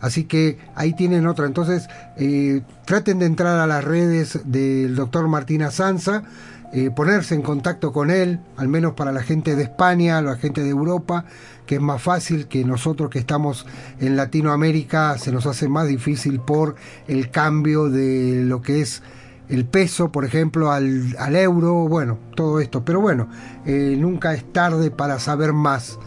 Así 0.00 0.24
que 0.24 0.58
ahí 0.74 0.94
tienen 0.94 1.28
otra. 1.28 1.46
Entonces, 1.46 1.88
eh, 2.16 2.62
traten 2.84 3.20
de 3.20 3.26
entrar 3.26 3.60
a 3.60 3.68
las 3.68 3.84
redes 3.84 4.40
del 4.44 4.96
doctor 4.96 5.28
Martín 5.28 5.62
Sanza, 5.70 6.24
eh, 6.72 6.90
ponerse 6.90 7.34
en 7.34 7.42
contacto 7.42 7.92
con 7.92 8.10
él, 8.10 8.40
al 8.56 8.68
menos 8.68 8.94
para 8.94 9.12
la 9.12 9.22
gente 9.22 9.56
de 9.56 9.64
España, 9.64 10.22
la 10.22 10.36
gente 10.36 10.62
de 10.62 10.70
Europa, 10.70 11.26
que 11.66 11.74
es 11.74 11.80
más 11.80 12.00
fácil 12.02 12.48
que 12.48 12.64
nosotros 12.64 13.10
que 13.10 13.18
estamos 13.18 13.66
en 14.00 14.16
Latinoamérica, 14.16 15.18
se 15.18 15.32
nos 15.32 15.46
hace 15.46 15.68
más 15.68 15.86
difícil 15.86 16.40
por 16.40 16.76
el 17.08 17.30
cambio 17.30 17.90
de 17.90 18.42
lo 18.44 18.62
que 18.62 18.80
es 18.80 19.02
el 19.50 19.66
peso, 19.66 20.10
por 20.10 20.24
ejemplo, 20.24 20.72
al, 20.72 21.14
al 21.18 21.36
euro, 21.36 21.88
bueno, 21.88 22.18
todo 22.34 22.58
esto. 22.58 22.84
Pero 22.84 23.02
bueno, 23.02 23.28
eh, 23.66 23.96
nunca 23.98 24.32
es 24.32 24.50
tarde 24.50 24.90
para 24.90 25.18
saber 25.18 25.52
más. 25.52 25.98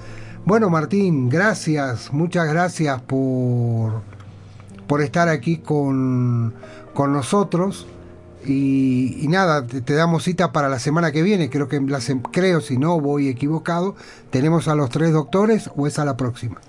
Bueno, 0.46 0.72
Martín, 0.72 1.30
gracias, 1.30 2.12
muchas 2.12 2.48
gracias 2.48 3.02
por, 3.04 4.02
por 4.88 5.02
estar 5.02 5.30
aquí 5.30 5.58
con, 5.58 6.56
con 6.96 7.14
nosotros. 7.14 7.88
Y, 8.46 9.18
y 9.22 9.28
nada, 9.28 9.66
te, 9.66 9.82
te 9.82 9.94
damos 9.94 10.24
cita 10.24 10.52
para 10.52 10.70
la 10.70 10.80
semana 10.80 11.12
que 11.12 11.22
viene. 11.22 11.50
Creo 11.50 11.68
que 11.68 11.80
la 11.82 12.00
creo, 12.32 12.62
si 12.62 12.78
no 12.78 13.00
voy 13.00 13.28
equivocado, 13.28 13.96
tenemos 14.30 14.68
a 14.68 14.76
los 14.76 14.90
tres 14.90 15.12
doctores 15.14 15.70
o 15.76 15.88
es 15.88 16.00
a 16.00 16.06
la 16.06 16.18
próxima. 16.18 16.62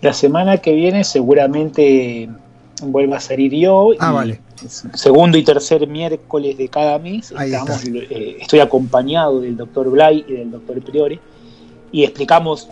La 0.00 0.12
semana 0.12 0.58
que 0.58 0.74
viene 0.74 1.02
seguramente 1.04 2.28
vuelva 2.82 3.16
a 3.16 3.20
salir 3.20 3.54
yo. 3.54 3.92
Ah, 3.98 4.10
y 4.10 4.14
vale. 4.14 4.40
Segundo 4.94 5.36
y 5.36 5.44
tercer 5.44 5.86
miércoles 5.86 6.56
de 6.56 6.68
cada 6.68 6.98
mes 6.98 7.34
Ahí 7.36 7.52
estamos, 7.52 7.84
eh, 7.84 8.38
estoy 8.40 8.60
acompañado 8.60 9.40
del 9.40 9.56
doctor 9.56 9.90
Blay 9.90 10.24
y 10.26 10.32
del 10.32 10.50
doctor 10.50 10.80
Priore 10.82 11.20
y 11.92 12.04
explicamos 12.04 12.68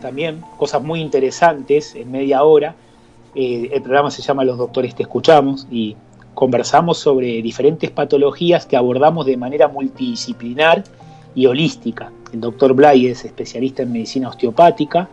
también 0.00 0.42
cosas 0.58 0.82
muy 0.82 1.00
interesantes 1.00 1.94
en 1.94 2.10
media 2.10 2.42
hora. 2.42 2.74
Eh, 3.34 3.70
el 3.72 3.82
programa 3.82 4.10
se 4.10 4.22
llama 4.22 4.44
Los 4.44 4.58
Doctores 4.58 4.94
Te 4.94 5.02
Escuchamos 5.02 5.66
y 5.70 5.96
conversamos 6.36 6.98
sobre 6.98 7.40
diferentes 7.40 7.90
patologías 7.90 8.66
que 8.66 8.76
abordamos 8.76 9.24
de 9.24 9.38
manera 9.38 9.68
multidisciplinar 9.68 10.84
y 11.34 11.46
holística. 11.46 12.12
El 12.30 12.42
doctor 12.42 12.74
Blay 12.74 13.06
es 13.06 13.24
especialista 13.24 13.84
en 13.84 13.92
medicina 13.92 14.28
osteopática, 14.28 15.08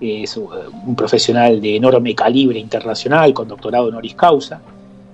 es 0.00 0.36
uh, 0.36 0.48
un 0.84 0.96
profesional 0.96 1.60
de 1.60 1.76
enorme 1.76 2.12
calibre 2.16 2.58
internacional 2.58 3.32
con 3.32 3.46
doctorado 3.46 3.86
honoris 3.86 4.16
causa, 4.16 4.60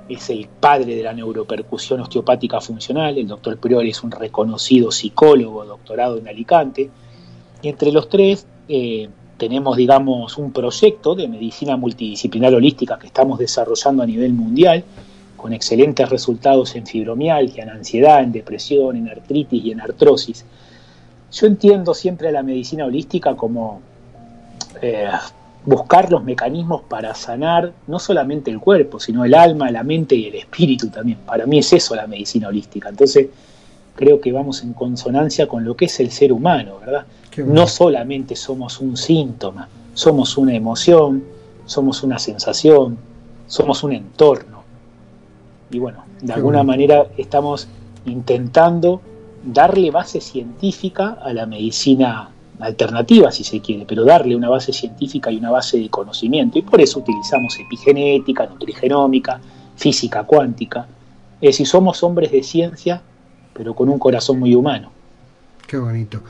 es 0.08 0.30
el 0.30 0.48
padre 0.48 0.96
de 0.96 1.02
la 1.02 1.12
neuropercusión 1.12 2.00
osteopática 2.00 2.58
funcional, 2.62 3.18
el 3.18 3.28
doctor 3.28 3.58
Priori 3.58 3.90
es 3.90 4.02
un 4.02 4.12
reconocido 4.12 4.90
psicólogo, 4.90 5.66
doctorado 5.66 6.16
en 6.16 6.26
Alicante, 6.26 6.88
y 7.60 7.68
entre 7.68 7.92
los 7.92 8.08
tres 8.08 8.46
eh, 8.66 9.10
tenemos, 9.36 9.76
digamos, 9.76 10.38
un 10.38 10.52
proyecto 10.52 11.14
de 11.14 11.28
medicina 11.28 11.76
multidisciplinar 11.76 12.54
holística 12.54 12.98
que 12.98 13.08
estamos 13.08 13.38
desarrollando 13.38 14.02
a 14.02 14.06
nivel 14.06 14.32
mundial, 14.32 14.84
con 15.40 15.54
excelentes 15.54 16.06
resultados 16.10 16.76
en 16.76 16.86
fibromialgia, 16.86 17.62
en 17.62 17.70
ansiedad, 17.70 18.22
en 18.22 18.30
depresión, 18.30 18.96
en 18.96 19.08
artritis 19.08 19.64
y 19.64 19.70
en 19.70 19.80
artrosis. 19.80 20.44
Yo 21.32 21.46
entiendo 21.46 21.94
siempre 21.94 22.28
a 22.28 22.32
la 22.32 22.42
medicina 22.42 22.84
holística 22.84 23.34
como 23.34 23.80
eh, 24.82 25.08
buscar 25.64 26.10
los 26.10 26.22
mecanismos 26.24 26.82
para 26.82 27.14
sanar 27.14 27.72
no 27.86 27.98
solamente 27.98 28.50
el 28.50 28.60
cuerpo, 28.60 29.00
sino 29.00 29.24
el 29.24 29.32
alma, 29.32 29.70
la 29.70 29.82
mente 29.82 30.14
y 30.14 30.26
el 30.26 30.34
espíritu 30.34 30.90
también. 30.90 31.18
Para 31.24 31.46
mí 31.46 31.58
es 31.58 31.72
eso 31.72 31.94
la 31.94 32.06
medicina 32.06 32.48
holística. 32.48 32.90
Entonces, 32.90 33.28
creo 33.94 34.20
que 34.20 34.32
vamos 34.32 34.62
en 34.62 34.74
consonancia 34.74 35.46
con 35.46 35.64
lo 35.64 35.74
que 35.74 35.86
es 35.86 36.00
el 36.00 36.10
ser 36.10 36.34
humano, 36.34 36.80
¿verdad? 36.80 37.06
No 37.46 37.66
solamente 37.66 38.36
somos 38.36 38.78
un 38.80 38.94
síntoma, 38.98 39.68
somos 39.94 40.36
una 40.36 40.54
emoción, 40.54 41.24
somos 41.64 42.02
una 42.02 42.18
sensación, 42.18 42.98
somos 43.46 43.82
un 43.82 43.92
entorno. 43.92 44.59
Y 45.70 45.78
bueno, 45.78 46.04
de 46.20 46.32
alguna 46.32 46.62
manera 46.62 47.06
estamos 47.16 47.68
intentando 48.06 49.00
darle 49.44 49.90
base 49.90 50.20
científica 50.20 51.18
a 51.22 51.32
la 51.32 51.46
medicina 51.46 52.30
alternativa, 52.60 53.32
si 53.32 53.44
se 53.44 53.60
quiere, 53.60 53.86
pero 53.86 54.04
darle 54.04 54.36
una 54.36 54.48
base 54.48 54.72
científica 54.72 55.30
y 55.30 55.38
una 55.38 55.50
base 55.50 55.78
de 55.78 55.88
conocimiento. 55.88 56.58
Y 56.58 56.62
por 56.62 56.80
eso 56.80 56.98
utilizamos 56.98 57.58
epigenética, 57.58 58.46
nutrigenómica, 58.46 59.40
física 59.76 60.24
cuántica. 60.24 60.86
Es 61.40 61.50
decir, 61.50 61.66
somos 61.66 62.02
hombres 62.02 62.30
de 62.32 62.42
ciencia, 62.42 63.00
pero 63.54 63.74
con 63.74 63.88
un 63.88 63.98
corazón 63.98 64.38
muy 64.38 64.54
humano. 64.54 64.90
Qué 65.66 65.78
bonito. 65.78 66.20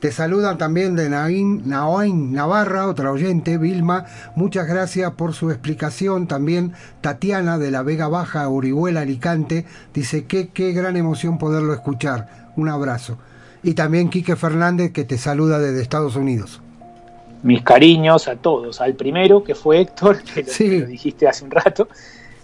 Te 0.00 0.12
saludan 0.12 0.58
también 0.58 0.94
de 0.94 1.08
Naín, 1.08 1.62
Naoin 1.68 2.32
Navarra, 2.32 2.86
otra 2.86 3.10
oyente, 3.10 3.58
Vilma. 3.58 4.04
Muchas 4.36 4.68
gracias 4.68 5.10
por 5.14 5.34
su 5.34 5.50
explicación. 5.50 6.28
También 6.28 6.72
Tatiana 7.00 7.58
de 7.58 7.72
la 7.72 7.82
Vega 7.82 8.06
Baja, 8.06 8.48
Orihuela, 8.48 9.00
Alicante, 9.00 9.66
dice 9.92 10.26
que 10.26 10.50
qué 10.50 10.72
gran 10.72 10.96
emoción 10.96 11.36
poderlo 11.36 11.72
escuchar. 11.72 12.52
Un 12.56 12.68
abrazo. 12.68 13.18
Y 13.64 13.74
también 13.74 14.08
Quique 14.08 14.36
Fernández 14.36 14.92
que 14.92 15.02
te 15.02 15.18
saluda 15.18 15.58
desde 15.58 15.82
Estados 15.82 16.14
Unidos. 16.14 16.60
Mis 17.42 17.62
cariños 17.62 18.28
a 18.28 18.36
todos. 18.36 18.80
Al 18.80 18.94
primero, 18.94 19.42
que 19.42 19.56
fue 19.56 19.80
Héctor, 19.80 20.22
que 20.34 20.44
lo, 20.44 20.52
que 20.52 20.78
lo 20.78 20.86
dijiste 20.86 21.26
hace 21.26 21.44
un 21.44 21.50
rato. 21.50 21.88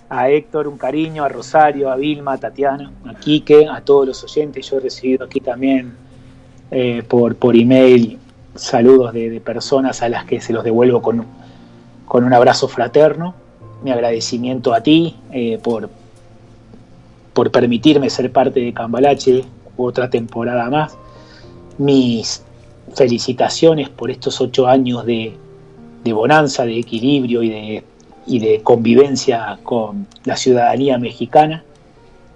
A 0.09 0.29
Héctor, 0.29 0.67
un 0.67 0.77
cariño, 0.77 1.23
a 1.23 1.29
Rosario, 1.29 1.89
a 1.89 1.95
Vilma, 1.95 2.33
a 2.33 2.39
Tatiana, 2.39 2.91
a 3.07 3.15
Quique, 3.15 3.69
a 3.69 3.81
todos 3.81 4.09
los 4.09 4.25
oyentes. 4.25 4.69
Yo 4.69 4.79
he 4.79 4.81
recibido 4.81 5.25
aquí 5.25 5.39
también 5.39 6.03
eh, 6.75 7.05
por, 7.07 7.37
por 7.37 7.55
email 7.55 8.19
saludos 8.57 9.13
de, 9.13 9.31
de 9.31 9.41
personas 9.41 10.03
a 10.03 10.09
las 10.09 10.25
que 10.25 10.41
se 10.41 10.53
los 10.53 10.65
devuelvo 10.65 11.01
con, 11.01 11.25
con 12.05 12.25
un 12.25 12.33
abrazo 12.33 12.67
fraterno. 12.67 13.35
Mi 13.85 13.93
agradecimiento 13.93 14.75
a 14.75 14.81
ti 14.81 15.15
eh, 15.31 15.61
por, 15.63 15.89
por 17.33 17.51
permitirme 17.53 18.11
ser 18.11 18.33
parte 18.33 18.59
de 18.59 18.73
Cambalache 18.73 19.45
otra 19.77 20.11
temporada 20.11 20.69
más. 20.69 20.97
Mis 21.79 22.43
felicitaciones 22.95 23.89
por 23.89 24.11
estos 24.11 24.41
ocho 24.41 24.67
años 24.67 25.07
de, 25.07 25.37
de 26.03 26.13
bonanza, 26.13 26.65
de 26.65 26.79
equilibrio 26.79 27.43
y 27.45 27.51
de, 27.51 27.85
y 28.27 28.39
de 28.41 28.63
convivencia 28.63 29.59
con 29.63 30.07
la 30.25 30.37
ciudadanía 30.37 30.99
mexicana. 30.99 31.63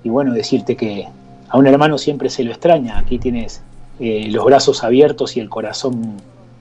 Y 0.05 0.11
bueno, 0.11 0.33
decirte 0.33 0.77
que 0.77 1.09
a 1.49 1.59
un 1.59 1.67
hermano 1.67 1.99
siempre 1.99 2.31
se 2.31 2.45
lo 2.45 2.51
extraña. 2.51 2.99
Aquí 2.99 3.19
tienes 3.19 3.63
eh, 4.01 4.29
los 4.31 4.45
brazos 4.45 4.85
abiertos 4.85 5.37
y 5.37 5.41
el 5.41 5.49
corazón 5.49 6.17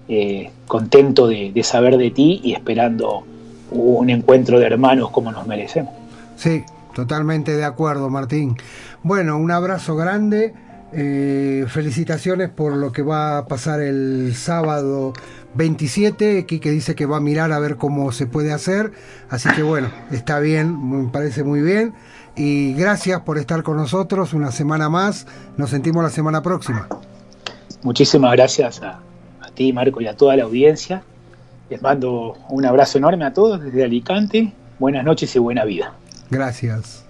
eh, 0.10 0.52
contento 0.68 1.28
de, 1.28 1.54
saber 1.64 1.98
de 1.98 2.12
ti 2.12 2.40
y 2.44 2.54
esperando 2.54 3.24
un 3.72 4.10
encuentro 4.10 4.60
de 4.60 4.66
hermanos 4.66 5.12
como 5.12 5.32
nos 5.32 5.46
merecemos. 5.46 5.94
Sí, 6.36 6.64
totalmente 6.96 7.56
de 7.56 7.66
acuerdo, 7.66 8.10
Martín. 8.10 8.56
Bueno, 9.04 9.38
un 9.38 9.52
abrazo 9.52 9.96
grande. 9.96 10.54
eh, 10.94 11.66
felicitaciones 11.68 12.50
por 12.50 12.78
lo 12.78 12.94
que 12.94 13.02
va 13.02 13.40
a 13.40 13.46
pasar 13.46 13.82
el 13.82 14.34
sábado 14.36 15.12
27. 15.56 16.46
Quique 16.46 16.72
dice 16.72 16.96
que 16.96 17.06
va 17.06 17.18
a 17.18 17.20
mirar 17.20 17.52
a 17.52 17.60
ver 17.60 17.76
cómo 17.76 18.12
se 18.14 18.26
puede 18.26 18.54
hacer. 18.54 18.94
Así 19.30 19.50
que 19.50 19.64
bueno, 19.64 19.90
está 20.12 20.40
bien, 20.40 20.90
me 20.90 21.10
parece 21.10 21.44
muy 21.44 21.62
bien. 21.62 21.94
Y 22.38 22.74
gracias 22.76 23.22
por 23.22 23.38
estar 23.38 23.64
con 23.64 23.78
nosotros 23.78 24.34
una 24.34 24.52
semana 24.52 24.90
más. 24.90 25.28
Nos 25.58 25.72
sentimos 25.72 26.04
la 26.04 26.10
semana 26.10 26.42
próxima. 26.42 26.88
Muchísimas 27.84 28.32
gracias 28.34 28.82
a, 28.82 29.00
a 29.42 29.52
ti, 29.54 29.72
Marco, 29.74 30.02
y 30.02 30.08
a 30.08 30.16
toda 30.16 30.36
la 30.36 30.44
audiencia. 30.44 31.04
Les 31.70 31.82
mando 31.82 32.38
un 32.50 32.66
abrazo 32.66 32.98
enorme 32.98 33.26
a 33.26 33.34
todos 33.34 33.62
desde 33.62 33.84
Alicante. 33.84 34.54
Buenas 34.80 35.04
noches 35.04 35.36
y 35.36 35.40
buena 35.40 35.66
vida. 35.66 35.94
Gracias. 36.30 37.07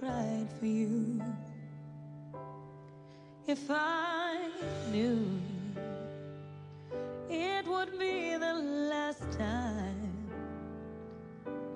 Cried 0.00 0.48
for 0.58 0.66
you. 0.66 1.22
If 3.46 3.70
I 3.70 4.48
knew 4.90 5.40
it 7.30 7.66
would 7.66 7.98
be 7.98 8.36
the 8.36 8.54
last 8.90 9.22
time, 9.32 10.12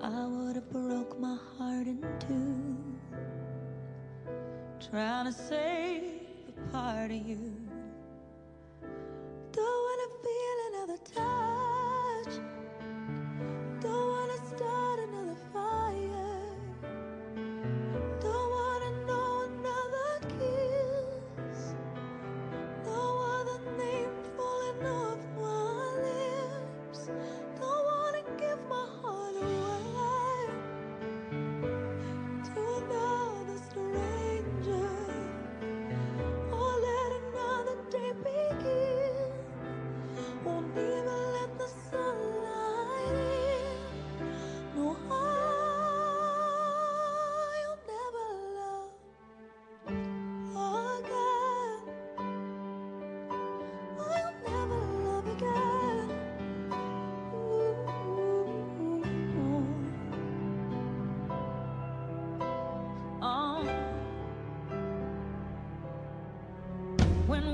I 0.01 0.25
would 0.27 0.55
have 0.55 0.69
broke 0.71 1.19
my 1.19 1.37
heart 1.57 1.87
in 1.87 2.03
two 2.19 2.79
trying 4.89 5.25
to 5.25 5.33
save 5.33 6.03
a 6.49 6.71
part 6.71 7.11
of 7.11 7.17
you. 7.17 7.53
Don't 9.51 9.81
wanna 9.87 10.09
feel 10.25 10.57
another 10.69 10.99
touch. 11.15 12.33
Don't 13.81 14.09
wanna 14.09 14.38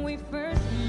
we 0.05 0.17
first 0.29 0.84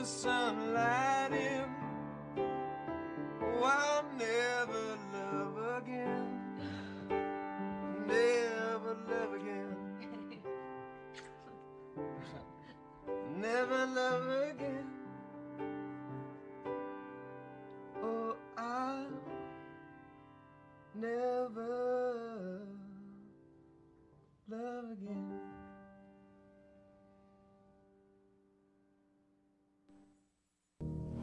the 0.00 0.06
sunlight 0.06 0.59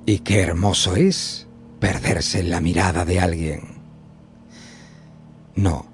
Y 0.10 0.20
qué 0.20 0.40
hermoso 0.40 0.96
es 0.96 1.48
perderse 1.82 2.40
en 2.40 2.50
la 2.50 2.62
mirada 2.62 3.04
de 3.04 3.20
alguien. 3.20 3.82
No, 5.54 5.86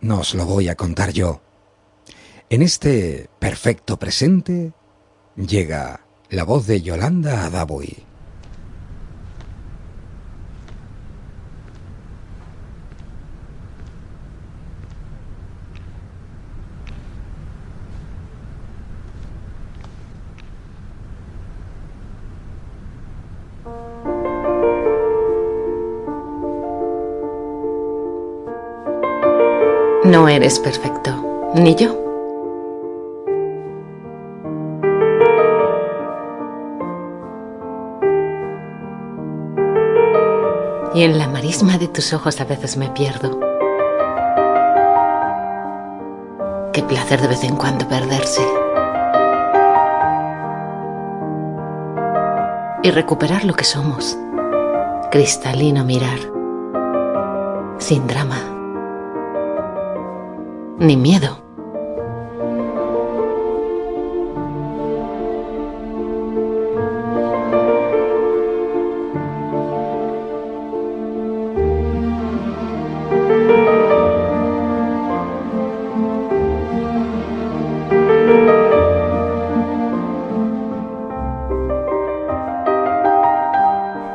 no 0.00 0.18
os 0.18 0.34
lo 0.34 0.46
voy 0.46 0.68
a 0.68 0.74
contar 0.74 1.12
yo. 1.12 1.40
En 2.50 2.60
este 2.60 3.30
perfecto 3.38 4.00
presente 4.00 4.72
llega 5.36 6.00
la 6.28 6.42
voz 6.42 6.66
de 6.66 6.82
Yolanda 6.82 7.46
Adaboy. 7.46 7.96
No 30.06 30.28
eres 30.28 30.60
perfecto, 30.60 31.10
ni 31.56 31.74
yo. 31.74 31.88
Y 40.94 41.02
en 41.02 41.18
la 41.18 41.26
marisma 41.26 41.76
de 41.76 41.88
tus 41.88 42.12
ojos 42.12 42.40
a 42.40 42.44
veces 42.44 42.76
me 42.76 42.88
pierdo. 42.90 43.40
Qué 46.72 46.84
placer 46.84 47.20
de 47.20 47.26
vez 47.26 47.42
en 47.42 47.56
cuando 47.56 47.88
perderse. 47.88 48.46
Y 52.84 52.92
recuperar 52.92 53.44
lo 53.44 53.54
que 53.54 53.64
somos. 53.64 54.16
Cristalino 55.10 55.84
mirar. 55.84 56.20
Sin 57.78 58.06
drama. 58.06 58.55
Ni 60.78 60.96
miedo. 60.96 61.46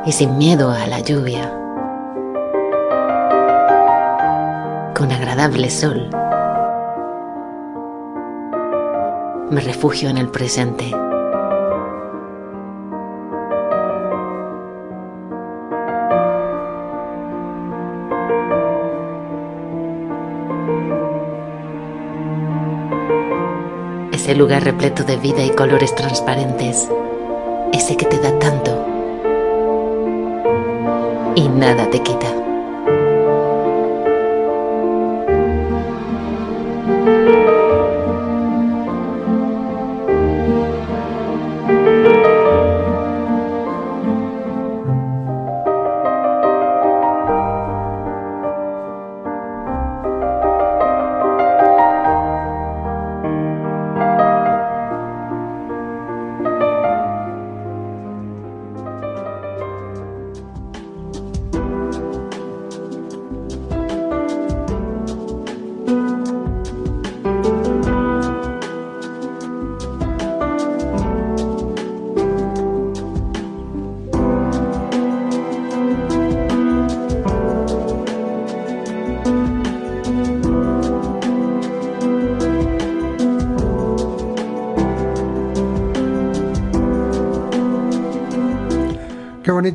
y 0.04 0.12
sin 0.12 0.36
miedo 0.36 0.70
a 0.70 0.86
la 0.86 1.00
lluvia. 1.00 1.50
Con 4.94 5.10
agradable 5.12 5.70
sol. 5.70 6.21
Me 9.52 9.60
refugio 9.60 10.08
en 10.08 10.16
el 10.16 10.28
presente. 10.28 10.90
Ese 24.10 24.34
lugar 24.34 24.64
repleto 24.64 25.04
de 25.04 25.18
vida 25.18 25.44
y 25.44 25.50
colores 25.50 25.94
transparentes. 25.94 26.88
Ese 27.74 27.98
que 27.98 28.06
te 28.06 28.16
da 28.20 28.38
tanto 28.38 28.86
y 31.34 31.46
nada 31.50 31.90
te 31.90 32.02
quita. 32.02 32.41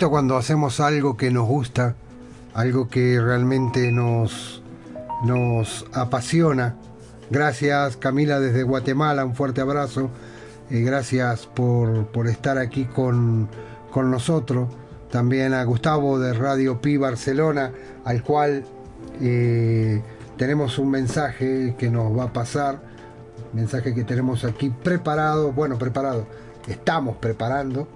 Cuando 0.05 0.37
hacemos 0.37 0.79
algo 0.79 1.17
que 1.17 1.31
nos 1.31 1.47
gusta, 1.47 1.95
algo 2.53 2.87
que 2.87 3.19
realmente 3.19 3.91
nos, 3.91 4.61
nos 5.23 5.85
apasiona. 5.91 6.75
Gracias 7.31 7.97
Camila 7.97 8.39
desde 8.39 8.63
Guatemala, 8.63 9.25
un 9.25 9.33
fuerte 9.35 9.61
abrazo. 9.61 10.09
y 10.69 10.81
gracias 10.81 11.47
por, 11.47 12.07
por 12.07 12.27
estar 12.27 12.57
aquí 12.57 12.85
con, 12.85 13.49
con 13.91 14.11
nosotros. 14.11 14.69
También 15.09 15.53
a 15.53 15.63
Gustavo 15.63 16.19
de 16.19 16.33
Radio 16.33 16.79
Pi 16.79 16.97
Barcelona, 16.97 17.71
al 18.05 18.21
cual 18.21 18.65
eh, 19.21 20.01
tenemos 20.37 20.77
un 20.77 20.91
mensaje 20.91 21.75
que 21.77 21.89
nos 21.89 22.15
va 22.17 22.25
a 22.25 22.33
pasar. 22.33 22.81
Mensaje 23.53 23.95
que 23.95 24.03
tenemos 24.03 24.43
aquí 24.43 24.69
preparado. 24.69 25.51
Bueno, 25.53 25.77
preparado. 25.77 26.27
Estamos 26.67 27.17
preparando. 27.17 27.87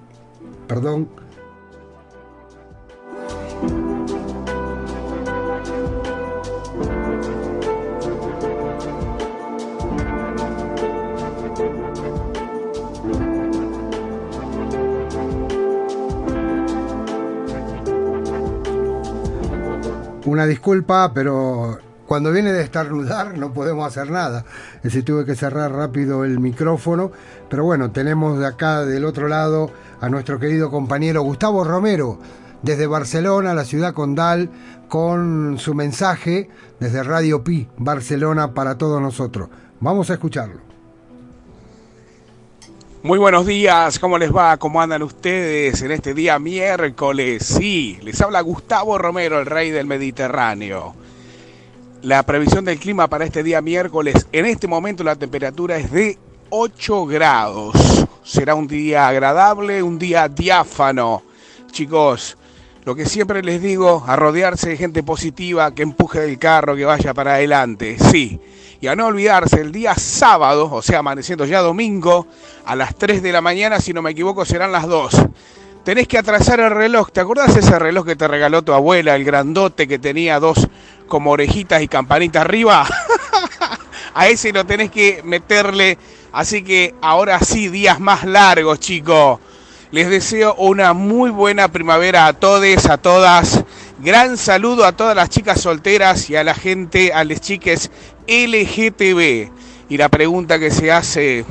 Perdón. 0.67 1.09
Disculpa, 20.51 21.13
pero 21.13 21.79
cuando 22.05 22.31
viene 22.31 22.51
de 22.51 22.61
estornudar 22.61 23.37
no 23.37 23.53
podemos 23.53 23.87
hacer 23.87 24.11
nada. 24.11 24.43
Es 24.77 24.83
decir, 24.83 25.05
tuve 25.05 25.25
que 25.25 25.35
cerrar 25.35 25.71
rápido 25.71 26.25
el 26.25 26.39
micrófono. 26.39 27.11
Pero 27.49 27.63
bueno, 27.63 27.91
tenemos 27.91 28.37
de 28.37 28.45
acá 28.45 28.85
del 28.85 29.05
otro 29.05 29.29
lado 29.29 29.71
a 30.01 30.09
nuestro 30.09 30.39
querido 30.39 30.69
compañero 30.69 31.21
Gustavo 31.21 31.63
Romero, 31.63 32.19
desde 32.63 32.85
Barcelona, 32.85 33.53
la 33.53 33.63
ciudad 33.63 33.93
condal, 33.93 34.49
con 34.89 35.57
su 35.57 35.73
mensaje 35.73 36.49
desde 36.81 37.01
Radio 37.01 37.45
Pi, 37.45 37.69
Barcelona, 37.77 38.53
para 38.53 38.77
todos 38.77 39.01
nosotros. 39.01 39.49
Vamos 39.79 40.09
a 40.09 40.13
escucharlo. 40.13 40.70
Muy 43.03 43.17
buenos 43.17 43.47
días, 43.47 43.97
¿cómo 43.97 44.19
les 44.19 44.31
va? 44.31 44.57
¿Cómo 44.57 44.79
andan 44.79 45.01
ustedes 45.01 45.81
en 45.81 45.89
este 45.89 46.13
día 46.13 46.37
miércoles? 46.37 47.43
Sí, 47.43 47.97
les 48.03 48.21
habla 48.21 48.41
Gustavo 48.41 48.95
Romero, 48.99 49.39
el 49.39 49.47
rey 49.47 49.71
del 49.71 49.87
Mediterráneo. 49.87 50.93
La 52.03 52.21
previsión 52.21 52.63
del 52.63 52.77
clima 52.77 53.07
para 53.07 53.25
este 53.25 53.41
día 53.41 53.59
miércoles, 53.59 54.27
en 54.31 54.45
este 54.45 54.67
momento 54.67 55.03
la 55.03 55.15
temperatura 55.15 55.77
es 55.77 55.91
de 55.91 56.19
8 56.51 57.07
grados. 57.07 58.05
será 58.23 58.53
un 58.53 58.67
día 58.67 59.07
agradable, 59.07 59.81
un 59.81 59.97
día 59.97 60.27
diáfano. 60.27 61.23
Chicos, 61.71 62.37
lo 62.85 62.93
que 62.93 63.07
siempre 63.07 63.41
les 63.41 63.63
digo, 63.63 64.03
a 64.05 64.15
rodearse 64.15 64.69
de 64.69 64.77
gente 64.77 65.01
positiva 65.01 65.73
que 65.73 65.81
empuje 65.81 66.23
el 66.23 66.37
carro, 66.37 66.75
que 66.75 66.85
vaya 66.85 67.15
para 67.15 67.33
adelante. 67.33 67.97
Sí. 68.11 68.39
Y 68.81 68.87
a 68.87 68.95
no 68.95 69.05
olvidarse, 69.05 69.61
el 69.61 69.71
día 69.71 69.93
sábado, 69.93 70.67
o 70.71 70.81
sea, 70.81 70.99
amaneciendo 70.99 71.45
ya 71.45 71.61
domingo, 71.61 72.25
a 72.65 72.75
las 72.75 72.95
3 72.95 73.21
de 73.21 73.31
la 73.31 73.39
mañana, 73.39 73.79
si 73.79 73.93
no 73.93 74.01
me 74.01 74.09
equivoco, 74.09 74.43
serán 74.43 74.71
las 74.71 74.87
2. 74.87 75.27
Tenés 75.83 76.07
que 76.07 76.17
atrasar 76.17 76.59
el 76.59 76.71
reloj. 76.71 77.11
¿Te 77.11 77.19
acordás 77.19 77.55
ese 77.55 77.77
reloj 77.77 78.07
que 78.07 78.15
te 78.15 78.27
regaló 78.27 78.63
tu 78.63 78.73
abuela, 78.73 79.15
el 79.15 79.23
grandote 79.23 79.87
que 79.87 79.99
tenía 79.99 80.39
dos 80.39 80.67
como 81.07 81.29
orejitas 81.31 81.83
y 81.83 81.87
campanita 81.87 82.41
arriba? 82.41 82.87
a 84.15 84.27
ese 84.27 84.51
lo 84.51 84.65
tenés 84.65 84.89
que 84.89 85.21
meterle. 85.23 85.99
Así 86.31 86.63
que 86.63 86.95
ahora 87.01 87.39
sí, 87.39 87.67
días 87.67 87.99
más 87.99 88.23
largos, 88.25 88.79
chicos. 88.79 89.39
Les 89.91 90.09
deseo 90.09 90.55
una 90.55 90.93
muy 90.93 91.31
buena 91.31 91.67
primavera 91.67 92.27
a 92.27 92.33
todos, 92.33 92.85
a 92.85 92.97
todas. 92.97 93.63
Gran 93.99 94.37
saludo 94.37 94.85
a 94.85 94.93
todas 94.93 95.15
las 95.15 95.29
chicas 95.29 95.61
solteras 95.61 96.29
y 96.29 96.35
a 96.35 96.43
la 96.43 96.53
gente, 96.53 97.11
a 97.11 97.23
las 97.23 97.41
chiques 97.41 97.91
LGTB. 98.31 99.51
Y 99.89 99.97
la 99.97 100.07
pregunta 100.07 100.57
que 100.57 100.71
se 100.71 100.91
hace 100.91 101.45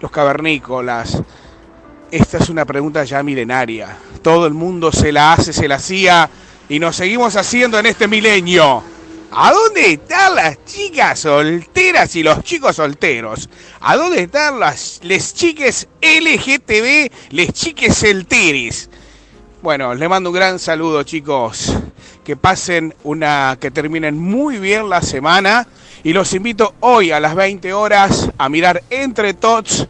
los 0.00 0.10
cavernícolas, 0.10 1.20
esta 2.12 2.38
es 2.38 2.48
una 2.48 2.64
pregunta 2.64 3.02
ya 3.04 3.22
milenaria. 3.22 3.96
Todo 4.22 4.46
el 4.46 4.54
mundo 4.54 4.92
se 4.92 5.10
la 5.10 5.32
hace, 5.32 5.52
se 5.52 5.66
la 5.66 5.76
hacía 5.76 6.30
y 6.68 6.78
nos 6.78 6.94
seguimos 6.94 7.34
haciendo 7.36 7.78
en 7.78 7.86
este 7.86 8.06
milenio. 8.06 8.84
¿A 9.34 9.50
dónde 9.50 9.94
están 9.94 10.34
las 10.34 10.62
chicas 10.64 11.20
solteras 11.20 12.14
y 12.16 12.22
los 12.22 12.44
chicos 12.44 12.76
solteros? 12.76 13.48
¿A 13.80 13.96
dónde 13.96 14.22
están 14.22 14.60
las 14.60 15.00
les 15.02 15.34
chiques 15.34 15.88
LGTB, 16.02 17.10
les 17.30 17.52
chiques 17.52 17.96
celteres? 17.96 18.90
Bueno, 19.62 19.94
les 19.94 20.08
mando 20.08 20.30
un 20.30 20.36
gran 20.36 20.58
saludo, 20.58 21.02
chicos. 21.02 21.72
Que 22.24 22.36
pasen 22.36 22.94
una, 23.04 23.56
que 23.58 23.70
terminen 23.70 24.18
muy 24.18 24.58
bien 24.58 24.90
la 24.90 25.00
semana. 25.00 25.66
Y 26.04 26.12
los 26.12 26.34
invito 26.34 26.74
hoy 26.80 27.12
a 27.12 27.20
las 27.20 27.36
20 27.36 27.72
horas 27.72 28.28
a 28.36 28.48
mirar 28.48 28.82
Entre 28.90 29.34
Tots 29.34 29.86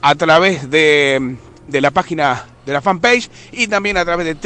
a 0.00 0.14
través 0.14 0.70
de, 0.70 1.36
de 1.66 1.80
la 1.80 1.90
página 1.90 2.46
de 2.64 2.72
la 2.72 2.80
fanpage 2.80 3.28
y 3.50 3.66
también 3.66 3.96
a 3.96 4.04
través 4.04 4.24
de 4.26 4.36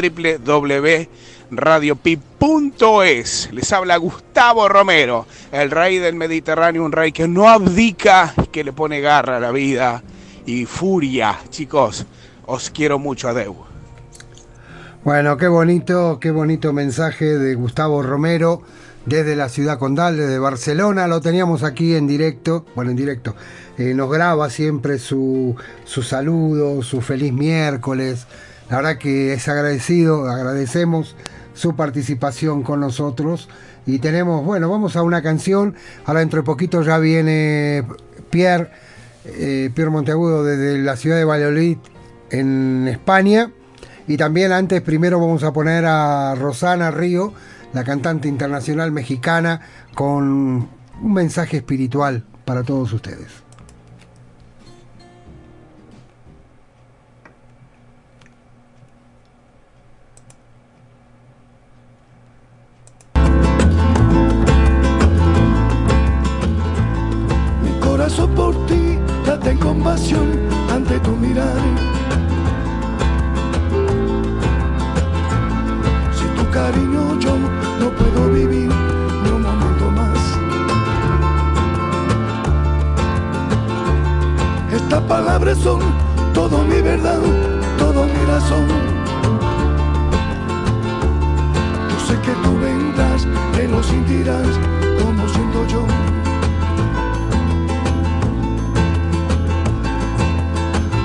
www.radiopip.es. 1.50 3.50
Les 3.52 3.72
habla 3.74 3.98
Gustavo 3.98 4.68
Romero, 4.68 5.26
el 5.50 5.70
rey 5.70 5.98
del 5.98 6.14
Mediterráneo, 6.14 6.82
un 6.82 6.92
rey 6.92 7.12
que 7.12 7.28
no 7.28 7.46
abdica, 7.48 8.32
que 8.50 8.64
le 8.64 8.72
pone 8.72 9.02
garra 9.02 9.36
a 9.36 9.40
la 9.40 9.50
vida 9.50 10.02
y 10.46 10.64
furia. 10.64 11.40
Chicos, 11.50 12.06
os 12.46 12.70
quiero 12.70 12.98
mucho, 12.98 13.28
adeu. 13.28 13.54
Bueno, 15.04 15.36
qué 15.36 15.48
bonito, 15.48 16.18
qué 16.20 16.30
bonito 16.30 16.72
mensaje 16.72 17.24
de 17.24 17.54
Gustavo 17.54 18.02
Romero 18.02 18.62
desde 19.06 19.36
la 19.36 19.48
ciudad 19.48 19.78
condal, 19.78 20.16
desde 20.16 20.38
Barcelona. 20.38 21.08
Lo 21.08 21.20
teníamos 21.20 21.62
aquí 21.62 21.94
en 21.94 22.06
directo, 22.06 22.64
bueno, 22.74 22.90
en 22.90 22.96
directo. 22.96 23.34
Eh, 23.78 23.94
nos 23.94 24.10
graba 24.10 24.50
siempre 24.50 24.98
su, 24.98 25.56
su 25.84 26.02
saludo, 26.02 26.82
su 26.82 27.00
feliz 27.00 27.32
miércoles. 27.32 28.26
La 28.70 28.76
verdad 28.76 28.98
que 28.98 29.34
es 29.34 29.48
agradecido, 29.48 30.28
agradecemos 30.28 31.16
su 31.54 31.76
participación 31.76 32.62
con 32.62 32.80
nosotros. 32.80 33.48
Y 33.86 33.98
tenemos, 33.98 34.44
bueno, 34.44 34.70
vamos 34.70 34.96
a 34.96 35.02
una 35.02 35.22
canción. 35.22 35.74
Ahora 36.04 36.20
dentro 36.20 36.40
de 36.40 36.44
poquito 36.44 36.82
ya 36.82 36.98
viene 36.98 37.84
Pierre, 38.30 38.70
eh, 39.24 39.70
Pierre 39.74 39.90
Monteagudo 39.90 40.44
desde 40.44 40.78
la 40.78 40.96
ciudad 40.96 41.16
de 41.16 41.24
Valladolid 41.24 41.78
en 42.30 42.88
España. 42.88 43.50
Y 44.06 44.16
también 44.16 44.52
antes, 44.52 44.80
primero 44.82 45.20
vamos 45.20 45.42
a 45.44 45.52
poner 45.52 45.84
a 45.86 46.34
Rosana 46.34 46.90
Río, 46.90 47.32
la 47.72 47.84
cantante 47.84 48.28
internacional 48.28 48.92
mexicana, 48.92 49.60
con 49.94 50.68
un 51.02 51.14
mensaje 51.14 51.58
espiritual 51.58 52.24
para 52.44 52.62
todos 52.62 52.92
ustedes. 52.92 53.42
Mi 67.62 67.80
corazón 67.80 68.34
por 68.34 68.66
ti 68.66 68.98
late 69.26 69.50
en 69.50 69.58
compasión 69.58 70.31
palabras 85.12 85.58
son 85.58 85.80
todo 86.32 86.64
mi 86.64 86.80
verdad, 86.80 87.20
todo 87.78 88.06
mi 88.06 88.22
razón. 88.32 88.66
Yo 91.90 91.98
sé 92.06 92.14
que 92.24 92.32
tú 92.42 92.50
vendrás, 92.58 93.28
que 93.54 93.68
lo 93.68 93.82
sentirás 93.82 94.48
como 95.02 95.28
siento 95.28 95.66
yo. 95.72 95.82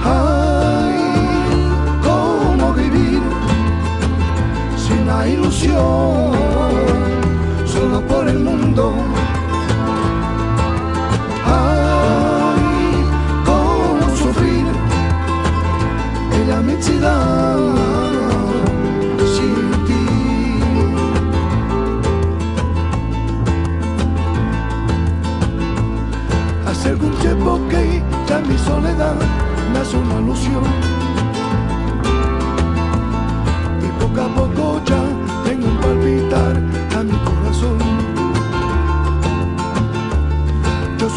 Ay, 0.05 0.99
cómo 2.07 2.73
vivir 2.75 3.21
sin 4.77 5.05
la 5.05 5.27
ilusión, 5.27 6.31
solo 7.65 7.99
por 8.07 8.25
el 8.29 8.39
mundo. 8.39 9.16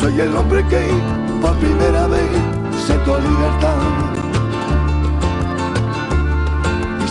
Soy 0.00 0.18
el 0.18 0.34
hombre 0.34 0.64
que 0.66 0.80
por 1.42 1.54
primera 1.58 2.06
vez 2.06 2.30
siento 2.86 3.18
libertad 3.18 4.09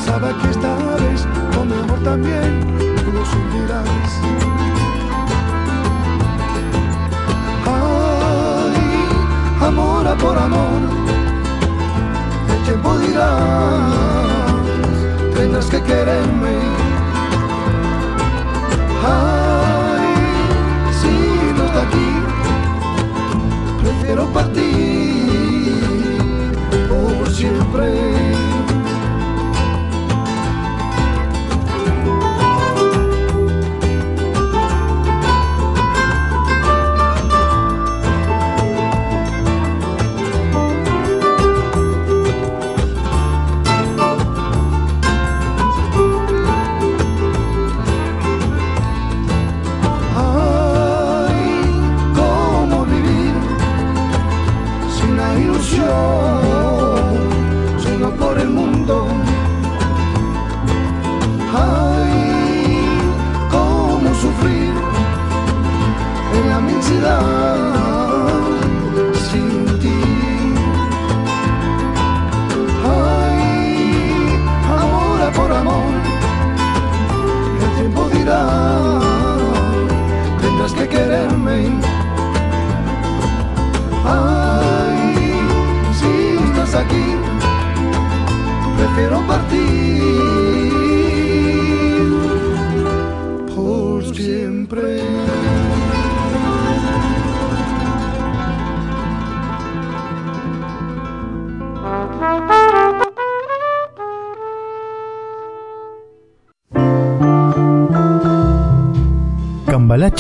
Sabe 0.10 0.34
que 0.42 0.50
esta 0.50 0.76
vez 0.76 1.28
con 1.56 1.68
mi 1.68 1.74
amor 1.76 2.00
también 2.04 2.66
tú 3.06 3.12
lo 3.14 3.24
sentirás 3.24 3.88
Ay, 7.68 9.68
amor 9.68 10.08
a 10.08 10.16
por 10.16 10.36
amor 10.36 10.82
el 12.52 12.60
tiempo 12.64 12.98
dirá, 12.98 13.38
tendrás 15.36 15.68
que 15.68 15.80
quererme. 15.82 16.58
Ay, 19.06 20.08
si 21.00 21.14
no 21.56 21.66
está 21.66 21.82
aquí, 21.84 22.10
prefiero 23.84 24.26
partir 24.34 25.84
por 26.90 27.30
siempre. 27.30 28.19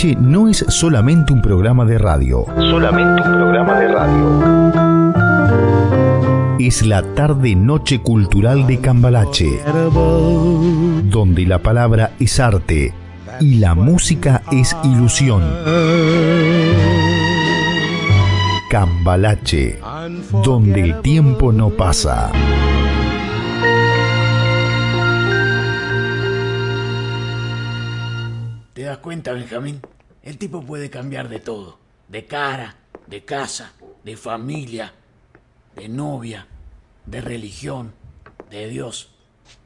No 0.02 0.48
es 0.48 0.64
solamente 0.70 1.34
un 1.34 1.42
programa 1.42 1.84
de 1.84 1.98
radio. 1.98 2.46
Solamente 2.56 3.22
un 3.22 3.36
programa 3.36 3.80
de 3.80 3.88
radio. 3.90 4.74
Es 6.58 6.86
la 6.86 7.02
tarde-noche 7.16 8.00
cultural 8.02 8.66
de 8.66 8.80
Cambalache, 8.80 9.60
donde 11.04 11.46
la 11.46 11.60
palabra 11.60 12.12
es 12.18 12.40
arte 12.40 12.94
y 13.42 13.56
la 13.56 13.76
música 13.76 14.42
es 14.54 14.74
ilusión. 14.86 15.44
Cambalache, 18.70 19.82
donde 20.46 20.80
el 20.80 21.02
tiempo 21.02 21.52
no 21.52 21.72
pasa. 21.72 22.32
¿Te 28.72 28.84
das 28.84 29.00
cuenta, 29.00 29.34
Benjamín? 29.34 29.82
El 30.24 30.38
tipo 30.38 30.62
puede 30.64 30.90
cambiar 30.90 31.30
de 31.30 31.40
todo. 31.40 31.78
De 32.08 32.26
cara, 32.26 32.76
de 33.08 33.24
casa, 33.24 33.74
de 34.04 34.18
familia, 34.18 34.94
de 35.76 35.88
novia, 35.88 36.48
de 37.06 37.22
religión, 37.22 37.94
de 38.50 38.68
Dios. 38.68 39.12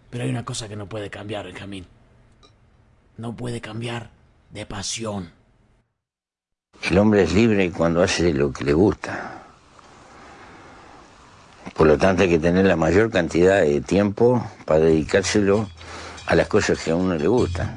Pero 0.10 0.26
hay 0.26 0.30
una 0.30 0.46
cosa 0.46 0.68
que 0.68 0.76
no 0.76 0.88
puede 0.88 1.10
cambiar, 1.10 1.46
Benjamín. 1.46 1.88
No 3.18 3.36
puede 3.36 3.62
cambiar 3.62 4.12
de 4.52 4.66
pasión. 4.66 5.32
El 6.84 6.98
hombre 6.98 7.24
es 7.24 7.34
libre 7.34 7.72
cuando 7.72 8.04
hace 8.04 8.34
lo 8.34 8.52
que 8.52 8.64
le 8.64 8.74
gusta. 8.74 9.44
Por 11.76 11.88
lo 11.88 11.98
tanto 11.98 12.24
hay 12.24 12.30
que 12.30 12.40
tener 12.40 12.66
la 12.66 12.76
mayor 12.76 13.10
cantidad 13.10 13.62
de 13.62 13.82
tiempo 13.82 14.46
para 14.66 14.82
dedicárselo 14.82 15.70
a 16.28 16.36
las 16.36 16.48
cosas 16.48 16.80
que 16.84 16.92
a 16.92 16.96
uno 16.96 17.16
le 17.16 17.28
gustan. 17.28 17.76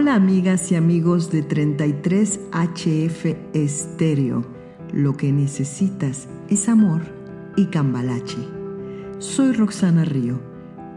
Hola 0.00 0.14
amigas 0.14 0.72
y 0.72 0.76
amigos 0.76 1.30
de 1.30 1.46
33HF 1.46 3.36
Estéreo. 3.52 4.46
Lo 4.94 5.14
que 5.14 5.30
necesitas 5.30 6.26
es 6.48 6.70
amor 6.70 7.02
y 7.54 7.66
cambalache. 7.66 8.38
Soy 9.18 9.52
Roxana 9.52 10.06
Río, 10.06 10.40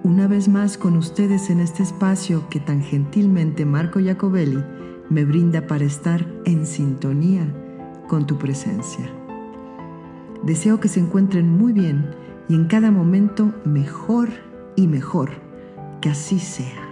una 0.05 0.29
vez 0.29 0.47
más 0.47 0.77
con 0.77 0.95
ustedes 0.95 1.49
en 1.49 1.59
este 1.59 1.83
espacio 1.83 2.47
que 2.49 2.61
tan 2.61 2.81
gentilmente 2.81 3.65
Marco 3.65 3.99
Jacobelli 4.01 4.63
me 5.09 5.25
brinda 5.25 5.67
para 5.67 5.83
estar 5.83 6.25
en 6.45 6.65
sintonía 6.65 7.45
con 8.07 8.25
tu 8.25 8.37
presencia. 8.37 9.05
Deseo 10.43 10.79
que 10.79 10.87
se 10.87 11.01
encuentren 11.01 11.49
muy 11.49 11.73
bien 11.73 12.09
y 12.47 12.55
en 12.55 12.67
cada 12.67 12.89
momento 12.89 13.53
mejor 13.65 14.29
y 14.77 14.87
mejor. 14.87 15.29
Que 15.99 16.07
así 16.07 16.39
sea. 16.39 16.82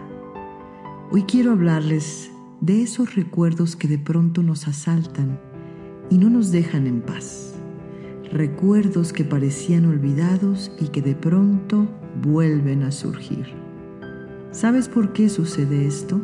Hoy 1.13 1.23
quiero 1.23 1.51
hablarles 1.51 2.31
de 2.61 2.81
esos 2.81 3.15
recuerdos 3.15 3.75
que 3.75 3.89
de 3.89 3.99
pronto 3.99 4.43
nos 4.43 4.69
asaltan 4.69 5.41
y 6.09 6.17
no 6.17 6.29
nos 6.29 6.53
dejan 6.53 6.87
en 6.87 7.01
paz. 7.01 7.55
Recuerdos 8.31 9.11
que 9.11 9.25
parecían 9.25 9.87
olvidados 9.87 10.71
y 10.79 10.87
que 10.87 11.01
de 11.01 11.13
pronto 11.15 11.85
vuelven 12.23 12.83
a 12.83 12.93
surgir. 12.93 13.45
¿Sabes 14.51 14.87
por 14.87 15.11
qué 15.11 15.27
sucede 15.27 15.85
esto? 15.85 16.21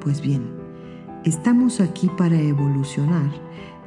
Pues 0.00 0.20
bien, 0.20 0.42
estamos 1.24 1.80
aquí 1.80 2.10
para 2.18 2.40
evolucionar 2.40 3.30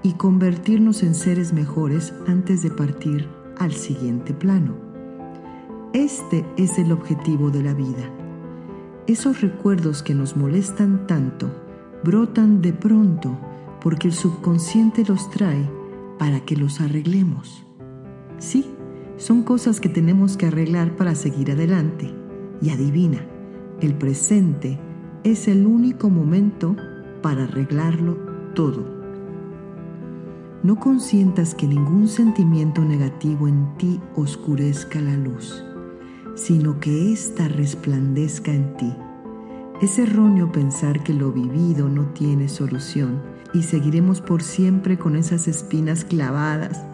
y 0.01 0.13
convertirnos 0.13 1.03
en 1.03 1.13
seres 1.13 1.51
mejores 1.51 2.13
antes 2.25 2.63
de 2.63 2.71
partir 2.71 3.27
al 3.57 3.73
siguiente 3.73 4.33
plano. 4.33 4.77
Este 5.91 6.45
es 6.55 6.79
el 6.79 6.93
objetivo 6.93 7.51
de 7.51 7.63
la 7.63 7.73
vida. 7.73 8.20
Esos 9.07 9.41
recuerdos 9.41 10.03
que 10.03 10.13
nos 10.13 10.37
molestan 10.37 11.07
tanto 11.07 11.49
brotan 12.03 12.61
de 12.61 12.71
pronto 12.71 13.37
porque 13.81 14.07
el 14.07 14.13
subconsciente 14.13 15.03
los 15.05 15.29
trae 15.31 15.69
para 16.19 16.41
que 16.41 16.55
los 16.55 16.81
arreglemos. 16.81 17.65
Sí, 18.37 18.65
son 19.17 19.43
cosas 19.43 19.79
que 19.79 19.89
tenemos 19.89 20.37
que 20.37 20.45
arreglar 20.45 20.95
para 20.95 21.15
seguir 21.15 21.51
adelante. 21.51 22.13
Y 22.61 22.69
adivina, 22.69 23.25
el 23.79 23.95
presente 23.95 24.79
es 25.23 25.47
el 25.47 25.65
único 25.65 26.09
momento 26.11 26.75
para 27.23 27.45
arreglarlo 27.45 28.17
todo. 28.53 29.01
No 30.61 30.79
consientas 30.79 31.55
que 31.55 31.67
ningún 31.67 32.07
sentimiento 32.07 32.83
negativo 32.83 33.47
en 33.47 33.75
ti 33.77 33.99
oscurezca 34.15 35.01
la 35.01 35.17
luz, 35.17 35.65
sino 36.35 36.79
que 36.79 37.11
ésta 37.11 37.47
resplandezca 37.47 38.53
en 38.53 38.75
ti. 38.77 38.93
Es 39.81 39.97
erróneo 39.97 40.51
pensar 40.51 41.03
que 41.03 41.13
lo 41.13 41.31
vivido 41.31 41.89
no 41.89 42.05
tiene 42.13 42.49
solución 42.49 43.21
y 43.53 43.63
seguiremos 43.63 44.21
por 44.21 44.43
siempre 44.43 44.97
con 44.97 45.15
esas 45.15 45.47
espinas 45.47 46.05
clavadas 46.05 46.85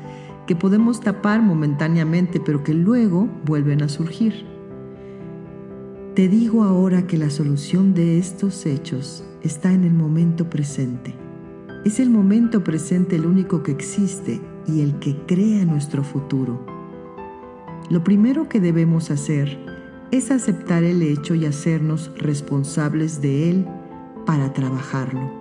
que 0.47 0.55
podemos 0.55 1.01
tapar 1.01 1.41
momentáneamente 1.41 2.39
pero 2.39 2.63
que 2.63 2.73
luego 2.73 3.27
vuelven 3.45 3.83
a 3.83 3.89
surgir. 3.89 4.45
Te 6.15 6.27
digo 6.29 6.63
ahora 6.63 7.05
que 7.05 7.17
la 7.17 7.29
solución 7.29 7.93
de 7.93 8.17
estos 8.17 8.65
hechos 8.65 9.23
está 9.43 9.71
en 9.71 9.83
el 9.83 9.93
momento 9.93 10.49
presente. 10.49 11.13
Es 11.85 11.99
el 11.99 12.09
momento 12.09 12.63
presente 12.63 13.17
el 13.17 13.25
único 13.25 13.61
que 13.61 13.71
existe 13.71 14.41
y 14.65 14.81
el 14.81 14.97
que 14.99 15.15
crea 15.27 15.63
nuestro 15.65 16.03
futuro. 16.03 16.76
Lo 17.89 18.03
primero 18.03 18.49
que 18.49 18.59
debemos 18.59 19.11
hacer 19.11 19.57
es 20.11 20.29
aceptar 20.31 20.83
el 20.83 21.01
hecho 21.01 21.35
y 21.35 21.45
hacernos 21.45 22.11
responsables 22.17 23.21
de 23.21 23.49
él 23.49 23.67
para 24.25 24.51
trabajarlo, 24.51 25.31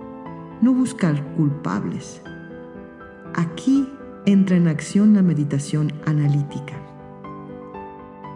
no 0.61 0.73
buscar 0.73 1.21
culpables. 1.35 2.21
Aquí 3.33 3.87
entra 4.25 4.55
en 4.55 4.67
acción 4.69 5.13
la 5.13 5.21
meditación 5.21 5.91
analítica. 6.05 6.73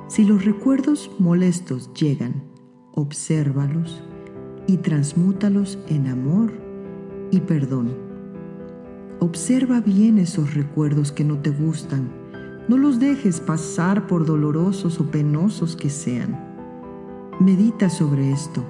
Si 0.07 0.25
los 0.25 0.43
recuerdos 0.43 1.09
molestos 1.17 1.93
llegan, 1.93 2.43
obsérvalos 2.93 4.03
y 4.67 4.77
transmútalos 4.77 5.79
en 5.87 6.07
amor 6.07 6.51
y 7.31 7.39
perdón. 7.39 7.95
Observa 9.19 9.79
bien 9.79 10.17
esos 10.17 10.53
recuerdos 10.53 11.13
que 11.13 11.23
no 11.23 11.39
te 11.39 11.49
gustan. 11.49 12.20
No 12.71 12.77
los 12.77 12.99
dejes 12.99 13.41
pasar 13.41 14.07
por 14.07 14.25
dolorosos 14.25 15.01
o 15.01 15.03
penosos 15.03 15.75
que 15.75 15.89
sean. 15.89 16.39
Medita 17.41 17.89
sobre 17.89 18.31
esto. 18.31 18.63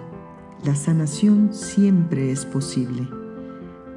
La 0.66 0.74
sanación 0.74 1.54
siempre 1.54 2.32
es 2.32 2.44
posible. 2.48 3.08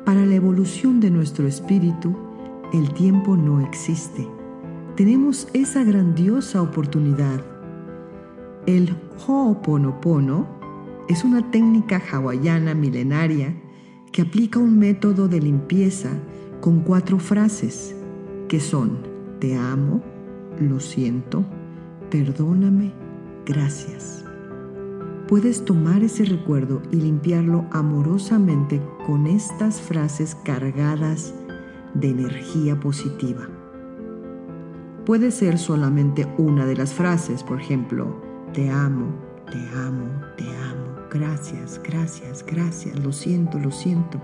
Para 0.05 0.27
la 0.27 0.35
evolución 0.35 1.01
de 1.01 1.11
nuestro 1.11 1.47
espíritu, 1.47 2.15
el 2.75 2.93
tiempo 2.93 3.35
no 3.35 3.63
existe. 3.63 4.29
Tenemos 4.95 5.49
esa 5.55 5.83
grandiosa 5.85 6.61
oportunidad. 6.61 7.43
El 8.67 8.95
Ho'oponopono 9.27 10.47
es 11.09 11.25
una 11.25 11.51
técnica 11.51 12.03
hawaiana 12.13 12.75
milenaria 12.75 13.55
que 14.13 14.21
aplica 14.21 14.59
un 14.59 14.79
método 14.79 15.29
de 15.29 15.41
limpieza 15.41 16.11
con 16.61 16.81
cuatro 16.81 17.19
frases 17.19 17.97
que 18.49 18.61
son 18.61 19.14
te 19.45 19.55
amo, 19.57 20.01
lo 20.59 20.81
siento, 20.81 21.45
perdóname, 22.11 22.95
gracias. 23.45 24.25
Puedes 25.29 25.67
tomar 25.67 26.03
ese 26.03 26.25
recuerdo 26.25 26.81
y 26.91 26.97
limpiarlo 26.97 27.67
amorosamente 27.71 28.81
con 29.07 29.27
estas 29.27 29.83
frases 29.83 30.35
cargadas 30.47 31.35
de 31.93 32.09
energía 32.09 32.81
positiva. 32.81 33.47
Puede 35.05 35.31
ser 35.31 35.59
solamente 35.59 36.27
una 36.39 36.65
de 36.65 36.77
las 36.77 36.95
frases, 36.95 37.43
por 37.43 37.61
ejemplo, 37.61 38.17
te 38.55 38.71
amo, 38.71 39.09
te 39.53 39.59
amo, 39.77 40.07
te 40.39 40.45
amo, 40.45 41.07
gracias, 41.11 41.79
gracias, 41.85 42.47
gracias, 42.47 42.99
lo 42.99 43.13
siento, 43.13 43.59
lo 43.59 43.71
siento. 43.71 44.19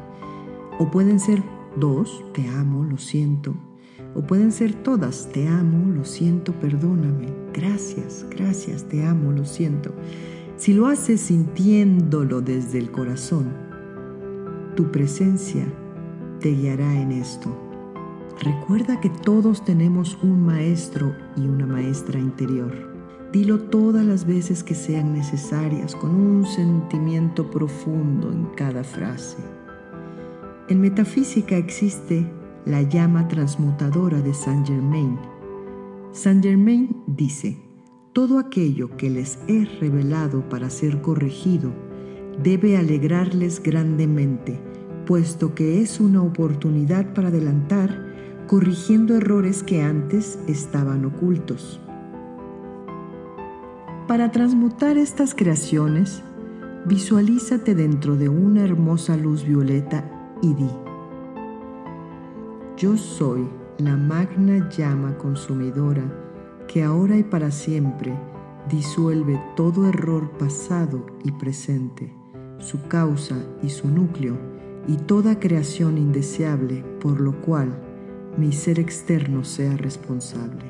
O 0.78 0.90
pueden 0.90 1.20
ser 1.20 1.42
dos, 1.76 2.24
te 2.32 2.48
amo, 2.48 2.84
lo 2.84 2.96
siento. 2.96 3.54
O 4.14 4.22
pueden 4.22 4.50
ser 4.52 4.74
todas, 4.74 5.28
te 5.32 5.46
amo, 5.46 5.92
lo 5.92 6.04
siento, 6.04 6.52
perdóname, 6.52 7.28
gracias, 7.52 8.26
gracias, 8.30 8.84
te 8.84 9.04
amo, 9.04 9.32
lo 9.32 9.44
siento. 9.44 9.92
Si 10.56 10.72
lo 10.72 10.88
haces 10.88 11.20
sintiéndolo 11.20 12.40
desde 12.40 12.78
el 12.78 12.90
corazón, 12.90 13.52
tu 14.74 14.90
presencia 14.90 15.64
te 16.40 16.50
guiará 16.54 17.00
en 17.00 17.12
esto. 17.12 17.56
Recuerda 18.40 19.00
que 19.00 19.10
todos 19.10 19.64
tenemos 19.64 20.18
un 20.22 20.44
maestro 20.44 21.14
y 21.36 21.42
una 21.42 21.66
maestra 21.66 22.18
interior. 22.18 22.72
Dilo 23.32 23.60
todas 23.60 24.04
las 24.04 24.26
veces 24.26 24.64
que 24.64 24.74
sean 24.74 25.12
necesarias, 25.12 25.94
con 25.94 26.10
un 26.10 26.46
sentimiento 26.46 27.48
profundo 27.50 28.32
en 28.32 28.46
cada 28.56 28.82
frase. 28.82 29.36
En 30.68 30.80
metafísica 30.80 31.56
existe 31.56 32.26
la 32.66 32.82
llama 32.82 33.28
transmutadora 33.28 34.20
de 34.20 34.34
Saint 34.34 34.66
Germain. 34.66 35.18
Saint 36.12 36.42
Germain 36.42 37.02
dice, 37.06 37.56
todo 38.12 38.38
aquello 38.38 38.96
que 38.96 39.08
les 39.08 39.38
he 39.46 39.64
revelado 39.80 40.48
para 40.48 40.68
ser 40.68 41.00
corregido 41.00 41.72
debe 42.42 42.76
alegrarles 42.76 43.62
grandemente, 43.62 44.60
puesto 45.06 45.54
que 45.54 45.80
es 45.80 46.00
una 46.00 46.22
oportunidad 46.22 47.14
para 47.14 47.28
adelantar, 47.28 48.10
corrigiendo 48.46 49.14
errores 49.14 49.62
que 49.62 49.82
antes 49.82 50.38
estaban 50.48 51.04
ocultos. 51.04 51.80
Para 54.08 54.32
transmutar 54.32 54.98
estas 54.98 55.36
creaciones, 55.36 56.22
visualízate 56.86 57.76
dentro 57.76 58.16
de 58.16 58.28
una 58.28 58.64
hermosa 58.64 59.16
luz 59.16 59.44
violeta 59.44 60.04
y 60.42 60.54
di, 60.54 60.68
yo 62.80 62.96
soy 62.96 63.46
la 63.76 63.94
magna 63.94 64.70
llama 64.70 65.18
consumidora 65.18 66.02
que 66.66 66.82
ahora 66.82 67.18
y 67.18 67.22
para 67.22 67.50
siempre 67.50 68.18
disuelve 68.70 69.38
todo 69.54 69.86
error 69.86 70.30
pasado 70.38 71.04
y 71.22 71.30
presente, 71.32 72.10
su 72.58 72.82
causa 72.88 73.36
y 73.62 73.68
su 73.68 73.86
núcleo, 73.88 74.38
y 74.88 74.96
toda 74.96 75.38
creación 75.38 75.98
indeseable 75.98 76.82
por 77.02 77.20
lo 77.20 77.38
cual 77.42 77.68
mi 78.38 78.50
ser 78.50 78.80
externo 78.80 79.44
sea 79.44 79.76
responsable. 79.76 80.64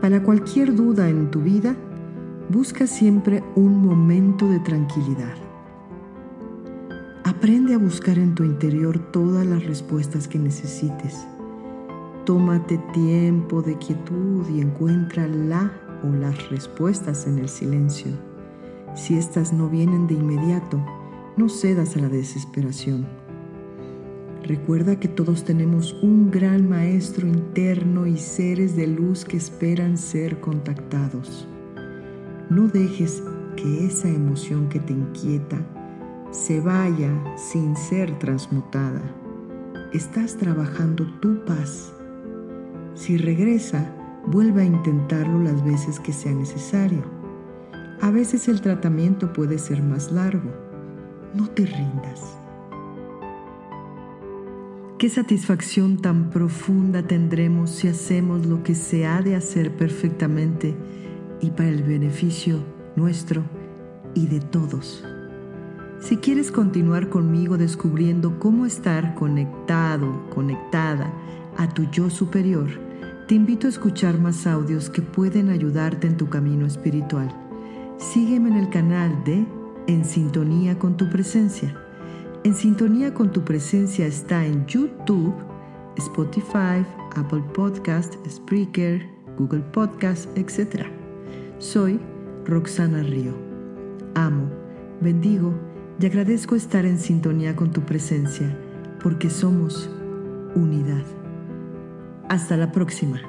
Para 0.00 0.22
cualquier 0.22 0.74
duda 0.74 1.10
en 1.10 1.30
tu 1.30 1.42
vida, 1.42 1.76
busca 2.48 2.86
siempre 2.86 3.44
un 3.56 3.82
momento 3.82 4.48
de 4.48 4.60
tranquilidad. 4.60 5.49
Aprende 7.24 7.74
a 7.74 7.78
buscar 7.78 8.18
en 8.18 8.34
tu 8.34 8.44
interior 8.44 8.98
todas 9.12 9.44
las 9.44 9.66
respuestas 9.66 10.26
que 10.26 10.38
necesites. 10.38 11.26
Tómate 12.24 12.78
tiempo 12.94 13.60
de 13.60 13.76
quietud 13.76 14.48
y 14.48 14.62
encuentra 14.62 15.28
la 15.28 15.70
o 16.02 16.06
las 16.06 16.48
respuestas 16.48 17.26
en 17.26 17.38
el 17.38 17.50
silencio. 17.50 18.12
Si 18.94 19.18
éstas 19.18 19.52
no 19.52 19.68
vienen 19.68 20.06
de 20.06 20.14
inmediato, 20.14 20.82
no 21.36 21.50
cedas 21.50 21.94
a 21.94 22.00
la 22.00 22.08
desesperación. 22.08 23.06
Recuerda 24.42 24.98
que 24.98 25.08
todos 25.08 25.44
tenemos 25.44 25.92
un 26.02 26.30
gran 26.30 26.70
maestro 26.70 27.28
interno 27.28 28.06
y 28.06 28.16
seres 28.16 28.76
de 28.76 28.86
luz 28.86 29.26
que 29.26 29.36
esperan 29.36 29.98
ser 29.98 30.40
contactados. 30.40 31.46
No 32.48 32.66
dejes 32.68 33.22
que 33.56 33.84
esa 33.84 34.08
emoción 34.08 34.70
que 34.70 34.80
te 34.80 34.94
inquieta 34.94 35.58
se 36.30 36.60
vaya 36.60 37.10
sin 37.36 37.76
ser 37.76 38.18
transmutada. 38.18 39.02
Estás 39.92 40.36
trabajando 40.36 41.04
tu 41.20 41.44
paz. 41.44 41.92
Si 42.94 43.16
regresa, 43.16 43.92
vuelve 44.26 44.62
a 44.62 44.66
intentarlo 44.66 45.42
las 45.42 45.64
veces 45.64 45.98
que 45.98 46.12
sea 46.12 46.32
necesario. 46.32 47.02
A 48.00 48.10
veces 48.10 48.48
el 48.48 48.60
tratamiento 48.60 49.32
puede 49.32 49.58
ser 49.58 49.82
más 49.82 50.12
largo. 50.12 50.50
No 51.34 51.48
te 51.48 51.66
rindas. 51.66 52.36
Qué 54.98 55.08
satisfacción 55.08 55.96
tan 55.96 56.30
profunda 56.30 57.02
tendremos 57.02 57.70
si 57.70 57.88
hacemos 57.88 58.46
lo 58.46 58.62
que 58.62 58.74
se 58.74 59.06
ha 59.06 59.22
de 59.22 59.34
hacer 59.34 59.74
perfectamente 59.76 60.76
y 61.40 61.50
para 61.50 61.70
el 61.70 61.82
beneficio 61.82 62.58
nuestro 62.96 63.42
y 64.14 64.26
de 64.26 64.40
todos. 64.40 65.02
Si 66.00 66.16
quieres 66.16 66.50
continuar 66.50 67.10
conmigo 67.10 67.58
descubriendo 67.58 68.38
cómo 68.38 68.64
estar 68.64 69.14
conectado, 69.14 70.24
conectada 70.30 71.12
a 71.58 71.68
tu 71.68 71.84
yo 71.90 72.08
superior, 72.08 72.68
te 73.28 73.34
invito 73.34 73.66
a 73.66 73.70
escuchar 73.70 74.18
más 74.18 74.46
audios 74.46 74.88
que 74.88 75.02
pueden 75.02 75.50
ayudarte 75.50 76.06
en 76.06 76.16
tu 76.16 76.30
camino 76.30 76.64
espiritual. 76.64 77.28
Sígueme 77.98 78.48
en 78.48 78.56
el 78.56 78.70
canal 78.70 79.22
de 79.24 79.46
En 79.88 80.06
Sintonía 80.06 80.78
con 80.78 80.96
tu 80.96 81.10
Presencia. 81.10 81.76
En 82.44 82.54
Sintonía 82.54 83.12
con 83.12 83.30
tu 83.30 83.44
Presencia 83.44 84.06
está 84.06 84.46
en 84.46 84.64
YouTube, 84.64 85.34
Spotify, 85.98 86.82
Apple 87.14 87.44
Podcast, 87.52 88.14
Spreaker, 88.26 89.06
Google 89.36 89.64
Podcast, 89.72 90.34
etc. 90.38 90.86
Soy 91.58 92.00
Roxana 92.46 93.02
Río. 93.02 93.34
Amo, 94.14 94.48
bendigo 95.02 95.69
y 96.00 96.06
agradezco 96.06 96.54
estar 96.54 96.86
en 96.86 96.98
sintonía 96.98 97.54
con 97.54 97.72
tu 97.72 97.82
presencia, 97.82 98.56
porque 99.02 99.28
somos 99.28 99.90
unidad. 100.54 101.04
Hasta 102.30 102.56
la 102.56 102.72
próxima. 102.72 103.20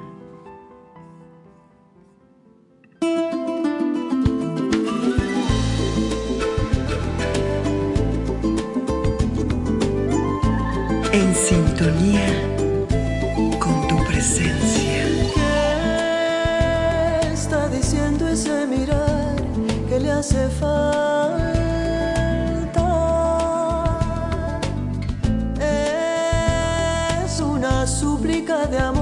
En 11.12 11.34
sintonía 11.34 12.26
con 13.58 13.86
tu 13.86 14.02
presencia. 14.06 15.04
¿Qué 17.20 17.32
está 17.34 17.68
diciendo 17.68 18.28
ese 18.28 18.66
mirar 18.66 19.36
que 19.90 20.00
le 20.00 20.10
hace 20.10 20.48
falta? 20.48 21.61
De 28.70 28.78
amor 28.78 29.01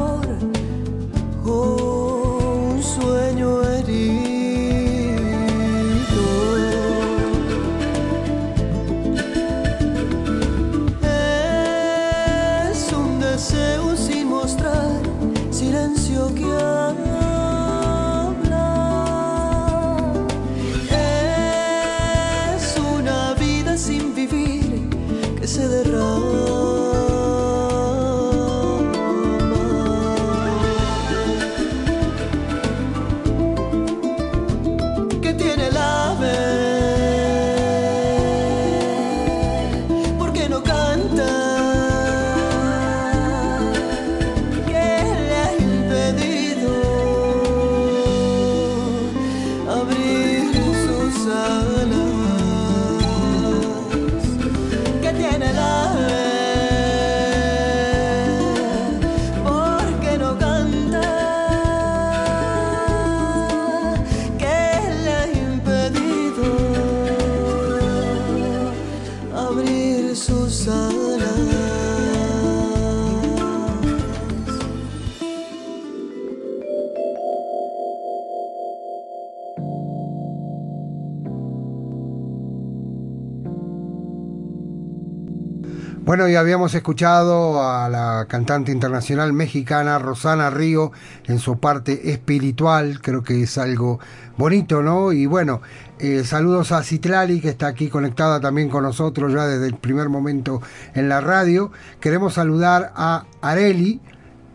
Bueno, 86.11 86.29
y 86.29 86.35
habíamos 86.35 86.75
escuchado 86.75 87.63
a 87.63 87.89
la 87.89 88.27
cantante 88.29 88.73
internacional 88.73 89.33
mexicana 89.33 89.97
Rosana 90.01 90.51
Río 90.51 90.91
en 91.29 91.39
su 91.39 91.61
parte 91.61 92.11
espiritual, 92.11 93.01
creo 93.01 93.23
que 93.23 93.45
es 93.45 93.57
algo 93.59 94.01
bonito, 94.37 94.83
¿no? 94.83 95.13
Y 95.13 95.27
bueno, 95.27 95.63
eh, 96.01 96.25
saludos 96.25 96.73
a 96.73 96.83
Citlali, 96.83 97.41
que 97.41 97.51
está 97.51 97.69
aquí 97.69 97.89
conectada 97.89 98.41
también 98.41 98.71
con 98.71 98.83
nosotros 98.83 99.33
ya 99.33 99.47
desde 99.47 99.69
el 99.69 99.77
primer 99.77 100.09
momento 100.09 100.61
en 100.97 101.09
la 101.09 101.21
radio. 101.21 101.71
Queremos 102.01 102.35
saludar 102.35 102.93
a 102.97 103.27
Areli, 103.41 104.01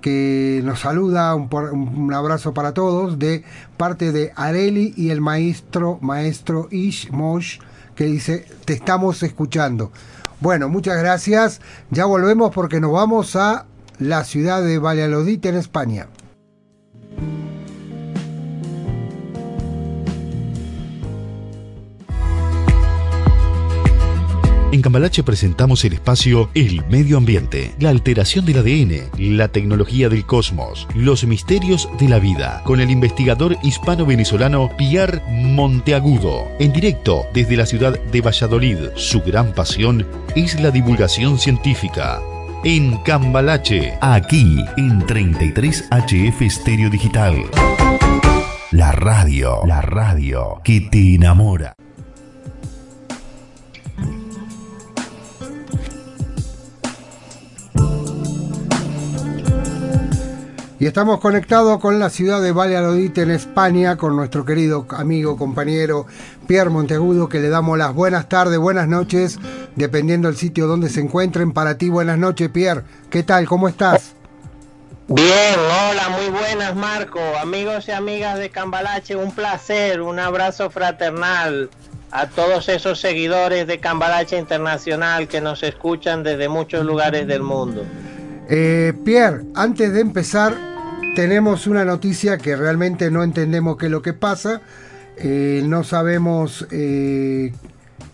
que 0.01 0.59
nos 0.65 0.81
saluda, 0.81 1.33
un, 1.35 1.47
un 1.53 2.13
abrazo 2.13 2.53
para 2.53 2.73
todos, 2.73 3.17
de 3.17 3.45
parte 3.77 4.11
de 4.11 4.33
Areli 4.35 4.93
y 4.97 5.09
el 5.09 5.21
maestro, 5.21 5.99
maestro 6.01 6.67
Ish 6.69 7.11
Mosh, 7.11 7.59
que 7.95 8.03
dice, 8.03 8.45
te 8.65 8.73
estamos 8.73 9.23
escuchando. 9.23 9.93
Bueno, 10.39 10.69
muchas 10.69 10.97
gracias. 10.97 11.61
Ya 11.91 12.05
volvemos 12.05 12.51
porque 12.53 12.79
nos 12.79 12.91
vamos 12.91 13.35
a 13.35 13.65
la 13.99 14.23
ciudad 14.23 14.61
de 14.61 14.79
Valladolid, 14.79 15.45
en 15.45 15.55
España. 15.55 16.07
En 24.75 24.81
Cambalache 24.81 25.23
presentamos 25.23 25.85
el 25.85 25.93
espacio 25.93 26.49
El 26.53 26.85
Medio 26.87 27.15
Ambiente, 27.15 27.73
la 27.79 27.91
alteración 27.91 28.43
del 28.43 28.57
ADN, 28.57 29.37
la 29.37 29.47
tecnología 29.47 30.09
del 30.09 30.25
cosmos, 30.25 30.85
los 30.93 31.23
misterios 31.23 31.87
de 31.97 32.09
la 32.09 32.19
vida, 32.19 32.61
con 32.65 32.81
el 32.81 32.91
investigador 32.91 33.55
hispano-venezolano 33.63 34.69
Pierre 34.77 35.21
Monteagudo, 35.29 36.49
en 36.59 36.73
directo 36.73 37.25
desde 37.33 37.55
la 37.55 37.65
ciudad 37.65 37.97
de 37.97 38.19
Valladolid. 38.19 38.77
Su 38.97 39.21
gran 39.21 39.53
pasión 39.53 40.05
es 40.35 40.59
la 40.59 40.71
divulgación 40.71 41.39
científica. 41.39 42.19
En 42.65 42.97
Cambalache, 42.97 43.93
aquí 44.01 44.57
en 44.75 45.05
33 45.05 45.85
HF 45.89 46.41
Estéreo 46.41 46.89
Digital. 46.89 47.37
La 48.71 48.91
radio, 48.91 49.61
la 49.65 49.81
radio 49.81 50.59
que 50.65 50.81
te 50.81 51.15
enamora. 51.15 51.74
Y 60.77 60.87
estamos 60.87 61.21
conectados 61.21 61.79
con 61.79 61.99
la 61.99 62.09
ciudad 62.09 62.41
de 62.41 62.51
Valladolid 62.51 63.17
en 63.19 63.31
España, 63.31 63.95
con 63.95 64.13
nuestro 64.17 64.43
querido 64.43 64.85
amigo, 64.89 65.37
compañero 65.37 66.05
Pierre 66.47 66.69
Monteagudo, 66.69 67.29
que 67.29 67.39
le 67.39 67.47
damos 67.47 67.77
las 67.77 67.93
buenas 67.93 68.27
tardes, 68.27 68.59
buenas 68.59 68.89
noches, 68.89 69.39
dependiendo 69.77 70.27
del 70.27 70.35
sitio 70.35 70.67
donde 70.67 70.89
se 70.89 70.99
encuentren. 70.99 71.53
Para 71.53 71.77
ti, 71.77 71.87
buenas 71.87 72.17
noches, 72.17 72.49
Pierre. 72.49 72.83
¿Qué 73.09 73.23
tal? 73.23 73.47
¿Cómo 73.47 73.69
estás? 73.69 74.15
Bien, 75.07 75.55
hola, 75.57 76.09
muy 76.09 76.29
buenas 76.29 76.75
Marco, 76.75 77.21
amigos 77.39 77.87
y 77.87 77.91
amigas 77.91 78.39
de 78.39 78.49
Cambalache, 78.49 79.15
un 79.15 79.31
placer, 79.31 80.01
un 80.01 80.19
abrazo 80.19 80.71
fraternal 80.71 81.69
a 82.09 82.27
todos 82.27 82.67
esos 82.69 82.99
seguidores 82.99 83.67
de 83.67 83.79
Cambalache 83.79 84.37
Internacional 84.37 85.27
que 85.27 85.41
nos 85.41 85.63
escuchan 85.63 86.23
desde 86.23 86.49
muchos 86.49 86.83
lugares 86.85 87.27
del 87.27 87.43
mundo. 87.43 87.85
Eh, 88.47 88.93
Pierre, 89.03 89.43
antes 89.55 89.91
de 89.93 90.01
empezar, 90.01 90.55
tenemos 91.15 91.67
una 91.67 91.83
noticia 91.83 92.37
que 92.37 92.55
realmente 92.55 93.09
no 93.09 93.23
entendemos 93.23 93.77
qué 93.77 93.85
es 93.87 93.91
lo 93.91 94.01
que 94.01 94.13
pasa, 94.13 94.61
eh, 95.17 95.63
no 95.65 95.83
sabemos 95.83 96.67
eh, 96.71 97.53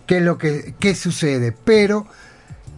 qué 0.05 0.17
es 0.17 0.23
lo 0.23 0.37
que 0.37 0.95
sucede, 0.95 1.51
pero 1.51 2.07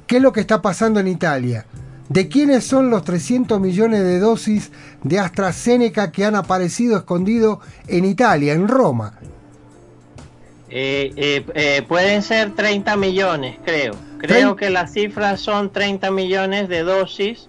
qué 0.07 0.17
es 0.17 0.21
lo 0.21 0.33
que 0.33 0.41
está 0.41 0.61
pasando 0.61 0.99
en 0.99 1.07
Italia. 1.07 1.65
¿De 2.09 2.27
quiénes 2.27 2.63
son 2.63 2.89
los 2.89 3.03
300 3.03 3.59
millones 3.59 4.03
de 4.03 4.19
dosis 4.19 4.71
de 5.03 5.19
AstraZeneca 5.19 6.11
que 6.11 6.25
han 6.25 6.35
aparecido 6.35 6.97
escondidos 6.97 7.59
en 7.87 8.05
Italia, 8.05 8.53
en 8.53 8.67
Roma? 8.67 9.19
Eh, 10.75 11.13
eh, 11.17 11.45
eh, 11.53 11.81
pueden 11.87 12.23
ser 12.23 12.55
30 12.55 12.95
millones, 12.95 13.57
creo. 13.63 13.93
Creo 14.17 14.55
que 14.55 14.71
las 14.71 14.91
cifras 14.91 15.39
son 15.39 15.71
30 15.71 16.09
millones 16.09 16.67
de 16.67 16.81
dosis 16.81 17.47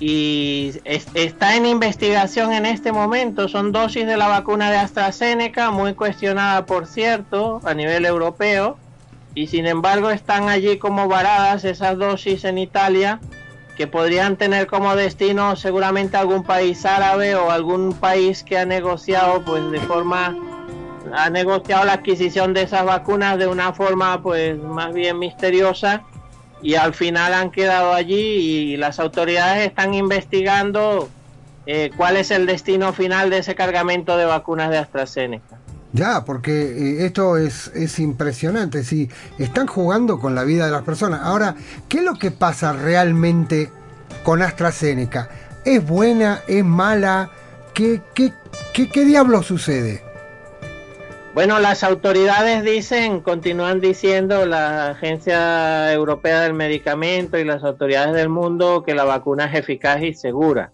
y 0.00 0.72
es- 0.84 1.06
está 1.14 1.54
en 1.56 1.66
investigación 1.66 2.52
en 2.52 2.66
este 2.66 2.90
momento. 2.90 3.46
Son 3.46 3.70
dosis 3.70 4.06
de 4.06 4.16
la 4.16 4.26
vacuna 4.26 4.70
de 4.72 4.78
AstraZeneca, 4.78 5.70
muy 5.70 5.94
cuestionada, 5.94 6.66
por 6.66 6.86
cierto, 6.86 7.60
a 7.64 7.74
nivel 7.74 8.04
europeo. 8.04 8.76
Y 9.34 9.46
sin 9.46 9.66
embargo 9.66 10.10
están 10.10 10.48
allí 10.48 10.78
como 10.78 11.06
varadas 11.08 11.64
esas 11.64 11.96
dosis 11.96 12.44
en 12.44 12.58
Italia 12.58 13.20
que 13.76 13.86
podrían 13.86 14.36
tener 14.36 14.66
como 14.66 14.96
destino 14.96 15.54
seguramente 15.54 16.16
algún 16.16 16.42
país 16.42 16.84
árabe 16.86 17.36
o 17.36 17.50
algún 17.52 17.92
país 17.92 18.42
que 18.42 18.58
ha 18.58 18.64
negociado 18.64 19.42
pues 19.44 19.70
de 19.70 19.78
forma 19.80 20.34
ha 21.14 21.30
negociado 21.30 21.84
la 21.84 21.94
adquisición 21.94 22.54
de 22.54 22.62
esas 22.62 22.84
vacunas 22.84 23.38
de 23.38 23.46
una 23.46 23.72
forma 23.72 24.22
pues 24.22 24.58
más 24.58 24.92
bien 24.92 25.18
misteriosa 25.18 26.02
y 26.62 26.74
al 26.74 26.94
final 26.94 27.34
han 27.34 27.50
quedado 27.50 27.92
allí 27.92 28.16
y 28.16 28.76
las 28.76 28.98
autoridades 28.98 29.66
están 29.66 29.94
investigando 29.94 31.08
eh, 31.66 31.90
cuál 31.96 32.16
es 32.16 32.30
el 32.30 32.46
destino 32.46 32.92
final 32.92 33.30
de 33.30 33.38
ese 33.38 33.54
cargamento 33.54 34.16
de 34.16 34.24
vacunas 34.24 34.70
de 34.70 34.78
AstraZeneca. 34.78 35.58
Ya, 35.92 36.24
porque 36.24 36.52
eh, 36.52 37.06
esto 37.06 37.36
es, 37.36 37.68
es 37.74 37.98
impresionante. 37.98 38.84
Si 38.84 39.08
están 39.38 39.66
jugando 39.66 40.18
con 40.18 40.34
la 40.34 40.44
vida 40.44 40.66
de 40.66 40.72
las 40.72 40.82
personas. 40.82 41.20
Ahora, 41.22 41.56
¿qué 41.88 41.98
es 41.98 42.04
lo 42.04 42.14
que 42.14 42.30
pasa 42.30 42.72
realmente 42.72 43.70
con 44.22 44.42
AstraZeneca? 44.42 45.28
¿Es 45.64 45.86
buena? 45.86 46.40
¿Es 46.46 46.64
mala? 46.64 47.30
¿Qué, 47.74 48.00
qué, 48.14 48.32
qué, 48.72 48.88
qué 48.88 49.04
diablo 49.04 49.42
sucede? 49.42 50.05
Bueno, 51.36 51.58
las 51.58 51.84
autoridades 51.84 52.64
dicen, 52.64 53.20
continúan 53.20 53.78
diciendo 53.78 54.46
la 54.46 54.88
Agencia 54.92 55.92
Europea 55.92 56.40
del 56.40 56.54
Medicamento 56.54 57.36
y 57.36 57.44
las 57.44 57.62
autoridades 57.62 58.14
del 58.14 58.30
mundo 58.30 58.82
que 58.82 58.94
la 58.94 59.04
vacuna 59.04 59.44
es 59.44 59.54
eficaz 59.54 60.00
y 60.00 60.14
segura. 60.14 60.72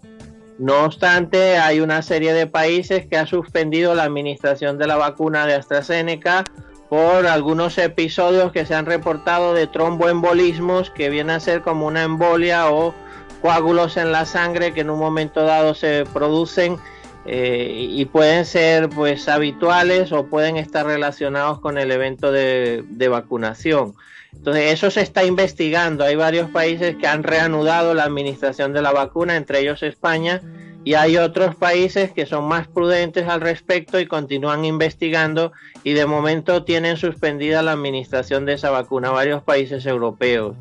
No 0.61 0.85
obstante, 0.85 1.59
hay 1.59 1.81
una 1.81 2.01
serie 2.03 2.33
de 2.33 2.47
países 2.47 3.09
que 3.09 3.19
ha 3.19 3.27
suspendido 3.27 3.97
la 3.97 4.05
administración 4.05 4.79
de 4.79 4.87
la 4.87 4.95
vacuna 4.95 5.47
de 5.47 5.55
AstraZeneca 5.55 6.45
por 6.89 7.27
algunos 7.27 7.77
episodios 7.79 8.53
que 8.53 8.65
se 8.65 8.77
han 8.77 8.87
reportado 8.87 9.55
de 9.55 9.67
tromboembolismos 9.67 10.91
que 10.91 11.11
viene 11.11 11.33
a 11.33 11.41
ser 11.41 11.63
como 11.63 11.89
una 11.89 12.05
embolia 12.05 12.71
o 12.71 12.95
coágulos 13.41 13.97
en 13.97 14.13
la 14.13 14.27
sangre 14.27 14.73
que 14.73 14.83
en 14.83 14.91
un 14.91 15.01
momento 15.01 15.43
dado 15.43 15.75
se 15.75 16.05
producen 16.13 16.79
eh, 17.25 17.89
y 17.91 18.05
pueden 18.07 18.45
ser 18.45 18.89
pues 18.89 19.29
habituales 19.29 20.13
o 20.13 20.27
pueden 20.27 20.57
estar 20.57 20.87
relacionados 20.87 21.61
con 21.61 21.79
el 21.79 21.91
evento 21.91 22.33
de, 22.33 22.85
de 22.89 23.09
vacunación. 23.09 23.95
Entonces 24.35 24.73
eso 24.73 24.91
se 24.91 25.03
está 25.03 25.25
investigando. 25.25 26.05
Hay 26.05 26.17
varios 26.17 26.51
países 26.51 26.97
que 26.97 27.07
han 27.07 27.23
reanudado 27.23 27.95
la 27.95 28.05
administración 28.05 28.73
de 28.73 28.83
la 28.83 28.93
vacuna, 28.93 29.37
entre 29.37 29.61
ellos 29.61 29.83
España, 29.83 30.41
y 30.85 30.95
hay 30.95 31.17
otros 31.17 31.55
países 31.55 32.11
que 32.11 32.27
son 32.27 32.49
más 32.49 32.67
prudentes 32.67 33.29
al 33.29 33.41
respecto 33.41 34.01
y 34.01 34.07
continúan 34.07 34.65
investigando 34.65 35.53
y 35.85 35.93
de 35.93 36.07
momento 36.07 36.65
tienen 36.65 36.97
suspendida 36.97 37.63
la 37.63 37.73
administración 37.73 38.47
de 38.47 38.55
esa 38.55 38.71
vacuna 38.71 39.11
varios 39.11 39.43
países 39.43 39.87
europeos. 39.87 40.57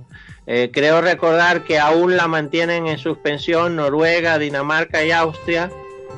Eh, 0.45 0.69
creo 0.71 1.01
recordar 1.01 1.63
que 1.63 1.79
aún 1.79 2.17
la 2.17 2.27
mantienen 2.27 2.87
en 2.87 2.99
suspensión 2.99 3.75
Noruega, 3.75 4.37
Dinamarca 4.37 5.03
y 5.03 5.11
Austria 5.11 5.71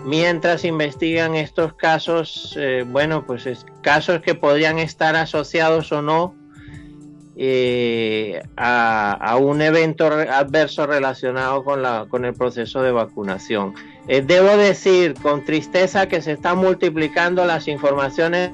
mientras 0.06 0.65
investigan 0.65 1.35
estos 1.35 1.73
casos, 1.73 2.56
eh, 2.59 2.85
bueno, 2.88 3.25
pues 3.25 3.45
es, 3.45 3.65
casos 3.82 4.22
que 4.22 4.35
podrían 4.35 4.80
estar 4.80 5.15
asociados 5.15 5.91
o 5.91 6.01
no 6.01 6.35
eh, 7.35 8.41
a, 8.57 9.38
un 9.40 9.61
evento 9.61 10.06
adverso 10.06 10.85
relacionado 10.85 11.64
con, 11.64 11.82
la, 11.82 12.06
con 12.09 12.25
el 12.25 12.33
proceso 12.33 12.82
de 12.82 12.91
vacunación. 12.91 13.73
Eh, 14.07 14.22
debo 14.22 14.56
decir 14.57 15.15
con 15.22 15.43
tristeza 15.43 16.07
que 16.07 16.22
se 16.22 16.33
están 16.33 16.57
multiplicando 16.57 17.45
las 17.45 17.67
informaciones 17.67 18.51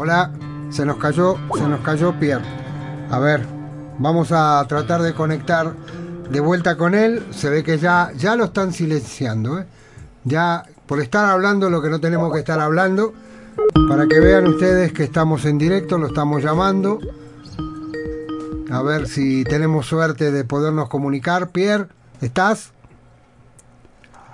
Hola, 0.00 0.30
se 0.70 0.86
nos 0.86 0.96
cayó, 0.98 1.34
se 1.56 1.66
nos 1.66 1.80
cayó 1.80 2.12
Pierre. 2.20 2.44
A 3.10 3.18
ver, 3.18 3.44
vamos 3.98 4.30
a 4.30 4.64
tratar 4.68 5.02
de 5.02 5.12
conectar 5.12 5.72
de 6.30 6.40
vuelta 6.40 6.76
con 6.76 6.94
él. 6.94 7.22
Se 7.30 7.48
ve 7.50 7.62
que 7.62 7.78
ya, 7.78 8.12
ya 8.16 8.36
lo 8.36 8.44
están 8.46 8.72
silenciando, 8.72 9.58
¿eh? 9.60 9.66
Ya 10.24 10.64
por 10.86 11.00
estar 11.00 11.24
hablando 11.26 11.70
lo 11.70 11.80
que 11.82 11.88
no 11.90 12.00
tenemos 12.00 12.32
que 12.32 12.40
estar 12.40 12.60
hablando. 12.60 13.14
Para 13.88 14.06
que 14.06 14.20
vean 14.20 14.46
ustedes 14.46 14.92
que 14.92 15.02
estamos 15.04 15.44
en 15.44 15.58
directo, 15.58 15.98
lo 15.98 16.06
estamos 16.08 16.42
llamando. 16.42 16.98
A 18.70 18.82
ver 18.82 19.08
si 19.08 19.44
tenemos 19.44 19.86
suerte 19.86 20.30
de 20.30 20.44
podernos 20.44 20.88
comunicar. 20.88 21.48
Pierre, 21.50 21.86
¿estás? 22.20 22.72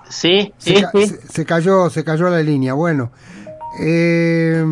Sí, 0.09 0.53
se, 0.59 0.77
sí, 0.77 0.83
ca- 0.83 0.91
sí. 0.93 1.07
se- 1.07 1.27
se 1.29 1.45
cayó, 1.47 1.89
se 1.91 2.05
cayó 2.05 2.29
la 2.29 2.43
línea. 2.43 2.75
Bueno, 2.75 3.11
eh, 3.81 4.65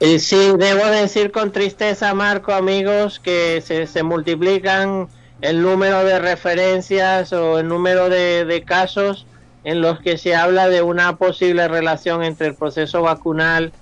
Eh, 0.00 0.18
sí, 0.18 0.52
debo 0.58 0.86
decir 0.86 1.30
con 1.30 1.52
tristeza, 1.52 2.14
Marco, 2.14 2.52
amigos, 2.52 3.20
que 3.20 3.62
se, 3.64 3.86
se 3.86 4.02
multiplican 4.02 5.08
el 5.40 5.62
número 5.62 6.04
de 6.04 6.18
referencias 6.18 7.32
o 7.32 7.58
el 7.58 7.68
número 7.68 8.08
de, 8.08 8.44
de 8.44 8.62
casos 8.62 9.26
en 9.64 9.80
los 9.80 10.00
que 10.00 10.18
se 10.18 10.34
habla 10.34 10.68
de 10.68 10.82
una 10.82 11.16
posible 11.16 11.68
relación 11.68 12.22
entre 12.22 12.48
el 12.48 12.54
proceso 12.54 13.02
vacunal 13.02 13.72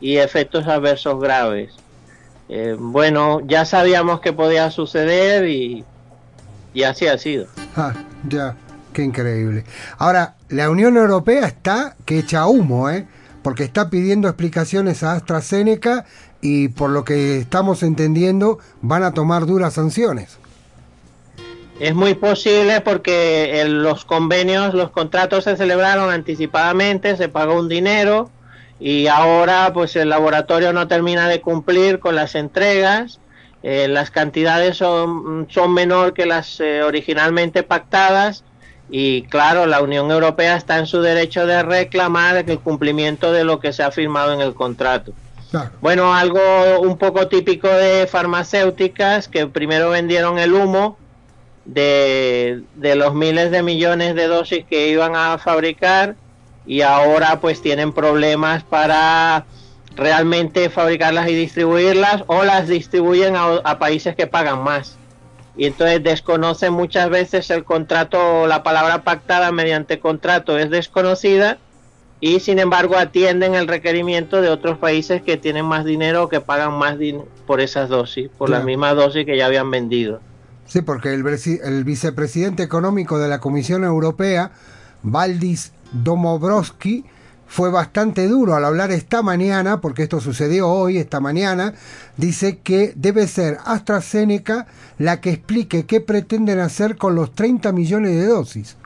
y 0.00 0.18
efectos 0.18 0.66
adversos 0.66 1.20
graves. 1.20 1.72
Eh, 2.48 2.76
bueno, 2.78 3.40
ya 3.46 3.64
sabíamos 3.64 4.20
que 4.20 4.32
podía 4.32 4.70
suceder 4.70 5.48
y, 5.48 5.84
y 6.72 6.82
así 6.82 7.06
ha 7.06 7.18
sido. 7.18 7.46
Ah, 7.76 7.92
ya, 8.28 8.54
qué 8.92 9.02
increíble. 9.02 9.64
Ahora, 9.98 10.36
la 10.48 10.70
Unión 10.70 10.96
Europea 10.96 11.44
está 11.44 11.96
que 12.04 12.20
echa 12.20 12.46
humo, 12.46 12.88
¿eh? 12.88 13.08
Porque 13.42 13.64
está 13.64 13.90
pidiendo 13.90 14.28
explicaciones 14.28 15.02
a 15.02 15.14
AstraZeneca 15.14 16.04
y 16.40 16.68
por 16.68 16.90
lo 16.90 17.02
que 17.02 17.38
estamos 17.38 17.82
entendiendo 17.82 18.60
van 18.80 19.02
a 19.02 19.12
tomar 19.12 19.44
duras 19.46 19.74
sanciones. 19.74 20.38
Es 21.80 21.94
muy 21.94 22.14
posible 22.14 22.80
porque 22.80 23.60
el- 23.60 23.82
los 23.82 24.04
convenios, 24.04 24.74
los 24.74 24.90
contratos 24.90 25.44
se 25.44 25.56
celebraron 25.56 26.10
anticipadamente, 26.10 27.16
se 27.16 27.28
pagó 27.28 27.54
un 27.58 27.68
dinero 27.68 28.30
y 28.78 29.06
ahora 29.08 29.72
pues 29.72 29.96
el 29.96 30.08
laboratorio 30.08 30.72
no 30.72 30.86
termina 30.88 31.28
de 31.28 31.40
cumplir 31.40 31.98
con 31.98 32.14
las 32.14 32.34
entregas. 32.34 33.20
eh, 33.66 33.88
las 33.88 34.10
cantidades 34.10 34.76
son, 34.76 35.46
son 35.50 35.72
menor 35.72 36.12
que 36.12 36.26
las 36.26 36.60
eh, 36.60 36.82
originalmente 36.82 37.62
pactadas 37.62 38.44
y 38.90 39.22
claro, 39.22 39.64
la 39.64 39.80
Unión 39.80 40.10
Europea 40.10 40.54
está 40.56 40.78
en 40.78 40.86
su 40.86 41.00
derecho 41.00 41.46
de 41.46 41.62
reclamar 41.62 42.44
el 42.46 42.58
cumplimiento 42.58 43.32
de 43.32 43.42
lo 43.44 43.60
que 43.60 43.72
se 43.72 43.82
ha 43.82 43.90
firmado 43.90 44.34
en 44.34 44.42
el 44.42 44.52
contrato. 44.52 45.12
Bueno, 45.80 46.14
algo 46.14 46.42
un 46.82 46.98
poco 46.98 47.26
típico 47.28 47.68
de 47.68 48.06
farmacéuticas 48.06 49.28
que 49.28 49.46
primero 49.46 49.88
vendieron 49.88 50.38
el 50.38 50.52
humo 50.52 50.98
de, 51.64 52.62
de 52.74 52.94
los 52.94 53.14
miles 53.14 53.50
de 53.50 53.62
millones 53.62 54.14
de 54.14 54.26
dosis 54.26 54.64
que 54.64 54.88
iban 54.88 55.16
a 55.16 55.38
fabricar 55.38 56.16
y 56.66 56.82
ahora 56.82 57.40
pues 57.40 57.60
tienen 57.62 57.92
problemas 57.92 58.62
para 58.64 59.44
realmente 59.96 60.70
fabricarlas 60.70 61.28
y 61.28 61.34
distribuirlas 61.34 62.24
o 62.26 62.42
las 62.44 62.68
distribuyen 62.68 63.36
a, 63.36 63.56
a 63.64 63.78
países 63.78 64.16
que 64.16 64.26
pagan 64.26 64.62
más. 64.62 64.98
Y 65.56 65.66
entonces 65.66 66.02
desconocen 66.02 66.72
muchas 66.72 67.08
veces 67.10 67.48
el 67.50 67.64
contrato, 67.64 68.46
la 68.48 68.62
palabra 68.64 69.04
pactada 69.04 69.52
mediante 69.52 70.00
contrato 70.00 70.58
es 70.58 70.68
desconocida 70.68 71.58
y 72.20 72.40
sin 72.40 72.58
embargo 72.58 72.96
atienden 72.96 73.54
el 73.54 73.68
requerimiento 73.68 74.40
de 74.40 74.48
otros 74.48 74.78
países 74.78 75.22
que 75.22 75.36
tienen 75.36 75.64
más 75.66 75.84
dinero 75.84 76.24
o 76.24 76.28
que 76.28 76.40
pagan 76.40 76.72
más 76.76 76.98
din- 76.98 77.24
por 77.46 77.60
esas 77.60 77.88
dosis, 77.88 78.30
por 78.36 78.50
las 78.50 78.64
mismas 78.64 78.96
dosis 78.96 79.24
que 79.26 79.36
ya 79.36 79.46
habían 79.46 79.70
vendido. 79.70 80.20
Sí, 80.66 80.82
porque 80.82 81.12
el, 81.12 81.24
el 81.62 81.84
vicepresidente 81.84 82.62
económico 82.62 83.18
de 83.18 83.28
la 83.28 83.38
Comisión 83.40 83.84
Europea, 83.84 84.52
Valdis 85.02 85.72
Domovrovsky, 85.92 87.04
fue 87.46 87.70
bastante 87.70 88.26
duro 88.26 88.56
al 88.56 88.64
hablar 88.64 88.90
esta 88.90 89.22
mañana, 89.22 89.80
porque 89.80 90.02
esto 90.02 90.20
sucedió 90.20 90.68
hoy, 90.68 90.98
esta 90.98 91.20
mañana, 91.20 91.74
dice 92.16 92.58
que 92.58 92.92
debe 92.96 93.28
ser 93.28 93.58
AstraZeneca 93.64 94.66
la 94.98 95.20
que 95.20 95.30
explique 95.30 95.86
qué 95.86 96.00
pretenden 96.00 96.58
hacer 96.58 96.96
con 96.96 97.14
los 97.14 97.34
30 97.34 97.70
millones 97.72 98.12
de 98.12 98.26
dosis. 98.26 98.76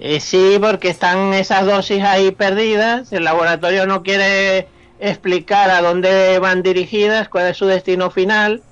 Eh, 0.00 0.18
sí, 0.18 0.58
porque 0.60 0.88
están 0.88 1.32
esas 1.34 1.66
dosis 1.66 2.02
ahí 2.02 2.32
perdidas, 2.32 3.12
el 3.12 3.24
laboratorio 3.24 3.86
no 3.86 4.02
quiere 4.02 4.66
explicar 4.98 5.70
a 5.70 5.80
dónde 5.80 6.38
van 6.40 6.62
dirigidas, 6.62 7.28
cuál 7.28 7.46
es 7.46 7.56
su 7.56 7.66
destino 7.66 8.10
final. 8.10 8.62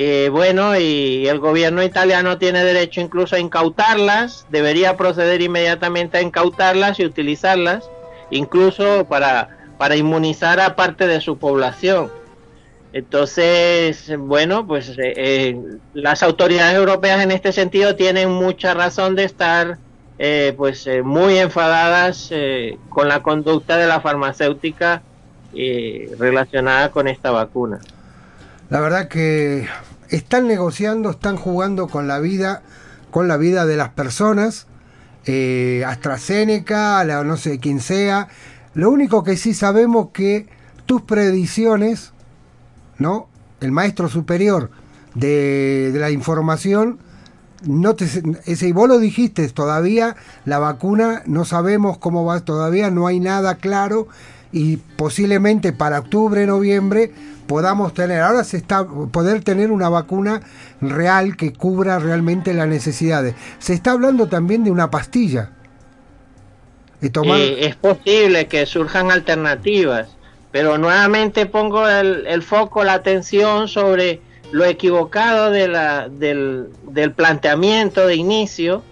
Eh, 0.00 0.28
bueno, 0.30 0.78
y 0.78 1.26
el 1.26 1.40
gobierno 1.40 1.82
italiano 1.82 2.38
tiene 2.38 2.62
derecho 2.62 3.00
incluso 3.00 3.34
a 3.34 3.40
incautarlas, 3.40 4.46
debería 4.48 4.96
proceder 4.96 5.42
inmediatamente 5.42 6.18
a 6.18 6.22
incautarlas 6.22 7.00
y 7.00 7.04
utilizarlas, 7.04 7.90
incluso 8.30 9.06
para, 9.08 9.58
para 9.76 9.96
inmunizar 9.96 10.60
a 10.60 10.76
parte 10.76 11.08
de 11.08 11.20
su 11.20 11.36
población. 11.38 12.12
Entonces, 12.92 14.16
bueno, 14.18 14.64
pues 14.68 14.90
eh, 14.90 15.14
eh, 15.16 15.60
las 15.94 16.22
autoridades 16.22 16.76
europeas 16.76 17.20
en 17.20 17.32
este 17.32 17.50
sentido 17.50 17.96
tienen 17.96 18.30
mucha 18.30 18.74
razón 18.74 19.16
de 19.16 19.24
estar 19.24 19.78
eh, 20.20 20.54
pues 20.56 20.88
muy 21.02 21.38
enfadadas 21.38 22.32
con 22.88 23.08
la 23.08 23.20
conducta 23.24 23.76
de 23.76 23.88
la 23.88 24.00
farmacéutica 24.00 25.02
relacionada 25.52 26.92
con 26.92 27.08
esta 27.08 27.32
vacuna. 27.32 27.80
La 28.70 28.80
verdad 28.80 29.08
que 29.08 29.66
están 30.10 30.46
negociando, 30.46 31.10
están 31.10 31.36
jugando 31.36 31.88
con 31.88 32.08
la 32.08 32.18
vida, 32.18 32.62
con 33.10 33.28
la 33.28 33.36
vida 33.36 33.66
de 33.66 33.76
las 33.76 33.90
personas. 33.90 34.66
eh, 35.26 35.84
AstraZeneca, 35.86 37.04
la, 37.04 37.22
no 37.22 37.36
sé 37.36 37.58
quién 37.58 37.80
sea. 37.80 38.28
Lo 38.74 38.90
único 38.90 39.22
que 39.24 39.36
sí 39.36 39.52
sabemos 39.52 40.08
que 40.12 40.46
tus 40.86 41.02
predicciones, 41.02 42.12
¿no? 42.98 43.28
El 43.60 43.70
maestro 43.72 44.08
superior 44.08 44.70
de, 45.14 45.90
de 45.92 45.98
la 45.98 46.10
información, 46.10 46.98
no 47.66 47.94
te, 47.94 48.06
ese, 48.46 48.68
y 48.68 48.72
vos 48.72 48.88
lo 48.88 48.98
dijiste, 48.98 49.46
todavía 49.48 50.16
la 50.44 50.58
vacuna 50.58 51.22
no 51.26 51.44
sabemos 51.44 51.98
cómo 51.98 52.24
va, 52.24 52.40
todavía 52.40 52.90
no 52.90 53.06
hay 53.06 53.20
nada 53.20 53.56
claro 53.56 54.08
y 54.52 54.76
posiblemente 54.76 55.72
para 55.72 55.98
octubre, 56.00 56.46
noviembre 56.46 57.12
podamos 57.46 57.94
tener, 57.94 58.20
ahora 58.20 58.44
se 58.44 58.58
está, 58.58 58.86
poder 58.86 59.42
tener 59.42 59.70
una 59.70 59.88
vacuna 59.88 60.42
real 60.80 61.36
que 61.36 61.52
cubra 61.52 61.98
realmente 61.98 62.52
las 62.52 62.68
necesidades. 62.68 63.34
Se 63.58 63.72
está 63.72 63.92
hablando 63.92 64.28
también 64.28 64.64
de 64.64 64.70
una 64.70 64.90
pastilla. 64.90 65.52
Y 67.00 67.10
tomar, 67.10 67.38
Eh, 67.38 67.66
es 67.66 67.76
posible 67.76 68.48
que 68.48 68.66
surjan 68.66 69.10
alternativas, 69.10 70.08
pero 70.52 70.76
nuevamente 70.76 71.46
pongo 71.46 71.88
el, 71.88 72.26
el 72.26 72.42
foco, 72.42 72.84
la 72.84 72.94
atención 72.94 73.68
sobre 73.68 74.20
lo 74.50 74.64
equivocado 74.64 75.50
de 75.50 75.68
la, 75.68 76.08
del, 76.08 76.68
del 76.90 77.12
planteamiento 77.12 78.06
de 78.06 78.16
inicio, 78.16 78.82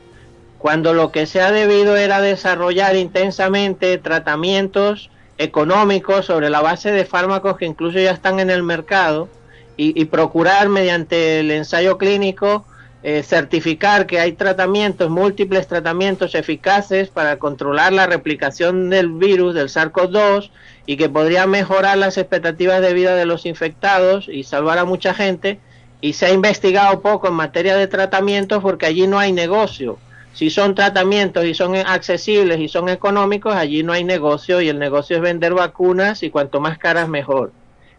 cuando 0.58 0.94
lo 0.94 1.12
que 1.12 1.26
se 1.26 1.40
ha 1.40 1.50
debido 1.50 1.96
era 1.96 2.20
desarrollar 2.20 2.96
intensamente 2.96 3.98
tratamientos 3.98 5.10
económicos 5.38 6.26
sobre 6.26 6.50
la 6.50 6.62
base 6.62 6.92
de 6.92 7.04
fármacos 7.04 7.56
que 7.56 7.66
incluso 7.66 7.98
ya 7.98 8.10
están 8.10 8.40
en 8.40 8.50
el 8.50 8.62
mercado 8.62 9.28
y, 9.76 10.00
y 10.00 10.06
procurar 10.06 10.68
mediante 10.68 11.40
el 11.40 11.50
ensayo 11.50 11.98
clínico 11.98 12.64
eh, 13.08 13.22
certificar 13.22 14.06
que 14.06 14.18
hay 14.18 14.32
tratamientos, 14.32 15.10
múltiples 15.10 15.68
tratamientos 15.68 16.34
eficaces 16.34 17.08
para 17.08 17.38
controlar 17.38 17.92
la 17.92 18.08
replicación 18.08 18.90
del 18.90 19.12
virus 19.12 19.54
del 19.54 19.68
SARS-CoV-2 19.68 20.50
y 20.86 20.96
que 20.96 21.08
podría 21.08 21.46
mejorar 21.46 21.98
las 21.98 22.18
expectativas 22.18 22.80
de 22.80 22.94
vida 22.94 23.14
de 23.14 23.24
los 23.24 23.46
infectados 23.46 24.28
y 24.28 24.42
salvar 24.42 24.78
a 24.78 24.84
mucha 24.84 25.14
gente. 25.14 25.60
Y 26.00 26.14
se 26.14 26.26
ha 26.26 26.32
investigado 26.32 27.00
poco 27.00 27.28
en 27.28 27.34
materia 27.34 27.76
de 27.76 27.86
tratamientos 27.86 28.60
porque 28.60 28.86
allí 28.86 29.06
no 29.06 29.20
hay 29.20 29.30
negocio. 29.30 29.98
Si 30.36 30.50
son 30.50 30.74
tratamientos 30.74 31.46
y 31.46 31.54
son 31.54 31.74
accesibles 31.76 32.60
y 32.60 32.68
son 32.68 32.90
económicos, 32.90 33.54
allí 33.54 33.82
no 33.82 33.94
hay 33.94 34.04
negocio 34.04 34.60
y 34.60 34.68
el 34.68 34.78
negocio 34.78 35.16
es 35.16 35.22
vender 35.22 35.54
vacunas 35.54 36.22
y 36.22 36.28
cuanto 36.28 36.60
más 36.60 36.76
caras 36.76 37.08
mejor. 37.08 37.52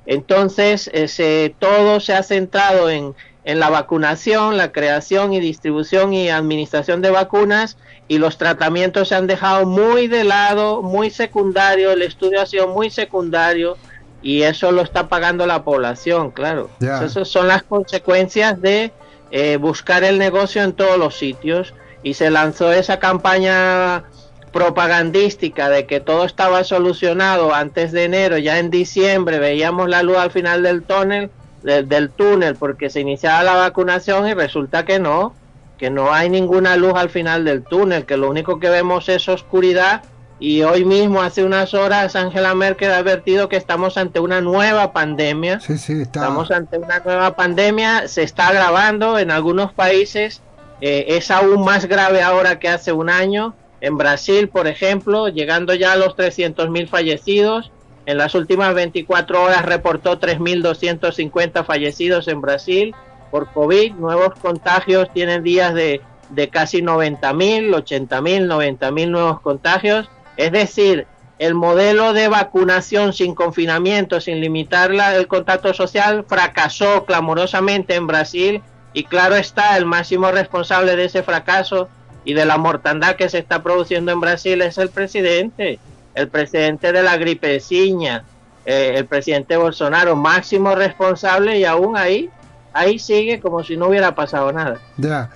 Entonces, 0.05 0.87
ese, 0.93 1.55
todo 1.57 1.99
se 1.99 2.13
ha 2.13 2.21
centrado 2.21 2.91
en, 2.91 3.15
en 3.43 3.59
la 3.59 3.71
vacunación, 3.71 4.55
la 4.55 4.71
creación 4.71 5.33
y 5.33 5.39
distribución 5.39 6.13
y 6.13 6.29
administración 6.29 7.01
de 7.01 7.09
vacunas 7.09 7.75
y 8.07 8.19
los 8.19 8.37
tratamientos 8.37 9.07
se 9.07 9.15
han 9.15 9.25
dejado 9.25 9.65
muy 9.65 10.07
de 10.07 10.23
lado, 10.23 10.83
muy 10.83 11.09
secundario, 11.09 11.91
el 11.91 12.03
estudio 12.03 12.39
ha 12.39 12.45
sido 12.45 12.67
muy 12.67 12.91
secundario 12.91 13.77
y 14.21 14.43
eso 14.43 14.71
lo 14.71 14.83
está 14.83 15.09
pagando 15.09 15.47
la 15.47 15.63
población, 15.63 16.29
claro. 16.29 16.69
Ya. 16.81 17.03
Esas 17.03 17.29
son 17.29 17.47
las 17.47 17.63
consecuencias 17.63 18.61
de 18.61 18.91
eh, 19.31 19.57
buscar 19.57 20.03
el 20.03 20.19
negocio 20.19 20.61
en 20.61 20.73
todos 20.73 20.99
los 20.99 21.15
sitios 21.15 21.73
y 22.07 22.13
se 22.13 22.29
lanzó 22.29 22.71
esa 22.71 22.99
campaña 22.99 24.05
propagandística 24.53 25.67
de 25.67 25.85
que 25.85 25.99
todo 25.99 26.23
estaba 26.23 26.63
solucionado 26.63 27.53
antes 27.53 27.91
de 27.91 28.05
enero, 28.05 28.37
ya 28.37 28.59
en 28.59 28.69
diciembre 28.69 29.39
veíamos 29.39 29.89
la 29.89 30.03
luz 30.03 30.15
al 30.15 30.31
final 30.31 30.63
del 30.63 30.83
túnel, 30.83 31.29
del, 31.63 31.89
del 31.89 32.09
túnel 32.09 32.55
porque 32.55 32.89
se 32.89 33.01
iniciaba 33.01 33.43
la 33.43 33.55
vacunación 33.55 34.25
y 34.25 34.33
resulta 34.33 34.85
que 34.85 34.99
no, 34.99 35.33
que 35.77 35.89
no 35.89 36.13
hay 36.13 36.29
ninguna 36.29 36.77
luz 36.77 36.93
al 36.95 37.09
final 37.09 37.43
del 37.43 37.63
túnel, 37.63 38.05
que 38.05 38.15
lo 38.15 38.29
único 38.29 38.57
que 38.57 38.69
vemos 38.69 39.09
es 39.09 39.27
oscuridad 39.27 40.01
y 40.39 40.61
hoy 40.61 40.85
mismo 40.85 41.21
hace 41.21 41.43
unas 41.43 41.73
horas 41.73 42.15
Angela 42.15 42.55
Merkel 42.55 42.91
ha 42.91 42.99
advertido 42.99 43.49
que 43.49 43.57
estamos 43.57 43.97
ante 43.97 44.21
una 44.21 44.39
nueva 44.39 44.93
pandemia. 44.93 45.59
Sí, 45.59 45.77
sí, 45.77 46.01
está. 46.03 46.21
Estamos 46.21 46.51
ante 46.51 46.77
una 46.77 46.99
nueva 46.99 47.35
pandemia, 47.35 48.07
se 48.07 48.23
está 48.23 48.47
agravando 48.47 49.19
en 49.19 49.29
algunos 49.29 49.73
países, 49.73 50.41
eh, 50.81 51.05
es 51.09 51.31
aún 51.31 51.63
más 51.63 51.85
grave 51.85 52.21
ahora 52.21 52.59
que 52.59 52.69
hace 52.69 52.91
un 52.91 53.09
año. 53.09 53.55
En 53.81 53.97
Brasil, 53.97 54.49
por 54.49 54.67
ejemplo, 54.67 55.27
llegando 55.29 55.73
ya 55.73 55.93
a 55.93 55.97
los 55.97 56.15
300.000 56.15 56.87
fallecidos. 56.87 57.71
En 58.05 58.17
las 58.17 58.35
últimas 58.35 58.73
24 58.73 59.43
horas 59.43 59.65
reportó 59.65 60.19
3.250 60.19 61.65
fallecidos 61.65 62.27
en 62.27 62.41
Brasil 62.41 62.95
por 63.31 63.51
COVID. 63.51 63.93
Nuevos 63.95 64.33
contagios 64.39 65.11
tienen 65.13 65.43
días 65.43 65.73
de, 65.73 66.01
de 66.29 66.49
casi 66.49 66.81
90.000, 66.81 67.69
80.000, 67.75 68.47
90.000 68.47 69.09
nuevos 69.09 69.41
contagios. 69.41 70.09
Es 70.37 70.51
decir, 70.51 71.05
el 71.39 71.53
modelo 71.53 72.13
de 72.13 72.29
vacunación 72.29 73.13
sin 73.13 73.35
confinamiento, 73.35 74.21
sin 74.21 74.39
limitar 74.41 74.91
la- 74.91 75.15
el 75.15 75.27
contacto 75.27 75.73
social, 75.73 76.25
fracasó 76.27 77.05
clamorosamente 77.05 77.95
en 77.95 78.07
Brasil 78.07 78.61
y 78.97 79.03
claro 79.03 79.35
está, 79.35 79.77
el 79.77 79.85
máximo 79.85 80.31
responsable 80.31 80.95
de 80.95 81.05
ese 81.05 81.21
fracaso 81.21 81.87
y 82.25 82.33
de 82.33 82.47
la 82.47 82.57
mortandad 82.57 83.15
que 83.15 83.29
se 83.29 83.37
está 83.37 83.61
produciendo 83.61 84.11
en 84.11 84.19
Brasil 84.19 84.59
es 84.63 84.79
el 84.79 84.89
presidente, 84.89 85.77
el 86.15 86.29
presidente 86.29 86.91
de 86.91 87.03
la 87.03 87.15
gripeciña, 87.15 88.23
eh, 88.65 88.93
el 88.95 89.05
presidente 89.05 89.55
Bolsonaro, 89.55 90.15
máximo 90.15 90.73
responsable 90.73 91.59
y 91.59 91.63
aún 91.63 91.95
ahí, 91.95 92.31
ahí 92.73 92.97
sigue 92.97 93.39
como 93.39 93.63
si 93.63 93.77
no 93.77 93.89
hubiera 93.89 94.15
pasado 94.15 94.51
nada. 94.51 94.79
Ya. 94.97 95.29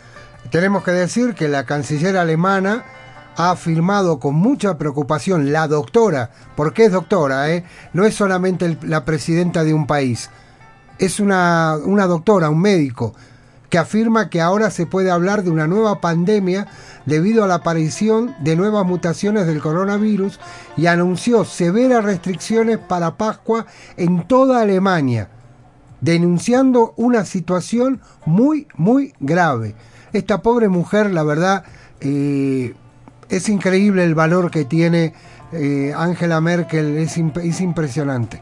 Tenemos 0.50 0.84
que 0.84 0.90
decir 0.90 1.36
que 1.36 1.48
la 1.48 1.68
canciller 1.68 2.18
alemana 2.18 2.84
ha 3.38 3.52
afirmado 3.52 4.20
con 4.20 4.34
mucha 4.34 4.80
preocupación, 4.80 5.52
la 5.52 5.68
doctora, 5.68 6.32
porque 6.56 6.86
es 6.86 6.92
doctora, 6.92 7.52
¿eh? 7.52 7.64
no 7.94 8.06
es 8.06 8.16
solamente 8.16 8.76
la 8.82 9.06
presidenta 9.06 9.64
de 9.64 9.76
un 9.76 9.86
país, 9.86 10.32
es 10.98 11.20
una, 11.20 11.78
una 11.86 12.08
doctora, 12.08 12.50
un 12.50 12.60
médico, 12.60 13.14
que 13.72 13.80
afirma 13.80 14.30
que 14.30 14.42
ahora 14.42 14.70
se 14.70 14.86
puede 14.86 15.10
hablar 15.10 15.42
de 15.42 15.50
una 15.50 15.66
nueva 15.66 16.02
pandemia 16.02 16.68
debido 17.06 17.44
a 17.44 17.48
la 17.48 17.56
aparición 17.56 18.36
de 18.42 18.56
nuevas 18.56 18.86
mutaciones 18.86 19.48
del 19.48 19.62
coronavirus 19.62 20.40
y 20.78 20.86
anunció 20.86 21.46
severas 21.46 22.04
restricciones 22.04 22.78
para 22.78 23.16
Pascua 23.18 23.66
en 23.98 24.28
toda 24.28 24.62
Alemania 24.62 25.30
denunciando 26.02 26.94
una 26.98 27.26
situación 27.26 28.02
muy, 28.26 28.68
muy 28.76 29.14
grave. 29.20 29.76
Esta 30.14 30.42
pobre 30.42 30.68
mujer, 30.68 31.12
la 31.12 31.24
verdad, 31.24 31.64
eh, 32.02 32.74
es 33.30 33.48
increíble 33.50 34.04
el 34.04 34.16
valor 34.16 34.52
que 34.52 34.66
tiene 34.66 35.14
eh, 35.54 35.94
Angela 35.96 36.42
Merkel, 36.42 36.98
es, 36.98 37.18
imp- 37.18 37.42
es 37.44 37.62
impresionante. 37.62 38.42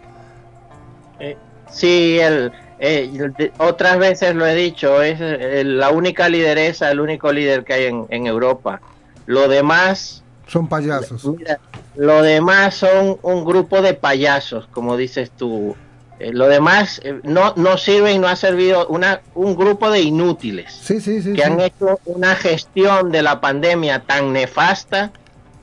Eh, 1.19 1.37
sí, 1.69 2.17
el, 2.19 2.51
eh, 2.79 3.09
de- 3.37 3.51
otras 3.57 3.97
veces 3.99 4.35
lo 4.35 4.45
he 4.45 4.55
dicho, 4.55 5.01
es 5.01 5.17
eh, 5.21 5.63
la 5.65 5.89
única 5.89 6.29
lideresa, 6.29 6.89
el 6.91 6.99
único 6.99 7.31
líder 7.31 7.63
que 7.63 7.73
hay 7.73 7.85
en, 7.85 8.05
en 8.09 8.27
Europa. 8.27 8.81
Lo 9.25 9.47
demás, 9.47 10.23
Son 10.47 10.67
payasos. 10.67 11.25
mira, 11.25 11.59
lo 11.95 12.21
demás 12.21 12.75
son 12.75 13.17
un 13.21 13.45
grupo 13.45 13.81
de 13.81 13.93
payasos, 13.93 14.67
como 14.71 14.97
dices 14.97 15.31
tú. 15.31 15.75
Eh, 16.19 16.31
lo 16.33 16.47
demás 16.49 16.99
eh, 17.03 17.19
no, 17.23 17.53
no 17.55 17.77
sirve 17.77 18.11
y 18.11 18.19
no 18.19 18.27
ha 18.27 18.35
servido 18.35 18.87
una, 18.87 19.21
un 19.35 19.55
grupo 19.55 19.89
de 19.89 20.01
inútiles 20.01 20.73
Sí, 20.73 20.99
sí, 20.99 21.21
sí. 21.21 21.31
que 21.31 21.45
han 21.45 21.61
hecho 21.61 21.97
una 22.03 22.35
gestión 22.35 23.09
de 23.09 23.21
la 23.21 23.39
pandemia 23.39 24.01
tan 24.01 24.33
nefasta 24.33 25.11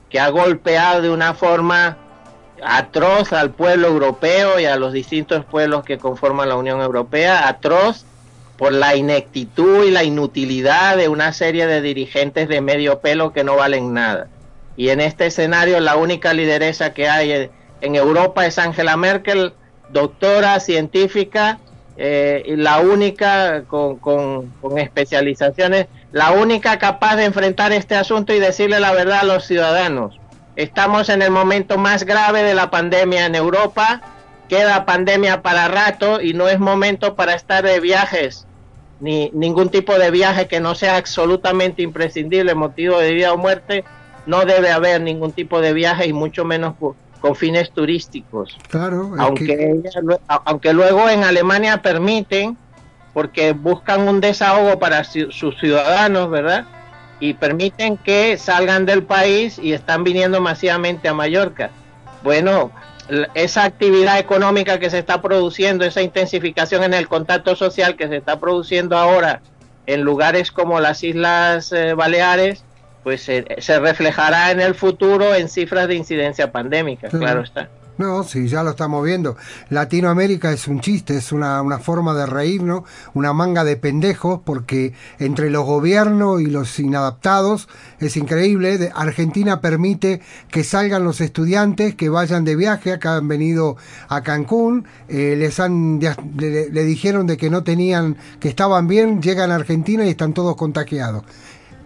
que 0.09 0.19
ha 0.19 0.29
golpeado 0.29 1.03
de 1.03 1.11
una 1.11 1.35
forma 1.35 1.97
atroz 2.63 3.33
al 3.33 3.51
pueblo 3.51 3.87
europeo 3.87 4.59
y 4.59 4.65
a 4.65 4.75
los 4.77 4.93
distintos 4.93 5.45
pueblos 5.45 5.83
que 5.83 5.97
conforman 5.97 6.49
la 6.49 6.55
Unión 6.55 6.81
Europea, 6.81 7.47
atroz 7.47 8.05
por 8.57 8.73
la 8.73 8.95
ineptitud 8.95 9.85
y 9.85 9.91
la 9.91 10.03
inutilidad 10.03 10.97
de 10.97 11.07
una 11.09 11.31
serie 11.33 11.67
de 11.67 11.81
dirigentes 11.81 12.47
de 12.47 12.61
medio 12.61 12.99
pelo 12.99 13.31
que 13.31 13.43
no 13.43 13.55
valen 13.55 13.93
nada. 13.93 14.27
Y 14.75 14.89
en 14.89 14.99
este 15.01 15.27
escenario 15.27 15.79
la 15.79 15.95
única 15.95 16.33
lideresa 16.33 16.93
que 16.93 17.07
hay 17.09 17.31
en- 17.81 17.95
Europa 17.95 18.45
es 18.47 18.57
Angela 18.57 18.97
Merkel, 18.97 19.53
doctora 19.89 20.59
científica, 20.59 21.59
eh, 21.95 22.43
y 22.45 22.55
la 22.55 22.79
única 22.79 23.63
con- 23.65 23.97
con 23.97 24.77
especializaciones, 24.77 25.87
la 26.11 26.31
única 26.31 26.77
capaz 26.79 27.15
de 27.15 27.25
enfrentar 27.25 27.71
este 27.71 27.95
asunto 27.95 28.33
y 28.33 28.39
decirle 28.39 28.79
la 28.79 28.91
verdad 28.93 29.19
a 29.21 29.25
los 29.25 29.45
ciudadanos. 29.45 30.19
Estamos 30.57 31.09
en 31.09 31.21
el 31.21 31.29
momento 31.29 31.77
más 31.77 32.03
grave 32.03 32.41
de 32.41 32.55
la 32.55 32.71
pandemia 32.71 33.27
en 33.27 33.35
Europa, 33.35 34.01
queda 34.49 34.85
pandemia 34.85 35.43
para 35.43 35.67
rato 35.67 36.19
y 36.19 36.33
no 36.33 36.49
es 36.49 36.59
momento 36.59 37.15
para 37.15 37.35
estar 37.35 37.63
de 37.63 37.79
viajes, 37.79 38.47
ni 38.99 39.29
ningún 39.35 39.69
tipo 39.69 39.99
de 39.99 40.09
viaje 40.09 40.47
que 40.47 40.59
no 40.59 40.73
sea 40.73 40.97
absolutamente 40.97 41.83
imprescindible, 41.83 42.55
motivo 42.55 42.97
de 42.97 43.13
vida 43.13 43.33
o 43.33 43.37
muerte, 43.37 43.85
no 44.25 44.45
debe 44.45 44.71
haber 44.71 44.99
ningún 45.01 45.31
tipo 45.31 45.61
de 45.61 45.73
viaje 45.73 46.07
y 46.07 46.13
mucho 46.13 46.43
menos 46.43 46.75
co- 46.79 46.97
con 47.19 47.35
fines 47.35 47.71
turísticos. 47.71 48.57
Claro, 48.67 49.11
aunque, 49.19 49.45
que- 49.45 49.81
aunque 50.45 50.73
luego 50.73 51.07
en 51.07 51.23
Alemania 51.23 51.83
permiten, 51.83 52.57
porque 53.13 53.51
buscan 53.53 54.07
un 54.07 54.21
desahogo 54.21 54.79
para 54.79 55.03
sus 55.03 55.55
ciudadanos, 55.59 56.31
¿verdad? 56.31 56.65
Y 57.19 57.33
permiten 57.33 57.97
que 57.97 58.37
salgan 58.37 58.85
del 58.85 59.03
país 59.03 59.57
y 59.57 59.73
están 59.73 60.03
viniendo 60.03 60.39
masivamente 60.41 61.07
a 61.07 61.13
Mallorca. 61.13 61.71
Bueno, 62.23 62.71
esa 63.33 63.63
actividad 63.63 64.19
económica 64.19 64.79
que 64.79 64.89
se 64.89 64.99
está 64.99 65.21
produciendo, 65.21 65.85
esa 65.85 66.01
intensificación 66.01 66.83
en 66.83 66.93
el 66.93 67.07
contacto 67.07 67.55
social 67.55 67.95
que 67.95 68.07
se 68.07 68.17
está 68.17 68.39
produciendo 68.39 68.97
ahora 68.97 69.41
en 69.85 70.01
lugares 70.01 70.51
como 70.51 70.79
las 70.79 71.03
Islas 71.03 71.71
eh, 71.71 71.93
Baleares, 71.93 72.63
pues 73.03 73.23
se- 73.23 73.45
se 73.59 73.79
reflejará 73.79 74.51
en 74.51 74.59
el 74.59 74.75
futuro 74.75 75.33
en 75.33 75.47
cifras 75.47 75.87
de 75.87 75.95
incidencia 75.95 76.51
pandémica, 76.51 77.09
Sí. 77.09 77.17
claro 77.17 77.41
está. 77.41 77.69
No, 77.97 78.23
sí, 78.23 78.47
ya 78.47 78.61
lo 78.61 78.71
estamos 78.71 79.03
viendo. 79.03 79.37
Latinoamérica 79.69 80.51
es 80.51 80.67
un 80.67 80.81
chiste, 80.81 81.17
es 81.17 81.31
una, 81.31 81.61
una 81.63 81.79
forma 81.79 82.13
de 82.13 82.27
reírnos, 82.27 82.83
una 83.15 83.33
manga 83.33 83.63
de 83.63 83.75
pendejos, 83.75 84.41
porque 84.45 84.93
entre 85.17 85.49
los 85.49 85.65
gobiernos 85.65 86.39
y 86.41 86.45
los 86.45 86.77
inadaptados 86.79 87.67
es 87.99 88.15
increíble. 88.15 88.77
De- 88.77 88.91
Argentina 88.93 89.61
permite 89.61 90.21
que 90.51 90.63
salgan 90.63 91.03
los 91.03 91.21
estudiantes, 91.21 91.95
que 91.95 92.09
vayan 92.09 92.45
de 92.45 92.55
viaje, 92.55 92.91
acá 92.93 93.15
han 93.17 93.27
venido 93.27 93.77
a 94.09 94.21
Cancún, 94.21 94.85
eh, 95.07 95.35
les 95.35 95.59
han, 95.59 95.99
le, 95.99 96.69
le 96.69 96.83
dijeron 96.83 97.25
de 97.25 97.35
que 97.37 97.49
no 97.49 97.63
tenían, 97.63 98.15
que 98.39 98.49
estaban 98.49 98.87
bien, 98.87 99.23
llegan 99.23 99.49
a 99.51 99.55
Argentina 99.55 100.05
y 100.05 100.09
están 100.09 100.33
todos 100.33 100.55
contagiados. 100.55 101.23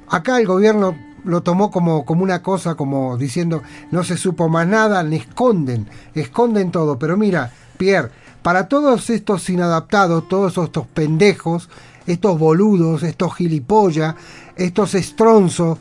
Acá 0.09 0.39
el 0.41 0.45
gobierno 0.45 0.93
lo 1.23 1.41
tomó 1.41 1.71
como, 1.71 2.05
como 2.05 2.23
una 2.23 2.41
cosa, 2.41 2.75
como 2.75 3.17
diciendo, 3.17 3.61
no 3.91 4.03
se 4.03 4.17
supo 4.17 4.49
más 4.49 4.67
nada, 4.67 5.03
le 5.03 5.17
esconden, 5.17 5.87
esconden 6.13 6.71
todo. 6.71 6.97
Pero 6.97 7.17
mira, 7.17 7.51
Pierre, 7.77 8.09
para 8.41 8.67
todos 8.67 9.09
estos 9.09 9.49
inadaptados, 9.49 10.27
todos 10.27 10.57
estos 10.57 10.87
pendejos, 10.87 11.69
estos 12.07 12.39
boludos, 12.39 13.03
estos 13.03 13.35
gilipollas, 13.35 14.15
estos 14.55 14.95
estronzos, 14.95 15.77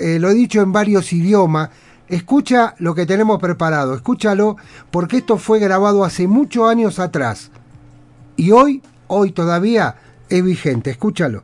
eh, 0.00 0.18
lo 0.18 0.30
he 0.30 0.34
dicho 0.34 0.60
en 0.62 0.72
varios 0.72 1.12
idiomas, 1.12 1.70
escucha 2.08 2.74
lo 2.78 2.94
que 2.94 3.06
tenemos 3.06 3.40
preparado, 3.40 3.94
escúchalo, 3.94 4.56
porque 4.90 5.18
esto 5.18 5.38
fue 5.38 5.58
grabado 5.58 6.04
hace 6.04 6.26
muchos 6.28 6.68
años 6.68 6.98
atrás. 6.98 7.50
Y 8.36 8.50
hoy, 8.50 8.82
hoy 9.08 9.32
todavía 9.32 9.96
es 10.28 10.42
vigente, 10.42 10.90
escúchalo. 10.90 11.42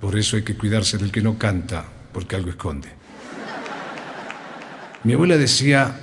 Por 0.00 0.18
eso 0.18 0.36
hay 0.36 0.44
que 0.44 0.56
cuidarse 0.56 0.98
del 0.98 1.10
que 1.10 1.22
no 1.22 1.38
canta, 1.38 1.84
porque 2.14 2.36
algo 2.36 2.48
esconde. 2.48 2.88
Mi 5.02 5.12
abuela 5.12 5.36
decía, 5.36 6.00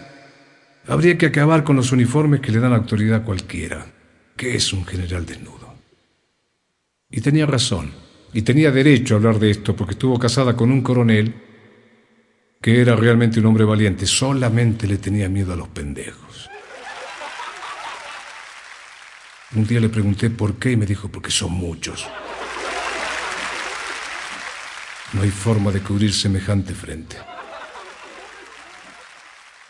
habría 0.87 1.17
que 1.17 1.25
acabar 1.25 1.63
con 1.63 1.75
los 1.75 1.91
uniformes 1.91 2.41
que 2.41 2.51
le 2.51 2.59
dan 2.59 2.73
autoridad 2.73 3.21
a 3.21 3.23
cualquiera, 3.23 3.87
que 4.37 4.55
es 4.55 4.71
un 4.73 4.85
general 4.85 5.25
desnudo. 5.25 5.73
Y 7.09 7.21
tenía 7.21 7.47
razón, 7.47 7.91
y 8.31 8.43
tenía 8.43 8.69
derecho 8.69 9.15
a 9.15 9.17
hablar 9.17 9.39
de 9.39 9.49
esto, 9.49 9.75
porque 9.75 9.93
estuvo 9.93 10.19
casada 10.19 10.55
con 10.55 10.71
un 10.71 10.83
coronel 10.83 11.33
que 12.61 12.79
era 12.79 12.95
realmente 12.95 13.39
un 13.39 13.47
hombre 13.47 13.65
valiente, 13.65 14.05
solamente 14.05 14.85
le 14.85 14.99
tenía 14.99 15.27
miedo 15.27 15.53
a 15.53 15.55
los 15.55 15.69
pendejos. 15.69 16.47
Un 19.55 19.65
día 19.65 19.79
le 19.79 19.89
pregunté 19.89 20.29
por 20.29 20.55
qué 20.55 20.71
y 20.71 20.77
me 20.77 20.85
dijo, 20.85 21.09
porque 21.09 21.31
son 21.31 21.53
muchos. 21.53 22.07
No 25.13 25.23
hay 25.23 25.29
forma 25.29 25.71
de 25.71 25.81
cubrir 25.81 26.13
semejante 26.13 26.73
frente. 26.73 27.17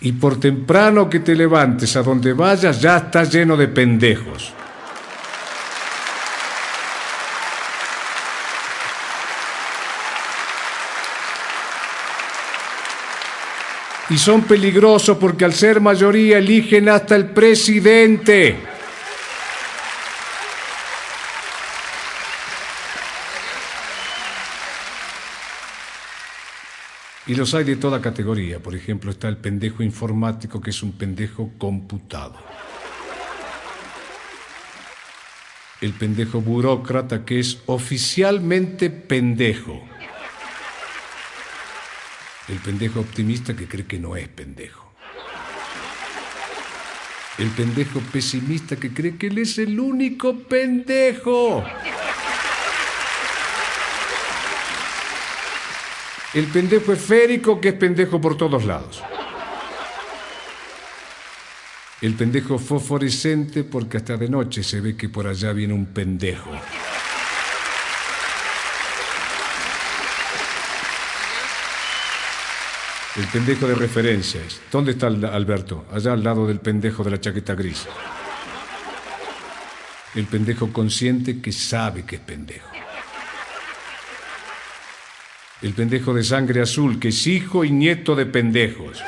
Y 0.01 0.13
por 0.13 0.39
temprano 0.39 1.09
que 1.09 1.19
te 1.19 1.35
levantes 1.35 1.95
a 1.95 2.01
donde 2.01 2.33
vayas, 2.33 2.81
ya 2.81 2.97
está 2.97 3.23
lleno 3.23 3.55
de 3.55 3.67
pendejos. 3.67 4.53
Y 14.09 14.17
son 14.17 14.41
peligrosos 14.41 15.17
porque 15.17 15.45
al 15.45 15.53
ser 15.53 15.79
mayoría 15.79 16.39
eligen 16.39 16.89
hasta 16.89 17.15
el 17.15 17.27
presidente. 17.27 18.57
Y 27.31 27.35
los 27.35 27.53
hay 27.53 27.63
de 27.63 27.77
toda 27.77 28.01
categoría. 28.01 28.59
Por 28.59 28.75
ejemplo, 28.75 29.09
está 29.09 29.29
el 29.29 29.37
pendejo 29.37 29.83
informático, 29.83 30.59
que 30.59 30.71
es 30.71 30.83
un 30.83 30.91
pendejo 30.91 31.51
computado. 31.57 32.35
El 35.79 35.93
pendejo 35.93 36.41
burócrata, 36.41 37.23
que 37.23 37.39
es 37.39 37.59
oficialmente 37.67 38.89
pendejo. 38.89 39.81
El 42.49 42.57
pendejo 42.57 42.99
optimista, 42.99 43.55
que 43.55 43.65
cree 43.65 43.85
que 43.85 43.97
no 43.97 44.17
es 44.17 44.27
pendejo. 44.27 44.91
El 47.37 47.47
pendejo 47.51 48.01
pesimista 48.11 48.75
que 48.75 48.93
cree 48.93 49.15
que 49.15 49.27
él 49.27 49.37
es 49.37 49.57
el 49.57 49.79
único 49.79 50.37
pendejo. 50.37 51.63
El 56.33 56.45
pendejo 56.45 56.93
esférico 56.93 57.59
que 57.59 57.69
es 57.69 57.73
pendejo 57.73 58.21
por 58.21 58.37
todos 58.37 58.63
lados. 58.63 59.03
El 62.01 62.13
pendejo 62.13 62.57
fosforescente 62.57 63.65
porque 63.65 63.97
hasta 63.97 64.15
de 64.15 64.29
noche 64.29 64.63
se 64.63 64.79
ve 64.79 64.95
que 64.95 65.09
por 65.09 65.27
allá 65.27 65.51
viene 65.51 65.73
un 65.73 65.87
pendejo. 65.87 66.49
El 73.17 73.27
pendejo 73.27 73.67
de 73.67 73.75
referencias. 73.75 74.61
¿Dónde 74.71 74.93
está 74.93 75.07
Alberto? 75.07 75.85
Allá 75.91 76.13
al 76.13 76.23
lado 76.23 76.47
del 76.47 76.61
pendejo 76.61 77.03
de 77.03 77.11
la 77.11 77.19
chaqueta 77.19 77.55
gris. 77.55 77.85
El 80.15 80.27
pendejo 80.27 80.71
consciente 80.71 81.41
que 81.41 81.51
sabe 81.51 82.03
que 82.05 82.15
es 82.15 82.21
pendejo. 82.21 82.70
El 85.61 85.73
pendejo 85.73 86.13
de 86.13 86.23
sangre 86.23 86.61
azul 86.61 86.99
que 86.99 87.09
es 87.09 87.27
hijo 87.27 87.63
y 87.63 87.71
nieto 87.71 88.15
de 88.15 88.25
pendejos. 88.25 89.01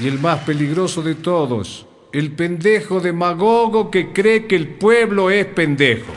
Y 0.00 0.08
el 0.08 0.18
más 0.18 0.40
peligroso 0.40 1.02
de 1.02 1.14
todos, 1.14 1.86
el 2.12 2.32
pendejo 2.32 3.00
demagogo 3.00 3.90
que 3.90 4.12
cree 4.12 4.46
que 4.46 4.56
el 4.56 4.68
pueblo 4.68 5.30
es 5.30 5.46
pendejo. 5.46 6.12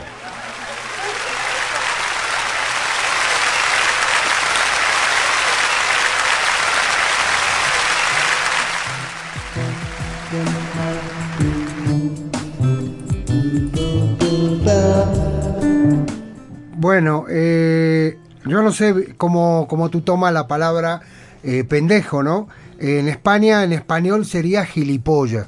Bueno, 16.98 17.26
eh, 17.30 18.18
yo 18.44 18.60
no 18.60 18.72
sé 18.72 19.14
cómo, 19.16 19.68
cómo 19.68 19.88
tú 19.88 20.00
tomas 20.00 20.32
la 20.32 20.48
palabra 20.48 21.00
eh, 21.44 21.62
pendejo, 21.62 22.24
¿no? 22.24 22.48
En 22.80 23.06
España, 23.06 23.62
en 23.62 23.72
español 23.72 24.26
sería 24.26 24.64
gilipollas. 24.64 25.46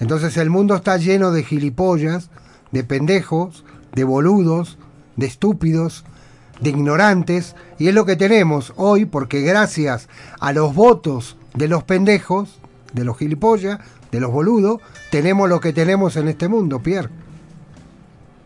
Entonces 0.00 0.36
el 0.36 0.50
mundo 0.50 0.74
está 0.74 0.98
lleno 0.98 1.30
de 1.30 1.44
gilipollas, 1.44 2.28
de 2.72 2.84
pendejos, 2.84 3.64
de 3.94 4.04
boludos, 4.04 4.76
de 5.16 5.28
estúpidos, 5.28 6.04
de 6.60 6.68
ignorantes, 6.68 7.56
y 7.78 7.88
es 7.88 7.94
lo 7.94 8.04
que 8.04 8.16
tenemos 8.16 8.74
hoy 8.76 9.06
porque 9.06 9.40
gracias 9.40 10.10
a 10.40 10.52
los 10.52 10.74
votos 10.74 11.38
de 11.54 11.68
los 11.68 11.84
pendejos, 11.84 12.58
de 12.92 13.04
los 13.04 13.16
gilipollas, 13.16 13.78
de 14.12 14.20
los 14.20 14.30
boludos, 14.30 14.82
tenemos 15.10 15.48
lo 15.48 15.58
que 15.58 15.72
tenemos 15.72 16.16
en 16.16 16.28
este 16.28 16.48
mundo, 16.48 16.82
Pierre. 16.82 17.08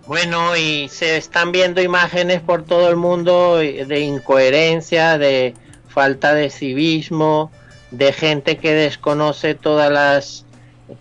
Bueno, 0.07 0.55
y 0.55 0.89
se 0.91 1.17
están 1.17 1.51
viendo 1.51 1.81
imágenes 1.81 2.43
por 2.43 2.65
todo 2.65 2.91
el 2.91 2.97
mundo 2.97 3.57
de 3.57 4.01
incoherencia, 4.01 5.17
de 5.17 5.55
falta 5.89 6.35
de 6.35 6.51
civismo, 6.51 7.51
de 7.91 8.13
gente 8.13 8.59
que 8.59 8.75
desconoce 8.75 9.55
todas 9.55 9.91
las 9.91 10.45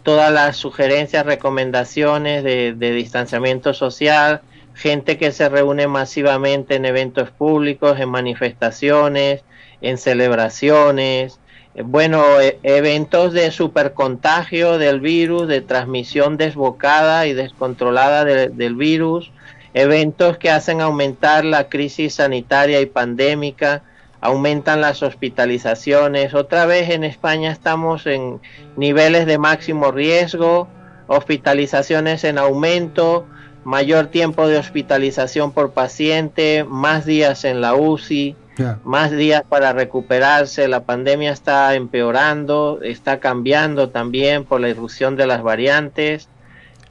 todas 0.04 0.32
las 0.32 0.56
sugerencias, 0.56 1.26
recomendaciones 1.26 2.46
de, 2.46 2.74
de 2.74 2.92
distanciamiento 2.92 3.74
social, 3.74 4.42
gente 4.74 5.18
que 5.18 5.34
se 5.34 5.50
reúne 5.50 5.88
masivamente 5.88 6.76
en 6.76 6.86
eventos 6.86 7.30
públicos, 7.32 8.00
en 8.00 8.08
manifestaciones, 8.08 9.44
en 9.82 9.98
celebraciones, 9.98 11.42
bueno, 11.76 12.40
e- 12.40 12.60
eventos 12.64 13.34
de 13.34 13.52
supercontagio 13.52 14.78
del 14.78 15.00
virus, 15.00 15.48
de 15.48 15.62
transmisión 15.62 16.38
desbocada 16.38 17.26
y 17.28 17.34
descontrolada 17.34 18.24
de- 18.26 18.50
del 18.50 18.76
virus, 18.76 19.32
eventos 19.74 20.38
que 20.38 20.52
hacen 20.52 20.82
aumentar 20.82 21.46
la 21.46 21.70
crisis 21.70 22.16
sanitaria 22.16 22.80
y 22.82 22.86
pandémica, 22.86 23.84
aumentan 24.22 24.82
las 24.82 25.02
hospitalizaciones. 25.04 26.34
Otra 26.34 26.66
vez 26.66 26.90
en 26.92 27.04
España 27.04 27.52
estamos 27.52 28.06
en 28.06 28.40
niveles 28.76 29.26
de 29.26 29.38
máximo 29.38 29.92
riesgo, 29.92 30.68
hospitalizaciones 31.08 32.24
en 32.24 32.38
aumento, 32.38 33.28
mayor 33.64 34.08
tiempo 34.08 34.48
de 34.48 34.58
hospitalización 34.58 35.52
por 35.54 35.74
paciente, 35.74 36.66
más 36.68 37.06
días 37.06 37.44
en 37.46 37.62
la 37.62 37.76
UCI, 37.76 38.36
más 38.84 39.12
días 39.12 39.44
para 39.48 39.74
recuperarse. 39.74 40.68
La 40.68 40.84
pandemia 40.84 41.32
está 41.32 41.74
empeorando, 41.76 42.80
está 42.82 43.20
cambiando 43.20 43.90
también 43.90 44.46
por 44.46 44.62
la 44.62 44.70
irrupción 44.70 45.16
de 45.16 45.28
las 45.28 45.44
variantes. 45.44 46.30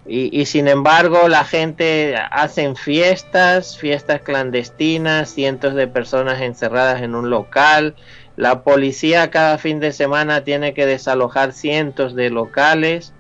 Y, 0.05 0.47
sin 0.47 0.67
embargo, 0.67 1.29
la 1.29 1.45
gente 1.45 2.17
hacen 2.33 2.75
fiestas, 2.75 3.79
fiestas 3.79 4.21
clandestinas, 4.23 5.31
cientos 5.31 5.75
de 5.75 5.87
personas 5.87 6.41
encerradas 6.41 7.03
en 7.03 7.15
un 7.15 7.31
local. 7.31 7.95
La 8.35 8.65
policía 8.65 9.31
cada 9.31 9.59
fin 9.59 9.79
de 9.79 9.93
semana 9.93 10.43
tiene 10.43 10.75
que 10.75 10.87
desalojar 10.87 11.53
cientos 11.53 12.17
de 12.17 12.31
locales. 12.31 13.13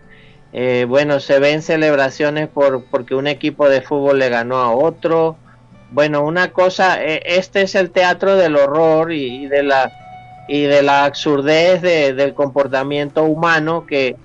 Eh, 0.52 0.84
bueno, 0.88 1.20
se 1.20 1.38
ven 1.38 1.62
celebraciones 1.62 2.48
por 2.48 2.84
porque 2.86 3.14
un 3.14 3.28
equipo 3.28 3.68
de 3.68 3.82
fútbol 3.82 4.18
le 4.18 4.28
ganó 4.28 4.56
a 4.56 4.72
otro. 4.72 5.36
Bueno, 5.92 6.24
una 6.24 6.52
cosa, 6.52 7.02
eh, 7.04 7.22
este 7.26 7.62
es 7.62 7.74
el 7.74 7.90
teatro 7.90 8.36
del 8.36 8.56
horror 8.56 9.12
y, 9.12 9.46
de 9.46 9.62
la 9.62 9.90
y 10.48 10.62
de 10.62 10.82
la 10.82 11.04
absurdez 11.04 11.80
de- 11.82 12.14
del 12.14 12.34
comportamiento 12.34 13.22
humano 13.24 13.86
que, 13.86 14.16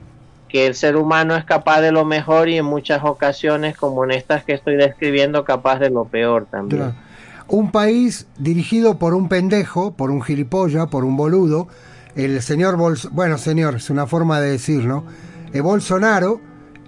que 0.49 0.65
el 0.65 0.73
ser 0.75 0.95
humano 0.95 1.35
es 1.35 1.45
capaz 1.45 1.81
de 1.81 1.91
lo 1.91 2.05
mejor 2.05 2.49
y 2.49 2.57
en 2.57 2.65
muchas 2.65 3.03
ocasiones, 3.03 3.77
como 3.77 4.03
en 4.03 4.11
estas 4.11 4.43
que 4.43 4.53
estoy 4.53 4.75
describiendo, 4.77 5.43
capaz 5.43 5.79
de 5.79 5.89
lo 5.89 6.05
peor 6.05 6.47
también. 6.49 6.93
Un 7.49 7.71
país 7.71 8.27
dirigido 8.37 8.97
por 8.97 9.13
un 9.13 9.29
pendejo, 9.29 9.91
por 9.91 10.09
un 10.09 10.21
gilipollas, 10.21 10.87
por 10.87 11.05
un 11.05 11.15
boludo, 11.15 11.67
el 12.15 12.41
señor 12.41 12.77
Bolsonaro, 12.77 13.15
bueno 13.15 13.37
señor, 13.37 13.75
es 13.75 13.89
una 13.89 14.07
forma 14.07 14.41
de 14.41 14.51
decir, 14.51 14.83
¿no? 14.85 15.03
Eh, 15.53 15.61
Bolsonaro 15.61 16.41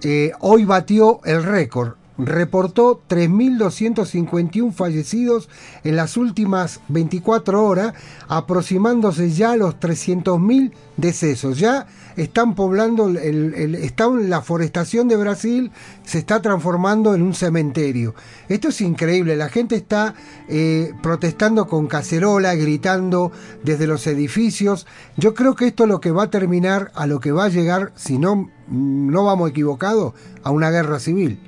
eh, 0.04 0.32
hoy 0.40 0.66
batió 0.66 1.20
el 1.24 1.44
récord, 1.44 1.94
reportó 2.20 3.02
3.251 3.10 4.74
fallecidos 4.74 5.50
en 5.84 5.96
las 5.96 6.18
últimas 6.18 6.82
24 6.90 7.66
horas, 7.66 7.94
aproximándose 8.28 9.32
ya 9.32 9.54
a 9.54 9.58
los 9.58 9.80
300.000 9.80 10.72
decesos. 10.98 11.58
Ya 11.58 11.88
están 12.18 12.54
poblando, 12.56 13.08
el, 13.08 13.76
está 13.76 14.08
la 14.10 14.42
forestación 14.42 15.08
de 15.08 15.16
Brasil 15.16 15.72
se 16.04 16.20
está 16.20 16.42
transformando 16.42 17.16
en 17.16 17.22
un 17.22 17.34
cementerio. 17.34 18.14
Esto 18.50 18.70
es 18.70 18.82
increíble, 18.82 19.36
la 19.38 19.50
gente 19.50 19.76
está 19.76 20.16
eh, 20.50 20.94
protestando 21.02 21.68
con 21.68 21.88
cacerola, 21.88 22.56
gritando 22.56 23.32
desde 23.64 23.88
los 23.88 24.06
edificios. 24.08 24.86
Yo 25.16 25.34
creo 25.34 25.56
que 25.56 25.68
esto 25.68 25.84
es 25.84 25.90
lo 25.90 26.02
que 26.02 26.12
va 26.12 26.24
a 26.24 26.30
terminar, 26.30 26.92
a 26.96 27.08
lo 27.08 27.20
que 27.20 27.32
va 27.32 27.46
a 27.46 27.50
llegar, 27.50 27.94
si 27.96 28.18
no, 28.18 28.50
no 28.68 29.24
vamos 29.24 29.50
equivocados, 29.50 30.14
a 30.44 30.52
una 30.52 30.72
guerra 30.72 31.00
civil. 31.00 31.40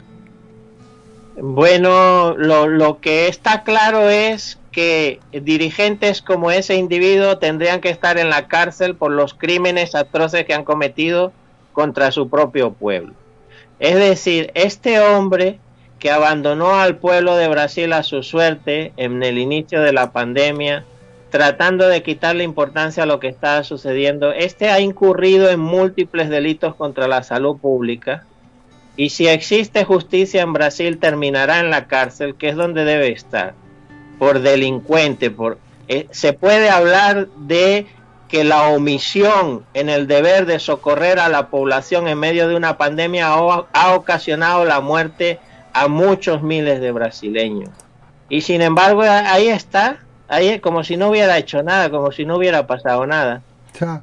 Bueno, 1.43 2.35
lo, 2.37 3.01
que 3.01 3.27
está 3.27 3.63
claro 3.63 4.11
es 4.11 4.59
que 4.71 5.19
dirigentes 5.31 6.21
como 6.21 6.51
ese 6.51 6.75
individuo 6.75 7.39
tendrían 7.39 7.81
que 7.81 7.89
estar 7.89 8.19
en 8.19 8.29
la 8.29 8.47
cárcel 8.47 8.95
por 8.95 9.11
los 9.11 9.33
crímenes 9.33 9.95
atroces 9.95 10.45
que 10.45 10.53
han 10.53 10.65
cometido 10.65 11.33
contra 11.73 12.11
su 12.11 12.29
propio 12.29 12.73
pueblo. 12.73 13.15
Es 13.79 13.95
decir, 13.95 14.51
este 14.53 14.99
hombre 14.99 15.59
que 15.97 16.11
abandonó 16.11 16.75
al 16.75 16.97
pueblo 16.97 17.35
de 17.35 17.47
Brasil 17.47 17.91
a 17.93 18.03
su 18.03 18.21
suerte 18.21 18.93
en 18.97 19.23
el 19.23 19.39
inicio 19.39 19.81
de 19.81 19.93
la 19.93 20.11
pandemia, 20.11 20.85
tratando 21.31 21.87
de 21.87 22.03
quitarle 22.03 22.43
importancia 22.43 23.01
a 23.01 23.07
lo 23.07 23.19
que 23.19 23.29
estaba 23.29 23.63
sucediendo, 23.63 24.31
este 24.31 24.69
ha 24.69 24.79
incurrido 24.79 25.49
en 25.49 25.59
múltiples 25.59 26.29
delitos 26.29 26.75
contra 26.75 27.07
la 27.07 27.23
salud 27.23 27.57
pública 27.57 28.27
y 28.97 29.09
si 29.09 29.27
existe 29.27 29.85
justicia 29.85 30.41
en 30.41 30.53
Brasil 30.53 30.97
terminará 30.99 31.59
en 31.59 31.69
la 31.69 31.87
cárcel, 31.87 32.35
que 32.35 32.49
es 32.49 32.55
donde 32.55 32.83
debe 32.83 33.11
estar, 33.11 33.53
por 34.19 34.41
delincuente. 34.41 35.31
Por, 35.31 35.57
eh, 35.87 36.07
se 36.11 36.33
puede 36.33 36.69
hablar 36.69 37.27
de 37.37 37.87
que 38.27 38.43
la 38.43 38.69
omisión 38.69 39.65
en 39.73 39.89
el 39.89 40.07
deber 40.07 40.45
de 40.45 40.59
socorrer 40.59 41.19
a 41.19 41.29
la 41.29 41.47
población 41.47 42.07
en 42.07 42.17
medio 42.19 42.47
de 42.47 42.55
una 42.55 42.77
pandemia 42.77 43.27
ha, 43.27 43.65
ha 43.73 43.95
ocasionado 43.95 44.65
la 44.65 44.79
muerte 44.79 45.39
a 45.73 45.87
muchos 45.87 46.41
miles 46.41 46.79
de 46.79 46.91
brasileños. 46.91 47.69
Y 48.29 48.41
sin 48.41 48.61
embargo 48.61 49.01
ahí 49.01 49.49
está, 49.49 49.99
ahí 50.29 50.59
como 50.59 50.83
si 50.83 50.95
no 50.95 51.09
hubiera 51.09 51.37
hecho 51.37 51.61
nada, 51.63 51.89
como 51.89 52.11
si 52.11 52.25
no 52.25 52.37
hubiera 52.37 52.67
pasado 52.67 53.05
nada. 53.05 53.41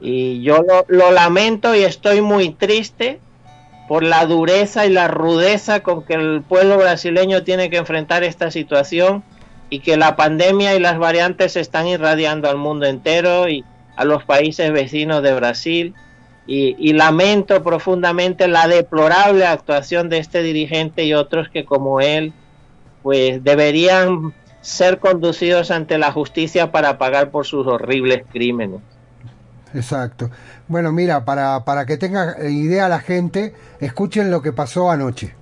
Y 0.00 0.42
yo 0.42 0.62
lo, 0.62 0.84
lo 0.88 1.10
lamento 1.10 1.74
y 1.74 1.84
estoy 1.84 2.20
muy 2.20 2.50
triste 2.50 3.20
por 3.88 4.02
la 4.02 4.26
dureza 4.26 4.84
y 4.86 4.90
la 4.90 5.08
rudeza 5.08 5.80
con 5.82 6.04
que 6.04 6.12
el 6.12 6.42
pueblo 6.42 6.76
brasileño 6.76 7.42
tiene 7.42 7.70
que 7.70 7.78
enfrentar 7.78 8.22
esta 8.22 8.50
situación 8.50 9.24
y 9.70 9.80
que 9.80 9.96
la 9.96 10.14
pandemia 10.14 10.74
y 10.74 10.78
las 10.78 10.98
variantes 10.98 11.52
se 11.52 11.60
están 11.60 11.86
irradiando 11.86 12.50
al 12.50 12.58
mundo 12.58 12.86
entero 12.86 13.48
y 13.48 13.64
a 13.96 14.04
los 14.04 14.24
países 14.24 14.70
vecinos 14.72 15.22
de 15.22 15.34
Brasil 15.34 15.94
y, 16.46 16.76
y 16.78 16.92
lamento 16.92 17.64
profundamente 17.64 18.46
la 18.46 18.68
deplorable 18.68 19.46
actuación 19.46 20.10
de 20.10 20.18
este 20.18 20.42
dirigente 20.42 21.04
y 21.04 21.14
otros 21.14 21.48
que 21.48 21.64
como 21.64 22.00
él 22.00 22.34
pues 23.02 23.42
deberían 23.42 24.34
ser 24.60 24.98
conducidos 24.98 25.70
ante 25.70 25.96
la 25.96 26.12
justicia 26.12 26.70
para 26.72 26.98
pagar 26.98 27.30
por 27.30 27.46
sus 27.46 27.66
horribles 27.66 28.22
crímenes. 28.30 28.80
Exacto. 29.74 30.30
Bueno, 30.66 30.92
mira, 30.92 31.24
para, 31.24 31.64
para 31.64 31.84
que 31.86 31.96
tenga 31.96 32.48
idea 32.48 32.88
la 32.88 33.00
gente, 33.00 33.54
escuchen 33.80 34.30
lo 34.30 34.42
que 34.42 34.52
pasó 34.52 34.90
anoche. 34.90 35.34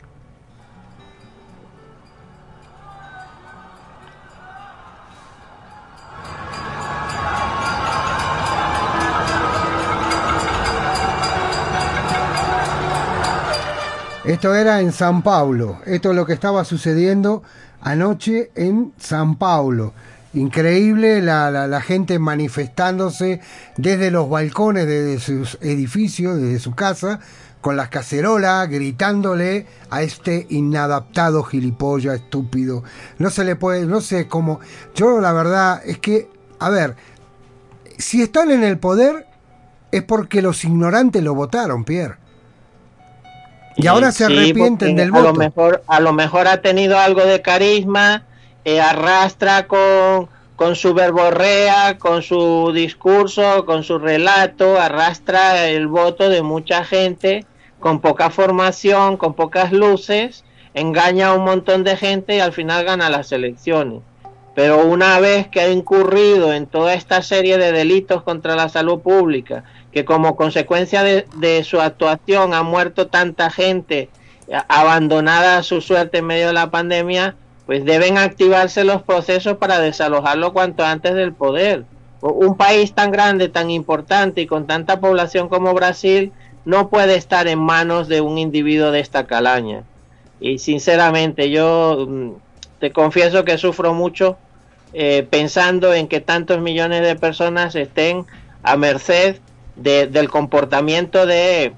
Esto 14.27 14.57
era 14.57 14.81
en 14.81 14.91
San 14.91 15.23
Paulo. 15.23 15.79
Esto 15.87 16.11
es 16.11 16.17
lo 16.17 16.27
que 16.27 16.33
estaba 16.33 16.65
sucediendo 16.65 17.45
anoche 17.81 18.51
en 18.57 18.93
San 18.99 19.37
Paulo. 19.37 19.93
Increíble 20.37 21.23
la, 21.23 21.51
la, 21.51 21.67
la 21.67 21.81
gente 21.81 22.19
manifestándose 22.19 23.41
desde 23.77 24.11
los 24.11 24.29
balcones 24.29 24.87
de 24.87 25.19
sus 25.19 25.59
edificios, 25.63 26.41
desde 26.41 26.59
su 26.59 26.75
casa, 26.75 27.21
con 27.63 27.77
las 27.77 27.89
cacerolas, 27.89 28.69
gritándole 28.69 29.67
a 29.91 30.03
este 30.03 30.47
inadaptado 30.51 31.43
gilipollas 31.43 32.17
estúpido. 32.17 32.85
No 33.19 33.31
se 33.31 33.45
le 33.45 33.57
puede, 33.57 33.87
no 33.87 34.01
sé 34.01 34.29
cómo. 34.29 34.61
Yo 34.95 35.21
la 35.21 35.33
verdad 35.33 35.81
es 35.85 35.99
que, 35.99 36.29
a 36.61 36.71
ver, 36.71 36.95
si 37.99 38.23
están 38.23 38.51
en 38.51 38.63
el 38.63 38.79
poder 38.79 39.27
es 39.91 40.03
porque 40.03 40.43
los 40.43 40.65
ignorantes 40.65 41.23
lo 41.23 41.35
votaron, 41.35 41.85
Pierre. 41.85 42.17
Y 43.77 43.87
ahora 43.87 44.13
se 44.13 44.27
arrepienten 44.27 44.97
del 44.97 45.09
a 45.09 45.13
voto. 45.13 45.33
Lo 45.33 45.35
mejor, 45.35 45.83
a 45.87 46.01
lo 46.01 46.13
mejor 46.13 46.47
ha 46.47 46.61
tenido 46.61 46.99
algo 46.99 47.25
de 47.25 47.43
carisma, 47.43 48.27
eh, 48.67 48.81
arrastra 48.81 49.69
con, 49.69 50.29
con 50.57 50.75
su 50.75 50.93
verborrea, 50.93 51.99
con 51.99 52.21
su 52.21 52.73
discurso, 52.75 53.65
con 53.65 53.85
su 53.85 53.97
relato, 54.01 54.81
arrastra 54.81 55.69
el 55.69 55.87
voto 55.87 56.29
de 56.29 56.43
mucha 56.43 56.85
gente 56.85 57.47
con 57.79 58.01
poca 58.01 58.29
formación, 58.29 59.19
con 59.19 59.35
pocas 59.35 59.71
luces, 59.71 60.45
engaña 60.75 61.29
a 61.29 61.35
un 61.35 61.45
montón 61.45 61.85
de 61.85 61.97
gente 61.97 62.35
y 62.35 62.41
al 62.41 62.53
final 62.53 62.85
gana 62.85 63.09
las 63.09 63.31
elecciones. 63.31 64.03
Pero 64.57 64.85
una 64.85 65.21
vez 65.21 65.47
que 65.47 65.61
ha 65.61 65.69
incurrido 65.69 66.53
en 66.53 66.67
toda 66.67 66.95
esta 66.95 67.23
serie 67.23 67.59
de 67.59 67.71
delitos 67.71 68.25
contra 68.25 68.57
la 68.57 68.69
salud 68.69 68.99
pública, 68.99 69.63
que 69.93 70.05
como 70.05 70.35
consecuencia 70.35 71.05
de, 71.05 71.25
de 71.37 71.63
su 71.63 71.81
actuación 71.81 72.53
ha 72.53 72.65
muerto 72.65 73.07
tanta 73.07 73.49
gente 73.49 74.11
abandonada 74.67 75.59
a 75.59 75.63
su 75.63 75.81
suerte 75.81 76.19
en 76.19 76.27
medio 76.27 76.49
de 76.49 76.53
la 76.53 76.73
pandemia, 76.73 77.37
pues 77.67 77.85
deben 77.85 78.17
activarse 78.17 78.85
los 78.85 79.03
procesos 79.03 79.57
para 79.59 79.81
desalojarlo 79.81 80.53
cuanto 80.53 80.85
antes 80.85 81.15
del 81.15 81.33
poder. 81.33 81.85
Un 82.21 82.57
país 82.57 82.95
tan 82.95 83.11
grande, 83.11 83.49
tan 83.49 83.71
importante 83.71 84.41
y 84.41 84.47
con 84.47 84.67
tanta 84.67 85.01
población 85.01 85.49
como 85.49 85.75
Brasil 85.75 86.33
no 86.65 86.89
puede 86.89 87.17
estar 87.17 87.47
en 87.49 87.59
manos 87.59 88.09
de 88.09 88.21
un 88.21 88.39
individuo 88.39 88.91
de 88.91 89.01
esta 89.01 89.27
calaña. 89.27 89.83
Y 90.41 90.59
sinceramente 90.59 91.51
yo 91.51 92.07
mm, 92.09 92.31
te 92.81 92.93
confieso 92.93 93.45
que 93.45 93.59
sufro 93.59 93.95
mucho 93.95 94.37
eh, 94.93 95.27
pensando 95.29 95.93
en 95.93 96.09
que 96.09 96.21
tantos 96.21 96.61
millones 96.61 97.03
de 97.03 97.17
personas 97.17 97.75
estén 97.75 98.25
a 98.63 98.77
merced 98.77 99.37
de- 99.77 100.07
del 100.07 100.29
comportamiento 100.29 101.27
de, 101.27 101.73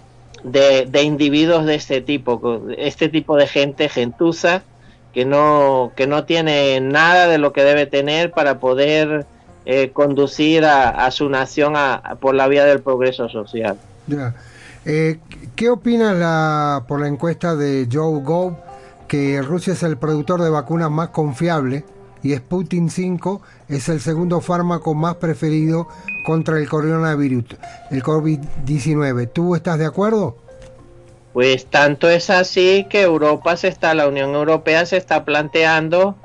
de, 0.45 1.03
individuos 1.03 1.65
de 1.67 1.75
este 1.75 2.01
tipo, 2.01 2.63
este 2.77 3.09
tipo 3.09 3.37
de 3.37 3.47
gente 3.47 3.89
gentuza 3.89 4.63
que 5.19 5.25
no, 5.25 5.91
que 5.97 6.07
no 6.07 6.23
tiene 6.27 6.81
nada 6.81 7.27
de 7.27 7.39
lo 7.39 7.53
que 7.53 7.65
debe 7.65 7.87
tener 7.87 8.31
para 8.31 8.61
poder 8.61 9.27
eh, 9.67 9.91
conducir 9.93 10.65
a, 10.65 11.11
su 11.11 11.29
nación 11.29 11.73
a- 11.75 12.17
por 12.21 12.37
la 12.37 12.47
vía 12.47 12.65
del 12.65 12.81
progreso 12.83 13.29
social. 13.29 13.77
Eh, 14.85 15.19
¿Qué 15.57 15.71
opinas 15.71 16.15
la, 16.17 16.85
por 16.87 17.01
la 17.01 17.09
encuesta 17.09 17.57
de 17.57 17.89
Joe 17.93 18.23
Gove 18.23 18.55
que 19.09 19.43
Rusia 19.43 19.73
es 19.73 19.83
el 19.83 19.97
productor 19.97 20.41
de 20.41 20.51
vacunas 20.51 20.89
más 20.89 21.09
confiable 21.09 21.85
y 22.23 22.37
Sputnik 22.37 22.89
5 22.89 23.43
es 23.69 23.89
el 23.89 24.01
segundo 24.01 24.41
fármaco 24.41 24.95
más 24.95 25.17
preferido 25.17 25.89
contra 26.27 26.59
el 26.61 26.69
coronavirus, 26.69 27.45
el 27.91 28.05
COVID-19? 28.05 29.31
¿Tú 29.33 29.57
estás 29.57 29.81
de 29.81 29.87
acuerdo? 29.87 30.37
Pues 31.39 31.71
tanto 31.71 32.11
es 32.11 32.31
así 32.31 32.89
que 32.91 33.01
Europa 33.03 33.57
se 33.57 33.69
está, 33.69 33.95
la 33.95 34.09
Unión 34.09 34.35
Europea 34.35 34.85
se 34.87 34.97
está 34.97 35.25
planteando 35.25 36.21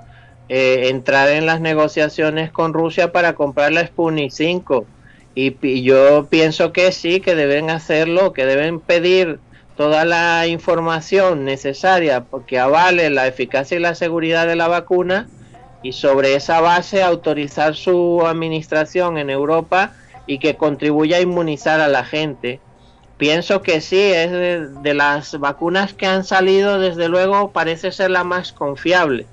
eh, 0.47 0.87
entrar 0.89 1.29
en 1.29 1.45
las 1.45 1.61
negociaciones 1.61 2.51
con 2.51 2.73
Rusia 2.73 3.11
para 3.11 3.35
comprar 3.35 3.71
la 3.73 3.85
Sputnik 3.85 4.31
5. 4.31 4.89
Y, 5.35 5.51
pi- 5.51 5.83
yo 5.83 6.29
pienso 6.29 6.73
que 6.73 6.91
sí, 6.91 7.21
que 7.21 7.35
deben 7.35 7.69
hacerlo, 7.69 8.33
que 8.33 8.45
deben 8.47 8.81
pedir 8.81 9.43
toda 9.75 10.03
la 10.03 10.47
información 10.47 11.45
necesaria 11.45 12.27
que 12.47 12.57
avale 12.57 13.11
la 13.11 13.27
eficacia 13.27 13.77
y 13.77 13.81
la 13.81 13.93
seguridad 13.95 14.47
de 14.47 14.55
la 14.55 14.67
vacuna 14.67 15.31
y 15.81 15.93
sobre 15.93 16.33
esa 16.35 16.59
base 16.61 17.03
autorizar 17.03 17.75
su 17.75 18.25
administración 18.25 19.19
en 19.19 19.29
Europa 19.29 19.95
y 20.25 20.39
que 20.39 20.57
contribuya 20.57 21.17
a 21.17 21.21
inmunizar 21.21 21.81
a 21.81 21.87
la 21.87 22.03
gente. 22.03 22.63
Pienso 23.23 23.61
que 23.61 23.79
sí, 23.79 24.01
es 24.01 24.31
de, 24.31 24.93
las 24.93 25.39
vacunas 25.39 25.93
que 25.93 26.05
han 26.05 26.25
salido, 26.25 26.77
desde 26.77 27.07
luego 27.07 27.51
parece 27.51 27.93
ser 27.93 28.11
la 28.11 28.25
más 28.25 28.51
confiable, 28.51 29.27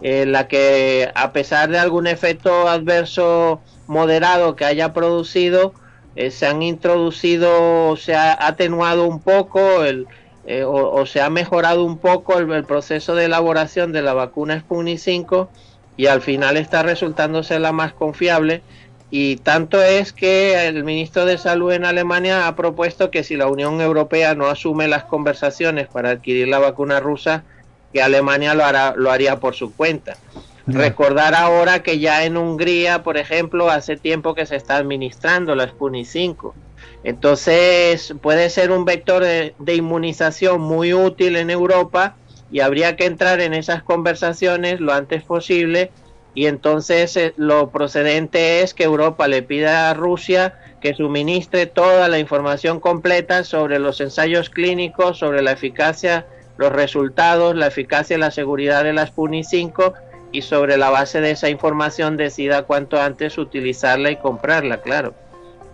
eh, 0.00 0.24
la 0.24 0.48
que 0.48 1.12
a 1.14 1.30
pesar 1.34 1.68
de 1.68 1.78
algún 1.78 2.06
efecto 2.06 2.68
adverso 2.68 3.60
moderado 3.86 4.56
que 4.56 4.64
haya 4.64 4.94
producido, 4.94 5.74
eh, 6.16 6.30
se 6.30 6.46
han 6.46 6.62
introducido, 6.62 7.96
se 7.96 8.14
ha 8.14 8.46
atenuado 8.46 9.04
un 9.04 9.20
poco 9.20 9.84
eh, 9.84 10.64
o, 10.64 11.04
se 11.04 11.20
ha 11.20 11.28
mejorado 11.28 11.84
un 11.84 11.98
poco 11.98 12.38
el, 12.38 12.50
el 12.50 12.64
proceso 12.64 13.14
de 13.14 13.26
elaboración 13.26 13.92
de 13.92 14.00
la 14.00 14.14
vacuna 14.14 14.58
Sputnik 14.58 15.00
5 15.00 15.50
y 15.98 16.06
al 16.06 16.22
final 16.22 16.56
está 16.56 16.82
resultando 16.82 17.42
ser 17.42 17.60
la 17.60 17.72
más 17.72 17.92
confiable 17.92 18.62
y 19.10 19.36
tanto 19.36 19.82
es 19.82 20.12
que 20.12 20.66
el 20.66 20.84
ministro 20.84 21.24
de 21.24 21.38
Salud 21.38 21.72
en 21.72 21.86
Alemania 21.86 22.46
ha 22.46 22.54
propuesto 22.54 23.10
que 23.10 23.24
si 23.24 23.36
la 23.36 23.46
Unión 23.46 23.80
Europea 23.80 24.34
no 24.34 24.48
asume 24.48 24.86
las 24.86 25.04
conversaciones 25.04 25.88
para 25.88 26.10
adquirir 26.10 26.48
la 26.48 26.58
vacuna 26.58 27.00
rusa, 27.00 27.44
que 27.92 28.02
Alemania 28.02 28.54
lo, 28.54 28.64
hará, 28.64 28.94
lo 28.96 29.10
haría 29.10 29.40
por 29.40 29.54
su 29.54 29.74
cuenta. 29.74 30.18
Recordar 30.66 31.34
ahora 31.34 31.82
que 31.82 31.98
ya 31.98 32.26
en 32.26 32.36
Hungría, 32.36 33.02
por 33.02 33.16
ejemplo, 33.16 33.70
hace 33.70 33.96
tiempo 33.96 34.34
que 34.34 34.44
se 34.44 34.56
está 34.56 34.76
administrando 34.76 35.54
la 35.54 35.66
Sputnik 35.66 36.04
5. 36.04 36.54
Entonces 37.02 38.14
puede 38.20 38.50
ser 38.50 38.70
un 38.70 38.84
vector 38.84 39.24
de, 39.24 39.54
de 39.58 39.74
inmunización 39.74 40.60
muy 40.60 40.92
útil 40.92 41.36
en 41.36 41.48
Europa 41.48 42.18
y 42.50 42.60
habría 42.60 42.96
que 42.96 43.06
entrar 43.06 43.40
en 43.40 43.54
esas 43.54 43.82
conversaciones 43.82 44.80
lo 44.80 44.92
antes 44.92 45.24
posible 45.24 45.90
y 46.34 46.46
entonces 46.46 47.16
eh, 47.16 47.34
lo 47.36 47.70
procedente 47.70 48.62
es 48.62 48.74
que 48.74 48.84
Europa 48.84 49.28
le 49.28 49.42
pida 49.42 49.90
a 49.90 49.94
Rusia 49.94 50.54
que 50.80 50.94
suministre 50.94 51.66
toda 51.66 52.08
la 52.08 52.18
información 52.18 52.80
completa 52.80 53.42
sobre 53.44 53.78
los 53.78 54.00
ensayos 54.00 54.48
clínicos, 54.50 55.18
sobre 55.18 55.42
la 55.42 55.52
eficacia, 55.52 56.26
los 56.56 56.72
resultados, 56.72 57.56
la 57.56 57.66
eficacia 57.66 58.16
y 58.16 58.20
la 58.20 58.30
seguridad 58.30 58.84
de 58.84 58.92
la 58.92 59.06
Sputnik 59.06 59.44
5 59.44 59.94
y 60.30 60.42
sobre 60.42 60.76
la 60.76 60.90
base 60.90 61.20
de 61.20 61.32
esa 61.32 61.48
información 61.48 62.16
decida 62.16 62.62
cuanto 62.62 63.00
antes 63.00 63.38
utilizarla 63.38 64.10
y 64.10 64.16
comprarla, 64.16 64.80
claro. 64.80 65.14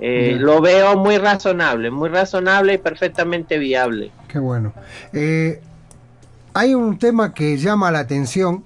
Eh. 0.00 0.36
Lo 0.39 0.60
veo 0.60 0.97
muy 0.97 1.18
razonable, 1.18 1.91
muy 1.91 2.08
razonable 2.08 2.74
y 2.74 2.78
perfectamente 2.78 3.58
viable. 3.58 4.10
Qué 4.28 4.39
bueno. 4.39 4.73
Eh, 5.12 5.60
hay 6.52 6.74
un 6.74 6.99
tema 6.99 7.33
que 7.33 7.57
llama 7.57 7.91
la 7.91 8.00
atención 8.00 8.65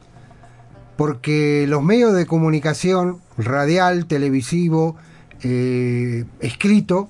porque 0.98 1.64
los 1.68 1.80
medios 1.80 2.12
de 2.12 2.26
comunicación, 2.26 3.20
radial, 3.36 4.06
televisivo, 4.06 4.96
eh, 5.44 6.24
escrito, 6.40 7.08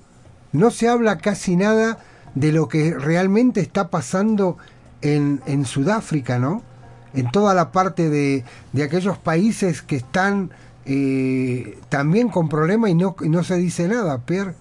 no 0.53 0.71
se 0.71 0.91
habla 0.91 1.17
casi 1.17 1.57
nada 1.57 1.97
de 2.35 2.53
lo 2.53 2.69
que 2.69 2.93
realmente 2.93 3.61
está 3.63 3.89
pasando 3.89 4.59
en, 5.01 5.65
Sudáfrica, 5.65 6.39
¿no? 6.39 6.63
En 7.15 7.31
toda 7.31 7.55
la 7.55 7.73
parte 7.73 8.11
de, 8.11 8.45
aquellos 8.85 9.17
países 9.17 9.81
que 9.81 9.97
están 9.97 10.51
eh, 10.85 11.79
también 11.89 12.29
con 12.29 12.51
problemas 12.51 12.91
y 12.91 12.95
no, 12.95 13.17
y 13.23 13.31
no 13.31 13.43
se 13.43 13.57
dice 13.57 13.89
nada, 13.89 14.19
Pierre. 14.19 14.53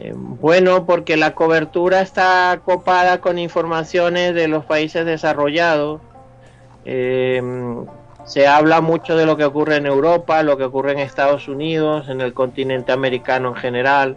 Eh, 0.00 0.12
Bueno, 0.14 0.84
porque 0.84 1.16
la 1.16 1.34
cobertura 1.34 2.02
está 2.02 2.60
copada 2.62 3.22
con 3.22 3.38
informaciones 3.38 4.34
de 4.34 4.48
los 4.48 4.66
países 4.66 5.06
desarrollados. 5.06 6.02
Eh, 6.84 7.42
Se 8.26 8.46
habla 8.46 8.80
mucho 8.80 9.16
de 9.16 9.26
lo 9.26 9.36
que 9.36 9.44
ocurre 9.44 9.76
en 9.76 9.84
Europa, 9.86 10.42
lo 10.42 10.56
que 10.56 10.64
ocurre 10.64 10.92
en 10.92 10.98
Estados 11.00 11.46
Unidos, 11.46 12.08
en 12.08 12.22
el 12.22 12.32
continente 12.32 12.90
americano 12.90 13.48
en 13.50 13.54
general, 13.56 14.16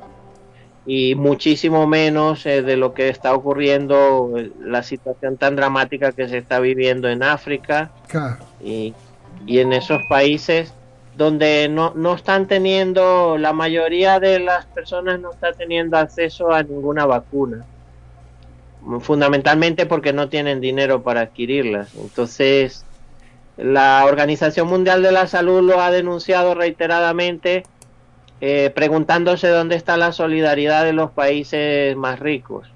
y 0.86 1.16
muchísimo 1.16 1.86
menos 1.88 2.46
eh, 2.46 2.62
de 2.62 2.78
lo 2.78 2.94
que 2.94 3.10
está 3.10 3.34
ocurriendo, 3.34 4.32
eh, 4.38 4.52
la 4.62 4.82
situación 4.82 5.36
tan 5.36 5.58
dramática 5.58 6.14
que 6.14 6.30
se 6.30 6.38
está 6.38 6.62
viviendo 6.62 7.10
en 7.10 7.22
África 7.22 7.92
Claro. 8.08 8.38
y, 8.64 8.94
y 9.46 9.60
en 9.60 9.74
esos 9.74 10.02
países 10.10 10.74
donde 11.18 11.68
no, 11.68 11.92
no 11.96 12.14
están 12.14 12.48
teniendo, 12.48 13.38
la 13.38 13.52
mayoría 13.52 14.22
de 14.22 14.40
las 14.40 14.68
personas 14.68 15.20
no 15.20 15.32
está 15.32 15.52
teniendo 15.52 15.98
acceso 15.98 16.52
a 16.54 16.64
ninguna 16.64 17.06
vacuna, 17.06 17.66
fundamentalmente 19.02 19.86
porque 19.86 20.14
no 20.14 20.30
tienen 20.30 20.62
dinero 20.62 21.04
para 21.04 21.22
adquirirlas. 21.22 21.94
Entonces, 21.96 22.86
la 23.58 24.06
Organización 24.06 24.68
Mundial 24.68 25.02
de 25.04 25.12
la 25.12 25.28
Salud 25.28 25.62
lo 25.62 25.82
ha 25.82 25.92
denunciado 25.92 26.56
reiteradamente, 26.56 27.64
eh, 28.42 28.72
preguntándose 28.74 29.48
dónde 29.48 29.76
está 29.76 29.98
la 29.98 30.12
solidaridad 30.12 30.84
de 30.84 30.94
los 30.94 31.12
países 31.12 31.96
más 31.96 32.20
ricos, 32.20 32.68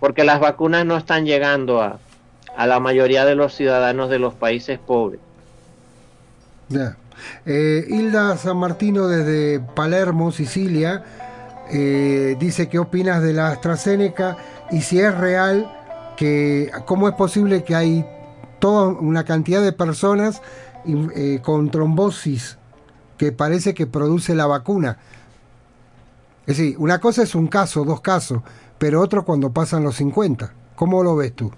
porque 0.00 0.24
las 0.24 0.40
vacunas 0.40 0.84
no 0.84 0.96
están 0.96 1.24
llegando 1.24 1.80
a, 1.80 1.98
a 2.56 2.66
la 2.66 2.80
mayoría 2.80 3.24
de 3.24 3.34
los 3.34 3.54
ciudadanos 3.54 4.10
de 4.10 4.18
los 4.18 4.34
países 4.34 4.78
pobres. 4.78 5.20
Eh, 7.46 7.84
Hilda 7.88 8.36
San 8.36 8.56
Martino 8.56 9.06
desde 9.06 9.60
Palermo, 9.60 10.32
Sicilia, 10.32 11.02
eh, 11.72 12.36
dice 12.38 12.68
qué 12.68 12.78
opinas 12.78 13.22
de 13.22 13.32
la 13.32 13.48
AstraZeneca 13.48 14.36
y 14.74 14.82
si 14.82 14.98
es 14.98 15.16
real 15.16 15.70
que 16.16 16.70
cómo 16.84 17.08
es 17.08 17.14
posible 17.14 17.62
que 17.62 17.76
hay 17.76 18.04
toda 18.58 18.88
una 18.88 19.24
cantidad 19.24 19.62
de 19.62 19.72
personas 19.72 20.42
eh, 20.84 21.38
con 21.42 21.70
trombosis 21.70 22.58
que 23.16 23.30
parece 23.30 23.72
que 23.72 23.86
produce 23.86 24.34
la 24.34 24.46
vacuna. 24.46 24.98
Es 26.46 26.58
decir, 26.58 26.74
una 26.78 26.98
cosa 26.98 27.22
es 27.22 27.36
un 27.36 27.46
caso, 27.46 27.84
dos 27.84 28.00
casos, 28.00 28.42
pero 28.78 29.00
otro 29.00 29.24
cuando 29.24 29.50
pasan 29.50 29.84
los 29.84 29.94
50. 29.94 30.52
¿Cómo 30.74 31.04
lo 31.04 31.14
ves 31.14 31.34
tú? 31.34 31.52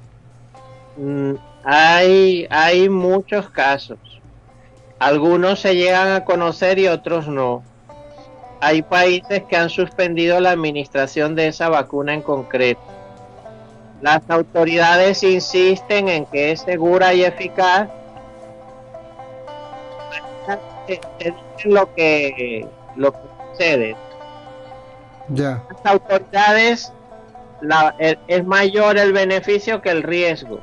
Mm, 0.98 1.32
hay, 1.64 2.46
hay 2.50 2.90
muchos 2.90 3.48
casos. 3.48 3.98
Algunos 4.98 5.60
se 5.60 5.74
llegan 5.74 6.12
a 6.12 6.24
conocer 6.24 6.78
y 6.78 6.88
otros 6.88 7.28
no. 7.28 7.62
Hay 8.60 8.82
países 8.82 9.42
que 9.48 9.56
han 9.56 9.70
suspendido 9.70 10.38
la 10.38 10.50
administración 10.50 11.34
de 11.34 11.48
esa 11.48 11.70
vacuna 11.70 12.12
en 12.12 12.20
concreto. 12.20 12.95
Las 14.02 14.22
autoridades 14.28 15.22
insisten 15.22 16.08
en 16.08 16.26
que 16.26 16.52
es 16.52 16.60
segura 16.60 17.14
y 17.14 17.24
eficaz. 17.24 17.88
Te- 20.86 21.00
te 21.18 21.24
dicen 21.56 21.74
lo 21.74 21.92
que, 21.94 22.66
lo 22.94 23.12
que 23.12 23.18
sucede. 23.52 23.96
Ya. 25.28 25.62
Las 25.82 25.92
autoridades 25.92 26.92
la- 27.60 27.94
el- 27.98 28.18
es 28.28 28.44
mayor 28.44 28.96
el 28.98 29.12
beneficio 29.12 29.82
que 29.82 29.90
el 29.90 30.02
riesgo. 30.02 30.60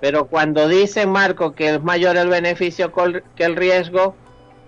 Pero 0.00 0.26
cuando 0.26 0.68
dicen, 0.68 1.10
Marco, 1.10 1.52
que 1.54 1.74
es 1.74 1.82
mayor 1.82 2.16
el 2.16 2.28
beneficio 2.28 2.92
que 3.36 3.44
el 3.44 3.56
riesgo, 3.56 4.14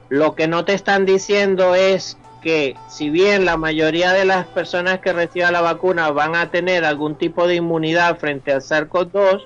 lo 0.08 0.34
que 0.34 0.46
no 0.46 0.64
te 0.64 0.74
están 0.74 1.04
diciendo 1.04 1.74
es 1.74 2.16
que 2.42 2.76
si 2.88 3.08
bien 3.08 3.44
la 3.44 3.56
mayoría 3.56 4.12
de 4.12 4.24
las 4.24 4.46
personas 4.46 4.98
que 5.00 5.12
reciban 5.12 5.52
la 5.52 5.60
vacuna 5.60 6.10
van 6.10 6.34
a 6.34 6.50
tener 6.50 6.84
algún 6.84 7.14
tipo 7.14 7.46
de 7.46 7.56
inmunidad 7.56 8.18
frente 8.18 8.52
al 8.52 8.60
SARS-CoV-2, 8.60 9.42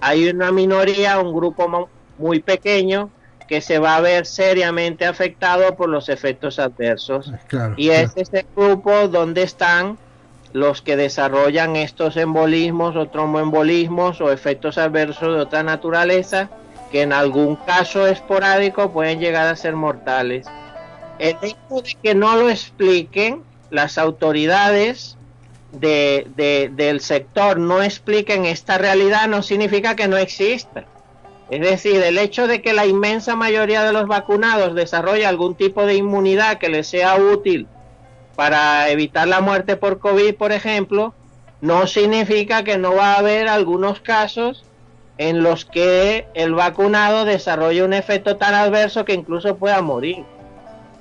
hay 0.00 0.28
una 0.28 0.52
minoría, 0.52 1.18
un 1.18 1.34
grupo 1.34 1.88
muy 2.18 2.40
pequeño 2.40 3.10
que 3.48 3.60
se 3.60 3.80
va 3.80 3.96
a 3.96 4.00
ver 4.00 4.26
seriamente 4.26 5.04
afectado 5.04 5.74
por 5.74 5.88
los 5.88 6.08
efectos 6.08 6.58
adversos. 6.58 7.32
Claro. 7.48 7.74
Y 7.76 7.90
es 7.90 8.12
ese 8.16 8.46
grupo 8.54 9.08
donde 9.08 9.42
están 9.42 9.98
los 10.52 10.82
que 10.82 10.96
desarrollan 10.96 11.76
estos 11.76 12.16
embolismos 12.16 12.96
o 12.96 13.08
tromboembolismos 13.08 14.20
o 14.20 14.30
efectos 14.30 14.78
adversos 14.78 15.34
de 15.34 15.40
otra 15.40 15.62
naturaleza 15.62 16.48
que 16.90 17.02
en 17.02 17.12
algún 17.12 17.56
caso 17.56 18.06
esporádico 18.06 18.92
pueden 18.92 19.20
llegar 19.20 19.46
a 19.46 19.56
ser 19.56 19.76
mortales. 19.76 20.46
El 21.20 21.36
hecho 21.42 21.82
de 21.82 21.96
que 22.02 22.14
no 22.14 22.34
lo 22.36 22.48
expliquen 22.48 23.42
las 23.70 23.98
autoridades 23.98 25.16
de, 25.72 26.26
de- 26.34 26.70
del 26.74 27.00
sector 27.00 27.58
no 27.58 27.82
expliquen 27.82 28.46
esta 28.46 28.78
realidad 28.78 29.28
no 29.28 29.42
significa 29.42 29.94
que 29.94 30.08
no 30.08 30.16
exista. 30.16 30.84
Es 31.50 31.60
decir, 31.60 32.02
el 32.02 32.16
hecho 32.18 32.46
de 32.46 32.62
que 32.62 32.72
la 32.72 32.86
inmensa 32.86 33.36
mayoría 33.36 33.82
de 33.84 33.92
los 33.92 34.06
vacunados 34.06 34.74
desarrolle 34.74 35.26
algún 35.26 35.54
tipo 35.56 35.84
de 35.84 35.96
inmunidad 35.96 36.58
que 36.58 36.68
les 36.68 36.86
sea 36.88 37.16
útil 37.16 37.68
para 38.36 38.88
evitar 38.88 39.28
la 39.28 39.40
muerte 39.40 39.76
por 39.76 39.98
COVID, 39.98 40.34
por 40.36 40.52
ejemplo, 40.52 41.12
no 41.60 41.86
significa 41.86 42.64
que 42.64 42.78
no 42.78 42.94
va 42.94 43.14
a 43.14 43.18
haber 43.18 43.48
algunos 43.48 44.00
casos 44.00 44.64
en 45.18 45.42
los 45.42 45.66
que 45.66 46.26
el 46.34 46.54
vacunado 46.54 47.26
desarrolle 47.26 47.84
un 47.84 47.92
efecto 47.92 48.36
tan 48.38 48.54
adverso 48.54 49.04
que 49.04 49.12
incluso 49.12 49.56
pueda 49.56 49.82
morir. 49.82 50.24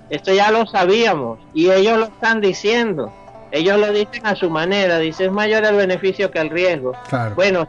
Esto 0.09 0.33
ya 0.33 0.51
lo 0.51 0.65
sabíamos 0.65 1.39
y 1.53 1.69
ellos 1.69 1.97
lo 1.97 2.05
están 2.05 2.41
diciendo. 2.41 3.13
Ellos 3.51 3.79
lo 3.79 3.91
dicen 3.91 4.25
a 4.25 4.35
su 4.35 4.49
manera, 4.49 4.97
dicen 4.99 5.27
es 5.27 5.31
mayor 5.31 5.65
el 5.65 5.75
beneficio 5.75 6.29
que 6.31 6.39
el 6.39 6.49
riesgo. 6.49 6.93
Claro. 7.09 7.35
Bueno, 7.35 7.67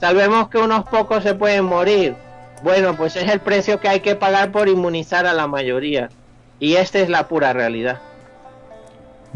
sabemos 0.00 0.48
que 0.48 0.58
unos 0.58 0.84
pocos 0.88 1.22
se 1.22 1.34
pueden 1.34 1.64
morir. 1.64 2.16
Bueno, 2.62 2.96
pues 2.96 3.16
es 3.16 3.28
el 3.30 3.40
precio 3.40 3.78
que 3.80 3.88
hay 3.88 4.00
que 4.00 4.14
pagar 4.16 4.52
por 4.52 4.68
inmunizar 4.68 5.26
a 5.26 5.34
la 5.34 5.46
mayoría. 5.46 6.08
Y 6.58 6.76
esta 6.76 6.98
es 7.00 7.08
la 7.10 7.28
pura 7.28 7.52
realidad. 7.52 8.00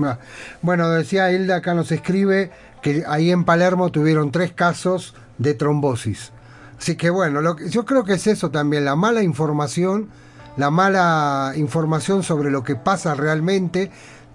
Ah, 0.02 0.18
Bueno, 0.62 0.88
decía 0.90 1.30
Hilda, 1.30 1.56
acá 1.56 1.74
nos 1.74 1.92
escribe 1.92 2.50
que 2.80 3.04
ahí 3.06 3.30
en 3.30 3.44
Palermo 3.44 3.90
tuvieron 3.90 4.30
tres 4.32 4.52
casos 4.52 5.14
de 5.36 5.52
trombosis. 5.52 6.32
Así 6.78 6.96
que 6.96 7.10
bueno, 7.10 7.42
lo 7.42 7.56
que- 7.56 7.68
yo 7.68 7.84
creo 7.84 8.04
que 8.04 8.14
es 8.14 8.26
eso 8.26 8.50
también, 8.50 8.86
la 8.86 8.96
mala 8.96 9.22
información, 9.22 10.08
la 10.56 10.70
mala 10.70 11.52
información 11.56 12.22
sobre 12.22 12.50
lo 12.50 12.62
que 12.62 12.76
pasa 12.76 13.14
realmente, 13.14 13.90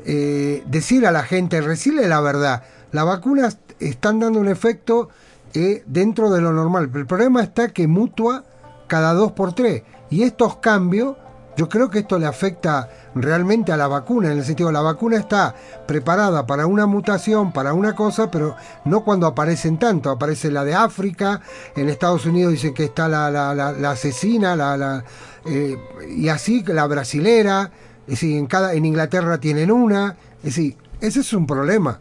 eh, 0.06 0.64
decir 0.68 1.06
a 1.06 1.12
la 1.12 1.24
gente, 1.24 1.62
decirle 1.62 2.08
la 2.08 2.22
verdad, 2.22 2.64
las 2.92 3.06
vacunas 3.06 3.58
están 3.80 4.20
dando 4.20 4.40
un 4.40 4.48
efecto 4.48 5.10
eh, 5.54 5.84
dentro 5.86 6.30
de 6.32 6.42
lo 6.42 6.52
normal, 6.52 6.90
pero 6.90 7.02
el 7.02 7.08
problema 7.08 7.42
está 7.42 7.70
que 7.70 7.88
mutua 7.88 8.44
cada 8.88 9.14
dos 9.14 9.32
por 9.32 9.54
tres. 9.54 9.84
Y 10.10 10.24
estos 10.24 10.58
cambios 10.58 11.16
yo 11.58 11.70
creo 11.70 11.90
que 11.90 12.00
esto 12.00 12.20
le 12.20 12.26
afecta 12.26 12.90
realmente 13.16 13.72
a 13.72 13.78
la 13.78 13.88
vacuna, 13.88 14.32
en 14.32 14.40
el 14.40 14.44
sentido, 14.46 14.72
la 14.72 14.82
vacuna 14.82 15.18
está 15.18 15.56
preparada 15.88 16.46
para 16.46 16.68
una 16.68 16.86
mutación, 16.86 17.52
para 17.54 17.74
una 17.74 17.96
cosa, 17.96 18.30
pero 18.30 18.56
no 18.84 19.04
cuando 19.04 19.26
aparecen 19.28 19.78
tanto. 19.80 20.10
Aparece 20.10 20.52
la 20.52 20.64
de 20.66 20.76
África, 20.76 21.42
en 21.76 21.90
Estados 21.90 22.26
Unidos 22.26 22.52
dicen 22.52 22.74
que 22.74 22.84
está 22.86 23.08
la, 23.08 23.32
la, 23.32 23.54
la- 23.56 23.72
la 23.72 23.92
asesina, 23.92 24.56
la, 24.56 24.76
la, 24.78 25.04
eh, 25.46 25.78
y 26.16 26.28
así 26.30 26.64
la 26.64 26.88
brasilera, 26.88 27.72
es 28.06 28.12
decir, 28.16 28.38
en, 28.38 28.48
cada, 28.48 28.74
en 28.74 28.86
Inglaterra 28.86 29.40
tienen 29.40 29.72
una, 29.72 30.18
es 30.40 30.56
decir, 30.56 30.78
ese 31.00 31.22
es 31.22 31.34
un 31.34 31.48
problema. 31.48 32.00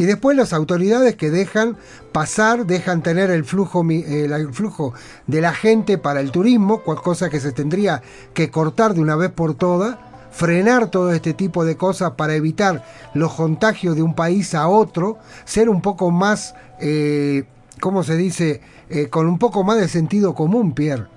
Y 0.00 0.06
después 0.06 0.34
las 0.34 0.54
autoridades 0.54 1.14
que 1.14 1.28
dejan 1.28 1.76
pasar, 2.10 2.64
dejan 2.64 3.02
tener 3.02 3.30
el 3.30 3.44
flujo, 3.44 3.84
el 3.90 4.50
flujo 4.54 4.94
de 5.26 5.42
la 5.42 5.52
gente 5.52 5.98
para 5.98 6.20
el 6.20 6.30
turismo, 6.30 6.80
cosa 6.80 7.28
que 7.28 7.38
se 7.38 7.52
tendría 7.52 8.00
que 8.32 8.50
cortar 8.50 8.94
de 8.94 9.02
una 9.02 9.14
vez 9.14 9.30
por 9.30 9.52
todas, 9.52 9.98
frenar 10.30 10.90
todo 10.90 11.12
este 11.12 11.34
tipo 11.34 11.66
de 11.66 11.76
cosas 11.76 12.12
para 12.12 12.34
evitar 12.34 12.82
los 13.12 13.34
contagios 13.34 13.94
de 13.94 14.02
un 14.02 14.14
país 14.14 14.54
a 14.54 14.68
otro, 14.68 15.18
ser 15.44 15.68
un 15.68 15.82
poco 15.82 16.10
más, 16.10 16.54
eh, 16.80 17.44
¿cómo 17.78 18.02
se 18.02 18.16
dice? 18.16 18.62
Eh, 18.88 19.08
con 19.08 19.26
un 19.26 19.38
poco 19.38 19.64
más 19.64 19.76
de 19.76 19.88
sentido 19.88 20.34
común, 20.34 20.72
Pierre. 20.72 21.08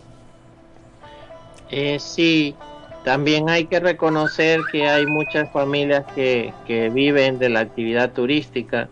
Eh, 1.71 1.97
sí, 2.01 2.53
también 3.03 3.49
hay 3.49 3.65
que 3.65 3.79
reconocer 3.79 4.61
que 4.71 4.87
hay 4.87 5.05
muchas 5.05 5.51
familias 5.51 6.05
que, 6.15 6.53
que 6.65 6.89
viven 6.89 7.39
de 7.39 7.49
la 7.49 7.61
actividad 7.61 8.11
turística, 8.13 8.89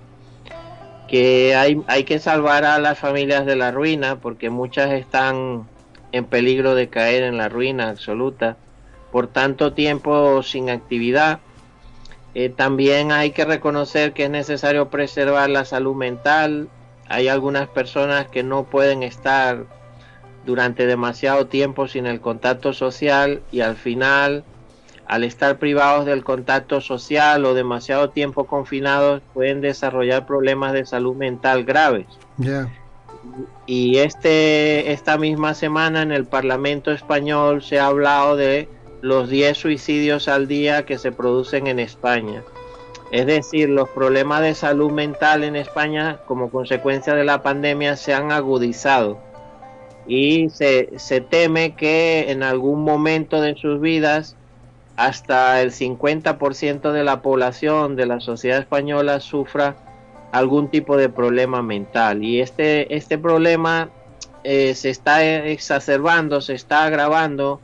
que 1.07 1.55
hay, 1.55 1.81
hay 1.87 2.03
que 2.03 2.19
salvar 2.19 2.65
a 2.65 2.79
las 2.79 2.99
familias 2.99 3.45
de 3.45 3.55
la 3.55 3.71
ruina, 3.71 4.17
porque 4.17 4.49
muchas 4.49 4.91
están 4.91 5.67
en 6.11 6.25
peligro 6.25 6.75
de 6.75 6.89
caer 6.89 7.23
en 7.23 7.37
la 7.37 7.49
ruina 7.49 7.89
absoluta 7.89 8.57
por 9.11 9.27
tanto 9.27 9.73
tiempo 9.73 10.41
sin 10.43 10.69
actividad. 10.69 11.39
Eh, 12.33 12.49
también 12.49 13.11
hay 13.11 13.31
que 13.31 13.45
reconocer 13.45 14.13
que 14.13 14.25
es 14.25 14.29
necesario 14.29 14.89
preservar 14.89 15.49
la 15.49 15.65
salud 15.65 15.95
mental. 15.95 16.69
Hay 17.09 17.27
algunas 17.27 17.67
personas 17.67 18.27
que 18.27 18.43
no 18.43 18.63
pueden 18.63 19.03
estar 19.03 19.65
durante 20.45 20.85
demasiado 20.85 21.47
tiempo 21.47 21.87
sin 21.87 22.05
el 22.05 22.19
contacto 22.19 22.73
social 22.73 23.41
y 23.51 23.61
al 23.61 23.75
final, 23.75 24.43
al 25.05 25.23
estar 25.23 25.59
privados 25.59 26.05
del 26.05 26.23
contacto 26.23 26.81
social 26.81 27.45
o 27.45 27.53
demasiado 27.53 28.09
tiempo 28.09 28.45
confinados, 28.45 29.21
pueden 29.33 29.61
desarrollar 29.61 30.25
problemas 30.25 30.73
de 30.73 30.85
salud 30.85 31.15
mental 31.15 31.63
graves. 31.63 32.07
Ya. 32.37 32.69
y 33.67 33.97
este, 33.97 34.91
esta 34.91 35.17
misma 35.17 35.53
semana 35.53 36.01
en 36.01 36.11
el 36.11 36.25
Parlamento 36.25 36.91
español 36.91 37.61
se 37.61 37.79
ha 37.79 37.85
hablado 37.85 38.35
de 38.35 38.67
los 39.01 39.29
10 39.29 39.57
suicidios 39.57 40.27
al 40.27 40.47
día 40.47 40.85
que 40.85 40.97
se 40.97 41.11
producen 41.11 41.67
en 41.67 41.79
España. 41.79 42.41
Es 43.11 43.25
decir, 43.25 43.69
los 43.69 43.89
problemas 43.89 44.41
de 44.41 44.55
salud 44.55 44.91
mental 44.91 45.43
en 45.43 45.55
España 45.55 46.19
como 46.25 46.49
consecuencia 46.49 47.13
de 47.13 47.25
la 47.25 47.43
pandemia 47.43 47.97
se 47.97 48.13
han 48.13 48.31
agudizado 48.31 49.19
y 50.13 50.49
se, 50.49 50.89
se 50.97 51.21
teme 51.21 51.73
que 51.73 52.31
en 52.31 52.43
algún 52.43 52.83
momento 52.83 53.39
de 53.39 53.55
sus 53.55 53.79
vidas 53.79 54.35
hasta 54.97 55.61
el 55.61 55.71
50% 55.71 56.91
de 56.91 57.03
la 57.05 57.21
población 57.21 57.95
de 57.95 58.07
la 58.07 58.19
sociedad 58.19 58.59
española 58.59 59.21
sufra 59.21 59.77
algún 60.33 60.67
tipo 60.67 60.97
de 60.97 61.07
problema 61.07 61.61
mental. 61.61 62.25
Y 62.25 62.41
este, 62.41 62.93
este 62.93 63.17
problema 63.17 63.89
eh, 64.43 64.75
se 64.75 64.89
está 64.89 65.23
exacerbando, 65.23 66.41
se 66.41 66.55
está 66.55 66.83
agravando 66.83 67.61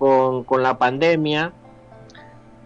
con, 0.00 0.42
con 0.42 0.64
la 0.64 0.76
pandemia. 0.76 1.52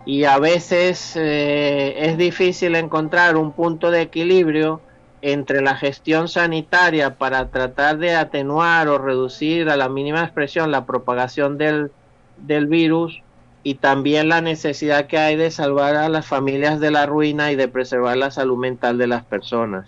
Y 0.07 0.25
a 0.25 0.39
veces 0.39 1.13
eh, 1.17 1.95
es 2.07 2.17
difícil 2.17 2.75
encontrar 2.75 3.37
un 3.37 3.53
punto 3.53 3.91
de 3.91 4.01
equilibrio 4.01 4.81
entre 5.27 5.63
la 5.63 5.75
gestión 5.75 6.29
sanitaria 6.29 7.17
para 7.17 7.49
tratar 7.49 7.97
de 7.97 8.15
atenuar 8.15 8.89
o 8.89 8.99
reducir 8.99 9.71
a 9.71 9.77
la 9.79 9.89
mínima 9.89 10.23
expresión 10.23 10.71
la 10.71 10.85
propagación 10.85 11.57
del, 11.57 11.91
del 12.37 12.67
virus 12.67 13.23
y 13.63 13.77
también 13.77 14.29
la 14.29 14.43
necesidad 14.43 15.07
que 15.07 15.17
hay 15.17 15.37
de 15.37 15.51
salvar 15.51 15.97
a 15.97 16.11
las 16.11 16.27
familias 16.27 16.79
de 16.79 16.91
la 16.91 17.07
ruina 17.07 17.51
y 17.51 17.57
de 17.57 17.69
preservar 17.69 18.19
la 18.19 18.31
salud 18.31 18.59
mental 18.59 18.99
de 18.99 19.07
las 19.07 19.25
personas. 19.25 19.87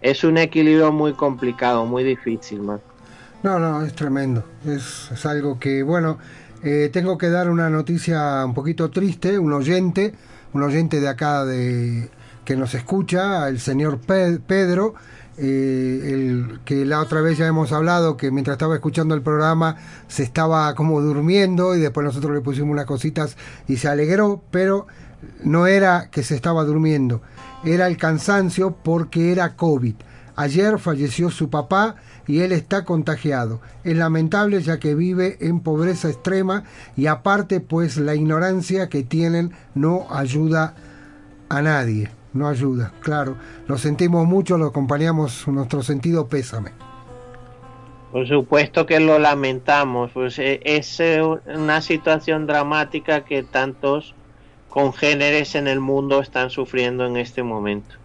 Es 0.00 0.22
un 0.22 0.38
equilibrio 0.38 0.92
muy 0.92 1.14
complicado, 1.14 1.84
muy 1.84 2.04
difícil, 2.04 2.60
man. 2.60 2.80
No, 3.42 3.58
no, 3.58 3.82
es 3.82 3.94
tremendo. 3.96 4.44
Es, 4.64 5.26
algo 5.26 5.58
que, 5.58 5.82
bueno, 5.82 6.18
eh, 6.62 6.88
tengo 6.92 7.18
que 7.18 7.30
dar 7.30 7.50
una 7.50 7.68
noticia 7.68 8.44
un 8.44 8.54
poquito 8.54 8.90
triste. 8.90 9.40
Un 9.40 9.52
oyente, 9.52 10.14
un 10.52 10.62
oyente 10.62 11.00
de 11.00 11.08
acá 11.08 11.44
de 11.44 12.08
que 12.48 12.56
nos 12.56 12.72
escucha, 12.74 13.46
el 13.46 13.60
señor 13.60 13.98
Pe- 13.98 14.38
Pedro, 14.38 14.94
eh, 15.36 16.00
el 16.14 16.60
que 16.64 16.86
la 16.86 17.00
otra 17.00 17.20
vez 17.20 17.36
ya 17.36 17.46
hemos 17.46 17.72
hablado 17.72 18.16
que 18.16 18.30
mientras 18.30 18.54
estaba 18.54 18.74
escuchando 18.74 19.14
el 19.14 19.20
programa 19.20 19.76
se 20.06 20.22
estaba 20.22 20.74
como 20.74 21.02
durmiendo 21.02 21.76
y 21.76 21.80
después 21.80 22.06
nosotros 22.06 22.32
le 22.32 22.40
pusimos 22.40 22.70
unas 22.70 22.86
cositas 22.86 23.36
y 23.66 23.76
se 23.76 23.88
alegró, 23.88 24.42
pero 24.50 24.86
no 25.44 25.66
era 25.66 26.08
que 26.10 26.22
se 26.22 26.36
estaba 26.36 26.64
durmiendo, 26.64 27.20
era 27.64 27.86
el 27.86 27.98
cansancio 27.98 28.74
porque 28.82 29.30
era 29.30 29.54
COVID. 29.54 29.96
Ayer 30.34 30.78
falleció 30.78 31.28
su 31.28 31.50
papá 31.50 31.96
y 32.26 32.40
él 32.40 32.52
está 32.52 32.86
contagiado. 32.86 33.60
Es 33.84 33.94
lamentable 33.94 34.62
ya 34.62 34.78
que 34.78 34.94
vive 34.94 35.36
en 35.40 35.60
pobreza 35.60 36.08
extrema 36.08 36.64
y 36.96 37.08
aparte 37.08 37.60
pues 37.60 37.98
la 37.98 38.14
ignorancia 38.14 38.88
que 38.88 39.02
tienen 39.02 39.52
no 39.74 40.06
ayuda 40.08 40.74
a 41.50 41.60
nadie. 41.60 42.10
No 42.38 42.46
ayuda, 42.46 42.92
claro. 43.00 43.36
Lo 43.66 43.76
sentimos 43.78 44.24
mucho, 44.24 44.56
lo 44.58 44.66
acompañamos 44.66 45.48
nuestro 45.48 45.82
sentido 45.82 46.28
pésame. 46.28 46.70
Por 48.12 48.28
supuesto 48.28 48.86
que 48.86 49.00
lo 49.00 49.18
lamentamos, 49.18 50.12
pues 50.12 50.38
eh, 50.38 50.60
es 50.62 51.00
eh, 51.00 51.20
una 51.20 51.80
situación 51.82 52.46
dramática 52.46 53.24
que 53.24 53.42
tantos 53.42 54.14
congéneres 54.68 55.56
en 55.56 55.66
el 55.66 55.80
mundo 55.80 56.20
están 56.20 56.50
sufriendo 56.50 57.04
en 57.06 57.16
este 57.16 57.42
momento. 57.42 57.96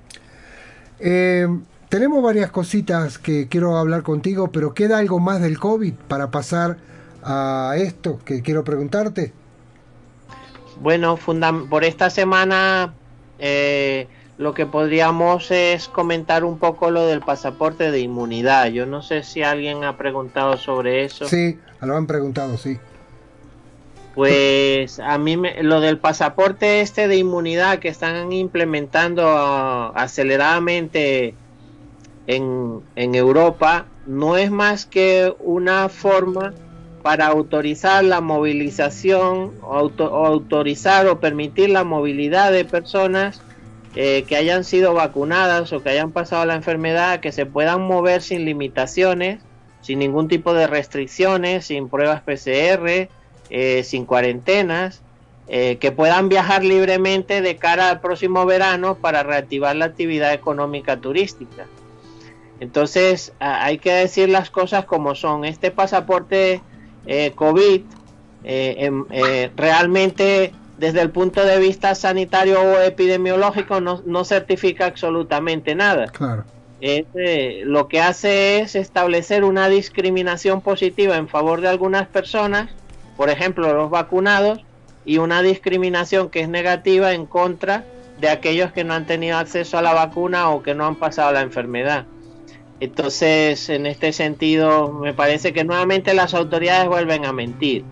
Eh, 0.99 1.47
tenemos 1.87 2.23
varias 2.23 2.49
cositas 2.49 3.19
que 3.19 3.47
quiero 3.47 3.77
hablar 3.77 4.01
contigo, 4.01 4.51
pero 4.51 4.73
¿queda 4.73 4.97
algo 4.97 5.19
más 5.19 5.41
del 5.41 5.59
COVID 5.59 5.93
para 6.07 6.31
pasar 6.31 6.77
a 7.21 7.75
esto 7.77 8.19
que 8.25 8.41
quiero 8.41 8.63
preguntarte? 8.63 9.31
Bueno, 10.81 11.19
por 11.69 11.83
esta 11.83 12.09
semana 12.09 12.95
eh, 13.45 14.07
lo 14.37 14.53
que 14.53 14.65
podríamos 14.65 15.51
es 15.51 15.87
comentar 15.87 16.43
un 16.43 16.57
poco 16.57 16.89
lo 16.91 17.05
del 17.05 17.19
pasaporte 17.21 17.91
de 17.91 17.99
inmunidad. 17.99 18.67
Yo 18.67 18.85
no 18.85 19.01
sé 19.01 19.23
si 19.23 19.43
alguien 19.43 19.83
ha 19.83 19.97
preguntado 19.97 20.57
sobre 20.57 21.03
eso. 21.03 21.27
Sí, 21.27 21.59
lo 21.81 21.95
han 21.95 22.07
preguntado, 22.07 22.57
sí. 22.57 22.77
Pues 24.15 24.99
a 24.99 25.17
mí 25.17 25.37
me- 25.37 25.63
lo 25.63 25.81
del 25.81 25.97
pasaporte 25.97 26.81
este 26.81 27.07
de 27.07 27.17
inmunidad 27.17 27.79
que 27.79 27.87
están 27.89 28.31
implementando 28.31 29.23
ah, 29.27 29.91
aceleradamente 29.95 31.35
en, 32.27 32.81
en 32.95 33.15
Europa 33.15 33.87
no 34.05 34.37
es 34.37 34.51
más 34.51 34.85
que 34.85 35.33
una 35.39 35.89
forma 35.89 36.53
para 37.01 37.27
autorizar 37.27 38.03
la 38.03 38.21
movilización 38.21 39.55
auto- 39.63 40.13
autorizar 40.25 41.07
o 41.07 41.19
permitir 41.19 41.69
la 41.69 41.83
movilidad 41.83 42.51
de 42.51 42.65
personas 42.65 43.41
eh, 43.95 44.25
que 44.27 44.35
hayan 44.35 44.63
sido 44.63 44.95
vacunadas 44.95 45.71
o 45.71 45.83
que 45.83 45.89
hayan 45.89 46.11
pasado 46.11 46.45
la 46.45 46.55
enfermedad, 46.55 47.19
que 47.19 47.31
se 47.31 47.45
puedan 47.45 47.81
mover 47.81 48.23
sin 48.23 48.43
limitaciones, 48.43 49.43
sin 49.81 49.99
ningún 49.99 50.27
tipo 50.27 50.53
de 50.53 50.65
restricciones, 50.65 51.67
sin 51.67 51.89
pruebas 51.89 52.23
PCR, 52.23 53.09
eh, 53.51 53.83
sin 53.83 54.05
cuarentenas, 54.05 55.03
eh, 55.47 55.77
que 55.79 55.91
puedan 55.91 56.27
viajar 56.27 56.63
libremente 56.63 57.41
de 57.41 57.57
cara 57.57 57.89
al 57.89 58.01
próximo 58.01 58.47
verano 58.47 58.95
para 58.95 59.21
reactivar 59.21 59.75
la 59.75 59.85
actividad 59.85 60.33
económica 60.33 60.99
turística. 60.99 61.67
Entonces 62.59 63.33
hay 63.39 63.77
que 63.77 63.91
decir 63.91 64.29
las 64.29 64.49
cosas 64.49 64.85
como 64.85 65.13
son. 65.13 65.45
Este 65.45 65.69
pasaporte 65.69 66.61
COVID 67.35 67.81
em- 68.43 69.05
realmente 69.57 70.53
desde 70.83 70.99
el 70.99 71.11
punto 71.11 71.45
de 71.45 71.59
vista 71.59 71.95
sanitario 71.95 72.59
o 72.59 72.81
epidemiológico 72.81 73.79
no, 73.79 74.03
no 74.05 74.25
certifica 74.25 74.85
absolutamente 74.85 75.75
nada. 75.75 76.07
Claro. 76.07 76.43
Es, 76.81 77.05
eh, 77.15 77.61
lo 77.63 77.87
que 77.87 78.01
hace 78.01 78.59
es 78.59 78.75
establecer 78.75 79.45
una 79.45 79.69
discriminación 79.69 80.59
positiva 80.59 81.15
en 81.15 81.29
favor 81.29 81.61
de 81.61 81.69
algunas 81.69 82.09
personas, 82.09 82.69
por 83.15 83.29
ejemplo 83.29 83.73
los 83.73 83.91
vacunados, 83.91 84.59
y 85.05 85.19
una 85.19 85.41
discriminación 85.41 86.29
que 86.29 86.41
es 86.41 86.49
negativa 86.49 87.13
en 87.13 87.27
contra 87.27 87.85
de 88.19 88.27
aquellos 88.27 88.73
que 88.73 88.83
no 88.83 88.93
han 88.93 89.07
tenido 89.07 89.37
acceso 89.37 89.77
a 89.77 89.81
la 89.81 89.93
vacuna 89.93 90.49
o 90.49 90.63
que 90.63 90.75
no 90.75 90.85
han 90.85 90.97
pasado 90.97 91.31
la 91.31 91.39
enfermedad. 91.39 92.03
Entonces, 92.81 93.69
en 93.69 93.85
este 93.85 94.11
sentido, 94.11 94.91
me 94.91 95.13
parece 95.13 95.53
que 95.53 95.63
nuevamente 95.63 96.13
las 96.13 96.33
autoridades 96.33 96.89
vuelven 96.89 97.23
a 97.23 97.31
mentir. 97.31 97.85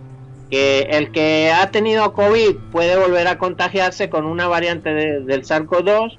Que 0.51 0.81
el 0.91 1.11
que 1.11 1.51
ha 1.51 1.71
tenido 1.71 2.13
COVID 2.13 2.57
puede 2.71 2.97
volver 2.97 3.27
a 3.27 3.37
contagiarse 3.39 4.09
con 4.09 4.25
una 4.25 4.47
variante 4.47 4.93
de- 4.93 5.21
del 5.21 5.43
SARS-CoV-2, 5.43 6.17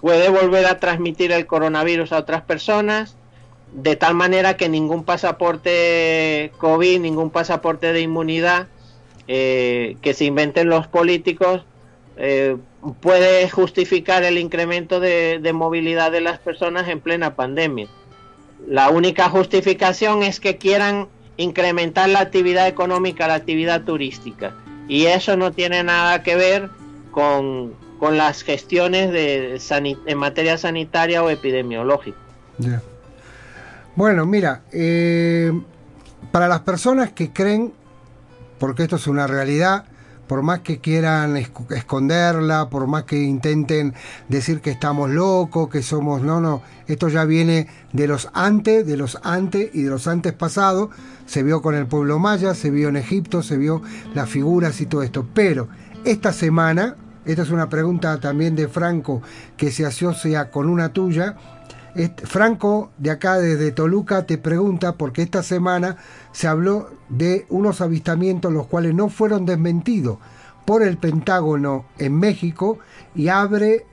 puede 0.00 0.28
volver 0.28 0.66
a 0.66 0.78
transmitir 0.78 1.32
el 1.32 1.46
coronavirus 1.46 2.12
a 2.12 2.18
otras 2.18 2.42
personas, 2.42 3.16
de 3.72 3.96
tal 3.96 4.14
manera 4.14 4.56
que 4.58 4.68
ningún 4.68 5.02
pasaporte 5.04 6.52
COVID, 6.58 7.00
ningún 7.00 7.30
pasaporte 7.30 7.92
de 7.94 8.02
inmunidad 8.02 8.68
eh, 9.28 9.96
que 10.02 10.12
se 10.14 10.24
inventen 10.26 10.68
los 10.68 10.86
políticos 10.88 11.64
eh, 12.18 12.56
puede 13.00 13.48
justificar 13.48 14.24
el 14.24 14.36
incremento 14.36 15.00
de, 15.00 15.38
de 15.40 15.52
movilidad 15.54 16.10
de 16.12 16.20
las 16.20 16.38
personas 16.38 16.88
en 16.88 17.00
plena 17.00 17.34
pandemia. 17.34 17.86
La 18.66 18.90
única 18.90 19.30
justificación 19.30 20.22
es 20.22 20.38
que 20.38 20.58
quieran 20.58 21.08
incrementar 21.36 22.08
la 22.08 22.20
actividad 22.20 22.68
económica, 22.68 23.26
la 23.28 23.34
actividad 23.34 23.82
turística. 23.82 24.54
Y 24.88 25.06
eso 25.06 25.36
no 25.36 25.52
tiene 25.52 25.82
nada 25.82 26.22
que 26.22 26.36
ver 26.36 26.68
con, 27.10 27.72
con 27.98 28.16
las 28.16 28.42
gestiones 28.42 29.10
de 29.12 29.60
en 30.06 30.18
materia 30.18 30.58
sanitaria 30.58 31.22
o 31.22 31.30
epidemiológica. 31.30 32.18
Bueno, 33.94 34.26
mira, 34.26 34.62
eh, 34.72 35.52
para 36.30 36.48
las 36.48 36.60
personas 36.60 37.12
que 37.12 37.30
creen, 37.32 37.72
porque 38.58 38.84
esto 38.84 38.96
es 38.96 39.06
una 39.06 39.26
realidad, 39.26 39.84
por 40.26 40.42
más 40.42 40.60
que 40.60 40.78
quieran 40.78 41.36
esc- 41.36 41.76
esconderla, 41.76 42.70
por 42.70 42.86
más 42.86 43.04
que 43.04 43.18
intenten 43.18 43.92
decir 44.28 44.60
que 44.60 44.70
estamos 44.70 45.10
locos, 45.10 45.68
que 45.68 45.82
somos, 45.82 46.22
no, 46.22 46.40
no, 46.40 46.62
esto 46.86 47.08
ya 47.08 47.24
viene 47.24 47.66
de 47.92 48.06
los 48.06 48.30
antes, 48.32 48.86
de 48.86 48.96
los 48.96 49.18
antes 49.22 49.70
y 49.74 49.82
de 49.82 49.90
los 49.90 50.06
antes 50.06 50.32
pasados, 50.32 50.88
se 51.32 51.42
vio 51.42 51.62
con 51.62 51.74
el 51.74 51.86
pueblo 51.86 52.18
maya, 52.18 52.54
se 52.54 52.70
vio 52.70 52.90
en 52.90 52.96
Egipto, 52.96 53.42
se 53.42 53.56
vio 53.56 53.80
las 54.12 54.28
figuras 54.28 54.82
y 54.82 54.86
todo 54.86 55.02
esto, 55.02 55.26
pero 55.32 55.66
esta 56.04 56.30
semana, 56.30 56.96
esta 57.24 57.40
es 57.40 57.50
una 57.50 57.70
pregunta 57.70 58.20
también 58.20 58.54
de 58.54 58.68
Franco 58.68 59.22
que 59.56 59.70
se 59.70 59.86
asocia 59.86 60.50
con 60.50 60.68
una 60.68 60.92
tuya, 60.92 61.36
Franco, 62.24 62.90
de 62.98 63.12
acá 63.12 63.38
desde 63.38 63.72
Toluca, 63.72 64.26
te 64.26 64.36
pregunta 64.36 64.96
porque 64.96 65.22
esta 65.22 65.42
semana 65.42 65.96
se 66.32 66.48
habló 66.48 66.90
de 67.08 67.46
unos 67.48 67.80
avistamientos 67.80 68.52
los 68.52 68.66
cuales 68.66 68.94
no 68.94 69.08
fueron 69.08 69.46
desmentidos 69.46 70.18
por 70.66 70.82
el 70.82 70.98
Pentágono 70.98 71.86
en 71.96 72.12
México 72.12 72.78
y 73.14 73.28
abre 73.28 73.86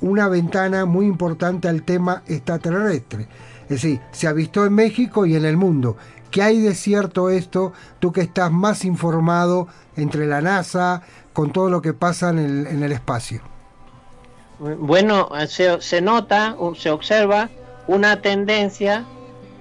una 0.00 0.28
ventana 0.28 0.86
muy 0.86 1.04
importante 1.04 1.68
al 1.68 1.82
tema 1.82 2.22
extraterrestre. 2.26 3.28
Es 3.64 3.82
decir, 3.82 4.00
se 4.12 4.28
avistó 4.28 4.64
en 4.64 4.74
México 4.74 5.26
y 5.26 5.34
en 5.34 5.44
el 5.44 5.56
mundo. 5.56 5.96
¿Qué 6.30 6.42
hay 6.42 6.60
de 6.60 6.74
cierto 6.74 7.30
esto? 7.30 7.72
Tú 7.98 8.12
que 8.12 8.20
estás 8.20 8.50
más 8.52 8.84
informado 8.84 9.68
entre 9.96 10.26
la 10.26 10.40
NASA, 10.40 11.02
con 11.32 11.52
todo 11.52 11.70
lo 11.70 11.82
que 11.82 11.92
pasa 11.94 12.30
en 12.30 12.38
el, 12.38 12.66
en 12.66 12.82
el 12.82 12.92
espacio. 12.92 13.40
Bueno, 14.58 15.28
se, 15.48 15.80
se 15.82 16.00
nota, 16.00 16.56
se 16.76 16.90
observa 16.90 17.50
una 17.86 18.22
tendencia 18.22 19.04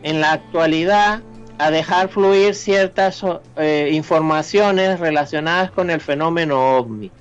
en 0.04 0.22
la 0.22 0.32
actualidad 0.34 1.22
a 1.58 1.72
dejar 1.72 2.10
fluir 2.10 2.56
ciertas 2.56 3.24
eh, 3.58 3.90
informaciones 3.94 5.00
relacionadas 5.00 5.72
con 5.72 5.90
el 5.90 6.00
fenómeno 6.02 6.78
ovni. 6.78 7.12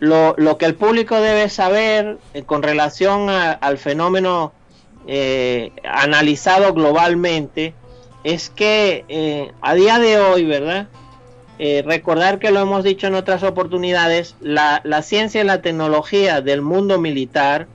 Lo, 0.00 0.34
lo 0.36 0.58
que 0.58 0.66
el 0.66 0.74
público 0.74 1.20
debe 1.20 1.48
saber 1.48 2.18
eh, 2.34 2.42
con 2.42 2.62
relación 2.62 3.30
a- 3.30 3.52
al 3.52 3.78
fenómeno 3.78 4.52
eh, 5.06 5.72
analizado 5.84 6.72
globalmente 6.74 7.74
es 8.24 8.50
que 8.50 9.04
eh, 9.08 9.52
a 9.60 9.74
día 9.74 9.98
de 9.98 10.18
hoy, 10.18 10.44
¿verdad? 10.44 10.88
Eh, 11.58 11.82
recordar 11.84 12.38
que 12.38 12.50
lo 12.50 12.60
hemos 12.60 12.82
dicho 12.84 13.06
en 13.06 13.14
otras 13.14 13.42
oportunidades, 13.42 14.36
la, 14.40 14.80
la 14.84 15.02
ciencia 15.02 15.42
y 15.42 15.44
la 15.44 15.62
tecnología 15.62 16.40
del 16.40 16.62
mundo 16.62 16.98
militar 16.98 17.68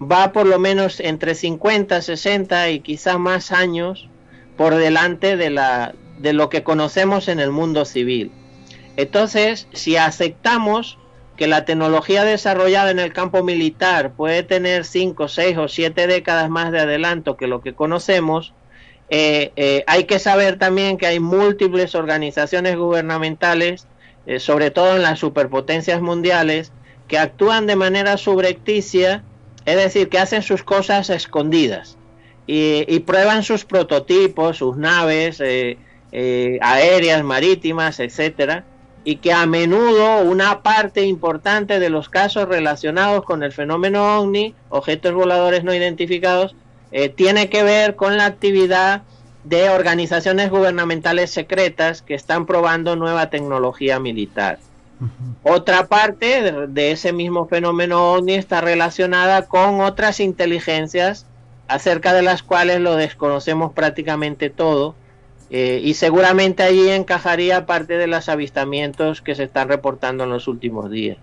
va 0.00 0.32
por 0.32 0.46
lo 0.46 0.58
menos 0.58 1.00
entre 1.00 1.34
50, 1.34 2.02
60 2.02 2.70
y 2.70 2.80
quizás 2.80 3.18
más 3.18 3.52
años 3.52 4.08
por 4.56 4.74
delante 4.74 5.36
de, 5.36 5.50
la, 5.50 5.94
de 6.18 6.32
lo 6.32 6.48
que 6.48 6.62
conocemos 6.62 7.28
en 7.28 7.40
el 7.40 7.50
mundo 7.50 7.84
civil. 7.84 8.30
Entonces, 8.96 9.66
si 9.72 9.96
aceptamos 9.96 10.98
que 11.36 11.48
la 11.48 11.64
tecnología 11.64 12.24
desarrollada 12.24 12.90
en 12.90 13.00
el 13.00 13.12
campo 13.12 13.42
militar 13.42 14.12
puede 14.12 14.44
tener 14.44 14.84
5, 14.84 15.26
6 15.26 15.58
o 15.58 15.68
7 15.68 16.06
décadas 16.06 16.48
más 16.48 16.70
de 16.70 16.80
adelanto 16.80 17.36
que 17.36 17.48
lo 17.48 17.60
que 17.60 17.74
conocemos, 17.74 18.52
eh, 19.10 19.52
eh, 19.56 19.84
hay 19.86 20.04
que 20.04 20.18
saber 20.18 20.58
también 20.58 20.96
que 20.96 21.06
hay 21.06 21.20
múltiples 21.20 21.94
organizaciones 21.94 22.76
gubernamentales, 22.76 23.86
eh, 24.26 24.40
sobre 24.40 24.70
todo 24.70 24.96
en 24.96 25.02
las 25.02 25.18
superpotencias 25.18 26.00
mundiales, 26.00 26.72
que 27.08 27.18
actúan 27.18 27.66
de 27.66 27.76
manera 27.76 28.16
subrepticia, 28.16 29.22
es 29.66 29.76
decir, 29.76 30.08
que 30.08 30.18
hacen 30.18 30.42
sus 30.42 30.62
cosas 30.62 31.10
escondidas 31.10 31.98
y, 32.46 32.84
y 32.88 33.00
prueban 33.00 33.42
sus 33.42 33.64
prototipos, 33.64 34.58
sus 34.58 34.76
naves 34.76 35.40
eh, 36.16 36.60
aéreas, 36.62 37.24
marítimas, 37.24 37.98
etcétera, 37.98 38.64
y 39.02 39.16
que 39.16 39.32
a 39.32 39.46
menudo 39.46 40.22
una 40.22 40.62
parte 40.62 41.02
importante 41.02 41.80
de 41.80 41.90
los 41.90 42.08
casos 42.08 42.48
relacionados 42.48 43.24
con 43.24 43.42
el 43.42 43.50
fenómeno 43.50 44.20
ovni, 44.20 44.54
objetos 44.68 45.12
voladores 45.12 45.64
no 45.64 45.74
identificados, 45.74 46.54
eh, 46.96 47.08
tiene 47.08 47.50
que 47.50 47.64
ver 47.64 47.96
con 47.96 48.16
la 48.16 48.24
actividad 48.24 49.02
de 49.42 49.68
organizaciones 49.68 50.48
gubernamentales 50.48 51.30
secretas 51.30 52.02
que 52.02 52.14
están 52.14 52.46
probando 52.46 52.94
nueva 52.94 53.30
tecnología 53.30 53.98
militar. 53.98 54.60
Otra 55.42 55.88
parte 55.88 56.40
de, 56.40 56.66
de 56.68 56.92
ese 56.92 57.12
mismo 57.12 57.46
fenómeno 57.46 58.12
ovni 58.12 58.34
está 58.34 58.60
relacionada 58.60 59.46
con 59.46 59.80
otras 59.80 60.20
inteligencias 60.20 61.26
acerca 61.66 62.12
de 62.12 62.22
las 62.22 62.44
cuales 62.44 62.80
lo 62.80 62.94
desconocemos 62.94 63.72
prácticamente 63.72 64.48
todo 64.48 64.94
eh, 65.50 65.80
y 65.82 65.94
seguramente 65.94 66.62
allí 66.62 66.88
encajaría 66.90 67.66
parte 67.66 67.98
de 67.98 68.06
los 68.06 68.28
avistamientos 68.28 69.20
que 69.20 69.34
se 69.34 69.42
están 69.42 69.68
reportando 69.68 70.24
en 70.24 70.30
los 70.30 70.46
últimos 70.46 70.90
días. 70.92 71.18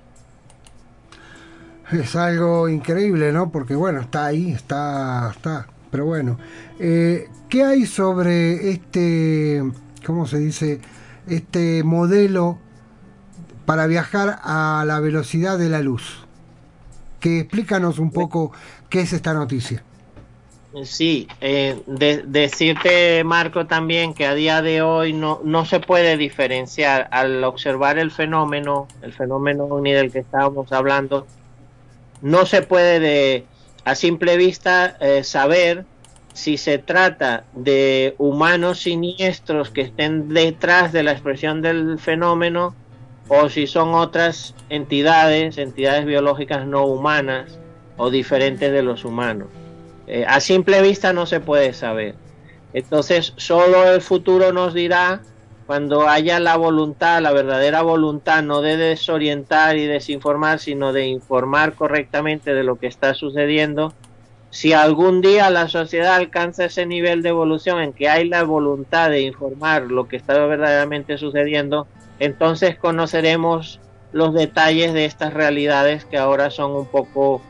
Es 1.91 2.15
algo 2.15 2.69
increíble, 2.69 3.31
¿no? 3.31 3.51
Porque 3.51 3.75
bueno, 3.75 3.99
está 4.01 4.25
ahí, 4.25 4.51
está, 4.51 5.31
está. 5.31 5.67
Pero 5.89 6.05
bueno, 6.05 6.37
eh, 6.79 7.27
¿qué 7.49 7.63
hay 7.65 7.85
sobre 7.85 8.71
este, 8.71 9.61
cómo 10.05 10.25
se 10.25 10.39
dice, 10.39 10.79
este 11.27 11.83
modelo 11.83 12.57
para 13.65 13.87
viajar 13.87 14.39
a 14.43 14.83
la 14.87 14.99
velocidad 15.01 15.57
de 15.57 15.67
la 15.69 15.81
luz? 15.81 16.25
Que 17.19 17.41
explícanos 17.41 17.99
un 17.99 18.11
poco 18.11 18.53
qué 18.89 19.01
es 19.01 19.11
esta 19.11 19.33
noticia. 19.33 19.83
Sí, 20.85 21.27
eh, 21.41 21.83
de- 21.85 22.23
decirte, 22.25 23.21
Marco, 23.25 23.67
también 23.67 24.13
que 24.13 24.25
a 24.25 24.33
día 24.33 24.61
de 24.61 24.81
hoy 24.81 25.11
no, 25.11 25.41
no 25.43 25.65
se 25.65 25.81
puede 25.81 26.15
diferenciar 26.15 27.09
al 27.11 27.43
observar 27.43 27.99
el 27.99 28.09
fenómeno, 28.11 28.87
el 29.01 29.11
fenómeno 29.11 29.65
ovni 29.65 29.91
del 29.91 30.13
que 30.13 30.19
estábamos 30.19 30.71
hablando, 30.71 31.27
no 32.21 32.45
se 32.45 32.61
puede 32.61 32.99
de, 32.99 33.45
a 33.85 33.95
simple 33.95 34.37
vista 34.37 34.97
eh, 34.99 35.23
saber 35.23 35.85
si 36.33 36.57
se 36.57 36.77
trata 36.77 37.43
de 37.53 38.15
humanos 38.17 38.79
siniestros 38.79 39.69
que 39.69 39.81
estén 39.81 40.29
detrás 40.29 40.91
de 40.91 41.03
la 41.03 41.11
expresión 41.11 41.61
del 41.61 41.99
fenómeno 41.99 42.75
o 43.27 43.49
si 43.49 43.67
son 43.67 43.93
otras 43.93 44.55
entidades, 44.69 45.57
entidades 45.57 46.05
biológicas 46.05 46.65
no 46.65 46.85
humanas 46.85 47.59
o 47.97 48.09
diferentes 48.09 48.71
de 48.71 48.83
los 48.83 49.05
humanos. 49.05 49.47
Eh, 50.07 50.25
a 50.27 50.39
simple 50.39 50.81
vista 50.81 51.13
no 51.13 51.25
se 51.25 51.39
puede 51.39 51.73
saber. 51.73 52.15
Entonces, 52.73 53.33
solo 53.37 53.91
el 53.91 54.01
futuro 54.01 54.51
nos 54.53 54.73
dirá 54.73 55.21
cuando 55.71 56.09
haya 56.09 56.41
la 56.41 56.57
voluntad, 56.57 57.21
la 57.21 57.31
verdadera 57.31 57.81
voluntad, 57.81 58.43
no 58.43 58.59
de 58.59 58.75
desorientar 58.75 59.77
y 59.77 59.85
desinformar, 59.85 60.59
sino 60.59 60.91
de 60.91 61.07
informar 61.07 61.75
correctamente 61.75 62.53
de 62.53 62.65
lo 62.65 62.75
que 62.75 62.87
está 62.87 63.13
sucediendo. 63.13 63.93
Si 64.49 64.73
algún 64.73 65.21
día 65.21 65.49
la 65.49 65.69
sociedad 65.69 66.15
alcanza 66.15 66.65
ese 66.65 66.85
nivel 66.85 67.21
de 67.21 67.29
evolución 67.29 67.79
en 67.79 67.93
que 67.93 68.09
hay 68.09 68.27
la 68.27 68.43
voluntad 68.43 69.11
de 69.11 69.21
informar 69.21 69.83
lo 69.83 70.09
que 70.09 70.17
está 70.17 70.33
verdaderamente 70.45 71.17
sucediendo, 71.17 71.87
entonces 72.19 72.77
conoceremos 72.77 73.79
los 74.11 74.33
detalles 74.33 74.91
de 74.91 75.05
estas 75.05 75.33
realidades 75.33 76.03
que 76.03 76.17
ahora 76.17 76.49
son 76.49 76.73
un 76.73 76.85
poco 76.85 77.41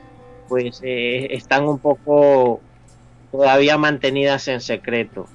pues 0.48 0.80
eh, 0.84 1.30
están 1.32 1.68
un 1.68 1.80
poco 1.80 2.62
todavía 3.32 3.80
mantenidas 3.80 4.48
en 4.48 4.62
secreto. 4.62 5.26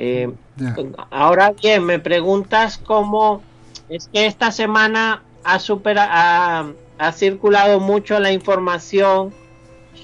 Eh, 0.00 0.30
ahora 1.10 1.52
bien, 1.60 1.84
me 1.84 1.98
preguntas 1.98 2.78
cómo 2.78 3.42
es 3.88 4.08
que 4.12 4.26
esta 4.26 4.52
semana 4.52 5.22
ha, 5.42 5.58
supera- 5.58 6.08
ha, 6.08 6.66
ha 6.98 7.12
circulado 7.12 7.80
mucho 7.80 8.20
la 8.20 8.30
información 8.30 9.32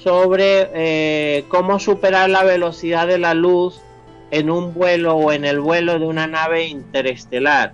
sobre 0.03 0.69
eh, 0.75 1.45
cómo 1.49 1.79
superar 1.79 2.29
la 2.29 2.43
velocidad 2.43 3.07
de 3.07 3.19
la 3.19 3.35
luz 3.35 3.81
en 4.33 4.51
un 4.51 4.75
vuelo 4.75 5.15
o 5.15 5.31
en 5.31 5.45
el 5.45 5.61
vuelo 5.61 5.99
de 6.01 6.07
una 6.07 6.27
nave 6.27 6.67
interestelar. 6.67 7.73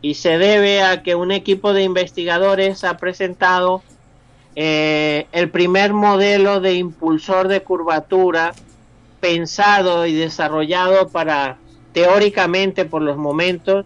Y 0.00 0.14
se 0.14 0.38
debe 0.38 0.82
a 0.82 1.02
que 1.02 1.16
un 1.16 1.32
equipo 1.32 1.74
de 1.74 1.82
investigadores 1.82 2.82
ha 2.84 2.96
presentado 2.96 3.82
eh, 4.56 5.26
el 5.32 5.50
primer 5.50 5.92
modelo 5.92 6.60
de 6.60 6.74
impulsor 6.74 7.48
de 7.48 7.62
curvatura 7.62 8.54
pensado 9.20 10.06
y 10.06 10.14
desarrollado 10.14 11.08
para, 11.08 11.58
teóricamente 11.92 12.84
por 12.84 13.02
los 13.02 13.16
momentos, 13.16 13.84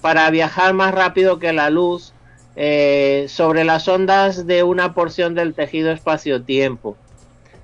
para 0.00 0.30
viajar 0.30 0.74
más 0.74 0.94
rápido 0.94 1.38
que 1.38 1.52
la 1.52 1.70
luz 1.70 2.12
eh, 2.56 3.26
sobre 3.28 3.64
las 3.64 3.86
ondas 3.86 4.46
de 4.46 4.62
una 4.64 4.92
porción 4.92 5.34
del 5.34 5.54
tejido 5.54 5.92
espacio-tiempo 5.92 6.96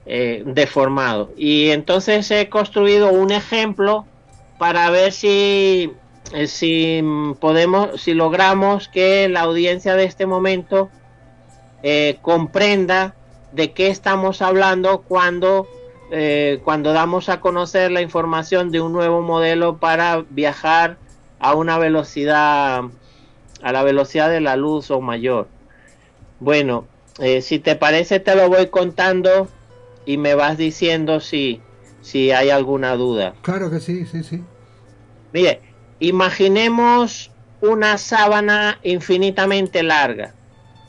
eh, 0.07 0.43
deformado. 0.47 1.33
Y 1.37 1.71
entonces 1.71 2.31
he 2.31 2.49
construido 2.49 3.11
un 3.11 3.33
ejemplo 3.33 4.07
para 4.59 4.89
ver 4.91 5.13
si, 5.13 5.93
eh, 6.33 6.47
si 6.47 7.03
podemos, 7.41 8.01
si 8.01 8.15
logramos 8.15 8.89
que 8.89 9.29
la 9.29 9.41
audiencia 9.41 9.97
de 9.97 10.05
este 10.05 10.27
momento 10.27 10.91
comprenda 12.21 13.15
de 13.53 13.71
qué 13.71 13.89
estamos 13.89 14.43
hablando 14.43 15.03
cuando, 15.03 15.69
eh, 16.11 16.61
cuando 16.65 16.93
damos 16.93 17.29
a 17.29 17.41
conocer 17.41 17.91
la 17.91 18.01
información 18.01 18.71
de 18.71 18.81
un 18.81 18.93
nuevo 18.93 19.23
modelo 19.23 19.79
para 19.79 20.25
viajar 20.31 20.99
a 21.39 21.55
una 21.55 21.79
velocidad, 21.79 22.85
a 23.63 23.73
la 23.73 23.83
velocidad 23.83 24.31
de 24.31 24.41
la 24.41 24.57
luz 24.57 24.91
o 24.91 25.01
mayor. 25.01 25.49
Bueno, 26.39 26.87
eh, 27.19 27.43
si 27.43 27.59
te 27.59 27.77
parece 27.77 28.21
te 28.21 28.35
lo 28.37 28.49
voy 28.49 28.69
contando 28.69 29.49
y 30.05 30.17
me 30.17 30.35
vas 30.35 30.57
diciendo 30.57 31.21
si, 31.21 31.61
si 32.03 32.31
hay 32.31 32.51
alguna 32.51 32.95
duda. 32.95 33.35
Claro 33.43 33.71
que 33.71 33.81
sí, 33.81 34.07
sí, 34.07 34.23
sí. 34.23 34.43
Mire, 35.33 35.61
imaginemos 35.99 37.31
una 37.61 37.99
sábana 37.99 38.79
infinitamente 38.83 39.83
larga, 39.83 40.35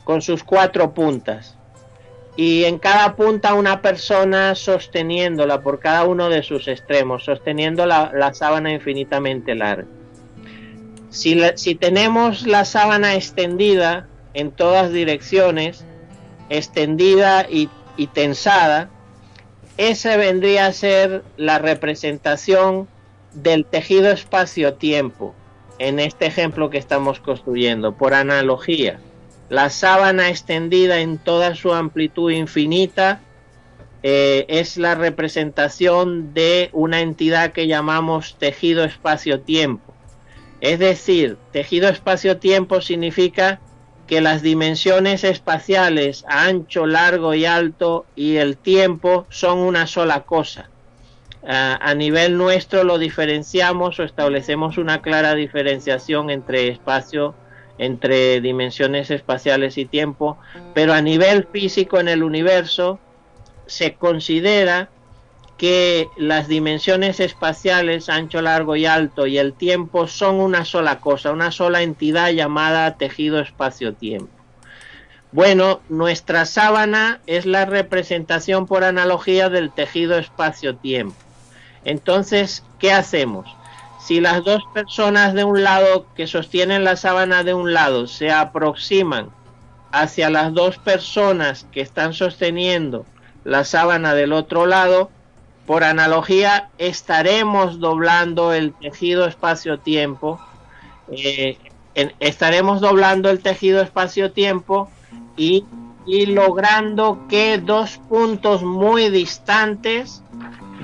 con 0.04 0.22
sus 0.22 0.44
cuatro 0.44 0.94
puntas, 0.94 1.57
y 2.38 2.66
en 2.66 2.78
cada 2.78 3.16
punta 3.16 3.54
una 3.54 3.82
persona 3.82 4.54
sosteniéndola 4.54 5.60
por 5.60 5.80
cada 5.80 6.04
uno 6.04 6.28
de 6.28 6.44
sus 6.44 6.68
extremos, 6.68 7.24
sosteniendo 7.24 7.84
la, 7.84 8.32
sábana 8.32 8.72
infinitamente 8.72 9.56
larga. 9.56 9.88
Si, 11.10 11.34
la- 11.34 11.56
si 11.56 11.74
tenemos 11.74 12.46
la 12.46 12.64
sábana 12.64 13.16
extendida 13.16 14.06
en 14.34 14.52
todas 14.52 14.92
direcciones, 14.92 15.84
extendida 16.48 17.44
y, 17.50 17.68
y 17.96 18.06
tensada, 18.06 18.88
esa 19.76 20.16
vendría 20.16 20.66
a 20.66 20.72
ser 20.72 21.24
la 21.36 21.58
representación 21.58 22.86
del 23.32 23.64
tejido 23.64 24.12
espacio-tiempo 24.12 25.34
en 25.80 25.98
este 25.98 26.26
ejemplo 26.26 26.70
que 26.70 26.78
estamos 26.78 27.18
construyendo, 27.18 27.94
por 27.96 28.14
analogía. 28.14 29.00
La 29.48 29.70
sábana 29.70 30.28
extendida 30.28 31.00
en 31.00 31.18
toda 31.18 31.54
su 31.54 31.72
amplitud 31.72 32.30
infinita 32.30 33.20
eh, 34.02 34.44
es 34.48 34.76
la 34.76 34.94
representación 34.94 36.34
de 36.34 36.70
una 36.72 37.00
entidad 37.00 37.52
que 37.52 37.66
llamamos 37.66 38.36
tejido 38.38 38.84
espacio-tiempo. 38.84 39.94
Es 40.60 40.78
decir, 40.78 41.38
tejido 41.52 41.88
espacio-tiempo 41.88 42.80
significa 42.80 43.60
que 44.06 44.20
las 44.20 44.42
dimensiones 44.42 45.24
espaciales 45.24 46.24
ancho, 46.28 46.86
largo 46.86 47.34
y 47.34 47.44
alto 47.44 48.06
y 48.16 48.36
el 48.36 48.56
tiempo 48.56 49.26
son 49.28 49.58
una 49.58 49.86
sola 49.86 50.22
cosa. 50.22 50.70
A 51.46 51.94
nivel 51.94 52.36
nuestro 52.36 52.84
lo 52.84 52.98
diferenciamos 52.98 53.98
o 54.00 54.02
establecemos 54.02 54.76
una 54.76 55.00
clara 55.00 55.34
diferenciación 55.34 56.30
entre 56.30 56.68
espacio, 56.68 57.34
entre 57.78 58.40
dimensiones 58.40 59.10
espaciales 59.10 59.78
y 59.78 59.86
tiempo, 59.86 60.38
pero 60.74 60.92
a 60.92 61.00
nivel 61.00 61.46
físico 61.50 62.00
en 62.00 62.08
el 62.08 62.22
universo 62.22 62.98
se 63.66 63.94
considera 63.94 64.88
que 65.56 66.08
las 66.16 66.46
dimensiones 66.46 67.18
espaciales, 67.18 68.08
ancho, 68.08 68.40
largo 68.40 68.76
y 68.76 68.86
alto, 68.86 69.26
y 69.26 69.38
el 69.38 69.52
tiempo 69.52 70.06
son 70.06 70.36
una 70.36 70.64
sola 70.64 71.00
cosa, 71.00 71.32
una 71.32 71.50
sola 71.50 71.82
entidad 71.82 72.30
llamada 72.30 72.96
tejido 72.96 73.40
espacio-tiempo. 73.40 74.30
Bueno, 75.32 75.80
nuestra 75.88 76.46
sábana 76.46 77.20
es 77.26 77.44
la 77.44 77.66
representación 77.66 78.66
por 78.66 78.84
analogía 78.84 79.50
del 79.50 79.70
tejido 79.70 80.16
espacio-tiempo. 80.16 81.16
Entonces, 81.84 82.64
¿qué 82.78 82.92
hacemos? 82.92 83.46
Si 84.08 84.22
las 84.22 84.42
dos 84.42 84.62
personas 84.72 85.34
de 85.34 85.44
un 85.44 85.62
lado 85.62 86.06
que 86.16 86.26
sostienen 86.26 86.82
la 86.82 86.96
sábana 86.96 87.44
de 87.44 87.52
un 87.52 87.74
lado 87.74 88.06
se 88.06 88.30
aproximan 88.30 89.28
hacia 89.92 90.30
las 90.30 90.54
dos 90.54 90.78
personas 90.78 91.66
que 91.72 91.82
están 91.82 92.14
sosteniendo 92.14 93.04
la 93.44 93.64
sábana 93.64 94.14
del 94.14 94.32
otro 94.32 94.64
lado, 94.64 95.10
por 95.66 95.84
analogía 95.84 96.70
estaremos 96.78 97.80
doblando 97.80 98.54
el 98.54 98.72
tejido 98.72 99.26
espacio-tiempo, 99.26 100.40
eh, 101.10 101.58
estaremos 102.18 102.80
doblando 102.80 103.28
el 103.28 103.40
tejido 103.40 103.82
espacio-tiempo 103.82 104.88
y, 105.36 105.66
y 106.06 106.24
logrando 106.24 107.26
que 107.28 107.58
dos 107.58 107.98
puntos 108.08 108.62
muy 108.62 109.10
distantes, 109.10 110.22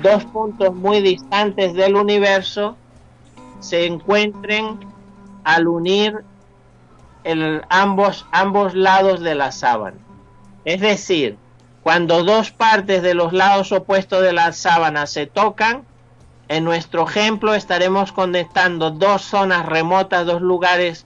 dos 0.03 0.25
puntos 0.25 0.75
muy 0.75 1.01
distantes 1.01 1.73
del 1.73 1.95
universo, 1.95 2.77
se 3.65 3.85
encuentren 3.87 4.79
al 5.43 5.67
unir 5.67 6.23
el- 7.23 7.63
ambos, 7.69 8.25
ambos 8.31 8.75
lados 8.75 9.21
de 9.21 9.33
la 9.33 9.51
sábana. 9.51 9.97
Es 10.65 10.81
decir, 10.81 11.37
cuando 11.81 12.23
dos 12.23 12.51
partes 12.51 13.01
de 13.01 13.15
los 13.15 13.33
lados 13.33 13.71
opuestos 13.71 14.21
de 14.21 14.33
la 14.33 14.51
sábana 14.53 15.07
se 15.07 15.25
tocan, 15.25 15.83
en 16.47 16.63
nuestro 16.63 17.07
ejemplo 17.07 17.55
estaremos 17.55 18.11
conectando 18.11 18.91
dos 18.91 19.23
zonas 19.23 19.65
remotas, 19.65 20.27
dos 20.27 20.41
lugares 20.41 21.05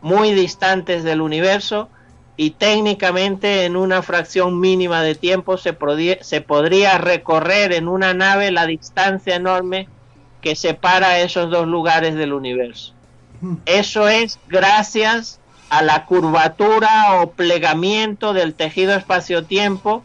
muy 0.00 0.32
distantes 0.32 1.02
del 1.02 1.20
universo 1.20 1.88
y 2.36 2.50
técnicamente 2.50 3.64
en 3.64 3.76
una 3.76 4.02
fracción 4.02 4.60
mínima 4.60 5.02
de 5.02 5.16
tiempo 5.16 5.56
se, 5.56 5.76
se 6.20 6.40
podría 6.40 6.98
recorrer 6.98 7.72
en 7.72 7.88
una 7.88 8.14
nave 8.14 8.52
la 8.52 8.66
distancia 8.66 9.34
enorme 9.34 9.88
que 10.46 10.54
separa 10.54 11.18
esos 11.18 11.50
dos 11.50 11.66
lugares 11.66 12.14
del 12.14 12.32
universo. 12.32 12.92
Eso 13.64 14.06
es 14.06 14.38
gracias 14.46 15.40
a 15.70 15.82
la 15.82 16.06
curvatura 16.06 17.20
o 17.20 17.32
plegamiento 17.32 18.32
del 18.32 18.54
tejido 18.54 18.94
espacio-tiempo 18.94 20.04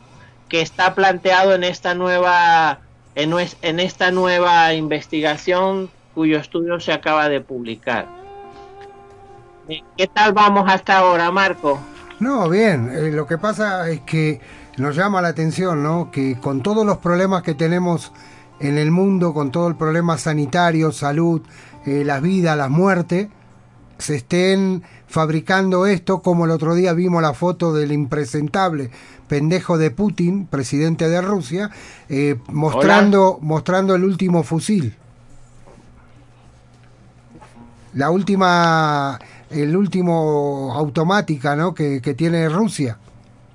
que 0.49 0.61
está 0.61 0.95
planteado 0.95 1.53
en 1.53 1.63
esta 1.63 1.93
nueva 1.93 2.79
en 3.13 3.79
esta 3.79 4.09
nueva 4.09 4.73
investigación 4.73 5.91
cuyo 6.15 6.39
estudio 6.39 6.79
se 6.79 6.91
acaba 6.91 7.29
de 7.29 7.41
publicar. 7.41 8.07
Eh, 9.69 9.83
¿Qué 9.95 10.07
tal 10.07 10.33
vamos 10.33 10.67
hasta 10.67 10.97
ahora, 10.97 11.29
Marco? 11.29 11.79
No, 12.19 12.49
bien, 12.49 12.89
eh, 12.91 13.11
lo 13.11 13.27
que 13.27 13.37
pasa 13.37 13.87
es 13.91 13.99
que 14.01 14.41
nos 14.77 14.95
llama 14.95 15.21
la 15.21 15.27
atención, 15.27 15.83
¿no? 15.83 16.09
Que 16.09 16.35
con 16.39 16.63
todos 16.63 16.83
los 16.83 16.97
problemas 16.97 17.43
que 17.43 17.53
tenemos 17.53 18.11
en 18.61 18.77
el 18.77 18.91
mundo, 18.91 19.33
con 19.33 19.51
todo 19.51 19.67
el 19.67 19.75
problema 19.75 20.17
sanitario, 20.17 20.91
salud, 20.91 21.41
eh, 21.85 22.03
las 22.05 22.21
vidas, 22.21 22.57
las 22.57 22.69
muertes, 22.69 23.27
se 23.97 24.15
estén 24.15 24.83
fabricando 25.07 25.85
esto, 25.85 26.21
como 26.21 26.45
el 26.45 26.51
otro 26.51 26.73
día 26.73 26.93
vimos 26.93 27.21
la 27.21 27.33
foto 27.33 27.73
del 27.73 27.91
impresentable 27.91 28.91
pendejo 29.27 29.77
de 29.77 29.91
Putin, 29.91 30.45
presidente 30.45 31.07
de 31.07 31.21
Rusia, 31.21 31.71
eh, 32.09 32.37
mostrando, 32.49 33.39
mostrando 33.41 33.95
el 33.95 34.03
último 34.03 34.43
fusil. 34.43 34.97
La 37.93 38.09
última, 38.09 39.17
el 39.49 39.75
último 39.77 40.73
automática, 40.75 41.55
¿no? 41.55 41.73
Que, 41.73 42.01
que 42.01 42.13
tiene 42.13 42.49
Rusia. 42.49 42.97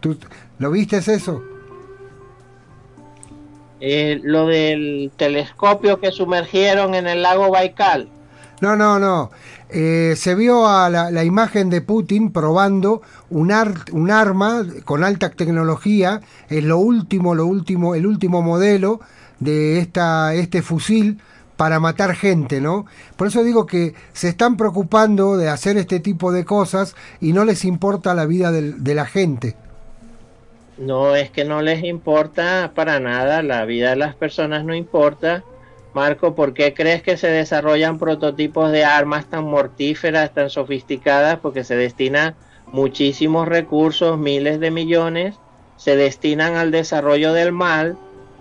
¿Tú 0.00 0.16
lo 0.58 0.70
viste 0.70 0.96
eso? 0.96 1.42
Eh, 3.80 4.20
lo 4.22 4.46
del 4.46 5.10
telescopio 5.16 6.00
que 6.00 6.10
sumergieron 6.10 6.94
en 6.94 7.06
el 7.06 7.22
lago 7.22 7.50
Baikal. 7.50 8.08
No, 8.60 8.74
no, 8.74 8.98
no. 8.98 9.30
Eh, 9.68 10.14
se 10.16 10.34
vio 10.34 10.66
a 10.66 10.88
la, 10.88 11.24
imagen 11.24 11.68
de 11.70 11.82
Putin 11.82 12.30
probando 12.30 13.02
un, 13.28 13.52
ar- 13.52 13.84
un 13.92 14.10
arma 14.10 14.64
con 14.84 15.04
alta 15.04 15.30
tecnología, 15.30 16.20
es 16.48 16.64
lo 16.64 16.78
último, 16.78 17.34
lo 17.34 17.46
último, 17.46 17.94
el 17.94 18.06
último 18.06 18.42
modelo 18.42 19.00
de 19.40 19.78
esta, 19.80 20.32
este 20.34 20.62
fusil 20.62 21.20
para 21.56 21.80
matar 21.80 22.14
gente, 22.14 22.60
¿no? 22.60 22.86
Por 23.16 23.26
eso 23.26 23.42
digo 23.42 23.66
que 23.66 23.94
se 24.12 24.28
están 24.28 24.56
preocupando 24.56 25.36
de 25.36 25.48
hacer 25.48 25.76
este 25.76 26.00
tipo 26.00 26.32
de 26.32 26.44
cosas 26.44 26.94
y 27.20 27.32
no 27.32 27.44
les 27.44 27.64
importa 27.64 28.14
la 28.14 28.24
vida 28.26 28.52
de 28.52 28.94
la 28.94 29.04
gente. 29.06 29.56
No 30.78 31.16
es 31.16 31.30
que 31.30 31.44
no 31.44 31.62
les 31.62 31.82
importa 31.84 32.72
para 32.74 33.00
nada, 33.00 33.42
la 33.42 33.64
vida 33.64 33.90
de 33.90 33.96
las 33.96 34.14
personas 34.14 34.64
no 34.64 34.74
importa. 34.74 35.42
Marco, 35.94 36.34
¿por 36.34 36.52
qué 36.52 36.74
crees 36.74 37.02
que 37.02 37.16
se 37.16 37.28
desarrollan 37.28 37.98
prototipos 37.98 38.70
de 38.70 38.84
armas 38.84 39.26
tan 39.26 39.44
mortíferas, 39.44 40.34
tan 40.34 40.50
sofisticadas? 40.50 41.38
Porque 41.38 41.64
se 41.64 41.76
destina 41.76 42.34
muchísimos 42.66 43.48
recursos, 43.48 44.18
miles 44.18 44.60
de 44.60 44.70
millones, 44.70 45.36
se 45.78 45.96
destinan 45.96 46.56
al 46.56 46.70
desarrollo 46.70 47.32
del 47.32 47.52
mal 47.52 47.96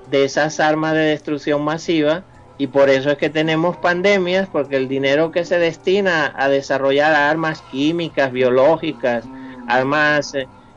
de 0.10 0.26
esas 0.26 0.60
armas 0.60 0.94
de 0.94 1.00
destrucción 1.00 1.64
masiva 1.64 2.24
y 2.58 2.68
por 2.68 2.90
eso 2.90 3.12
es 3.12 3.18
que 3.18 3.30
tenemos 3.30 3.78
pandemias, 3.78 4.48
porque 4.50 4.78
el 4.78 4.88
dinero 4.88 5.32
que 5.32 5.46
se 5.46 5.60
destina 5.60 6.34
a 6.38 6.48
desarrollar 6.48 7.14
armas 7.14 7.62
químicas, 7.72 8.32
biológicas, 8.32 9.26
armas 9.68 10.34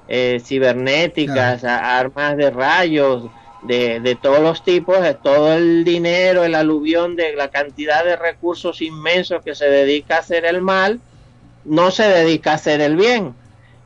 eh, 0.08 0.40
cibernéticas, 0.44 1.64
a- 1.64 1.98
armas 1.98 2.36
de 2.36 2.50
rayos, 2.50 3.30
de, 3.62 4.00
de 4.00 4.14
todos 4.14 4.40
los 4.40 4.62
tipos, 4.64 5.00
de 5.02 5.14
todo 5.14 5.52
el 5.52 5.84
dinero, 5.84 6.44
el 6.44 6.54
aluvión 6.54 7.16
de 7.16 7.34
la 7.34 7.48
cantidad 7.48 8.04
de 8.04 8.16
recursos 8.16 8.80
inmensos 8.82 9.42
que 9.44 9.54
se 9.54 9.68
dedica 9.68 10.16
a 10.16 10.20
hacer 10.20 10.44
el 10.44 10.60
mal, 10.62 11.00
no 11.64 11.90
se 11.90 12.04
dedica 12.04 12.52
a 12.52 12.54
hacer 12.54 12.80
el 12.80 12.96
bien. 12.96 13.34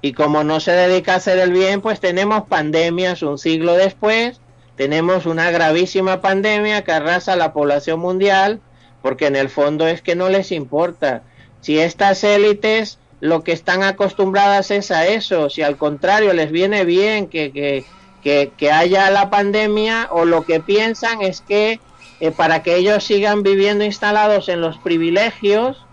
Y 0.02 0.12
como 0.12 0.42
no 0.44 0.60
se 0.60 0.72
dedica 0.72 1.14
a 1.14 1.16
hacer 1.16 1.38
el 1.38 1.52
bien, 1.52 1.80
pues 1.80 2.00
tenemos 2.00 2.46
pandemias 2.48 3.22
un 3.22 3.38
siglo 3.38 3.74
después, 3.74 4.40
tenemos 4.76 5.26
una 5.26 5.50
gravísima 5.50 6.20
pandemia 6.20 6.82
que 6.82 6.92
arrasa 6.92 7.34
a 7.34 7.36
la 7.36 7.52
población 7.52 8.00
mundial, 8.00 8.60
porque 9.00 9.26
en 9.26 9.36
el 9.36 9.48
fondo 9.48 9.86
es 9.86 10.02
que 10.02 10.14
no 10.16 10.28
les 10.28 10.52
importa. 10.52 11.22
Si 11.60 11.78
estas 11.78 12.24
élites 12.24 12.98
lo 13.22 13.44
que 13.44 13.52
están 13.52 13.84
acostumbradas 13.84 14.72
es 14.72 14.90
a 14.90 15.06
eso, 15.06 15.48
si 15.48 15.62
al 15.62 15.76
contrario 15.76 16.32
les 16.32 16.50
viene 16.50 16.84
bien 16.84 17.28
que, 17.28 17.52
que, 17.52 17.84
que, 18.20 18.50
que 18.56 18.72
haya 18.72 19.12
la 19.12 19.30
pandemia 19.30 20.08
o 20.10 20.24
lo 20.24 20.42
que 20.44 20.58
piensan 20.58 21.22
es 21.22 21.40
que 21.40 21.78
eh, 22.18 22.32
para 22.32 22.64
que 22.64 22.74
ellos 22.74 23.04
sigan 23.04 23.44
viviendo 23.44 23.84
instalados 23.84 24.48
en 24.48 24.60
los 24.60 24.76
privilegios 24.78 25.86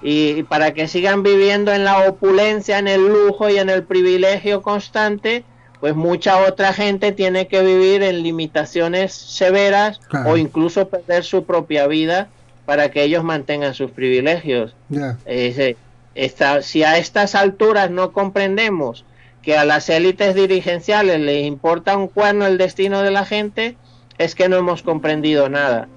y, 0.00 0.28
y 0.38 0.42
para 0.44 0.74
que 0.74 0.86
sigan 0.86 1.24
viviendo 1.24 1.72
en 1.72 1.82
la 1.82 2.08
opulencia, 2.08 2.78
en 2.78 2.86
el 2.86 3.04
lujo 3.04 3.50
y 3.50 3.58
en 3.58 3.68
el 3.68 3.82
privilegio 3.82 4.62
constante, 4.62 5.42
pues 5.80 5.96
mucha 5.96 6.38
otra 6.46 6.72
gente 6.72 7.10
tiene 7.10 7.48
que 7.48 7.62
vivir 7.62 8.04
en 8.04 8.22
limitaciones 8.22 9.12
severas 9.12 9.98
Claro. 10.08 10.30
o 10.30 10.36
incluso 10.36 10.88
perder 10.88 11.24
su 11.24 11.42
propia 11.44 11.88
vida 11.88 12.28
para 12.64 12.92
que 12.92 13.02
ellos 13.02 13.24
mantengan 13.24 13.74
sus 13.74 13.90
privilegios. 13.90 14.76
Eh, 15.26 15.74
si 16.62 16.82
a 16.82 16.98
estas 16.98 17.34
alturas 17.34 17.90
no 17.90 18.12
comprendemos 18.12 19.04
que 19.42 19.56
a 19.56 19.64
las 19.64 19.88
élites 19.88 20.34
dirigenciales 20.34 21.20
les 21.20 21.46
importa 21.46 21.96
un 21.96 22.08
cuerno 22.08 22.46
el 22.46 22.58
destino 22.58 23.02
de 23.02 23.10
la 23.10 23.24
gente, 23.24 23.76
es 24.18 24.34
que 24.34 24.48
no 24.48 24.56
hemos 24.56 24.82
comprendido 24.82 25.48
nada. 25.48 25.88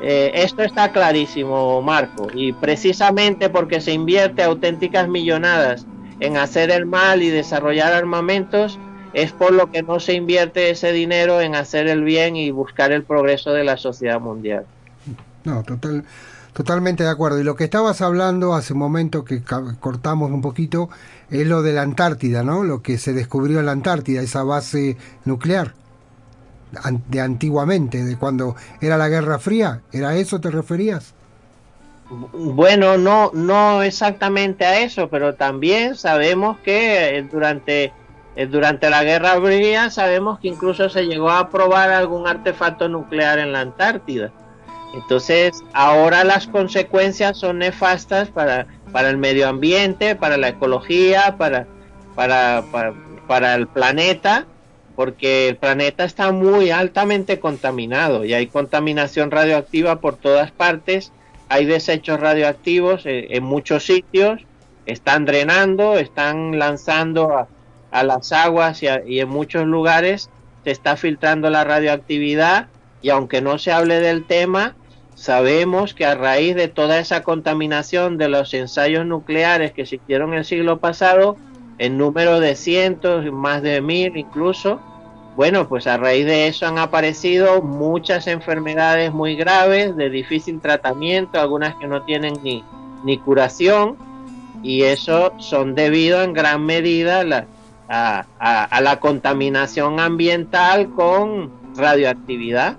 Eh, 0.00 0.32
esto 0.34 0.62
está 0.62 0.92
clarísimo, 0.92 1.80
Marco, 1.82 2.28
y 2.34 2.52
precisamente 2.52 3.50
porque 3.50 3.80
se 3.80 3.92
invierte 3.92 4.42
auténticas 4.42 5.08
millonadas 5.08 5.86
en 6.20 6.36
hacer 6.36 6.70
el 6.70 6.86
mal 6.86 7.22
y 7.22 7.30
desarrollar 7.30 7.92
armamentos, 7.92 8.78
es 9.12 9.32
por 9.32 9.52
lo 9.52 9.70
que 9.70 9.82
no 9.82 10.00
se 10.00 10.14
invierte 10.14 10.70
ese 10.70 10.92
dinero 10.92 11.40
en 11.40 11.54
hacer 11.54 11.86
el 11.88 12.02
bien 12.02 12.36
y 12.36 12.50
buscar 12.50 12.92
el 12.92 13.04
progreso 13.04 13.52
de 13.52 13.64
la 13.64 13.76
sociedad 13.76 14.20
mundial. 14.20 14.64
No, 15.44 15.62
total, 15.62 16.04
totalmente 16.54 17.02
de 17.02 17.10
acuerdo. 17.10 17.38
Y 17.38 17.44
lo 17.44 17.56
que 17.56 17.64
estabas 17.64 18.00
hablando 18.00 18.54
hace 18.54 18.72
un 18.72 18.78
momento 18.78 19.24
que 19.24 19.42
cortamos 19.80 20.30
un 20.30 20.40
poquito 20.40 20.88
es 21.30 21.46
lo 21.46 21.62
de 21.62 21.74
la 21.74 21.82
Antártida, 21.82 22.42
¿no? 22.42 22.64
Lo 22.64 22.80
que 22.80 22.96
se 22.96 23.12
descubrió 23.12 23.60
en 23.60 23.66
la 23.66 23.72
Antártida, 23.72 24.22
esa 24.22 24.42
base 24.42 24.96
nuclear 25.26 25.74
de 27.08 27.20
antiguamente, 27.20 28.04
de 28.04 28.16
cuando 28.16 28.56
era 28.80 28.96
la 28.96 29.08
Guerra 29.08 29.38
Fría. 29.38 29.80
¿Era 29.92 30.14
eso 30.16 30.40
te 30.40 30.50
referías? 30.50 31.14
Bueno, 32.10 32.98
no, 32.98 33.30
no 33.32 33.82
exactamente 33.82 34.64
a 34.64 34.80
eso, 34.80 35.08
pero 35.08 35.34
también 35.34 35.96
sabemos 35.96 36.58
que 36.58 37.18
eh, 37.18 37.22
durante, 37.30 37.92
eh, 38.36 38.46
durante 38.46 38.90
la 38.90 39.02
Guerra 39.02 39.40
Fría 39.40 39.90
sabemos 39.90 40.38
que 40.38 40.48
incluso 40.48 40.88
se 40.88 41.06
llegó 41.06 41.30
a 41.30 41.48
probar 41.48 41.90
algún 41.90 42.26
artefacto 42.26 42.88
nuclear 42.88 43.38
en 43.38 43.52
la 43.52 43.60
Antártida. 43.60 44.30
Entonces, 44.94 45.64
ahora 45.72 46.22
las 46.22 46.46
consecuencias 46.46 47.36
son 47.38 47.58
nefastas 47.58 48.28
para, 48.28 48.66
para 48.92 49.10
el 49.10 49.16
medio 49.16 49.48
ambiente, 49.48 50.14
para 50.14 50.36
la 50.36 50.48
ecología, 50.48 51.36
para, 51.36 51.66
para, 52.14 52.62
para, 53.26 53.54
el 53.56 53.66
planeta, 53.66 54.46
porque 54.94 55.48
el 55.48 55.56
planeta 55.56 56.04
está 56.04 56.30
muy 56.30 56.70
altamente 56.70 57.40
contaminado 57.40 58.24
y 58.24 58.34
hay 58.34 58.46
contaminación 58.46 59.32
radioactiva 59.32 60.00
por 60.00 60.16
todas 60.16 60.52
partes, 60.52 61.12
hay 61.48 61.66
desechos 61.66 62.20
radioactivos 62.20 63.02
en 63.04 63.42
muchos 63.42 63.84
sitios, 63.84 64.42
están 64.86 65.24
drenando, 65.24 65.98
están 65.98 66.58
lanzando 66.58 67.36
a, 67.36 67.48
a 67.90 68.04
las 68.04 68.30
aguas 68.30 68.80
y 68.82 69.18
en 69.18 69.28
muchos 69.28 69.66
lugares 69.66 70.30
se 70.62 70.70
está 70.70 70.96
filtrando 70.96 71.50
la 71.50 71.64
radioactividad 71.64 72.68
y 73.02 73.10
aunque 73.10 73.40
no 73.40 73.58
se 73.58 73.72
hable 73.72 74.00
del 74.00 74.24
tema, 74.24 74.76
sabemos 75.14 75.94
que 75.94 76.04
a 76.04 76.14
raíz 76.14 76.54
de 76.54 76.68
toda 76.68 76.98
esa 76.98 77.22
contaminación 77.22 78.18
de 78.18 78.28
los 78.28 78.52
ensayos 78.54 79.06
nucleares 79.06 79.72
que 79.72 79.86
se 79.86 79.96
hicieron 79.96 80.34
el 80.34 80.44
siglo 80.44 80.78
pasado, 80.78 81.36
en 81.78 81.98
número 81.98 82.40
de 82.40 82.54
cientos, 82.54 83.24
más 83.32 83.62
de 83.62 83.80
mil 83.80 84.16
incluso, 84.16 84.80
bueno, 85.36 85.68
pues 85.68 85.88
a 85.88 85.96
raíz 85.96 86.26
de 86.26 86.46
eso 86.46 86.66
han 86.66 86.78
aparecido 86.78 87.60
muchas 87.60 88.28
enfermedades 88.28 89.12
muy 89.12 89.34
graves, 89.34 89.96
de 89.96 90.08
difícil 90.08 90.60
tratamiento, 90.60 91.40
algunas 91.40 91.74
que 91.76 91.88
no 91.88 92.02
tienen 92.02 92.34
ni, 92.42 93.18
curación, 93.18 93.96
y 94.62 94.82
eso 94.82 95.32
son 95.38 95.74
debido 95.74 96.22
en 96.22 96.32
gran 96.32 96.64
medida 96.64 97.24
a 97.88 98.80
la 98.80 99.00
contaminación 99.00 99.98
ambiental 99.98 100.90
con 100.90 101.50
radioactividad. 101.76 102.76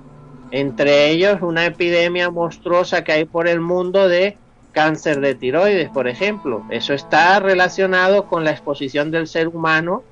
Entre 0.57 1.09
ellos, 1.09 1.41
una 1.41 1.65
epidemia 1.65 2.29
monstruosa 2.29 3.03
que 3.03 3.11
hay 3.11 3.25
por 3.25 3.49
el 3.49 3.59
mundo 3.59 4.07
de 4.07 4.37
cáncer 4.71 5.19
de 5.19 5.35
tiroides, 5.35 5.89
por 5.89 6.07
ejemplo. 6.07 6.63
Eso 6.69 6.93
está 6.93 7.41
relacionado 7.41 8.27
con 8.27 8.45
la 8.45 8.51
exposición 8.51 9.11
del 9.11 9.27
ser 9.27 9.49
humano 9.49 10.03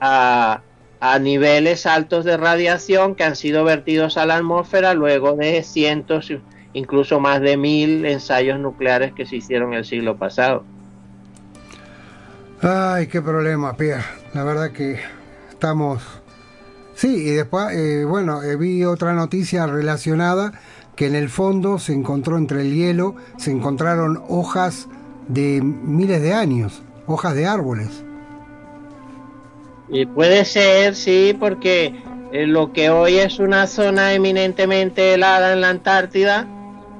a, 0.00 0.62
a 1.00 1.18
niveles 1.18 1.86
altos 1.86 2.24
de 2.24 2.36
radiación 2.36 3.16
que 3.16 3.24
han 3.24 3.34
sido 3.34 3.64
vertidos 3.64 4.16
a 4.16 4.26
la 4.26 4.36
atmósfera 4.36 4.94
luego 4.94 5.32
de 5.32 5.60
cientos, 5.64 6.32
incluso 6.72 7.18
más 7.18 7.40
de 7.40 7.56
mil 7.56 8.06
ensayos 8.06 8.60
nucleares 8.60 9.12
que 9.12 9.26
se 9.26 9.34
hicieron 9.34 9.74
el 9.74 9.84
siglo 9.84 10.16
pasado. 10.16 10.62
Ay, 12.62 13.08
qué 13.08 13.20
problema, 13.20 13.76
Pierre. 13.76 14.04
La 14.34 14.44
verdad 14.44 14.70
que 14.70 15.00
estamos... 15.50 16.19
Sí, 17.00 17.28
y 17.28 17.30
después, 17.30 17.74
eh, 17.74 18.04
bueno, 18.04 18.42
eh, 18.42 18.56
vi 18.56 18.84
otra 18.84 19.14
noticia 19.14 19.66
relacionada 19.66 20.52
que 20.96 21.06
en 21.06 21.14
el 21.14 21.30
fondo 21.30 21.78
se 21.78 21.94
encontró 21.94 22.36
entre 22.36 22.60
el 22.60 22.74
hielo, 22.74 23.14
se 23.38 23.50
encontraron 23.50 24.22
hojas 24.28 24.86
de 25.26 25.62
miles 25.62 26.20
de 26.20 26.34
años, 26.34 26.82
hojas 27.06 27.34
de 27.34 27.46
árboles. 27.46 28.04
Y 29.88 30.04
puede 30.04 30.44
ser, 30.44 30.94
sí, 30.94 31.34
porque 31.40 31.94
eh, 32.32 32.46
lo 32.46 32.74
que 32.74 32.90
hoy 32.90 33.16
es 33.16 33.38
una 33.38 33.66
zona 33.66 34.12
eminentemente 34.12 35.14
helada 35.14 35.54
en 35.54 35.62
la 35.62 35.70
Antártida, 35.70 36.46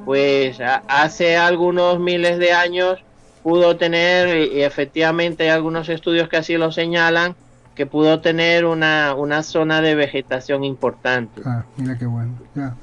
pues 0.06 0.56
hace 0.88 1.36
algunos 1.36 2.00
miles 2.00 2.38
de 2.38 2.52
años 2.52 3.04
pudo 3.42 3.76
tener, 3.76 4.50
y 4.50 4.62
efectivamente 4.62 5.42
hay 5.42 5.50
algunos 5.50 5.90
estudios 5.90 6.30
que 6.30 6.38
así 6.38 6.56
lo 6.56 6.72
señalan, 6.72 7.36
que 7.81 7.86
pudo 7.86 8.20
tener 8.20 8.67
una, 8.67 9.15
una 9.15 9.42
zona 9.42 9.81
de 9.81 9.94
vegetación 9.94 10.65
importante. 10.65 11.41
Ah, 11.47 11.65
mira 11.78 11.97
qué 11.97 12.05
bueno. 12.05 12.34
ya. 12.55 12.76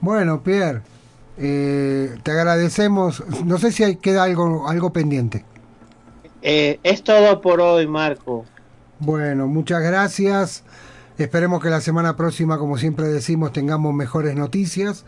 Bueno, 0.00 0.42
Pierre, 0.42 0.82
eh, 1.38 2.14
te 2.22 2.32
agradecemos. 2.32 3.24
No 3.46 3.56
sé 3.56 3.72
si 3.72 3.96
queda 3.96 4.24
algo, 4.24 4.68
algo 4.68 4.92
pendiente. 4.92 5.46
Eh, 6.42 6.78
es 6.82 7.02
todo 7.02 7.40
por 7.40 7.62
hoy, 7.62 7.86
Marco. 7.86 8.44
Bueno, 8.98 9.46
muchas 9.46 9.80
gracias. 9.82 10.62
Esperemos 11.16 11.62
que 11.62 11.70
la 11.70 11.80
semana 11.80 12.16
próxima, 12.16 12.58
como 12.58 12.76
siempre 12.76 13.08
decimos, 13.08 13.54
tengamos 13.54 13.94
mejores 13.94 14.36
noticias 14.36 15.06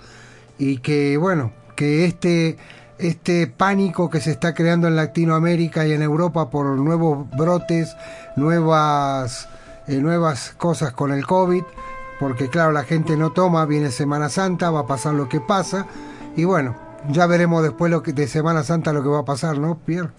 y 0.56 0.78
que, 0.78 1.18
bueno, 1.18 1.52
que 1.76 2.06
este, 2.06 2.56
este 2.98 3.46
pánico 3.46 4.10
que 4.10 4.20
se 4.20 4.30
está 4.30 4.54
creando 4.54 4.88
en 4.88 4.96
Latinoamérica 4.96 5.86
y 5.86 5.92
en 5.92 6.02
Europa 6.02 6.50
por 6.50 6.66
nuevos 6.78 7.28
brotes, 7.30 7.96
nuevas, 8.36 9.48
eh, 9.88 9.96
nuevas 9.96 10.50
cosas 10.52 10.92
con 10.92 11.12
el 11.12 11.26
COVID, 11.26 11.62
porque 12.18 12.48
claro, 12.48 12.72
la 12.72 12.84
gente 12.84 13.16
no 13.16 13.32
toma, 13.32 13.66
viene 13.66 13.90
Semana 13.90 14.28
Santa, 14.28 14.70
va 14.70 14.80
a 14.80 14.86
pasar 14.86 15.14
lo 15.14 15.28
que 15.28 15.40
pasa 15.40 15.86
y 16.36 16.44
bueno, 16.44 16.76
ya 17.10 17.26
veremos 17.26 17.62
después 17.62 17.90
lo 17.90 18.02
que, 18.02 18.12
de 18.12 18.26
Semana 18.26 18.62
Santa 18.62 18.92
lo 18.92 19.02
que 19.02 19.08
va 19.08 19.20
a 19.20 19.24
pasar, 19.24 19.58
¿no, 19.58 19.78
Pierre? 19.78 20.10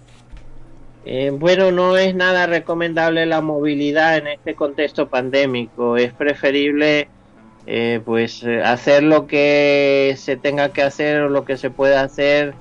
Eh, 1.06 1.32
bueno, 1.32 1.72
no 1.72 1.96
es 1.96 2.16
nada 2.16 2.48
recomendable 2.48 3.26
la 3.26 3.40
movilidad 3.42 4.18
en 4.18 4.28
este 4.28 4.56
contexto 4.56 5.08
pandémico. 5.08 5.96
Es 5.96 6.12
preferible, 6.12 7.08
eh, 7.66 8.02
pues, 8.04 8.44
eh, 8.44 8.62
hacer 8.62 9.04
lo 9.04 9.26
que 9.26 10.16
se 10.18 10.36
tenga 10.36 10.70
que 10.70 10.82
hacer 10.82 11.22
o 11.22 11.30
lo 11.30 11.46
que 11.46 11.56
se 11.56 11.70
pueda 11.70 12.02
hacer 12.02 12.56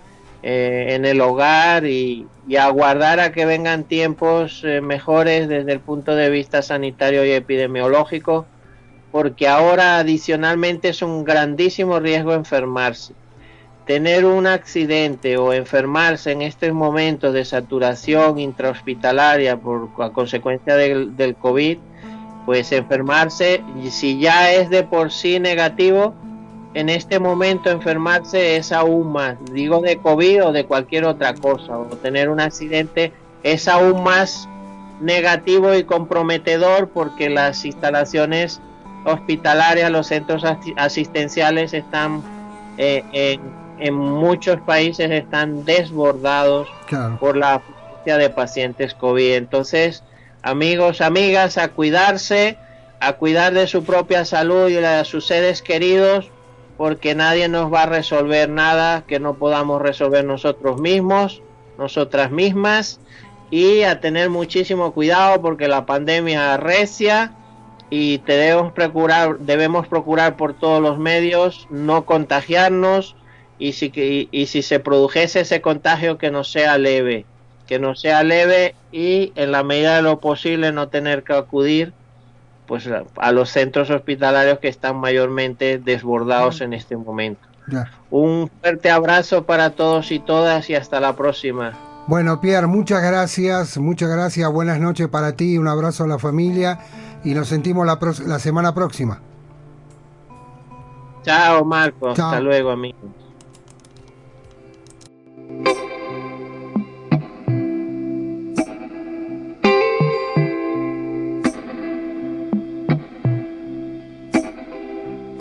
eh, 0.48 0.94
en 0.94 1.04
el 1.04 1.20
hogar 1.20 1.86
y, 1.86 2.28
aguardar 2.56 3.18
a 3.18 3.32
que 3.32 3.44
vengan 3.44 3.82
tiempos 3.82 4.62
eh, 4.62 4.80
mejores 4.80 5.48
desde 5.48 5.72
el 5.72 5.80
punto 5.80 6.14
de 6.14 6.30
vista 6.30 6.62
sanitario 6.62 7.24
y 7.24 7.32
epidemiológico, 7.32 8.46
porque 9.10 9.48
ahora 9.48 9.98
adicionalmente 9.98 10.90
es 10.90 11.02
un 11.02 11.24
grandísimo 11.24 11.98
riesgo 11.98 12.32
enfermarse. 12.32 13.12
Tener 13.86 14.24
un 14.24 14.46
accidente 14.46 15.36
o 15.36 15.52
enfermarse 15.52 16.30
en 16.30 16.42
estos 16.42 16.72
momentos 16.72 17.34
de 17.34 17.44
saturación 17.44 18.38
intrahospitalaria 18.38 19.56
por 19.56 19.88
a 19.98 20.10
consecuencia 20.10 20.76
del, 20.76 21.16
del 21.16 21.34
COVID, 21.34 21.78
pues 22.44 22.70
enfermarse, 22.70 23.64
si 23.90 24.20
ya 24.20 24.52
es 24.52 24.70
de 24.70 24.84
por 24.84 25.10
sí 25.10 25.40
negativo, 25.40 26.14
en 26.78 26.90
este 26.90 27.18
momento 27.18 27.70
enfermarse 27.70 28.56
es 28.56 28.70
aún 28.70 29.10
más, 29.10 29.36
digo 29.52 29.80
de 29.80 29.96
COVID 29.96 30.44
o 30.44 30.52
de 30.52 30.66
cualquier 30.66 31.06
otra 31.06 31.32
cosa, 31.34 31.78
o 31.78 31.86
tener 31.96 32.28
un 32.28 32.38
accidente 32.38 33.12
es 33.42 33.66
aún 33.66 34.02
más 34.04 34.46
negativo 35.00 35.74
y 35.74 35.84
comprometedor 35.84 36.88
porque 36.90 37.30
las 37.30 37.64
instalaciones 37.64 38.60
hospitalarias, 39.04 39.90
los 39.90 40.08
centros 40.08 40.44
asi- 40.44 40.74
asistenciales 40.76 41.72
están 41.72 42.22
eh, 42.76 43.02
en, 43.12 43.40
en 43.78 43.94
muchos 43.94 44.60
países 44.60 45.10
están 45.10 45.64
desbordados 45.64 46.68
Claro. 46.88 47.16
por 47.18 47.36
la 47.38 47.54
afluencia 47.54 48.18
de 48.18 48.28
pacientes 48.30 48.92
COVID. 48.94 49.34
Entonces, 49.34 50.02
amigos, 50.42 51.00
amigas, 51.00 51.56
a 51.56 51.68
cuidarse, 51.68 52.58
a 53.00 53.14
cuidar 53.14 53.54
de 53.54 53.66
su 53.66 53.82
propia 53.82 54.24
salud 54.26 54.68
y 54.68 54.74
la 54.80 54.98
de 54.98 55.04
sus 55.06 55.26
seres 55.26 55.62
queridos, 55.62 56.30
porque 56.76 57.14
nadie 57.14 57.48
nos 57.48 57.72
va 57.72 57.84
a 57.84 57.86
resolver 57.86 58.48
nada 58.48 59.04
que 59.06 59.18
no 59.18 59.34
podamos 59.34 59.80
resolver 59.80 60.24
nosotros 60.24 60.80
mismos, 60.80 61.42
nosotras 61.78 62.30
mismas, 62.30 63.00
y 63.50 63.82
a 63.82 64.00
tener 64.00 64.30
muchísimo 64.30 64.92
cuidado 64.92 65.40
porque 65.40 65.68
la 65.68 65.86
pandemia 65.86 66.54
arrecia 66.54 67.32
y 67.90 68.18
debemos 68.18 68.72
procurar, 68.72 69.38
debemos 69.38 69.86
procurar 69.86 70.36
por 70.36 70.54
todos 70.54 70.82
los 70.82 70.98
medios 70.98 71.66
no 71.70 72.04
contagiarnos 72.04 73.16
y 73.58 73.72
si, 73.72 73.92
y, 73.94 74.28
y 74.32 74.46
si 74.46 74.62
se 74.62 74.80
produjese 74.80 75.40
ese 75.40 75.60
contagio 75.60 76.18
que 76.18 76.30
no 76.30 76.44
sea 76.44 76.76
leve, 76.78 77.24
que 77.66 77.78
no 77.78 77.94
sea 77.94 78.22
leve 78.22 78.74
y 78.90 79.32
en 79.36 79.52
la 79.52 79.62
medida 79.62 79.96
de 79.96 80.02
lo 80.02 80.20
posible 80.20 80.72
no 80.72 80.88
tener 80.88 81.22
que 81.22 81.34
acudir 81.34 81.92
pues 82.66 82.88
a, 82.88 83.32
los 83.32 83.50
centros 83.50 83.90
hospitalarios 83.90 84.58
que 84.58 84.68
están 84.68 84.96
mayormente 84.96 85.78
desbordados 85.78 86.60
en 86.60 86.72
este 86.72 86.96
momento. 86.96 87.40
Ya. 87.68 87.90
Un 88.10 88.50
fuerte 88.60 88.90
abrazo 88.90 89.44
para 89.44 89.70
todos 89.70 90.12
y 90.12 90.18
todas 90.18 90.68
y 90.70 90.74
hasta 90.74 91.00
la 91.00 91.16
próxima. 91.16 91.72
Bueno, 92.06 92.40
Pierre, 92.40 92.68
muchas 92.68 93.02
gracias, 93.02 93.78
muchas 93.78 94.08
gracias, 94.08 94.50
buenas 94.52 94.78
noches 94.78 95.08
para 95.08 95.32
ti, 95.32 95.58
un 95.58 95.66
abrazo 95.66 96.04
a 96.04 96.06
la 96.06 96.18
familia 96.18 96.78
y 97.24 97.34
nos 97.34 97.48
sentimos 97.48 97.84
la, 97.84 97.98
la 98.26 98.38
semana 98.38 98.72
próxima. 98.72 99.20
Chao, 101.26 101.64
Marco. 101.64 102.14
Chao. 102.14 102.26
Hasta 102.26 102.40
luego, 102.40 102.70
amigos. 102.70 103.00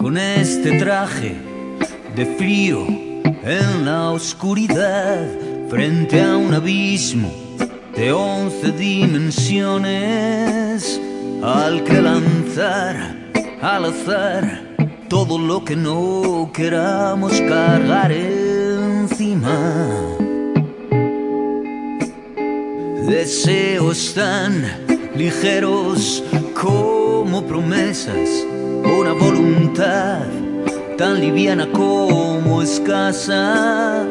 Con 0.06 0.18
este 0.20 0.78
traje 0.78 1.36
de 2.16 2.28
frío 2.38 2.86
en 2.86 3.86
la 3.86 4.12
oscuridad 4.12 5.28
frente 5.68 6.22
a 6.22 6.38
un 6.38 6.54
abismo 6.54 7.34
de 7.96 8.12
once 8.12 8.72
dimensiones 8.74 9.82
al 11.42 11.84
que 11.84 12.00
lanzar 12.00 13.16
al 13.64 13.86
azar 13.86 14.76
todo 15.10 15.40
lo 15.40 15.66
que 15.66 15.76
no 15.76 16.52
queramos 16.54 17.42
cargar 17.42 18.12
encima. 18.12 19.58
Deseos 23.08 24.14
tan 24.14 24.64
ligeros 25.16 26.24
como 26.54 27.42
promesas, 27.48 28.46
una 28.86 29.14
voluntad 29.14 30.24
tan 30.98 31.20
liviana 31.20 31.68
como 31.72 32.62
escasa 32.62 34.06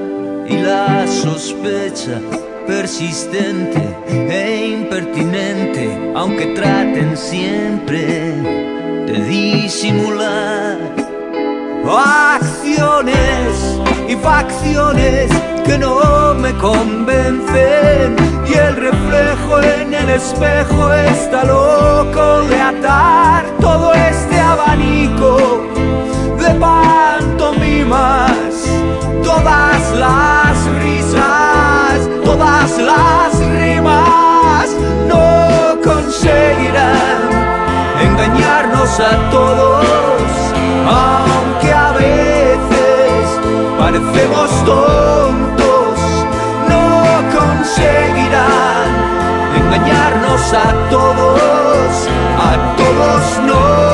y 0.49 0.57
la 0.59 1.07
sospecha 1.07 2.21
persistente 2.67 3.83
e 4.09 4.77
impertinente, 4.79 6.13
aunque 6.15 6.47
traten 6.55 7.17
siempre 7.17 8.33
de 9.07 9.25
disimular 9.29 10.95
acciones 12.35 13.81
y 14.09 14.17
facciones 14.17 15.31
que 15.65 15.79
no 15.79 16.35
me 16.35 16.53
convencen. 16.55 18.17
Y 18.47 18.55
el 18.55 18.77
reflejo 18.77 19.61
en 19.63 19.95
el 19.95 20.11
espejo 20.11 20.93
está 20.93 21.45
loco 21.45 22.43
de 22.49 22.61
atar 22.61 23.45
todo 23.61 23.93
este 23.95 24.34
abanico 24.65 25.63
de 26.39 26.55
pantomimas 26.55 28.31
todas 29.23 29.93
las 29.97 30.67
risas 30.83 32.09
todas 32.25 32.79
las 32.79 33.39
rimas 33.59 34.69
no 35.09 35.81
conseguirán 35.83 37.25
engañarnos 38.03 39.01
a 39.01 39.31
todos, 39.31 40.31
aunque 40.87 41.73
a 41.73 41.93
veces 41.93 43.23
parecemos 43.79 44.51
tontos, 44.65 45.99
no 46.69 47.39
conseguirán 47.39 48.89
engañarnos 49.57 50.53
a 50.53 50.91
todos, 50.91 52.09
a 52.39 52.77
todos 52.77 53.41
no. 53.47 53.94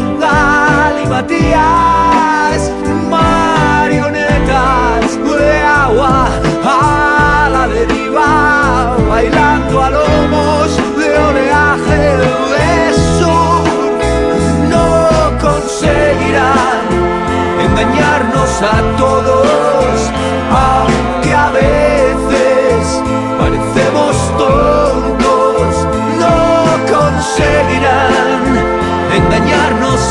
galimatías, 1.11 2.71
marionetas 3.09 4.37
de 5.39 5.61
agua 5.61 6.29
a 6.63 7.49
la 7.51 7.67
deriva, 7.67 8.95
bailando 9.09 9.81
a 9.81 9.89
lomos 9.89 10.77
de 10.97 11.17
oleaje 11.17 12.01
sur. 13.19 13.63
No 14.69 14.87
conseguirán 15.41 16.81
engañarnos 17.59 18.61
a 18.61 18.77
todos, 18.97 20.11
aunque 20.65 21.33
a 21.33 21.49
veces 21.51 23.03
parecemos 23.37 24.15
tontos. 24.37 25.71
No 26.21 26.35
conseguirán 26.95 27.70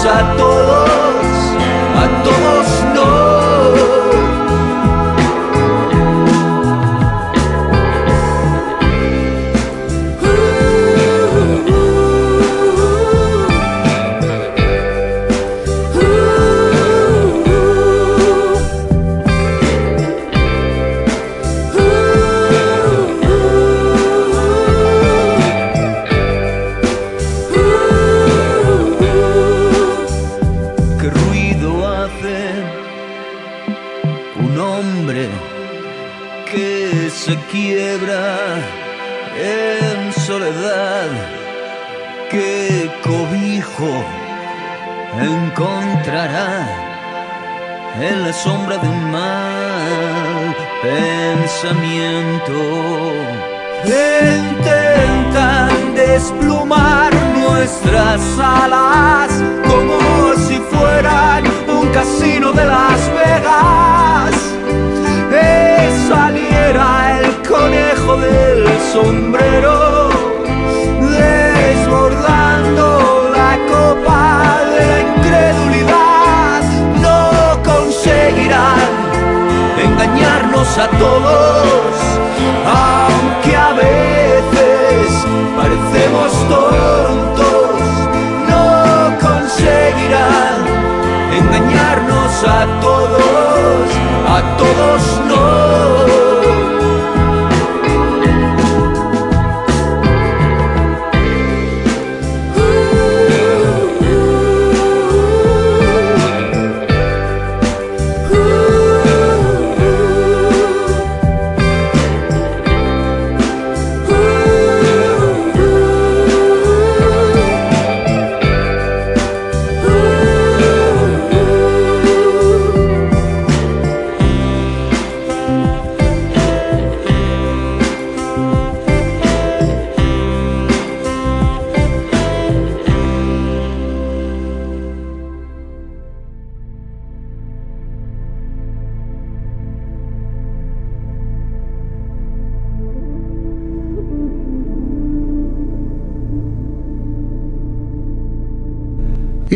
a 0.07 0.35
todos, 0.37 1.27
a 1.95 2.23
todos 2.25 2.85
no. 2.95 4.30
En 47.99 48.24
la 48.24 48.32
sombra 48.32 48.76
de 48.76 48.86
un 48.86 49.10
mal 49.10 50.55
pensamiento? 50.82 52.52
Intentan 53.84 55.94
desplumar 55.94 57.10
nuestras 57.39 58.20
alas 58.39 59.31
como 59.66 59.99
si 60.47 60.58
fueran 60.70 61.44
un 61.68 61.89
casino 61.89 62.52
de 62.52 62.66
Las 62.66 63.10
Vegas. 63.15 64.34
Eh, 65.32 65.90
saliera 66.07 67.18
el 67.18 67.34
conejo 67.49 68.18
del 68.18 68.68
sombrero, 68.92 70.10
desbordando 71.18 73.31
la 73.34 73.58
copa 73.73 74.20
de 74.74 74.82
la 74.86 75.00
incredulidad. 75.00 76.00
Conseguirán 78.31 78.78
engañarnos 79.83 80.78
a 80.78 80.86
todos, 80.86 81.97
aunque 82.65 83.57
a 83.57 83.73
veces 83.73 85.26
parecemos 85.57 86.31
tontos, 86.49 87.81
no 88.49 89.18
conseguirán 89.18 90.62
engañarnos 91.41 92.44
a 92.44 92.81
todos, 92.81 93.91
a 94.28 94.57
todos 94.57 95.20
no. 95.26 96.19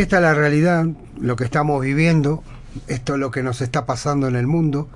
Esta 0.04 0.16
es 0.16 0.22
la 0.22 0.34
realidad, 0.34 0.86
lo 1.20 1.36
que 1.36 1.44
estamos 1.44 1.80
viviendo, 1.82 2.42
esto 2.86 3.14
es 3.14 3.20
lo 3.20 3.30
que 3.30 3.42
nos 3.42 3.60
está 3.60 3.86
pasando 3.86 4.28
en 4.28 4.36
el 4.36 4.46
mundo. 4.46 4.88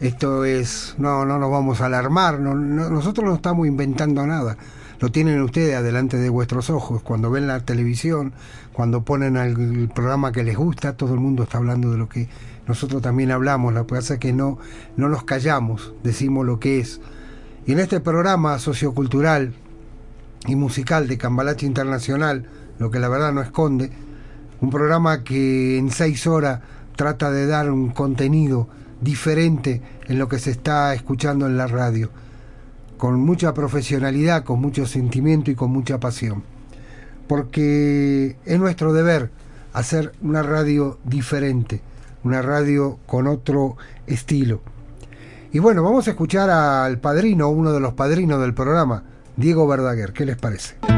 Esto 0.00 0.44
es, 0.44 0.94
no, 0.98 1.24
no 1.26 1.38
nos 1.38 1.50
vamos 1.50 1.80
a 1.80 1.86
alarmar, 1.86 2.40
no- 2.40 2.54
no- 2.54 2.88
nosotros 2.88 3.26
no 3.26 3.34
estamos 3.34 3.66
inventando 3.66 4.26
nada. 4.26 4.56
Lo 4.98 5.10
tienen 5.10 5.40
ustedes 5.42 5.74
adelante 5.76 6.16
de 6.18 6.28
vuestros 6.28 6.70
ojos. 6.70 7.02
Cuando 7.02 7.30
ven 7.30 7.46
la 7.46 7.60
televisión, 7.60 8.32
cuando 8.72 9.02
ponen 9.02 9.36
el 9.36 9.88
programa 9.94 10.32
que 10.32 10.42
les 10.44 10.56
gusta, 10.56 10.94
todo 10.94 11.14
el 11.14 11.20
mundo 11.20 11.42
está 11.42 11.58
hablando 11.58 11.90
de 11.90 11.98
lo 11.98 12.08
que 12.08 12.28
nosotros 12.66 13.00
también 13.02 13.30
hablamos. 13.30 13.72
Lo 13.74 13.86
que 13.86 13.94
pasa 13.94 14.14
es 14.14 14.20
que 14.20 14.32
no, 14.32 14.58
no 14.96 15.08
nos 15.08 15.24
callamos, 15.24 15.92
decimos 16.02 16.46
lo 16.46 16.60
que 16.60 16.80
es. 16.80 17.00
Y 17.66 17.72
en 17.72 17.78
este 17.80 18.00
programa 18.00 18.58
sociocultural 18.58 19.54
y 20.46 20.56
musical 20.56 21.08
de 21.08 21.18
Cambalache 21.18 21.66
Internacional, 21.66 22.46
lo 22.80 22.90
que 22.90 22.98
la 22.98 23.10
verdad 23.10 23.32
no 23.32 23.42
esconde, 23.42 23.90
un 24.62 24.70
programa 24.70 25.22
que 25.22 25.76
en 25.76 25.90
seis 25.90 26.26
horas 26.26 26.60
trata 26.96 27.30
de 27.30 27.46
dar 27.46 27.70
un 27.70 27.90
contenido 27.90 28.68
diferente 29.02 29.82
en 30.08 30.18
lo 30.18 30.28
que 30.28 30.38
se 30.38 30.50
está 30.50 30.94
escuchando 30.94 31.46
en 31.46 31.58
la 31.58 31.66
radio, 31.66 32.10
con 32.96 33.20
mucha 33.20 33.52
profesionalidad, 33.52 34.44
con 34.44 34.62
mucho 34.62 34.86
sentimiento 34.86 35.50
y 35.50 35.54
con 35.54 35.70
mucha 35.70 36.00
pasión. 36.00 36.42
Porque 37.28 38.36
es 38.46 38.58
nuestro 38.58 38.94
deber 38.94 39.30
hacer 39.74 40.12
una 40.22 40.42
radio 40.42 40.98
diferente, 41.04 41.82
una 42.24 42.40
radio 42.40 42.98
con 43.06 43.26
otro 43.26 43.76
estilo. 44.06 44.62
Y 45.52 45.58
bueno, 45.58 45.82
vamos 45.82 46.08
a 46.08 46.12
escuchar 46.12 46.48
al 46.48 46.98
padrino, 46.98 47.50
uno 47.50 47.72
de 47.72 47.80
los 47.80 47.92
padrinos 47.92 48.40
del 48.40 48.54
programa, 48.54 49.02
Diego 49.36 49.66
Verdaguer. 49.66 50.14
¿Qué 50.14 50.24
les 50.24 50.38
parece? 50.38 50.89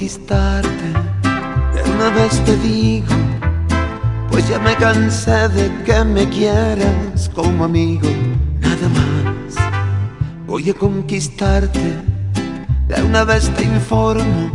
Conquistarte, 0.00 0.92
de 1.74 1.90
una 1.90 2.08
vez 2.08 2.42
te 2.46 2.56
digo, 2.56 3.14
pues 4.30 4.48
ya 4.48 4.58
me 4.58 4.74
cansé 4.76 5.46
de 5.50 5.70
que 5.84 6.02
me 6.04 6.26
quieras 6.26 7.30
como 7.34 7.66
amigo, 7.66 8.08
nada 8.60 8.88
más. 8.88 9.56
Voy 10.46 10.70
a 10.70 10.74
conquistarte, 10.74 11.98
de 12.88 13.02
una 13.02 13.24
vez 13.24 13.50
te 13.56 13.64
informo, 13.64 14.50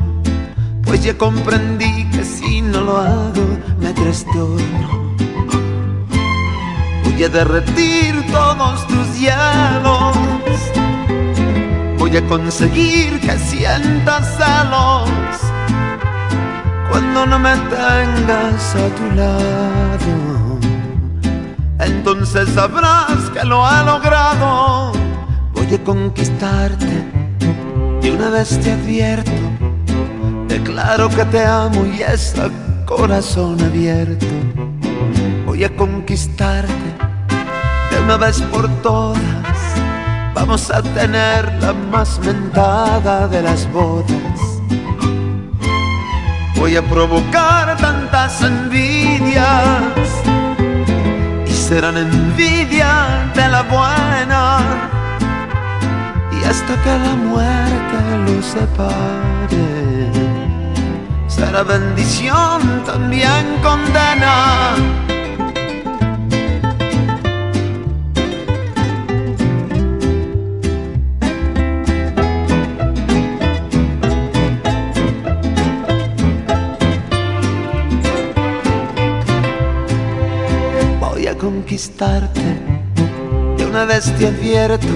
pues 0.84 1.04
ya 1.04 1.16
comprendí 1.16 2.10
que 2.10 2.24
si 2.24 2.64
no 2.64 2.82
lo 2.82 2.98
hago 2.98 3.46
me 3.80 3.94
trastorno. 3.94 5.16
Voy 7.04 7.24
a 7.24 7.30
derretir 7.30 8.16
todos 8.32 8.88
tus 8.88 9.20
hielos 9.20 10.16
Voy 12.08 12.18
a 12.18 12.28
conseguir 12.28 13.20
que 13.20 13.36
sientas 13.40 14.38
celos 14.38 15.10
cuando 16.88 17.26
no 17.26 17.40
me 17.40 17.56
tengas 17.56 18.76
a 18.76 18.88
tu 18.96 19.16
lado. 19.16 20.60
Entonces 21.80 22.50
sabrás 22.50 23.32
que 23.34 23.44
lo 23.44 23.68
he 23.68 23.86
logrado. 23.86 24.92
Voy 25.56 25.74
a 25.74 25.84
conquistarte 25.84 27.06
y 28.04 28.10
una 28.12 28.30
vez 28.30 28.60
te 28.60 28.74
advierto. 28.74 29.32
Declaro 30.48 31.10
que 31.10 31.26
te 31.26 31.44
amo 31.44 31.88
y 31.88 32.04
es 32.04 32.36
a 32.38 32.52
corazón 32.86 33.60
abierto. 33.64 34.28
Voy 35.48 35.64
a 35.64 35.76
conquistarte 35.76 36.72
de 37.90 38.00
una 38.00 38.18
vez 38.18 38.44
por 38.44 38.70
todas. 38.84 39.45
Vamos 40.36 40.70
a 40.70 40.84
tener 40.84 41.52
la 41.62 41.72
más 41.74 42.20
mentada 42.20 43.28
de 43.30 43.42
las 43.42 43.72
bodas. 43.72 44.40
Voy 46.58 46.76
a 46.76 46.82
provocar 46.82 47.78
tantas 47.78 48.42
envidias 48.42 50.10
y 51.48 51.52
serán 51.52 51.98
envidia 51.98 53.32
de 53.34 53.48
la 53.48 53.64
buena. 53.64 54.60
Y 56.38 56.44
hasta 56.44 56.76
que 56.84 57.00
la 57.00 57.16
muerte 57.16 57.98
los 58.28 58.46
separe, 58.46 60.12
será 61.28 61.64
bendición 61.64 62.84
también 62.86 63.58
condena. 63.64 65.05
Conquistarte. 81.46 82.42
De 83.56 83.66
una 83.68 83.86
vez 83.86 84.12
te 84.18 84.30
advierto, 84.30 84.88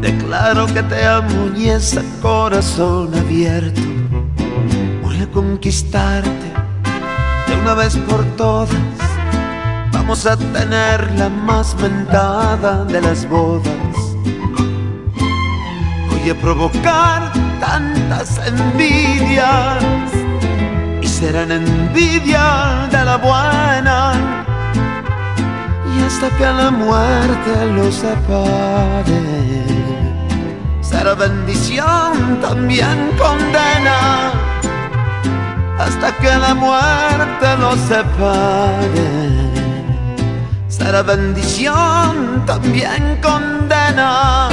declaro 0.00 0.66
que 0.66 0.82
te 0.82 1.06
amo 1.06 1.52
y 1.56 1.68
es 1.68 1.96
a 1.96 2.02
corazón 2.20 3.14
abierto. 3.14 3.80
Voy 5.04 5.22
a 5.22 5.30
conquistarte 5.30 6.48
de 7.46 7.54
una 7.62 7.74
vez 7.74 7.96
por 8.08 8.24
todas. 8.36 8.74
Vamos 9.92 10.26
a 10.26 10.36
tener 10.36 11.12
la 11.12 11.28
más 11.28 11.76
mentada 11.76 12.84
de 12.84 13.00
las 13.00 13.28
bodas. 13.28 13.72
Voy 16.10 16.28
a 16.28 16.34
provocar 16.40 17.32
tantas 17.60 18.40
envidias 18.48 19.84
y 21.00 21.06
serán 21.06 21.52
envidia 21.52 22.88
de 22.90 23.04
la 23.04 23.16
buena 23.16 24.55
hasta 26.04 26.28
que 26.36 26.44
la 26.44 26.70
muerte 26.70 27.66
los 27.74 27.94
separe 27.94 29.22
será 30.80 31.14
bendición 31.14 32.40
también 32.40 33.10
condena 33.18 34.32
hasta 35.78 36.12
que 36.16 36.36
la 36.36 36.54
muerte 36.54 37.46
los 37.58 37.78
separe 37.80 39.10
será 40.68 41.02
bendición 41.02 42.44
también 42.46 43.18
condena 43.22 44.48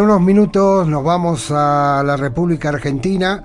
Unos 0.00 0.22
minutos 0.22 0.88
nos 0.88 1.04
vamos 1.04 1.50
a 1.50 2.02
la 2.06 2.16
República 2.16 2.70
Argentina, 2.70 3.44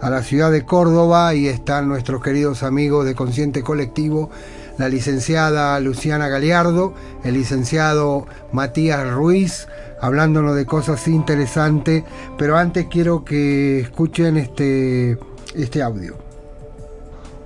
a 0.00 0.08
la 0.08 0.22
ciudad 0.22 0.52
de 0.52 0.64
Córdoba, 0.64 1.34
y 1.34 1.48
están 1.48 1.88
nuestros 1.88 2.22
queridos 2.22 2.62
amigos 2.62 3.04
de 3.04 3.16
Consciente 3.16 3.64
Colectivo, 3.64 4.30
la 4.78 4.88
licenciada 4.88 5.80
Luciana 5.80 6.28
Galeardo, 6.28 6.94
el 7.24 7.34
licenciado 7.34 8.26
Matías 8.52 9.10
Ruiz, 9.10 9.66
hablándonos 10.00 10.54
de 10.54 10.64
cosas 10.64 11.08
interesantes, 11.08 12.04
pero 12.38 12.56
antes 12.56 12.86
quiero 12.86 13.24
que 13.24 13.80
escuchen 13.80 14.36
este, 14.36 15.18
este 15.56 15.82
audio. 15.82 16.14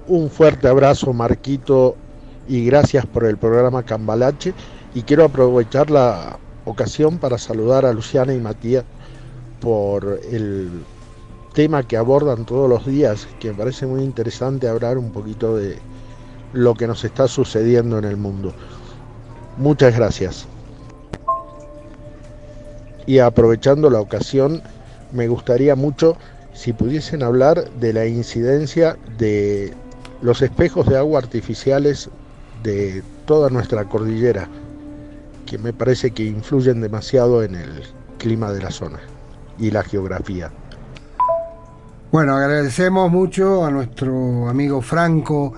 Un 0.06 0.28
fuerte 0.28 0.68
abrazo, 0.68 1.14
Marquito, 1.14 1.96
y 2.46 2.66
gracias 2.66 3.06
por 3.06 3.24
el 3.24 3.38
programa 3.38 3.84
Cambalache. 3.84 4.52
Y 4.94 5.02
quiero 5.02 5.24
aprovechar 5.24 5.90
la 5.90 6.38
ocasión 6.64 7.18
para 7.18 7.38
saludar 7.38 7.84
a 7.84 7.92
Luciana 7.92 8.34
y 8.34 8.38
Matías 8.38 8.84
por 9.60 10.20
el 10.30 10.70
tema 11.54 11.82
que 11.82 11.96
abordan 11.96 12.46
todos 12.46 12.68
los 12.68 12.86
días, 12.86 13.26
que 13.38 13.50
me 13.50 13.58
parece 13.58 13.86
muy 13.86 14.02
interesante 14.02 14.68
hablar 14.68 14.98
un 14.98 15.10
poquito 15.10 15.56
de 15.56 15.78
lo 16.52 16.74
que 16.74 16.86
nos 16.86 17.04
está 17.04 17.28
sucediendo 17.28 17.98
en 17.98 18.04
el 18.04 18.16
mundo. 18.16 18.52
Muchas 19.56 19.96
gracias. 19.96 20.46
Y 23.06 23.18
aprovechando 23.18 23.90
la 23.90 24.00
ocasión, 24.00 24.62
me 25.12 25.28
gustaría 25.28 25.74
mucho 25.74 26.16
si 26.54 26.72
pudiesen 26.72 27.22
hablar 27.22 27.70
de 27.72 27.92
la 27.92 28.06
incidencia 28.06 28.96
de 29.18 29.72
los 30.22 30.42
espejos 30.42 30.86
de 30.86 30.98
agua 30.98 31.18
artificiales 31.18 32.10
de 32.62 33.02
toda 33.26 33.48
nuestra 33.48 33.84
cordillera, 33.84 34.48
que 35.50 35.58
me 35.58 35.72
parece 35.72 36.12
que 36.12 36.22
influyen 36.22 36.80
demasiado 36.80 37.42
en 37.42 37.56
el 37.56 37.82
clima 38.18 38.52
de 38.52 38.62
la 38.62 38.70
zona 38.70 39.00
y 39.58 39.72
la 39.72 39.82
geografía. 39.82 40.52
Bueno, 42.12 42.36
agradecemos 42.36 43.10
mucho 43.10 43.66
a 43.66 43.70
nuestro 43.72 44.48
amigo 44.48 44.80
Franco 44.80 45.52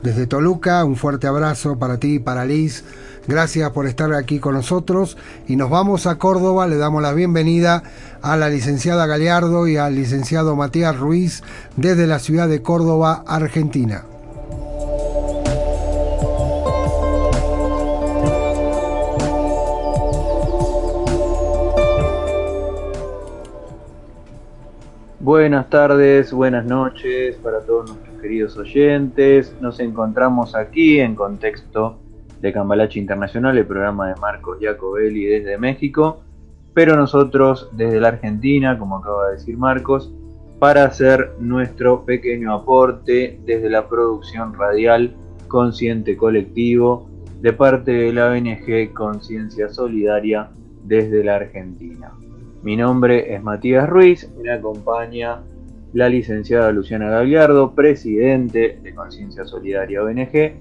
desde 0.00 0.28
Toluca. 0.28 0.84
Un 0.84 0.94
fuerte 0.94 1.26
abrazo 1.26 1.76
para 1.76 1.98
ti 1.98 2.14
y 2.14 2.18
para 2.20 2.44
Liz. 2.44 2.84
Gracias 3.26 3.68
por 3.70 3.88
estar 3.88 4.14
aquí 4.14 4.38
con 4.38 4.54
nosotros. 4.54 5.16
Y 5.48 5.56
nos 5.56 5.70
vamos 5.70 6.06
a 6.06 6.18
Córdoba. 6.18 6.68
Le 6.68 6.76
damos 6.76 7.02
la 7.02 7.12
bienvenida 7.12 7.82
a 8.22 8.36
la 8.36 8.48
licenciada 8.48 9.06
Galeardo 9.06 9.66
y 9.66 9.76
al 9.76 9.96
licenciado 9.96 10.54
Matías 10.54 10.96
Ruiz 10.96 11.42
desde 11.76 12.06
la 12.06 12.20
ciudad 12.20 12.46
de 12.46 12.62
Córdoba, 12.62 13.24
Argentina. 13.26 14.04
Buenas 25.22 25.70
tardes, 25.70 26.32
buenas 26.32 26.66
noches 26.66 27.36
para 27.36 27.60
todos 27.60 27.90
nuestros 27.92 28.20
queridos 28.20 28.56
oyentes. 28.56 29.54
Nos 29.60 29.78
encontramos 29.78 30.56
aquí 30.56 30.98
en 30.98 31.14
contexto 31.14 32.00
de 32.40 32.52
Cambalache 32.52 32.98
Internacional, 32.98 33.56
el 33.56 33.64
programa 33.64 34.08
de 34.08 34.16
Marcos 34.16 34.58
Jacobelli 34.60 35.26
desde 35.26 35.58
México, 35.58 36.24
pero 36.74 36.96
nosotros 36.96 37.68
desde 37.70 38.00
la 38.00 38.08
Argentina, 38.08 38.76
como 38.76 38.96
acaba 38.96 39.28
de 39.28 39.34
decir 39.34 39.56
Marcos, 39.56 40.12
para 40.58 40.86
hacer 40.86 41.30
nuestro 41.38 42.04
pequeño 42.04 42.52
aporte 42.52 43.38
desde 43.46 43.70
la 43.70 43.86
producción 43.86 44.54
radial 44.54 45.14
Consciente 45.46 46.16
Colectivo 46.16 47.08
de 47.40 47.52
parte 47.52 47.92
de 47.92 48.12
la 48.12 48.28
ONG 48.28 48.92
Conciencia 48.92 49.68
Solidaria 49.68 50.50
desde 50.82 51.22
la 51.22 51.36
Argentina. 51.36 52.10
Mi 52.62 52.76
nombre 52.76 53.34
es 53.34 53.42
Matías 53.42 53.88
Ruiz, 53.88 54.30
me 54.40 54.52
acompaña 54.52 55.40
la 55.92 56.08
licenciada 56.08 56.70
Luciana 56.70 57.10
Gagliardo, 57.10 57.74
presidente 57.74 58.78
de 58.80 58.94
Conciencia 58.94 59.44
Solidaria 59.44 60.00
ONG, 60.00 60.52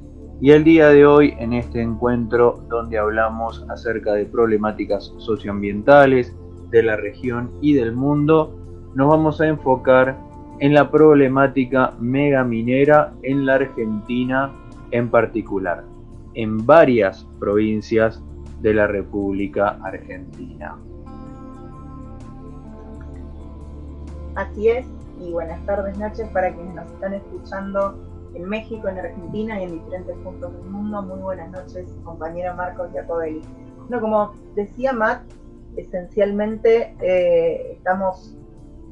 y 0.41 0.49
el 0.49 0.63
día 0.63 0.89
de 0.89 1.05
hoy 1.05 1.35
en 1.37 1.53
este 1.53 1.79
encuentro 1.79 2.65
donde 2.69 2.97
hablamos 2.97 3.63
acerca 3.69 4.13
de 4.13 4.25
problemáticas 4.25 5.13
socioambientales 5.19 6.35
de 6.71 6.81
la 6.81 6.95
región 6.95 7.51
y 7.61 7.73
del 7.73 7.91
mundo, 7.91 8.57
nos 8.95 9.07
vamos 9.07 9.39
a 9.39 9.47
enfocar 9.47 10.17
en 10.59 10.73
la 10.73 10.89
problemática 10.89 11.93
megaminera 11.99 13.13
en 13.21 13.45
la 13.45 13.55
Argentina 13.55 14.51
en 14.89 15.07
particular, 15.09 15.83
en 16.33 16.65
varias 16.65 17.27
provincias 17.39 18.23
de 18.59 18.73
la 18.73 18.87
República 18.87 19.77
Argentina. 19.83 20.75
Así 24.35 24.69
es, 24.69 24.85
y 25.19 25.33
buenas 25.33 25.63
tardes, 25.65 25.97
noches 25.97 26.25
para 26.29 26.53
quienes 26.53 26.73
nos 26.73 26.89
están 26.89 27.13
escuchando 27.13 27.97
en 28.33 28.47
México, 28.47 28.87
en 28.87 28.97
Argentina 28.97 29.59
y 29.59 29.65
en 29.65 29.71
diferentes 29.73 30.15
puntos 30.23 30.53
del 30.53 30.63
mundo. 30.71 31.01
Muy 31.01 31.19
buenas 31.19 31.51
noches, 31.51 31.93
compañero 32.05 32.55
Marcos 32.55 32.87
Jacobelli. 32.93 33.41
Bueno, 33.89 33.99
como 33.99 34.31
decía 34.55 34.93
Matt, 34.93 35.23
esencialmente 35.75 36.95
eh, 37.01 37.73
estamos 37.73 38.37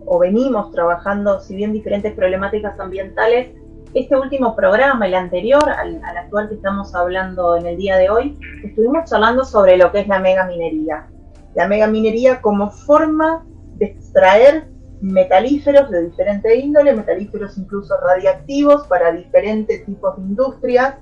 o 0.05 0.19
venimos 0.19 0.73
trabajando, 0.73 1.39
si 1.39 1.55
bien 1.55 1.71
diferentes 1.71 2.13
problemáticas 2.15 2.77
ambientales, 2.77 3.55
este 3.93 4.17
último 4.17 4.57
programa, 4.57 5.07
el 5.07 5.15
anterior 5.15 5.69
al, 5.69 6.03
al 6.03 6.17
actual 6.17 6.49
que 6.49 6.55
estamos 6.55 6.93
hablando 6.93 7.55
en 7.55 7.65
el 7.65 7.77
día 7.77 7.95
de 7.95 8.09
hoy, 8.09 8.37
estuvimos 8.65 9.09
charlando 9.09 9.45
sobre 9.45 9.77
lo 9.77 9.89
que 9.93 10.01
es 10.01 10.07
la 10.09 10.19
megaminería. 10.19 11.07
La 11.55 11.65
megaminería 11.65 12.41
como 12.41 12.69
forma 12.71 13.45
de 13.77 13.85
extraer 13.85 14.78
metalíferos 15.01 15.89
de 15.89 16.05
diferente 16.05 16.57
índole, 16.57 16.93
metalíferos 16.93 17.57
incluso 17.57 17.95
radiactivos 17.97 18.87
para 18.87 19.11
diferentes 19.11 19.85
tipos 19.85 20.17
de 20.17 20.23
industrias 20.23 20.95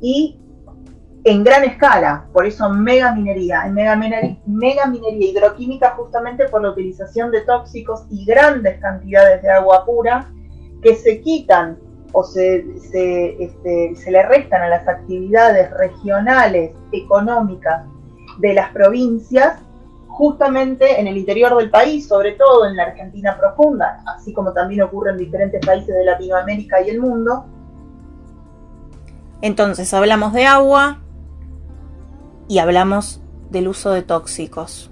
y 0.00 0.40
en 1.24 1.44
gran 1.44 1.64
escala, 1.64 2.26
por 2.32 2.46
eso 2.46 2.70
megaminería, 2.70 3.66
en 3.66 3.74
megaminería, 3.74 4.38
megaminería 4.46 5.30
hidroquímica 5.30 5.90
justamente 5.90 6.48
por 6.48 6.62
la 6.62 6.70
utilización 6.70 7.30
de 7.30 7.42
tóxicos 7.42 8.06
y 8.10 8.24
grandes 8.24 8.80
cantidades 8.80 9.42
de 9.42 9.50
agua 9.50 9.84
pura 9.84 10.32
que 10.82 10.94
se 10.94 11.20
quitan 11.20 11.78
o 12.12 12.24
se, 12.24 12.64
se, 12.78 13.42
este, 13.42 13.94
se 13.96 14.10
le 14.10 14.22
restan 14.22 14.62
a 14.62 14.68
las 14.68 14.88
actividades 14.88 15.70
regionales, 15.72 16.72
económicas 16.92 17.84
de 18.38 18.54
las 18.54 18.70
provincias 18.72 19.60
justamente 20.20 21.00
en 21.00 21.06
el 21.06 21.16
interior 21.16 21.56
del 21.56 21.70
país, 21.70 22.06
sobre 22.06 22.32
todo 22.32 22.66
en 22.66 22.76
la 22.76 22.82
Argentina 22.82 23.38
profunda, 23.38 24.04
así 24.14 24.34
como 24.34 24.52
también 24.52 24.82
ocurre 24.82 25.12
en 25.12 25.16
diferentes 25.16 25.64
países 25.64 25.94
de 25.96 26.04
Latinoamérica 26.04 26.82
y 26.82 26.90
el 26.90 27.00
mundo. 27.00 27.46
Entonces 29.40 29.94
hablamos 29.94 30.34
de 30.34 30.44
agua 30.44 31.00
y 32.48 32.58
hablamos 32.58 33.22
del 33.48 33.68
uso 33.68 33.92
de 33.92 34.02
tóxicos. 34.02 34.90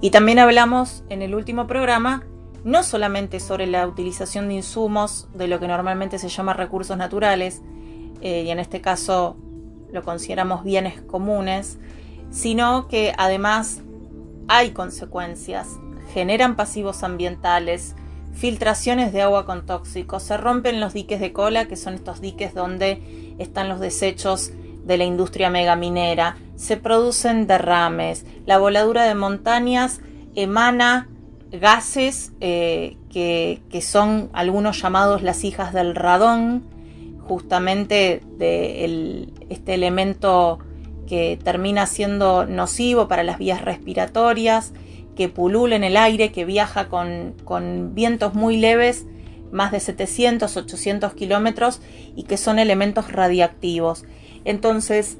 Y 0.00 0.12
también 0.12 0.38
hablamos 0.38 1.02
en 1.08 1.22
el 1.22 1.34
último 1.34 1.66
programa 1.66 2.22
no 2.62 2.84
solamente 2.84 3.40
sobre 3.40 3.66
la 3.66 3.84
utilización 3.84 4.46
de 4.46 4.54
insumos 4.54 5.28
de 5.34 5.48
lo 5.48 5.58
que 5.58 5.66
normalmente 5.66 6.20
se 6.20 6.28
llama 6.28 6.52
recursos 6.52 6.96
naturales, 6.96 7.62
eh, 8.20 8.44
y 8.44 8.50
en 8.50 8.60
este 8.60 8.80
caso 8.80 9.36
lo 9.90 10.04
consideramos 10.04 10.62
bienes 10.62 11.02
comunes, 11.02 11.80
sino 12.30 12.86
que 12.86 13.12
además 13.18 13.82
hay 14.48 14.70
consecuencias, 14.70 15.68
generan 16.12 16.56
pasivos 16.56 17.02
ambientales, 17.02 17.94
filtraciones 18.34 19.12
de 19.12 19.22
agua 19.22 19.46
con 19.46 19.66
tóxicos, 19.66 20.22
se 20.22 20.36
rompen 20.36 20.80
los 20.80 20.92
diques 20.92 21.20
de 21.20 21.32
cola, 21.32 21.66
que 21.66 21.76
son 21.76 21.94
estos 21.94 22.20
diques 22.20 22.54
donde 22.54 23.34
están 23.38 23.68
los 23.68 23.80
desechos 23.80 24.52
de 24.84 24.98
la 24.98 25.04
industria 25.04 25.50
megaminera, 25.50 26.36
se 26.54 26.76
producen 26.76 27.46
derrames, 27.46 28.24
la 28.44 28.58
voladura 28.58 29.04
de 29.04 29.14
montañas 29.14 30.00
emana 30.34 31.08
gases 31.50 32.32
eh, 32.40 32.96
que, 33.10 33.80
son 33.80 34.28
algunos 34.32 34.80
llamados 34.80 35.22
las 35.22 35.44
hijas 35.44 35.72
del 35.72 35.94
radón, 35.94 36.64
justamente 37.26 38.22
de 38.38 39.28
este 39.48 39.74
elemento 39.74 40.58
que 41.06 41.38
termina 41.42 41.86
siendo 41.86 42.46
nocivo 42.46 43.08
para 43.08 43.22
las 43.22 43.38
vías 43.38 43.62
respiratorias, 43.62 44.72
que 45.14 45.28
pulula 45.28 45.76
en 45.76 45.84
el 45.84 45.96
aire, 45.96 46.32
que 46.32 46.44
viaja 46.44 46.88
con, 46.88 47.34
con 47.44 47.94
vientos 47.94 48.34
muy 48.34 48.56
leves, 48.58 49.06
más 49.50 49.72
de 49.72 49.80
700, 49.80 50.56
800 50.56 51.14
kilómetros, 51.14 51.80
y 52.14 52.24
que 52.24 52.36
son 52.36 52.58
elementos 52.58 53.10
radiactivos. 53.10 54.04
Entonces, 54.44 55.18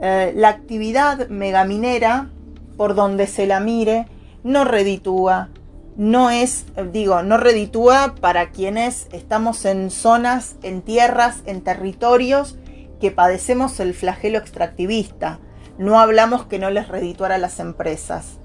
eh, 0.00 0.32
la 0.36 0.48
actividad 0.48 1.28
megaminera, 1.28 2.30
por 2.76 2.94
donde 2.94 3.26
se 3.26 3.46
la 3.46 3.60
mire, 3.60 4.06
no 4.44 4.64
reditúa, 4.64 5.48
no 5.96 6.30
es, 6.30 6.66
digo, 6.92 7.24
no 7.24 7.38
reditúa 7.38 8.14
para 8.20 8.50
quienes 8.50 9.08
estamos 9.12 9.64
en 9.64 9.90
zonas, 9.90 10.54
en 10.62 10.82
tierras, 10.82 11.42
en 11.46 11.62
territorios 11.62 12.56
que 13.00 13.10
padecemos 13.10 13.80
el 13.80 13.94
flagelo 13.94 14.38
extractivista. 14.38 15.40
No 15.78 16.00
hablamos 16.00 16.46
que 16.46 16.58
no 16.58 16.70
les 16.70 16.88
redituara 16.88 17.36
a 17.36 17.38
las 17.38 17.60
empresas. 17.60 18.38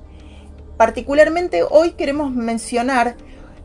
Particularmente 0.78 1.64
hoy 1.70 1.92
queremos 1.92 2.32
mencionar 2.32 3.16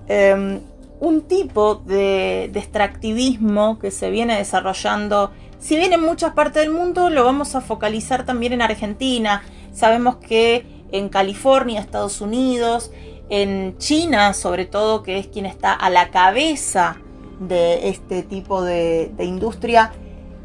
eh, 0.08 0.60
un 1.00 1.22
tipo 1.22 1.76
de, 1.76 2.50
de 2.52 2.58
extractivismo 2.58 3.78
que 3.78 3.90
se 3.90 4.10
viene 4.10 4.36
desarrollando, 4.36 5.32
si 5.58 5.76
bien 5.76 5.92
en 5.92 6.00
muchas 6.00 6.34
partes 6.34 6.62
del 6.62 6.72
mundo, 6.72 7.10
lo 7.10 7.24
vamos 7.24 7.54
a 7.54 7.60
focalizar 7.60 8.24
también 8.24 8.52
en 8.52 8.62
Argentina. 8.62 9.42
Sabemos 9.72 10.16
que 10.16 10.64
en 10.92 11.08
California, 11.08 11.80
Estados 11.80 12.20
Unidos, 12.20 12.90
en 13.28 13.76
China 13.78 14.32
sobre 14.34 14.66
todo, 14.66 15.02
que 15.02 15.18
es 15.18 15.26
quien 15.26 15.46
está 15.46 15.72
a 15.72 15.90
la 15.90 16.10
cabeza 16.10 16.98
de 17.40 17.88
este 17.88 18.22
tipo 18.22 18.62
de 18.62 19.12
industria, 19.18 19.92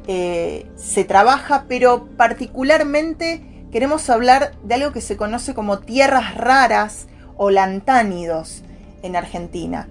eh, 0.07 0.65
se 0.75 1.03
trabaja, 1.03 1.65
pero 1.67 2.07
particularmente 2.17 3.67
queremos 3.71 4.09
hablar 4.09 4.53
de 4.63 4.75
algo 4.75 4.91
que 4.91 5.01
se 5.01 5.17
conoce 5.17 5.53
como 5.53 5.79
tierras 5.79 6.35
raras 6.35 7.07
o 7.37 7.49
lantánidos 7.49 8.63
en 9.01 9.15
Argentina. 9.15 9.87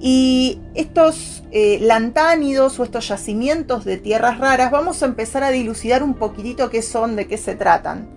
Y 0.00 0.60
estos 0.74 1.44
eh, 1.50 1.78
lantánidos 1.80 2.78
o 2.78 2.84
estos 2.84 3.08
yacimientos 3.08 3.84
de 3.84 3.96
tierras 3.96 4.38
raras 4.38 4.70
vamos 4.70 5.02
a 5.02 5.06
empezar 5.06 5.42
a 5.44 5.50
dilucidar 5.50 6.02
un 6.02 6.14
poquitito 6.14 6.68
qué 6.68 6.82
son, 6.82 7.16
de 7.16 7.26
qué 7.26 7.38
se 7.38 7.54
tratan. 7.54 8.08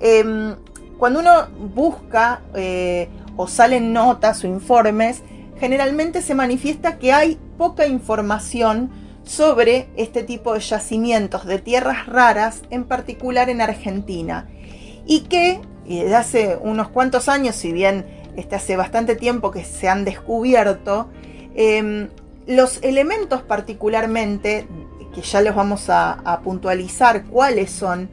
Eh, 0.00 0.54
cuando 1.02 1.18
uno 1.18 1.48
busca 1.74 2.42
eh, 2.54 3.08
o 3.36 3.48
salen 3.48 3.92
notas 3.92 4.44
o 4.44 4.46
informes, 4.46 5.22
generalmente 5.58 6.22
se 6.22 6.34
manifiesta 6.34 6.98
que 6.98 7.12
hay 7.12 7.40
poca 7.58 7.86
información 7.86 8.88
sobre 9.24 9.88
este 9.96 10.22
tipo 10.22 10.54
de 10.54 10.60
yacimientos 10.60 11.46
de 11.46 11.58
tierras 11.58 12.06
raras, 12.06 12.62
en 12.70 12.84
particular 12.84 13.50
en 13.50 13.60
Argentina, 13.60 14.48
y 15.06 15.20
que 15.22 15.60
desde 15.86 16.14
hace 16.14 16.58
unos 16.60 16.88
cuantos 16.88 17.28
años, 17.28 17.56
si 17.56 17.72
bien 17.72 18.06
este, 18.36 18.56
hace 18.56 18.76
bastante 18.76 19.16
tiempo 19.16 19.50
que 19.50 19.64
se 19.64 19.88
han 19.88 20.04
descubierto, 20.04 21.10
em, 21.54 22.08
los 22.46 22.82
elementos 22.82 23.42
particularmente, 23.42 24.66
que 25.14 25.20
ya 25.20 25.42
los 25.42 25.54
vamos 25.54 25.88
a, 25.88 26.40
puntualizar 26.42 27.24
cuáles 27.26 27.70
son, 27.70 28.08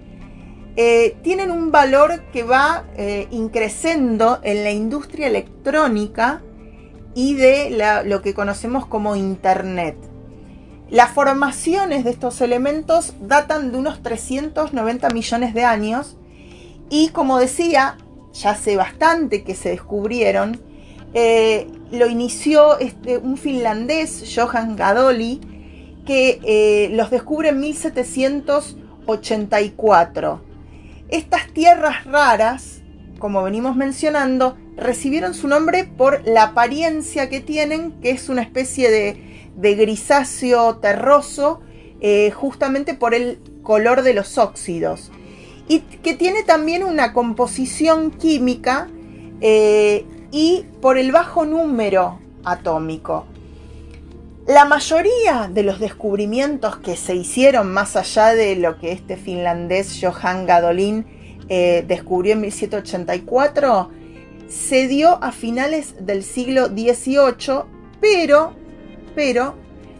eh, 0.76 1.18
tienen 1.24 1.52
un 1.52 1.72
valor 1.72 2.22
que 2.32 2.44
va 2.44 2.86
eh, 2.96 3.28
increciendo 3.32 4.40
en 4.44 4.64
la 4.64 4.72
industria 4.72 5.28
electrónica 5.28 6.42
y 7.16 7.34
de 7.36 8.04
lo 8.06 8.22
que 8.22 8.34
conocemos 8.34 8.86
como 8.86 9.16
Internet. 9.16 9.98
Las 10.92 11.12
formaciones 11.12 12.04
de 12.04 12.10
estos 12.10 12.42
elementos 12.42 13.14
datan 13.22 13.72
de 13.72 13.78
unos 13.78 14.02
390 14.02 15.10
millones 15.12 15.54
de 15.54 15.64
años 15.64 16.18
y 16.90 17.10
como 17.10 17.38
decía, 17.38 17.96
ya 18.34 18.50
hace 18.52 18.76
bastante 18.76 19.44
que 19.44 19.54
se 19.54 19.70
descubrieron, 19.70 20.60
eh, 21.14 21.68
lo 21.92 22.08
inició 22.08 22.80
este, 22.80 23.20
un 23.20 23.38
finlandés, 23.38 24.34
Johan 24.36 24.76
Gadoli, 24.76 25.40
que 26.08 26.40
eh, 26.44 26.90
los 26.94 27.12
descubre 27.12 27.50
en 27.50 27.60
1784. 27.60 30.42
Estas 31.10 31.54
tierras 31.54 32.06
raras, 32.06 32.82
como 33.20 33.44
venimos 33.44 33.76
mencionando, 33.76 34.58
recibieron 34.76 35.36
su 35.36 35.48
nombre 35.48 35.84
por 35.84 36.28
la 36.28 36.42
apariencia 36.44 37.30
que 37.30 37.42
tienen, 37.42 37.92
que 38.02 38.10
es 38.10 38.30
una 38.30 38.42
especie 38.42 38.90
de 38.90 39.29
de 39.56 39.76
grisáceo 39.76 40.78
terroso, 40.78 41.62
eh, 42.02 42.32
justamente 42.32 42.94
por 42.94 43.14
el 43.14 43.40
color 43.64 44.02
de 44.02 44.14
los 44.14 44.38
óxidos. 44.38 45.12
Y 45.68 45.80
que 45.82 46.14
tiene 46.16 46.44
también 46.44 46.84
una 46.84 47.14
composición 47.14 48.12
química 48.12 48.90
eh, 49.42 50.06
y 50.32 50.66
por 50.82 50.98
el 50.98 51.12
bajo 51.12 51.46
número 51.46 52.20
atómico. 52.44 53.26
La 54.48 54.66
mayoría 54.66 55.50
de 55.54 55.62
los 55.62 55.80
descubrimientos 55.80 56.78
que 56.78 56.96
se 56.96 57.16
hicieron 57.16 57.72
más 57.72 57.96
allá 57.96 58.34
de 58.34 58.56
lo 58.56 58.80
que 58.80 58.92
este 58.92 59.16
finlandés 59.16 60.00
Johan 60.02 60.48
Gadolin 60.48 61.06
eh, 61.50 61.86
descubrió 61.88 62.34
en 62.34 62.42
1784 62.42 63.92
se 64.50 64.88
dio 64.88 65.24
a 65.24 65.32
finales 65.32 65.94
del 66.06 66.24
siglo 66.24 66.68
XVIII, 66.68 67.66
pero 68.02 68.54
pero 69.16 69.56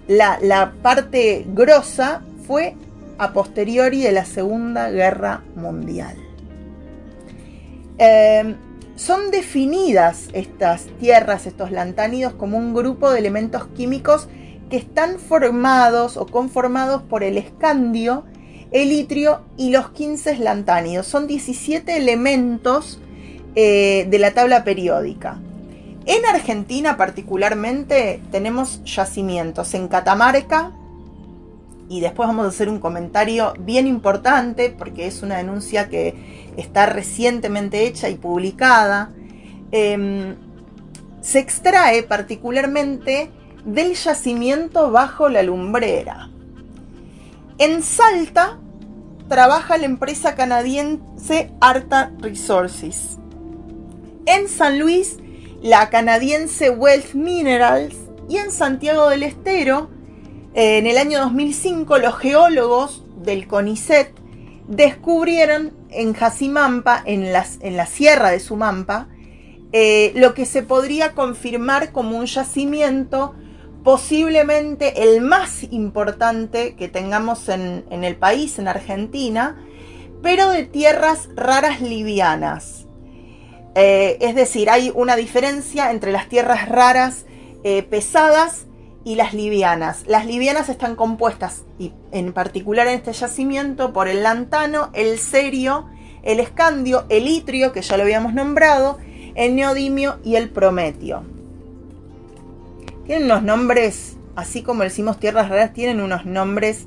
la, 0.08 0.74
parte 0.82 1.46
grosa 1.54 2.22
fue 2.48 2.76
a 3.18 3.34
posteriori 3.34 4.02
de 4.02 4.12
la 4.12 4.26
Segunda 4.26 4.90
Guerra 4.90 5.44
Mundial. 5.56 6.16
Em, 7.98 8.56
son 8.96 9.32
definidas 9.32 10.30
estas 10.34 10.88
tierras, 11.00 11.46
estos 11.46 11.72
lantánidos, 11.72 12.34
como 12.34 12.58
un 12.58 12.74
grupo 12.74 13.12
de 13.12 13.20
elementos 13.20 13.68
químicos 13.68 14.28
que 14.70 14.78
están 14.78 15.20
formados 15.20 16.18
o 16.18 16.26
conformados 16.26 17.02
por 17.04 17.24
el 17.24 17.38
escandio, 17.38 18.24
el 18.72 18.92
itrio 18.92 19.42
y 19.58 19.72
los 19.72 19.90
15 19.92 20.38
lantánidos. 20.38 21.08
Son 21.08 21.28
17 21.28 21.98
elementos 21.98 23.00
eh, 23.56 24.08
de 24.10 24.20
la 24.20 24.32
tabla 24.34 24.64
periódica. 24.64 25.40
En 26.10 26.26
Argentina 26.26 26.98
particularmente 26.98 28.20
tenemos 28.32 28.84
yacimientos 28.84 29.76
en 29.76 29.88
Catamarca 29.88 30.72
y 31.88 32.02
después 32.02 32.26
vamos 32.26 32.48
a 32.48 32.50
hacer 32.50 32.68
un 32.68 32.80
comentario 32.80 33.54
bien 33.60 33.86
importante 33.86 34.72
porque 34.76 35.06
es 35.06 35.22
una 35.22 35.38
denuncia 35.38 35.88
que 35.88 36.52
está 36.58 36.88
recientemente 36.88 37.86
hecha 37.86 38.10
y 38.10 38.16
publicada. 38.16 39.12
Em, 39.72 40.36
se 41.22 41.38
extrae 41.38 42.02
particularmente 42.02 43.30
del 43.64 43.94
yacimiento 43.94 44.90
bajo 44.90 45.30
la 45.30 45.44
lumbrera. 45.44 46.32
En 47.60 47.84
Salta 47.84 48.58
trabaja 49.28 49.78
la 49.78 49.86
empresa 49.86 50.34
canadiense 50.34 51.52
Arta 51.62 52.12
Resources. 52.18 53.20
En 54.26 54.48
San 54.48 54.80
Luis 54.80 55.20
la 55.62 55.90
canadiense 55.90 56.70
Wealth 56.70 57.14
Minerals 57.14 57.96
y 58.30 58.38
en 58.38 58.52
Santiago 58.52 59.10
del 59.10 59.24
Estero, 59.24 59.90
en 60.54 60.88
el 60.88 60.98
año 60.98 61.20
2005, 61.20 61.98
los 61.98 62.18
geólogos 62.18 63.04
del 63.18 63.48
CONICET 63.48 64.12
descubrieron 64.68 65.74
en 65.90 66.14
Jacimampa, 66.14 67.02
en, 67.06 67.26
en 67.26 67.78
la 67.78 67.86
sierra 67.86 68.32
de 68.32 68.40
Sumampa, 68.40 69.08
eh, 69.72 70.14
lo 70.16 70.34
que 70.34 70.46
se 70.46 70.64
podría 70.64 71.14
confirmar 71.14 71.92
como 71.92 72.18
un 72.18 72.26
yacimiento 72.26 73.36
posiblemente 73.84 75.04
el 75.04 75.22
más 75.22 75.64
importante 75.72 76.76
que 76.76 76.88
tengamos 76.88 77.50
en, 77.50 77.86
en 77.90 78.04
el 78.04 78.16
país, 78.16 78.60
en 78.60 78.68
Argentina, 78.68 79.58
pero 80.22 80.50
de 80.50 80.64
tierras 80.66 81.30
raras 81.36 81.82
livianas. 81.82 82.89
Eh, 83.82 84.18
es 84.20 84.36
decir, 84.36 84.70
hay 84.70 84.92
una 84.94 85.16
diferencia 85.16 85.92
entre 85.92 86.12
las 86.12 86.28
tierras 86.28 86.68
raras 86.68 87.26
eh, 87.64 87.82
pesadas 87.82 88.66
y 89.06 89.16
las 89.16 89.34
livianas. 89.34 90.04
Las 90.06 90.26
livianas 90.26 90.68
están 90.68 90.98
compuestas, 90.98 91.64
y 91.78 91.94
en 92.12 92.34
particular 92.34 92.88
en 92.88 92.96
este 92.96 93.14
yacimiento, 93.14 93.94
por 93.94 94.10
el 94.10 94.22
lantano, 94.22 94.90
el 94.92 95.18
cerio, 95.18 95.86
el 96.24 96.42
escandio, 96.42 97.06
el 97.08 97.30
itrio, 97.30 97.72
que 97.72 97.82
ya 97.82 97.96
lo 97.96 98.04
habíamos 98.04 98.34
nombrado, 98.34 98.98
el 99.36 99.56
neodimio 99.56 100.20
y 100.26 100.36
el 100.36 100.50
prometio. 100.50 101.24
Tienen 103.06 103.32
unos 103.32 103.44
nombres, 103.44 104.18
así 104.36 104.62
como 104.62 104.84
decimos 104.84 105.22
tierras 105.22 105.48
raras, 105.48 105.72
tienen 105.72 106.02
unos 106.02 106.26
nombres 106.26 106.86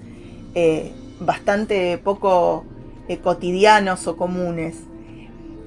eh, 0.55 0.93
bastante 1.21 1.97
poco 1.97 2.67
cotidianos 3.23 4.07
o 4.07 4.19
comunes. 4.19 4.77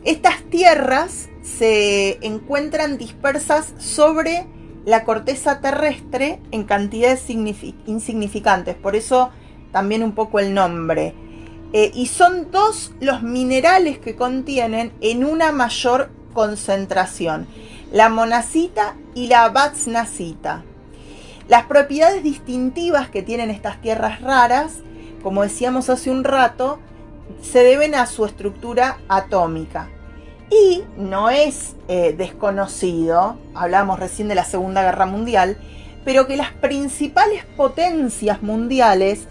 Estas 0.05 0.43
tierras 0.51 1.29
se 1.41 2.19
encuentran 2.23 2.99
dispersas 2.99 3.73
sobre 3.79 4.45
la 4.85 5.03
corteza 5.03 5.61
terrestre 5.61 6.39
en 6.51 6.63
cantidades 6.63 7.27
insignificantes, 7.31 8.75
por 8.75 8.95
eso 8.95 9.31
también 9.71 10.03
un 10.03 10.13
poco 10.13 10.39
el 10.39 10.53
nombre. 10.53 11.15
Eh, 11.73 11.91
y 11.95 12.05
son 12.05 12.51
dos 12.51 12.93
los 12.99 13.23
minerales 13.23 13.97
que 13.97 14.15
contienen 14.15 14.93
en 15.01 15.25
una 15.25 15.51
mayor 15.51 16.11
concentración, 16.35 17.47
la 17.91 18.07
monacita 18.09 18.95
y 19.15 19.25
la 19.25 19.49
batznacita. 19.49 20.63
Las 21.47 21.65
propiedades 21.65 22.21
distintivas 22.21 23.09
que 23.09 23.23
tienen 23.23 23.49
estas 23.49 23.81
tierras 23.81 24.21
raras, 24.21 24.81
como 25.23 25.41
decíamos 25.41 25.89
hace 25.89 26.11
un 26.11 26.23
rato, 26.23 26.77
se 27.41 27.63
deben 27.63 27.95
a 27.95 28.05
su 28.05 28.23
estructura 28.23 28.99
atómica. 29.09 29.89
Y 30.49 30.83
no 30.95 31.29
es 31.29 31.75
eh, 31.87 32.13
desconocido, 32.17 33.37
hablamos 33.53 33.99
recién 33.99 34.27
de 34.27 34.35
la 34.35 34.45
Segunda 34.45 34.83
Guerra 34.83 35.05
Mundial, 35.05 35.57
pero 36.03 36.27
que 36.27 36.37
las 36.37 36.51
principales 36.51 37.43
potencias 37.57 38.43
mundiales 38.43 39.27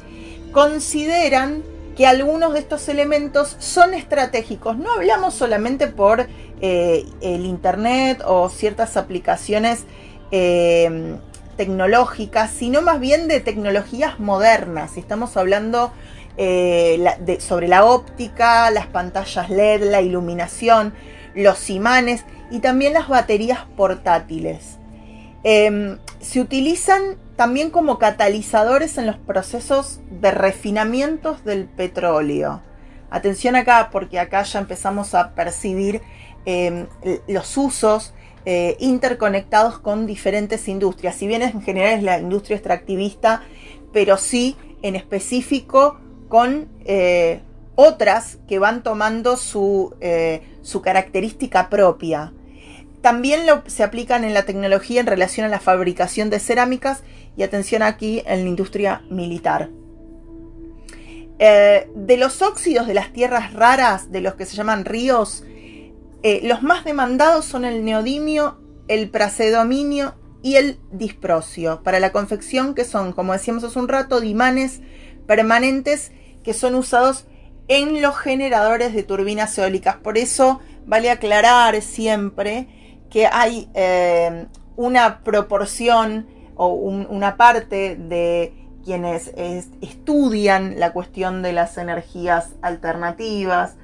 consideran 0.52 1.62
que 1.96 2.06
algunos 2.06 2.52
de 2.52 2.58
estos 2.58 2.88
elementos 2.88 3.56
son 3.60 3.94
estratégicos. 3.94 4.76
No 4.76 4.92
hablamos 4.92 5.34
solamente 5.34 5.86
por 5.86 6.26
eh, 6.60 7.06
el 7.20 7.46
Internet 7.46 8.22
o 8.26 8.48
ciertas 8.48 8.96
aplicaciones 8.96 9.84
eh, 10.32 11.16
tecnológicas, 11.56 12.50
sino 12.50 12.82
más 12.82 12.98
bien 12.98 13.28
de 13.28 13.38
tecnologías 13.38 14.18
modernas. 14.18 14.96
Estamos 14.96 15.36
hablando 15.36 15.92
eh, 16.36 17.38
sobre 17.40 17.68
la 17.68 17.84
óptica, 17.84 18.70
las 18.70 18.86
pantallas 18.86 19.50
LED, 19.50 19.90
la 19.90 20.00
iluminación, 20.00 20.94
los 21.34 21.70
imanes 21.70 22.24
y 22.50 22.60
también 22.60 22.92
las 22.92 23.08
baterías 23.08 23.60
portátiles. 23.76 24.78
Em, 25.42 25.98
se 26.20 26.40
utilizan 26.40 27.16
también 27.36 27.70
como 27.70 27.98
catalizadores 27.98 28.96
en 28.96 29.06
los 29.06 29.16
procesos 29.16 30.00
de 30.10 30.30
refinamientos 30.30 31.44
del 31.44 31.66
petróleo. 31.66 32.62
Atención 33.10 33.54
acá 33.54 33.90
porque 33.92 34.18
acá 34.18 34.42
ya 34.42 34.58
empezamos 34.58 35.14
a 35.14 35.34
percibir 35.34 36.00
em, 36.46 36.86
los 37.28 37.56
usos 37.56 38.14
eh, 38.46 38.76
interconectados 38.80 39.78
con 39.78 40.06
diferentes 40.06 40.68
industrias. 40.68 41.14
Si 41.14 41.26
bien 41.26 41.42
en 41.42 41.62
general 41.62 41.94
es 41.94 42.02
la 42.02 42.18
industria 42.18 42.56
extractivista, 42.56 43.42
pero 43.92 44.16
sí 44.16 44.56
en 44.82 44.96
específico 44.96 45.98
con 46.34 46.66
eh, 46.84 47.42
otras 47.76 48.38
que 48.48 48.58
van 48.58 48.82
tomando 48.82 49.36
su, 49.36 49.94
eh, 50.00 50.42
su 50.62 50.82
característica 50.82 51.70
propia. 51.70 52.32
también 53.02 53.42
se 53.66 53.84
aplican 53.84 54.24
en 54.24 54.34
la 54.34 54.42
tecnología 54.44 55.00
en 55.00 55.06
relación 55.06 55.46
a 55.46 55.48
la 55.48 55.60
fabricación 55.60 56.30
de 56.30 56.40
cerámicas 56.40 57.04
y 57.36 57.44
atención 57.44 57.82
aquí 57.82 58.24
en 58.26 58.42
la 58.42 58.48
industria 58.48 59.02
militar. 59.10 59.70
Eh, 61.38 61.88
de 61.94 62.16
los 62.16 62.42
óxidos 62.42 62.88
de 62.88 62.94
las 62.94 63.12
tierras 63.12 63.52
raras, 63.52 64.10
de 64.10 64.20
los 64.20 64.34
que 64.34 64.44
se 64.44 64.56
llaman 64.56 64.84
ríos, 64.84 65.44
los 66.42 66.64
más 66.64 66.84
demandados 66.84 67.44
son 67.44 67.64
el 67.64 67.84
neodimio, 67.84 68.58
el 68.88 69.08
praseodominio 69.08 70.16
y 70.42 70.56
el 70.56 70.80
disprosio 70.90 71.80
para 71.84 72.00
la 72.00 72.10
confección, 72.10 72.74
que 72.74 72.84
son, 72.84 73.12
como 73.12 73.34
decíamos 73.34 73.62
hace 73.62 73.78
un 73.78 73.86
rato, 73.86 74.20
dimanes 74.20 74.80
permanentes 75.28 76.10
que 76.44 76.54
son 76.54 76.76
usados 76.76 77.26
en 77.66 78.02
los 78.02 78.16
generadores 78.16 78.94
de 78.94 79.02
turbinas 79.02 79.58
eólicas. 79.58 79.96
Por 79.96 80.18
eso 80.18 80.60
vale 80.86 81.10
aclarar 81.10 81.80
siempre 81.82 82.68
que 83.10 83.26
hay 83.26 83.68
eh, 83.74 84.46
una 84.76 85.24
proporción 85.24 86.26
o 86.56 86.68
una 86.68 87.36
parte 87.36 87.96
de 87.96 88.52
quienes 88.84 89.32
estudian 89.80 90.78
la 90.78 90.92
cuestión 90.92 91.42
de 91.42 91.52
las 91.52 91.78
energías 91.78 92.50
alternativas, 92.60 93.76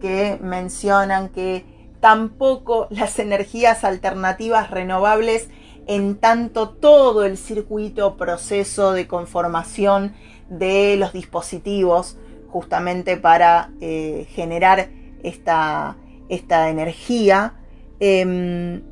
que 0.00 0.38
mencionan 0.40 1.28
que 1.28 1.64
tampoco 2.00 2.88
las 2.90 3.18
energías 3.18 3.84
alternativas 3.84 4.70
renovables, 4.70 5.48
en 5.86 6.16
tanto 6.16 6.70
todo 6.70 7.24
el 7.24 7.36
circuito 7.36 8.16
proceso 8.16 8.92
de 8.92 9.06
conformación 9.06 10.14
de 10.48 10.96
los 10.96 11.12
dispositivos, 11.12 12.18
justamente 12.48 13.16
para 13.16 13.70
eh, 13.80 14.26
generar 14.30 14.88
esta, 15.22 15.96
esta 16.28 16.70
energía, 16.70 17.54
Em, 17.98 18.82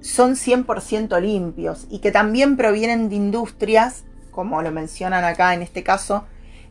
son 0.00 0.34
100% 0.34 1.20
limpios 1.20 1.86
y 1.90 1.98
que 1.98 2.10
también 2.10 2.56
provienen 2.56 3.08
de 3.10 3.16
industrias, 3.16 4.04
como 4.30 4.62
lo 4.62 4.72
mencionan 4.72 5.24
acá 5.24 5.54
en 5.54 5.62
este 5.62 5.82
caso, 5.82 6.24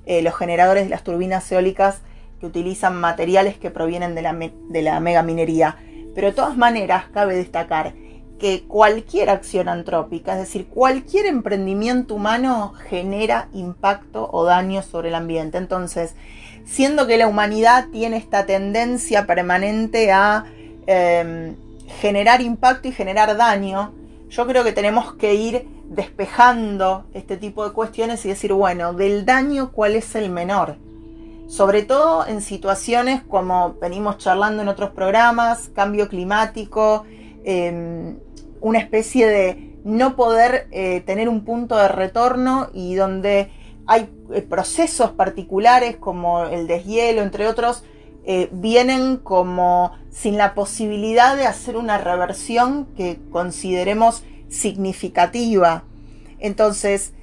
eh, 0.06 0.22
los 0.22 0.36
generadores 0.36 0.86
de 0.86 0.90
las 0.90 1.04
turbinas 1.04 1.50
eólicas 1.52 2.02
que 2.40 2.48
utilizan 2.48 3.00
materiales 3.00 3.58
que 3.58 3.70
provienen 3.70 4.16
de 4.16 4.24
la, 4.24 4.34
de 4.34 4.82
la 4.82 5.00
megaminería. 5.00 5.78
Pero 6.16 6.28
de 6.28 6.34
todas 6.34 6.58
maneras, 6.58 7.06
cabe 7.14 7.36
destacar 7.36 7.94
que 8.40 8.64
cualquier 8.64 9.30
acción 9.30 9.70
antrópica, 9.70 10.34
es 10.34 10.40
decir, 10.40 10.68
cualquier 10.68 11.28
emprendimiento 11.28 12.16
humano 12.16 12.74
genera 12.90 13.50
impacto 13.54 14.30
o 14.32 14.46
daño 14.46 14.82
sobre 14.82 15.10
el 15.10 15.16
ambiente. 15.16 15.58
Entonces, 15.58 16.16
siendo 16.66 17.08
que 17.08 17.18
la 17.18 17.28
humanidad 17.28 17.88
tiene 17.92 18.18
esta 18.18 18.46
tendencia 18.46 19.26
permanente 19.26 20.12
a 20.12 20.46
em, 20.88 21.56
generar 22.02 22.42
impacto 22.42 22.88
y 22.88 22.92
generar 22.92 23.36
daño, 23.38 23.94
yo 24.30 24.46
creo 24.48 24.64
que 24.64 24.72
tenemos 24.72 25.14
que 25.16 25.34
ir 25.34 25.68
despejando 25.90 27.06
este 27.14 27.36
tipo 27.38 27.68
de 27.68 27.74
cuestiones 27.74 28.24
y 28.26 28.30
decir, 28.30 28.54
bueno, 28.54 28.94
del 28.94 29.26
daño, 29.26 29.72
¿cuál 29.72 29.96
es 29.96 30.14
el 30.16 30.30
menor? 30.30 30.78
Sobre 31.48 31.82
todo 31.82 32.28
en 32.28 32.42
situaciones 32.42 33.24
como 33.24 33.74
venimos 33.82 34.20
charlando 34.20 34.62
en 34.62 34.68
otros 34.68 34.92
programas, 34.92 35.70
cambio 35.74 36.08
climático, 36.08 37.06
em, 37.44 38.20
una 38.62 38.80
especie 38.80 39.28
de 39.28 39.70
no 39.84 40.16
poder 40.16 40.68
eh, 40.72 41.02
tener 41.02 41.30
un 41.30 41.46
punto 41.46 41.78
de 41.78 41.88
retorno 41.88 42.70
y 42.74 42.96
donde 42.96 43.50
hay 43.88 44.10
eh, 44.34 44.42
procesos 44.42 45.12
particulares 45.12 45.98
como 45.98 46.44
el 46.46 46.68
deshielo, 46.68 47.22
entre 47.22 47.48
otros, 47.48 47.84
eh, 48.26 48.50
vienen 48.52 49.18
como 49.18 49.94
sin 50.12 50.38
la 50.38 50.54
posibilidad 50.54 51.36
de 51.36 51.46
hacer 51.46 51.78
una 51.78 51.98
reversión 51.98 52.88
que 52.98 53.20
consideremos 53.32 54.24
significativa. 54.50 55.84
Entonces, 56.40 57.14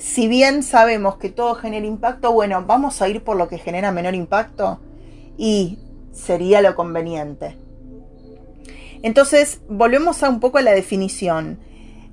si 0.00 0.26
bien 0.26 0.62
sabemos 0.62 1.16
que 1.16 1.28
todo 1.28 1.54
genera 1.54 1.84
impacto, 1.84 2.32
bueno, 2.32 2.64
vamos 2.66 3.02
a 3.02 3.08
ir 3.10 3.22
por 3.22 3.36
lo 3.36 3.48
que 3.48 3.58
genera 3.58 3.92
menor 3.92 4.14
impacto 4.14 4.80
y 5.36 5.78
sería 6.12 6.62
lo 6.62 6.74
conveniente. 6.74 7.56
Entonces, 9.02 9.60
volvemos 9.68 10.22
a 10.22 10.28
un 10.28 10.40
poco 10.40 10.58
a 10.58 10.62
la 10.62 10.72
definición. 10.72 11.58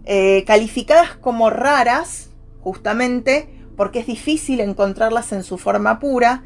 Eh, 0.05 0.45
calificadas 0.47 1.15
como 1.15 1.49
raras, 1.49 2.29
justamente 2.61 3.49
porque 3.75 3.99
es 3.99 4.07
difícil 4.07 4.61
encontrarlas 4.61 5.33
en 5.33 5.43
su 5.43 5.57
forma 5.57 5.99
pura, 5.99 6.45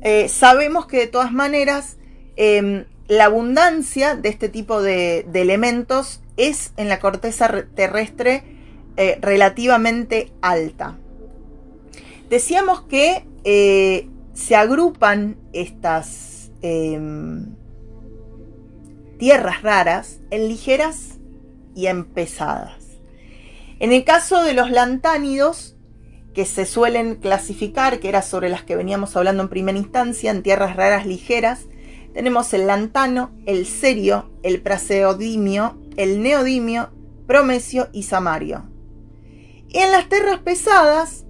eh, 0.00 0.28
sabemos 0.28 0.86
que 0.86 0.98
de 0.98 1.06
todas 1.06 1.30
maneras 1.30 1.98
em, 2.36 2.86
la 3.06 3.26
abundancia 3.26 4.14
de 4.16 4.30
este 4.30 4.48
tipo 4.48 4.80
de, 4.80 5.26
elementos 5.34 6.22
es 6.36 6.72
en 6.76 6.88
la 6.88 6.98
corteza 6.98 7.66
terrestre 7.74 8.42
eh, 8.96 9.18
relativamente 9.20 10.32
alta. 10.40 10.96
Decíamos 12.30 12.82
que 12.82 13.24
se 14.34 14.56
agrupan 14.56 15.36
estas 15.52 16.50
em, 16.62 17.57
tierras 19.18 19.62
raras 19.62 20.20
en 20.30 20.48
ligeras 20.48 21.18
y 21.74 21.86
en 21.86 22.04
pesadas. 22.04 23.00
En 23.80 23.92
el 23.92 24.04
caso 24.04 24.42
de 24.42 24.54
los 24.54 24.70
lantánidos, 24.70 25.76
que 26.34 26.44
se 26.44 26.66
suelen 26.66 27.16
clasificar, 27.16 28.00
que 28.00 28.08
era 28.08 28.22
sobre 28.22 28.48
las 28.48 28.62
que 28.62 28.76
veníamos 28.76 29.16
hablando 29.16 29.42
en 29.42 29.48
primera 29.48 29.78
instancia, 29.78 30.30
en 30.30 30.42
tierras 30.42 30.76
raras 30.76 31.06
ligeras, 31.06 31.66
tenemos 32.14 32.52
el 32.54 32.66
lantano, 32.66 33.32
el 33.46 33.66
serio, 33.66 34.30
el 34.42 34.60
praseodimio, 34.60 35.78
el 35.96 36.22
neodimio, 36.22 36.90
promesio 37.26 37.88
y 37.92 38.04
samario. 38.04 38.68
Y 39.68 39.78
en 39.78 39.92
las 39.92 40.08
tierras 40.08 40.38
pesadas 40.38 41.26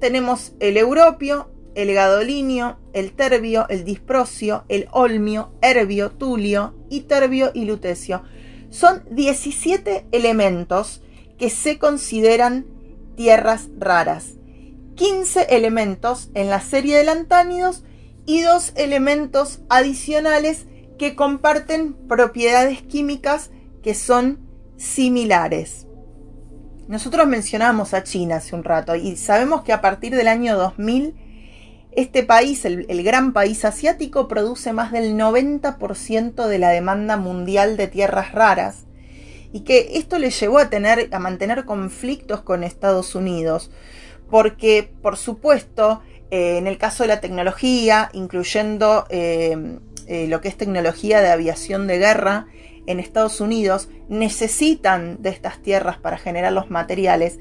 tenemos 0.00 0.54
el 0.60 0.76
europio, 0.76 1.50
el 1.74 1.92
gadolinio, 1.92 2.78
el 2.92 3.12
terbio, 3.12 3.66
el 3.68 3.84
disprosio, 3.84 4.64
el 4.68 4.88
olmio, 4.92 5.52
herbio, 5.62 6.10
tulio, 6.10 6.74
terbio 7.00 7.50
y 7.54 7.64
lutecio. 7.64 8.22
Son 8.70 9.02
17 9.10 10.06
elementos 10.12 11.02
que 11.38 11.50
se 11.50 11.78
consideran 11.78 12.66
tierras 13.16 13.68
raras. 13.78 14.34
15 14.96 15.46
elementos 15.50 16.30
en 16.34 16.50
la 16.50 16.60
serie 16.60 16.96
de 16.96 17.04
lantánidos 17.04 17.84
y 18.26 18.42
dos 18.42 18.72
elementos 18.76 19.60
adicionales 19.68 20.66
que 20.98 21.16
comparten 21.16 21.94
propiedades 21.94 22.82
químicas 22.82 23.50
que 23.82 23.94
son 23.94 24.46
similares. 24.76 25.86
Nosotros 26.88 27.26
mencionamos 27.26 27.94
a 27.94 28.04
China 28.04 28.36
hace 28.36 28.54
un 28.54 28.64
rato 28.64 28.94
y 28.94 29.16
sabemos 29.16 29.62
que 29.62 29.72
a 29.72 29.80
partir 29.80 30.14
del 30.14 30.28
año 30.28 30.56
2000 30.56 31.14
este 31.94 32.22
país, 32.22 32.64
el, 32.64 33.02
gran 33.02 33.32
país 33.32 33.64
asiático, 33.64 34.28
produce 34.28 34.72
más 34.72 34.92
del 34.92 35.16
90% 35.16 36.46
de 36.46 36.58
la 36.58 36.70
demanda 36.70 37.16
mundial 37.16 37.76
de 37.76 37.88
tierras 37.88 38.32
raras 38.32 38.84
y 39.52 39.60
que 39.60 39.92
esto 39.94 40.18
le 40.18 40.30
llevó 40.30 40.58
a, 40.58 40.70
tener, 40.70 41.08
a 41.12 41.18
mantener 41.18 41.64
conflictos 41.64 42.40
con 42.40 42.64
Estados 42.64 43.14
Unidos 43.14 43.70
porque, 44.32 44.90
por 45.02 45.18
supuesto, 45.18 46.00
eh, 46.30 46.56
en 46.56 46.66
el 46.66 46.78
caso 46.78 47.04
de 47.04 47.08
la 47.08 47.20
tecnología, 47.20 48.08
incluyendo 48.14 49.04
eh, 49.10 49.78
eh, 50.06 50.26
lo 50.26 50.40
que 50.40 50.48
es 50.48 50.56
tecnología 50.56 51.20
de 51.20 51.28
aviación 51.28 51.86
de 51.86 51.98
guerra, 51.98 52.46
en 52.86 53.00
Estados 53.00 53.40
Unidos 53.40 53.88
necesitan 54.08 55.22
de 55.22 55.30
estas 55.30 55.58
tierras 55.58 55.98
para 55.98 56.18
generar 56.18 56.52
los 56.52 56.70
materiales. 56.70 57.38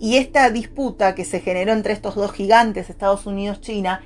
Y 0.00 0.16
esta 0.16 0.50
disputa 0.50 1.14
que 1.14 1.24
se 1.24 1.40
generó 1.40 1.72
entre 1.72 1.92
estos 1.92 2.14
dos 2.14 2.32
gigantes, 2.32 2.90
Estados 2.90 3.26
Unidos-China, 3.26 4.02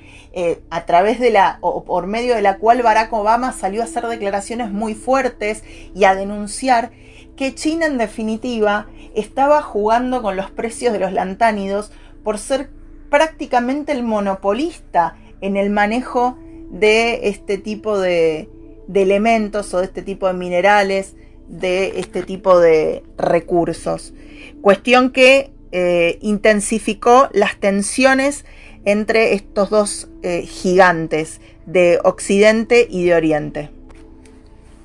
a 0.69 0.85
través 0.85 1.19
de 1.19 1.31
la, 1.31 1.57
o 1.61 1.83
por 1.83 2.07
medio 2.07 2.35
de 2.35 2.41
la 2.41 2.57
cual 2.57 2.81
Barack 2.81 3.11
Obama 3.13 3.51
salió 3.51 3.81
a 3.81 3.85
hacer 3.85 4.07
declaraciones 4.07 4.71
muy 4.71 4.95
fuertes 4.95 5.63
y 5.95 6.03
a 6.05 6.15
denunciar 6.15 6.91
que 7.35 7.55
China 7.55 7.85
en 7.85 7.97
definitiva 7.97 8.87
estaba 9.15 9.61
jugando 9.61 10.21
con 10.21 10.35
los 10.35 10.51
precios 10.51 10.93
de 10.93 10.99
los 10.99 11.13
lantánidos 11.13 11.91
por 12.23 12.37
ser 12.37 12.69
prácticamente 13.09 13.91
el 13.91 14.03
monopolista 14.03 15.15
en 15.41 15.57
el 15.57 15.69
manejo 15.69 16.37
de 16.69 17.29
este 17.29 17.57
tipo 17.57 17.97
de, 17.97 18.49
elementos 18.93 19.73
o 19.73 19.79
de 19.79 19.85
este 19.85 20.01
tipo 20.01 20.27
de 20.27 20.33
minerales, 20.33 21.15
de 21.47 21.99
este 21.99 22.23
tipo 22.23 22.59
de 22.59 23.03
recursos. 23.17 24.13
Cuestión 24.61 25.11
que 25.11 25.51
eh, 25.71 26.17
intensificó 26.21 27.29
las 27.33 27.57
tensiones 27.59 28.45
entre 28.85 29.33
estos 29.33 29.69
dos 29.69 30.09
eh, 30.23 30.43
gigantes 30.43 31.41
de 31.65 31.99
Occidente 32.03 32.87
y 32.89 33.05
de 33.05 33.15
Oriente. 33.15 33.69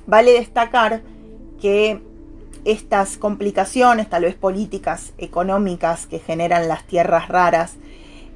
Vale 0.05 0.33
destacar 0.33 1.01
que 1.59 1.99
estas 2.65 3.17
complicaciones, 3.17 4.09
tal 4.09 4.23
vez 4.23 4.35
políticas, 4.35 5.13
económicas, 5.17 6.07
que 6.07 6.19
generan 6.19 6.67
las 6.67 6.85
tierras 6.85 7.27
raras, 7.29 7.75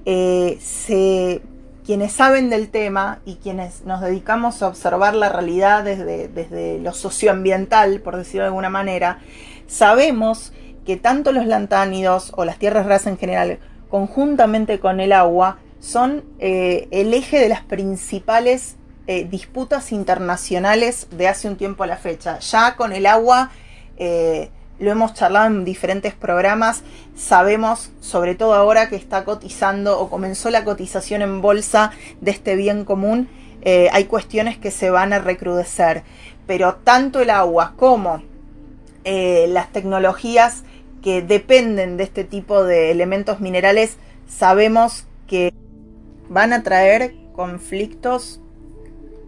eh, 0.06 0.58
se 0.62 1.42
quienes 1.90 2.12
saben 2.12 2.52
del 2.52 2.70
tema 2.70 3.18
y 3.26 3.38
quienes 3.38 3.84
nos 3.84 4.02
dedicamos 4.02 4.62
a 4.62 4.68
observar 4.68 5.16
la 5.16 5.30
realidad 5.30 5.84
desde, 5.84 6.28
desde 6.28 6.78
lo 6.78 6.94
socioambiental, 6.94 8.00
por 8.02 8.16
decirlo 8.16 8.44
de 8.44 8.50
alguna 8.50 8.70
manera, 8.70 9.18
sabemos 9.66 10.54
que 10.86 10.98
tanto 10.98 11.32
los 11.32 11.48
lantánidos 11.48 12.32
o 12.36 12.46
las 12.46 12.60
tierras 12.60 12.86
raras 12.86 13.08
en 13.08 13.18
general, 13.18 13.58
conjuntamente 13.90 14.80
con 14.80 15.00
el 15.00 15.12
agua, 15.12 15.58
son 15.80 16.26
eh, 16.38 16.88
el 16.92 17.12
eje 17.12 17.40
de 17.40 17.50
las 17.50 17.62
principales 17.62 18.76
eh, 19.08 19.24
disputas 19.28 19.92
internacionales 19.92 21.08
de 21.10 21.28
hace 21.28 21.48
un 21.48 21.56
tiempo 21.56 21.86
a 21.86 21.88
la 21.88 21.98
fecha. 21.98 22.38
Ya 22.38 22.76
con 22.76 22.94
el 22.94 23.08
agua 23.08 23.50
eh, 23.98 24.52
lo 24.80 24.92
hemos 24.92 25.14
charlado 25.14 25.48
en 25.48 25.66
diferentes 25.66 26.14
programas, 26.14 26.84
sabemos 27.16 27.92
sobre 28.00 28.36
todo 28.36 28.54
ahora 28.54 28.90
que 28.90 28.96
está 28.96 29.26
cotizando 29.26 30.00
o 30.00 30.10
comenzó 30.10 30.50
la 30.50 30.64
cotización 30.64 31.22
en 31.22 31.42
bolsa 31.42 31.92
de 32.22 32.32
este 32.32 32.56
bien 32.56 32.86
común, 32.86 33.28
hay 33.92 34.06
cuestiones 34.06 34.58
que 34.58 34.72
se 34.72 34.90
van 34.90 35.12
a 35.12 35.20
recrudecer, 35.20 36.04
pero 36.48 36.76
tanto 36.76 37.20
el 37.20 37.30
agua 37.30 37.74
como 37.76 38.24
las 39.04 39.72
tecnologías 39.72 40.64
que 41.04 41.22
dependen 41.22 41.98
de 41.98 42.04
este 42.04 42.24
tipo 42.24 42.64
de 42.64 42.92
elementos 42.92 43.40
minerales, 43.42 43.98
sabemos 44.28 45.06
que 45.28 45.54
van 46.30 46.54
a 46.54 46.64
traer 46.64 47.16
conflictos 47.34 48.40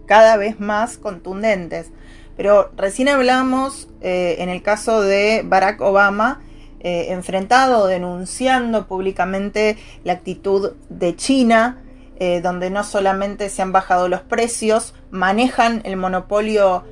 cada 0.06 0.38
vez 0.38 0.60
más 0.60 0.98
contundentes. 0.98 1.92
Pero 2.38 2.72
recién 2.76 3.10
hablamos 3.10 3.88
eh, 4.02 4.38
en 4.40 4.50
el 4.50 4.62
caso 4.62 5.02
de 5.02 5.44
Barack 5.46 5.82
Obama, 5.82 6.42
eh, 6.80 7.08
enfrentado, 7.10 7.88
denunciando 7.88 8.88
públicamente 8.88 9.78
la 10.04 10.14
actitud 10.14 10.74
de 10.90 11.16
China, 11.16 11.84
eh, 12.20 12.42
donde 12.42 12.70
no 12.70 12.84
solamente 12.84 13.50
se 13.50 13.62
han 13.62 13.72
bajado 13.72 14.08
los 14.08 14.22
precios, 14.22 14.94
manejan 15.12 15.82
el 15.86 15.98
monopolio 15.98 16.84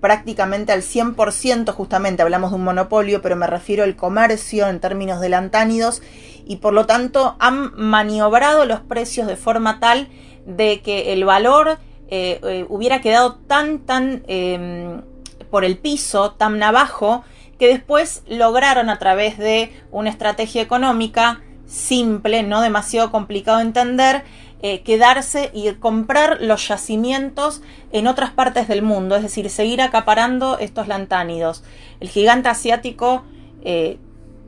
prácticamente 0.00 0.72
al 0.72 0.82
100%, 0.82 1.72
justamente 1.72 2.22
hablamos 2.22 2.50
de 2.50 2.56
un 2.56 2.64
monopolio, 2.64 3.22
pero 3.22 3.34
me 3.34 3.48
refiero 3.48 3.82
al 3.82 3.96
comercio 3.96 4.68
en 4.68 4.78
términos 4.78 5.20
de 5.20 5.30
lantánidos, 5.30 6.00
y 6.46 6.56
por 6.56 6.72
lo 6.72 6.86
tanto 6.86 7.36
han 7.40 7.72
maniobrado 7.76 8.66
los 8.66 8.80
precios 8.80 9.26
de 9.26 9.36
forma 9.36 9.80
tal 9.80 10.08
de 10.46 10.80
que 10.80 11.12
el 11.12 11.24
valor 11.24 11.78
eh, 12.12 12.40
eh, 12.42 12.66
hubiera 12.68 13.00
quedado 13.00 13.36
tan, 13.36 13.78
tan 13.78 14.24
em, 14.26 15.00
por 15.48 15.64
el 15.64 15.78
piso, 15.78 16.32
tan 16.32 16.60
abajo, 16.60 17.22
que 17.56 17.68
después 17.68 18.24
lograron 18.26 18.90
a 18.90 18.98
través 18.98 19.38
de 19.38 19.72
una 19.92 20.10
estrategia 20.10 20.60
económica 20.60 21.40
simple, 21.66 22.42
no 22.42 22.62
demasiado 22.62 23.12
complicado 23.12 23.58
de 23.58 23.64
entender, 23.64 24.24
eh, 24.60 24.82
quedarse 24.82 25.50
y 25.54 25.70
comprar 25.74 26.38
los 26.40 26.66
yacimientos 26.66 27.62
en 27.92 28.08
otras 28.08 28.30
partes 28.30 28.66
del 28.66 28.82
mundo, 28.82 29.14
es 29.14 29.22
decir, 29.22 29.48
seguir 29.48 29.80
acaparando 29.80 30.58
estos 30.58 30.88
lantánidos. 30.88 31.62
El 32.00 32.08
gigante 32.08 32.48
asiático 32.48 33.22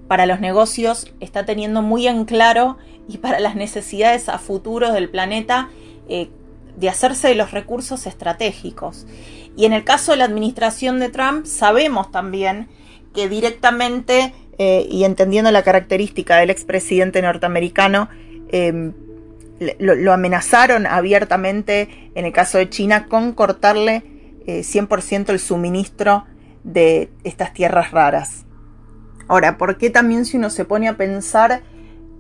para 0.09 0.27
los 0.27 0.41
negocios 0.41 1.13
está 1.21 1.45
teniendo 1.45 1.81
muy 1.83 2.09
en 2.09 2.25
claro 2.25 2.79
y 3.09 3.19
para 3.19 3.41
las 3.41 3.55
necesidades 3.55 4.29
a 4.29 4.39
futuro 4.39 4.93
del 4.93 5.11
planeta 5.11 5.69
de 6.77 6.89
hacerse 6.89 7.29
de 7.29 7.35
los 7.35 7.51
recursos 7.51 8.07
estratégicos. 8.07 9.07
Y 9.57 9.67
en 9.67 9.73
el 9.73 9.85
caso 9.85 10.13
de 10.13 10.19
la 10.19 10.25
administración 10.25 10.99
de 10.99 11.09
Trump, 11.09 11.47
sabemos 11.47 12.11
también 12.11 12.69
que 13.15 13.29
directamente, 13.29 14.33
y 14.59 15.05
entendiendo 15.05 15.51
la 15.51 15.63
característica 15.63 16.37
del 16.37 16.51
expresidente 16.51 17.21
norteamericano, 17.21 18.09
lo, 19.79 20.13
amenazaron 20.13 20.87
abiertamente, 20.87 22.11
en 22.15 22.25
el 22.25 22.33
caso 22.33 22.59
de 22.59 22.69
China, 22.69 23.07
con 23.07 23.33
cortarle 23.33 24.03
100% 24.47 25.29
eh, 25.29 25.33
el 25.33 25.39
suministro 25.39 26.25
de 26.65 27.11
estas 27.25 27.53
tierras 27.53 27.91
raras. 27.91 28.45
Ahora, 29.29 29.57
¿por 29.59 29.79
qué 29.79 29.91
también 29.91 30.25
si 30.25 30.37
uno 30.37 30.51
se 30.51 30.65
pone 30.65 30.89
a 30.89 30.97
pensar 30.97 31.63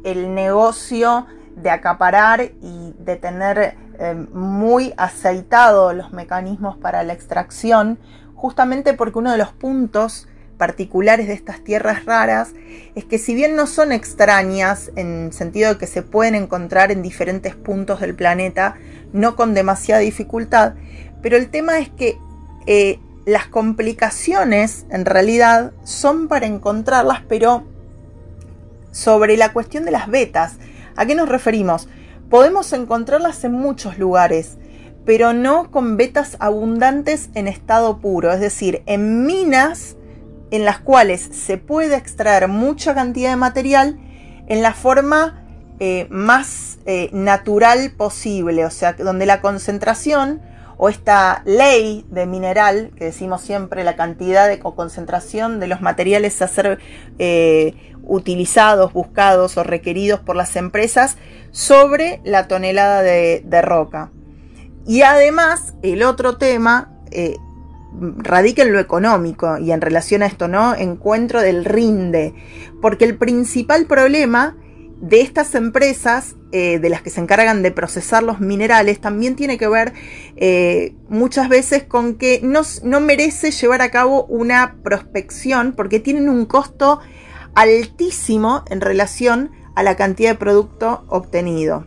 el 0.05 0.35
negocio 0.35 1.27
de 1.57 1.71
acaparar 1.71 2.43
y 2.61 2.95
de 2.99 3.17
tener 3.17 3.77
eh, 3.99 4.15
muy 4.33 4.95
aceitados 4.97 5.95
los 5.95 6.13
mecanismos 6.13 6.77
para 6.77 7.03
la 7.03 7.13
extracción? 7.13 7.99
Justamente 8.35 8.95
porque 8.95 9.19
uno 9.19 9.33
de 9.33 9.39
los 9.39 9.53
puntos 9.53 10.29
particulares 10.59 11.27
de 11.27 11.35
estas 11.35 11.65
tierras 11.65 12.05
raras 12.05 12.51
es 12.95 13.05
que 13.05 13.19
si 13.19 13.35
bien 13.35 13.57
no 13.57 13.67
son 13.67 13.91
extrañas 13.91 14.93
en 14.97 15.33
sentido 15.33 15.73
de 15.73 15.79
que 15.79 15.87
se 15.87 16.03
pueden 16.03 16.35
encontrar 16.35 16.93
en 16.93 17.03
diferentes 17.03 17.57
puntos 17.57 18.01
del 18.01 18.15
planeta, 18.15 18.77
no 19.13 19.35
con 19.35 19.55
demasiada 19.55 20.01
dificultad, 20.01 20.75
pero 21.21 21.37
el 21.37 21.51
tema 21.51 21.79
es 21.79 21.89
que 21.89 22.19
eh, 22.67 23.01
las 23.25 23.47
complicaciones 23.47 24.87
en 24.91 25.05
realidad 25.05 25.73
son 25.85 26.29
para 26.29 26.47
encontrarlas, 26.47 27.23
pero 27.29 27.65
sobre 28.91 29.37
la 29.37 29.53
cuestión 29.53 29.85
de 29.85 29.91
las 29.91 30.09
vetas, 30.09 30.59
¿a 30.97 31.07
qué 31.07 31.15
nos 31.15 31.29
referimos? 31.29 31.89
Podemos 32.31 32.73
encontrarlas 32.73 33.45
en 33.45 33.53
muchos 33.53 33.99
lugares, 33.99 34.59
pero 35.05 35.33
no 35.33 35.71
con 35.71 35.97
vetas 35.97 36.37
abundantes 36.41 37.31
en 37.35 37.49
estado 37.49 37.99
puro, 37.99 38.33
es 38.33 38.41
decir, 38.41 38.83
en 38.87 39.27
minas 39.27 39.97
en 40.51 40.65
las 40.65 40.79
cuales 40.79 41.21
se 41.33 41.57
puede 41.59 41.97
extraer 41.97 42.47
mucha 42.47 42.95
cantidad 42.95 43.31
de 43.31 43.37
material 43.37 43.99
en 44.47 44.63
la 44.63 44.75
forma 44.75 45.43
eh, 45.81 46.07
más 46.11 46.79
eh, 46.85 47.09
natural 47.13 47.93
posible, 47.97 48.65
o 48.65 48.71
sea, 48.71 48.93
donde 48.93 49.27
la 49.27 49.41
concentración 49.41 50.41
o 50.77 50.89
esta 50.89 51.43
ley 51.45 52.05
de 52.11 52.27
mineral, 52.27 52.93
que 52.97 53.07
decimos 53.07 53.41
siempre 53.41 53.83
la 53.83 53.97
cantidad 53.97 54.49
de 54.49 54.59
concentración 54.59 55.59
de 55.59 55.69
los 55.69 55.81
materiales 55.81 56.43
a 56.43 56.49
ser 56.49 56.79
eh, 57.19 57.92
utilizados, 58.05 58.93
buscados 58.93 59.57
o 59.57 59.63
requeridos 59.63 60.21
por 60.21 60.37
las 60.37 60.57
empresas 60.57 61.17
sobre 61.51 62.21
la 62.25 62.49
tonelada 62.49 63.03
de, 63.03 63.63
roca. 63.63 64.11
Y 64.87 65.03
además, 65.03 65.75
el 65.83 66.03
otro 66.03 66.37
tema 66.37 66.93
radica 68.19 68.63
en 68.63 68.73
lo 68.73 68.81
económico 68.81 69.59
y 69.59 69.73
en 69.73 69.81
relación 69.81 70.23
a 70.23 70.27
esto, 70.27 70.49
¿no? 70.49 70.75
Encuentro 70.75 71.41
del 71.41 71.65
rinde. 71.65 72.35
Porque 72.81 73.05
el 73.05 73.17
principal 73.17 73.87
problema 73.87 74.57
de 75.01 75.21
estas 75.21 75.55
empresas, 75.55 76.37
eh, 76.53 76.79
de 76.79 76.89
las 76.89 77.03
que 77.03 77.11
se 77.11 77.21
encargan 77.21 77.63
de 77.63 77.73
procesar 77.73 78.23
los 78.23 78.41
minerales, 78.41 79.01
también 79.01 79.35
tiene 79.35 79.59
que 79.59 79.69
ver 79.69 79.93
eh, 80.37 80.95
muchas 81.09 81.49
veces 81.49 81.83
con 81.83 82.15
que 82.15 82.41
no, 82.43 82.63
no 82.85 83.01
merece 83.01 83.51
llevar 83.51 83.83
a 83.83 83.91
cabo 83.91 84.25
una 84.27 84.77
prospección 84.83 85.73
porque 85.77 85.99
tienen 85.99 86.29
un 86.29 86.47
costo 86.47 87.01
altísimo 87.55 88.65
en 88.69 88.81
relación 88.81 89.51
a 89.75 89.83
la 89.83 89.97
cantidad 89.97 90.31
de 90.31 90.39
producto 90.39 91.05
obtenido. 91.09 91.87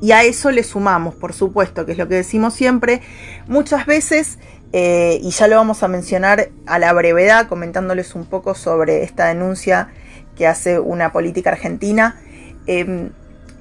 Y 0.00 0.12
a 0.12 0.22
eso 0.22 0.50
le 0.50 0.62
sumamos, 0.62 1.14
por 1.14 1.32
supuesto, 1.32 1.84
que 1.84 1.92
es 1.92 1.98
lo 1.98 2.08
que 2.08 2.14
decimos 2.14 2.54
siempre, 2.54 3.02
muchas 3.48 3.84
veces 3.86 4.38
eh, 4.72 5.18
y 5.22 5.30
ya 5.30 5.48
lo 5.48 5.56
vamos 5.56 5.82
a 5.82 5.88
mencionar 5.88 6.50
a 6.66 6.78
la 6.78 6.92
brevedad, 6.92 7.48
comentándoles 7.48 8.14
un 8.14 8.26
poco 8.26 8.54
sobre 8.54 9.02
esta 9.02 9.26
denuncia 9.26 9.88
que 10.36 10.46
hace 10.46 10.78
una 10.78 11.12
política 11.12 11.50
argentina. 11.50 12.20
Em, 12.66 13.10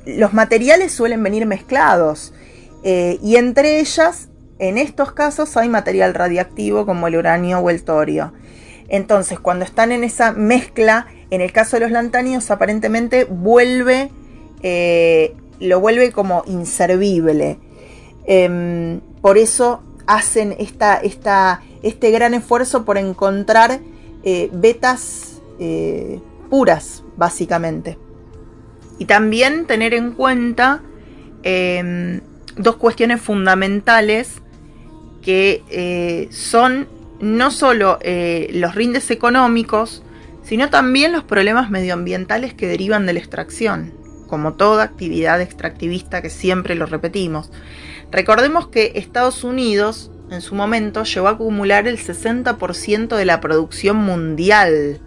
los 0.05 0.33
materiales 0.33 0.91
suelen 0.91 1.23
venir 1.23 1.45
mezclados 1.45 2.33
eh, 2.83 3.17
y 3.21 3.37
entre 3.37 3.79
ellas, 3.79 4.29
en 4.59 4.77
estos 4.77 5.11
casos, 5.11 5.55
hay 5.57 5.69
material 5.69 6.13
radiactivo 6.13 6.85
como 6.85 7.07
el 7.07 7.15
uranio 7.15 7.59
o 7.59 7.69
el 7.69 7.83
torio. 7.83 8.33
Entonces, 8.87 9.39
cuando 9.39 9.65
están 9.65 9.91
en 9.91 10.03
esa 10.03 10.31
mezcla, 10.31 11.07
en 11.29 11.41
el 11.41 11.51
caso 11.51 11.75
de 11.75 11.81
los 11.81 11.91
lantánidos, 11.91 12.49
aparentemente 12.51 13.25
vuelve, 13.25 14.11
eh, 14.63 15.35
lo 15.59 15.79
vuelve 15.79 16.11
como 16.11 16.43
inservible. 16.47 17.59
Em, 18.25 19.01
por 19.21 19.37
eso 19.37 19.83
hacen 20.05 20.55
esta, 20.57 20.97
esta, 20.97 21.61
este 21.83 22.11
gran 22.11 22.33
esfuerzo 22.33 22.85
por 22.85 22.97
encontrar 22.97 23.79
eh, 24.23 24.49
vetas 24.53 25.41
eh, 25.59 26.19
puras, 26.49 27.03
básicamente. 27.15 27.97
Y 28.99 29.05
también 29.05 29.67
tener 29.67 29.93
en 29.93 30.11
cuenta 30.11 30.81
em, 31.43 32.21
dos 32.55 32.77
cuestiones 32.77 33.21
fundamentales 33.21 34.41
que 35.21 35.63
eh, 35.69 36.27
son 36.31 36.87
no 37.19 37.51
solo 37.51 37.99
los 38.03 38.75
rindes 38.75 39.09
económicos, 39.11 40.03
sino 40.43 40.69
también 40.69 41.11
los 41.11 41.23
problemas 41.23 41.69
medioambientales 41.69 42.53
que 42.53 42.67
derivan 42.67 43.05
de 43.05 43.13
la 43.13 43.19
extracción, 43.19 43.93
como 44.27 44.53
toda 44.53 44.83
actividad 44.83 45.41
extractivista 45.41 46.21
que 46.21 46.29
siempre 46.29 46.75
lo 46.75 46.85
repetimos. 46.85 47.51
Recordemos 48.11 48.67
que 48.69 48.93
Estados 48.95 49.43
Unidos 49.43 50.09
en 50.31 50.41
su 50.41 50.55
momento 50.55 51.03
llegó 51.03 51.27
a 51.27 51.31
acumular 51.31 51.87
el 51.87 51.97
60% 51.97 53.15
de 53.15 53.25
la 53.25 53.41
producción 53.41 53.97
mundial 53.97 54.99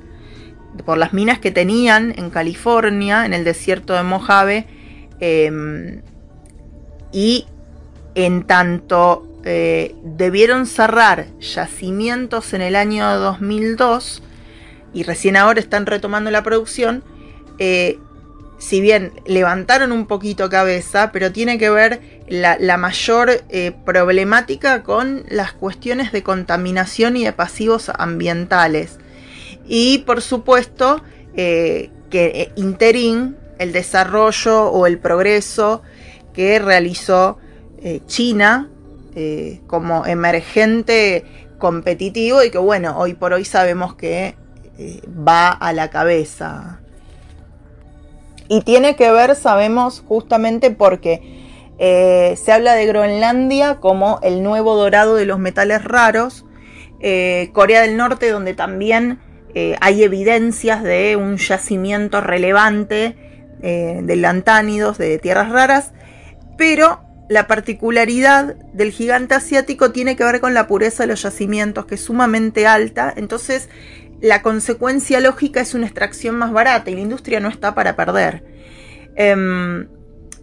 por 0.84 0.98
las 0.98 1.12
minas 1.12 1.38
que 1.38 1.50
tenían 1.50 2.14
en 2.16 2.30
California, 2.30 3.26
en 3.26 3.34
el 3.34 3.44
desierto 3.44 3.94
de 3.94 4.02
Mojave, 4.02 4.66
em, 5.20 6.02
y 7.12 7.46
en 8.14 8.44
tanto 8.44 9.26
eh, 9.42 9.94
debieron 10.02 10.66
cerrar 10.66 11.26
yacimientos 11.38 12.52
en 12.52 12.60
el 12.60 12.76
año 12.76 13.18
2002 13.18 14.22
y 14.92 15.02
recién 15.02 15.36
ahora 15.36 15.60
están 15.60 15.86
retomando 15.86 16.30
la 16.30 16.42
producción, 16.42 17.02
eh, 17.58 17.98
si 18.58 18.82
bien 18.82 19.12
levantaron 19.24 19.92
un 19.92 20.06
poquito 20.06 20.50
cabeza, 20.50 21.10
pero 21.10 21.32
tiene 21.32 21.56
que 21.56 21.70
ver 21.70 22.02
la, 22.28 22.76
mayor 22.76 23.42
eh, 23.48 23.72
problemática 23.86 24.82
con 24.82 25.24
las 25.30 25.54
cuestiones 25.54 26.12
de 26.12 26.22
contaminación 26.22 27.16
y 27.16 27.24
de 27.24 27.32
pasivos 27.32 27.90
ambientales. 27.96 28.98
Y 29.66 29.98
por 29.98 30.20
supuesto 30.20 31.02
que 31.34 32.52
Interin, 32.56 33.38
el 33.58 33.72
desarrollo 33.72 34.66
o 34.66 34.86
el 34.86 34.98
progreso 34.98 35.80
que 36.34 36.58
realizó 36.58 37.38
China 38.06 38.68
eh, 39.16 39.60
como 39.66 40.06
emergente 40.06 41.24
competitivo 41.58 42.44
y 42.44 42.50
que 42.50 42.58
bueno, 42.58 42.96
hoy 42.96 43.14
por 43.14 43.32
hoy 43.32 43.44
sabemos 43.44 43.94
que 43.94 44.36
eh, 44.78 45.00
va 45.08 45.48
a 45.48 45.72
la 45.72 45.90
cabeza. 45.90 46.80
Y 48.48 48.62
tiene 48.62 48.94
que 48.94 49.10
ver, 49.10 49.34
sabemos, 49.34 50.04
justamente 50.06 50.70
porque 50.70 51.22
eh, 51.78 52.36
se 52.36 52.52
habla 52.52 52.74
de 52.74 52.86
Groenlandia 52.86 53.76
como 53.80 54.20
el 54.22 54.42
nuevo 54.42 54.76
dorado 54.76 55.16
de 55.16 55.26
los 55.26 55.38
metales 55.38 55.82
raros, 55.84 56.44
Corea 57.52 57.80
del 57.80 57.96
Norte 57.96 58.30
donde 58.30 58.52
también 58.52 59.20
hay 59.80 60.02
evidencias 60.02 60.82
de 60.82 61.16
un 61.16 61.38
yacimiento 61.38 62.20
relevante 62.20 63.16
de 63.62 64.16
lantánidos, 64.16 64.98
de 64.98 65.18
tierras 65.18 65.50
raras, 65.50 65.92
pero 66.58 67.00
la 67.30 67.46
particularidad 67.46 68.56
del 68.72 68.90
gigante 68.90 69.36
asiático 69.36 69.92
tiene 69.92 70.16
que 70.16 70.24
ver 70.24 70.40
con 70.40 70.52
la 70.52 70.66
pureza 70.66 71.04
de 71.04 71.06
los 71.06 71.22
yacimientos, 71.22 71.86
que 71.86 71.94
es 71.94 72.00
sumamente 72.00 72.66
alta. 72.66 73.14
Entonces, 73.16 73.68
la 74.20 74.42
consecuencia 74.42 75.20
lógica 75.20 75.60
es 75.60 75.72
una 75.72 75.86
extracción 75.86 76.34
más 76.34 76.50
barata 76.50 76.90
y 76.90 76.96
la 76.96 77.02
industria 77.02 77.38
no 77.38 77.48
está 77.48 77.72
para 77.72 77.94
perder. 77.94 78.42
Em, 79.14 79.86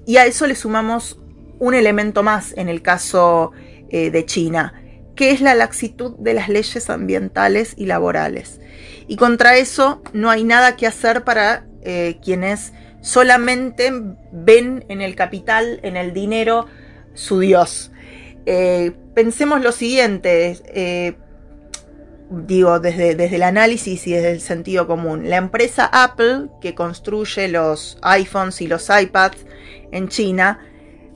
y 0.05 0.15
a 0.15 0.27
eso 0.27 0.47
le 0.47 0.55
sumamos 0.55 1.19
un 1.59 1.73
elemento 1.73 2.23
más 2.23 2.53
en 2.55 2.69
el 2.69 2.81
caso 2.81 3.51
eh, 3.89 4.09
de 4.09 4.25
China, 4.25 4.81
que 5.13 5.31
es 5.31 5.41
la 5.41 5.55
laxitud 5.55 6.15
de 6.19 6.35
las 6.35 6.47
leyes 6.47 6.89
ambientales 6.89 7.73
y 7.75 7.87
laborales. 7.87 8.61
Y 9.09 9.17
contra 9.17 9.57
eso 9.57 10.01
no 10.13 10.29
hay 10.29 10.45
nada 10.45 10.77
que 10.77 10.87
hacer 10.87 11.25
para 11.25 11.67
eh, 11.81 12.17
quienes 12.23 12.71
solamente 13.07 13.89
ven 14.33 14.83
en 14.89 14.99
el 14.99 15.15
capital, 15.15 15.79
en 15.83 15.95
el 15.95 16.13
dinero, 16.13 16.65
su 17.13 17.39
Dios. 17.39 17.89
Eh, 18.45 18.91
pensemos 19.15 19.61
lo 19.61 19.71
siguiente, 19.71 20.57
eh, 20.65 21.15
digo, 22.29 22.81
desde, 22.81 23.15
desde, 23.15 23.37
el 23.37 23.43
análisis 23.43 24.05
y 24.07 24.11
desde 24.11 24.31
el 24.31 24.41
sentido 24.41 24.87
común. 24.87 25.29
La 25.29 25.37
empresa 25.37 25.89
Apple, 25.93 26.49
que 26.59 26.75
construye 26.75 27.47
los 27.47 27.97
iPhones 28.01 28.59
y 28.59 28.67
los 28.67 28.89
iPads 28.89 29.45
en 29.93 30.09
China, 30.09 30.59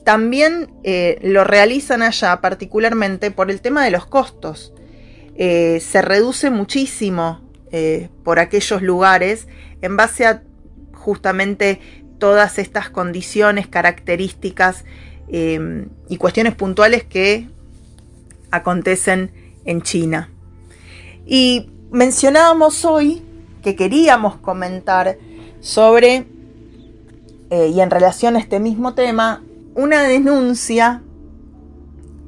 también 0.05 0.73
eh, 0.85 1.19
lo 1.21 1.43
realizan 1.43 2.03
allá 2.03 2.39
particularmente 2.39 3.31
por 3.31 3.51
el 3.51 3.59
tema 3.59 3.83
de 3.83 3.91
los 3.91 4.05
costos. 4.05 4.73
se 5.37 6.01
reduce 6.01 6.51
muchísimo 6.51 7.41
por 8.23 8.39
aquellos 8.39 8.81
lugares 8.81 9.47
en 9.81 9.97
base 9.97 10.25
a 10.25 10.43
justamente 11.01 11.79
todas 12.19 12.59
estas 12.59 12.89
condiciones, 12.89 13.67
características 13.67 14.85
em, 15.27 15.89
y 16.07 16.17
cuestiones 16.17 16.55
puntuales 16.55 17.03
que 17.03 17.47
acontecen 18.51 19.31
en 19.65 19.81
China. 19.81 20.29
Y 21.25 21.69
mencionábamos 21.91 22.85
hoy 22.85 23.23
que 23.63 23.75
queríamos 23.75 24.37
comentar 24.37 25.17
sobre, 25.59 26.27
eh, 27.49 27.67
y 27.73 27.81
en 27.81 27.89
relación 27.89 28.35
a 28.35 28.39
este 28.39 28.59
mismo 28.59 28.93
tema, 28.93 29.43
una 29.75 30.03
denuncia 30.03 31.01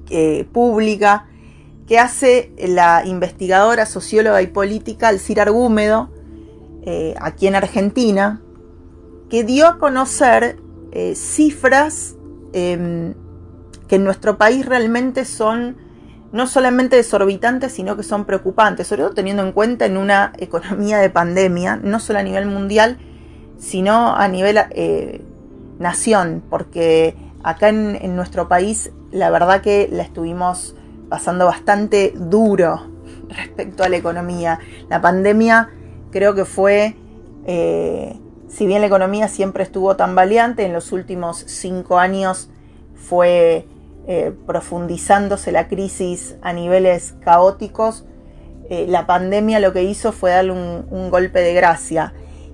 eh, 0.10 0.46
pública 0.52 1.28
que 1.88 2.00
hace 2.00 2.52
la 2.58 3.04
investigadora, 3.06 3.86
socióloga 3.86 4.42
y 4.42 4.48
política 4.48 5.10
Alcira 5.10 5.44
Argúmedo, 5.44 6.10
eh, 6.86 7.16
aquí 7.20 7.48
en 7.48 7.56
Argentina, 7.56 8.42
que 9.34 9.44
dio 9.44 9.66
a 9.66 9.80
conocer 9.80 10.58
eh, 10.92 11.16
cifras 11.16 12.16
em, 12.54 13.16
que 13.88 13.96
en 13.96 14.04
nuestro 14.04 14.38
país 14.38 14.64
realmente 14.64 15.26
son 15.26 15.76
no 16.32 16.46
solamente 16.46 16.98
desorbitantes, 16.98 17.72
sino 17.72 17.98
que 17.98 18.04
son 18.04 18.26
preocupantes, 18.26 18.86
sobre 18.86 19.02
todo 19.02 19.16
teniendo 19.16 19.42
en 19.42 19.52
cuenta 19.52 19.88
en 19.88 19.98
una 19.98 20.34
economía 20.38 21.00
de 21.00 21.10
pandemia, 21.10 21.78
no 21.78 22.00
solo 22.00 22.20
a 22.20 22.22
nivel 22.22 22.46
mundial, 22.46 23.00
sino 23.58 24.16
a 24.16 24.28
nivel 24.28 24.60
eh, 24.70 25.24
nación, 25.80 26.44
porque 26.48 27.16
acá 27.42 27.70
en, 27.70 28.16
nuestro 28.16 28.48
país 28.48 28.92
la 29.10 29.32
verdad 29.32 29.62
que 29.62 29.90
la 29.92 30.04
estuvimos 30.04 30.76
pasando 31.10 31.48
bastante 31.48 32.14
duro 32.16 32.88
respecto 33.30 33.84
a 33.84 33.90
la 33.90 33.98
economía. 33.98 34.60
La 34.90 35.02
pandemia 35.02 35.72
creo 36.12 36.36
que 36.36 36.46
fue 36.46 36.96
eh, 37.48 38.20
si 38.56 38.68
bien 38.68 38.82
la 38.82 38.88
economía 38.88 39.28
siempre 39.28 39.64
estuvo 39.64 39.96
tan 39.96 40.14
valiente, 40.14 40.64
en 40.64 40.74
los 40.74 40.92
últimos 40.92 41.44
cinco 41.48 41.98
años 41.98 42.50
fue 42.96 43.66
eh, 44.08 44.32
profundizándose 44.46 45.52
la 45.52 45.68
crisis 45.68 46.36
a 46.44 46.54
niveles 46.54 47.16
caóticos. 47.24 48.06
Eh, 48.70 48.86
la 48.88 49.08
pandemia 49.08 49.60
lo 49.60 49.74
que 49.74 49.84
hizo 49.84 50.12
fue 50.12 50.32
darle 50.32 50.52
un, 50.52 51.10
golpe 51.10 51.40
de 51.40 51.56
gracia. 51.56 52.14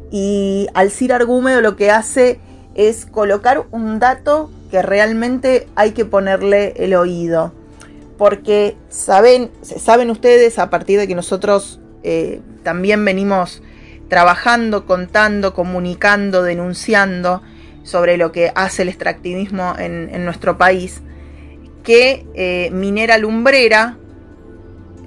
Y 0.09 0.67
Alcir 0.73 1.11
Argúmedo 1.11 1.59
lo 1.59 1.75
que 1.75 1.91
hace 1.91 2.39
es 2.75 3.05
colocar 3.05 3.65
un 3.71 3.99
dato 3.99 4.49
que 4.71 4.81
realmente 4.81 5.67
hay 5.75 5.91
que 5.91 6.05
ponerle 6.05 6.75
el 6.77 6.95
oído. 6.95 7.51
Porque 8.17 8.77
saben, 8.89 9.51
saben 9.61 10.09
ustedes, 10.11 10.59
a 10.59 10.69
partir 10.69 10.97
de 10.97 11.07
que 11.09 11.15
nosotros 11.15 11.81
eh, 12.03 12.41
también 12.63 13.03
venimos 13.03 13.61
trabajando, 14.09 14.85
contando, 14.85 15.53
comunicando, 15.53 16.43
denunciando 16.43 17.41
sobre 17.83 18.17
lo 18.17 18.31
que 18.31 18.51
hace 18.55 18.81
el 18.81 18.89
extractivismo 18.89 19.75
en, 19.77 20.25
nuestro 20.25 20.57
país, 20.57 21.01
que 21.83 22.25
eh, 22.33 22.69
Minera 22.71 23.17
Lumbrera, 23.17 23.97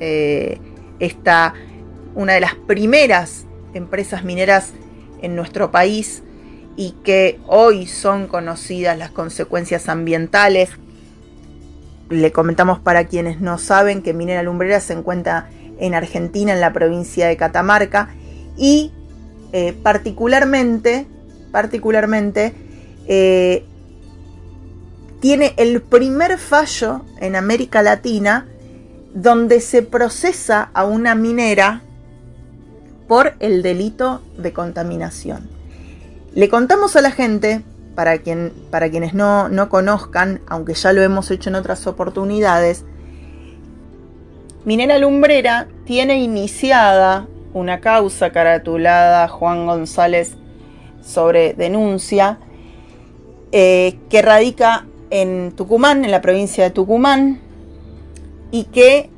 eh, 0.01 0.58
está 0.99 1.54
una 2.15 2.35
de 2.35 2.40
las 2.40 2.54
primeras 2.54 3.47
empresas 3.74 4.24
mineras 4.24 4.72
en 5.20 5.36
nuestro 5.36 5.70
país 5.70 6.22
y 6.76 6.92
que 7.04 7.38
hoy 7.47 7.86
son 7.86 8.26
conocidas 8.26 8.99
las 8.99 9.10
consecuencias 9.10 9.88
ambientales. 9.88 10.70
Le 12.08 12.33
comentamos 12.33 12.78
para 12.78 13.04
quienes 13.04 13.40
no 13.40 13.58
saben 13.58 14.02
que 14.02 14.15
Minera 14.15 14.42
Lumbrera 14.42 14.81
se 14.81 14.92
encuentra 14.92 15.49
en 15.78 15.94
Argentina, 15.94 16.52
en 16.52 16.60
la 16.60 16.72
provincia 16.72 17.26
de 17.26 17.36
Catamarca, 17.36 18.15
y 18.56 18.92
eh, 19.52 19.74
particularmente, 19.83 21.06
particularmente 21.51 22.54
eh, 23.06 23.65
tiene 25.20 25.54
el 25.56 25.83
primer 25.83 26.38
fallo 26.38 27.04
en 27.20 27.36
América 27.36 27.83
Latina 27.83 28.47
donde 29.15 29.60
se 29.60 29.83
procesa 29.83 30.70
a 30.72 30.85
una 30.85 31.15
minera 31.15 31.83
por 33.08 33.35
el 33.40 33.62
delito 33.62 34.22
de 34.38 34.52
contaminación. 34.52 35.49
Le 36.35 36.49
contamos 36.49 36.97
a 36.97 37.02
la 37.02 37.10
gente, 37.10 37.62
para, 37.94 38.18
quien, 38.18 38.52
para 38.70 38.90
quienes 38.90 39.12
no, 39.12 39.51
no 39.51 39.68
conozcan, 39.68 40.40
aunque 40.47 40.72
ya 40.72 40.94
lo 40.94 41.02
hemos 41.02 41.31
hecho 41.31 41.51
en 41.51 41.56
otras 41.56 41.86
oportunidades, 41.86 42.86
Minera 44.65 44.97
Lumbrera 44.99 45.67
tiene 45.85 46.22
iniciada 46.22 47.26
una 47.54 47.81
causa 47.81 48.31
caratulada 48.31 49.28
Juan 49.28 49.67
González 49.67 50.36
sobre 51.02 51.54
denuncia 51.54 52.38
eh, 53.52 53.99
que 54.08 54.22
radica 54.22 54.86
en 55.10 55.52
Tucumán, 55.52 56.04
en 56.04 56.10
la 56.10 56.22
provincia 56.22 56.65
de 56.65 56.70
Tucumán, 56.70 57.40
y 58.51 58.65
que 58.65 59.10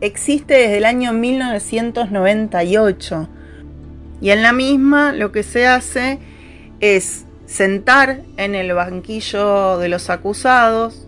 existe 0.00 0.54
desde 0.54 0.78
el 0.78 0.84
año 0.84 1.12
1998. 1.12 3.28
Y 4.20 4.30
en 4.30 4.42
la 4.42 4.52
misma 4.52 5.12
lo 5.12 5.30
que 5.30 5.42
se 5.42 5.66
hace 5.66 6.18
es 6.80 7.26
sentar 7.46 8.22
en 8.36 8.54
el 8.54 8.72
banquillo 8.72 9.78
de 9.78 9.88
los 9.88 10.10
acusados 10.10 11.06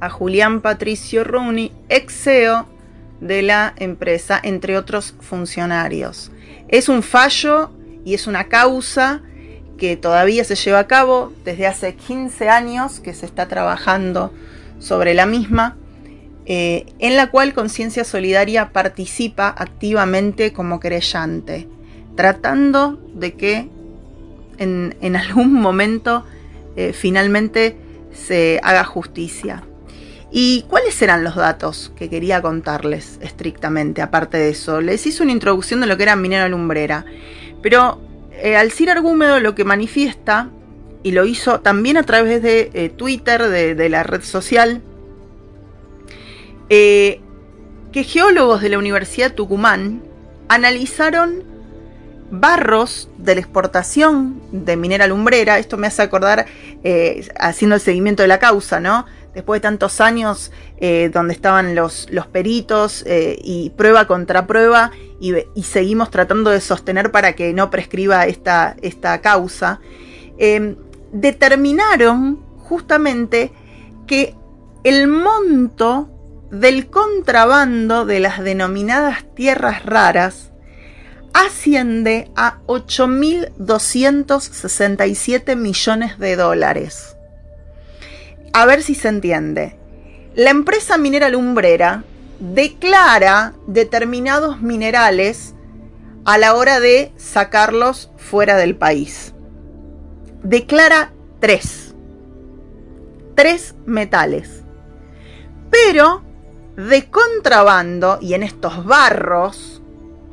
a 0.00 0.10
Julián 0.10 0.60
Patricio 0.60 1.24
Runi, 1.24 1.72
ex 1.88 2.24
CEO 2.24 2.66
de 3.20 3.42
la 3.42 3.74
empresa, 3.76 4.40
entre 4.42 4.76
otros 4.76 5.14
funcionarios. 5.20 6.30
Es 6.68 6.88
un 6.88 7.02
fallo 7.02 7.70
y 8.04 8.14
es 8.14 8.26
una 8.26 8.44
causa 8.44 9.22
que 9.76 9.96
todavía 9.96 10.44
se 10.44 10.56
lleva 10.56 10.80
a 10.80 10.86
cabo 10.86 11.32
desde 11.44 11.66
hace 11.66 11.94
15 11.94 12.48
años 12.48 13.00
que 13.00 13.14
se 13.14 13.26
está 13.26 13.48
trabajando 13.48 14.32
sobre 14.78 15.14
la 15.14 15.26
misma, 15.26 15.76
eh, 16.46 16.86
en 16.98 17.16
la 17.16 17.30
cual 17.30 17.54
Conciencia 17.54 18.04
Solidaria 18.04 18.72
participa 18.72 19.48
activamente 19.48 20.52
como 20.52 20.80
querellante, 20.80 21.68
tratando 22.16 22.98
de 23.14 23.34
que 23.34 23.68
en, 24.58 25.16
algún 25.16 25.52
momento 25.54 26.24
eh, 26.76 26.92
finalmente 26.92 27.76
se 28.12 28.60
haga 28.62 28.84
justicia. 28.84 29.62
¿Y 30.30 30.62
cuáles 30.68 30.94
serán 30.94 31.24
los 31.24 31.36
datos 31.36 31.90
que 31.96 32.10
quería 32.10 32.42
contarles 32.42 33.18
estrictamente, 33.22 34.02
aparte 34.02 34.36
de 34.36 34.50
eso? 34.50 34.80
Les 34.80 35.06
hice 35.06 35.22
una 35.22 35.32
introducción 35.32 35.80
de 35.80 35.86
lo 35.86 35.96
que 35.96 36.02
era 36.02 36.16
minera 36.16 36.48
lumbrera, 36.48 37.06
pero 37.62 38.00
eh, 38.32 38.56
Alcir 38.56 38.90
Argúmedo 38.90 39.40
lo 39.40 39.54
que 39.54 39.64
manifiesta, 39.64 40.50
y 41.02 41.12
lo 41.12 41.24
hizo 41.24 41.60
también 41.60 41.96
a 41.96 42.02
través 42.02 42.42
de 42.42 42.70
eh, 42.74 42.88
Twitter, 42.90 43.48
de, 43.48 43.88
la 43.88 44.02
red 44.02 44.22
social, 44.22 44.82
eh, 46.68 47.20
que 47.92 48.04
geólogos 48.04 48.60
de 48.60 48.68
la 48.68 48.78
Universidad 48.78 49.32
Tucumán 49.32 50.02
analizaron 50.48 51.44
barros 52.30 53.08
de 53.16 53.34
la 53.34 53.40
exportación 53.40 54.40
de 54.52 54.76
minera 54.76 55.06
lumbrera, 55.06 55.58
esto 55.58 55.76
me 55.76 55.86
hace 55.86 56.02
acordar, 56.02 56.46
haciendo 57.38 57.76
el 57.76 57.80
seguimiento 57.80 58.22
de 58.22 58.28
la 58.28 58.38
causa, 58.38 58.80
¿no? 58.80 59.06
después 59.38 59.60
de 59.60 59.62
tantos 59.62 60.00
años 60.00 60.50
eh, 60.78 61.10
donde 61.12 61.32
estaban 61.32 61.76
los, 61.76 62.08
los 62.10 62.26
peritos 62.26 63.04
eh, 63.06 63.38
y 63.40 63.70
prueba 63.70 64.06
contra 64.06 64.48
prueba 64.48 64.90
y, 65.20 65.32
seguimos 65.62 66.10
tratando 66.10 66.50
de 66.50 66.60
sostener 66.60 67.12
para 67.12 67.34
que 67.34 67.52
no 67.52 67.70
prescriba 67.70 68.26
esta, 68.26 68.76
esta 68.82 69.20
causa, 69.20 69.80
em, 70.38 70.76
determinaron 71.12 72.40
justamente 72.58 73.52
que 74.06 74.34
el 74.82 75.06
monto 75.06 76.08
del 76.50 76.88
contrabando 76.88 78.06
de 78.06 78.20
las 78.20 78.40
denominadas 78.40 79.24
tierras 79.34 79.84
raras 79.84 80.50
asciende 81.46 82.30
a 82.36 82.58
8.267 82.66 85.56
millones 85.56 86.18
de 86.18 86.36
dólares 86.36 87.14
a 88.52 88.66
ver 88.66 88.82
si 88.82 88.94
se 88.94 89.08
entiende. 89.08 89.78
La 90.34 90.50
empresa 90.50 90.98
minera 90.98 91.28
lumbrera 91.28 92.04
declara 92.40 93.54
determinados 93.66 94.60
minerales 94.60 95.54
a 96.24 96.38
la 96.38 96.54
hora 96.54 96.80
de 96.80 97.12
sacarlos 97.16 98.10
fuera 98.16 98.56
del 98.56 98.76
país. 98.76 99.34
Declara 100.42 101.12
tres. 101.40 101.94
Tres 103.34 103.74
metales. 103.86 104.62
Pero 105.70 106.22
de 106.76 107.10
contrabando 107.10 108.18
y 108.20 108.34
en 108.34 108.42
estos 108.42 108.84
barros, 108.84 109.77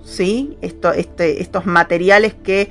¿sí? 0.06 0.58
Este, 0.62 1.42
estos 1.42 1.66
materiales 1.66 2.34
que 2.34 2.70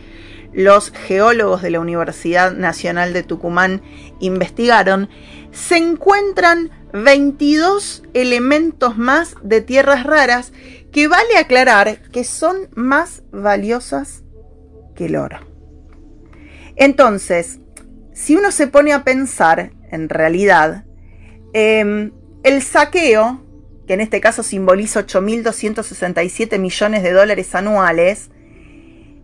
los 0.55 0.93
geólogos 0.93 1.63
de 1.63 1.71
la 1.71 1.81
Universidad 1.81 2.53
Nacional 2.53 3.13
de 3.13 3.25
Tucumán 3.25 3.83
investigaron, 4.21 5.11
se 5.51 5.77
encuentran 5.77 6.71
22 6.93 8.05
elementos 8.15 8.97
más 8.97 9.35
de 9.43 9.61
tierras 9.61 10.05
raras 10.05 10.53
que 10.93 11.09
vale 11.09 11.37
aclarar 11.37 12.03
que 12.13 12.23
son 12.23 12.69
más 12.75 13.23
valiosas 13.33 14.23
que 14.95 15.07
el 15.07 15.17
oro. 15.17 15.41
Entonces, 16.77 17.59
si 18.13 18.37
uno 18.37 18.53
se 18.53 18.69
pone 18.69 18.93
a 18.93 19.03
pensar, 19.03 19.73
en 19.91 20.09
realidad, 20.09 20.85
em, 21.53 22.13
el 22.45 22.63
saqueo, 22.63 23.44
que 23.87 23.95
en 23.95 24.01
este 24.01 24.21
caso 24.21 24.43
simboliza 24.43 25.07
8.267 25.07 26.59
millones 26.59 27.03
de 27.03 27.13
dólares 27.13 27.55
anuales, 27.55 28.31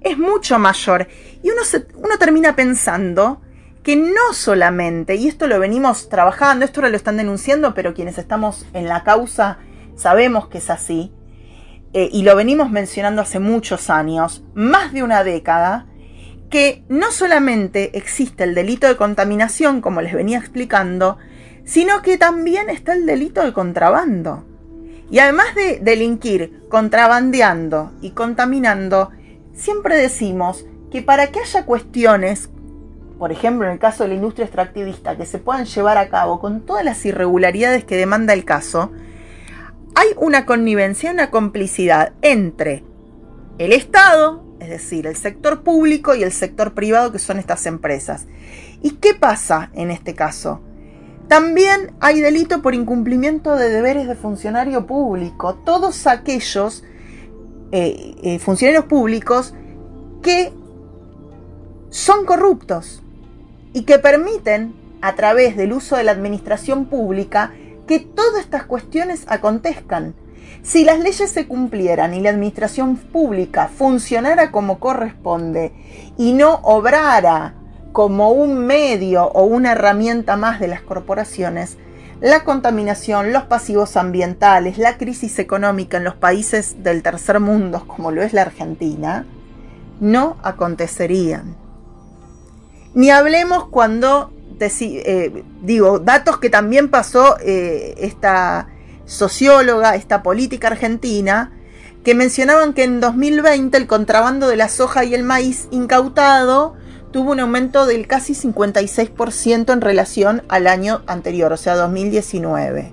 es 0.03 0.19
mucho 0.19 0.59
mayor. 0.59 1.09
Y 1.43 1.51
uno, 1.51 2.19
termina 2.19 2.57
pensando 2.57 3.41
que 3.83 3.97
no 3.97 4.33
solamente, 4.33 5.15
y 5.15 5.29
esto 5.29 5.47
lo 5.47 5.59
venimos 5.59 6.09
trabajando, 6.09 6.65
esto 6.65 6.81
ahora 6.81 6.91
lo 6.91 6.97
están 6.97 7.17
denunciando, 7.17 7.75
pero 7.75 7.95
quienes 7.95 8.19
estamos 8.19 8.67
en 8.75 8.89
la 8.89 9.05
causa 9.05 9.59
sabemos 9.97 10.49
que 10.49 10.59
es 10.59 10.71
así, 10.71 11.13
eh, 11.93 12.09
y 12.13 12.23
lo 12.23 12.37
venimos 12.37 12.71
mencionando 12.71 13.23
hace 13.23 13.39
muchos 13.39 13.91
años, 13.91 14.45
más 14.55 14.93
de 14.93 15.03
una 15.03 15.25
década, 15.25 15.87
que 16.51 16.85
no 16.89 17.11
solamente 17.11 17.97
existe 17.97 18.45
el 18.45 18.55
delito 18.55 18.87
de 18.87 18.97
contaminación, 18.97 19.81
como 19.81 20.03
les 20.03 20.13
venía 20.13 20.39
explicando, 20.39 21.19
sino 21.65 22.03
que 22.03 22.19
también 22.19 22.69
está 22.69 22.93
el 22.93 23.07
delito 23.07 23.43
de 23.43 23.53
contrabando. 23.53 24.45
Y 25.11 25.19
además 25.19 25.55
de 25.55 25.81
delinquir 25.81 26.63
contrabandeando 26.69 27.93
y 28.01 28.11
contaminando, 28.11 29.11
siempre 29.55 29.97
decimos 29.97 30.65
que 30.91 31.03
para 31.03 31.29
que 31.29 31.41
haya 31.41 31.67
cuestiones, 31.67 32.51
por 33.19 33.33
ejemplo 33.33 33.67
en 33.67 33.73
el 33.73 33.79
caso 33.79 34.05
de 34.05 34.11
la 34.11 34.15
industria 34.15 34.47
extractivista, 34.47 35.17
que 35.17 35.27
se 35.27 35.39
puedan 35.39 35.65
llevar 35.65 35.99
a 35.99 36.09
cabo 36.09 36.41
con 36.41 36.61
todas 36.61 36.85
las 36.85 37.05
irregularidades 37.05 37.85
que 37.85 37.97
demanda 37.97 38.33
el 38.33 38.45
caso, 38.45 38.93
hay 39.95 40.09
una 40.17 40.47
connivencia, 40.47 41.11
una 41.11 41.31
complicidad 41.31 42.13
entre 42.23 42.85
el 43.59 43.73
Estado, 43.73 44.45
es 44.61 44.69
decir, 44.69 45.07
el 45.07 45.17
sector 45.17 45.63
público 45.63 46.15
y 46.15 46.23
el 46.23 46.33
sector 46.33 46.75
privado, 46.75 47.13
que 47.13 47.19
son 47.19 47.39
estas 47.39 47.67
empresas. 47.67 48.27
¿Y 48.83 48.93
qué 48.93 49.15
pasa 49.15 49.71
en 49.75 49.91
este 49.91 50.15
caso? 50.15 50.61
También 51.31 51.93
hay 52.01 52.21
delito 52.21 52.61
por 52.61 52.75
incumplimiento 52.75 53.55
de 53.55 53.69
deberes 53.69 54.09
de 54.09 54.17
funcionario 54.17 54.89
público. 54.89 55.55
Todos 55.55 56.09
aquellos 56.09 56.83
eh, 57.71 58.17
eh, 58.25 58.41
funcionarios 58.41 58.87
públicos 58.87 59.55
que 60.25 60.53
son 61.89 62.25
corruptos 62.27 63.05
y 63.73 63.83
que 63.83 64.01
permiten, 64.01 64.75
a 65.03 65.15
través 65.15 65.57
del 65.57 65.73
uso 65.73 65.97
de 65.97 66.03
la 66.03 66.11
administración 66.11 66.87
pública, 66.87 67.53
que 67.87 68.01
todas 68.01 68.41
estas 68.41 68.65
cuestiones 68.65 69.25
acontezcan. 69.29 70.17
Si 70.65 70.83
las 70.83 70.99
leyes 70.99 71.31
se 71.31 71.47
cumplieran 71.47 72.13
y 72.13 72.21
la 72.21 72.31
administración 72.31 72.97
pública 72.97 73.69
funcionara 73.69 74.51
como 74.51 74.81
corresponde 74.81 75.71
y 76.19 76.33
no 76.33 76.55
obrara 76.65 77.55
como 77.93 78.31
un 78.31 78.67
medio 78.67 79.25
o 79.25 79.45
una 79.45 79.73
herramienta 79.73 80.37
más 80.37 80.61
de 80.61 80.69
las 80.69 80.83
corporaciones, 80.83 81.77
la 82.21 82.45
contaminación, 82.45 83.33
los 83.33 83.45
pasivos 83.45 83.97
ambientales, 83.97 84.79
la 84.79 84.99
crisis 84.99 85.39
económica 85.39 85.97
en 85.97 86.05
los 86.05 86.15
países 86.15 86.83
del 86.83 87.03
tercer 87.03 87.41
mundo, 87.41 87.85
como 87.87 88.11
lo 88.11 88.23
es 88.23 88.33
la 88.33 88.43
Argentina, 88.43 89.25
no 90.01 90.37
acontecerían. 90.43 91.57
Ni 92.95 93.11
hablemos 93.11 93.67
cuando, 93.69 94.33
eh, 94.61 95.45
digo, 95.63 95.99
datos 95.99 96.39
que 96.39 96.51
también 96.51 96.91
pasó 96.91 97.37
eh, 97.41 97.95
esta 97.99 98.69
socióloga, 99.07 99.95
esta 99.95 100.23
política 100.23 100.69
argentina, 100.69 101.53
que 102.05 102.15
mencionaban 102.15 102.73
que 102.73 102.85
en 102.85 103.01
2020 103.01 103.77
el 103.77 103.87
contrabando 103.87 104.49
de 104.49 104.57
la 104.57 104.69
soja 104.69 105.05
y 105.05 105.15
el 105.15 105.23
maíz 105.23 105.69
incautado 105.71 106.75
tuvo 107.11 107.33
un 107.33 107.41
aumento 107.41 107.87
del 107.87 108.07
casi 108.07 108.35
56% 108.35 109.73
en 109.73 109.81
relación 109.81 110.43
al 110.49 110.67
año 110.67 111.01
anterior, 111.07 111.51
o 111.53 111.57
sea, 111.57 111.75
2019. 111.77 112.93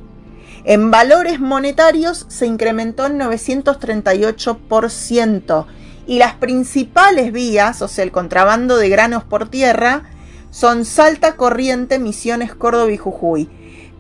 En 0.63 0.91
valores 0.91 1.39
monetarios 1.39 2.25
se 2.27 2.47
incrementó 2.47 3.05
en 3.05 3.19
938% 3.19 5.65
y 6.07 6.17
las 6.17 6.33
principales 6.35 7.31
vías, 7.31 7.81
o 7.81 7.87
sea, 7.87 8.03
el 8.03 8.11
contrabando 8.11 8.75
de 8.77 8.89
granos 8.89 9.23
por 9.23 9.47
tierra, 9.49 10.03
son 10.49 10.85
Salta, 10.85 11.35
Corriente, 11.35 11.99
Misiones, 11.99 12.55
Córdoba 12.55 12.91
y 12.91 12.97
Jujuy. 12.97 13.49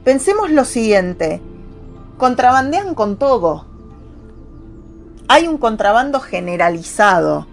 Pensemos 0.03 0.49
lo 0.51 0.65
siguiente, 0.65 1.41
contrabandean 2.17 2.95
con 2.95 3.17
todo. 3.17 3.67
Hay 5.27 5.47
un 5.47 5.57
contrabando 5.57 6.21
generalizado 6.21 7.45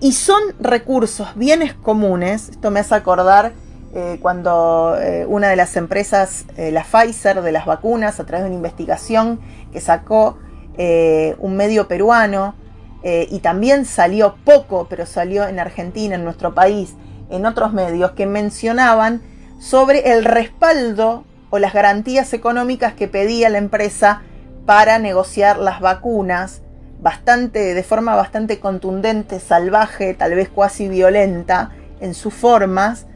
y 0.00 0.12
son 0.12 0.40
recursos, 0.60 1.28
bienes 1.36 1.74
comunes, 1.74 2.50
esto 2.50 2.70
me 2.70 2.80
hace 2.80 2.94
acordar 2.94 3.52
eh, 3.94 4.18
cuando 4.20 4.94
eh, 5.00 5.24
una 5.26 5.48
de 5.48 5.56
las 5.56 5.74
empresas, 5.76 6.44
eh, 6.58 6.70
la 6.70 6.84
Pfizer, 6.84 7.40
de 7.40 7.50
las 7.50 7.64
vacunas, 7.64 8.20
a 8.20 8.26
través 8.26 8.44
de 8.44 8.50
una 8.50 8.56
investigación 8.56 9.40
que 9.72 9.80
sacó 9.80 10.38
un 10.78 11.56
medio 11.56 11.88
peruano, 11.88 12.54
y 13.02 13.38
también 13.38 13.86
salió 13.86 14.36
poco, 14.44 14.88
pero 14.90 15.06
salió 15.06 15.48
en 15.48 15.58
Argentina, 15.58 16.16
en 16.16 16.24
nuestro 16.24 16.54
país, 16.54 16.96
en 17.30 17.46
otros 17.46 17.72
medios, 17.72 18.10
que 18.10 18.26
mencionaban 18.26 19.22
sobre 19.58 20.12
el 20.12 20.22
respaldo 20.26 21.24
o 21.48 21.58
las 21.58 21.72
garantías 21.72 22.34
económicas 22.34 22.92
que 22.92 23.08
pedía 23.08 23.48
la 23.48 23.56
empresa 23.56 24.20
para 24.66 24.98
negociar 24.98 25.56
las 25.56 25.80
vacunas 25.80 26.60
bastante, 27.00 27.74
de 27.74 27.82
forma 27.82 28.14
bastante 28.14 28.58
contundente, 28.58 29.40
salvaje, 29.40 30.14
tal 30.14 30.34
vez 30.34 30.48
cuasi 30.48 30.88
violenta, 30.88 31.70
en 32.00 32.14
sus 32.14 32.34
formas, 32.34 33.06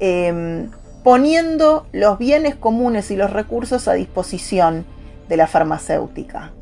em, 0.00 0.70
poniendo 1.02 1.86
los 1.92 2.18
bienes 2.18 2.54
comunes 2.54 3.10
y 3.10 3.16
los 3.16 3.32
recursos 3.32 3.88
a 3.88 3.92
disposición 3.94 4.86
de 5.28 5.36
la 5.36 5.46
farmacéutica. 5.46 6.52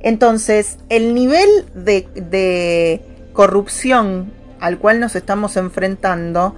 Entonces, 0.00 0.78
el 0.88 1.14
nivel 1.14 1.48
de, 1.74 3.02
corrupción 3.32 4.32
al 4.60 4.78
cual 4.78 4.98
nos 4.98 5.14
estamos 5.14 5.58
enfrentando 5.58 6.54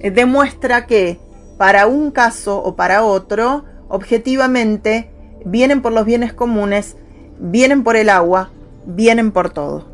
eh, 0.00 0.10
demuestra 0.10 0.86
que 0.86 1.18
para 1.58 1.86
un 1.86 2.10
caso 2.10 2.62
o 2.62 2.74
para 2.74 3.04
otro, 3.04 3.64
objetivamente, 3.88 5.10
vienen 5.44 5.82
por 5.82 5.92
los 5.92 6.06
bienes 6.06 6.32
comunes, 6.32 6.96
vienen 7.38 7.84
por 7.84 7.96
el 7.96 8.08
agua, 8.08 8.50
vienen 8.84 9.32
por 9.32 9.50
todo. 9.50 9.86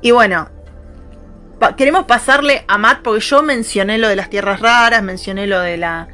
Y 0.00 0.12
bueno, 0.12 0.48
queremos 1.76 2.04
pasarle 2.04 2.64
a 2.68 2.78
Matt 2.78 3.00
porque 3.02 3.20
yo 3.20 3.42
mencioné 3.42 3.98
lo 3.98 4.08
de 4.08 4.16
las 4.16 4.30
tierras 4.30 4.60
raras, 4.60 5.02
mencioné 5.02 5.46
lo 5.46 5.60
de 5.60 5.76
la 5.76 6.08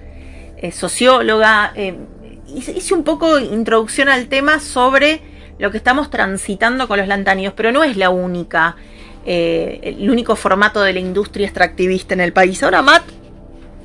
eh, 0.57 0.73
socióloga, 0.73 1.73
eh, 1.75 1.99
hice 2.47 2.95
un 2.95 3.05
poco 3.05 3.39
introducción 3.39 4.09
al 4.09 4.29
tema 4.29 4.61
sobre 4.61 5.21
lo 5.59 5.71
que 5.71 5.77
estamos 5.77 6.11
transitando 6.11 6.89
con 6.89 6.99
los 6.99 7.09
lantánidos, 7.09 7.55
pero 7.55 7.73
no 7.73 7.85
es 7.85 7.97
la 7.97 8.11
única, 8.11 8.77
eh, 9.25 9.81
el 9.83 10.11
único 10.11 10.37
formato 10.37 10.83
de 10.83 10.93
la 10.93 11.01
industria 11.01 11.47
extractivista 11.47 12.15
en 12.15 12.21
el 12.21 12.33
país. 12.33 12.63
Ahora 12.63 12.83
Matt 12.83 13.05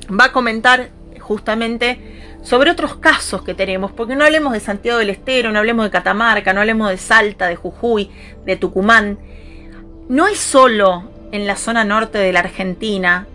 va 0.08 0.26
a 0.26 0.32
comentar 0.32 0.90
justamente 1.20 2.00
sobre 2.42 2.70
otros 2.70 2.96
casos 2.96 3.42
que 3.42 3.54
tenemos, 3.54 3.92
porque 3.92 4.16
no 4.16 4.24
hablemos 4.24 4.52
de 4.52 4.60
Santiago 4.60 4.98
del 4.98 5.10
Estero, 5.10 5.52
no 5.52 5.58
hablemos 5.58 5.84
de 5.84 5.90
Catamarca, 5.90 6.52
no 6.52 6.60
hablemos 6.60 6.88
de 6.88 6.96
Salta, 6.96 7.46
de 7.48 7.56
Jujuy, 7.56 8.10
de 8.44 8.56
Tucumán. 8.56 9.18
No 10.08 10.26
es 10.26 10.38
solo 10.38 11.10
en 11.32 11.46
la 11.46 11.56
zona 11.56 11.84
norte 11.84 12.18
de 12.18 12.32
la 12.32 12.40
Argentina, 12.40 13.26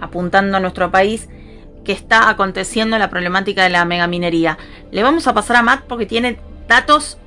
apuntando 0.00 0.56
a 0.56 0.60
nuestro 0.60 0.90
país, 0.90 1.28
que 1.84 1.92
está 1.92 2.28
aconteciendo 2.28 2.98
la 2.98 3.08
problemática 3.08 3.62
de 3.62 3.70
la 3.70 3.84
megaminería. 3.84 4.58
Le 4.90 5.02
vamos 5.02 5.26
a 5.26 5.34
pasar 5.34 5.56
a 5.56 5.62
Matt 5.62 5.84
porque 5.88 6.04
tiene 6.04 6.38
datos 6.66 7.18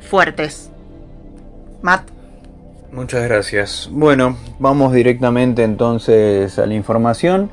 fuertes. 0.00 0.70
Matt. 1.82 2.08
Muchas 2.90 3.22
gracias. 3.22 3.88
Bueno, 3.92 4.36
vamos 4.58 4.92
directamente 4.92 5.62
entonces 5.62 6.58
a 6.58 6.66
la 6.66 6.74
información. 6.74 7.50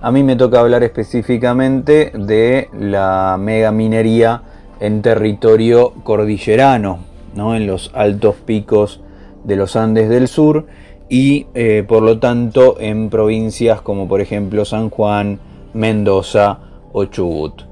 A 0.00 0.12
mí 0.12 0.22
me 0.22 0.36
toca 0.36 0.60
hablar 0.60 0.82
específicamente 0.82 2.12
de 2.14 2.68
la 2.78 3.38
megaminería 3.40 4.42
en 4.78 5.00
territorio 5.00 5.94
cordillerano, 6.04 6.98
¿no? 7.34 7.56
en 7.56 7.66
los 7.66 7.90
altos 7.94 8.36
picos 8.36 9.00
de 9.44 9.56
los 9.56 9.74
Andes 9.74 10.10
del 10.10 10.28
Sur 10.28 10.66
y 11.08 11.46
eh, 11.54 11.82
por 11.86 12.02
lo 12.02 12.18
tanto 12.18 12.76
en 12.78 13.08
provincias 13.08 13.80
como 13.80 14.06
por 14.06 14.20
ejemplo 14.20 14.66
San 14.66 14.90
Juan, 14.90 15.38
Mendoza 15.72 16.58
o 16.92 17.06
Chubut. 17.06 17.62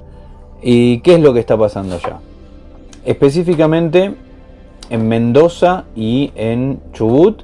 ¿Y 0.63 1.01
qué 1.01 1.17
es 1.17 1.21
lo 1.21 1.35
que 1.35 1.41
está 1.41 1.59
pasando 1.59 1.97
allá? 1.97 2.21
Específicamente 3.05 4.15
en 4.89 5.09
Mendoza 5.09 5.85
y 5.95 6.33
en 6.37 6.81
Chubut 6.95 7.43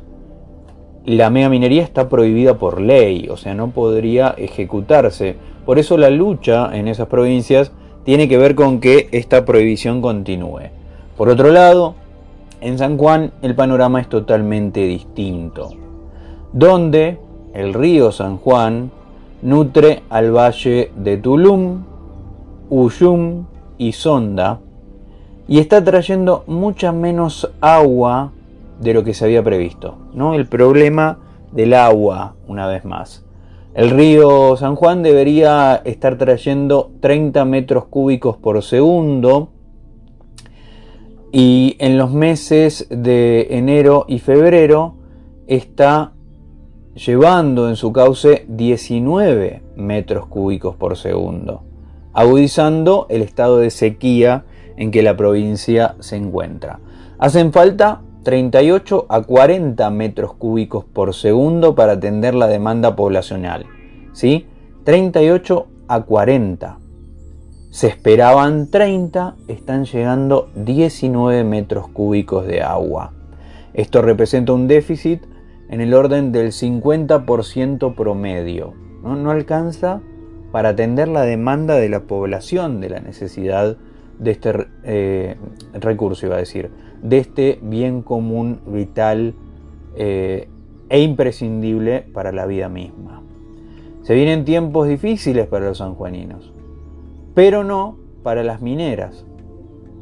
la 1.05 1.31
mega 1.31 1.49
minería 1.49 1.83
está 1.83 2.09
prohibida 2.09 2.59
por 2.59 2.81
ley, 2.81 3.29
o 3.31 3.37
sea, 3.37 3.55
no 3.55 3.71
podría 3.71 4.35
ejecutarse. 4.37 5.37
Por 5.65 5.79
eso 5.79 5.97
la 5.97 6.11
lucha 6.11 6.71
en 6.77 6.89
esas 6.89 7.09
provincias 7.09 7.73
tiene 8.05 8.29
que 8.29 8.39
ver 8.39 8.55
con 8.55 8.81
que 8.81 9.09
esta 9.13 9.45
prohibición 9.45 10.03
continúe. 10.03 10.71
Por 11.17 11.29
otro 11.29 11.51
lado, 11.51 11.95
en 12.61 12.79
San 12.79 12.99
Juan 12.99 13.33
el 13.43 13.55
panorama 13.55 14.01
es 14.01 14.09
totalmente 14.09 14.81
distinto, 14.81 15.71
donde 16.53 17.19
el 17.55 17.75
río 17.75 18.13
San 18.13 18.37
Juan 18.37 18.91
nutre 19.43 20.03
al 20.11 20.35
valle 20.37 20.93
de 20.97 21.17
Tulum, 21.17 21.85
Uyum 22.69 23.45
y 23.79 23.93
Sonda 23.93 24.61
y 25.49 25.59
está 25.59 25.83
trayendo 25.83 26.45
mucha 26.47 26.93
menos 26.93 27.51
agua 27.61 28.33
de 28.81 28.95
lo 28.95 29.05
que 29.05 29.15
se 29.15 29.25
había 29.25 29.43
previsto. 29.43 29.99
¿no? 30.13 30.35
El 30.35 30.47
problema 30.47 31.19
del 31.53 31.75
agua, 31.75 32.35
una 32.49 32.67
vez 32.67 32.85
más. 32.85 33.25
El 33.75 33.91
río 33.91 34.57
San 34.57 34.75
Juan 34.75 35.03
debería 35.03 35.81
estar 35.85 36.19
trayendo 36.19 36.91
30 37.01 37.45
metros 37.45 37.85
cúbicos 37.85 38.37
por 38.37 38.63
segundo 38.65 39.51
y 41.31 41.77
en 41.79 41.97
los 41.97 42.11
meses 42.11 42.89
de 42.91 43.47
enero 43.51 44.07
y 44.09 44.19
febrero 44.19 44.97
está 45.47 46.13
llevando 46.95 47.69
en 47.69 47.77
su 47.77 47.93
cauce 47.93 48.45
19 48.49 49.63
metros 49.77 50.27
cúbicos 50.27 50.75
por 50.75 50.97
segundo, 50.97 51.63
agudizando 52.13 53.07
el 53.09 53.23
estado 53.23 53.59
de 53.59 53.71
sequía 53.71 54.45
en 54.77 54.91
que 54.91 55.05
la 55.05 55.17
provincia 55.17 55.95
se 56.01 56.17
encuentra. 56.17 56.81
Hacen 57.19 57.53
falta 57.53 58.03
38 58.23 59.07
a 59.09 59.23
40 59.23 59.91
metros 59.91 60.35
cúbicos 60.35 60.85
por 60.85 61.15
segundo 61.15 61.75
para 61.75 61.93
atender 61.93 62.35
la 62.35 62.49
demanda 62.49 62.95
poblacional. 62.97 63.67
¿Sí? 64.13 64.47
38 64.85 65.67
a 65.89 66.03
40. 66.03 66.79
Se 67.71 67.87
esperaban 67.87 68.69
30, 68.71 69.37
están 69.49 69.85
llegando 69.85 70.51
19 70.57 71.45
metros 71.45 71.89
cúbicos 71.89 72.47
de 72.47 72.63
agua. 72.63 73.13
Esto 73.75 74.03
representa 74.03 74.53
un 74.53 74.67
déficit 74.67 75.23
en 75.69 75.81
el 75.81 75.95
orden 75.95 76.33
del 76.33 76.49
50% 76.49 77.95
promedio. 77.95 78.75
¿no? 79.03 79.31
alcanza 79.31 80.01
para 80.53 80.71
atender 80.71 81.09
la 81.09 81.23
demanda 81.23 81.77
de 81.77 81.89
la 81.89 82.01
población, 82.01 82.81
de 82.81 82.91
la 82.91 83.01
necesidad 83.01 83.77
de 84.19 84.31
este 84.33 84.67
eh, 84.83 85.37
recurso, 85.75 86.27
iba 86.27 86.37
a 86.37 86.41
decir, 86.41 86.71
de 87.03 87.19
este 87.19 87.59
bien 87.63 88.03
común 88.03 88.61
vital 88.67 89.35
eh, 89.97 90.49
e 90.89 91.03
imprescindible 91.03 92.01
para 92.01 92.33
la 92.33 92.47
vida 92.47 92.69
misma. 92.69 93.23
Se 94.03 94.15
vienen 94.15 94.45
tiempos 94.45 94.89
difíciles 94.89 95.47
para 95.47 95.67
los 95.67 95.79
sanjuaninos, 95.79 96.53
pero 97.35 97.65
no 97.65 97.97
para 98.23 98.43
las 98.43 98.61
mineras 98.61 99.25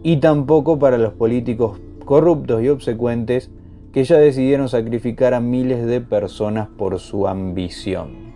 y 0.03 0.19
tampoco 0.19 0.79
para 0.79 0.99
los 0.99 1.13
políticos 1.13 1.81
corruptos 2.05 2.63
y 2.63 2.69
obsecuentes 2.69 3.51
que 3.93 4.05
ya 4.05 4.17
decidieron 4.17 4.69
sacrificar 4.69 5.35
a 5.35 5.41
miles 5.41 5.85
de 5.87 6.01
personas 6.01 6.69
por 6.69 6.99
su 6.99 7.27
ambición. 7.27 8.29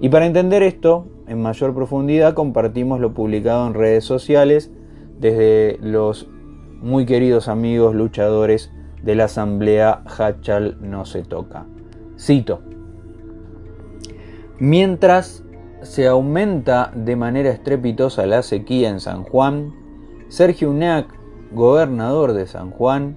Y 0.00 0.08
para 0.08 0.26
entender 0.26 0.62
esto 0.62 1.06
en 1.26 1.42
mayor 1.42 1.74
profundidad 1.74 2.34
compartimos 2.34 3.00
lo 3.00 3.12
publicado 3.12 3.66
en 3.66 3.74
redes 3.74 4.04
sociales 4.04 4.70
desde 5.20 5.78
los 5.82 6.28
muy 6.80 7.06
queridos 7.06 7.48
amigos 7.48 7.94
luchadores 7.94 8.70
de 9.02 9.14
la 9.14 9.24
Asamblea 9.24 10.02
Hachal 10.06 10.78
no 10.80 11.04
se 11.04 11.22
toca. 11.22 11.66
Cito. 12.18 12.60
Mientras 14.58 15.44
se 15.82 16.06
aumenta 16.06 16.90
de 16.94 17.16
manera 17.16 17.50
estrepitosa 17.50 18.26
la 18.26 18.42
sequía 18.42 18.90
en 18.90 19.00
San 19.00 19.22
Juan, 19.24 19.72
Sergio 20.28 20.70
Unac, 20.70 21.08
gobernador 21.52 22.32
de 22.32 22.46
San 22.46 22.70
Juan, 22.70 23.16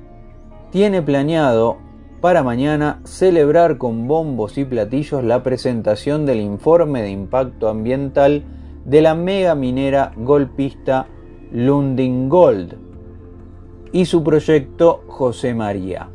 tiene 0.71 1.01
planeado 1.01 1.77
para 2.21 2.43
mañana 2.43 3.01
celebrar 3.03 3.77
con 3.77 4.07
bombos 4.07 4.57
y 4.57 4.65
platillos 4.65 5.23
la 5.23 5.43
presentación 5.43 6.25
del 6.25 6.39
informe 6.39 7.01
de 7.01 7.09
impacto 7.09 7.67
ambiental 7.67 8.43
de 8.85 9.01
la 9.01 9.15
mega 9.15 9.55
minera 9.55 10.13
golpista 10.15 11.07
Lundin 11.51 12.29
Gold 12.29 12.90
y 13.91 14.05
su 14.05 14.23
proyecto 14.23 15.03
José 15.07 15.53
María. 15.53 16.09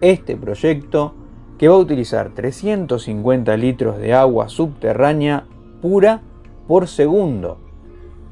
Este 0.00 0.36
proyecto 0.36 1.14
que 1.58 1.68
va 1.68 1.74
a 1.74 1.78
utilizar 1.78 2.30
350 2.34 3.56
litros 3.56 3.98
de 3.98 4.12
agua 4.14 4.48
subterránea 4.48 5.46
pura 5.80 6.22
por 6.66 6.88
segundo. 6.88 7.58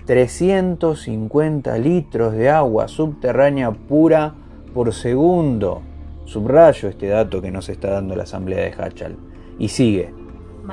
350 0.06 1.78
litros 1.78 2.32
de 2.32 2.50
agua 2.50 2.88
subterránea 2.88 3.70
pura 3.70 4.34
por 4.74 4.92
segundo. 4.92 5.82
Subrayo 6.24 6.88
este 6.88 7.08
dato 7.08 7.40
que 7.40 7.50
nos 7.50 7.68
está 7.68 7.90
dando 7.90 8.16
la 8.16 8.24
Asamblea 8.24 8.64
de 8.64 8.72
Hachal. 8.72 9.16
Y 9.58 9.68
sigue. 9.68 10.12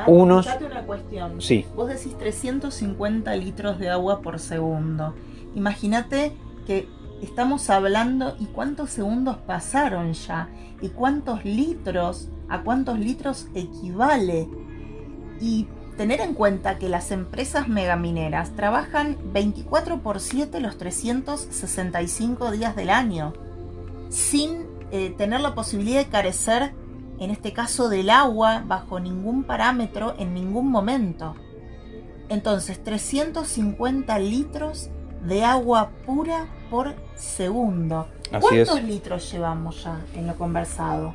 unos... 0.08 0.48
una 0.66 0.86
cuestión. 0.86 1.42
Sí. 1.42 1.66
Vos 1.76 1.90
decís 1.90 2.18
350 2.18 3.36
litros 3.36 3.78
de 3.78 3.90
agua 3.90 4.22
por 4.22 4.40
segundo. 4.40 5.14
Imagínate 5.54 6.34
que 6.66 6.88
estamos 7.22 7.70
hablando 7.70 8.36
y 8.40 8.46
cuántos 8.46 8.90
segundos 8.90 9.38
pasaron 9.38 10.14
ya 10.14 10.50
y 10.82 10.90
cuántos 10.90 11.46
litros, 11.46 12.30
a 12.48 12.62
cuántos 12.62 13.00
litros 13.00 13.48
equivale. 13.54 14.48
Y 15.42 15.68
tener 15.98 16.22
en 16.22 16.34
cuenta 16.34 16.78
que 16.78 16.90
las 16.90 17.12
empresas 17.12 17.68
megamineras 17.68 18.56
trabajan 18.56 19.18
24 19.34 20.02
por 20.02 20.20
7 20.20 20.60
los 20.60 20.78
365 20.78 22.52
días 22.52 22.76
del 22.76 22.90
año 22.90 23.34
sin 24.10 24.66
eh, 24.92 25.14
tener 25.18 25.42
la 25.42 25.56
posibilidad 25.56 26.00
de 26.00 26.10
carecer 26.10 26.74
en 27.20 27.32
este 27.32 27.52
caso 27.52 27.90
del 27.90 28.10
agua, 28.10 28.64
bajo 28.66 29.00
ningún 29.00 29.44
parámetro 29.44 30.16
en 30.18 30.34
ningún 30.34 30.72
momento. 30.72 31.36
Entonces, 32.30 32.82
350 32.84 34.18
litros 34.20 34.90
de 35.26 35.44
agua 35.44 35.90
pura 36.06 36.48
por 36.70 36.94
segundo. 37.16 38.08
Así 38.32 38.48
¿Cuántos 38.48 38.80
es. 38.80 38.84
litros 38.84 39.32
llevamos 39.32 39.84
ya 39.84 40.02
en 40.16 40.28
lo 40.28 40.36
conversado? 40.36 41.14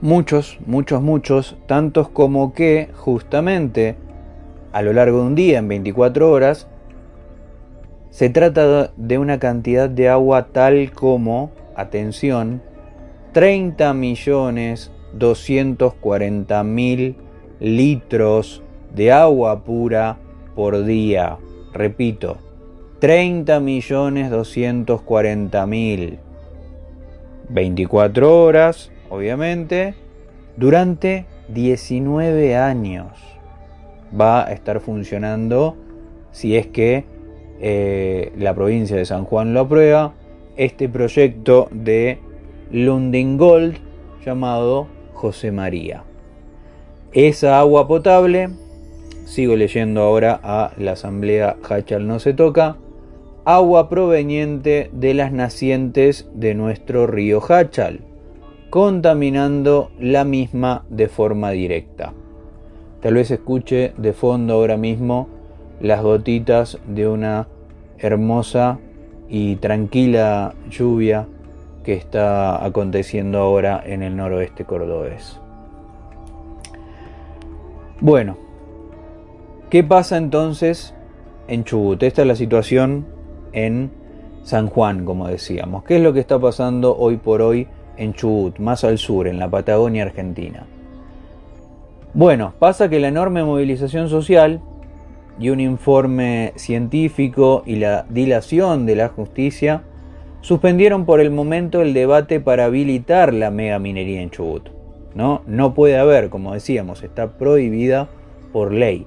Muchos, 0.00 0.58
muchos, 0.66 1.02
muchos, 1.02 1.56
tantos 1.66 2.08
como 2.08 2.52
que 2.52 2.90
justamente 2.94 3.96
a 4.72 4.82
lo 4.82 4.92
largo 4.92 5.20
de 5.20 5.24
un 5.24 5.34
día, 5.34 5.58
en 5.58 5.68
24 5.68 6.30
horas, 6.30 6.68
se 8.10 8.28
trata 8.28 8.92
de 8.96 9.18
una 9.18 9.38
cantidad 9.38 9.88
de 9.88 10.08
agua 10.08 10.48
tal 10.52 10.92
como, 10.92 11.50
atención, 11.74 12.62
30 13.32 13.94
millones 13.94 14.90
240 15.14 16.62
mil 16.64 17.16
litros 17.60 18.62
de 18.94 19.12
agua 19.12 19.64
pura 19.64 20.18
por 20.54 20.84
día. 20.84 21.38
Repito, 21.72 22.38
30 22.98 23.60
millones 23.60 24.30
240 24.30 25.66
mil. 25.66 26.18
24 27.48 28.42
horas, 28.42 28.90
obviamente, 29.10 29.94
durante 30.56 31.26
19 31.48 32.56
años 32.56 33.06
va 34.18 34.46
a 34.46 34.52
estar 34.52 34.80
funcionando 34.80 35.76
si 36.32 36.56
es 36.56 36.66
que 36.66 37.04
eh, 37.60 38.32
la 38.36 38.54
provincia 38.54 38.96
de 38.96 39.04
San 39.04 39.24
Juan 39.24 39.54
lo 39.54 39.60
aprueba 39.60 40.14
este 40.56 40.88
proyecto 40.88 41.68
de 41.70 42.18
Lundingold 42.70 43.76
llamado 44.24 44.88
José 45.12 45.52
María. 45.52 46.04
Esa 47.12 47.58
agua 47.58 47.86
potable, 47.86 48.50
sigo 49.24 49.56
leyendo 49.56 50.02
ahora 50.02 50.38
a 50.42 50.72
la 50.76 50.92
asamblea 50.92 51.56
Hachal 51.62 52.06
no 52.06 52.18
se 52.18 52.34
toca, 52.34 52.76
agua 53.46 53.88
proveniente 53.88 54.90
de 54.92 55.14
las 55.14 55.30
nacientes 55.30 56.28
de 56.34 56.56
nuestro 56.56 57.06
río 57.06 57.40
Hachal, 57.40 58.00
contaminando 58.70 59.92
la 60.00 60.24
misma 60.24 60.84
de 60.90 61.06
forma 61.06 61.52
directa. 61.52 62.12
Tal 63.00 63.14
vez 63.14 63.30
escuche 63.30 63.92
de 63.98 64.12
fondo 64.12 64.54
ahora 64.54 64.76
mismo 64.76 65.28
las 65.80 66.02
gotitas 66.02 66.80
de 66.88 67.06
una 67.06 67.46
hermosa 67.98 68.80
y 69.28 69.54
tranquila 69.56 70.54
lluvia 70.68 71.28
que 71.84 71.92
está 71.92 72.64
aconteciendo 72.64 73.38
ahora 73.38 73.80
en 73.86 74.02
el 74.02 74.16
noroeste 74.16 74.64
cordobés. 74.64 75.38
Bueno, 78.00 78.38
¿qué 79.70 79.84
pasa 79.84 80.16
entonces 80.16 80.94
en 81.46 81.62
Chubut? 81.62 82.02
Esta 82.02 82.22
es 82.22 82.28
la 82.28 82.34
situación 82.34 83.14
en 83.56 83.90
San 84.44 84.68
Juan, 84.68 85.04
como 85.04 85.26
decíamos. 85.26 85.82
¿Qué 85.82 85.96
es 85.96 86.02
lo 86.02 86.12
que 86.12 86.20
está 86.20 86.38
pasando 86.38 86.96
hoy 86.96 87.16
por 87.16 87.42
hoy 87.42 87.66
en 87.96 88.14
Chubut, 88.14 88.58
más 88.60 88.84
al 88.84 88.98
sur, 88.98 89.26
en 89.26 89.40
la 89.40 89.50
Patagonia 89.50 90.04
Argentina? 90.04 90.64
Bueno, 92.14 92.54
pasa 92.60 92.88
que 92.88 93.00
la 93.00 93.08
enorme 93.08 93.42
movilización 93.42 94.08
social 94.08 94.60
y 95.40 95.50
un 95.50 95.58
informe 95.58 96.52
científico 96.54 97.64
y 97.66 97.76
la 97.76 98.06
dilación 98.08 98.86
de 98.86 98.94
la 98.94 99.08
justicia 99.08 99.82
suspendieron 100.40 101.04
por 101.04 101.20
el 101.20 101.32
momento 101.32 101.82
el 101.82 101.92
debate 101.92 102.38
para 102.38 102.66
habilitar 102.66 103.34
la 103.34 103.50
mega 103.50 103.80
minería 103.80 104.22
en 104.22 104.30
Chubut. 104.30 104.68
¿no? 105.16 105.42
no 105.46 105.72
puede 105.74 105.96
haber, 105.96 106.28
como 106.28 106.52
decíamos, 106.52 107.02
está 107.02 107.38
prohibida 107.38 108.08
por 108.52 108.72
ley. 108.72 109.06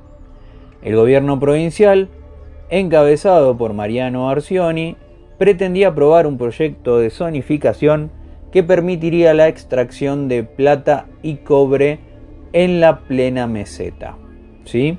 El 0.81 0.95
gobierno 0.95 1.39
provincial, 1.39 2.09
encabezado 2.69 3.57
por 3.57 3.73
Mariano 3.73 4.29
Arcioni, 4.29 4.95
pretendía 5.37 5.89
aprobar 5.89 6.27
un 6.27 6.37
proyecto 6.37 6.99
de 6.99 7.09
zonificación 7.09 8.11
que 8.51 8.63
permitiría 8.63 9.33
la 9.33 9.47
extracción 9.47 10.27
de 10.27 10.43
plata 10.43 11.05
y 11.21 11.37
cobre 11.37 11.99
en 12.53 12.79
la 12.79 12.99
plena 12.99 13.47
meseta. 13.47 14.17
¿Sí? 14.65 14.97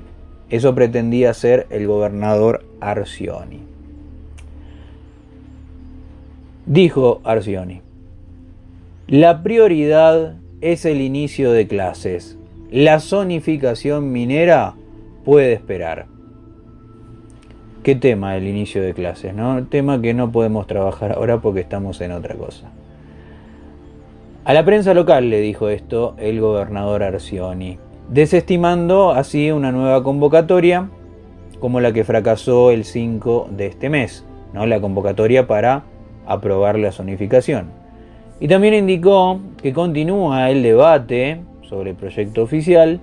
Eso 0.49 0.75
pretendía 0.75 1.29
hacer 1.29 1.67
el 1.69 1.87
gobernador 1.87 2.65
Arcioni. 2.79 3.61
Dijo 6.65 7.21
Arcioni, 7.23 7.81
la 9.07 9.43
prioridad 9.43 10.35
es 10.61 10.85
el 10.85 11.01
inicio 11.01 11.51
de 11.51 11.67
clases. 11.67 12.37
La 12.69 12.99
zonificación 12.99 14.11
minera 14.11 14.75
puede 15.25 15.53
esperar. 15.53 16.10
¿Qué 17.83 17.95
tema 17.95 18.37
el 18.37 18.47
inicio 18.47 18.83
de 18.83 18.93
clases? 18.93 19.33
¿no? 19.33 19.65
Tema 19.65 19.99
que 19.99 20.13
no 20.13 20.31
podemos 20.31 20.67
trabajar 20.67 21.13
ahora 21.13 21.41
porque 21.41 21.61
estamos 21.61 21.99
en 22.01 22.11
otra 22.11 22.35
cosa. 22.35 22.69
A 24.45 24.53
la 24.53 24.63
prensa 24.63 24.93
local 24.93 25.31
le 25.31 25.41
dijo 25.41 25.67
esto 25.67 26.13
el 26.19 26.39
gobernador 26.39 27.01
Arcioni, 27.01 27.79
desestimando 28.07 29.11
así 29.11 29.49
una 29.49 29.71
nueva 29.71 30.03
convocatoria 30.03 30.89
como 31.59 31.79
la 31.79 31.91
que 31.91 32.03
fracasó 32.03 32.69
el 32.69 32.85
5 32.85 33.49
de 33.51 33.67
este 33.67 33.89
mes, 33.89 34.25
¿no? 34.53 34.67
la 34.67 34.79
convocatoria 34.79 35.47
para 35.47 35.83
aprobar 36.27 36.77
la 36.77 36.91
zonificación. 36.91 37.71
Y 38.39 38.47
también 38.47 38.75
indicó 38.75 39.39
que 39.61 39.73
continúa 39.73 40.51
el 40.51 40.61
debate 40.61 41.41
sobre 41.63 41.91
el 41.91 41.95
proyecto 41.95 42.43
oficial 42.43 42.99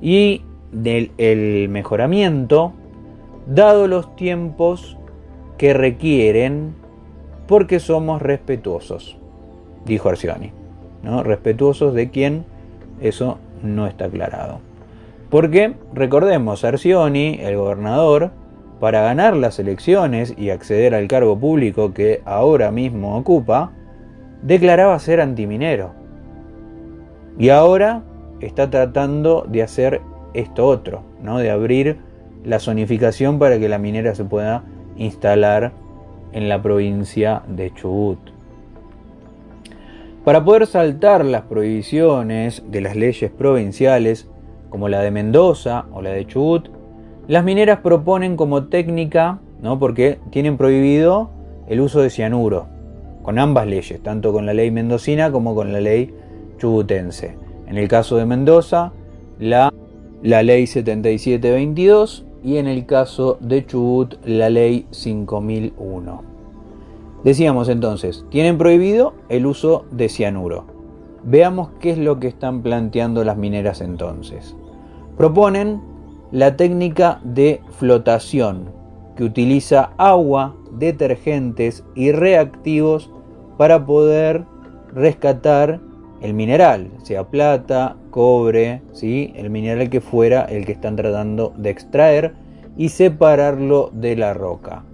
y 0.00 0.42
del 0.72 1.12
el 1.18 1.68
mejoramiento, 1.68 2.72
dado 3.46 3.86
los 3.86 4.14
tiempos 4.16 4.96
que 5.58 5.72
requieren, 5.72 6.74
porque 7.46 7.80
somos 7.80 8.20
respetuosos, 8.20 9.16
dijo 9.84 10.08
Arcioni. 10.08 10.52
¿no? 11.02 11.22
Respetuosos 11.22 11.94
de 11.94 12.10
quién, 12.10 12.44
eso 13.00 13.38
no 13.62 13.86
está 13.86 14.06
aclarado. 14.06 14.58
Porque, 15.30 15.74
recordemos, 15.94 16.64
Arcioni, 16.64 17.38
el 17.40 17.56
gobernador, 17.56 18.30
para 18.80 19.02
ganar 19.02 19.36
las 19.36 19.58
elecciones 19.58 20.34
y 20.36 20.50
acceder 20.50 20.94
al 20.94 21.08
cargo 21.08 21.38
público 21.38 21.94
que 21.94 22.20
ahora 22.24 22.70
mismo 22.70 23.16
ocupa, 23.16 23.72
declaraba 24.42 24.98
ser 24.98 25.20
antiminero. 25.20 25.92
Y 27.38 27.48
ahora 27.48 28.02
está 28.40 28.70
tratando 28.70 29.46
de 29.48 29.62
hacer 29.62 30.00
esto 30.34 30.66
otro, 30.66 31.02
¿no? 31.22 31.38
de 31.38 31.50
abrir 31.50 31.98
la 32.46 32.60
zonificación 32.60 33.38
para 33.38 33.58
que 33.58 33.68
la 33.68 33.78
minera 33.78 34.14
se 34.14 34.24
pueda 34.24 34.62
instalar 34.96 35.72
en 36.32 36.48
la 36.48 36.62
provincia 36.62 37.42
de 37.48 37.74
Chubut. 37.74 38.18
Para 40.24 40.44
poder 40.44 40.66
saltar 40.66 41.24
las 41.24 41.42
prohibiciones 41.42 42.62
de 42.68 42.80
las 42.80 42.96
leyes 42.96 43.30
provinciales, 43.30 44.28
como 44.70 44.88
la 44.88 45.00
de 45.00 45.10
Mendoza 45.10 45.86
o 45.92 46.02
la 46.02 46.10
de 46.10 46.26
Chubut, 46.26 46.68
las 47.26 47.42
mineras 47.42 47.80
proponen 47.80 48.36
como 48.36 48.64
técnica, 48.64 49.40
¿no? 49.60 49.78
porque 49.78 50.18
tienen 50.30 50.56
prohibido 50.56 51.30
el 51.66 51.80
uso 51.80 52.00
de 52.00 52.10
cianuro, 52.10 52.66
con 53.22 53.40
ambas 53.40 53.66
leyes, 53.66 54.00
tanto 54.02 54.32
con 54.32 54.46
la 54.46 54.54
ley 54.54 54.70
mendocina 54.70 55.32
como 55.32 55.56
con 55.56 55.72
la 55.72 55.80
ley 55.80 56.14
chubutense. 56.58 57.36
En 57.66 57.76
el 57.76 57.88
caso 57.88 58.16
de 58.16 58.26
Mendoza, 58.26 58.92
la, 59.40 59.72
la 60.22 60.42
ley 60.44 60.68
7722 60.68 62.25
y 62.46 62.58
en 62.58 62.68
el 62.68 62.86
caso 62.86 63.38
de 63.40 63.66
Chubut, 63.66 64.24
la 64.24 64.48
ley 64.48 64.86
5001. 64.92 66.22
Decíamos 67.24 67.68
entonces, 67.68 68.24
tienen 68.30 68.56
prohibido 68.56 69.14
el 69.28 69.46
uso 69.46 69.84
de 69.90 70.08
cianuro. 70.08 70.64
Veamos 71.24 71.70
qué 71.80 71.90
es 71.90 71.98
lo 71.98 72.20
que 72.20 72.28
están 72.28 72.62
planteando 72.62 73.24
las 73.24 73.36
mineras 73.36 73.80
entonces. 73.80 74.54
Proponen 75.16 75.82
la 76.30 76.56
técnica 76.56 77.20
de 77.24 77.62
flotación, 77.78 78.70
que 79.16 79.24
utiliza 79.24 79.90
agua, 79.96 80.54
detergentes 80.70 81.82
y 81.96 82.12
reactivos 82.12 83.10
para 83.56 83.86
poder 83.86 84.44
rescatar 84.94 85.80
el 86.20 86.32
mineral, 86.32 86.92
sea 87.02 87.24
plata, 87.24 87.96
cobre, 88.16 88.80
¿sí? 88.92 89.34
el 89.36 89.50
mineral 89.50 89.90
que 89.90 90.00
fuera 90.00 90.46
el 90.46 90.64
que 90.64 90.72
están 90.72 90.96
tratando 90.96 91.52
de 91.58 91.68
extraer 91.68 92.32
y 92.74 92.88
separarlo 92.88 93.90
de 93.92 94.16
la 94.16 94.32
roca. 94.32 94.84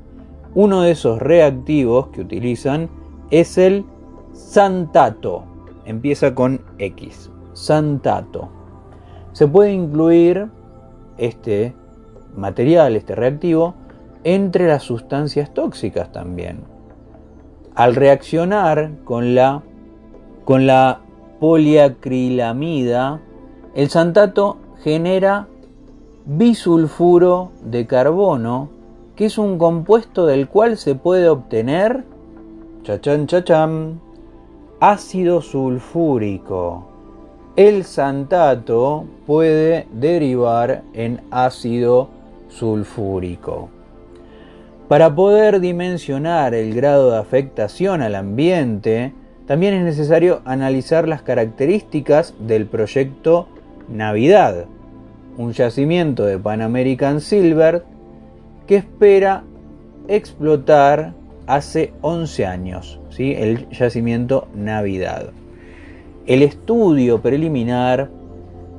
Uno 0.56 0.82
de 0.82 0.90
esos 0.90 1.22
reactivos 1.22 2.08
que 2.08 2.22
utilizan 2.22 2.90
es 3.30 3.58
el 3.58 3.84
santato. 4.32 5.44
Empieza 5.84 6.34
con 6.34 6.62
X. 6.78 7.30
Santato. 7.52 8.48
Se 9.30 9.46
puede 9.46 9.72
incluir 9.72 10.48
este 11.16 11.76
material, 12.34 12.96
este 12.96 13.14
reactivo, 13.14 13.76
entre 14.24 14.66
las 14.66 14.82
sustancias 14.82 15.54
tóxicas 15.54 16.10
también. 16.10 16.64
Al 17.76 17.94
reaccionar 17.94 18.90
con 19.04 19.36
la, 19.36 19.62
con 20.44 20.66
la 20.66 21.01
poliacrilamida, 21.42 23.20
el 23.74 23.90
santato 23.90 24.58
genera 24.84 25.48
bisulfuro 26.24 27.50
de 27.64 27.84
carbono, 27.88 28.68
que 29.16 29.24
es 29.24 29.38
un 29.38 29.58
compuesto 29.58 30.24
del 30.26 30.46
cual 30.46 30.78
se 30.78 30.94
puede 30.94 31.28
obtener, 31.28 32.04
chachán 32.84 33.26
chachán, 33.26 34.00
ácido 34.78 35.40
sulfúrico. 35.40 36.84
El 37.56 37.82
santato 37.82 39.06
puede 39.26 39.88
derivar 39.92 40.84
en 40.92 41.22
ácido 41.32 42.08
sulfúrico. 42.50 43.68
Para 44.86 45.12
poder 45.12 45.58
dimensionar 45.58 46.54
el 46.54 46.72
grado 46.72 47.10
de 47.10 47.18
afectación 47.18 48.00
al 48.00 48.14
ambiente, 48.14 49.12
también 49.52 49.74
es 49.74 49.84
necesario 49.84 50.40
analizar 50.46 51.06
las 51.06 51.20
características 51.20 52.32
del 52.38 52.64
proyecto 52.64 53.48
Navidad, 53.86 54.64
un 55.36 55.52
yacimiento 55.52 56.24
de 56.24 56.38
Pan 56.38 56.62
American 56.62 57.20
Silver 57.20 57.84
que 58.66 58.76
espera 58.76 59.44
explotar 60.08 61.12
hace 61.46 61.92
11 62.00 62.46
años, 62.46 62.98
¿sí? 63.10 63.34
el 63.36 63.68
yacimiento 63.68 64.48
Navidad. 64.54 65.32
El 66.24 66.40
estudio 66.40 67.20
preliminar 67.20 68.08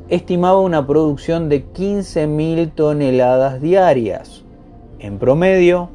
estimaba 0.09 0.59
una 0.59 0.87
producción 0.87 1.49
de 1.49 1.67
15.000 1.67 2.71
toneladas 2.73 3.61
diarias, 3.61 4.43
en 4.97 5.19
promedio, 5.19 5.91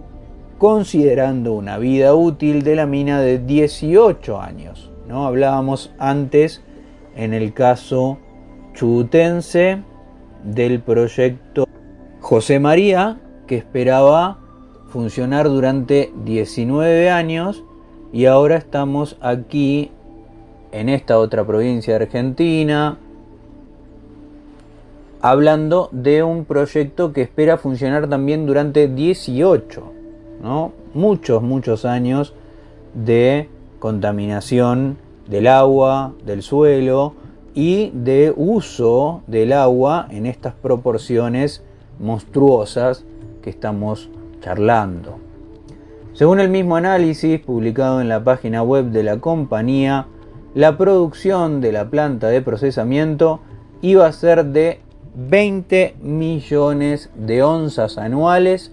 considerando 0.59 1.55
una 1.55 1.79
vida 1.79 2.15
útil 2.15 2.63
de 2.63 2.77
la 2.77 2.87
mina 2.87 3.21
de 3.21 3.39
18 3.39 4.41
años. 4.41 4.91
¿no? 5.07 5.27
Hablábamos 5.27 5.93
antes, 5.99 6.63
en 7.17 7.33
el 7.33 7.55
caso 7.55 8.19
chutense, 8.75 9.83
del 10.45 10.81
proyecto 10.81 11.67
José 12.21 12.61
María, 12.61 13.21
que 13.47 13.57
esperaba 13.57 14.39
funcionar 14.89 15.49
durante 15.49 16.13
19 16.25 17.11
años 17.11 17.65
y 18.13 18.27
ahora 18.27 18.57
estamos 18.57 19.17
aquí 19.21 19.91
en 20.73 20.89
esta 20.89 21.19
otra 21.19 21.47
provincia 21.47 21.97
de 21.99 22.05
Argentina 22.05 22.99
hablando 25.21 25.89
de 25.93 26.23
un 26.23 26.45
proyecto 26.45 27.13
que 27.13 27.23
espera 27.23 27.59
funcionar 27.59 28.09
también 28.09 28.47
durante 28.47 28.89
18, 28.89 29.93
¿no? 30.43 30.73
Muchos, 30.95 31.43
muchos 31.43 31.85
años 31.85 32.35
de 32.95 33.49
contaminación 33.79 34.99
del 35.29 35.47
agua, 35.47 36.15
del 36.25 36.43
suelo 36.43 37.15
y 37.55 37.91
de 37.91 38.33
uso 38.37 39.23
del 39.27 39.53
agua 39.53 40.09
en 40.11 40.27
estas 40.27 40.55
proporciones 40.55 41.63
monstruosas 41.99 43.05
que 43.43 43.51
estamos 43.51 44.09
charlando. 44.41 45.19
Según 46.13 46.41
el 46.41 46.49
mismo 46.49 46.77
análisis 46.77 47.41
publicado 47.41 48.01
en 48.01 48.09
la 48.09 48.25
página 48.25 48.63
web 48.63 48.87
de 48.87 49.03
la 49.03 49.19
compañía, 49.19 50.07
la 50.55 50.77
producción 50.77 51.61
de 51.61 51.73
la 51.73 51.91
planta 51.91 52.29
de 52.29 52.43
procesamiento 52.43 53.41
iba 53.83 54.07
a 54.07 54.13
ser 54.13 54.47
de 54.47 54.81
20 55.15 55.97
millones 56.03 57.11
de 57.15 57.43
onzas 57.43 57.99
anuales 57.99 58.73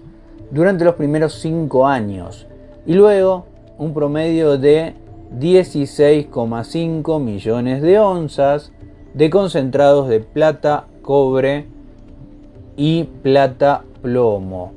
durante 0.50 0.84
los 0.84 0.94
primeros 0.94 1.34
5 1.40 1.86
años 1.86 2.46
y 2.86 2.94
luego 2.94 3.46
un 3.78 3.92
promedio 3.92 4.58
de 4.58 4.94
16,5 5.38 7.20
millones 7.20 7.82
de 7.82 7.98
onzas 7.98 8.72
de 9.14 9.30
concentrados 9.30 10.08
de 10.08 10.20
plata, 10.20 10.86
cobre 11.02 11.66
y 12.76 13.04
plata 13.22 13.84
plomo 14.02 14.72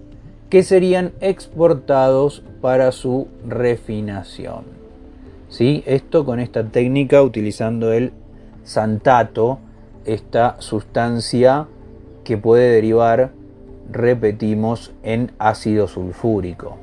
que 0.49 0.63
serían 0.63 1.13
exportados 1.21 2.43
para 2.61 2.91
su 2.91 3.27
refinación. 3.47 4.63
¿Sí? 5.49 5.83
Esto 5.85 6.25
con 6.25 6.39
esta 6.39 6.63
técnica 6.63 7.21
utilizando 7.21 7.91
el 7.93 8.11
santato, 8.63 9.59
esta 10.05 10.55
sustancia 10.59 11.67
que 12.23 12.37
puede 12.37 12.71
derivar, 12.71 13.31
repetimos, 13.91 14.93
en 15.03 15.31
ácido 15.39 15.87
sulfúrico. 15.87 16.77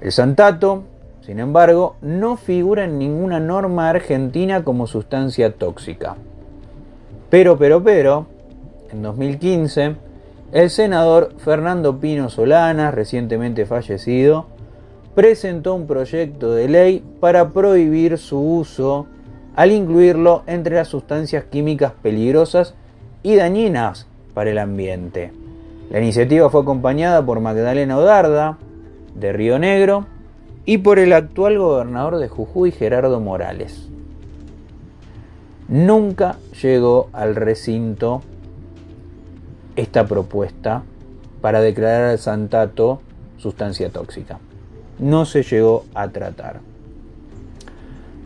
El 0.00 0.12
santato, 0.12 0.84
sin 1.20 1.40
embargo, 1.40 1.96
no 2.00 2.36
figura 2.36 2.84
en 2.84 2.98
ninguna 2.98 3.40
norma 3.40 3.90
argentina 3.90 4.64
como 4.64 4.86
sustancia 4.86 5.52
tóxica. 5.52 6.16
Pero, 7.30 7.58
pero, 7.58 7.82
pero, 7.82 8.26
en 8.90 9.02
2015, 9.02 9.96
el 10.52 10.70
senador 10.70 11.34
Fernando 11.38 11.98
Pino 11.98 12.30
Solanas, 12.30 12.94
recientemente 12.94 13.66
fallecido, 13.66 14.46
presentó 15.14 15.74
un 15.74 15.86
proyecto 15.86 16.54
de 16.54 16.68
ley 16.68 17.04
para 17.20 17.50
prohibir 17.50 18.18
su 18.18 18.38
uso 18.38 19.06
al 19.56 19.72
incluirlo 19.72 20.44
entre 20.46 20.76
las 20.76 20.88
sustancias 20.88 21.44
químicas 21.44 21.92
peligrosas 22.00 22.74
y 23.22 23.34
dañinas 23.34 24.06
para 24.32 24.50
el 24.50 24.58
ambiente. 24.58 25.32
La 25.90 25.98
iniciativa 25.98 26.50
fue 26.50 26.62
acompañada 26.62 27.24
por 27.24 27.40
Magdalena 27.40 27.96
Odarda, 27.96 28.58
de 29.14 29.32
Río 29.32 29.58
Negro, 29.58 30.06
y 30.64 30.78
por 30.78 30.98
el 30.98 31.12
actual 31.12 31.58
gobernador 31.58 32.18
de 32.18 32.28
Jujuy, 32.28 32.72
Gerardo 32.72 33.20
Morales 33.20 33.88
nunca 35.68 36.38
llegó 36.60 37.10
al 37.12 37.36
recinto 37.36 38.22
esta 39.76 40.06
propuesta 40.06 40.82
para 41.40 41.60
declarar 41.60 42.10
al 42.10 42.18
santato 42.18 43.00
sustancia 43.36 43.90
tóxica. 43.90 44.40
No 44.98 45.24
se 45.26 45.44
llegó 45.44 45.84
a 45.94 46.08
tratar. 46.08 46.60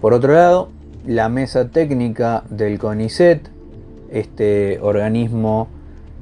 Por 0.00 0.14
otro 0.14 0.32
lado, 0.32 0.70
la 1.06 1.28
mesa 1.28 1.68
técnica 1.68 2.44
del 2.48 2.78
CONICET, 2.78 3.50
este 4.10 4.78
organismo 4.80 5.68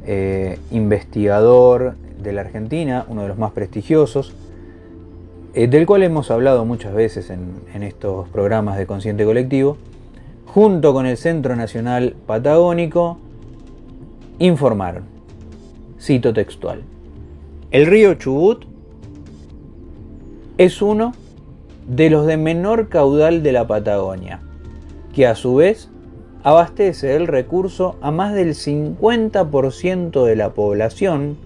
eh, 0.06 0.58
investigador 0.70 1.94
de 2.22 2.32
la 2.32 2.42
Argentina, 2.42 3.04
uno 3.08 3.22
de 3.22 3.28
los 3.28 3.38
más 3.38 3.52
prestigiosos, 3.52 4.34
eh, 5.54 5.66
del 5.66 5.86
cual 5.86 6.02
hemos 6.02 6.30
hablado 6.30 6.64
muchas 6.64 6.94
veces 6.94 7.30
en 7.30 7.82
estos 7.82 8.28
programas 8.28 8.78
de 8.78 8.86
Consciente 8.86 9.24
Colectivo, 9.24 9.76
junto 10.46 10.92
con 10.92 11.06
el 11.06 11.16
Centro 11.16 11.56
Nacional 11.56 12.16
Patagónico, 12.26 13.18
informaron, 14.38 15.04
cito 16.00 16.32
textual, 16.32 16.82
el 17.70 17.86
río 17.86 18.14
Chubut 18.14 18.64
es 20.58 20.82
uno 20.82 21.12
de 21.86 22.10
los 22.10 22.26
de 22.26 22.36
menor 22.36 22.88
caudal 22.88 23.42
de 23.42 23.52
la 23.52 23.66
Patagonia, 23.66 24.40
que 25.14 25.26
a 25.26 25.34
su 25.34 25.56
vez 25.56 25.89
abastece 26.42 27.16
el 27.16 27.26
recurso 27.26 27.96
a 28.00 28.10
más 28.10 28.34
del 28.34 28.54
50% 28.54 30.24
de 30.24 30.36
la 30.36 30.54
población, 30.54 31.36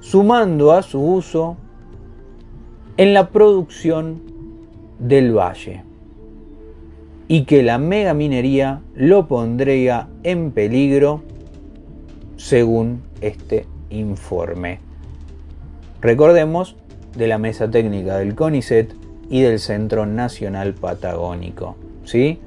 sumando 0.00 0.72
a 0.72 0.82
su 0.82 1.00
uso 1.00 1.56
en 2.96 3.14
la 3.14 3.30
producción 3.30 4.22
del 4.98 5.36
valle 5.36 5.82
y 7.26 7.44
que 7.44 7.62
la 7.62 7.78
megaminería 7.78 8.82
lo 8.94 9.26
pondría 9.26 10.08
en 10.22 10.50
peligro 10.50 11.22
según 12.36 13.02
este 13.20 13.66
informe. 13.90 14.80
Recordemos 16.00 16.76
de 17.16 17.28
la 17.28 17.38
mesa 17.38 17.70
técnica 17.70 18.18
del 18.18 18.34
CONICET 18.34 18.94
y 19.30 19.40
del 19.40 19.58
Centro 19.58 20.04
Nacional 20.04 20.74
Patagónico. 20.74 21.76
¿sí? 22.04 22.40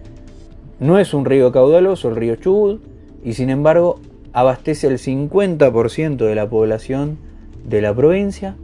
No 0.80 1.00
es 1.00 1.14
un 1.14 1.26
río 1.26 1.52
caudaloso 1.52 2.10
el 2.10 2.16
río 2.16 2.36
Chubut 2.36 2.82
y 3.24 3.34
sin 3.34 3.50
embargo 3.50 4.00
abastece 4.34 4.88
al 4.88 4.98
50% 4.98 6.18
de 6.18 6.36
la 6.36 6.50
población 6.50 7.18
de 7.66 7.82
la 7.82 7.96
provincia 7.96 8.56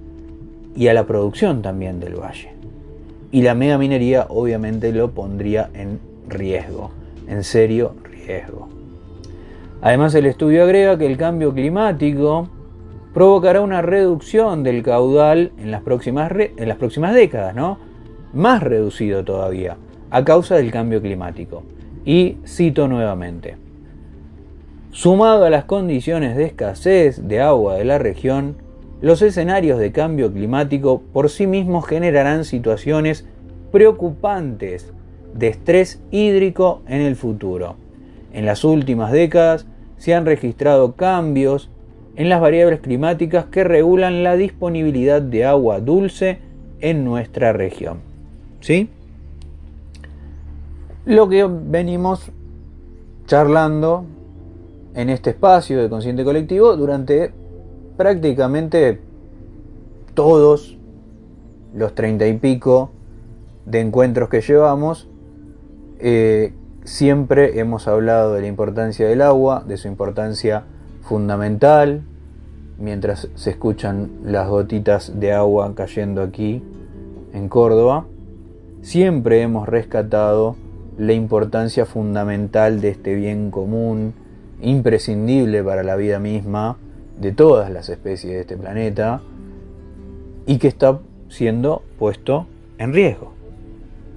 y 0.76 0.88
a 0.88 0.94
la 0.94 1.06
producción 1.06 1.62
también 1.62 1.99
del 1.99 2.15
valle 2.15 2.53
y 3.33 3.42
la 3.42 3.56
megaminería 3.56 4.28
obviamente 4.29 4.94
lo 4.94 5.10
pondría 5.10 5.72
en 5.74 5.99
riesgo, 6.29 6.92
en 7.28 7.44
serio 7.44 7.96
riesgo. 8.03 8.69
Además 9.81 10.13
el 10.13 10.28
estudio 10.28 10.63
agrega 10.63 10.99
que 10.99 11.08
el 11.08 11.17
cambio 11.17 11.51
climático 11.51 12.47
provocará 13.12 13.62
una 13.62 13.81
reducción 13.81 14.62
del 14.62 14.83
caudal 14.83 15.51
en 15.58 15.72
las 15.72 15.81
próximas, 15.81 16.31
en 16.31 16.67
las 16.69 16.78
próximas 16.78 17.15
décadas, 17.15 17.56
¿no? 17.56 17.79
Más 18.33 18.62
reducido 18.62 19.24
todavía, 19.24 19.78
a 20.12 20.24
causa 20.24 20.56
del 20.56 20.72
cambio 20.72 21.01
climático. 21.01 21.63
Y 22.05 22.37
cito 22.45 22.87
nuevamente, 22.87 23.55
sumado 24.91 25.45
a 25.45 25.49
las 25.49 25.65
condiciones 25.65 26.35
de 26.35 26.45
escasez 26.45 27.27
de 27.27 27.39
agua 27.41 27.75
de 27.75 27.85
la 27.85 27.97
región, 27.97 28.57
los 29.01 29.21
escenarios 29.21 29.79
de 29.79 29.91
cambio 29.91 30.31
climático 30.31 31.01
por 31.13 31.29
sí 31.29 31.47
mismos 31.47 31.85
generarán 31.85 32.45
situaciones 32.45 33.27
preocupantes 33.71 34.93
de 35.33 35.47
estrés 35.47 36.01
hídrico 36.11 36.81
en 36.87 37.01
el 37.01 37.15
futuro. 37.15 37.75
En 38.33 38.45
las 38.45 38.63
últimas 38.63 39.11
décadas 39.11 39.65
se 39.97 40.13
han 40.13 40.25
registrado 40.25 40.95
cambios 40.95 41.69
en 42.15 42.29
las 42.29 42.41
variables 42.41 42.79
climáticas 42.81 43.45
que 43.45 43.63
regulan 43.63 44.23
la 44.23 44.35
disponibilidad 44.35 45.21
de 45.21 45.45
agua 45.45 45.79
dulce 45.79 46.39
en 46.81 47.03
nuestra 47.03 47.53
región. 47.53 47.99
¿Sí? 48.59 48.89
Lo 51.05 51.27
que 51.27 51.45
venimos 51.45 52.31
charlando 53.25 54.05
en 54.95 55.09
este 55.09 55.31
espacio 55.31 55.81
de 55.81 55.89
consciente 55.89 56.23
colectivo 56.23 56.77
durante 56.77 57.33
prácticamente 57.97 59.01
todos 60.13 60.77
los 61.75 61.93
treinta 61.93 62.25
y 62.25 62.37
pico 62.37 62.91
de 63.65 63.81
encuentros 63.81 64.29
que 64.29 64.39
llevamos, 64.39 65.09
eh, 65.99 66.53
siempre 66.85 67.59
hemos 67.59 67.89
hablado 67.89 68.33
de 68.35 68.41
la 68.41 68.47
importancia 68.47 69.05
del 69.05 69.23
agua, 69.23 69.65
de 69.67 69.75
su 69.75 69.89
importancia 69.89 70.63
fundamental, 71.01 72.03
mientras 72.79 73.27
se 73.35 73.49
escuchan 73.49 74.09
las 74.23 74.47
gotitas 74.47 75.19
de 75.19 75.33
agua 75.33 75.73
cayendo 75.75 76.21
aquí 76.21 76.63
en 77.33 77.49
Córdoba, 77.49 78.05
siempre 78.81 79.41
hemos 79.41 79.67
rescatado 79.67 80.55
la 80.97 81.13
importancia 81.13 81.85
fundamental 81.85 82.81
de 82.81 82.90
este 82.90 83.15
bien 83.15 83.51
común, 83.51 84.13
imprescindible 84.61 85.63
para 85.63 85.83
la 85.83 85.95
vida 85.95 86.19
misma 86.19 86.77
de 87.19 87.31
todas 87.31 87.72
las 87.72 87.90
especies 87.90 88.33
de 88.33 88.42
este 88.42 88.58
planeta, 88.58 89.22
y 90.45 90.58
que 90.58 90.67
está 90.67 90.99
siendo 91.29 91.83
puesto 91.97 92.47
en 92.77 92.93
riesgo, 92.93 93.33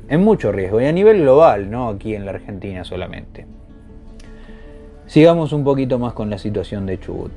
en 0.08 0.22
mucho 0.22 0.52
riesgo, 0.52 0.80
y 0.80 0.86
a 0.86 0.92
nivel 0.92 1.22
global, 1.22 1.70
no 1.70 1.88
aquí 1.88 2.14
en 2.14 2.24
la 2.24 2.32
Argentina 2.32 2.84
solamente. 2.84 3.46
Sigamos 5.06 5.52
un 5.52 5.62
poquito 5.62 5.98
más 5.98 6.12
con 6.14 6.30
la 6.30 6.38
situación 6.38 6.84
de 6.84 6.98
Chubut. 6.98 7.32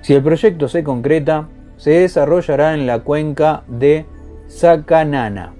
Si 0.00 0.14
el 0.14 0.22
proyecto 0.22 0.68
se 0.68 0.84
concreta, 0.84 1.48
se 1.76 1.90
desarrollará 1.90 2.74
en 2.74 2.86
la 2.86 3.00
cuenca 3.00 3.64
de 3.66 4.06
Sacanana. 4.46 5.54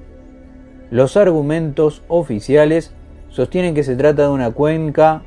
Los 0.91 1.17
argumentos 1.17 2.03
oficiales 2.09 2.93
sostienen 3.29 3.75
que 3.75 3.85
se 3.85 3.95
trata 3.95 4.23
de 4.23 4.29
una 4.31 4.51
cuenca 4.51 5.23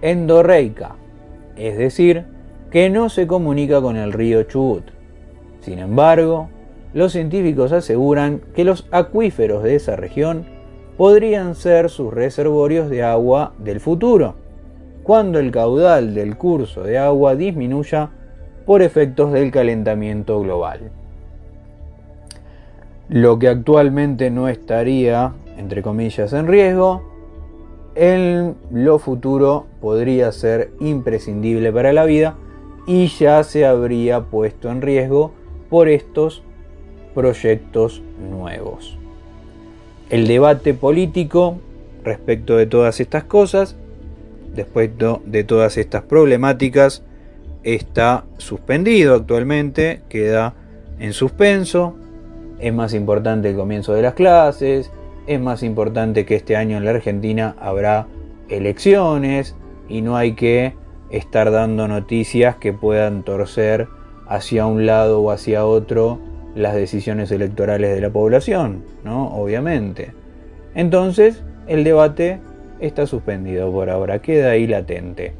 endorreica, 0.00 0.96
es 1.54 1.76
decir, 1.76 2.24
que 2.70 2.88
no 2.88 3.10
se 3.10 3.26
comunica 3.26 3.82
con 3.82 3.96
el 3.96 4.14
río 4.14 4.44
Chubut. 4.44 4.84
Sin 5.60 5.80
embargo, 5.80 6.48
los 6.94 7.12
científicos 7.12 7.72
aseguran 7.72 8.40
que 8.54 8.64
los 8.64 8.88
acuíferos 8.90 9.62
de 9.62 9.74
esa 9.74 9.96
región 9.96 10.46
podrían 10.96 11.54
ser 11.54 11.90
sus 11.90 12.14
reservorios 12.14 12.88
de 12.88 13.02
agua 13.02 13.52
del 13.58 13.80
futuro, 13.80 14.36
cuando 15.02 15.38
el 15.38 15.50
caudal 15.50 16.14
del 16.14 16.38
curso 16.38 16.82
de 16.82 16.96
agua 16.96 17.36
disminuya 17.36 18.12
por 18.64 18.80
efectos 18.80 19.30
del 19.32 19.50
calentamiento 19.50 20.40
global. 20.40 20.90
Lo 23.08 23.38
que 23.38 23.48
actualmente 23.48 24.30
no 24.30 24.48
estaría, 24.48 25.32
entre 25.56 25.82
comillas, 25.82 26.32
en 26.32 26.46
riesgo, 26.46 27.02
en 27.94 28.56
lo 28.70 28.98
futuro 28.98 29.66
podría 29.80 30.32
ser 30.32 30.72
imprescindible 30.80 31.72
para 31.72 31.92
la 31.92 32.04
vida 32.04 32.36
y 32.86 33.06
ya 33.06 33.42
se 33.42 33.64
habría 33.64 34.22
puesto 34.22 34.70
en 34.70 34.82
riesgo 34.82 35.32
por 35.70 35.88
estos 35.88 36.42
proyectos 37.14 38.02
nuevos. 38.30 38.98
El 40.10 40.26
debate 40.26 40.74
político 40.74 41.58
respecto 42.04 42.56
de 42.56 42.66
todas 42.66 43.00
estas 43.00 43.24
cosas, 43.24 43.76
después 44.54 44.90
de 45.24 45.44
todas 45.44 45.76
estas 45.78 46.02
problemáticas, 46.02 47.02
está 47.62 48.24
suspendido 48.38 49.14
actualmente, 49.14 50.02
queda 50.08 50.54
en 50.98 51.12
suspenso. 51.12 51.96
Es 52.58 52.72
más 52.72 52.94
importante 52.94 53.50
el 53.50 53.56
comienzo 53.56 53.94
de 53.94 54.02
las 54.02 54.14
clases, 54.14 54.90
es 55.26 55.40
más 55.40 55.62
importante 55.62 56.24
que 56.24 56.36
este 56.36 56.56
año 56.56 56.76
en 56.76 56.84
la 56.84 56.92
Argentina 56.92 57.54
habrá 57.60 58.06
elecciones 58.48 59.56
y 59.88 60.02
no 60.02 60.16
hay 60.16 60.34
que 60.34 60.74
estar 61.10 61.50
dando 61.50 61.88
noticias 61.88 62.56
que 62.56 62.72
puedan 62.72 63.22
torcer 63.22 63.88
hacia 64.26 64.66
un 64.66 64.86
lado 64.86 65.20
o 65.20 65.30
hacia 65.30 65.66
otro 65.66 66.18
las 66.54 66.74
decisiones 66.74 67.30
electorales 67.30 67.94
de 67.94 68.00
la 68.00 68.10
población, 68.10 68.84
¿no? 69.04 69.28
Obviamente. 69.36 70.12
Entonces, 70.74 71.42
el 71.66 71.84
debate 71.84 72.40
está 72.80 73.06
suspendido 73.06 73.70
por 73.70 73.90
ahora, 73.90 74.20
queda 74.20 74.50
ahí 74.50 74.66
latente 74.66 75.34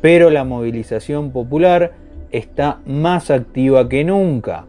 pero 0.00 0.30
la 0.30 0.44
movilización 0.44 1.30
popular 1.30 1.92
está 2.30 2.80
más 2.86 3.30
activa 3.30 3.88
que 3.88 4.04
nunca 4.04 4.66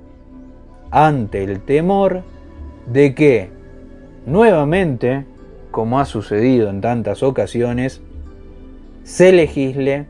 ante 0.92 1.44
el 1.44 1.62
temor 1.62 2.24
de 2.86 3.14
que 3.16 3.50
nuevamente, 4.26 5.26
como 5.72 6.00
ha 6.00 6.06
sucedido 6.06 6.70
en 6.70 6.82
tantas 6.82 7.24
ocasiones, 7.24 8.02
se 9.04 9.32
legisle 9.32 10.08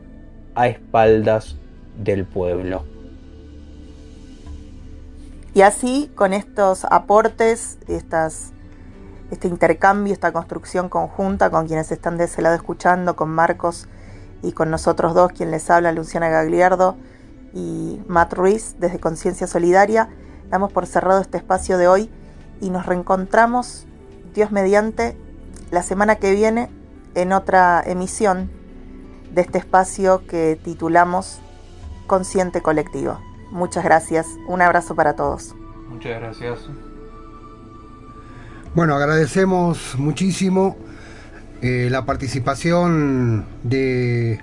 a 0.54 0.68
espaldas 0.68 1.56
del 2.02 2.24
pueblo. 2.24 2.84
Y 5.54 5.62
así, 5.62 6.10
con 6.14 6.32
estos 6.32 6.84
aportes, 6.84 7.78
este 7.88 9.48
intercambio, 9.48 10.12
esta 10.12 10.32
construcción 10.32 10.88
conjunta 10.88 11.50
con 11.50 11.66
quienes 11.66 11.90
están 11.90 12.16
de 12.16 12.24
ese 12.24 12.42
lado 12.42 12.54
escuchando, 12.54 13.16
con 13.16 13.30
Marcos 13.30 13.88
y 14.42 14.52
con 14.52 14.70
nosotros 14.70 15.14
dos, 15.14 15.32
quien 15.32 15.50
les 15.50 15.68
habla, 15.70 15.90
Luciana 15.92 16.28
Gagliardo 16.28 16.96
y 17.52 18.00
Matt 18.06 18.34
Ruiz, 18.34 18.76
desde 18.78 19.00
Conciencia 19.00 19.46
Solidaria. 19.46 20.08
Damos 20.50 20.72
por 20.72 20.86
cerrado 20.86 21.20
este 21.20 21.38
espacio 21.38 21.78
de 21.78 21.88
hoy 21.88 22.10
y 22.60 22.70
nos 22.70 22.86
reencontramos, 22.86 23.86
Dios 24.34 24.50
mediante, 24.50 25.16
la 25.70 25.82
semana 25.82 26.16
que 26.16 26.34
viene 26.34 26.70
en 27.14 27.32
otra 27.32 27.82
emisión 27.84 28.50
de 29.32 29.42
este 29.42 29.58
espacio 29.58 30.26
que 30.26 30.58
titulamos 30.62 31.40
Consciente 32.06 32.62
Colectivo. 32.62 33.18
Muchas 33.50 33.84
gracias, 33.84 34.26
un 34.46 34.62
abrazo 34.62 34.94
para 34.94 35.14
todos. 35.16 35.54
Muchas 35.88 36.20
gracias. 36.20 36.60
Bueno, 38.74 38.94
agradecemos 38.94 39.96
muchísimo 39.98 40.76
eh, 41.60 41.88
la 41.90 42.04
participación 42.04 43.46
de 43.62 44.40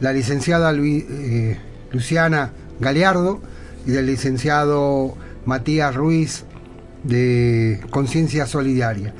la 0.00 0.12
licenciada 0.12 0.72
eh, 0.72 1.58
Luciana 1.92 2.52
Galeardo 2.80 3.40
y 3.86 3.92
del 3.92 4.06
licenciado 4.06 5.16
Matías 5.46 5.94
Ruiz 5.94 6.44
de 7.04 7.80
Conciencia 7.90 8.46
Solidaria. 8.46 9.14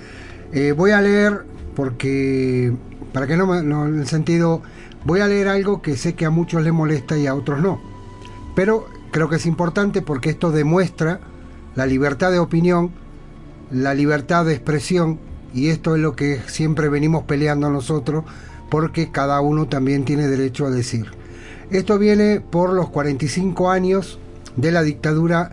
Eh, 0.53 0.72
voy 0.76 0.90
a 0.90 1.01
leer, 1.01 1.44
porque, 1.74 2.72
para 3.12 3.26
que 3.26 3.36
no, 3.36 3.62
no, 3.62 3.86
en 3.86 4.01
el 4.01 4.06
sentido, 4.06 4.62
voy 5.04 5.20
a 5.20 5.26
leer 5.26 5.49
algo 5.49 5.83
que 5.83 5.97
sé 5.97 6.15
que 6.15 6.26
a 6.26 6.31
muchos 6.31 6.62
les 6.62 6.72
molesta 6.72 7.17
y 7.17 7.26
a 7.26 7.35
otros 7.35 7.60
no. 7.60 7.81
Pero 8.54 8.86
creo 9.10 9.28
que 9.28 9.36
es 9.36 9.47
importante 9.47 10.03
porque 10.03 10.31
esto 10.31 10.51
demuestra 10.51 11.20
la 11.74 11.86
libertad 11.86 12.31
de 12.31 12.38
opinión, 12.38 12.90
la 13.70 13.94
libertad 13.94 14.44
de 14.44 14.54
expresión 14.54 15.19
y 15.54 15.69
esto 15.69 15.94
es 15.94 16.03
lo 16.03 16.15
que 16.15 16.40
siempre 16.47 16.88
venimos 16.88 17.24
peleando 17.24 17.70
nosotros 17.70 18.24
porque 18.69 19.10
cada 19.10 19.40
uno 19.40 19.67
también 19.67 20.04
tiene 20.04 20.28
derecho 20.28 20.67
a 20.67 20.70
decir. 20.70 21.06
Esto 21.70 21.99
viene 21.99 22.40
por 22.40 22.72
los 22.72 22.88
45 22.90 23.70
años 23.70 24.19
de 24.56 24.72
la 24.72 24.83
dictadura 24.83 25.53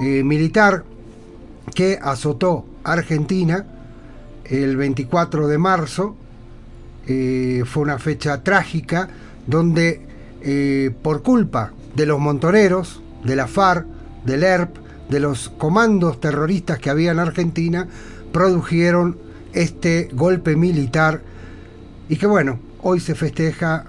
eh, 0.00 0.22
militar 0.22 0.84
que 1.74 1.98
azotó 2.00 2.64
Argentina 2.84 3.66
el 4.44 4.76
24 4.76 5.48
de 5.48 5.58
marzo. 5.58 6.16
Eh, 7.06 7.62
fue 7.66 7.82
una 7.82 7.98
fecha 7.98 8.42
trágica 8.42 9.08
donde 9.46 10.02
eh, 10.42 10.90
por 11.02 11.22
culpa 11.22 11.72
de 11.94 12.06
los 12.06 12.20
montoneros, 12.20 13.00
de 13.24 13.34
la 13.34 13.46
FARC, 13.46 13.86
del 14.24 14.42
ERP, 14.42 14.76
de 15.08 15.20
los 15.20 15.48
comandos 15.48 16.20
terroristas 16.20 16.78
que 16.78 16.90
había 16.90 17.12
en 17.12 17.18
Argentina, 17.18 17.88
produjeron 18.32 19.16
este 19.52 20.10
golpe 20.12 20.54
militar 20.54 21.22
y 22.08 22.16
que 22.16 22.26
bueno, 22.26 22.60
hoy 22.82 23.00
se 23.00 23.14
festeja 23.14 23.86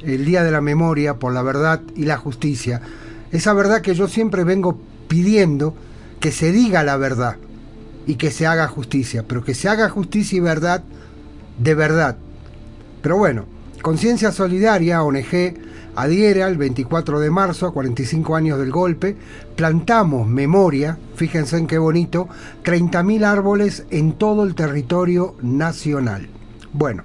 el 0.00 0.24
Día 0.24 0.42
de 0.42 0.50
la 0.50 0.60
Memoria 0.60 1.14
por 1.14 1.32
la 1.32 1.42
verdad 1.42 1.82
y 1.94 2.04
la 2.04 2.16
justicia. 2.16 2.80
Esa 3.30 3.52
verdad 3.52 3.80
que 3.80 3.94
yo 3.94 4.08
siempre 4.08 4.44
vengo 4.44 4.78
pidiendo 5.12 5.74
que 6.20 6.32
se 6.32 6.52
diga 6.52 6.82
la 6.82 6.96
verdad 6.96 7.36
y 8.06 8.14
que 8.14 8.30
se 8.30 8.46
haga 8.46 8.66
justicia, 8.66 9.26
pero 9.28 9.44
que 9.44 9.52
se 9.52 9.68
haga 9.68 9.90
justicia 9.90 10.38
y 10.38 10.40
verdad 10.40 10.82
de 11.58 11.74
verdad. 11.74 12.16
Pero 13.02 13.18
bueno, 13.18 13.44
Conciencia 13.82 14.32
Solidaria, 14.32 15.02
ONG, 15.02 15.52
adhiere 15.96 16.42
al 16.42 16.56
24 16.56 17.20
de 17.20 17.30
marzo, 17.30 17.66
a 17.66 17.74
45 17.74 18.34
años 18.34 18.58
del 18.58 18.70
golpe, 18.70 19.14
plantamos 19.54 20.26
memoria, 20.26 20.96
fíjense 21.14 21.58
en 21.58 21.66
qué 21.66 21.76
bonito, 21.76 22.30
30.000 22.64 23.26
árboles 23.26 23.84
en 23.90 24.14
todo 24.14 24.44
el 24.44 24.54
territorio 24.54 25.34
nacional. 25.42 26.26
Bueno, 26.72 27.02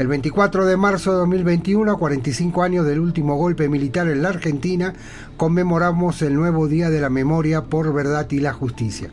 el 0.00 0.08
24 0.08 0.64
de 0.64 0.78
marzo 0.78 1.12
de 1.12 1.18
2021, 1.18 1.92
a 1.92 1.98
45 1.98 2.62
años 2.62 2.86
del 2.86 3.00
último 3.00 3.36
golpe 3.36 3.68
militar 3.68 4.08
en 4.08 4.22
la 4.22 4.30
Argentina, 4.30 4.94
conmemoramos 5.36 6.22
el 6.22 6.36
nuevo 6.36 6.68
Día 6.68 6.88
de 6.88 7.02
la 7.02 7.10
Memoria 7.10 7.64
por 7.64 7.92
Verdad 7.92 8.26
y 8.30 8.40
la 8.40 8.54
Justicia. 8.54 9.10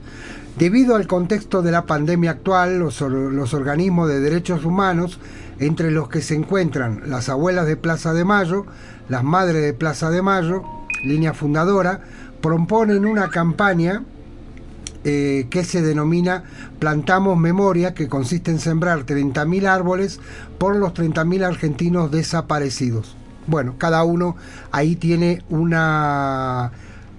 Debido 0.57 0.95
al 0.95 1.05
contexto 1.05 1.61
de 1.61 1.73
la 1.73 1.85
pandemia 1.85 2.31
actual, 2.31 2.79
los, 2.79 3.01
organismos 3.01 4.07
de 4.07 4.21
derechos 4.21 4.63
humanos, 4.63 5.19
entre 5.59 5.91
los 5.91 6.07
que 6.07 6.21
se 6.21 6.35
encuentran 6.35 7.01
las 7.07 7.27
abuelas 7.27 7.65
de 7.65 7.75
Plaza 7.75 8.13
de 8.13 8.23
Mayo, 8.23 8.65
las 9.09 9.25
madres 9.25 9.61
de 9.63 9.73
Plaza 9.73 10.09
de 10.09 10.21
Mayo, 10.21 10.63
línea 11.03 11.33
fundadora, 11.33 11.99
proponen 12.41 13.05
una 13.05 13.27
campaña 13.27 14.03
eh, 15.09 15.47
que 15.49 15.63
se 15.63 15.81
denomina 15.81 16.43
Plantamos 16.79 17.37
Memoria, 17.37 17.93
que 17.93 18.09
consiste 18.09 18.51
en 18.51 18.59
sembrar 18.59 19.05
30.000 19.05 19.65
árboles 19.65 20.19
por 20.57 20.75
los 20.75 20.93
30.000 20.93 21.45
argentinos 21.45 22.11
desaparecidos. 22.11 23.15
Bueno, 23.45 23.75
cada 23.77 24.03
uno 24.03 24.35
ahí 24.73 24.97
tiene 24.97 25.43
una 25.47 26.73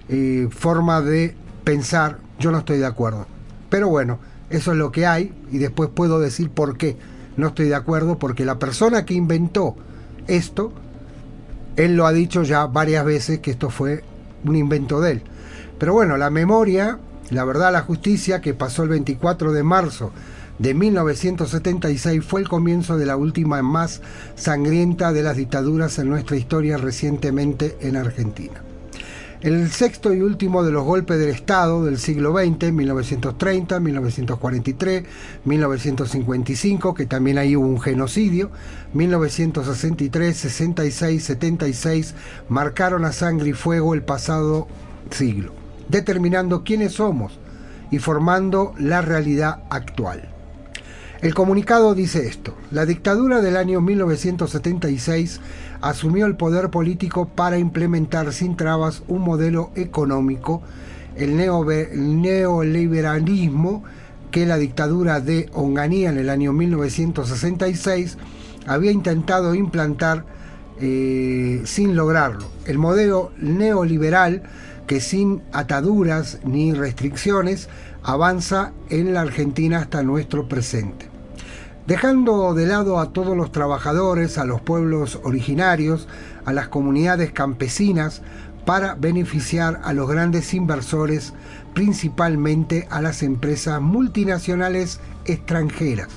eh, 0.07 0.49
forma 0.51 1.01
de 1.01 1.35
pensar 1.63 2.19
yo 2.37 2.51
no 2.51 2.59
estoy 2.59 2.77
de 2.77 2.85
acuerdo. 2.85 3.25
Pero 3.71 3.89
bueno, 3.89 4.19
eso 4.51 4.71
es 4.71 4.77
lo 4.77 4.91
que 4.91 5.07
hay 5.07 5.33
y 5.51 5.57
después 5.57 5.89
puedo 5.89 6.19
decir 6.19 6.51
por 6.51 6.77
qué 6.77 6.95
no 7.37 7.47
estoy 7.47 7.69
de 7.69 7.75
acuerdo, 7.75 8.19
porque 8.19 8.45
la 8.45 8.59
persona 8.59 9.03
que 9.03 9.15
inventó 9.15 9.75
esto, 10.27 10.73
él 11.75 11.95
lo 11.95 12.05
ha 12.05 12.13
dicho 12.13 12.43
ya 12.43 12.67
varias 12.67 13.03
veces 13.03 13.39
que 13.39 13.49
esto 13.49 13.71
fue 13.71 14.03
un 14.45 14.55
invento 14.55 15.01
de 15.01 15.13
él. 15.13 15.23
Pero 15.79 15.93
bueno, 15.93 16.17
la 16.17 16.29
memoria, 16.29 16.99
la 17.31 17.45
verdad, 17.45 17.71
la 17.71 17.81
justicia, 17.81 18.41
que 18.41 18.53
pasó 18.53 18.83
el 18.83 18.89
24 18.89 19.51
de 19.51 19.63
marzo 19.63 20.11
de 20.57 20.73
1976, 20.73 22.23
fue 22.23 22.41
el 22.41 22.49
comienzo 22.49 22.97
de 22.97 23.05
la 23.05 23.15
última 23.15 23.61
más 23.61 24.01
sangrienta 24.35 25.13
de 25.13 25.23
las 25.23 25.37
dictaduras 25.37 25.99
en 25.99 26.09
nuestra 26.09 26.37
historia 26.37 26.77
recientemente 26.77 27.77
en 27.81 27.95
Argentina. 27.95 28.61
El 29.41 29.71
sexto 29.71 30.13
y 30.13 30.19
último 30.19 30.65
de 30.65 30.71
los 30.71 30.83
golpes 30.83 31.17
del 31.17 31.29
Estado 31.29 31.85
del 31.85 31.97
siglo 31.97 32.33
XX, 32.33 32.73
1930, 32.73 33.79
1943, 33.79 35.03
1955, 35.45 36.93
que 36.93 37.05
también 37.05 37.37
ahí 37.37 37.55
hubo 37.55 37.65
un 37.65 37.79
genocidio, 37.79 38.51
1963, 38.91 40.35
66, 40.35 41.23
76, 41.23 42.15
marcaron 42.49 43.05
a 43.05 43.13
sangre 43.13 43.51
y 43.51 43.53
fuego 43.53 43.93
el 43.93 44.01
pasado 44.01 44.67
siglo, 45.09 45.53
determinando 45.89 46.63
quiénes 46.63 46.93
somos 46.93 47.37
y 47.91 47.99
formando 47.99 48.73
la 48.77 49.01
realidad 49.01 49.63
actual. 49.69 50.29
El 51.21 51.33
comunicado 51.33 51.95
dice 51.95 52.27
esto, 52.27 52.55
la 52.71 52.85
dictadura 52.85 53.41
del 53.41 53.57
año 53.57 53.81
1976 53.81 55.41
asumió 55.81 56.25
el 56.25 56.37
poder 56.37 56.69
político 56.69 57.27
para 57.27 57.57
implementar 57.57 58.31
sin 58.31 58.55
trabas 58.55 59.03
un 59.09 59.23
modelo 59.23 59.71
económico, 59.75 60.61
el, 61.17 61.35
neoliberalismo, 61.35 63.83
que 64.31 64.45
la 64.45 64.57
dictadura 64.57 65.19
de 65.19 65.49
Onganía 65.53 66.09
en 66.09 66.19
el 66.19 66.29
año 66.29 66.53
1966 66.53 68.17
había 68.65 68.91
intentado 68.91 69.55
implantar 69.55 70.23
eh, 70.79 71.63
sin 71.65 71.97
lograrlo. 71.97 72.45
El 72.65 72.77
modelo 72.77 73.33
neoliberal 73.39 74.43
que 74.89 75.01
sin 75.01 75.43
ataduras 75.53 76.39
ni 76.43 76.73
restricciones 76.73 77.69
avanza 78.01 78.71
en 78.89 79.13
la 79.13 79.21
Argentina 79.21 79.77
hasta 79.77 80.01
nuestro 80.01 80.49
presente. 80.49 81.05
Dejando 81.85 82.55
de 82.55 82.65
lado 82.65 82.99
a 82.99 83.13
todos 83.13 83.37
los 83.37 83.51
trabajadores, 83.51 84.39
a 84.39 84.45
los 84.45 84.61
pueblos 84.61 85.19
originarios, 85.23 86.07
a 86.43 86.53
las 86.53 86.69
comunidades 86.69 87.31
campesinas, 87.31 88.23
para 88.65 88.95
beneficiar 88.95 89.79
a 89.83 89.93
los 89.93 90.09
grandes 90.09 90.55
inversores, 90.55 91.33
principalmente 91.75 92.87
a 92.89 92.99
las 92.99 93.21
empresas 93.21 93.79
multinacionales 93.79 95.01
extranjeras, 95.25 96.07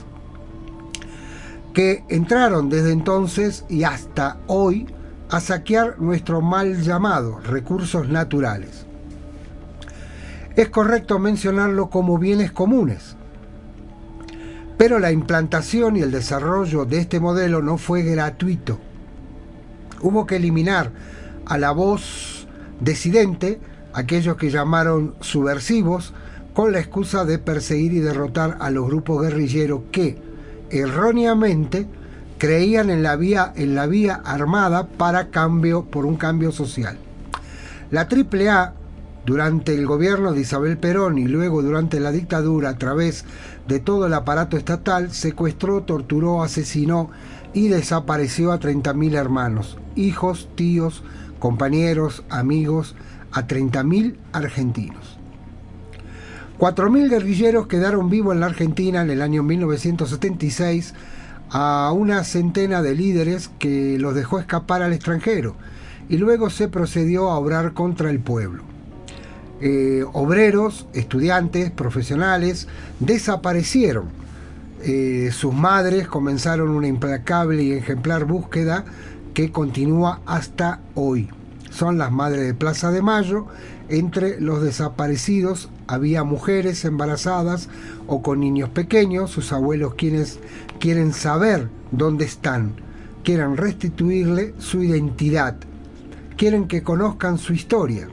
que 1.75 2.05
entraron 2.09 2.71
desde 2.71 2.93
entonces 2.93 3.67
y 3.69 3.85
hasta 3.85 4.39
hoy 4.47 4.87
a 5.33 5.41
saquear 5.41 5.99
nuestro 5.99 6.43
mal 6.43 6.83
llamado 6.83 7.41
recursos 7.41 8.07
naturales. 8.07 8.85
Es 10.57 10.69
correcto 10.69 11.19
mencionarlo 11.19 11.89
como 11.89 12.19
bienes 12.19 12.53
comunes, 12.53 13.17
pero 14.77 14.99
la 14.99 15.11
implantación 15.11 15.97
y 15.97 16.01
el 16.01 16.11
desarrollo 16.11 16.85
de 16.85 16.99
este 16.99 17.19
modelo 17.19 17.63
no 17.63 17.79
fue 17.79 18.03
gratuito. 18.03 18.79
Hubo 20.03 20.27
que 20.27 20.37
eliminar 20.37 20.93
a 21.47 21.57
la 21.57 21.71
voz 21.71 22.47
decidente, 22.81 23.59
aquellos 23.95 24.37
que 24.37 24.51
llamaron 24.51 25.15
subversivos, 25.21 26.13
con 26.53 26.73
la 26.73 26.81
excusa 26.81 27.25
de 27.25 27.39
perseguir 27.39 27.95
y 27.95 28.01
derrotar 28.01 28.59
a 28.61 28.69
los 28.69 28.87
grupos 28.87 29.23
guerrilleros 29.23 29.85
que, 29.91 30.19
erróneamente, 30.69 31.87
creían 32.43 32.91
en 32.91 33.05
la 33.05 33.15
vía, 33.15 33.53
en 33.55 33.77
la 33.77 33.87
vía 33.87 34.21
armada 34.25 34.89
para 34.89 35.29
cambio, 35.29 35.85
por 35.85 36.05
un 36.05 36.17
cambio 36.17 36.51
social. 36.51 36.99
La 37.93 38.09
AAA 38.11 38.75
durante 39.25 39.73
el 39.75 39.87
gobierno 39.87 40.33
de 40.33 40.41
Isabel 40.41 40.77
Perón 40.77 41.19
y 41.19 41.29
luego 41.29 41.63
durante 41.63 42.01
la 42.01 42.11
dictadura 42.11 42.71
a 42.71 42.79
través 42.79 43.25
de 43.69 43.79
todo 43.79 44.09
el 44.09 44.15
aparato 44.15 44.57
estatal, 44.57 45.13
secuestró, 45.13 45.85
torturó, 45.85 46.43
asesinó 46.43 47.11
y 47.55 47.69
desapareció 47.69 48.51
a 48.51 48.59
30.000 48.59 49.15
hermanos, 49.15 49.79
hijos, 49.95 50.49
tíos, 50.57 51.05
compañeros, 51.39 52.25
amigos, 52.29 52.97
a 53.31 53.47
30.000 53.47 54.17
argentinos. 54.33 55.17
4.000 56.59 57.09
guerrilleros 57.09 57.69
quedaron 57.69 58.11
vivos 58.11 58.35
en 58.35 58.41
la 58.41 58.47
Argentina 58.47 59.03
en 59.03 59.11
el 59.11 59.23
año 59.23 59.45
1976 59.45 60.93
a 61.53 61.93
una 61.93 62.25
centena 62.25 62.81
de 62.81 62.95
líderes 62.95 63.51
que 63.59 63.99
los 63.99 64.15
dejó 64.15 64.39
escapar 64.39 64.83
al 64.83 64.95
extranjero 64.95 65.55
y 66.09 66.17
luego 66.17 66.49
se 66.49 66.69
procedió 66.69 67.31
a 67.31 67.39
obrar 67.39 67.75
contra 67.75 68.11
el 68.11 68.21
pueblo. 68.21 68.65
Eh, 69.61 70.05
obreros, 70.13 70.87
estudiantes, 70.95 71.71
profesionales, 71.71 72.69
desaparecieron. 73.01 74.07
Eh, 74.83 75.31
sus 75.33 75.55
madres 75.55 76.09
comenzaron 76.09 76.71
una 76.71 76.89
implacable 76.89 77.63
y 77.63 77.73
ejemplar 77.73 78.25
búsqueda 78.25 78.85
que 79.35 79.53
continúa 79.53 80.21
hasta 80.27 80.81
hoy. 80.95 81.29
Son 81.71 81.97
las 81.99 82.11
madres 82.11 82.45
de 82.47 82.55
Plaza 82.55 82.91
de 82.91 83.03
Mayo. 83.03 83.47
Entre 83.89 84.41
los 84.41 84.63
desaparecidos 84.63 85.71
había 85.87 86.25
mujeres 86.25 86.85
embarazadas 86.85 87.69
o 88.07 88.23
con 88.23 88.41
niños 88.41 88.69
pequeños. 88.71 89.31
Sus 89.31 89.53
abuelos 89.53 89.95
quienes 89.95 90.41
quieren 90.83 91.15
saber 91.15 91.69
dónde 91.93 92.27
están, 92.27 92.75
quieren 93.25 93.57
restituirle 93.57 94.53
su 94.59 94.83
identidad, 94.83 95.57
quieren 96.37 96.69
que 96.69 96.83
conozcan 96.83 97.39
su 97.39 97.55
historia 97.55 98.09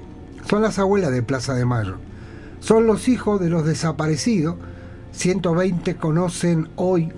son 0.50 0.64
las 0.64 0.80
abuelas 0.80 1.12
de 1.12 1.22
Plaza 1.22 1.54
de 1.54 1.66
Mayo. 1.66 1.98
Son 2.60 2.88
los 2.88 3.08
hijos 3.08 3.40
de 3.40 3.50
los 3.50 3.66
desaparecidos. 3.66 4.56
120 5.12 5.96
conocen 5.98 6.70
hoy 6.76 7.12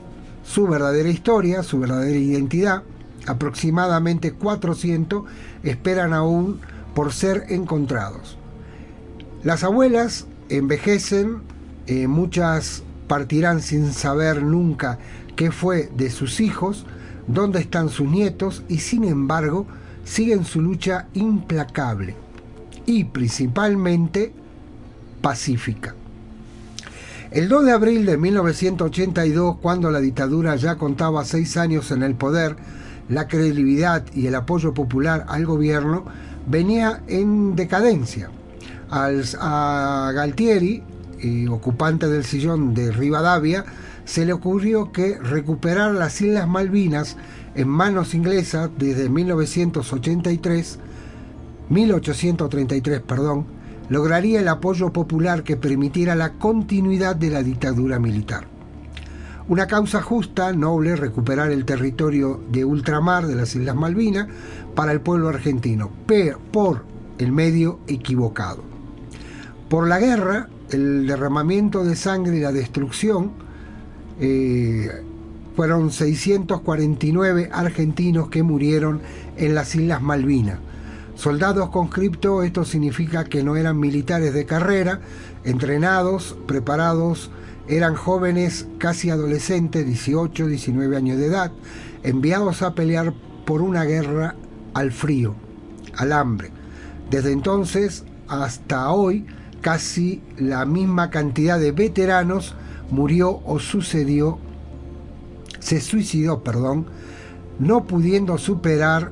su 0.44 0.68
verdadera 0.68 1.08
historia, 1.08 1.64
su 1.64 1.80
verdadera 1.80 2.18
identidad. 2.18 2.84
Aproximadamente 3.28 4.34
400 4.34 5.24
esperan 5.64 6.14
aún 6.14 6.60
por 6.94 7.14
ser 7.14 7.46
encontrados. 7.48 8.38
Las 9.44 9.64
abuelas 9.64 10.28
envejecen, 10.50 11.38
eh, 11.88 12.08
muchas 12.08 12.84
partirán 13.08 13.62
sin 13.62 13.94
saber 13.94 14.44
nunca 14.44 15.00
qué 15.36 15.52
fue 15.52 15.90
de 15.96 16.10
sus 16.10 16.40
hijos, 16.40 16.86
dónde 17.28 17.60
están 17.60 17.90
sus 17.90 18.08
nietos 18.08 18.64
y 18.68 18.80
sin 18.80 19.04
embargo 19.04 19.66
siguen 20.04 20.46
su 20.46 20.62
lucha 20.62 21.08
implacable 21.14 22.16
y 22.86 23.06
principalmente 23.06 24.34
pacífica. 25.22 25.96
El 27.32 27.48
2 27.48 27.66
de 27.66 27.72
abril 27.72 28.06
de 28.06 28.18
1982, 28.18 29.58
cuando 29.62 29.90
la 29.90 30.02
dictadura 30.02 30.56
ya 30.58 30.76
contaba 30.76 31.24
seis 31.24 31.56
años 31.56 31.92
en 31.92 32.04
el 32.04 32.16
poder, 32.16 32.58
la 33.08 33.28
credibilidad 33.28 34.04
y 34.14 34.28
el 34.28 34.36
apoyo 34.36 34.74
popular 34.74 35.26
al 35.30 35.46
gobierno 35.46 36.04
venía 36.48 37.04
en 37.08 37.56
decadencia. 37.56 38.30
a 38.90 40.12
Galtieri, 40.14 40.84
eh, 41.20 41.48
ocupante 41.50 42.08
del 42.08 42.26
sillón 42.26 42.74
de 42.74 42.92
Rivadavia, 42.92 43.64
se 44.12 44.26
le 44.26 44.34
ocurrió 44.34 44.92
que 44.92 45.18
recuperar 45.20 45.94
las 45.94 46.20
Islas 46.20 46.46
Malvinas 46.46 47.16
en 47.56 47.70
manos 47.70 48.14
inglesas 48.14 48.70
desde 48.78 49.08
1983, 49.08 50.80
1833, 51.70 53.00
perdón, 53.04 53.46
lograría 53.88 54.42
el 54.42 54.50
apoyo 54.50 54.92
popular 54.92 55.44
que 55.44 55.56
permitiera 55.56 56.16
la 56.16 56.34
continuidad 56.34 57.16
de 57.16 57.30
la 57.30 57.42
dictadura 57.42 58.00
militar. 58.00 58.48
Una 59.48 59.68
causa 59.68 60.02
justa, 60.02 60.52
noble, 60.52 60.98
recuperar 60.98 61.50
el 61.50 61.64
territorio 61.64 62.44
de 62.52 62.66
ultramar 62.66 63.28
de 63.28 63.36
las 63.36 63.56
Islas 63.56 63.78
Malvinas 63.78 64.28
para 64.76 64.92
el 64.92 65.00
pueblo 65.00 65.30
argentino, 65.30 65.90
pero 66.06 66.38
por 66.52 66.84
el 67.18 67.32
medio 67.32 67.80
equivocado. 67.88 68.62
Por 69.70 69.88
la 69.88 70.00
guerra, 70.00 70.50
el 70.70 71.08
derramamiento 71.08 71.86
de 71.86 71.96
sangre 71.96 72.36
y 72.36 72.42
la 72.42 72.52
destrucción, 72.52 73.50
eh, 74.22 74.90
fueron 75.56 75.92
649 75.92 77.50
argentinos 77.52 78.30
que 78.30 78.44
murieron 78.44 79.02
en 79.38 79.56
las 79.56 79.76
Islas 79.76 80.02
Malvinas. 80.02 80.60
Soldados 81.16 81.70
conscriptos, 81.70 82.46
esto 82.46 82.64
significa 82.64 83.26
que 83.26 83.44
no 83.44 83.58
eran 83.58 83.80
militares 83.80 84.34
de 84.34 84.46
carrera, 84.46 85.02
entrenados, 85.44 86.38
preparados, 86.48 87.32
eran 87.68 87.96
jóvenes 87.96 88.68
casi 88.78 89.10
adolescentes, 89.10 89.86
18, 89.86 90.48
19 90.48 90.98
años 90.98 91.18
de 91.18 91.26
edad, 91.26 91.52
enviados 92.04 92.62
a 92.62 92.74
pelear 92.74 93.14
por 93.46 93.62
una 93.62 93.84
guerra 93.84 94.36
al 94.74 94.92
frío, 94.92 95.36
al 95.98 96.14
hambre. 96.14 96.50
Desde 97.10 97.32
entonces 97.32 98.06
hasta 98.28 98.92
hoy, 98.92 99.26
casi 99.62 100.22
la 100.38 100.66
misma 100.66 101.10
cantidad 101.10 101.60
de 101.60 101.72
veteranos 101.72 102.56
murió 102.92 103.42
o 103.46 103.60
sucedió, 103.60 104.38
se 105.60 105.82
suicidó, 105.82 106.44
perdón, 106.44 106.86
no 107.60 107.86
pudiendo 107.86 108.38
superar 108.38 109.12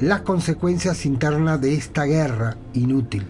las 0.00 0.22
consecuencias 0.22 1.04
internas 1.04 1.60
de 1.60 1.74
esta 1.74 2.04
guerra 2.04 2.56
inútil. 2.72 3.26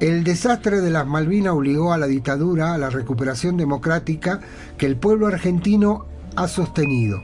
El 0.00 0.24
desastre 0.24 0.80
de 0.80 0.90
las 0.90 1.06
Malvinas 1.06 1.52
obligó 1.52 1.92
a 1.92 1.98
la 1.98 2.06
dictadura 2.06 2.74
a 2.74 2.78
la 2.78 2.90
recuperación 2.90 3.56
democrática 3.56 4.40
que 4.76 4.86
el 4.86 4.96
pueblo 4.96 5.28
argentino 5.28 6.06
ha 6.34 6.48
sostenido. 6.48 7.22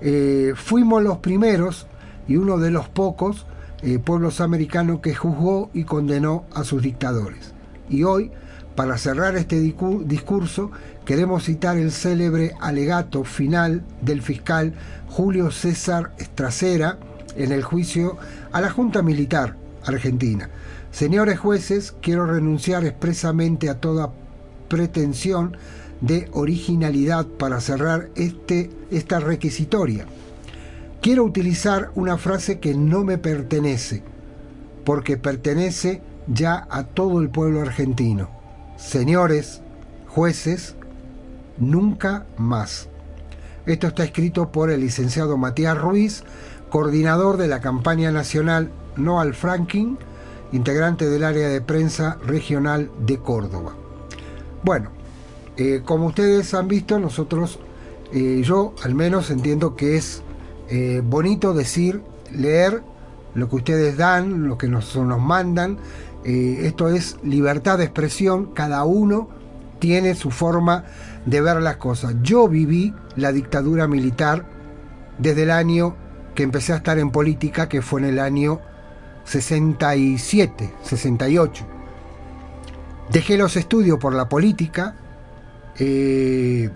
Eh, 0.00 0.54
fuimos 0.56 1.02
los 1.02 1.18
primeros 1.18 1.86
y 2.26 2.36
uno 2.36 2.58
de 2.58 2.70
los 2.70 2.88
pocos 2.88 3.46
eh, 3.82 3.98
pueblos 3.98 4.40
americanos 4.40 5.00
que 5.00 5.14
juzgó 5.14 5.70
y 5.74 5.84
condenó 5.84 6.44
a 6.54 6.64
sus 6.64 6.82
dictadores. 6.82 7.52
Y 7.90 8.04
hoy, 8.04 8.32
para 8.76 8.98
cerrar 8.98 9.36
este 9.36 9.58
discurso, 9.58 10.70
queremos 11.06 11.44
citar 11.44 11.78
el 11.78 11.90
célebre 11.90 12.52
alegato 12.60 13.24
final 13.24 13.82
del 14.02 14.20
fiscal 14.20 14.74
Julio 15.08 15.50
César 15.50 16.12
Estracera 16.18 16.98
en 17.36 17.52
el 17.52 17.62
juicio 17.62 18.18
a 18.52 18.60
la 18.60 18.70
Junta 18.70 19.00
Militar 19.00 19.56
Argentina. 19.86 20.50
Señores 20.92 21.38
jueces, 21.38 21.94
quiero 22.02 22.26
renunciar 22.26 22.84
expresamente 22.84 23.70
a 23.70 23.80
toda 23.80 24.12
pretensión 24.68 25.56
de 26.02 26.28
originalidad 26.32 27.26
para 27.26 27.62
cerrar 27.62 28.10
este, 28.14 28.70
esta 28.90 29.20
requisitoria. 29.20 30.04
Quiero 31.00 31.24
utilizar 31.24 31.92
una 31.94 32.18
frase 32.18 32.58
que 32.58 32.74
no 32.74 33.04
me 33.04 33.16
pertenece, 33.16 34.02
porque 34.84 35.16
pertenece 35.16 36.02
ya 36.26 36.66
a 36.68 36.84
todo 36.84 37.22
el 37.22 37.30
pueblo 37.30 37.62
argentino. 37.62 38.35
Señores 38.76 39.62
jueces, 40.06 40.76
nunca 41.56 42.26
más. 42.36 42.88
Esto 43.64 43.86
está 43.86 44.04
escrito 44.04 44.52
por 44.52 44.70
el 44.70 44.80
licenciado 44.80 45.38
Matías 45.38 45.78
Ruiz, 45.78 46.24
coordinador 46.68 47.38
de 47.38 47.48
la 47.48 47.60
campaña 47.60 48.12
nacional 48.12 48.70
No 48.96 49.20
al 49.20 49.34
Franking, 49.34 49.96
integrante 50.52 51.08
del 51.08 51.24
área 51.24 51.48
de 51.48 51.60
prensa 51.60 52.18
regional 52.26 52.90
de 53.00 53.18
Córdoba. 53.18 53.74
Bueno, 54.62 54.90
eh, 55.56 55.80
como 55.84 56.06
ustedes 56.06 56.52
han 56.54 56.68
visto, 56.68 56.98
nosotros, 56.98 57.58
eh, 58.12 58.42
yo 58.44 58.74
al 58.84 58.94
menos 58.94 59.30
entiendo 59.30 59.74
que 59.74 59.96
es 59.96 60.22
eh, 60.68 61.00
bonito 61.02 61.54
decir, 61.54 62.02
leer 62.30 62.82
lo 63.34 63.48
que 63.48 63.56
ustedes 63.56 63.96
dan, 63.96 64.48
lo 64.48 64.58
que 64.58 64.68
nos, 64.68 64.96
nos 64.96 65.20
mandan. 65.20 65.78
Esto 66.26 66.88
es 66.88 67.16
libertad 67.22 67.78
de 67.78 67.84
expresión, 67.84 68.46
cada 68.52 68.84
uno 68.84 69.28
tiene 69.78 70.14
su 70.14 70.30
forma 70.30 70.84
de 71.24 71.40
ver 71.40 71.60
las 71.62 71.76
cosas. 71.76 72.14
Yo 72.22 72.48
viví 72.48 72.94
la 73.14 73.32
dictadura 73.32 73.86
militar 73.86 74.44
desde 75.18 75.44
el 75.44 75.50
año 75.50 75.94
que 76.34 76.42
empecé 76.42 76.72
a 76.72 76.76
estar 76.76 76.98
en 76.98 77.10
política, 77.10 77.68
que 77.68 77.82
fue 77.82 78.00
en 78.00 78.06
el 78.06 78.18
año 78.18 78.60
67, 79.24 80.72
68. 80.82 81.66
Dejé 83.10 83.38
los 83.38 83.56
estudios 83.56 83.98
por 83.98 84.14
la 84.14 84.28
política, 84.28 84.96
eh, 85.78 86.70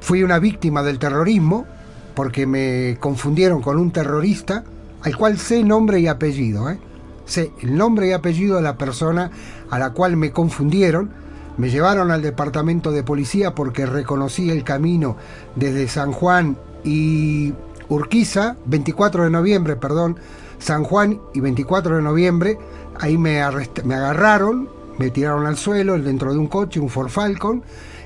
fui 0.00 0.22
una 0.22 0.38
víctima 0.38 0.82
del 0.82 0.98
terrorismo 0.98 1.66
porque 2.14 2.46
me 2.46 2.98
confundieron 3.00 3.62
con 3.62 3.78
un 3.78 3.90
terrorista 3.90 4.64
al 5.02 5.16
cual 5.16 5.38
sé 5.38 5.62
nombre 5.64 6.00
y 6.00 6.06
apellido. 6.06 6.70
¿eh? 6.70 6.78
Sé 7.26 7.52
el 7.60 7.76
nombre 7.76 8.08
y 8.08 8.12
apellido 8.12 8.56
de 8.56 8.62
la 8.62 8.76
persona 8.76 9.30
a 9.70 9.78
la 9.78 9.90
cual 9.90 10.16
me 10.16 10.32
confundieron. 10.32 11.10
Me 11.56 11.70
llevaron 11.70 12.10
al 12.10 12.22
departamento 12.22 12.90
de 12.90 13.04
policía 13.04 13.54
porque 13.54 13.86
reconocí 13.86 14.50
el 14.50 14.64
camino 14.64 15.16
desde 15.54 15.86
San 15.88 16.12
Juan 16.12 16.56
y 16.82 17.52
Urquiza, 17.88 18.56
24 18.66 19.24
de 19.24 19.30
noviembre, 19.30 19.76
perdón, 19.76 20.18
San 20.58 20.84
Juan 20.84 21.20
y 21.34 21.40
24 21.40 21.96
de 21.96 22.02
noviembre, 22.02 22.58
ahí 22.98 23.18
me, 23.18 23.42
agarraron, 23.42 24.68
me 24.98 25.10
tiraron 25.10 25.46
al 25.46 25.56
suelo 25.56 25.98
dentro 25.98 26.32
de 26.32 26.38
un 26.38 26.46
coche, 26.46 26.80
un 26.80 26.88
Ford 26.88 27.08
Falcon, 27.08 27.62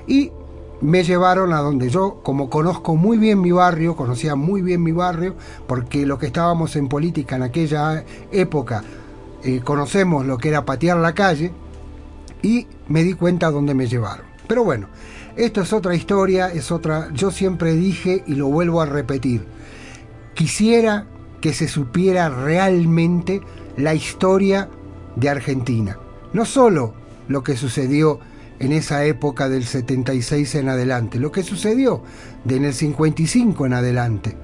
y 0.06 0.33
me 0.81 1.04
llevaron 1.04 1.52
a 1.52 1.60
donde 1.60 1.88
yo, 1.88 2.20
como 2.22 2.51
conozco 2.51 2.97
muy 2.97 3.18
bien 3.18 3.40
mi 3.40 3.52
barrio, 3.52 3.97
conocía 3.97 4.34
muy 4.34 4.62
bien 4.62 4.83
mi 4.83 4.92
barrio, 4.92 5.34
porque 5.67 6.06
lo 6.06 6.18
que 6.18 6.26
estábamos 6.26 6.76
en 6.76 6.88
política 6.88 7.36
en 7.36 7.42
aquella 7.42 8.04
época, 8.33 8.83
eh, 9.42 9.60
conocemos 9.62 10.26
lo 10.26 10.38
que 10.38 10.49
era 10.49 10.65
patear 10.65 10.99
la 10.99 11.15
calle, 11.15 11.53
y 12.42 12.67
me 12.88 13.03
di 13.03 13.15
cuenta 13.15 13.51
dónde 13.51 13.74
me 13.74 13.87
llevaron. 13.87 14.26
Pero 14.47 14.65
bueno, 14.65 14.88
esto 15.37 15.60
es 15.60 15.72
otra 15.72 15.94
historia, 15.94 16.49
es 16.49 16.72
otra, 16.72 17.10
yo 17.12 17.31
siempre 17.31 17.74
dije 17.74 18.24
y 18.26 18.35
lo 18.35 18.49
vuelvo 18.49 18.81
a 18.81 18.87
repetir, 18.87 19.44
quisiera 20.35 21.06
que 21.40 21.53
se 21.53 21.69
supiera 21.69 22.28
realmente 22.28 23.40
la 23.76 23.94
historia 23.94 24.69
de 25.17 25.28
Argentina. 25.28 25.99
No 26.33 26.44
solo 26.44 26.94
lo 27.28 27.42
que 27.42 27.56
sucedió 27.56 28.21
en 28.58 28.72
esa 28.72 29.04
época 29.04 29.49
del 29.49 29.65
76 29.65 30.56
en 30.56 30.69
adelante, 30.69 31.19
lo 31.19 31.31
que 31.31 31.42
sucedió 31.42 32.03
de 32.44 32.56
en 32.56 32.65
el 32.65 32.74
55 32.74 33.67
en 33.67 33.72
adelante. 33.72 34.37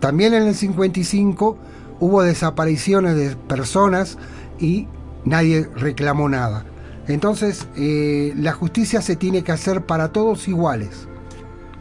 También 0.00 0.34
en 0.34 0.44
el 0.44 0.54
55 0.54 1.58
hubo 2.02 2.24
desapariciones 2.24 3.14
de 3.14 3.36
personas 3.36 4.18
y 4.58 4.88
nadie 5.24 5.68
reclamó 5.76 6.28
nada. 6.28 6.64
Entonces, 7.06 7.68
eh, 7.76 8.34
la 8.36 8.52
justicia 8.52 9.00
se 9.02 9.14
tiene 9.14 9.44
que 9.44 9.52
hacer 9.52 9.86
para 9.86 10.08
todos 10.08 10.48
iguales. 10.48 11.06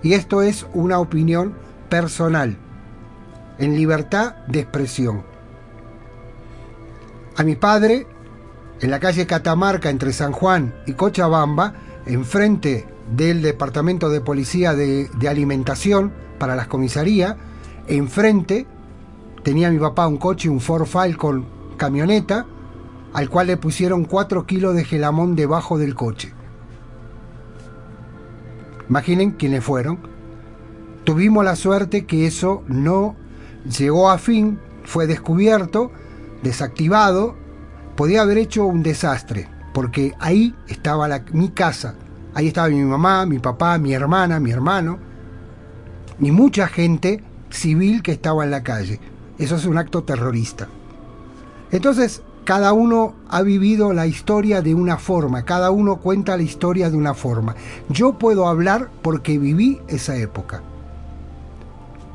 Y 0.03 0.13
esto 0.13 0.43
es 0.43 0.67
una 0.75 0.99
opinión 0.99 1.55
personal 1.89 2.55
en 3.57 3.75
libertad 3.75 4.35
de 4.47 4.59
expresión. 4.59 5.23
A 7.35 7.41
mi 7.41 7.55
padre, 7.55 8.05
en 8.79 8.91
la 8.91 8.99
calle 8.99 9.25
Catamarca 9.25 9.89
entre 9.89 10.13
San 10.13 10.33
Juan 10.33 10.75
y 10.85 10.93
Cochabamba, 10.93 11.73
enfrente 12.05 12.85
del 13.15 13.41
Departamento 13.41 14.09
de 14.09 14.21
Policía 14.21 14.75
de, 14.75 15.09
Alimentación 15.27 16.13
para 16.37 16.55
las 16.55 16.67
comisarías, 16.67 17.37
enfrente 17.87 18.67
tenía 19.43 19.69
mi 19.71 19.79
papá 19.79 20.07
un 20.07 20.17
coche, 20.17 20.49
un 20.49 20.59
Ford 20.59 20.85
Falcon 20.85 21.45
camioneta, 21.77 22.45
al 23.13 23.29
cual 23.29 23.47
le 23.47 23.57
pusieron 23.57 24.05
4 24.05 24.45
kilos 24.45 24.75
de 24.75 24.85
gelamón 24.85 25.35
debajo 25.35 25.77
del 25.77 25.95
coche. 25.95 26.33
Imaginen 28.89 29.31
quiénes 29.31 29.63
fueron. 29.63 29.99
Tuvimos 31.03 31.43
la 31.43 31.55
suerte 31.55 32.05
que 32.05 32.27
eso 32.27 32.63
no 32.67 33.15
llegó 33.65 34.09
a 34.09 34.17
fin, 34.17 34.59
fue 34.83 35.07
descubierto, 35.07 35.91
desactivado, 36.43 37.35
podía 37.95 38.21
haber 38.21 38.37
hecho 38.37 38.65
un 38.65 38.83
desastre, 38.83 39.47
porque 39.73 40.13
ahí 40.19 40.55
estaba 40.67 41.07
mi 41.33 41.49
casa, 41.49 41.95
ahí 42.33 42.47
estaba 42.47 42.69
mi 42.69 42.83
mamá, 42.83 43.25
mi 43.25 43.39
papá, 43.39 43.77
mi 43.77 43.93
hermana, 43.93 44.39
mi 44.39 44.51
hermano, 44.51 44.99
y 46.19 46.31
mucha 46.31 46.67
gente 46.67 47.23
civil 47.49 48.03
que 48.03 48.11
estaba 48.11 48.43
en 48.43 48.51
la 48.51 48.63
calle. 48.63 48.99
Eso 49.37 49.55
es 49.55 49.65
un 49.65 49.77
acto 49.77 50.03
terrorista. 50.03 50.67
Entonces, 51.71 52.21
cada 52.43 52.73
uno 52.73 53.13
ha 53.29 53.41
vivido 53.43 53.93
la 53.93 54.07
historia 54.07 54.61
de 54.61 54.73
una 54.73 54.97
forma, 54.97 55.45
cada 55.45 55.71
uno 55.71 55.97
cuenta 55.97 56.37
la 56.37 56.43
historia 56.43 56.89
de 56.89 56.97
una 56.97 57.13
forma. 57.13 57.55
Yo 57.89 58.13
puedo 58.13 58.47
hablar 58.47 58.89
porque 59.01 59.37
viví 59.37 59.79
esa 59.87 60.15
época, 60.17 60.61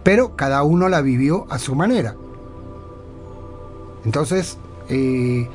pero 0.03 0.37
cada 0.37 0.63
uno 0.63 0.89
la 0.89 1.01
vivió 1.01 1.47
a 1.49 1.59
su 1.59 1.75
manera. 1.75 2.17
Entonces, 4.05 4.59
eh, 4.89 5.49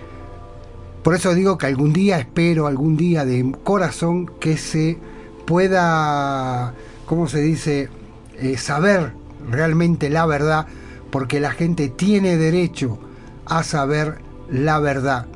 por 1.04 1.16
eso 1.16 1.34
digo 1.34 1.58
que 1.58 1.68
algún 1.68 1.94
día 1.94 2.20
espero, 2.20 2.68
algún 2.68 2.96
día 2.98 3.26
de 3.26 3.56
corazón, 3.64 4.32
que 4.40 4.58
se 4.58 4.98
pueda, 5.46 6.74
¿cómo 7.06 7.28
se 7.28 7.42
dice?, 7.42 7.90
eh, 8.38 8.58
saber 8.58 9.14
realmente 9.50 10.10
la 10.10 10.26
verdad, 10.26 10.68
porque 11.12 11.40
la 11.40 11.52
gente 11.52 11.90
tiene 11.90 12.38
derecho 12.38 13.00
a 13.46 13.64
saber 13.64 14.20
la 14.50 14.80
verdad, 14.80 15.28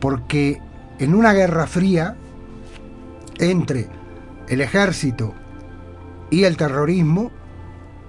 porque 0.00 0.60
en 0.98 1.14
una 1.14 1.32
guerra 1.32 1.66
fría 1.66 2.16
entre 3.38 3.88
el 4.48 4.60
ejército 4.60 5.34
y 6.30 6.44
el 6.44 6.56
terrorismo 6.56 7.30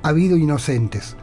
ha 0.03 0.09
habido 0.09 0.37
inocentes. 0.37 1.15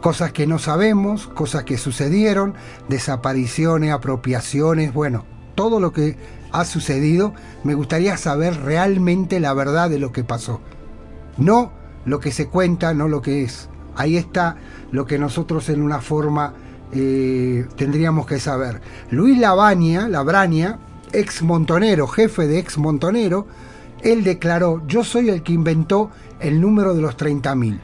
Cosas 0.00 0.32
que 0.32 0.46
no 0.46 0.58
sabemos, 0.58 1.28
cosas 1.28 1.64
que 1.64 1.78
sucedieron, 1.78 2.54
desapariciones, 2.88 3.92
apropiaciones, 3.92 4.92
bueno, 4.92 5.24
todo 5.54 5.78
lo 5.78 5.92
que 5.92 6.16
ha 6.50 6.64
sucedido, 6.64 7.34
me 7.64 7.74
gustaría 7.74 8.16
saber 8.16 8.62
realmente 8.62 9.40
la 9.40 9.54
verdad 9.54 9.88
de 9.88 9.98
lo 9.98 10.12
que 10.12 10.24
pasó. 10.24 10.60
No 11.36 11.72
lo 12.04 12.20
que 12.20 12.32
se 12.32 12.48
cuenta, 12.48 12.94
no 12.94 13.08
lo 13.08 13.22
que 13.22 13.44
es. 13.44 13.68
Ahí 13.96 14.16
está 14.16 14.56
lo 14.90 15.06
que 15.06 15.18
nosotros 15.18 15.68
en 15.68 15.82
una 15.82 16.00
forma 16.00 16.54
eh, 16.92 17.66
tendríamos 17.76 18.26
que 18.26 18.38
saber. 18.38 18.80
Luis 19.10 19.38
Labaña, 19.38 20.08
Labraña, 20.08 20.78
ex 21.12 21.42
montonero, 21.42 22.06
jefe 22.06 22.46
de 22.46 22.58
ex 22.58 22.78
montonero, 22.78 23.46
él 24.02 24.24
declaró, 24.24 24.82
yo 24.86 25.04
soy 25.04 25.28
el 25.28 25.42
que 25.42 25.52
inventó 25.52 26.10
el 26.40 26.60
número 26.60 26.94
de 26.94 27.02
los 27.02 27.16
30.000. 27.16 27.78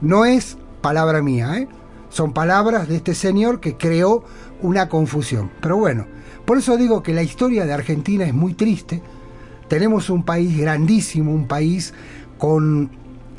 No 0.00 0.24
es 0.24 0.58
palabra 0.80 1.22
mía, 1.22 1.58
¿eh? 1.58 1.68
son 2.08 2.32
palabras 2.32 2.88
de 2.88 2.96
este 2.96 3.14
señor 3.14 3.60
que 3.60 3.76
creó 3.76 4.24
una 4.62 4.88
confusión. 4.88 5.50
Pero 5.60 5.76
bueno, 5.76 6.06
por 6.44 6.58
eso 6.58 6.76
digo 6.76 7.02
que 7.02 7.12
la 7.12 7.22
historia 7.22 7.64
de 7.64 7.72
Argentina 7.72 8.24
es 8.24 8.34
muy 8.34 8.54
triste. 8.54 9.02
Tenemos 9.68 10.08
un 10.08 10.22
país 10.22 10.56
grandísimo, 10.56 11.32
un 11.32 11.46
país 11.46 11.92
con, 12.38 12.90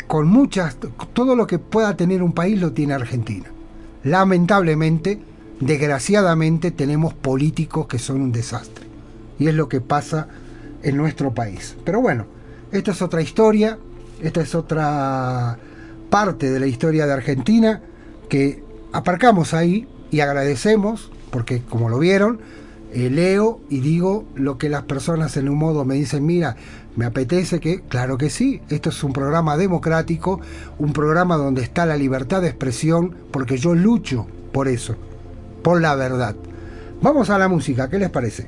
con 0.09 0.27
muchas, 0.27 0.75
todo 1.13 1.35
lo 1.35 1.45
que 1.45 1.59
pueda 1.59 1.95
tener 1.95 2.23
un 2.23 2.33
país 2.33 2.59
lo 2.59 2.73
tiene 2.73 2.95
Argentina. 2.95 3.45
Lamentablemente, 4.03 5.19
desgraciadamente, 5.59 6.71
tenemos 6.71 7.13
políticos 7.13 7.85
que 7.85 7.99
son 7.99 8.21
un 8.21 8.31
desastre. 8.31 8.87
Y 9.37 9.49
es 9.49 9.53
lo 9.53 9.69
que 9.69 9.81
pasa 9.81 10.27
en 10.81 10.97
nuestro 10.97 11.35
país. 11.35 11.77
Pero 11.85 12.01
bueno, 12.01 12.25
esta 12.71 12.89
es 12.89 13.03
otra 13.03 13.21
historia, 13.21 13.77
esta 14.19 14.41
es 14.41 14.55
otra 14.55 15.59
parte 16.09 16.49
de 16.49 16.59
la 16.59 16.65
historia 16.65 17.05
de 17.05 17.13
Argentina 17.13 17.83
que 18.29 18.63
aparcamos 18.91 19.53
ahí 19.53 19.87
y 20.09 20.21
agradecemos, 20.21 21.11
porque 21.29 21.61
como 21.61 21.87
lo 21.87 21.99
vieron, 21.99 22.39
eh, 22.91 23.11
leo 23.11 23.59
y 23.69 23.81
digo 23.81 24.25
lo 24.33 24.57
que 24.57 24.69
las 24.69 24.85
personas 24.85 25.37
en 25.37 25.49
un 25.49 25.59
modo 25.59 25.85
me 25.85 25.93
dicen, 25.93 26.25
mira, 26.25 26.55
me 26.95 27.05
apetece 27.05 27.59
que, 27.59 27.81
claro 27.81 28.17
que 28.17 28.29
sí, 28.29 28.61
esto 28.69 28.89
es 28.89 29.03
un 29.03 29.13
programa 29.13 29.57
democrático, 29.57 30.41
un 30.77 30.93
programa 30.93 31.37
donde 31.37 31.61
está 31.61 31.85
la 31.85 31.97
libertad 31.97 32.41
de 32.41 32.49
expresión, 32.49 33.15
porque 33.31 33.57
yo 33.57 33.75
lucho 33.75 34.27
por 34.51 34.67
eso, 34.67 34.95
por 35.63 35.81
la 35.81 35.95
verdad. 35.95 36.35
Vamos 37.01 37.29
a 37.29 37.37
la 37.37 37.47
música, 37.47 37.89
¿qué 37.89 37.99
les 37.99 38.09
parece? 38.09 38.47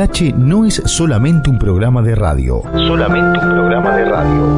Cambalache 0.00 0.32
no 0.32 0.64
es 0.64 0.82
solamente 0.86 1.50
un 1.50 1.58
programa 1.58 2.00
de 2.00 2.14
radio. 2.14 2.62
Solamente 2.72 3.38
un 3.38 3.50
programa 3.52 3.96
de 3.96 4.04
radio. 4.06 4.56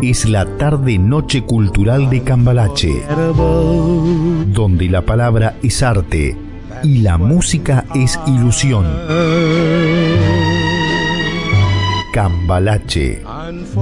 Es 0.00 0.28
la 0.28 0.46
tarde-noche 0.46 1.42
cultural 1.42 2.08
de 2.08 2.22
Cambalache, 2.22 3.02
donde 4.46 4.88
la 4.88 5.02
palabra 5.02 5.56
es 5.60 5.82
arte 5.82 6.36
y 6.84 6.98
la 6.98 7.18
música 7.18 7.86
es 7.96 8.16
ilusión. 8.28 8.86
Cambalache, 12.12 13.24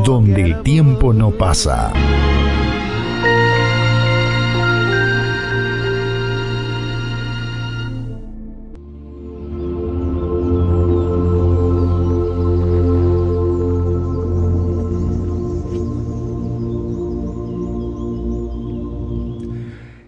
donde 0.07 0.41
el 0.41 0.63
tiempo 0.63 1.13
no 1.13 1.33
pasa. 1.33 1.93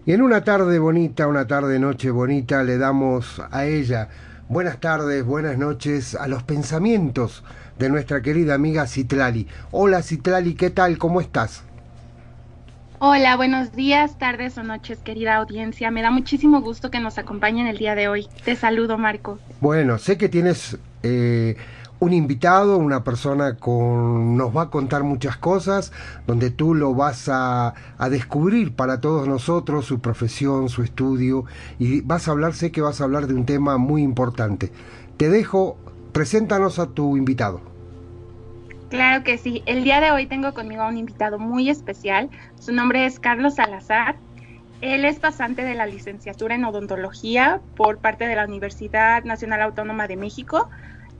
Y 0.07 0.13
en 0.13 0.21
una 0.21 0.45
tarde 0.45 0.79
bonita, 0.79 1.27
una 1.27 1.47
tarde 1.47 1.79
noche 1.79 2.11
bonita, 2.11 2.63
le 2.63 2.77
damos 2.77 3.41
a 3.51 3.65
ella 3.65 4.07
buenas 4.47 4.79
tardes, 4.79 5.25
buenas 5.25 5.57
noches 5.57 6.15
a 6.15 6.29
los 6.29 6.43
pensamientos 6.43 7.43
de 7.77 7.89
nuestra 7.89 8.21
querida 8.21 8.53
amiga 8.53 8.87
Citlali. 8.87 9.47
Hola 9.71 10.01
Citlali, 10.01 10.55
¿qué 10.55 10.69
tal? 10.69 10.97
¿Cómo 10.97 11.19
estás? 11.19 11.65
Hola, 12.99 13.35
buenos 13.35 13.73
días, 13.73 14.17
tardes 14.17 14.57
o 14.57 14.63
noches, 14.63 14.99
querida 14.99 15.35
audiencia. 15.35 15.91
Me 15.91 16.01
da 16.01 16.09
muchísimo 16.09 16.61
gusto 16.61 16.89
que 16.89 17.01
nos 17.01 17.17
acompañen 17.17 17.67
el 17.67 17.77
día 17.77 17.93
de 17.93 18.07
hoy. 18.07 18.29
Te 18.45 18.55
saludo, 18.55 18.97
Marco. 18.97 19.39
Bueno, 19.59 19.97
sé 19.97 20.17
que 20.17 20.29
tienes 20.29 20.77
eh, 21.03 21.57
un 21.99 22.13
invitado, 22.13 22.77
una 22.77 23.03
persona 23.03 23.57
con 23.57 24.37
nos 24.37 24.55
va 24.55 24.63
a 24.63 24.69
contar 24.69 25.03
muchas 25.03 25.37
cosas, 25.37 25.91
donde 26.27 26.51
tú 26.51 26.75
lo 26.75 26.93
vas 26.93 27.27
a, 27.29 27.73
a 27.97 28.09
descubrir 28.09 28.75
para 28.75 29.01
todos 29.01 29.27
nosotros, 29.27 29.85
su 29.85 29.99
profesión, 29.99 30.69
su 30.69 30.83
estudio, 30.83 31.45
y 31.79 32.01
vas 32.01 32.27
a 32.27 32.31
hablar, 32.31 32.53
sé 32.53 32.71
que 32.71 32.81
vas 32.81 33.01
a 33.01 33.05
hablar 33.05 33.27
de 33.27 33.33
un 33.33 33.45
tema 33.45 33.77
muy 33.77 34.03
importante. 34.03 34.71
Te 35.17 35.29
dejo, 35.29 35.77
preséntanos 36.13 36.79
a 36.79 36.87
tu 36.87 37.17
invitado. 37.17 37.61
Claro 38.89 39.23
que 39.23 39.37
sí. 39.37 39.63
El 39.65 39.83
día 39.83 39.99
de 39.99 40.11
hoy 40.11 40.27
tengo 40.27 40.53
conmigo 40.53 40.83
a 40.83 40.87
un 40.87 40.97
invitado 40.97 41.39
muy 41.39 41.69
especial. 41.69 42.29
Su 42.57 42.71
nombre 42.71 43.05
es 43.05 43.19
Carlos 43.19 43.55
Salazar. 43.55 44.15
Él 44.79 45.03
es 45.03 45.19
pasante 45.19 45.63
de 45.63 45.73
la 45.73 45.87
licenciatura 45.87 46.55
en 46.55 46.63
odontología 46.63 47.59
por 47.75 47.97
parte 47.97 48.27
de 48.27 48.35
la 48.35 48.45
Universidad 48.45 49.23
Nacional 49.23 49.61
Autónoma 49.61 50.07
de 50.07 50.15
México 50.15 50.69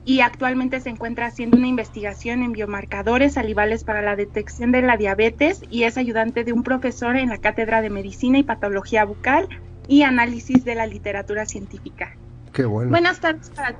y 0.08 0.22
actualmente 0.22 0.80
se 0.80 0.88
encuentra 0.88 1.26
haciendo 1.26 1.58
una 1.58 1.66
investigación 1.66 2.42
en 2.42 2.52
biomarcadores 2.52 3.34
salivales 3.34 3.84
para 3.84 4.00
la 4.00 4.16
detección 4.16 4.72
de 4.72 4.80
la 4.80 4.96
diabetes 4.96 5.60
y 5.70 5.82
es 5.82 5.98
ayudante 5.98 6.44
de 6.44 6.54
un 6.54 6.62
profesor 6.62 7.18
en 7.18 7.28
la 7.28 7.36
Cátedra 7.36 7.82
de 7.82 7.90
Medicina 7.90 8.38
y 8.38 8.42
Patología 8.42 9.04
Bucal 9.04 9.50
y 9.86 10.04
Análisis 10.04 10.64
de 10.64 10.76
la 10.76 10.86
Literatura 10.86 11.44
Científica. 11.44 12.16
Qué 12.54 12.64
bueno. 12.64 12.90
Buenas 12.90 13.20
tardes 13.20 13.50
para 13.50 13.76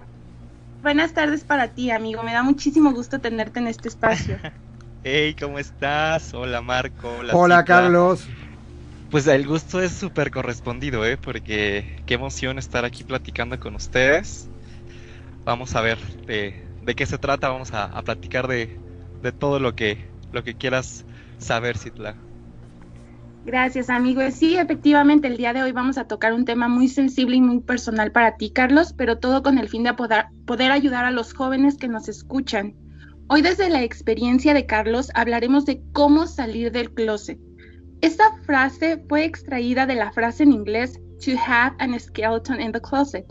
Buenas 0.83 1.15
tardes 1.15 1.45
para 1.45 1.69
ti, 1.69 1.91
amigo. 1.91 2.23
Me 2.23 2.35
da 2.35 2.43
muchísimo 2.43 2.93
gusto 2.93 3.21
tenerte 3.21 3.61
en 3.61 3.69
este 3.69 3.89
espacio. 3.89 4.37
Hey, 5.05 5.35
¿cómo 5.39 5.59
estás? 5.61 6.35
Hola, 6.35 6.61
Marco. 6.61 7.09
Hola, 7.21 7.35
Hola. 7.35 7.65
Carlos. 7.65 8.29
Pues 9.11 9.29
el 9.29 9.47
gusto 9.47 9.81
es 9.81 9.93
súper 9.93 10.31
correspondido, 10.33 11.07
¿eh? 11.07 11.17
Porque 11.17 12.03
qué 12.05 12.15
emoción 12.15 12.59
estar 12.59 12.85
aquí 12.85 13.05
platicando 13.05 13.59
con 13.61 13.77
ustedes. 13.77 14.49
Vamos 15.49 15.75
a 15.77 15.81
ver 15.81 15.97
de, 16.27 16.95
qué 16.95 17.07
se 17.07 17.17
trata. 17.17 17.49
Vamos 17.49 17.73
a, 17.73 18.03
platicar 18.03 18.49
de, 18.49 18.79
todo 19.39 19.59
lo 19.59 19.75
que, 19.75 19.97
lo 20.31 20.45
que 20.45 20.53
quieras 20.53 21.07
saber, 21.39 21.79
Citla. 21.79 22.17
Gracias, 23.47 23.89
amigo. 23.89 24.21
Sí, 24.31 24.59
efectivamente, 24.59 25.27
el 25.27 25.39
día 25.39 25.55
de 25.55 25.63
hoy 25.63 25.73
vamos 25.73 25.97
a 25.97 26.07
tocar 26.07 26.35
un 26.35 26.45
tema 26.45 26.69
muy 26.69 26.87
sensible 26.87 27.37
y 27.37 27.41
muy 27.41 27.61
personal 27.61 28.13
para 28.13 28.37
ti, 28.37 28.51
Carlos, 28.51 28.93
pero 28.93 29.21
todo 29.21 29.43
con 29.43 29.57
el 29.57 29.71
fin 29.71 29.85
de 29.85 29.95
poder, 29.95 30.27
poder 30.45 30.71
ayudar 30.71 31.07
a 31.07 31.11
los 31.11 31.33
jóvenes 31.33 31.79
que 31.79 31.89
nos 31.89 32.11
escuchan. 32.11 32.75
Hoy 33.29 33.41
desde 33.41 33.71
la 33.71 33.83
experiencia 33.83 34.53
de 34.53 34.67
Carlos 34.67 35.11
hablaremos 35.15 35.65
de 35.65 35.81
cómo 35.95 36.27
salir 36.27 36.73
del 36.73 36.93
closet. 36.93 37.39
Esta 38.03 38.37
frase 38.45 39.03
fue 39.09 39.25
extraída 39.25 39.87
de 39.87 39.95
la 39.95 40.13
frase 40.13 40.43
en 40.43 40.53
inglés 40.53 41.01
to 41.25 41.33
have 41.39 41.75
an 41.79 41.99
skeleton 41.99 42.61
in 42.61 42.71
the 42.71 42.81
closet, 42.81 43.25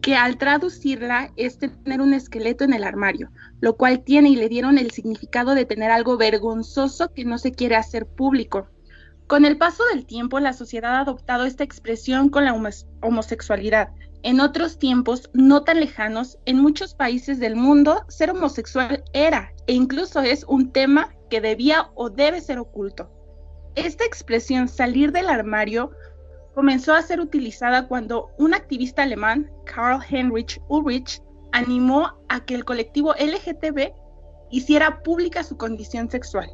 que 0.00 0.16
al 0.16 0.38
traducirla 0.38 1.32
es 1.36 1.58
tener 1.58 2.00
un 2.00 2.14
esqueleto 2.14 2.64
en 2.64 2.72
el 2.72 2.84
armario, 2.84 3.30
lo 3.60 3.76
cual 3.76 4.02
tiene 4.02 4.30
y 4.30 4.36
le 4.36 4.48
dieron 4.48 4.78
el 4.78 4.90
significado 4.90 5.54
de 5.54 5.66
tener 5.66 5.90
algo 5.90 6.16
vergonzoso 6.16 7.12
que 7.12 7.24
no 7.24 7.38
se 7.38 7.52
quiere 7.52 7.76
hacer 7.76 8.06
público. 8.06 8.68
Con 9.26 9.44
el 9.44 9.58
paso 9.58 9.84
del 9.92 10.06
tiempo, 10.06 10.40
la 10.40 10.52
sociedad 10.52 10.96
ha 10.96 11.00
adoptado 11.00 11.44
esta 11.44 11.64
expresión 11.64 12.30
con 12.30 12.44
la 12.44 12.54
homo- 12.54 12.70
homosexualidad. 13.00 13.90
En 14.22 14.40
otros 14.40 14.78
tiempos, 14.78 15.30
no 15.32 15.62
tan 15.62 15.80
lejanos, 15.80 16.38
en 16.46 16.58
muchos 16.58 16.94
países 16.94 17.38
del 17.38 17.56
mundo, 17.56 18.04
ser 18.08 18.30
homosexual 18.30 19.04
era 19.12 19.52
e 19.66 19.74
incluso 19.74 20.20
es 20.20 20.44
un 20.48 20.72
tema 20.72 21.14
que 21.30 21.40
debía 21.40 21.90
o 21.94 22.10
debe 22.10 22.40
ser 22.40 22.58
oculto. 22.58 23.10
Esta 23.76 24.04
expresión 24.04 24.66
salir 24.66 25.12
del 25.12 25.28
armario 25.28 25.92
comenzó 26.60 26.92
a 26.92 27.00
ser 27.00 27.20
utilizada 27.20 27.88
cuando 27.88 28.32
un 28.36 28.52
activista 28.52 29.02
alemán, 29.02 29.50
Karl 29.64 29.98
Heinrich 30.10 30.60
Ulrich, 30.68 31.22
animó 31.52 32.22
a 32.28 32.44
que 32.44 32.54
el 32.54 32.66
colectivo 32.66 33.14
LGTB 33.14 33.94
hiciera 34.50 35.02
pública 35.02 35.42
su 35.42 35.56
condición 35.56 36.10
sexual. 36.10 36.52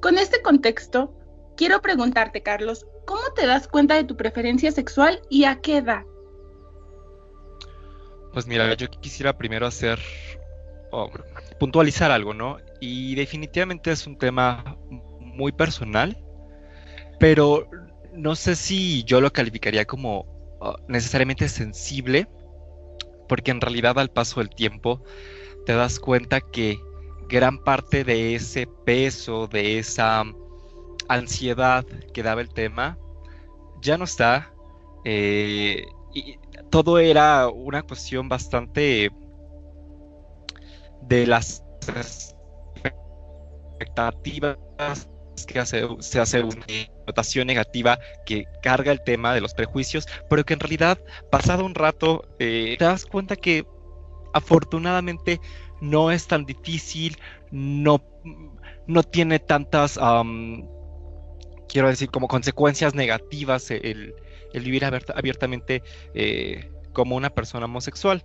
Con 0.00 0.16
este 0.16 0.40
contexto, 0.40 1.14
quiero 1.54 1.82
preguntarte, 1.82 2.42
Carlos, 2.42 2.86
¿cómo 3.04 3.20
te 3.34 3.46
das 3.46 3.68
cuenta 3.68 3.96
de 3.96 4.04
tu 4.04 4.16
preferencia 4.16 4.72
sexual 4.72 5.20
y 5.28 5.44
a 5.44 5.60
qué 5.60 5.76
edad? 5.76 6.04
Pues 8.32 8.46
mira, 8.46 8.72
yo 8.72 8.88
quisiera 8.88 9.36
primero 9.36 9.66
hacer, 9.66 9.98
puntualizar 11.60 12.10
algo, 12.10 12.32
¿no? 12.32 12.56
Y 12.80 13.14
definitivamente 13.16 13.90
es 13.90 14.06
un 14.06 14.16
tema 14.16 14.78
muy 15.20 15.52
personal, 15.52 16.16
pero 17.20 17.68
no 18.16 18.34
sé 18.34 18.56
si 18.56 19.04
yo 19.04 19.20
lo 19.20 19.32
calificaría 19.32 19.84
como 19.84 20.20
uh, 20.60 20.74
necesariamente 20.88 21.48
sensible, 21.48 22.28
porque 23.28 23.50
en 23.50 23.60
realidad 23.60 23.98
al 23.98 24.10
paso 24.10 24.40
del 24.40 24.50
tiempo 24.50 25.02
te 25.64 25.74
das 25.74 25.98
cuenta 25.98 26.40
que 26.40 26.78
gran 27.28 27.58
parte 27.62 28.04
de 28.04 28.34
ese 28.34 28.66
peso, 28.84 29.48
de 29.48 29.78
esa 29.78 30.24
ansiedad 31.08 31.84
que 32.12 32.22
daba 32.22 32.40
el 32.40 32.52
tema, 32.52 32.98
ya 33.82 33.98
no 33.98 34.04
está. 34.04 34.52
eh, 35.04 35.84
y 36.14 36.38
todo 36.70 36.98
era 36.98 37.48
una 37.48 37.82
cuestión 37.82 38.28
bastante 38.28 39.10
de 41.02 41.26
las 41.26 41.62
expectativas 43.78 44.56
que 45.46 45.66
se 46.00 46.20
hace 46.20 46.42
una 46.42 46.66
notación 47.06 47.46
negativa 47.46 47.98
que 48.24 48.46
carga 48.62 48.92
el 48.92 49.02
tema 49.02 49.34
de 49.34 49.40
los 49.40 49.54
prejuicios, 49.54 50.06
pero 50.28 50.44
que 50.44 50.54
en 50.54 50.60
realidad, 50.60 50.98
pasado 51.30 51.64
un 51.64 51.74
rato, 51.74 52.28
eh, 52.38 52.76
te 52.78 52.84
das 52.84 53.06
cuenta 53.06 53.36
que 53.36 53.64
afortunadamente 54.34 55.40
no 55.80 56.10
es 56.10 56.26
tan 56.26 56.44
difícil, 56.44 57.16
no, 57.50 58.02
no 58.86 59.02
tiene 59.02 59.38
tantas, 59.38 59.98
quiero 61.68 61.88
decir, 61.88 62.10
como 62.10 62.28
consecuencias 62.28 62.94
negativas 62.94 63.70
el, 63.70 64.14
vivir 64.52 64.84
abiert- 64.84 65.12
abiertamente 65.14 65.82
eh, 66.14 66.70
como 66.92 67.16
una 67.16 67.30
persona 67.30 67.66
homosexual. 67.66 68.22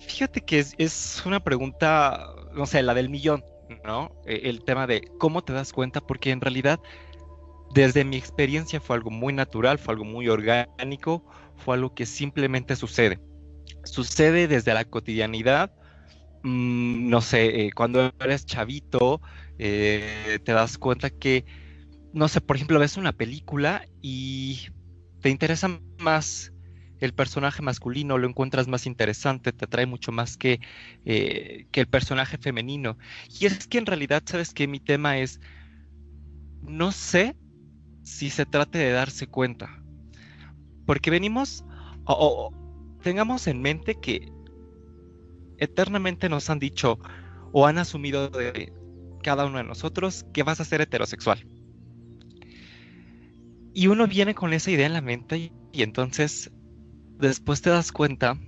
Fíjate 0.00 0.40
que 0.40 0.64
es, 0.78 1.22
una 1.26 1.40
pregunta, 1.40 2.26
no 2.54 2.66
sé, 2.66 2.82
la 2.82 2.94
del 2.94 3.08
millón, 3.08 3.44
¿no? 3.84 4.12
Eh, 4.26 4.42
El 4.44 4.64
tema 4.64 4.86
de 4.86 5.02
cómo 5.18 5.42
te 5.42 5.52
das 5.52 5.72
cuenta, 5.72 6.00
porque 6.00 6.30
en 6.30 6.40
realidad, 6.40 6.78
desde 7.72 8.04
mi 8.04 8.16
experiencia 8.16 8.80
fue 8.80 8.96
algo 8.96 9.10
muy 9.10 9.32
natural, 9.32 9.78
fue 9.78 9.94
algo 9.94 10.04
muy 10.04 10.28
orgánico, 10.28 11.24
fue 11.56 11.76
algo 11.76 11.94
que 11.94 12.06
simplemente 12.06 12.76
sucede. 12.76 13.20
Sucede 13.84 14.48
desde 14.48 14.74
la 14.74 14.84
cotidianidad, 14.84 15.72
mm, 16.42 17.08
no 17.08 17.20
sé, 17.20 17.66
eh, 17.66 17.70
cuando 17.74 18.12
eres 18.20 18.46
chavito, 18.46 19.20
eh, 19.58 20.38
te 20.44 20.52
das 20.52 20.78
cuenta 20.78 21.10
que, 21.10 21.44
no 22.12 22.28
sé, 22.28 22.40
por 22.40 22.56
ejemplo, 22.56 22.78
ves 22.78 22.96
una 22.96 23.12
película 23.12 23.86
y 24.00 24.68
te 25.20 25.30
interesa 25.30 25.80
más 25.98 26.52
el 27.00 27.12
personaje 27.12 27.62
masculino, 27.62 28.18
lo 28.18 28.28
encuentras 28.28 28.66
más 28.66 28.86
interesante, 28.86 29.52
te 29.52 29.64
atrae 29.66 29.86
mucho 29.86 30.10
más 30.10 30.36
que, 30.36 30.60
eh, 31.04 31.66
que 31.70 31.80
el 31.80 31.86
personaje 31.86 32.38
femenino. 32.38 32.98
Y 33.38 33.46
es 33.46 33.66
que 33.68 33.78
en 33.78 33.86
realidad, 33.86 34.22
¿sabes 34.26 34.52
qué? 34.52 34.66
Mi 34.66 34.80
tema 34.80 35.18
es, 35.18 35.40
no 36.62 36.90
sé 36.92 37.36
si 38.08 38.30
se 38.30 38.46
trate 38.46 38.78
de 38.78 38.90
darse 38.90 39.26
cuenta, 39.26 39.82
porque 40.86 41.10
venimos, 41.10 41.64
o, 42.04 42.50
tengamos 43.02 43.46
en 43.46 43.60
mente 43.60 43.96
que 44.00 44.32
eternamente 45.58 46.28
nos 46.28 46.48
han 46.48 46.58
dicho 46.58 46.98
o 47.52 47.66
han 47.66 47.78
asumido 47.78 48.30
de 48.30 48.72
cada 49.22 49.44
uno 49.44 49.58
de 49.58 49.64
nosotros 49.64 50.24
que 50.32 50.42
vas 50.42 50.60
a 50.60 50.64
ser 50.64 50.80
heterosexual. 50.80 51.46
Y 53.74 53.86
uno 53.88 54.06
viene 54.06 54.34
con 54.34 54.52
esa 54.54 54.70
idea 54.70 54.86
en 54.86 54.94
la 54.94 55.02
mente 55.02 55.52
y, 55.72 55.82
entonces 55.82 56.50
después 57.18 57.60
te 57.60 57.70
das 57.70 57.92
cuenta 57.92 58.38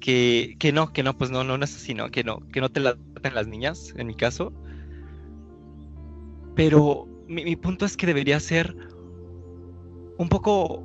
que, 0.00 0.56
que 0.58 0.72
no, 0.72 0.92
que 0.92 1.02
no, 1.02 1.16
pues 1.18 1.30
no, 1.30 1.44
no, 1.44 1.58
no 1.58 1.64
es 1.64 1.76
así, 1.76 1.92
no, 1.92 2.10
que 2.10 2.24
no, 2.24 2.40
que 2.48 2.60
no 2.62 2.70
te 2.70 2.80
laten 2.80 3.34
las 3.34 3.46
niñas, 3.46 3.92
en 3.96 4.06
mi 4.06 4.14
caso. 4.14 4.52
Pero 6.56 7.09
mi, 7.30 7.56
punto 7.56 7.86
es 7.86 7.96
que 7.96 8.06
debería 8.06 8.40
ser 8.40 8.76
un 10.18 10.28
poco 10.28 10.82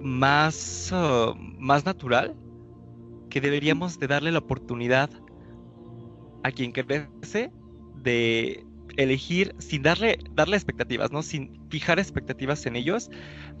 más, 0.00 0.92
uh, 0.92 1.34
más 1.58 1.84
natural, 1.84 2.36
que 3.28 3.40
deberíamos 3.40 3.98
de 3.98 4.06
darle 4.06 4.30
la 4.30 4.38
oportunidad 4.38 5.10
a 6.44 6.52
quien 6.52 6.72
crece 6.72 7.50
de 7.96 8.64
elegir 8.96 9.54
sin 9.58 9.82
darle, 9.82 10.18
darle 10.34 10.56
expectativas, 10.56 11.10
¿no? 11.10 11.22
Sin 11.22 11.60
fijar 11.70 11.98
expectativas 11.98 12.64
en 12.66 12.76
ellos, 12.76 13.10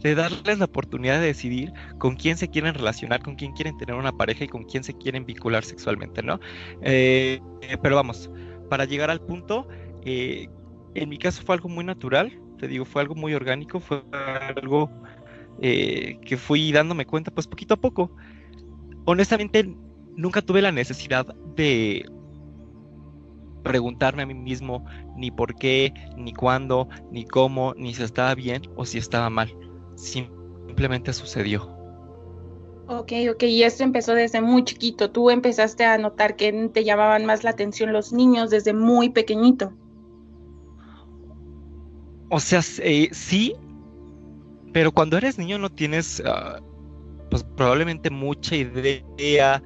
de 0.00 0.14
darles 0.14 0.58
la 0.58 0.66
oportunidad 0.66 1.20
de 1.20 1.26
decidir 1.26 1.72
con 1.98 2.16
quién 2.16 2.36
se 2.36 2.48
quieren 2.48 2.74
relacionar, 2.74 3.22
con 3.22 3.34
quién 3.34 3.52
quieren 3.52 3.76
tener 3.78 3.96
una 3.96 4.12
pareja 4.12 4.44
y 4.44 4.48
con 4.48 4.64
quién 4.64 4.84
se 4.84 4.94
quieren 4.94 5.24
vincular 5.24 5.64
sexualmente, 5.64 6.22
¿no? 6.22 6.38
Eh, 6.82 7.40
pero 7.82 7.96
vamos, 7.96 8.30
para 8.68 8.84
llegar 8.84 9.10
al 9.10 9.20
punto, 9.20 9.66
eh, 10.04 10.48
en 10.94 11.08
mi 11.08 11.18
caso 11.18 11.42
fue 11.42 11.54
algo 11.54 11.68
muy 11.68 11.84
natural, 11.84 12.38
te 12.58 12.68
digo, 12.68 12.84
fue 12.84 13.02
algo 13.02 13.14
muy 13.14 13.34
orgánico, 13.34 13.80
fue 13.80 14.02
algo 14.56 14.90
eh, 15.60 16.18
que 16.24 16.36
fui 16.36 16.72
dándome 16.72 17.06
cuenta 17.06 17.30
pues 17.30 17.46
poquito 17.46 17.74
a 17.74 17.76
poco. 17.76 18.14
Honestamente, 19.04 19.74
nunca 20.16 20.42
tuve 20.42 20.62
la 20.62 20.72
necesidad 20.72 21.26
de 21.56 22.04
preguntarme 23.62 24.22
a 24.22 24.26
mí 24.26 24.34
mismo 24.34 24.84
ni 25.16 25.30
por 25.30 25.54
qué, 25.54 25.92
ni 26.16 26.32
cuándo, 26.32 26.88
ni 27.10 27.24
cómo, 27.24 27.74
ni 27.76 27.94
si 27.94 28.02
estaba 28.02 28.34
bien 28.34 28.62
o 28.76 28.84
si 28.84 28.98
estaba 28.98 29.30
mal. 29.30 29.54
Simplemente 29.96 31.12
sucedió. 31.12 31.70
Ok, 32.88 33.12
ok, 33.30 33.42
y 33.44 33.62
esto 33.62 33.84
empezó 33.84 34.14
desde 34.14 34.40
muy 34.40 34.64
chiquito. 34.64 35.10
Tú 35.10 35.30
empezaste 35.30 35.84
a 35.84 35.96
notar 35.98 36.36
que 36.36 36.52
te 36.72 36.84
llamaban 36.84 37.24
más 37.24 37.44
la 37.44 37.50
atención 37.50 37.92
los 37.92 38.12
niños 38.12 38.50
desde 38.50 38.74
muy 38.74 39.10
pequeñito. 39.10 39.72
O 42.34 42.40
sea, 42.40 42.62
eh, 42.78 43.10
sí, 43.12 43.54
pero 44.72 44.90
cuando 44.90 45.18
eres 45.18 45.36
niño 45.36 45.58
no 45.58 45.68
tienes, 45.68 46.18
uh, 46.20 46.62
pues 47.28 47.44
probablemente 47.44 48.08
mucha 48.08 48.56
idea 48.56 49.62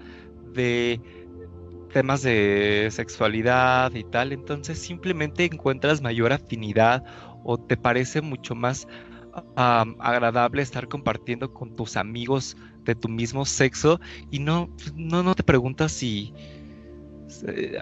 de 0.53 1.01
temas 1.93 2.23
de 2.23 2.89
sexualidad 2.91 3.95
y 3.95 4.03
tal, 4.03 4.33
entonces 4.33 4.81
simplemente 4.81 5.45
encuentras 5.45 6.03
mayor 6.03 6.33
afinidad 6.33 7.05
o 7.45 7.57
te 7.57 7.77
parece 7.77 8.21
mucho 8.21 8.57
más 8.57 8.89
agradable 9.55 10.61
estar 10.63 10.89
compartiendo 10.89 11.55
con 11.55 11.77
tus 11.77 11.97
amigos 11.97 12.57
de 12.83 12.97
tu 12.97 13.09
mismo 13.09 13.45
sexo 13.45 14.01
y 14.33 14.41
no, 14.41 14.69
no, 14.97 15.23
no 15.23 15.37
te 15.37 15.45
preguntas 15.45 15.93
si 15.93 16.35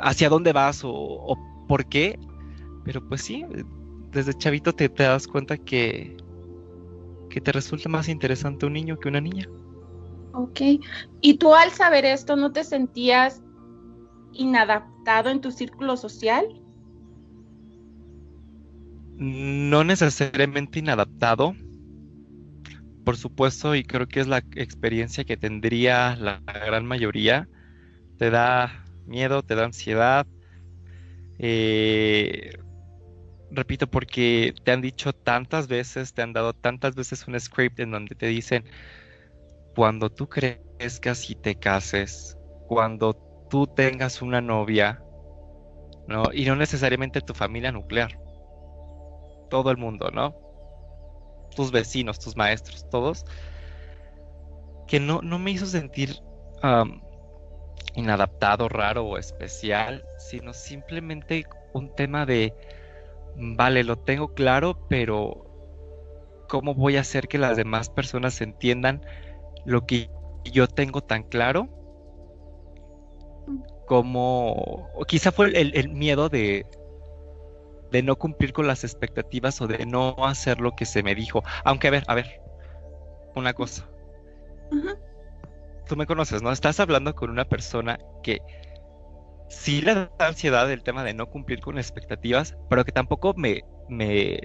hacia 0.03 0.29
dónde 0.29 0.53
vas 0.53 0.85
o, 0.85 0.93
o 0.93 1.39
por 1.69 1.87
qué, 1.87 2.19
pero 2.85 3.03
pues 3.09 3.23
sí, 3.23 3.47
desde 4.15 4.35
chavito 4.35 4.73
te, 4.73 4.89
te 4.89 5.03
das 5.03 5.27
cuenta 5.27 5.59
que, 5.59 6.17
que 7.29 7.41
te 7.41 7.53
resulta 7.53 7.89
más 7.89 8.09
interesante 8.09 8.65
un 8.65 8.73
niño 8.73 8.97
que 8.99 9.09
una 9.09 9.21
niña. 9.21 9.49
Ok. 10.33 10.61
¿Y 11.21 11.35
tú 11.39 11.55
al 11.55 11.71
saber 11.71 12.05
esto 12.05 12.37
no 12.37 12.53
te 12.53 12.65
sentías 12.65 13.43
inadaptado 14.33 15.31
en 15.31 15.41
tu 15.41 15.51
círculo 15.51 15.97
social? 15.97 16.45
No 19.17 19.85
necesariamente 19.85 20.79
inadaptado. 20.79 21.55
Por 23.05 23.17
supuesto, 23.17 23.75
y 23.75 23.85
creo 23.85 24.09
que 24.09 24.21
es 24.21 24.27
la 24.27 24.39
experiencia 24.57 25.25
que 25.25 25.37
tendría 25.37 26.17
la 26.17 26.41
gran 26.47 26.87
mayoría. 26.87 27.49
Te 28.17 28.31
da 28.31 28.85
miedo, 29.07 29.43
te 29.43 29.55
da 29.55 29.67
ansiedad. 29.67 30.27
Eh, 31.39 32.57
repito, 33.55 33.87
porque 33.87 34.55
te 34.65 34.73
han 34.73 34.81
dicho 34.81 35.13
tantas 35.13 35.69
veces, 35.69 36.15
te 36.15 36.23
han 36.23 36.33
dado 36.33 36.53
tantas 36.53 36.95
veces 36.95 37.27
un 37.27 37.39
script 37.39 37.81
en 37.81 37.91
donde 37.91 38.15
te 38.15 38.27
dicen, 38.27 38.65
cuando 39.75 40.11
tú 40.11 40.29
crezcas 40.29 41.29
y 41.31 41.35
te 41.35 41.57
cases, 41.57 42.37
cuando 42.69 43.15
tú 43.51 43.67
tengas 43.67 44.23
una 44.23 44.41
novia, 44.41 45.03
¿no? 46.07 46.25
Y 46.33 46.45
no 46.45 46.57
necesariamente 46.57 47.21
tu 47.21 47.35
familia 47.35 47.73
nuclear, 47.73 48.19
todo 49.51 49.71
el 49.71 49.77
mundo, 49.77 50.11
¿no? 50.11 50.35
Tus 51.55 51.71
vecinos, 51.71 52.19
tus 52.19 52.37
maestros, 52.37 52.89
todos, 52.91 53.25
que 54.87 55.01
no, 55.01 55.21
no 55.23 55.39
me 55.39 55.51
hizo 55.51 55.67
sentir 55.67 56.17
inadaptado, 57.95 58.69
raro 58.69 59.05
o 59.05 59.19
especial, 59.19 60.05
sino 60.19 60.53
simplemente 60.53 61.45
un 61.75 61.95
tema 61.95 62.25
de 62.27 62.55
vale, 63.37 63.85
lo 63.85 63.97
tengo 63.97 64.35
claro, 64.35 64.79
pero 64.89 65.45
¿cómo 66.49 66.75
voy 66.75 66.97
a 66.97 67.01
hacer 67.01 67.29
que 67.29 67.39
las 67.39 67.57
demás 67.57 67.89
personas 67.91 68.41
entiendan 68.41 69.05
lo 69.65 69.87
que 69.87 70.11
yo 70.45 70.67
tengo 70.67 71.01
tan 71.01 71.23
claro? 71.25 71.69
Como, 73.87 74.89
quizá 75.07 75.31
fue 75.31 75.49
el, 75.59 75.77
el 75.77 75.89
miedo 75.91 76.29
de, 76.29 76.67
de 77.95 78.03
no 78.03 78.17
cumplir 78.17 78.53
con 78.53 78.67
las 78.67 78.83
expectativas 78.83 79.61
o 79.61 79.67
de 79.67 79.87
no 79.87 80.17
hacer 80.25 80.61
lo 80.61 80.75
que 80.75 80.85
se 80.85 81.03
me 81.03 81.15
dijo. 81.15 81.43
Aunque, 81.65 81.89
a 81.89 81.91
ver, 81.93 82.05
a 82.09 82.15
ver, 82.15 82.41
una 83.37 83.53
cosa. 83.53 83.89
Tú 85.87 85.97
me 85.97 86.07
conoces, 86.07 86.43
¿no? 86.43 86.51
Estás 86.51 86.81
hablando 86.81 87.15
con 87.15 87.31
una 87.31 87.45
persona 87.45 87.99
que 88.23 88.41
sí 89.55 89.81
le 89.81 89.95
da 89.95 90.11
ansiedad 90.19 90.71
el 90.71 90.83
tema 90.83 91.05
de 91.05 91.15
no 91.15 91.27
cumplir 91.27 91.61
con 91.61 91.79
expectativas, 91.79 92.57
pero 92.69 92.85
que 92.85 92.93
tampoco 92.93 93.35
me, 93.37 93.63
me, 93.89 94.39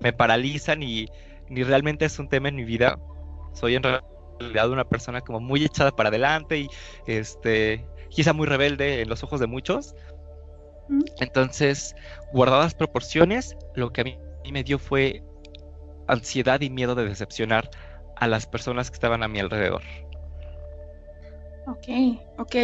me 0.00 0.12
paraliza 0.12 0.74
ni, 0.76 1.06
ni 1.48 1.62
realmente 1.62 2.04
es 2.04 2.18
un 2.18 2.28
tema 2.28 2.48
en 2.48 2.56
mi 2.56 2.64
vida. 2.64 2.98
Soy 3.52 3.74
en 3.74 3.82
realidad 3.82 4.70
una 4.70 4.88
persona 4.88 5.20
como 5.20 5.40
muy 5.40 5.64
echada 5.64 5.90
para 5.90 6.08
adelante 6.08 6.58
y 6.58 6.68
este 7.06 7.84
quizá 8.10 8.32
muy 8.32 8.46
rebelde 8.46 9.02
en 9.02 9.08
los 9.08 9.22
ojos 9.22 9.40
de 9.40 9.46
muchos. 9.46 9.94
Entonces, 11.20 11.94
guardadas 12.32 12.74
proporciones, 12.74 13.56
lo 13.74 13.92
que 13.92 14.00
a 14.00 14.04
mí 14.04 14.16
me 14.50 14.64
dio 14.64 14.78
fue 14.78 15.22
ansiedad 16.06 16.60
y 16.62 16.70
miedo 16.70 16.94
de 16.94 17.04
decepcionar 17.04 17.68
a 18.16 18.26
las 18.26 18.46
personas 18.46 18.90
que 18.90 18.94
estaban 18.94 19.22
a 19.22 19.28
mi 19.28 19.40
alrededor. 19.40 19.82
Ok, 21.68 22.18
ok. 22.38 22.54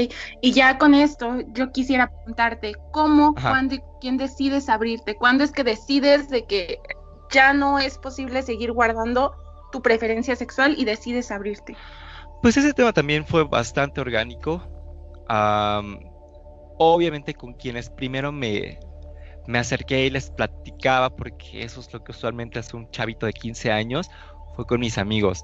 Y 0.41 0.53
ya 0.53 0.79
con 0.79 0.95
esto, 0.95 1.41
yo 1.53 1.73
quisiera 1.73 2.09
preguntarte, 2.09 2.75
¿cómo, 2.91 3.35
Ajá. 3.37 3.51
cuándo 3.51 3.75
y 3.75 3.83
quién 4.01 4.17
decides 4.17 4.69
abrirte? 4.71 5.15
¿Cuándo 5.15 5.45
es 5.45 5.53
que 5.53 5.63
decides 5.63 6.31
de 6.31 6.47
que 6.47 6.79
ya 7.31 7.53
no 7.53 7.79
es 7.79 7.99
posible 7.99 8.43
seguir 8.43 8.73
guardando 8.73 9.35
tu 9.73 9.83
preferencia 9.83 10.37
sexual 10.37 10.75
y 10.79 10.87
decides 10.87 11.31
abrirte? 11.31 11.77
Pues 12.41 12.57
ese 12.57 12.73
tema 12.73 12.93
también 12.95 13.27
fue 13.27 13.45
bastante 13.45 14.01
orgánico. 14.01 14.63
Am, 15.29 16.01
obviamente 16.79 17.35
con 17.35 17.53
quienes 17.53 17.91
primero 17.91 18.33
me, 18.33 18.79
me 19.47 19.59
acerqué 19.59 20.07
y 20.07 20.11
les 20.11 20.31
platicaba, 20.31 21.11
porque 21.15 21.63
eso 21.63 21.81
es 21.81 21.93
lo 21.93 22.03
que 22.03 22.13
usualmente 22.13 22.59
hace 22.59 22.75
un 22.75 22.91
chavito 22.91 23.27
de 23.27 23.35
15 23.35 23.71
años, 23.71 24.11
fue 24.57 24.65
con 24.65 24.81
mis 24.81 24.97
amigos. 24.97 25.43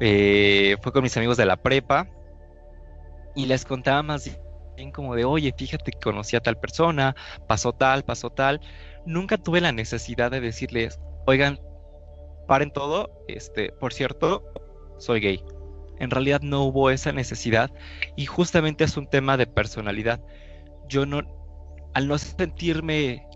Eh, 0.00 0.78
fue 0.80 0.92
con 0.92 1.02
mis 1.02 1.16
amigos 1.18 1.36
de 1.36 1.44
la 1.44 1.56
prepa 1.56 2.08
y 3.34 3.46
les 3.46 3.64
contaba 3.64 4.02
más 4.02 4.30
bien 4.76 4.90
como 4.92 5.14
de, 5.14 5.24
oye, 5.24 5.54
fíjate 5.56 5.92
que 5.92 5.98
conocí 5.98 6.36
a 6.36 6.40
tal 6.40 6.58
persona, 6.58 7.14
pasó 7.46 7.72
tal, 7.72 8.04
pasó 8.04 8.30
tal. 8.30 8.60
Nunca 9.06 9.38
tuve 9.38 9.60
la 9.60 9.72
necesidad 9.72 10.30
de 10.30 10.40
decirles, 10.40 11.00
oigan, 11.26 11.60
paren 12.46 12.70
todo, 12.70 13.24
este, 13.28 13.72
por 13.72 13.92
cierto, 13.92 14.42
soy 14.98 15.20
gay. 15.20 15.44
En 15.98 16.10
realidad 16.10 16.40
no 16.42 16.64
hubo 16.64 16.90
esa 16.90 17.12
necesidad 17.12 17.70
y 18.16 18.26
justamente 18.26 18.84
es 18.84 18.96
un 18.96 19.08
tema 19.08 19.36
de 19.36 19.46
personalidad. 19.46 20.20
Yo 20.88 21.06
no, 21.06 21.22
al 21.94 22.08
no 22.08 22.18
sentirme, 22.18 23.26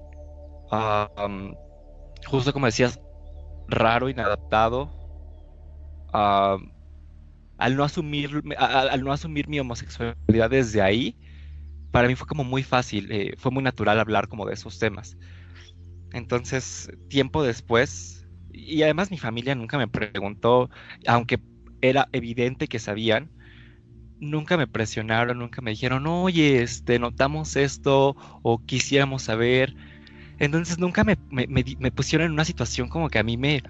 ah, 0.71 1.11
um, 1.25 1.55
justo 2.27 2.53
como 2.53 2.67
decías, 2.67 3.01
raro, 3.69 4.09
inadaptado, 4.09 4.91
al 7.59 7.77
no 7.77 7.85
asumir, 7.85 8.31
al 8.57 9.03
no 9.05 9.13
asumir 9.13 9.49
mi 9.49 9.61
homosexualidad 9.61 10.51
desde 10.51 10.81
ahí, 10.83 11.17
para 11.91 12.09
mí 12.09 12.15
fue 12.15 12.27
como 12.27 12.45
muy 12.45 12.63
fácil, 12.63 13.11
eh, 13.13 13.35
fue 13.39 13.51
muy 13.53 13.63
natural 13.63 14.01
hablar 14.01 14.29
como 14.29 14.47
de 14.47 14.55
esos 14.55 14.79
temas. 14.79 15.17
Entonces, 16.13 16.91
tiempo 17.09 17.43
después, 17.43 18.27
y 18.53 18.83
además 18.83 19.11
mi 19.11 19.19
familia 19.19 19.55
nunca 19.55 19.79
me 19.79 19.89
preguntó, 19.89 20.71
aunque 21.07 21.41
era 21.81 22.09
evidente 22.13 22.69
que 22.69 22.79
sabían, 22.79 23.31
nunca 24.21 24.57
me 24.57 24.67
presionaron, 24.67 25.39
nunca 25.39 25.63
me 25.63 25.73
dijeron, 25.73 26.07
oye, 26.07 26.63
este, 26.63 26.99
notamos 26.99 27.57
esto 27.57 28.17
o 28.43 28.59
quisiéramos 28.65 29.23
saber. 29.23 29.75
Entonces 30.39 30.79
nunca 30.79 31.05
me, 31.05 31.17
me 31.31 31.93
pusieron 31.93 32.27
en 32.27 32.33
una 32.33 32.45
situación 32.45 32.89
como 32.89 33.11
que 33.11 33.19
a 33.19 33.23
mí 33.25 33.37
me, 33.37 33.63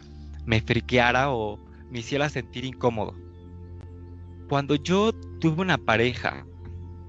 me 0.47 0.61
friqueara 0.61 1.31
o 1.31 1.61
me 1.91 2.01
hiciera 2.01 2.29
sentir 2.31 2.65
incómodo. 2.65 3.15
Cuando 4.49 4.75
yo 4.75 5.13
tuve 5.41 5.61
una 5.61 5.79
pareja 5.79 6.47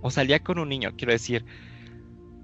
o 0.02 0.12
salía 0.12 0.40
con 0.40 0.60
un 0.60 0.70
niño, 0.70 0.92
quiero 0.98 1.14
decir, 1.14 1.46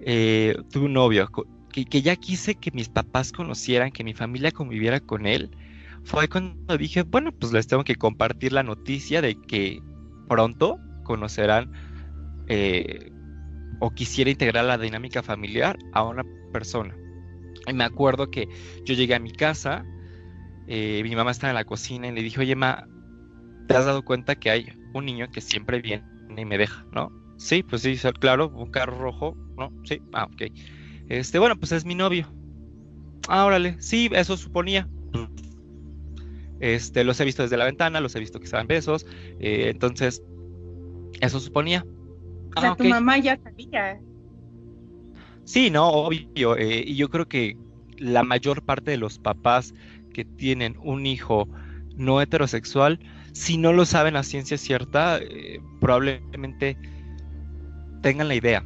eh, 0.01 0.55
tuve 0.71 0.85
un 0.85 0.93
novio, 0.93 1.29
que 1.71 2.01
ya 2.01 2.15
quise 2.15 2.55
que 2.55 2.71
mis 2.71 2.89
papás 2.89 3.31
conocieran, 3.31 3.91
que 3.91 4.03
mi 4.03 4.13
familia 4.13 4.51
conviviera 4.51 4.99
con 4.99 5.25
él, 5.25 5.51
fue 6.05 6.27
cuando 6.27 6.77
dije, 6.77 7.01
bueno, 7.01 7.31
pues 7.31 7.51
les 7.51 7.67
tengo 7.67 7.83
que 7.83 7.95
compartir 7.95 8.53
la 8.53 8.63
noticia 8.63 9.21
de 9.21 9.35
que 9.47 9.81
pronto 10.29 10.79
conocerán 11.03 11.71
eh, 12.47 13.11
o 13.79 13.89
quisiera 13.89 14.29
integrar 14.29 14.65
la 14.65 14.77
dinámica 14.77 15.23
familiar 15.23 15.77
a 15.93 16.03
una 16.03 16.23
persona. 16.53 16.95
Y 17.67 17.73
me 17.73 17.83
acuerdo 17.83 18.29
que 18.29 18.47
yo 18.85 18.93
llegué 18.93 19.15
a 19.15 19.19
mi 19.19 19.31
casa, 19.31 19.83
eh, 20.67 21.01
mi 21.03 21.15
mamá 21.15 21.31
estaba 21.31 21.49
en 21.51 21.55
la 21.55 21.65
cocina 21.65 22.07
y 22.07 22.11
le 22.11 22.21
dije, 22.21 22.39
oye, 22.39 22.55
ma, 22.55 22.87
¿te 23.67 23.75
has 23.75 23.85
dado 23.85 24.03
cuenta 24.03 24.35
que 24.35 24.51
hay 24.51 24.73
un 24.95 25.05
niño 25.05 25.27
que 25.31 25.41
siempre 25.41 25.81
viene 25.81 26.03
y 26.35 26.45
me 26.45 26.57
deja, 26.57 26.85
¿no? 26.91 27.11
Sí, 27.37 27.63
pues 27.63 27.81
sí, 27.81 27.97
claro, 28.19 28.49
un 28.49 28.71
carro 28.71 28.97
rojo, 28.97 29.35
¿no? 29.57 29.71
Sí, 29.83 30.01
ah, 30.13 30.25
ok. 30.25 30.43
Este, 31.09 31.37
bueno, 31.39 31.55
pues 31.55 31.71
es 31.71 31.85
mi 31.85 31.95
novio. 31.95 32.27
Ah, 33.27 33.45
órale, 33.45 33.77
sí, 33.79 34.09
eso 34.13 34.37
suponía. 34.37 34.87
Este, 36.59 37.03
los 37.03 37.19
he 37.19 37.25
visto 37.25 37.43
desde 37.43 37.57
la 37.57 37.65
ventana, 37.65 37.99
los 37.99 38.15
he 38.15 38.19
visto 38.19 38.39
que 38.39 38.45
estaban 38.45 38.67
besos, 38.67 39.05
eh, 39.39 39.69
entonces, 39.69 40.23
eso 41.19 41.39
suponía. 41.39 41.85
O 42.55 42.61
sea, 42.61 42.71
Ah, 42.71 42.75
tu 42.75 42.85
mamá 42.85 43.17
ya 43.17 43.37
sabía. 43.43 43.99
Sí, 45.43 45.69
no, 45.69 45.89
obvio. 45.89 46.55
eh, 46.57 46.83
y 46.87 46.95
yo 46.95 47.09
creo 47.09 47.25
que 47.25 47.55
la 47.97 48.23
mayor 48.23 48.63
parte 48.63 48.91
de 48.91 48.97
los 48.97 49.19
papás 49.19 49.73
que 50.13 50.25
tienen 50.25 50.75
un 50.83 51.05
hijo 51.05 51.47
no 51.95 52.21
heterosexual, 52.21 52.99
si 53.35 53.57
no 53.57 53.73
lo 53.73 53.85
saben 53.85 54.15
a 54.15 54.23
ciencia 54.23 54.57
cierta, 54.57 55.19
eh, 55.19 55.59
probablemente 55.81 56.77
tengan 58.01 58.29
la 58.29 58.35
idea. 58.35 58.65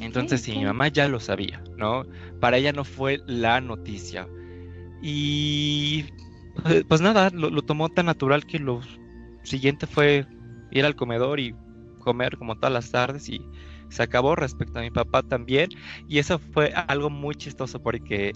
Entonces, 0.00 0.42
sí, 0.42 0.52
mi 0.52 0.64
mamá 0.64 0.88
ya 0.88 1.08
lo 1.08 1.18
sabía, 1.18 1.62
¿no? 1.76 2.04
Para 2.40 2.56
ella 2.56 2.72
no 2.72 2.84
fue 2.84 3.18
la 3.26 3.60
noticia. 3.60 4.28
Y 5.02 6.04
eh, 6.66 6.84
pues 6.88 7.00
nada, 7.00 7.30
lo, 7.30 7.50
lo 7.50 7.62
tomó 7.62 7.88
tan 7.88 8.06
natural 8.06 8.46
que 8.46 8.60
lo 8.60 8.80
siguiente 9.42 9.88
fue 9.88 10.24
ir 10.70 10.84
al 10.84 10.94
comedor 10.94 11.40
y 11.40 11.54
comer 11.98 12.36
como 12.38 12.54
todas 12.54 12.72
las 12.72 12.90
tardes 12.92 13.28
y 13.28 13.40
se 13.88 14.04
acabó 14.04 14.36
respecto 14.36 14.78
a 14.78 14.82
mi 14.82 14.90
papá 14.92 15.24
también. 15.24 15.68
Y 16.08 16.18
eso 16.20 16.38
fue 16.38 16.72
algo 16.86 17.10
muy 17.10 17.34
chistoso 17.34 17.82
porque 17.82 18.32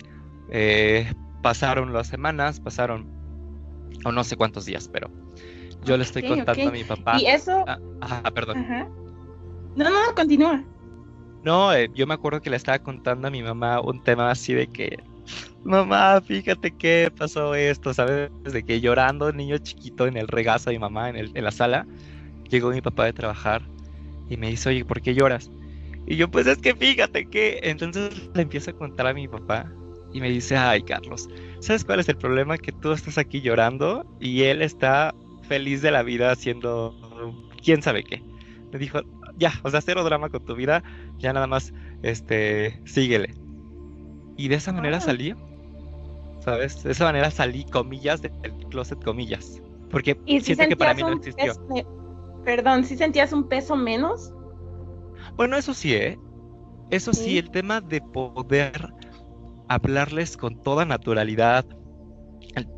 eh, 0.50 1.12
pasaron 1.44 1.92
las 1.92 2.08
semanas, 2.08 2.58
pasaron 2.58 3.06
o 4.04 4.10
no 4.10 4.24
sé 4.24 4.36
cuántos 4.36 4.64
días, 4.66 4.88
pero 4.92 5.08
yo 5.84 5.96
le 5.96 6.02
estoy 6.04 6.22
contando 6.22 6.68
a 6.68 6.72
mi 6.72 6.84
papá. 6.84 7.18
Y 7.20 7.26
eso- 7.26 7.64
Ah, 7.66 7.78
ajá, 8.00 8.22
perdón. 8.30 8.58
Ajá. 8.58 8.88
No, 9.76 9.84
no, 9.84 9.90
no, 9.90 10.14
continúa. 10.14 10.64
No, 11.42 11.72
eh, 11.72 11.88
yo 11.94 12.06
me 12.06 12.14
acuerdo 12.14 12.40
que 12.40 12.50
le 12.50 12.56
estaba 12.56 12.78
contando 12.78 13.28
a 13.28 13.30
mi 13.30 13.42
mamá 13.42 13.80
un 13.80 14.02
tema 14.02 14.30
así 14.30 14.54
de 14.54 14.66
que, 14.66 14.98
mamá, 15.64 16.20
fíjate 16.20 16.72
que 16.76 17.10
pasó 17.16 17.54
esto, 17.54 17.94
¿sabes? 17.94 18.30
De 18.44 18.62
que 18.64 18.80
llorando, 18.80 19.32
niño 19.32 19.58
chiquito 19.58 20.06
en 20.06 20.16
el 20.16 20.26
regazo 20.28 20.70
de 20.70 20.76
mi 20.76 20.80
mamá 20.80 21.10
en, 21.10 21.16
el- 21.16 21.30
en 21.34 21.44
la 21.44 21.52
sala, 21.52 21.86
llegó 22.50 22.70
mi 22.70 22.80
papá 22.80 23.04
de 23.04 23.12
trabajar 23.12 23.62
y 24.28 24.36
me 24.36 24.48
dice, 24.50 24.68
oye, 24.70 24.84
¿por 24.84 25.00
qué 25.00 25.14
lloras? 25.14 25.50
Y 26.06 26.16
yo, 26.16 26.28
pues 26.30 26.46
es 26.46 26.58
que 26.58 26.74
fíjate 26.74 27.28
que, 27.28 27.60
entonces 27.62 28.30
le 28.34 28.42
empiezo 28.42 28.70
a 28.70 28.74
contar 28.74 29.06
a 29.06 29.14
mi 29.14 29.28
papá 29.28 29.72
y 30.12 30.20
me 30.20 30.30
dice, 30.30 30.56
ay, 30.56 30.82
Carlos, 30.82 31.28
¿sabes 31.60 31.84
cuál 31.84 32.00
es 32.00 32.08
el 32.08 32.16
problema? 32.16 32.56
Que 32.58 32.72
tú 32.72 32.92
estás 32.92 33.18
aquí 33.18 33.42
llorando 33.42 34.04
y 34.18 34.42
él 34.44 34.62
está 34.62 35.14
feliz 35.48 35.82
de 35.82 35.90
la 35.90 36.02
vida 36.02 36.30
haciendo 36.30 36.94
quién 37.62 37.82
sabe 37.82 38.04
qué. 38.04 38.22
Me 38.72 38.78
dijo, 38.78 39.00
ya, 39.36 39.52
o 39.62 39.70
sea, 39.70 39.80
cero 39.80 40.04
drama 40.04 40.28
con 40.28 40.44
tu 40.44 40.54
vida, 40.54 40.82
ya 41.18 41.32
nada 41.32 41.46
más, 41.46 41.72
este, 42.02 42.80
síguele. 42.84 43.34
Y 44.36 44.48
de 44.48 44.56
esa 44.56 44.72
manera 44.72 45.00
salí, 45.00 45.34
¿sabes? 46.40 46.82
De 46.82 46.92
esa 46.92 47.04
manera 47.04 47.30
salí, 47.30 47.64
comillas, 47.64 48.22
del 48.22 48.32
closet, 48.70 49.02
comillas. 49.02 49.60
Porque 49.90 50.20
Y 50.26 50.40
si 50.40 50.54
siento 50.54 50.68
que 50.68 50.76
para 50.76 50.94
mí 50.94 51.02
no 51.02 51.12
existió. 51.14 51.54
me- 51.70 51.86
Perdón, 52.44 52.84
si 52.84 52.96
sentías 52.96 53.32
un 53.32 53.48
peso 53.48 53.76
menos. 53.76 54.32
Bueno, 55.36 55.56
eso 55.56 55.74
sí, 55.74 55.94
¿eh? 55.94 56.18
Eso 56.90 57.12
sí, 57.12 57.24
Sí. 57.24 57.38
el 57.38 57.50
tema 57.50 57.80
de 57.80 58.00
poder 58.00 58.88
hablarles 59.68 60.36
con 60.36 60.62
toda 60.62 60.84
naturalidad, 60.84 61.66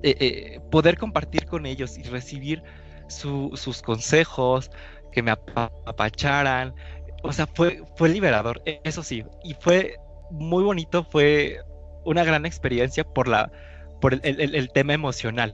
eh, 0.02 0.16
eh, 0.20 0.60
poder 0.70 0.98
compartir 0.98 1.46
con 1.46 1.66
ellos 1.66 1.98
y 1.98 2.02
recibir 2.02 2.62
su- 3.08 3.50
sus 3.54 3.82
consejos, 3.82 4.70
que 5.12 5.22
me 5.22 5.30
apa- 5.32 5.72
apacharan, 5.86 6.74
o 7.22 7.32
sea, 7.32 7.46
fue, 7.46 7.82
fue 7.96 8.08
liberador, 8.08 8.62
e- 8.64 8.80
eso 8.84 9.02
sí, 9.02 9.24
y 9.44 9.54
fue 9.54 9.96
muy 10.30 10.62
bonito, 10.64 11.04
fue 11.04 11.60
una 12.04 12.24
gran 12.24 12.46
experiencia 12.46 13.04
por 13.04 13.28
la, 13.28 13.50
por 14.00 14.14
el, 14.14 14.20
el- 14.24 14.54
el 14.54 14.70
tema 14.72 14.94
emocional. 14.94 15.52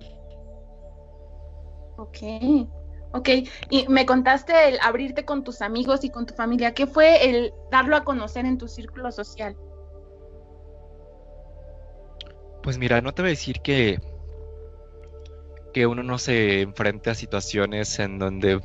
Ok, 1.97 2.19
ok. 3.12 3.28
Y 3.71 3.89
me 3.89 4.05
contaste 4.05 4.69
el 4.69 4.78
abrirte 4.83 5.25
con 5.25 5.42
tus 5.44 5.62
amigos 5.62 6.05
y 6.05 6.10
con 6.10 6.26
tu 6.26 6.35
familia. 6.35 6.75
¿Qué 6.75 6.87
fue 6.87 7.28
el 7.31 7.53
darlo 7.71 7.97
a 7.97 8.05
conocer 8.05 8.44
en 8.44 8.59
tu 8.59 8.69
círculo 8.69 9.10
social? 9.10 9.57
Pues 12.62 12.78
mira, 12.78 13.01
no 13.01 13.12
te 13.12 13.23
voy 13.23 13.31
a 13.31 13.31
decir 13.31 13.60
que, 13.62 13.99
que 15.76 15.87
uno 15.87 16.03
no 16.03 16.17
se 16.17 16.62
enfrente 16.62 17.10
a 17.10 17.15
situaciones 17.15 17.99
en 17.99 18.19
donde 18.19 18.62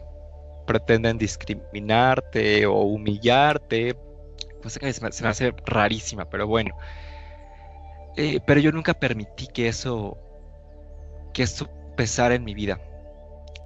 pretenden 0.66 1.18
discriminarte 1.18 2.66
o 2.66 2.84
humillarte, 2.84 3.98
cosa 4.64 4.80
que 4.80 4.94
se 4.94 5.04
me, 5.04 5.12
se 5.12 5.22
me 5.22 5.30
hace 5.30 5.54
rarísima, 5.66 6.30
pero 6.30 6.48
bueno. 6.48 6.74
Eh, 8.16 8.40
pero 8.48 8.62
yo 8.62 8.72
nunca 8.72 8.94
permití 8.94 9.48
que 9.48 9.68
eso, 9.68 10.18
que 11.34 11.44
eso 11.44 11.70
pesara 11.98 12.34
en 12.34 12.46
mi 12.46 12.54
vida. 12.54 12.80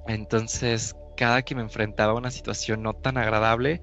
Entonces, 0.07 0.95
cada 1.15 1.43
que 1.43 1.53
me 1.53 1.61
enfrentaba 1.61 2.13
a 2.13 2.15
una 2.15 2.31
situación 2.31 2.81
no 2.81 2.95
tan 2.95 3.15
agradable, 3.15 3.79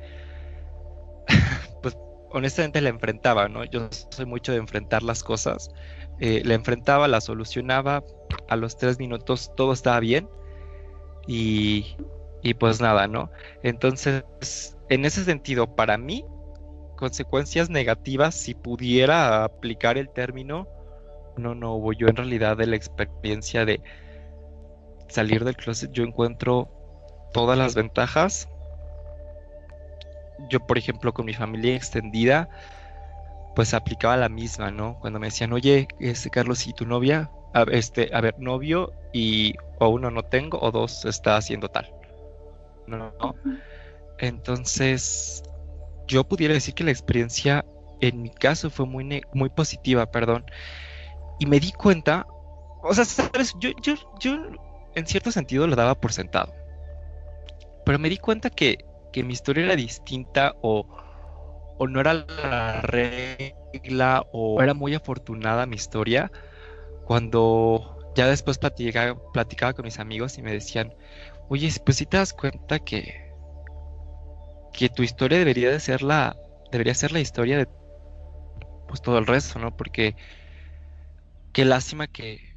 pues 1.83 1.97
honestamente 2.31 2.81
la 2.81 2.89
enfrentaba, 2.89 3.49
¿no? 3.49 3.63
Yo 3.63 3.89
soy 4.11 4.27
mucho 4.27 4.51
de 4.51 4.59
enfrentar 4.59 5.05
las 5.05 5.23
cosas. 5.23 5.71
Eh, 6.21 6.43
la 6.45 6.55
enfrentaba, 6.55 7.09
la 7.09 7.21
solucionaba, 7.21 8.05
a 8.49 8.57
los 8.57 8.77
tres 8.77 8.99
minutos 8.99 9.53
todo 9.57 9.73
estaba 9.73 9.99
bien 10.01 10.29
y, 11.27 11.97
y 12.43 12.55
pues 12.55 12.81
nada, 12.81 13.09
¿no? 13.09 13.31
Entonces, 13.63 14.25
en 14.89 15.05
ese 15.05 15.25
sentido, 15.25 15.75
para 15.75 15.99
mí, 15.99 16.25
consecuencias 16.97 17.71
negativas, 17.71 18.35
si 18.35 18.55
pudiera 18.55 19.45
aplicar 19.45 19.99
el 19.99 20.09
término, 20.09 20.69
no, 21.37 21.55
no 21.55 21.75
hubo. 21.75 21.93
Yo 21.93 22.09
en 22.09 22.17
realidad 22.17 22.57
de 22.57 22.67
la 22.67 22.77
experiencia 22.77 23.65
de 23.65 23.81
salir 25.09 25.45
del 25.45 25.57
closet, 25.57 25.91
yo 25.93 26.05
encuentro 26.05 26.69
todas 27.33 27.59
las 27.59 27.75
ventajas. 27.75 28.49
Yo, 30.49 30.61
por 30.61 30.79
ejemplo, 30.79 31.13
con 31.13 31.27
mi 31.27 31.35
familia 31.35 31.75
extendida, 31.75 32.49
pues 33.55 33.75
aplicaba 33.75 34.17
la 34.17 34.29
misma, 34.29 34.71
¿no? 34.71 34.99
Cuando 35.01 35.19
me 35.19 35.27
decían, 35.27 35.53
oye, 35.53 35.89
este 36.01 36.31
Carlos, 36.31 36.67
¿y 36.67 36.73
tu 36.73 36.87
novia? 36.87 37.31
A, 37.55 37.65
este, 37.71 38.11
a 38.15 38.21
ver, 38.21 38.39
novio 38.39 38.93
y 39.13 39.55
o 39.79 39.89
uno 39.89 40.11
no 40.11 40.23
tengo 40.23 40.59
o 40.61 40.71
dos 40.71 41.05
está 41.05 41.37
haciendo 41.37 41.69
tal. 41.69 41.93
No, 42.87 43.13
no. 43.21 43.35
Entonces, 44.19 45.43
yo 46.07 46.25
pudiera 46.25 46.55
decir 46.55 46.75
que 46.75 46.85
la 46.85 46.91
experiencia 46.91 47.65
en 48.01 48.23
mi 48.23 48.31
caso 48.31 48.71
fue 48.71 48.87
muy, 48.87 49.23
muy 49.33 49.49
positiva, 49.49 50.11
perdón. 50.11 50.45
Y 51.39 51.47
me 51.47 51.61
di 51.61 51.73
cuenta, 51.73 52.27
o 52.83 52.93
sea, 52.95 53.05
sabes, 53.05 53.55
yo, 53.59 53.71
yo, 53.83 53.95
yo 54.21 54.37
en 54.95 55.07
cierto 55.07 55.31
sentido 55.31 55.67
lo 55.67 55.77
daba 55.77 55.95
por 55.95 56.13
sentado. 56.13 56.53
Pero 57.85 57.99
me 57.99 58.09
di 58.09 58.19
cuenta 58.19 58.51
que, 58.51 58.85
que 59.13 59.23
mi 59.23 59.33
historia 59.33 59.65
era 59.65 59.77
distinta 59.77 60.55
o, 60.63 60.87
o 61.83 61.89
no 61.89 62.01
era 62.01 62.15
la 62.15 62.81
regla 62.83 64.25
o 64.33 64.63
era 64.63 64.73
muy 64.73 64.95
afortunada 64.95 65.67
mi 65.67 65.75
historia 65.75 66.31
cuando 67.05 67.99
ya 68.15 68.29
después 68.29 68.59
platicaba, 68.59 69.73
con 69.75 69.85
mis 69.85 69.99
amigos 69.99 70.39
y 70.39 70.43
me 70.43 70.53
decían, 70.53 70.95
oye, 71.49 71.73
pues 71.85 71.97
si 71.97 72.07
te 72.07 72.19
das 72.19 72.33
cuenta 72.33 72.79
que, 72.79 73.33
que 74.73 74.89
tu 74.91 75.03
historia 75.03 75.39
debería 75.39 75.71
de 75.71 75.81
ser 75.81 76.03
la, 76.03 76.37
debería 76.71 76.95
ser 76.95 77.11
la 77.11 77.21
historia 77.21 77.59
de 77.59 77.67
pues 78.87 79.03
todo 79.03 79.19
el 79.19 79.27
resto, 79.27 79.59
¿no? 79.59 79.77
Porque 79.77 80.15
qué 81.53 81.65
lástima 81.65 82.07
que, 82.07 82.57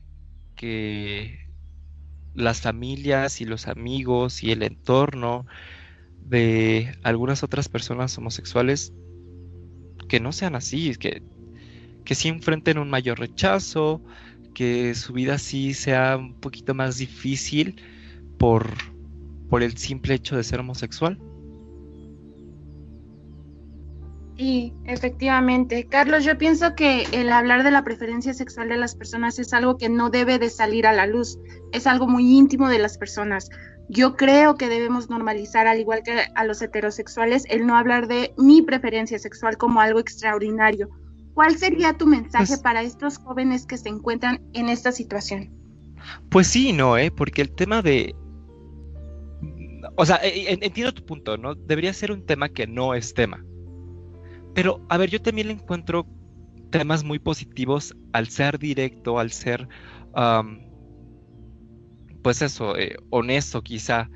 que, 0.55 1.49
las 2.35 2.61
familias 2.61 3.41
y 3.41 3.45
los 3.45 3.67
amigos 3.67 4.43
y 4.43 4.51
el 4.51 4.61
entorno 4.61 5.47
de 6.19 6.95
algunas 7.01 7.43
otras 7.43 7.69
personas 7.69 8.17
homosexuales 8.17 8.93
que 10.07 10.19
no 10.19 10.31
sean 10.31 10.55
así, 10.55 10.95
que, 10.95 11.21
que 12.03 12.15
sí 12.15 12.27
enfrenten 12.27 12.77
un 12.77 12.89
mayor 12.89 13.19
rechazo, 13.19 14.01
que 14.53 14.95
su 14.95 15.13
vida 15.13 15.37
sí 15.37 15.73
sea 15.73 16.17
un 16.17 16.39
poquito 16.39 16.73
más 16.73 16.97
difícil 16.97 17.81
por, 18.37 18.67
por 19.49 19.63
el 19.63 19.77
simple 19.77 20.15
hecho 20.15 20.35
de 20.35 20.43
ser 20.43 20.59
homosexual. 20.59 21.19
Sí, 24.37 24.73
efectivamente. 24.85 25.87
Carlos, 25.87 26.25
yo 26.25 26.37
pienso 26.37 26.75
que 26.75 27.03
el 27.13 27.31
hablar 27.31 27.63
de 27.63 27.71
la 27.71 27.85
preferencia 27.85 28.33
sexual 28.33 28.67
de 28.67 28.75
las 28.75 28.93
personas 28.93 29.39
es 29.39 29.53
algo 29.53 29.77
que 29.77 29.87
no 29.87 30.09
debe 30.09 30.39
de 30.39 30.49
salir 30.49 30.87
a 30.87 30.91
la 30.91 31.07
luz, 31.07 31.39
es 31.71 31.87
algo 31.87 32.07
muy 32.07 32.37
íntimo 32.37 32.67
de 32.67 32.79
las 32.79 32.97
personas. 32.97 33.49
Yo 33.87 34.15
creo 34.15 34.55
que 34.55 34.67
debemos 34.67 35.09
normalizar, 35.09 35.67
al 35.67 35.79
igual 35.79 36.01
que 36.03 36.25
a 36.33 36.43
los 36.45 36.61
heterosexuales, 36.61 37.45
el 37.49 37.67
no 37.67 37.77
hablar 37.77 38.07
de 38.07 38.33
mi 38.37 38.61
preferencia 38.61 39.19
sexual 39.19 39.57
como 39.57 39.79
algo 39.79 39.99
extraordinario. 39.99 40.89
¿Cuál 41.33 41.57
sería 41.57 41.93
tu 41.93 42.07
mensaje 42.07 42.47
Pues- 42.47 42.61
para 42.61 42.81
estos 42.81 43.17
jóvenes 43.17 43.65
que 43.65 43.77
se 43.77 43.89
encuentran 43.89 44.41
en 44.53 44.69
esta 44.69 44.91
situación? 44.91 45.51
Pues 46.29 46.47
sí, 46.47 46.69
y 46.69 46.73
no, 46.73 46.97
¿eh? 46.97 47.11
Porque 47.11 47.41
el 47.41 47.51
tema 47.51 47.81
de... 47.81 48.15
O 49.97 50.05
sea, 50.05 50.17
e- 50.17 50.51
e- 50.51 50.59
entiendo 50.61 50.93
tu 50.93 51.05
punto, 51.05 51.37
¿no? 51.37 51.55
Debería 51.55 51.93
ser 51.93 52.11
un 52.11 52.25
tema 52.25 52.49
que 52.49 52.67
no 52.67 52.93
es 52.93 53.13
tema. 53.13 53.43
Pero, 54.53 54.81
a 54.89 54.97
ver, 54.97 55.09
yo 55.09 55.21
también 55.21 55.47
le 55.47 55.53
encuentro 55.53 56.07
temas 56.71 57.03
muy 57.03 57.19
positivos 57.19 57.95
al 58.13 58.27
ser 58.29 58.57
directo, 58.57 59.19
al 59.19 59.31
ser, 59.31 59.67
pues 62.25 62.41
eso, 62.41 62.75
eh, 62.75 62.95
honesto 63.11 63.61
quizá, 63.61 64.09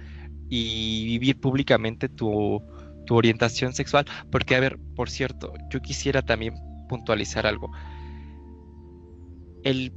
y 0.50 1.06
vivir 1.06 1.40
públicamente 1.40 2.10
tu, 2.10 2.60
tu 3.06 3.16
orientación 3.16 3.72
sexual. 3.72 4.06
Porque, 4.32 4.56
a 4.56 4.60
ver, 4.60 4.80
por 4.96 5.12
cierto, 5.12 5.54
yo 5.70 5.80
quisiera 5.80 6.24
también 6.24 6.56
puntualizar 6.88 7.46
algo. 7.46 7.70
El 9.64 9.92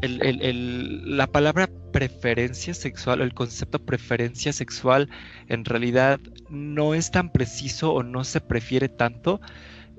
el- 0.00 0.42
el- 0.42 1.16
la 1.16 1.28
palabra 1.28 1.70
preferencia 1.92 2.74
sexual 2.74 3.20
el 3.20 3.32
concepto 3.32 3.78
preferencia 3.78 4.52
sexual 4.52 5.08
en 5.46 5.64
realidad 5.64 6.18
no 6.50 6.94
es 6.94 7.12
tan 7.12 7.30
preciso 7.30 7.92
o 7.94 8.02
no 8.02 8.24
se 8.24 8.40
prefiere 8.40 8.88
tanto. 8.88 9.40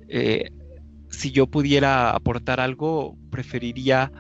Eh, 0.10 0.50
si 1.10 1.32
yo 1.32 1.48
pudiera 1.48 2.10
aportar 2.10 2.60
algo, 2.60 3.16
preferiría 3.32 4.12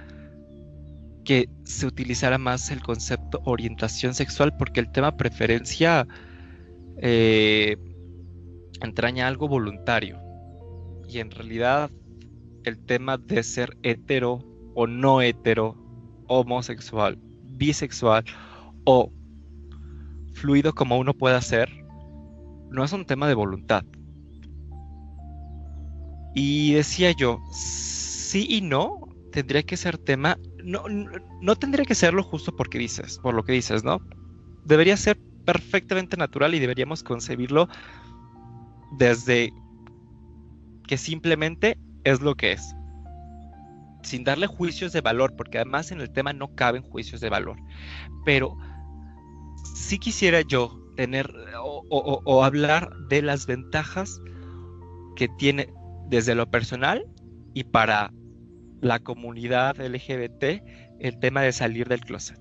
que 1.23 1.49
se 1.63 1.85
utilizara 1.85 2.37
más 2.37 2.69
el 2.71 2.81
concepto 2.81 3.41
orientación 3.45 4.13
sexual 4.13 4.55
porque 4.57 4.79
el 4.79 4.91
tema 4.91 5.15
preferencia 5.15 6.07
eh, 6.97 7.77
entraña 8.81 9.27
algo 9.27 9.47
voluntario 9.47 10.19
y 11.07 11.19
en 11.19 11.31
realidad 11.31 11.89
el 12.63 12.79
tema 12.85 13.17
de 13.17 13.43
ser 13.43 13.77
hetero 13.83 14.39
o 14.75 14.87
no 14.87 15.21
hetero, 15.21 15.77
homosexual, 16.27 17.17
bisexual 17.43 18.23
o 18.85 19.11
fluido 20.33 20.73
como 20.73 20.97
uno 20.97 21.13
pueda 21.13 21.39
ser, 21.41 21.69
no 22.69 22.83
es 22.83 22.91
un 22.91 23.05
tema 23.05 23.27
de 23.27 23.35
voluntad. 23.35 23.83
Y 26.33 26.73
decía 26.73 27.11
yo, 27.11 27.39
sí 27.51 28.47
y 28.49 28.61
no, 28.61 29.01
tendría 29.31 29.61
que 29.63 29.77
ser 29.77 29.97
tema, 29.97 30.37
no, 30.63 30.85
no 31.41 31.55
tendría 31.55 31.85
que 31.85 31.95
serlo 31.95 32.23
justo 32.23 32.55
porque 32.55 32.79
dices, 32.79 33.19
por 33.19 33.33
lo 33.33 33.43
que 33.43 33.51
dices, 33.51 33.83
¿no? 33.83 34.01
Debería 34.65 34.97
ser 34.97 35.19
perfectamente 35.45 36.17
natural 36.17 36.55
y 36.55 36.59
deberíamos 36.59 37.03
concebirlo 37.03 37.67
desde 38.97 39.51
que 40.87 40.97
simplemente 40.97 41.77
es 42.03 42.21
lo 42.21 42.35
que 42.35 42.53
es 42.53 42.75
sin 44.03 44.23
darle 44.23 44.47
juicios 44.47 44.91
de 44.93 45.01
valor, 45.01 45.35
porque 45.35 45.57
además 45.57 45.91
en 45.91 46.01
el 46.01 46.11
tema 46.11 46.33
no 46.33 46.53
caben 46.55 46.83
juicios 46.83 47.21
de 47.21 47.29
valor. 47.29 47.57
Pero 48.25 48.55
sí 49.75 49.97
quisiera 49.97 50.41
yo 50.41 50.79
tener 50.95 51.33
o, 51.59 52.43
hablar 52.43 52.89
de 53.09 53.21
las 53.21 53.47
ventajas 53.47 54.21
que 55.15 55.27
tiene 55.37 55.73
desde 56.09 56.35
lo 56.35 56.49
personal 56.49 57.05
y 57.53 57.63
para 57.63 58.11
la 58.83 58.99
comunidad 58.99 59.79
LGBT 59.79 60.63
el 60.99 61.17
tema 61.19 61.41
de 61.41 61.53
salir 61.53 61.87
del 61.87 62.01
closet. 62.01 62.39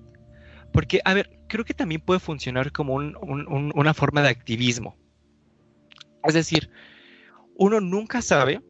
Porque, 0.71 1.01
a 1.05 1.13
ver, 1.13 1.29
creo 1.47 1.63
que 1.63 1.73
también 1.73 2.01
puede 2.01 2.19
funcionar 2.19 2.71
como 2.71 2.95
un- 2.95 3.15
un- 3.21 3.47
un- 3.47 3.71
una 3.75 3.93
forma 3.93 4.21
de 4.21 4.29
activismo. 4.29 4.97
Es 6.23 6.33
decir, 6.33 6.69
uno 7.55 7.79
nunca 7.79 8.21
sabe 8.21 8.61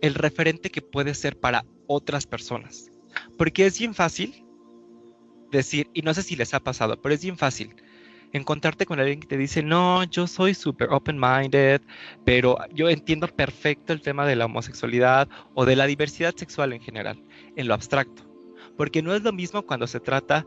el 0.00 0.14
referente 0.14 0.70
que 0.70 0.82
puede 0.82 1.14
ser 1.14 1.38
para 1.38 1.64
otras 1.86 2.26
personas. 2.26 2.90
Porque 3.36 3.66
es 3.66 3.78
bien 3.78 3.94
fácil 3.94 4.46
decir, 5.50 5.90
y 5.92 6.02
no 6.02 6.14
sé 6.14 6.22
si 6.22 6.36
les 6.36 6.54
ha 6.54 6.60
pasado, 6.60 7.00
pero 7.00 7.14
es 7.14 7.22
bien 7.22 7.36
fácil 7.36 7.74
encontrarte 8.32 8.86
con 8.86 9.00
alguien 9.00 9.20
que 9.20 9.26
te 9.26 9.36
dice, 9.36 9.62
no, 9.62 10.04
yo 10.04 10.26
soy 10.26 10.54
súper 10.54 10.90
open-minded, 10.90 11.80
pero 12.24 12.56
yo 12.72 12.88
entiendo 12.88 13.26
perfecto 13.28 13.92
el 13.92 14.02
tema 14.02 14.26
de 14.26 14.36
la 14.36 14.46
homosexualidad 14.46 15.28
o 15.54 15.64
de 15.64 15.76
la 15.76 15.86
diversidad 15.86 16.34
sexual 16.34 16.72
en 16.72 16.80
general, 16.80 17.22
en 17.56 17.68
lo 17.68 17.74
abstracto. 17.74 18.22
Porque 18.76 19.02
no 19.02 19.14
es 19.14 19.22
lo 19.22 19.32
mismo 19.32 19.62
cuando 19.62 19.86
se 19.86 20.00
trata 20.00 20.46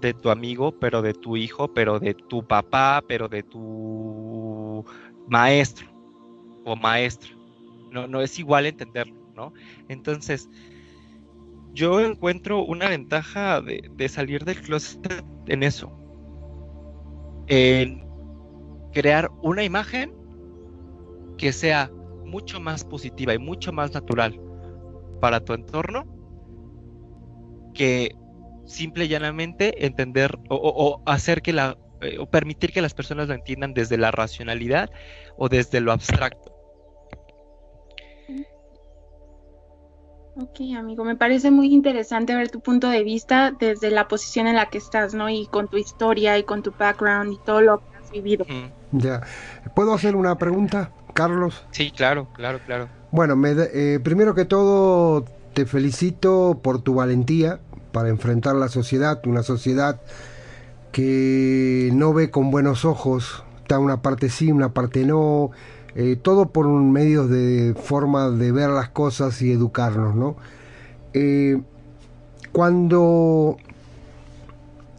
de 0.00 0.14
tu 0.14 0.30
amigo, 0.30 0.72
pero 0.78 1.02
de 1.02 1.14
tu 1.14 1.36
hijo, 1.36 1.72
pero 1.72 1.98
de 1.98 2.14
tu 2.14 2.46
papá, 2.46 3.02
pero 3.06 3.28
de 3.28 3.42
tu 3.42 4.84
maestro 5.28 5.88
o 6.64 6.76
maestra. 6.76 7.30
No, 7.90 8.06
no 8.06 8.20
es 8.20 8.38
igual 8.38 8.66
entenderlo, 8.66 9.16
¿no? 9.34 9.52
Entonces, 9.88 10.48
yo 11.72 12.00
encuentro 12.00 12.62
una 12.62 12.88
ventaja 12.88 13.60
de, 13.60 13.90
de 13.94 14.08
salir 14.08 14.44
del 14.44 14.60
closet 14.60 15.24
en 15.46 15.62
eso. 15.62 16.05
En 17.48 18.04
crear 18.92 19.30
una 19.42 19.62
imagen 19.62 20.14
que 21.38 21.52
sea 21.52 21.90
mucho 22.24 22.60
más 22.60 22.84
positiva 22.84 23.34
y 23.34 23.38
mucho 23.38 23.72
más 23.72 23.92
natural 23.92 24.40
para 25.20 25.40
tu 25.40 25.52
entorno 25.52 26.04
que 27.74 28.10
simple 28.64 29.04
y 29.04 29.08
llanamente 29.08 29.86
entender 29.86 30.38
o, 30.48 31.02
hacer 31.06 31.42
que 31.42 31.52
la 31.52 31.76
eh, 32.00 32.18
o 32.18 32.26
permitir 32.26 32.72
que 32.72 32.82
las 32.82 32.94
personas 32.94 33.28
lo 33.28 33.34
entiendan 33.34 33.74
desde 33.74 33.96
la 33.96 34.10
racionalidad 34.10 34.90
o 35.36 35.48
desde 35.48 35.80
lo 35.80 35.92
abstracto. 35.92 36.55
Ok, 40.38 40.60
amigo, 40.76 41.02
me 41.04 41.16
parece 41.16 41.50
muy 41.50 41.72
interesante 41.72 42.34
ver 42.34 42.50
tu 42.50 42.60
punto 42.60 42.90
de 42.90 43.02
vista 43.02 43.52
desde 43.58 43.90
la 43.90 44.06
posición 44.06 44.46
en 44.46 44.56
la 44.56 44.66
que 44.66 44.76
estás, 44.76 45.14
¿no? 45.14 45.30
Y 45.30 45.46
con 45.46 45.66
tu 45.68 45.78
historia 45.78 46.36
y 46.36 46.44
con 46.44 46.62
tu 46.62 46.72
background 46.78 47.32
y 47.32 47.38
todo 47.44 47.62
lo 47.62 47.78
que 47.78 47.84
has 47.96 48.10
vivido. 48.10 48.44
Ya. 48.92 49.22
¿Puedo 49.74 49.94
hacer 49.94 50.14
una 50.14 50.36
pregunta, 50.36 50.90
Carlos? 51.14 51.64
Sí, 51.70 51.90
claro, 51.90 52.28
claro, 52.34 52.60
claro. 52.66 52.88
Bueno, 53.12 53.34
me 53.34 53.54
da- 53.54 53.68
eh, 53.72 53.98
primero 54.02 54.34
que 54.34 54.44
todo 54.44 55.24
te 55.54 55.64
felicito 55.64 56.60
por 56.62 56.82
tu 56.82 56.94
valentía 56.94 57.60
para 57.92 58.10
enfrentar 58.10 58.56
la 58.56 58.68
sociedad, 58.68 59.26
una 59.26 59.42
sociedad 59.42 59.98
que 60.92 61.90
no 61.94 62.12
ve 62.12 62.30
con 62.30 62.50
buenos 62.50 62.84
ojos, 62.84 63.42
está 63.62 63.78
una 63.78 64.02
parte 64.02 64.28
sí, 64.28 64.52
una 64.52 64.70
parte 64.74 65.04
no, 65.04 65.50
eh, 65.98 66.16
todo 66.20 66.50
por 66.50 66.66
un 66.66 66.92
medio 66.92 67.26
de 67.26 67.74
forma 67.74 68.28
de 68.28 68.52
ver 68.52 68.68
las 68.68 68.90
cosas 68.90 69.40
y 69.40 69.50
educarnos, 69.50 70.14
¿no? 70.14 70.36
Eh, 71.14 71.58
cuando 72.52 73.56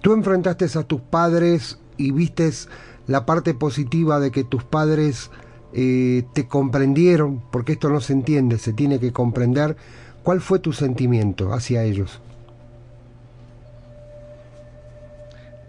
tú 0.02 0.14
enfrentaste 0.14 0.66
a 0.76 0.82
tus 0.82 1.00
padres 1.02 1.78
y 1.98 2.10
vistes 2.12 2.68
la 3.06 3.28
parte 3.28 3.54
positiva 3.54 4.20
de 4.20 4.32
que 4.32 4.44
tus 4.44 4.64
padres 4.64 5.30
eh, 5.72 6.24
te 6.34 6.48
comprendieron, 6.48 7.44
porque 7.52 7.74
esto 7.74 7.90
no 7.90 8.02
se 8.02 8.14
entiende, 8.14 8.58
se 8.58 8.74
tiene 8.74 9.00
que 9.00 9.14
comprender, 9.14 9.78
¿cuál 10.24 10.42
fue 10.42 10.58
tu 10.58 10.74
sentimiento 10.74 11.54
hacia 11.54 11.84
ellos? 11.84 12.22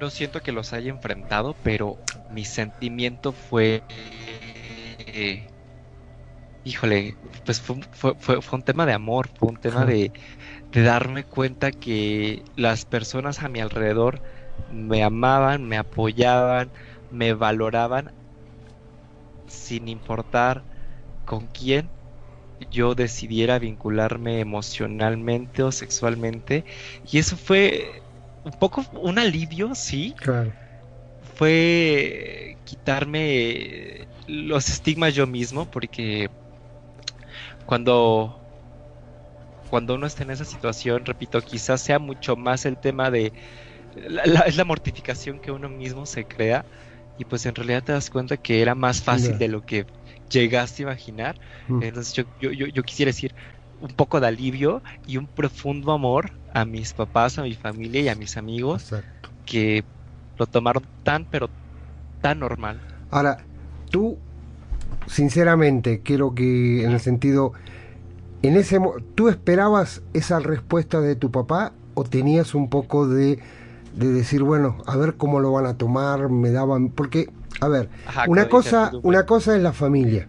No 0.01 0.09
siento 0.09 0.41
que 0.41 0.53
los 0.53 0.73
haya 0.73 0.91
enfrentado, 0.91 1.55
pero 1.63 1.99
mi 2.33 2.47
sentimiento 2.47 3.33
fue... 3.33 3.83
eh, 5.19 5.49
híjole, 6.63 7.19
pues 7.45 7.61
fue, 7.61 7.77
fue- 7.93 8.15
fue- 8.19 8.43
fue 8.43 8.59
un 8.59 8.63
tema 8.63 8.87
de 8.87 8.93
amor, 8.93 9.29
fue 9.35 9.49
un 9.49 9.57
tema 9.57 9.87
de, 9.87 10.13
de 10.73 10.83
darme 10.83 11.25
cuenta 11.25 11.73
que 11.73 12.45
las 12.57 12.85
personas 12.87 13.43
a 13.43 13.49
mi 13.49 13.61
alrededor 13.61 14.23
me 14.67 15.05
amaban, 15.05 15.67
me 15.67 15.79
apoyaban, 15.79 16.73
me 17.11 17.35
valoraban, 17.35 18.13
sin 19.47 19.89
importar 19.89 20.67
con 21.25 21.49
quién 21.49 21.93
yo 22.61 22.95
decidiera 22.95 23.59
vincularme 23.61 24.41
emocionalmente 24.41 25.63
o 25.65 25.73
sexualmente. 25.73 26.67
Y 27.03 27.19
eso 27.19 27.37
fue 27.39 28.05
un 28.45 28.53
poco 28.53 28.85
un 28.93 29.19
alivio, 29.19 29.75
sí. 29.75 30.21
Claro. 30.21 30.55
Fue 31.21 32.59
quitarme 32.65 34.09
los 34.29 34.71
estigmas 34.71 35.15
yo 35.17 35.27
mismo, 35.29 35.67
porque 35.67 36.31
cuando, 37.65 38.43
cuando 39.69 39.95
uno 39.95 40.07
está 40.07 40.23
en 40.23 40.31
esa 40.31 40.45
situación, 40.45 41.05
repito, 41.05 41.41
quizás 41.43 41.83
sea 41.83 41.99
mucho 41.99 42.37
más 42.37 42.65
el 42.65 42.79
tema 42.79 43.11
de... 43.11 43.33
la- 43.93 44.27
la- 44.27 44.41
es 44.43 44.57
la 44.57 44.65
mortificación 44.67 45.41
que 45.41 45.53
uno 45.53 45.69
mismo 45.71 46.07
se 46.07 46.27
crea 46.27 46.67
y 47.17 47.27
pues 47.27 47.47
en 47.47 47.55
realidad 47.57 47.85
te 47.85 47.93
das 47.93 48.11
cuenta 48.11 48.37
que 48.39 48.63
era 48.63 48.75
más 48.77 49.03
fácil 49.03 49.39
de 49.39 49.49
lo 49.49 49.63
que 49.63 49.87
llegaste 50.31 50.83
a 50.85 50.87
imaginar. 50.87 51.37
Mm. 51.69 51.83
Entonces 51.85 52.15
yo, 52.15 52.25
yo, 52.39 52.53
yo, 52.53 52.67
yo 52.69 52.83
quisiera 52.85 53.11
decir 53.11 53.35
un 53.79 53.91
poco 53.95 54.21
de 54.21 54.29
alivio 54.29 54.83
y 55.07 55.17
un 55.19 55.29
profundo 55.29 55.93
amor 55.93 56.33
a 56.55 56.65
mis 56.67 56.95
papás, 56.95 57.39
a 57.39 57.43
mi 57.45 57.55
familia 57.57 58.03
y 58.03 58.09
a 58.09 58.17
mis 58.17 58.37
amigos 58.39 58.95
que 59.45 59.87
lo 60.37 60.47
tomaron 60.47 60.89
tan 61.05 61.27
pero 61.27 61.53
tan 62.21 62.41
normal. 62.41 62.85
Ahora, 63.11 63.47
tú, 63.91 64.19
sinceramente, 65.07 66.01
quiero 66.01 66.35
que 66.35 66.85
en 66.85 66.93
el 66.93 67.01
sentido, 67.01 67.53
en 68.43 68.57
ese, 68.57 68.81
¿tú 69.15 69.29
esperabas 69.29 70.03
esa 70.13 70.41
respuesta 70.41 71.01
de 71.01 71.17
tu 71.17 71.31
papá 71.31 71.73
o 71.95 72.05
tenías 72.05 72.55
un 72.55 72.69
poco 72.69 73.09
de, 73.09 73.39
de 73.97 74.13
decir, 74.13 74.43
bueno, 74.43 74.79
a 74.87 74.97
ver 74.97 75.15
cómo 75.15 75.41
lo 75.41 75.53
van 75.53 75.67
a 75.67 75.75
tomar, 75.75 76.29
me 76.29 76.51
daban, 76.51 76.91
porque, 76.91 77.31
a 77.61 77.69
ver, 77.69 77.89
Ajá, 78.07 78.25
una 78.29 78.49
cosa, 78.49 78.93
una 79.03 79.27
cosa 79.27 79.57
es 79.57 79.63
la 79.63 79.73
familia, 79.73 80.29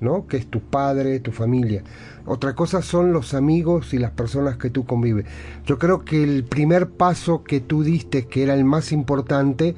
¿no? 0.00 0.26
Que 0.26 0.36
es 0.36 0.46
tu 0.46 0.60
padre, 0.60 1.20
tu 1.20 1.32
familia. 1.32 1.84
Otra 2.26 2.54
cosa 2.54 2.82
son 2.82 3.12
los 3.12 3.32
amigos 3.32 3.94
y 3.94 3.98
las 3.98 4.10
personas 4.10 4.58
que 4.58 4.68
tú 4.68 4.84
convives. 4.84 5.24
Yo 5.64 5.78
creo 5.78 6.04
que 6.04 6.22
el 6.22 6.44
primer 6.44 6.90
paso 6.90 7.42
que 7.42 7.60
tú 7.60 7.82
diste, 7.82 8.26
que 8.26 8.42
era 8.42 8.54
el 8.54 8.64
más 8.64 8.92
importante, 8.92 9.74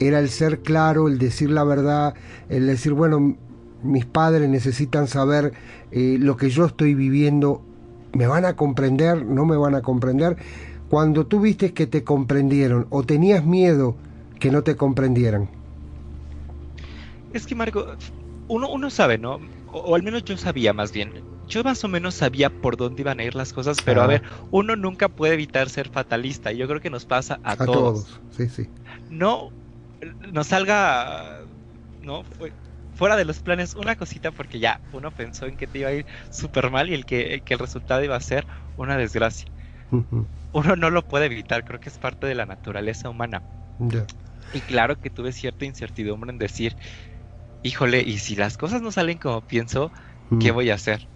era 0.00 0.18
el 0.18 0.28
ser 0.28 0.60
claro, 0.60 1.08
el 1.08 1.18
decir 1.18 1.50
la 1.50 1.64
verdad, 1.64 2.14
el 2.48 2.66
decir, 2.66 2.92
bueno, 2.92 3.36
mis 3.82 4.04
padres 4.06 4.48
necesitan 4.48 5.08
saber 5.08 5.52
eh, 5.92 6.16
lo 6.18 6.36
que 6.36 6.50
yo 6.50 6.64
estoy 6.64 6.94
viviendo, 6.94 7.62
¿me 8.12 8.26
van 8.26 8.44
a 8.44 8.56
comprender? 8.56 9.24
¿No 9.24 9.44
me 9.44 9.56
van 9.56 9.74
a 9.74 9.82
comprender? 9.82 10.36
Cuando 10.88 11.26
tú 11.26 11.40
viste 11.40 11.72
que 11.72 11.86
te 11.86 12.04
comprendieron 12.04 12.86
o 12.90 13.02
tenías 13.02 13.44
miedo 13.44 13.96
que 14.38 14.50
no 14.50 14.62
te 14.62 14.76
comprendieran. 14.76 15.48
Es 17.32 17.46
que 17.46 17.54
Marco, 17.54 17.86
uno, 18.48 18.68
uno 18.70 18.90
sabe, 18.90 19.18
¿no? 19.18 19.40
O, 19.72 19.78
o 19.78 19.94
al 19.94 20.02
menos 20.02 20.24
yo 20.24 20.36
sabía 20.36 20.72
más 20.72 20.92
bien. 20.92 21.12
Yo 21.48 21.62
más 21.62 21.84
o 21.84 21.88
menos 21.88 22.14
sabía 22.14 22.48
por 22.48 22.76
dónde 22.76 23.02
iban 23.02 23.20
a 23.20 23.24
ir 23.24 23.34
las 23.34 23.52
cosas, 23.52 23.76
pero 23.84 24.00
a 24.02 24.06
ver, 24.06 24.22
uno 24.50 24.76
nunca 24.76 25.08
puede 25.08 25.34
evitar 25.34 25.68
ser 25.68 25.88
fatalista. 25.90 26.52
y 26.52 26.56
Yo 26.56 26.66
creo 26.66 26.80
que 26.80 26.90
nos 26.90 27.04
pasa 27.04 27.38
a, 27.42 27.52
A 27.52 27.56
todos. 27.56 27.66
todos, 27.66 28.20
sí, 28.30 28.48
sí. 28.48 28.68
No 29.10 29.50
nos 30.32 30.48
salga, 30.48 31.46
no, 32.00 32.24
Fue- 32.24 32.54
fuera 32.92 33.16
de 33.16 33.24
los 33.24 33.40
planes 33.42 33.74
una 33.74 33.96
cosita 33.96 34.32
porque 34.32 34.58
ya 34.60 34.80
uno 34.90 35.12
pensó 35.12 35.46
en 35.46 35.56
que 35.56 35.66
te 35.68 35.80
iba 35.80 35.88
a 35.90 35.94
ir 35.94 36.06
súper 36.30 36.70
mal 36.70 36.88
y 36.90 36.94
el 36.94 37.04
que, 37.06 37.42
que 37.44 37.54
el 37.54 37.60
resultado 37.60 38.04
iba 38.04 38.16
a 38.16 38.20
ser 38.20 38.46
una 38.76 38.96
desgracia. 38.96 39.46
Uno 40.52 40.74
no 40.74 40.88
lo 40.88 41.02
puede 41.02 41.26
evitar, 41.26 41.64
creo 41.64 41.78
que 41.78 41.90
es 41.90 41.98
parte 41.98 42.26
de 42.26 42.34
la 42.34 42.46
naturaleza 42.46 43.10
humana. 43.10 43.44
Y 44.52 44.62
claro 44.62 44.96
que 44.96 45.10
tuve 45.10 45.32
cierta 45.32 45.64
incertidumbre 45.64 46.30
en 46.30 46.38
decir, 46.38 46.76
híjole, 47.62 48.02
y 48.02 48.18
si 48.18 48.36
las 48.36 48.56
cosas 48.56 48.82
no 48.82 48.92
salen 48.92 49.18
como 49.18 49.42
pienso, 49.42 49.92
¿qué 50.38 50.50
voy 50.52 50.70
a 50.70 50.74
hacer? 50.74 51.08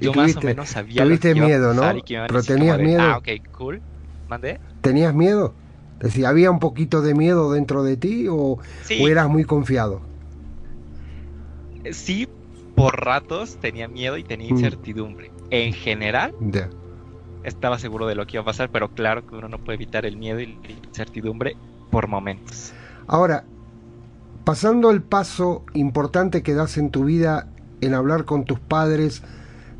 Yo 0.00 0.14
más 0.14 0.36
o 0.36 0.42
menos 0.42 0.70
sabía 0.70 1.04
lo 1.06 1.18
que 1.18 1.34
iba 1.34 1.46
a 1.46 1.50
miedo, 1.50 1.74
¿no? 1.74 1.96
y 1.96 2.02
que 2.02 2.18
a 2.18 2.26
Pero 2.26 2.42
como 2.54 2.54
tenías 2.54 2.78
de, 2.78 2.84
miedo. 2.84 3.02
Ah, 3.02 3.18
ok, 3.18 3.28
cool. 3.52 3.84
¿Mandé? 4.26 4.60
¿Tenías 4.80 5.14
miedo? 5.14 5.56
Es 6.04 6.10
decir, 6.10 6.26
¿había 6.26 6.50
un 6.50 6.58
poquito 6.58 7.00
de 7.00 7.14
miedo 7.14 7.50
dentro 7.50 7.82
de 7.82 7.96
ti 7.96 8.26
o, 8.28 8.58
Sí. 8.82 9.02
o 9.02 9.08
eras 9.08 9.26
muy 9.30 9.44
confiado? 9.44 10.02
Sí, 11.92 12.28
por 12.74 13.02
ratos 13.02 13.56
tenía 13.58 13.88
miedo 13.88 14.18
y 14.18 14.22
tenía 14.22 14.48
Mm. 14.52 14.56
incertidumbre. 14.56 15.30
En 15.48 15.72
general, 15.72 16.34
Ya. 16.40 16.68
estaba 17.42 17.78
seguro 17.78 18.06
de 18.06 18.16
lo 18.16 18.26
que 18.26 18.36
iba 18.36 18.42
a 18.42 18.44
pasar, 18.44 18.68
pero 18.70 18.90
claro 18.90 19.26
que 19.26 19.34
uno 19.34 19.48
no 19.48 19.56
puede 19.58 19.76
evitar 19.76 20.04
el 20.04 20.18
miedo 20.18 20.40
y 20.40 20.46
la 20.46 20.70
incertidumbre 20.88 21.56
por 21.90 22.06
momentos. 22.06 22.74
Ahora, 23.06 23.44
pasando 24.44 24.90
el 24.90 25.00
paso 25.00 25.64
importante 25.72 26.42
que 26.42 26.52
das 26.52 26.76
en 26.76 26.90
tu 26.90 27.04
vida 27.06 27.48
en 27.80 27.94
hablar 27.94 28.26
con 28.26 28.44
tus 28.44 28.60
padres, 28.60 29.22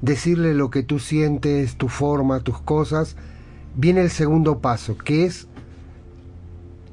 decirle 0.01 0.55
lo 0.55 0.71
que 0.71 0.83
tú 0.83 1.01
sientes, 1.01 1.77
tu 1.77 1.89
forma, 1.89 2.41
tus 2.41 2.61
cosas, 2.63 3.15
viene 3.77 4.01
el 4.01 4.11
segundo 4.11 4.61
paso, 4.61 4.97
que 4.97 5.27
es 5.27 5.49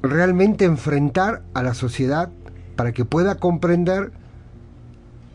realmente 0.02 0.66
enfrentar 0.66 1.44
a 1.54 1.64
la 1.64 1.74
sociedad 1.74 2.30
para 2.76 2.92
que 2.92 3.06
pueda 3.06 3.36
comprender 3.36 4.12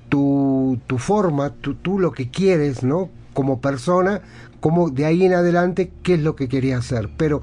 tu, 0.08 0.78
tu 0.86 0.98
forma, 0.98 1.50
tu, 1.50 1.74
tú 1.74 1.98
lo 1.98 2.12
que 2.12 2.30
quieres, 2.30 2.82
¿no? 2.82 3.08
Como 3.34 3.60
persona, 3.60 4.22
como 4.60 4.90
de 4.90 5.04
ahí 5.04 5.24
en 5.24 5.34
adelante, 5.34 5.92
qué 6.02 6.14
es 6.14 6.20
lo 6.20 6.36
que 6.36 6.48
querías 6.48 6.80
hacer. 6.80 7.10
Pero, 7.16 7.42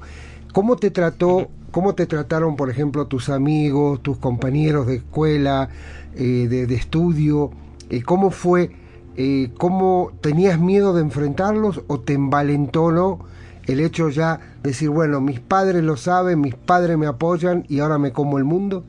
¿cómo 0.52 0.76
te 0.76 0.90
trató, 0.90 1.48
cómo 1.70 1.94
te 1.94 2.06
trataron, 2.06 2.56
por 2.56 2.70
ejemplo, 2.70 3.06
tus 3.06 3.28
amigos, 3.28 4.02
tus 4.02 4.18
compañeros 4.18 4.86
de 4.86 4.96
escuela, 4.96 5.68
eh, 6.16 6.46
de, 6.48 6.66
de 6.66 6.74
estudio? 6.74 7.50
Eh, 7.90 8.02
¿Cómo 8.02 8.30
fue? 8.30 8.72
Eh, 9.16 9.50
¿Cómo 9.58 10.10
tenías 10.20 10.58
miedo 10.58 10.92
de 10.94 11.02
enfrentarlos 11.02 11.82
o 11.86 12.00
te 12.00 12.14
envalentonó 12.14 13.20
el 13.66 13.80
hecho 13.80 14.08
ya 14.10 14.38
de 14.62 14.70
decir, 14.70 14.90
bueno, 14.90 15.20
mis 15.20 15.40
padres 15.40 15.82
lo 15.82 15.96
saben, 15.96 16.40
mis 16.40 16.54
padres 16.54 16.98
me 16.98 17.06
apoyan 17.06 17.64
y 17.68 17.80
ahora 17.80 17.98
me 17.98 18.12
como 18.12 18.38
el 18.38 18.44
mundo? 18.44 18.84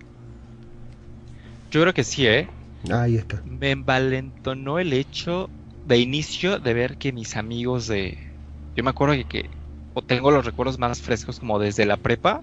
Yo 1.71 1.81
creo 1.81 1.93
que 1.93 2.03
sí, 2.03 2.27
¿eh? 2.27 2.47
Ahí 2.91 3.15
está. 3.15 3.41
Me 3.45 3.71
envalentonó 3.71 4.79
el 4.79 4.93
hecho 4.93 5.49
de 5.87 5.99
inicio 5.99 6.59
de 6.59 6.73
ver 6.73 6.97
que 6.97 7.11
mis 7.11 7.35
amigos 7.35 7.87
de... 7.87 8.17
Yo 8.75 8.83
me 8.83 8.89
acuerdo 8.89 9.15
que, 9.15 9.25
que 9.25 9.49
o 9.93 10.01
tengo 10.01 10.29
los 10.29 10.45
recuerdos 10.45 10.77
más 10.77 11.01
frescos 11.01 11.39
como 11.39 11.57
desde 11.57 11.85
la 11.85 11.97
prepa, 11.97 12.41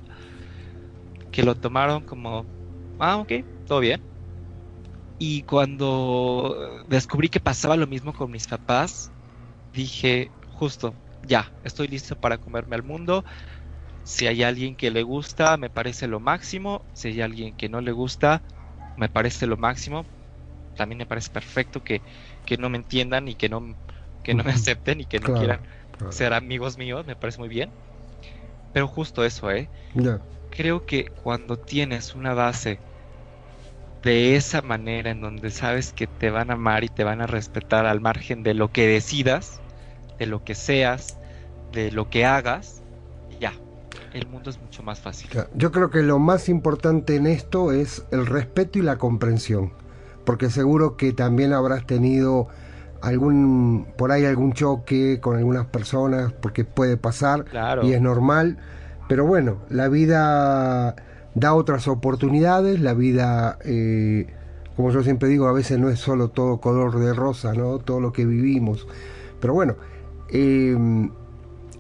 que 1.31 1.43
lo 1.43 1.55
tomaron 1.55 2.03
como, 2.03 2.47
ah, 2.99 3.19
ok, 3.19 3.33
todo 3.67 3.81
bien. 3.81 4.01
Y 5.19 5.43
cuando 5.43 6.85
descubrí 6.89 7.29
que 7.29 7.41
pasaba 7.41 7.77
lo 7.77 7.87
mismo 7.87 8.15
con 8.15 8.31
mis 8.31 8.49
papás, 8.49 9.13
dije, 9.73 10.31
justo, 10.55 10.95
ya, 11.23 11.55
estoy 11.63 11.89
listo 11.89 12.17
para 12.17 12.39
comerme 12.39 12.77
al 12.77 12.83
mundo. 12.83 13.25
Si 14.03 14.27
hay 14.27 14.43
alguien 14.43 14.77
que 14.77 14.91
le 14.91 15.03
gusta, 15.05 15.57
me 15.59 15.71
parece 15.71 16.09
lo 16.09 16.21
máximo. 16.21 16.87
Si 16.93 17.09
hay 17.09 17.21
alguien 17.23 17.57
que 17.57 17.69
no 17.69 17.81
le 17.81 17.93
gusta, 17.93 18.45
me 18.97 19.09
parece 19.11 19.47
lo 19.47 19.57
máximo. 19.59 20.09
También 20.75 20.99
me 20.99 21.07
parece 21.07 21.31
perfecto 21.31 21.83
que, 21.83 22.05
que 22.45 22.59
no 22.59 22.71
me 22.71 22.79
entiendan 22.79 23.29
y 23.29 23.37
que 23.37 23.49
no, 23.51 23.63
que 24.23 24.35
no 24.35 24.45
me 24.45 24.53
acepten 24.53 25.01
y 25.01 25.07
que 25.07 25.21
no 25.21 25.31
Claro, 25.31 25.33
quieran 25.33 25.67
claro. 25.91 26.21
ser 26.21 26.35
amigos 26.35 26.79
míos, 26.79 27.07
me 27.07 27.17
parece 27.17 27.41
muy 27.41 27.49
bien. 27.51 27.75
Pero 28.73 28.87
justo 28.89 29.25
eso, 29.25 29.51
¿eh? 29.51 29.71
Creo 30.51 30.83
que 30.85 31.07
cuando 31.15 31.57
tienes 31.59 32.15
una 32.15 32.35
base 32.35 32.85
de 34.03 34.37
esa 34.37 34.63
manera 34.63 35.11
en 35.11 35.21
donde 35.21 35.51
sabes 35.51 35.93
que 35.93 36.07
te 36.09 36.31
van 36.31 36.51
a 36.51 36.55
amar 36.55 36.85
y 36.85 36.89
te 36.89 37.05
van 37.05 37.21
a 37.23 37.27
respetar 37.27 37.87
al 37.87 38.01
margen 38.01 38.43
de 38.43 38.55
lo 38.55 38.69
que 38.71 38.87
decidas, 38.87 39.62
de 40.19 40.27
lo 40.27 40.45
que 40.45 40.55
seas, 40.55 41.17
de 41.73 41.91
lo 41.91 42.11
que 42.11 42.25
hagas, 42.25 42.83
ya, 43.41 43.53
el 44.13 44.27
mundo 44.27 44.51
es 44.51 44.61
mucho 44.61 44.83
más 44.83 45.01
fácil. 45.01 45.31
Yo 45.55 45.73
creo 45.73 45.91
que 45.91 46.03
lo 46.03 46.19
más 46.19 46.49
importante 46.49 47.17
en 47.17 47.27
esto 47.27 47.73
es 47.73 48.05
el 48.11 48.27
respeto 48.27 48.79
y 48.79 48.83
la 48.83 48.99
comprensión, 48.99 49.73
porque 50.25 50.51
seguro 50.51 50.97
que 50.97 51.13
también 51.13 51.53
habrás 51.53 51.87
tenido 51.87 52.49
algún 53.01 53.89
por 53.97 54.13
ahí 54.13 54.25
algún 54.25 54.53
choque 54.53 55.19
con 55.21 55.37
algunas 55.37 55.67
personas, 55.67 56.33
porque 56.33 56.65
puede 56.65 56.97
pasar 56.97 57.45
Claro. 57.45 57.85
y 57.85 57.93
es 57.95 58.01
normal, 58.01 58.59
pero 59.09 59.27
bueno, 59.27 59.59
la 59.69 59.89
vida 59.89 60.95
da 61.35 61.55
otras 61.55 61.89
oportunidades, 61.89 62.81
la 62.81 62.95
vida, 62.95 63.59
eh, 63.65 64.27
como 64.77 64.91
yo 64.93 65.03
siempre 65.03 65.29
digo, 65.29 65.49
a 65.49 65.53
veces 65.53 65.79
no 65.81 65.89
es 65.89 65.99
solo 65.99 66.29
todo 66.29 66.61
color 66.61 66.99
de 67.01 67.13
rosa, 67.13 67.55
¿no? 67.55 67.79
Todo 67.79 67.99
lo 68.01 68.13
que 68.13 68.25
vivimos, 68.25 68.87
pero 69.41 69.53
bueno, 69.55 69.75
eh, 70.33 70.77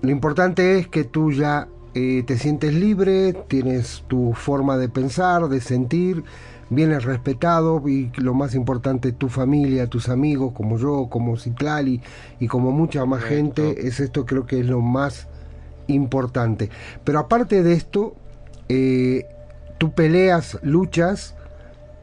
lo 0.02 0.10
importante 0.10 0.78
es 0.78 0.88
que 0.88 1.04
tú 1.04 1.32
ya 1.32 1.68
eh, 1.94 2.22
te 2.26 2.38
sientes 2.38 2.74
libre, 2.74 3.32
tienes 3.48 4.04
tu 4.08 4.32
forma 4.34 4.76
de 4.76 4.88
pensar, 4.88 5.48
de 5.48 5.60
sentir, 5.60 6.24
vienes 6.70 7.04
respetado 7.04 7.86
y 7.88 8.10
lo 8.16 8.34
más 8.34 8.54
importante, 8.54 9.12
tu 9.12 9.28
familia, 9.28 9.86
tus 9.88 10.08
amigos, 10.08 10.52
como 10.54 10.78
yo, 10.78 11.08
como 11.10 11.36
Citlali 11.36 12.00
y 12.40 12.48
como 12.48 12.72
mucha 12.72 13.04
más 13.04 13.22
Correcto. 13.22 13.62
gente, 13.62 13.86
es 13.86 14.00
esto 14.00 14.24
creo 14.24 14.46
que 14.46 14.60
es 14.60 14.66
lo 14.66 14.80
más 14.80 15.28
importante. 15.86 16.70
Pero 17.04 17.18
aparte 17.18 17.62
de 17.62 17.74
esto, 17.74 18.14
eh, 18.68 19.26
tú 19.78 19.92
peleas, 19.92 20.58
luchas 20.62 21.34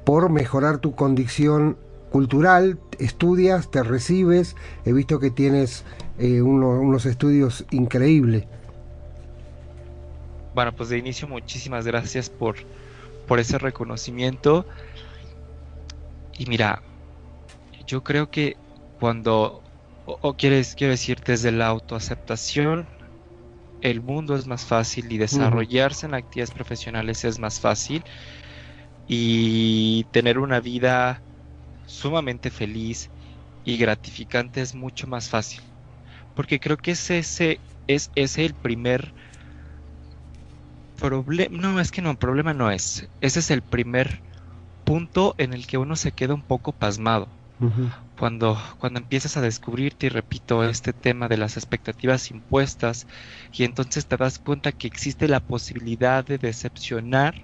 por 0.05 0.29
mejorar 0.29 0.77
tu 0.77 0.93
condición 0.93 1.77
cultural, 2.11 2.79
estudias, 2.97 3.71
te 3.71 3.83
recibes, 3.83 4.55
he 4.85 4.93
visto 4.93 5.19
que 5.19 5.31
tienes 5.31 5.83
eh, 6.19 6.41
uno- 6.43 6.79
unos 6.81 7.05
estudios 7.07 7.65
increíbles. 7.71 8.47
Bueno, 10.51 10.73
pues 10.75 10.89
de 10.89 10.97
inicio 10.97 11.27
muchísimas 11.27 11.85
gracias 11.85 12.29
por, 12.29 12.57
por 13.25 13.39
ese 13.39 13.57
reconocimiento. 13.59 14.67
Y 16.33 16.45
mira, 16.47 16.83
yo 17.87 18.03
creo 18.03 18.27
que 18.29 18.59
cuando, 18.97 19.63
o, 20.05 20.19
o 20.21 20.35
quieres, 20.35 20.75
quiero 20.75 20.91
decir, 20.91 21.19
desde 21.25 21.51
la 21.51 21.67
autoaceptación, 21.67 22.89
el 23.81 24.01
mundo 24.01 24.35
es 24.35 24.47
más 24.47 24.65
fácil 24.65 25.11
y 25.13 25.17
desarrollarse 25.19 26.07
en 26.07 26.15
actividades 26.15 26.51
profesionales 26.53 27.23
es 27.25 27.39
más 27.39 27.59
fácil 27.59 28.03
y 29.05 30.05
tener 30.11 30.37
una 30.39 30.59
vida 30.61 31.23
sumamente 31.85 32.51
feliz 32.51 33.11
y 33.63 33.77
gratificante 33.77 34.61
es 34.61 34.75
mucho 34.75 35.07
más 35.07 35.29
fácil. 35.29 35.61
Porque 36.39 36.61
creo 36.61 36.77
que 36.77 36.91
es 36.91 37.09
ese, 37.09 37.59
es 37.85 38.11
ese 38.15 38.45
el 38.45 38.55
primer 38.55 39.13
problema. 40.95 41.57
No, 41.57 41.81
es 41.81 41.91
que 41.91 42.01
no, 42.01 42.15
problema 42.15 42.53
no 42.53 42.71
es. 42.71 43.09
Ese 43.19 43.39
es 43.39 43.51
el 43.51 43.61
primer 43.61 44.23
punto 44.85 45.35
en 45.37 45.51
el 45.51 45.67
que 45.67 45.77
uno 45.77 45.97
se 45.97 46.13
queda 46.13 46.33
un 46.33 46.43
poco 46.43 46.71
pasmado. 46.71 47.35
Cuando, 48.17 48.57
cuando 48.77 49.01
empiezas 49.01 49.35
a 49.35 49.41
descubrirte, 49.41 50.05
y 50.05 50.09
repito, 50.11 50.63
este 50.63 50.93
tema 50.93 51.27
de 51.27 51.35
las 51.35 51.57
expectativas 51.57 52.31
impuestas, 52.31 53.05
y 53.51 53.65
entonces 53.65 54.07
te 54.07 54.15
das 54.15 54.39
cuenta 54.39 54.71
que 54.71 54.87
existe 54.87 55.27
la 55.27 55.41
posibilidad 55.41 56.23
de 56.23 56.37
decepcionar, 56.37 57.35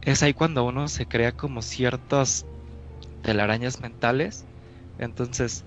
es 0.00 0.22
ahí 0.22 0.32
cuando 0.32 0.64
uno 0.64 0.86
se 0.86 1.06
crea 1.08 1.32
como 1.32 1.60
ciertas 1.60 2.46
telarañas 3.22 3.80
mentales. 3.80 4.48
Entonces, 4.96 5.66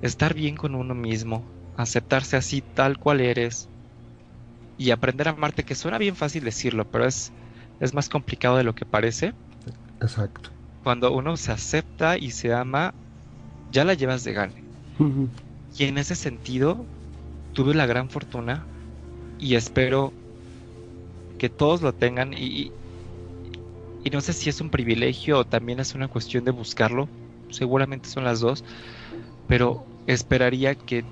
estar 0.00 0.34
bien 0.34 0.56
con 0.56 0.74
uno 0.74 0.94
mismo, 0.94 1.54
aceptarse 1.74 2.36
así 2.36 2.62
tal 2.62 2.98
cual 2.98 3.20
eres 3.20 3.70
y 4.76 4.90
aprender 4.92 5.28
a 5.28 5.32
amarte, 5.32 5.64
que 5.64 5.74
suena 5.74 5.98
bien 5.98 6.16
fácil 6.16 6.44
decirlo, 6.44 6.84
pero 6.86 7.04
es, 7.06 7.34
es 7.78 7.92
más 7.94 8.08
complicado 8.08 8.56
de 8.56 8.64
lo 8.64 8.74
que 8.74 8.86
parece. 8.86 9.34
Exacto. 10.00 10.50
Cuando 10.82 11.12
uno 11.12 11.36
se 11.36 11.52
acepta 11.52 12.18
y 12.18 12.32
se 12.32 12.52
ama, 12.52 12.96
ya 13.68 13.84
la 13.84 13.94
llevas 13.94 14.24
de 14.24 14.32
gane. 14.34 14.66
Y 15.78 15.84
en 15.84 15.96
ese 15.96 16.14
sentido, 16.14 16.90
tuve 17.52 17.74
la 17.74 17.86
gran 17.86 18.10
fortuna 18.10 18.70
y 19.38 19.56
espero 19.56 20.16
que 21.38 21.48
todos 21.50 21.82
lo 21.82 21.92
tengan 21.94 22.32
y, 22.34 22.36
y- 22.44 22.74
y 24.02 24.10
no 24.10 24.20
sé 24.20 24.32
si 24.34 24.48
es 24.50 24.60
un 24.60 24.70
privilegio 24.70 25.38
o 25.38 25.44
también 25.44 25.80
es 25.80 25.94
una 25.94 26.08
cuestión 26.08 26.44
de 26.44 26.50
buscarlo, 26.52 27.12
seguramente 27.48 28.08
son 28.08 28.24
las 28.24 28.40
dos, 28.40 28.64
pero 29.48 29.84
esperaría 30.06 30.76
que 30.76 31.08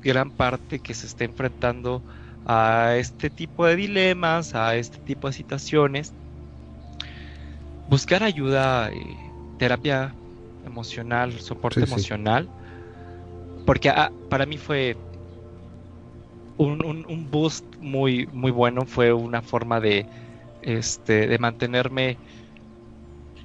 gran 0.00 0.30
parte 0.32 0.80
que 0.80 0.94
se 0.94 1.06
esté 1.06 1.24
enfrentando 1.24 2.04
a 2.44 2.96
este 2.96 3.30
tipo 3.30 3.66
de 3.66 3.76
dilemas, 3.76 4.54
a 4.54 4.76
este 4.76 4.98
tipo 5.04 5.26
de 5.28 5.32
situaciones, 5.34 6.16
buscar 7.86 8.22
ayuda, 8.22 8.90
eh, 8.92 9.34
terapia 9.56 10.18
emocional, 10.62 11.40
soporte 11.40 11.84
Sí, 11.84 11.86
sí. 11.86 12.06
emocional, 12.06 12.50
porque 13.64 13.88
ah, 13.90 14.12
para 14.28 14.46
mí 14.46 14.58
fue 14.58 15.00
un, 16.56 16.84
un- 16.84 17.04
un 17.08 17.30
boost 17.30 17.66
muy, 17.78 18.26
muy 18.32 18.50
bueno, 18.50 18.86
fue 18.86 19.12
una 19.12 19.42
forma 19.42 19.80
de, 19.80 20.08
este, 20.60 21.26
de 21.28 21.38
mantenerme 21.38 22.20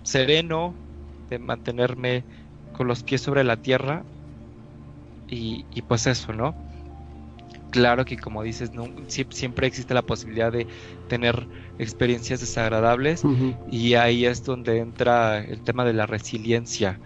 sereno, 0.03 0.79
de 1.29 1.39
mantenerme 1.39 2.27
con 2.71 2.87
los 2.87 3.03
pies 3.03 3.21
sobre 3.21 3.43
la 3.43 3.57
tierra 3.57 4.05
y, 5.27 5.67
y 5.71 5.81
pues 5.83 6.07
eso, 6.07 6.33
¿no? 6.33 6.57
Claro 7.69 8.03
que 8.05 8.17
como 8.17 8.43
dices, 8.43 8.73
no, 8.73 8.85
sie- 9.07 9.27
siempre 9.33 9.67
existe 9.67 9.93
la 9.93 10.01
posibilidad 10.05 10.51
de 10.51 10.67
tener 11.07 11.47
experiencias 11.77 12.39
desagradables 12.41 13.27
y 13.65 13.93
ahí 13.95 14.25
es 14.25 14.43
donde 14.43 14.79
entra 14.79 15.39
el 15.39 15.63
tema 15.63 15.85
de 15.85 15.93
la 15.93 16.05
resiliencia, 16.05 17.01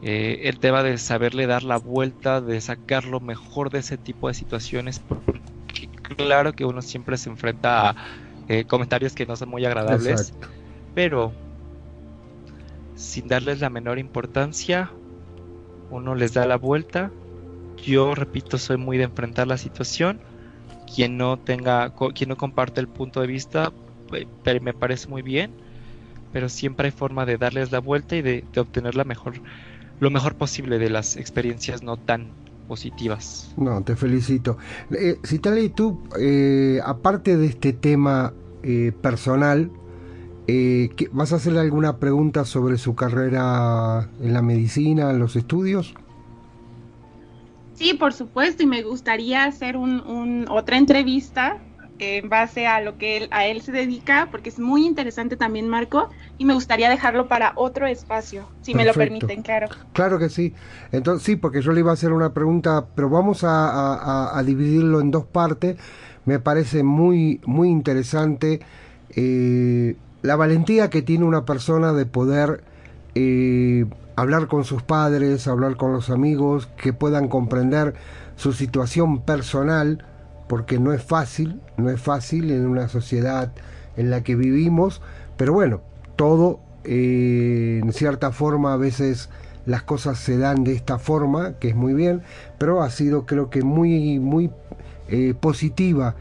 eh, 0.00 0.40
el 0.44 0.58
tema 0.60 0.82
de 0.84 0.98
saberle 0.98 1.46
dar 1.46 1.64
la 1.64 1.78
vuelta, 1.78 2.40
de 2.42 2.60
sacar 2.60 3.06
lo 3.06 3.20
mejor 3.20 3.70
de 3.70 3.80
ese 3.80 3.98
tipo 3.98 4.28
de 4.28 4.34
situaciones, 4.34 5.00
porque 5.00 5.90
claro 6.02 6.52
que 6.54 6.64
uno 6.66 6.82
siempre 6.82 7.18
se 7.18 7.30
enfrenta 7.30 7.90
a 7.90 7.96
eh, 8.48 8.66
comentarios 8.66 9.14
que 9.14 9.26
no 9.26 9.36
son 9.36 9.50
muy 9.50 9.64
agradables, 9.66 10.34
Exacto. 10.34 10.48
pero 10.94 11.38
sin 12.98 13.28
darles 13.28 13.60
la 13.60 13.70
menor 13.70 13.98
importancia, 13.98 14.90
uno 15.90 16.16
les 16.16 16.34
da 16.34 16.46
la 16.46 16.56
vuelta. 16.56 17.12
Yo 17.76 18.14
repito, 18.14 18.58
soy 18.58 18.76
muy 18.76 18.98
de 18.98 19.04
enfrentar 19.04 19.46
la 19.46 19.56
situación. 19.56 20.20
Quien 20.92 21.16
no 21.16 21.38
tenga, 21.38 21.94
quien 22.14 22.28
no 22.28 22.36
comparte 22.36 22.80
el 22.80 22.88
punto 22.88 23.20
de 23.20 23.28
vista, 23.28 23.72
eh, 24.12 24.60
me 24.60 24.74
parece 24.74 25.06
muy 25.06 25.22
bien, 25.22 25.52
pero 26.32 26.48
siempre 26.48 26.86
hay 26.86 26.92
forma 26.92 27.24
de 27.24 27.38
darles 27.38 27.70
la 27.70 27.78
vuelta 27.78 28.16
y 28.16 28.22
de, 28.22 28.44
de 28.52 28.60
obtener 28.60 28.96
la 28.96 29.04
mejor, 29.04 29.34
lo 30.00 30.10
mejor 30.10 30.34
posible 30.34 30.78
de 30.78 30.90
las 30.90 31.16
experiencias 31.16 31.82
no 31.82 31.98
tan 31.98 32.32
positivas. 32.66 33.52
No, 33.56 33.82
te 33.82 33.94
felicito. 33.94 34.58
Eh, 34.90 35.18
Citali, 35.24 35.68
tú, 35.70 36.02
eh, 36.20 36.80
aparte 36.84 37.36
de 37.36 37.46
este 37.46 37.72
tema 37.72 38.34
eh, 38.62 38.92
personal, 39.00 39.70
eh, 40.48 40.90
¿qué- 40.96 41.08
¿vas 41.12 41.32
a 41.32 41.36
hacerle 41.36 41.60
alguna 41.60 41.98
pregunta 42.00 42.44
sobre 42.46 42.78
su 42.78 42.96
carrera 42.96 44.10
en 44.20 44.34
la 44.34 44.42
medicina, 44.42 45.10
en 45.10 45.20
los 45.20 45.36
estudios? 45.36 45.94
Sí, 47.72 47.94
por 47.94 48.12
supuesto, 48.12 48.62
y 48.62 48.66
me 48.66 48.82
gustaría 48.82 49.44
hacer 49.44 49.76
un, 49.76 50.00
un- 50.00 50.46
otra 50.50 50.76
entrevista 50.78 51.64
en 52.00 52.28
base 52.28 52.66
a 52.66 52.80
lo 52.80 52.96
que 52.96 53.16
él, 53.16 53.28
a 53.32 53.46
él 53.46 53.60
se 53.62 53.72
dedica, 53.72 54.28
porque 54.30 54.50
es 54.50 54.58
muy 54.58 54.86
interesante 54.86 55.36
también, 55.36 55.68
Marco, 55.68 56.08
y 56.36 56.44
me 56.44 56.54
gustaría 56.54 56.90
dejarlo 56.90 57.28
para 57.28 57.52
otro 57.56 57.86
espacio, 57.86 58.50
si 58.60 58.74
me 58.74 58.84
lo 58.84 58.94
permiten, 58.94 59.42
claro. 59.42 59.68
Claro 59.92 60.18
que 60.18 60.28
sí. 60.28 60.54
Entonces, 60.92 61.24
sí, 61.24 61.36
porque 61.36 61.60
yo 61.60 61.72
le 61.72 61.80
iba 61.80 61.90
a 61.90 61.94
hacer 61.94 62.12
una 62.12 62.32
pregunta, 62.32 62.86
pero 62.94 63.08
vamos 63.10 63.42
a, 63.44 63.68
a- 63.68 63.94
a- 64.30 64.38
a 64.38 64.42
dividirlo 64.44 65.00
en 65.00 65.10
dos 65.10 65.26
partes. 65.26 65.76
Me 66.24 66.38
parece 66.38 66.82
muy, 66.82 67.40
muy 67.46 67.68
interesante 67.68 68.60
eh, 69.10 69.96
la 70.22 70.36
valentía 70.36 70.90
que 70.90 71.02
tiene 71.02 71.24
una 71.24 71.44
persona 71.44 71.92
de 71.92 72.06
poder 72.06 72.62
eh, 73.14 73.86
hablar 74.16 74.48
con 74.48 74.64
sus 74.64 74.82
padres, 74.82 75.46
hablar 75.46 75.76
con 75.76 75.92
los 75.92 76.10
amigos, 76.10 76.68
que 76.76 76.92
puedan 76.92 77.28
comprender 77.28 77.94
su 78.36 78.52
situación 78.52 79.22
personal, 79.22 80.04
porque 80.48 80.78
no 80.78 80.92
es 80.92 81.02
fácil, 81.02 81.60
no 81.76 81.90
es 81.90 82.00
fácil 82.00 82.50
en 82.50 82.66
una 82.66 82.88
sociedad 82.88 83.52
en 83.96 84.10
la 84.10 84.22
que 84.22 84.34
vivimos, 84.34 85.02
pero 85.36 85.52
bueno, 85.52 85.82
todo 86.16 86.60
eh, 86.84 87.80
en 87.82 87.92
cierta 87.92 88.32
forma 88.32 88.72
a 88.72 88.76
veces 88.76 89.28
las 89.66 89.82
cosas 89.82 90.18
se 90.18 90.38
dan 90.38 90.64
de 90.64 90.72
esta 90.72 90.98
forma, 90.98 91.58
que 91.58 91.68
es 91.68 91.76
muy 91.76 91.92
bien, 91.92 92.22
pero 92.58 92.82
ha 92.82 92.90
sido 92.90 93.26
creo 93.26 93.50
que 93.50 93.62
muy, 93.62 94.18
muy 94.18 94.50
eh, 95.08 95.34
positiva 95.38 96.14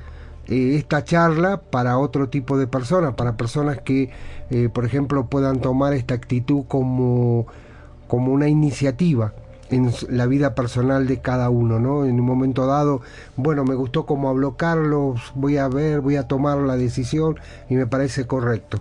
eh, 0.47 0.75
esta 0.75 1.03
charla 1.03 1.61
para 1.61 1.97
otro 1.97 2.29
tipo 2.29 2.57
de 2.57 2.67
personas, 2.67 3.15
para 3.15 3.37
personas 3.37 3.81
que, 3.81 4.11
eh, 4.49 4.69
por 4.69 4.85
ejemplo, 4.85 5.27
puedan 5.27 5.59
tomar 5.59 5.93
esta 5.93 6.13
actitud 6.13 6.65
como, 6.67 7.47
como 8.07 8.31
una 8.31 8.47
iniciativa 8.47 9.33
en 9.69 9.91
la 10.09 10.25
vida 10.25 10.55
personal 10.55 11.07
de 11.07 11.19
cada 11.19 11.49
uno, 11.49 11.79
¿no? 11.79 12.05
En 12.05 12.19
un 12.19 12.25
momento 12.25 12.65
dado, 12.65 13.01
bueno, 13.35 13.65
me 13.65 13.75
gustó 13.75 14.05
cómo 14.05 14.29
habló 14.29 14.55
Carlos, 14.55 15.33
voy 15.35 15.57
a 15.57 15.67
ver, 15.67 16.01
voy 16.01 16.15
a 16.15 16.27
tomar 16.27 16.59
la 16.59 16.77
decisión 16.77 17.37
y 17.69 17.75
me 17.75 17.87
parece 17.87 18.25
correcto. 18.25 18.79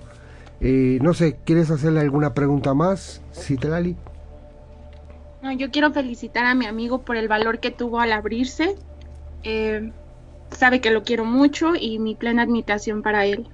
Eh, 0.61 0.99
no 1.03 1.13
sé, 1.15 1.37
¿quieres 1.45 1.71
hacerle 1.71 2.01
alguna 2.01 2.35
pregunta 2.35 2.73
más, 2.75 3.21
Citlali? 3.33 3.97
No, 5.43 5.53
yo 5.53 5.71
quiero 5.71 5.93
felicitar 5.93 6.47
a 6.47 6.55
mi 6.55 6.67
amigo 6.67 7.03
por 7.03 7.17
el 7.17 7.29
valor 7.29 7.59
que 7.59 7.71
tuvo 7.71 8.01
al 8.01 8.13
abrirse. 8.13 8.77
Eh, 9.43 9.93
sabe 10.51 10.81
que 10.81 10.91
lo 10.91 11.05
quiero 11.05 11.25
mucho 11.25 11.75
y 11.79 11.99
mi 11.99 12.17
plena 12.17 12.43
admiración 12.43 13.03
para 13.03 13.27
él. 13.27 13.49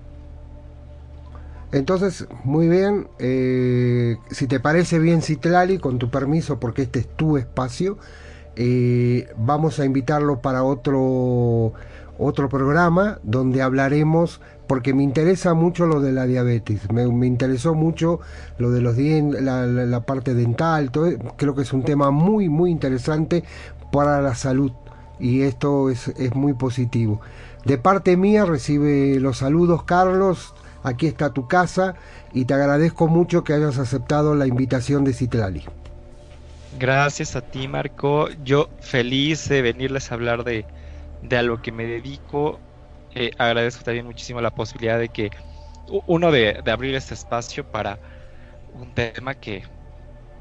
Entonces, 1.73 2.27
muy 2.45 2.69
bien, 2.69 3.09
eh, 3.19 4.19
si 4.31 4.47
te 4.47 4.61
parece 4.61 4.99
bien, 4.99 5.23
Citlali, 5.23 5.79
con 5.79 5.99
tu 5.99 6.11
permiso, 6.11 6.61
porque 6.61 6.83
este 6.83 6.99
es 7.01 7.09
tu 7.17 7.39
espacio, 7.39 7.99
eh, 8.57 9.29
vamos 9.39 9.81
a 9.81 9.87
invitarlo 9.87 10.43
para 10.43 10.65
otro, 10.65 11.73
otro 12.19 12.49
programa 12.51 13.21
donde 13.23 13.63
hablaremos, 13.63 14.41
porque 14.67 14.93
me 14.95 15.03
interesa 15.03 15.55
mucho 15.55 15.87
lo 15.87 16.01
de 16.03 16.13
la 16.13 16.27
diabetes, 16.27 16.91
me, 16.93 17.07
me 17.11 17.27
interesó 17.27 17.75
mucho 17.75 18.21
lo 18.59 18.71
de 18.71 18.83
los 18.83 18.97
dientes, 18.97 19.41
la, 19.43 19.67
la- 19.67 19.87
la 19.87 20.05
parte 20.07 20.35
dental, 20.35 20.91
todo, 20.91 21.11
creo 21.37 21.55
que 21.55 21.63
es 21.63 21.73
un 21.73 21.85
tema 21.85 22.11
muy, 22.11 22.49
muy 22.51 22.71
interesante 22.71 23.45
para 23.93 24.21
la 24.21 24.35
salud 24.35 24.73
y 25.19 25.43
esto 25.43 25.91
es, 25.91 26.09
es 26.09 26.35
muy 26.35 26.55
positivo. 26.55 27.21
De 27.65 27.79
parte 27.79 28.17
mía 28.17 28.45
recibe 28.45 29.19
los 29.21 29.39
saludos 29.39 29.85
Carlos, 29.85 30.55
aquí 30.83 31.07
está 31.07 31.33
tu 31.33 31.47
casa 31.47 31.95
y 32.33 32.45
te 32.45 32.55
agradezco 32.55 33.09
mucho 33.09 33.45
que 33.45 33.53
hayas 33.53 33.79
aceptado 33.79 34.35
la 34.35 34.47
invitación 34.47 35.05
de 35.05 35.13
Citlali. 35.13 35.65
Gracias 36.79 37.37
a 37.37 37.43
ti, 37.43 37.69
Marco. 37.69 38.29
Yo 38.45 38.71
feliz 38.81 39.49
de 39.49 39.63
venirles 39.63 40.11
a 40.11 40.15
hablar 40.15 40.43
de, 40.43 40.65
de 41.23 41.37
a 41.37 41.43
lo 41.43 41.61
que 41.61 41.71
me 41.71 41.87
dedico. 41.87 42.59
Eh, 43.15 43.31
agradezco 43.39 43.85
también 43.85 44.07
muchísimo 44.07 44.41
la 44.41 44.55
posibilidad 44.55 44.99
de 44.99 45.11
que 45.11 45.31
uno 46.07 46.31
de, 46.31 46.63
de 46.65 46.71
abrir 46.71 46.95
este 46.95 47.15
espacio 47.15 47.71
para 47.71 47.99
un 48.75 48.95
tema 48.95 49.35
que, 49.35 49.65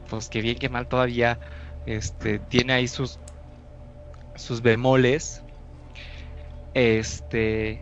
pues 0.09 0.29
que 0.29 0.41
bien 0.41 0.57
que 0.57 0.69
mal 0.69 0.87
todavía 0.87 1.39
este, 1.85 2.39
tiene 2.39 2.73
ahí 2.73 2.87
sus, 2.87 3.19
sus 4.35 4.61
bemoles. 4.61 5.43
Este, 6.73 7.81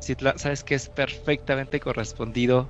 Citla, 0.00 0.34
sabes 0.36 0.64
que 0.64 0.74
es 0.74 0.88
perfectamente 0.88 1.80
correspondido, 1.80 2.68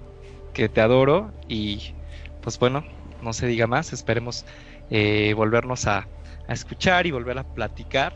que 0.53 0.69
te 0.69 0.81
adoro 0.81 1.33
y 1.49 1.95
pues 2.43 2.59
bueno, 2.59 2.85
no 3.23 3.33
se 3.33 3.47
diga 3.47 3.67
más, 3.67 3.93
esperemos 3.93 4.45
eh, 4.91 5.33
volvernos 5.35 5.87
a 5.87 6.07
escuchar 6.49 7.07
y 7.07 7.11
volver 7.11 7.39
a 7.39 7.45
platicar. 7.45 8.13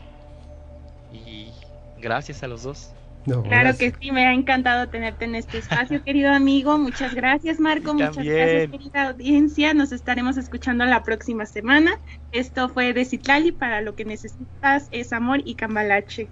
Y 1.11 1.51
gracias 1.99 2.43
a 2.43 2.47
los 2.47 2.63
dos. 2.63 2.93
Claro 3.27 3.77
que 3.77 3.93
sí, 3.99 4.11
me 4.11 4.25
ha 4.25 4.33
encantado 4.33 4.87
tenerte 4.87 5.25
en 5.25 5.35
este 5.35 5.57
espacio, 5.57 6.01
querido 6.03 6.31
amigo. 6.31 6.77
Muchas 6.77 7.13
gracias, 7.13 7.59
Marco. 7.59 7.93
Muchas 7.93 8.15
gracias, 8.15 8.71
querida 8.71 9.09
audiencia. 9.09 9.73
Nos 9.73 9.91
estaremos 9.91 10.37
escuchando 10.37 10.85
la 10.85 11.03
próxima 11.03 11.45
semana. 11.45 11.99
Esto 12.31 12.69
fue 12.69 12.93
de 12.93 13.03
Citlali. 13.03 13.51
Para 13.51 13.81
lo 13.81 13.95
que 13.95 14.05
necesitas 14.05 14.87
es 14.91 15.11
amor 15.11 15.41
y 15.43 15.55
cambalache. 15.55 16.29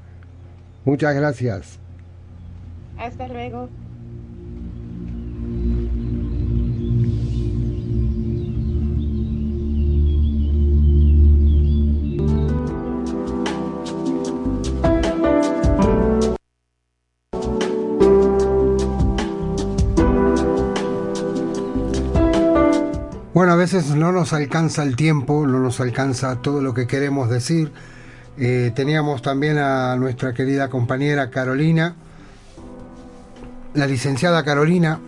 Muchas 0.86 1.16
gracias. 1.16 1.80
Hasta 2.98 3.28
luego. 3.28 3.70
Bueno, 23.36 23.52
a 23.52 23.58
veces 23.58 23.94
no 23.94 24.14
nos 24.14 24.32
alcanza 24.32 24.82
el 24.82 24.96
tiempo, 24.96 25.46
no 25.46 25.60
nos 25.60 25.82
alcanza 25.82 26.38
todo 26.38 26.62
lo 26.62 26.74
que 26.74 26.88
queremos 26.88 27.30
decir. 27.30 27.70
Eh, 28.38 28.72
teníamos 28.74 29.22
también 29.22 29.58
a 29.58 29.98
nuestra 29.98 30.34
querida 30.34 30.70
compañera 30.70 31.30
Carolina, 31.30 31.98
la 33.74 33.88
licenciada 33.88 34.46
Carolina, 34.46 35.02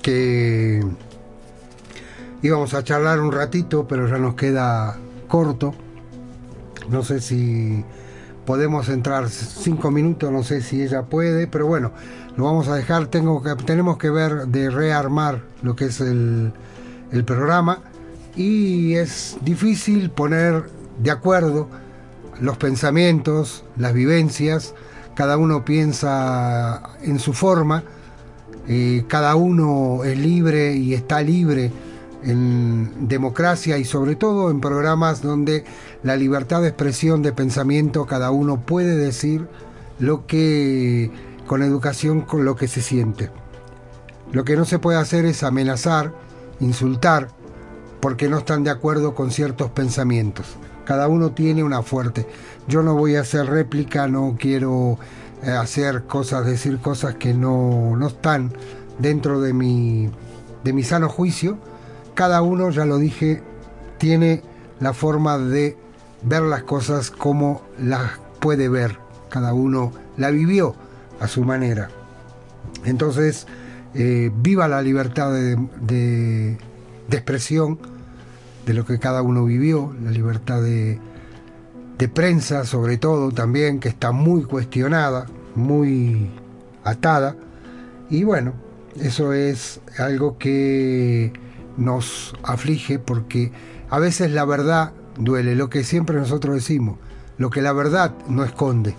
que 0.00 0.82
íbamos 2.40 2.72
a 2.72 2.82
charlar 2.82 3.20
un 3.20 3.32
ratito, 3.32 3.86
pero 3.86 4.08
ya 4.08 4.16
nos 4.16 4.34
queda 4.34 4.96
corto. 5.28 5.74
No 6.88 7.02
sé 7.02 7.20
si 7.20 7.84
podemos 8.46 8.88
entrar 8.88 9.28
cinco 9.28 9.90
minutos, 9.90 10.32
no 10.32 10.42
sé 10.42 10.62
si 10.62 10.80
ella 10.80 11.02
puede, 11.02 11.48
pero 11.48 11.66
bueno, 11.66 11.92
lo 12.34 12.44
vamos 12.44 12.66
a 12.68 12.76
dejar. 12.76 13.08
Tengo 13.08 13.42
que, 13.42 13.54
tenemos 13.56 13.98
que 13.98 14.08
ver 14.08 14.46
de 14.46 14.70
rearmar 14.70 15.42
lo 15.60 15.76
que 15.76 15.84
es 15.84 16.00
el, 16.00 16.54
el 17.12 17.24
programa 17.24 17.80
y 18.36 18.94
es 18.94 19.36
difícil 19.42 20.10
poner 20.10 20.64
de 20.98 21.10
acuerdo 21.10 21.68
los 22.40 22.56
pensamientos, 22.56 23.64
las 23.76 23.92
vivencias, 23.92 24.74
cada 25.14 25.36
uno 25.36 25.64
piensa 25.64 26.82
en 27.02 27.18
su 27.18 27.32
forma, 27.32 27.84
eh, 28.66 29.04
cada 29.08 29.36
uno 29.36 30.02
es 30.04 30.18
libre 30.18 30.74
y 30.74 30.94
está 30.94 31.22
libre 31.22 31.70
en 32.24 33.06
democracia 33.08 33.78
y 33.78 33.84
sobre 33.84 34.16
todo 34.16 34.50
en 34.50 34.60
programas 34.60 35.22
donde 35.22 35.64
la 36.02 36.16
libertad 36.16 36.62
de 36.62 36.68
expresión 36.68 37.22
de 37.22 37.32
pensamiento 37.32 38.06
cada 38.06 38.30
uno 38.30 38.60
puede 38.60 38.96
decir 38.96 39.46
lo 39.98 40.26
que 40.26 41.10
con 41.46 41.62
educación 41.62 42.22
con 42.22 42.44
lo 42.44 42.56
que 42.56 42.68
se 42.68 42.80
siente. 42.80 43.30
Lo 44.32 44.44
que 44.44 44.56
no 44.56 44.64
se 44.64 44.78
puede 44.78 44.98
hacer 44.98 45.26
es 45.26 45.42
amenazar, 45.42 46.12
insultar, 46.60 47.28
porque 48.00 48.28
no 48.28 48.38
están 48.38 48.64
de 48.64 48.70
acuerdo 48.70 49.14
con 49.14 49.30
ciertos 49.30 49.70
pensamientos. 49.70 50.56
Cada 50.84 51.08
uno 51.08 51.32
tiene 51.32 51.64
una 51.64 51.82
fuerte. 51.82 52.26
Yo 52.68 52.82
no 52.82 52.94
voy 52.94 53.16
a 53.16 53.22
hacer 53.22 53.46
réplica, 53.46 54.06
no 54.06 54.36
quiero 54.38 54.98
eh, 55.42 55.50
hacer 55.50 56.04
cosas, 56.04 56.44
decir 56.44 56.78
cosas 56.78 57.14
que 57.14 57.32
no, 57.32 57.96
no 57.96 58.08
están 58.08 58.52
dentro 58.98 59.40
de 59.40 59.52
mi, 59.52 60.10
de 60.62 60.72
mi 60.72 60.82
sano 60.82 61.08
juicio. 61.08 61.58
Cada 62.14 62.42
uno, 62.42 62.70
ya 62.70 62.84
lo 62.84 62.98
dije, 62.98 63.42
tiene 63.98 64.42
la 64.80 64.92
forma 64.92 65.38
de 65.38 65.76
ver 66.22 66.42
las 66.42 66.62
cosas 66.64 67.10
como 67.10 67.62
las 67.78 68.12
puede 68.40 68.68
ver. 68.68 68.98
Cada 69.30 69.54
uno 69.54 69.92
la 70.16 70.30
vivió 70.30 70.74
a 71.20 71.28
su 71.28 71.44
manera. 71.44 71.88
Entonces, 72.84 73.46
eh, 73.94 74.30
viva 74.34 74.68
la 74.68 74.82
libertad 74.82 75.32
de, 75.32 76.58
expresión 77.10 77.78
de 78.66 78.74
lo 78.74 78.84
que 78.84 78.98
cada 78.98 79.22
uno 79.22 79.44
vivió, 79.44 79.94
la 80.02 80.10
libertad 80.10 80.60
de 80.62 80.98
prensa 82.12 82.64
sobre 82.64 82.98
todo 82.98 83.30
también, 83.30 83.80
que 83.80 83.88
está 83.88 84.12
muy 84.12 84.44
cuestionada, 84.44 85.26
muy 85.54 86.28
atada. 86.82 87.36
Y 88.10 88.24
bueno, 88.24 88.52
eso 89.00 89.32
es 89.32 89.80
algo 89.98 90.38
que 90.38 91.32
nos 91.76 92.34
aflige 92.42 92.98
porque 92.98 93.52
a 93.90 93.98
veces 93.98 94.30
la 94.30 94.44
verdad 94.44 94.92
duele, 95.18 95.54
lo 95.56 95.68
que 95.68 95.84
siempre 95.84 96.16
nosotros 96.16 96.54
decimos, 96.54 96.98
lo 97.38 97.50
que 97.50 97.62
la 97.62 97.72
verdad 97.72 98.14
no 98.28 98.44
esconde. 98.44 98.94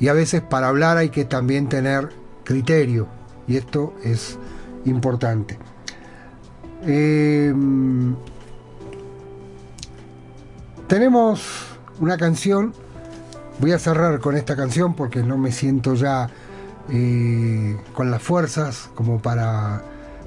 Y 0.00 0.08
a 0.08 0.12
veces 0.12 0.42
para 0.42 0.68
hablar 0.68 0.96
hay 0.96 1.10
que 1.10 1.24
también 1.24 1.68
tener 1.68 2.08
criterio, 2.44 3.06
y 3.52 3.58
esto 3.58 3.92
es 4.02 4.38
importante. 4.86 5.58
Eh, 6.86 7.52
tenemos 10.88 11.42
una 12.00 12.16
canción, 12.16 12.72
voy 13.60 13.72
a 13.72 13.78
cerrar 13.78 14.20
con 14.20 14.36
esta 14.38 14.56
canción 14.56 14.94
porque 14.94 15.22
no 15.22 15.36
me 15.36 15.52
siento 15.52 15.94
ya 15.94 16.30
eh, 16.88 17.76
con 17.92 18.10
las 18.10 18.22
fuerzas 18.22 18.88
como 18.94 19.20
para, 19.20 19.82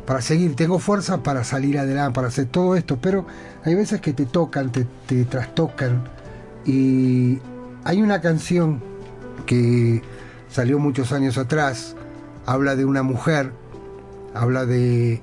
para 0.05 0.21
seguir. 0.21 0.55
Tengo 0.55 0.77
fuerza 0.77 1.23
para 1.23 1.43
salir 1.43 1.79
adelante, 1.79 2.13
para 2.13 2.27
hacer 2.27 2.45
todo 2.45 2.75
esto, 2.75 2.99
pero 3.01 3.25
hay 3.63 3.73
veces 3.73 4.01
que 4.01 4.13
te 4.13 4.27
tocan, 4.27 4.71
te, 4.71 4.85
te 5.07 5.25
trastocan. 5.25 6.03
Y 6.63 7.39
hay 7.83 8.03
una 8.03 8.21
canción 8.21 8.83
que 9.47 10.03
salió 10.47 10.77
muchos 10.77 11.11
años 11.11 11.39
atrás, 11.39 11.95
habla 12.45 12.75
de 12.75 12.85
una 12.85 13.03
mujer, 13.03 13.51
habla 14.33 14.65
de, 14.65 15.21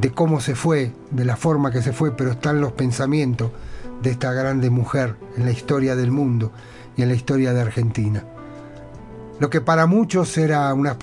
de 0.00 0.10
cómo 0.12 0.40
se 0.40 0.54
fue, 0.54 0.92
de 1.10 1.24
la 1.24 1.36
forma 1.36 1.70
que 1.70 1.82
se 1.82 1.92
fue, 1.92 2.16
pero 2.16 2.32
están 2.32 2.60
los 2.60 2.72
pensamientos 2.72 3.50
de 4.02 4.10
esta 4.10 4.32
grande 4.32 4.70
mujer 4.70 5.16
en 5.36 5.44
la 5.44 5.50
historia 5.50 5.96
del 5.96 6.10
mundo 6.10 6.52
y 6.96 7.02
en 7.02 7.08
la 7.08 7.14
historia 7.14 7.52
de 7.52 7.60
Argentina. 7.60 8.24
Lo 9.40 9.50
que 9.50 9.60
para 9.60 9.86
muchos 9.86 10.36
era 10.38 10.72
una, 10.74 10.96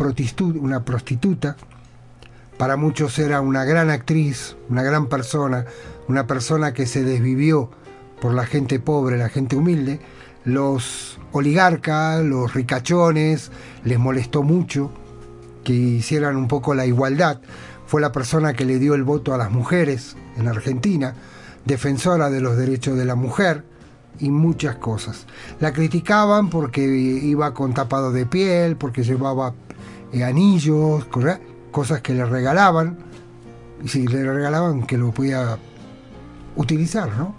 una 0.59 0.85
prostituta, 0.85 1.57
para 2.57 2.77
muchos 2.77 3.17
era 3.19 3.41
una 3.41 3.65
gran 3.65 3.89
actriz, 3.89 4.55
una 4.69 4.83
gran 4.83 5.07
persona, 5.07 5.65
una 6.07 6.27
persona 6.27 6.73
que 6.73 6.85
se 6.85 7.03
desvivió 7.03 7.71
por 8.21 8.33
la 8.33 8.45
gente 8.45 8.79
pobre, 8.79 9.17
la 9.17 9.29
gente 9.29 9.55
humilde, 9.55 9.99
los 10.45 11.19
oligarcas, 11.31 12.23
los 12.23 12.53
ricachones, 12.53 13.51
les 13.83 13.99
molestó 13.99 14.43
mucho 14.43 14.91
que 15.63 15.73
hicieran 15.73 16.35
un 16.35 16.47
poco 16.47 16.73
la 16.73 16.85
igualdad. 16.85 17.39
Fue 17.85 18.01
la 18.01 18.11
persona 18.11 18.53
que 18.53 18.65
le 18.65 18.79
dio 18.79 18.95
el 18.95 19.03
voto 19.03 19.33
a 19.33 19.37
las 19.37 19.51
mujeres 19.51 20.15
en 20.37 20.47
Argentina, 20.47 21.13
defensora 21.65 22.29
de 22.29 22.41
los 22.41 22.57
derechos 22.57 22.97
de 22.97 23.05
la 23.05 23.15
mujer 23.15 23.63
y 24.19 24.29
muchas 24.29 24.75
cosas. 24.77 25.25
La 25.59 25.73
criticaban 25.73 26.49
porque 26.49 26.81
iba 26.83 27.53
con 27.53 27.73
tapado 27.73 28.11
de 28.11 28.25
piel, 28.25 28.77
porque 28.77 29.03
llevaba 29.03 29.53
eh, 30.13 30.23
anillos, 30.23 31.05
cosa- 31.05 31.39
cosas 31.71 32.01
que 32.01 32.13
le 32.13 32.25
regalaban, 32.25 32.97
y 33.83 33.87
si 33.87 34.07
le 34.07 34.23
regalaban 34.31 34.83
que 34.85 34.97
lo 34.97 35.11
podía 35.11 35.57
utilizar, 36.55 37.09
¿no? 37.17 37.35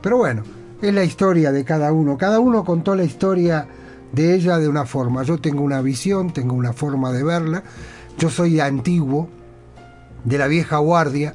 Pero 0.00 0.16
bueno, 0.18 0.42
es 0.80 0.92
la 0.94 1.04
historia 1.04 1.52
de 1.52 1.64
cada 1.64 1.92
uno. 1.92 2.16
Cada 2.18 2.40
uno 2.40 2.64
contó 2.64 2.94
la 2.94 3.04
historia 3.04 3.66
de 4.12 4.34
ella 4.34 4.58
de 4.58 4.68
una 4.68 4.86
forma. 4.86 5.22
Yo 5.22 5.38
tengo 5.38 5.62
una 5.62 5.80
visión, 5.82 6.32
tengo 6.32 6.54
una 6.54 6.72
forma 6.72 7.12
de 7.12 7.24
verla. 7.24 7.62
Yo 8.18 8.30
soy 8.30 8.60
antiguo, 8.60 9.28
de 10.24 10.38
la 10.38 10.46
vieja 10.46 10.78
guardia. 10.78 11.34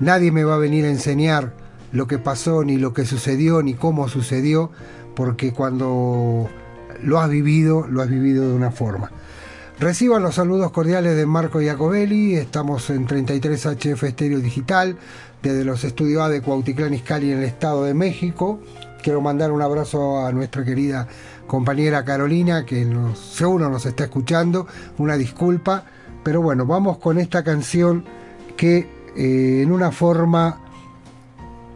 Nadie 0.00 0.32
me 0.32 0.44
va 0.44 0.54
a 0.54 0.58
venir 0.58 0.84
a 0.84 0.90
enseñar 0.90 1.54
lo 1.92 2.06
que 2.06 2.18
pasó, 2.18 2.64
ni 2.64 2.76
lo 2.76 2.92
que 2.92 3.04
sucedió, 3.04 3.62
ni 3.62 3.74
cómo 3.74 4.08
sucedió, 4.08 4.70
porque 5.14 5.52
cuando 5.52 6.48
lo 7.02 7.20
has 7.20 7.30
vivido, 7.30 7.86
lo 7.88 8.02
has 8.02 8.08
vivido 8.08 8.48
de 8.48 8.54
una 8.54 8.70
forma. 8.70 9.10
Reciban 9.78 10.22
los 10.22 10.36
saludos 10.36 10.70
cordiales 10.70 11.16
de 11.16 11.26
Marco 11.26 11.60
Iacobelli. 11.60 12.34
Estamos 12.36 12.88
en 12.88 13.06
33 13.06 13.66
HF 13.66 14.04
Estéreo 14.04 14.40
Digital, 14.40 14.96
desde 15.42 15.64
los 15.64 15.84
estudios 15.84 16.22
A 16.22 16.30
de 16.30 16.40
Cuautitlán 16.40 16.94
Izcalli 16.94 17.30
en 17.30 17.38
el 17.38 17.44
Estado 17.44 17.84
de 17.84 17.92
México. 17.92 18.58
Quiero 19.02 19.20
mandar 19.20 19.52
un 19.52 19.60
abrazo 19.60 20.24
a 20.26 20.32
nuestra 20.32 20.64
querida 20.64 21.06
compañera 21.46 22.04
Carolina, 22.04 22.64
que 22.64 22.84
nos, 22.84 23.18
seguro 23.18 23.70
nos 23.70 23.86
está 23.86 24.04
escuchando. 24.04 24.66
Una 24.98 25.16
disculpa. 25.16 25.84
Pero 26.22 26.42
bueno, 26.42 26.66
vamos 26.66 26.98
con 26.98 27.18
esta 27.18 27.44
canción 27.44 28.04
que 28.56 28.88
eh, 29.16 29.62
en 29.62 29.70
una 29.70 29.92
forma 29.92 30.60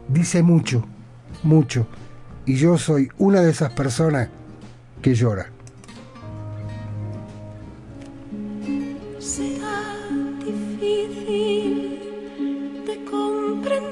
dice 0.07 0.43
mucho, 0.43 0.83
mucho. 1.43 1.87
Y 2.45 2.55
yo 2.55 2.77
soy 2.77 3.09
una 3.17 3.41
de 3.41 3.51
esas 3.51 3.71
personas 3.71 4.29
que 5.01 5.15
llora. 5.15 5.47
será 9.19 9.83
difícil 10.43 11.99
de 12.87 13.05
comprender 13.05 13.91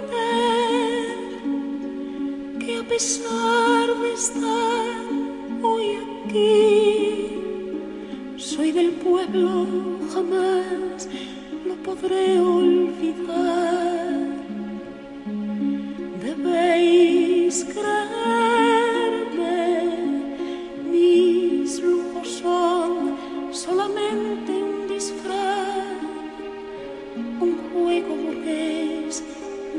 que 2.60 2.80
a 2.80 2.84
pesar 2.88 3.88
de 4.02 4.14
estar 4.14 5.09
aquí, 6.30 7.32
soy 8.38 8.72
del 8.72 8.92
pueblo, 8.92 9.66
jamás 10.14 11.10
lo 11.66 11.74
podré 11.84 12.40
olvidar. 12.40 14.28
Debéis 16.22 17.66
creerme, 17.66 18.28
mis 20.92 21.82
lujos 21.82 22.28
son 22.28 23.16
solamente 23.52 24.52
un 24.52 24.88
disfraz, 24.88 25.98
un 27.42 27.58
juego 27.72 28.16
burgués, 28.16 29.24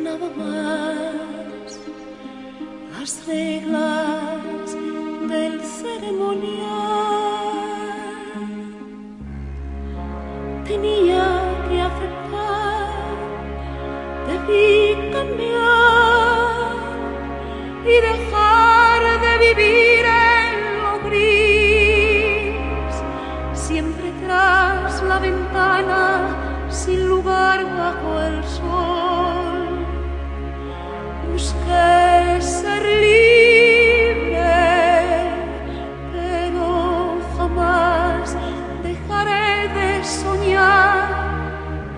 nada 0.03 0.29
más. 0.37 1.79
Las 2.99 3.27
reglas 3.27 4.60
del 5.31 5.61
ceremonial 5.63 6.41
tenía 10.67 11.27
que 11.69 11.81
aceptar, 11.81 12.91
debí 14.27 14.97
cambiar 15.13 16.73
y 17.87 17.95
dejar 18.09 19.01
de 19.25 19.33
vivir 19.47 20.05
en 20.05 20.55
lo 20.83 20.93
gris, 21.09 22.57
siempre 23.53 24.11
tras 24.25 25.01
la 25.05 25.19
ventana, 25.21 26.67
sin 26.71 27.07
lugar 27.07 27.65
bajo 27.79 28.21
el 28.21 28.45
sol. 28.45 29.87
Busqué 31.33 32.41
ser 32.41 32.83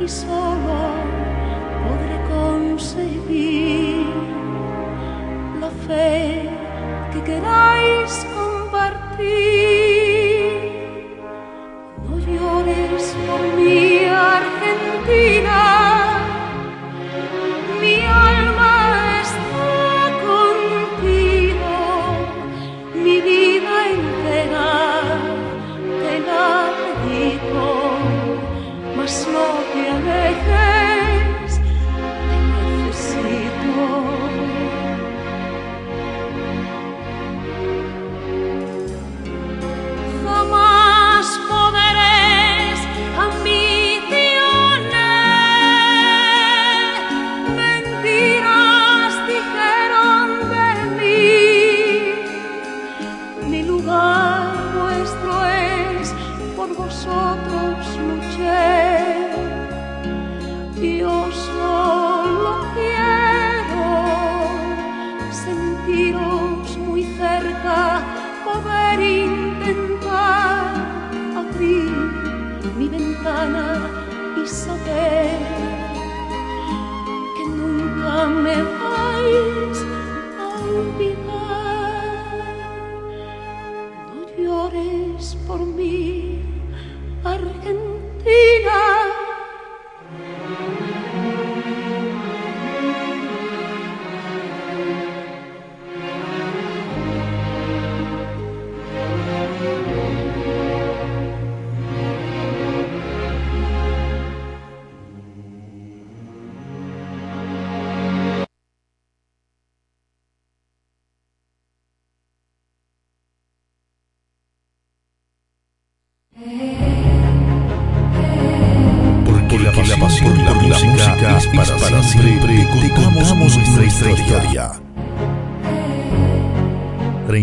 y 0.04 0.08
solo 0.08 0.78
podré 1.84 2.18
conseguir 2.28 4.06
la 5.60 5.70
fe 5.86 6.50
que 7.12 7.22
queráis 7.22 8.26
compartir. 8.34 9.22
No 12.08 12.18
llores 12.18 13.16
por 13.26 13.40
mi 13.56 14.04
Argentina, 14.06 15.81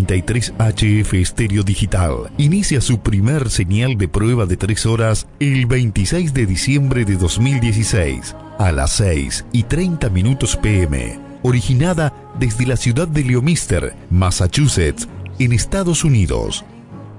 33 0.09 0.53
HF 0.57 1.13
Estéreo 1.13 1.61
Digital 1.61 2.31
inicia 2.39 2.81
su 2.81 2.99
primer 2.99 3.51
señal 3.51 3.95
de 3.95 4.07
prueba 4.07 4.47
de 4.47 4.57
3 4.57 4.87
horas 4.87 5.27
el 5.39 5.67
26 5.67 6.33
de 6.33 6.47
diciembre 6.47 7.05
de 7.05 7.15
2016 7.15 8.35
a 8.57 8.71
las 8.71 8.93
6 8.93 9.45
y 9.51 9.63
30 9.63 10.09
minutos 10.09 10.57
pm, 10.57 11.19
originada 11.43 12.11
desde 12.39 12.65
la 12.65 12.75
ciudad 12.75 13.07
de 13.07 13.23
Leomister, 13.23 13.95
Massachusetts, 14.09 15.07
en 15.37 15.53
Estados 15.53 16.03
Unidos 16.03 16.65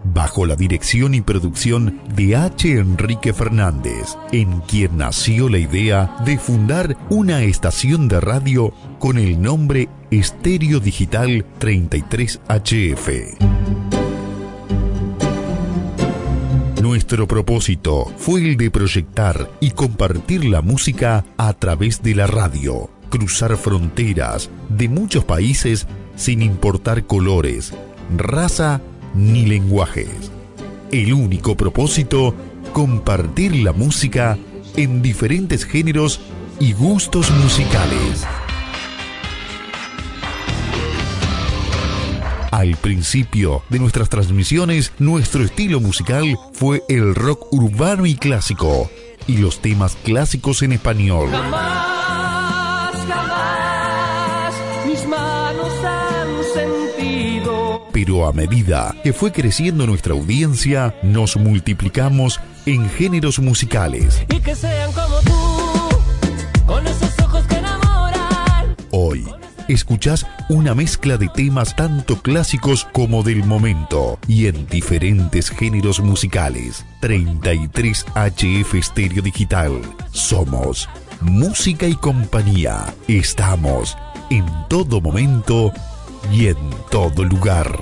bajo 0.05 0.47
la 0.47 0.57
dirección 0.57 1.15
y 1.15 1.21
producción 1.21 2.01
de 2.15 2.37
H. 2.37 2.73
Enrique 2.73 3.33
Fernández, 3.33 4.17
en 4.33 4.61
quien 4.61 4.97
nació 4.97 5.49
la 5.49 5.59
idea 5.59 6.17
de 6.25 6.39
fundar 6.39 6.97
una 7.11 7.43
estación 7.43 8.09
de 8.09 8.21
radio 8.21 8.73
con 9.01 9.17
el 9.17 9.41
nombre 9.41 9.89
Estéreo 10.11 10.79
Digital 10.79 11.47
33HF. 11.59 13.39
Nuestro 16.83 17.27
propósito 17.27 18.13
fue 18.19 18.43
el 18.43 18.59
de 18.59 18.71
proyectar 18.71 19.51
y 19.59 19.71
compartir 19.71 20.45
la 20.45 20.61
música 20.61 21.25
a 21.39 21.55
través 21.55 22.03
de 22.03 22.15
la 22.15 22.27
radio, 22.27 22.91
cruzar 23.09 23.57
fronteras 23.57 24.51
de 24.69 24.91
muchos 24.91 25.25
países 25.25 25.87
sin 26.15 26.43
importar 26.43 27.07
colores, 27.07 27.73
raza 28.15 28.83
ni 29.15 29.47
lenguajes. 29.47 30.31
El 30.93 31.15
único 31.15 31.57
propósito, 31.57 32.35
compartir 32.75 33.57
la 33.57 33.73
música 33.73 34.37
en 34.77 35.01
diferentes 35.01 35.65
géneros 35.65 36.21
y 36.59 36.75
gustos 36.75 37.31
musicales. 37.31 38.27
Al 42.51 42.77
principio 42.77 43.63
de 43.69 43.79
nuestras 43.79 44.09
transmisiones, 44.09 44.93
nuestro 44.99 45.45
estilo 45.45 45.79
musical 45.79 46.37
fue 46.53 46.83
el 46.89 47.15
rock 47.15 47.53
urbano 47.53 48.07
y 48.07 48.17
clásico 48.17 48.91
y 49.29 49.37
los 49.37 49.61
temas 49.61 49.97
clásicos 50.03 50.63
en 50.63 50.73
español. 50.73 51.29
Jamás, 51.31 52.97
jamás 53.07 54.55
mis 54.85 55.07
manos 55.07 55.73
han 55.85 56.45
sentido. 56.53 57.87
Pero 57.93 58.27
a 58.27 58.33
medida 58.33 58.97
que 59.05 59.13
fue 59.13 59.31
creciendo 59.31 59.87
nuestra 59.87 60.15
audiencia, 60.15 60.97
nos 61.05 61.37
multiplicamos 61.37 62.41
en 62.67 62.91
géneros 62.91 63.39
musicales. 63.39 64.25
Y 64.29 64.41
que 64.41 64.57
sean 64.57 64.91
como 64.93 65.21
tú, 65.21 65.50
escuchás 69.73 70.27
una 70.49 70.75
mezcla 70.75 71.17
de 71.17 71.29
temas 71.29 71.77
tanto 71.77 72.17
clásicos 72.17 72.87
como 72.93 73.23
del 73.23 73.45
momento 73.45 74.19
y 74.27 74.47
en 74.47 74.67
diferentes 74.67 75.51
géneros 75.51 76.01
musicales. 76.01 76.85
33 77.01 78.07
HF 78.15 78.75
Estéreo 78.75 79.23
Digital. 79.23 79.81
Somos 80.13 80.89
Música 81.21 81.87
y 81.87 81.95
Compañía. 81.95 82.87
Estamos 83.07 83.97
en 84.31 84.45
todo 84.69 85.01
momento 85.01 85.73
y 86.33 86.47
en 86.47 86.57
todo 86.91 87.25
lugar. 87.25 87.79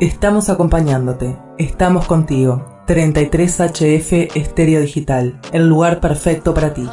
Estamos 0.00 0.48
acompañándote, 0.48 1.36
estamos 1.58 2.06
contigo. 2.06 2.77
33HF 2.88 4.30
Estéreo 4.34 4.80
Digital, 4.80 5.38
el 5.52 5.68
lugar 5.68 6.00
perfecto 6.00 6.54
para 6.54 6.72
ti. 6.72 6.88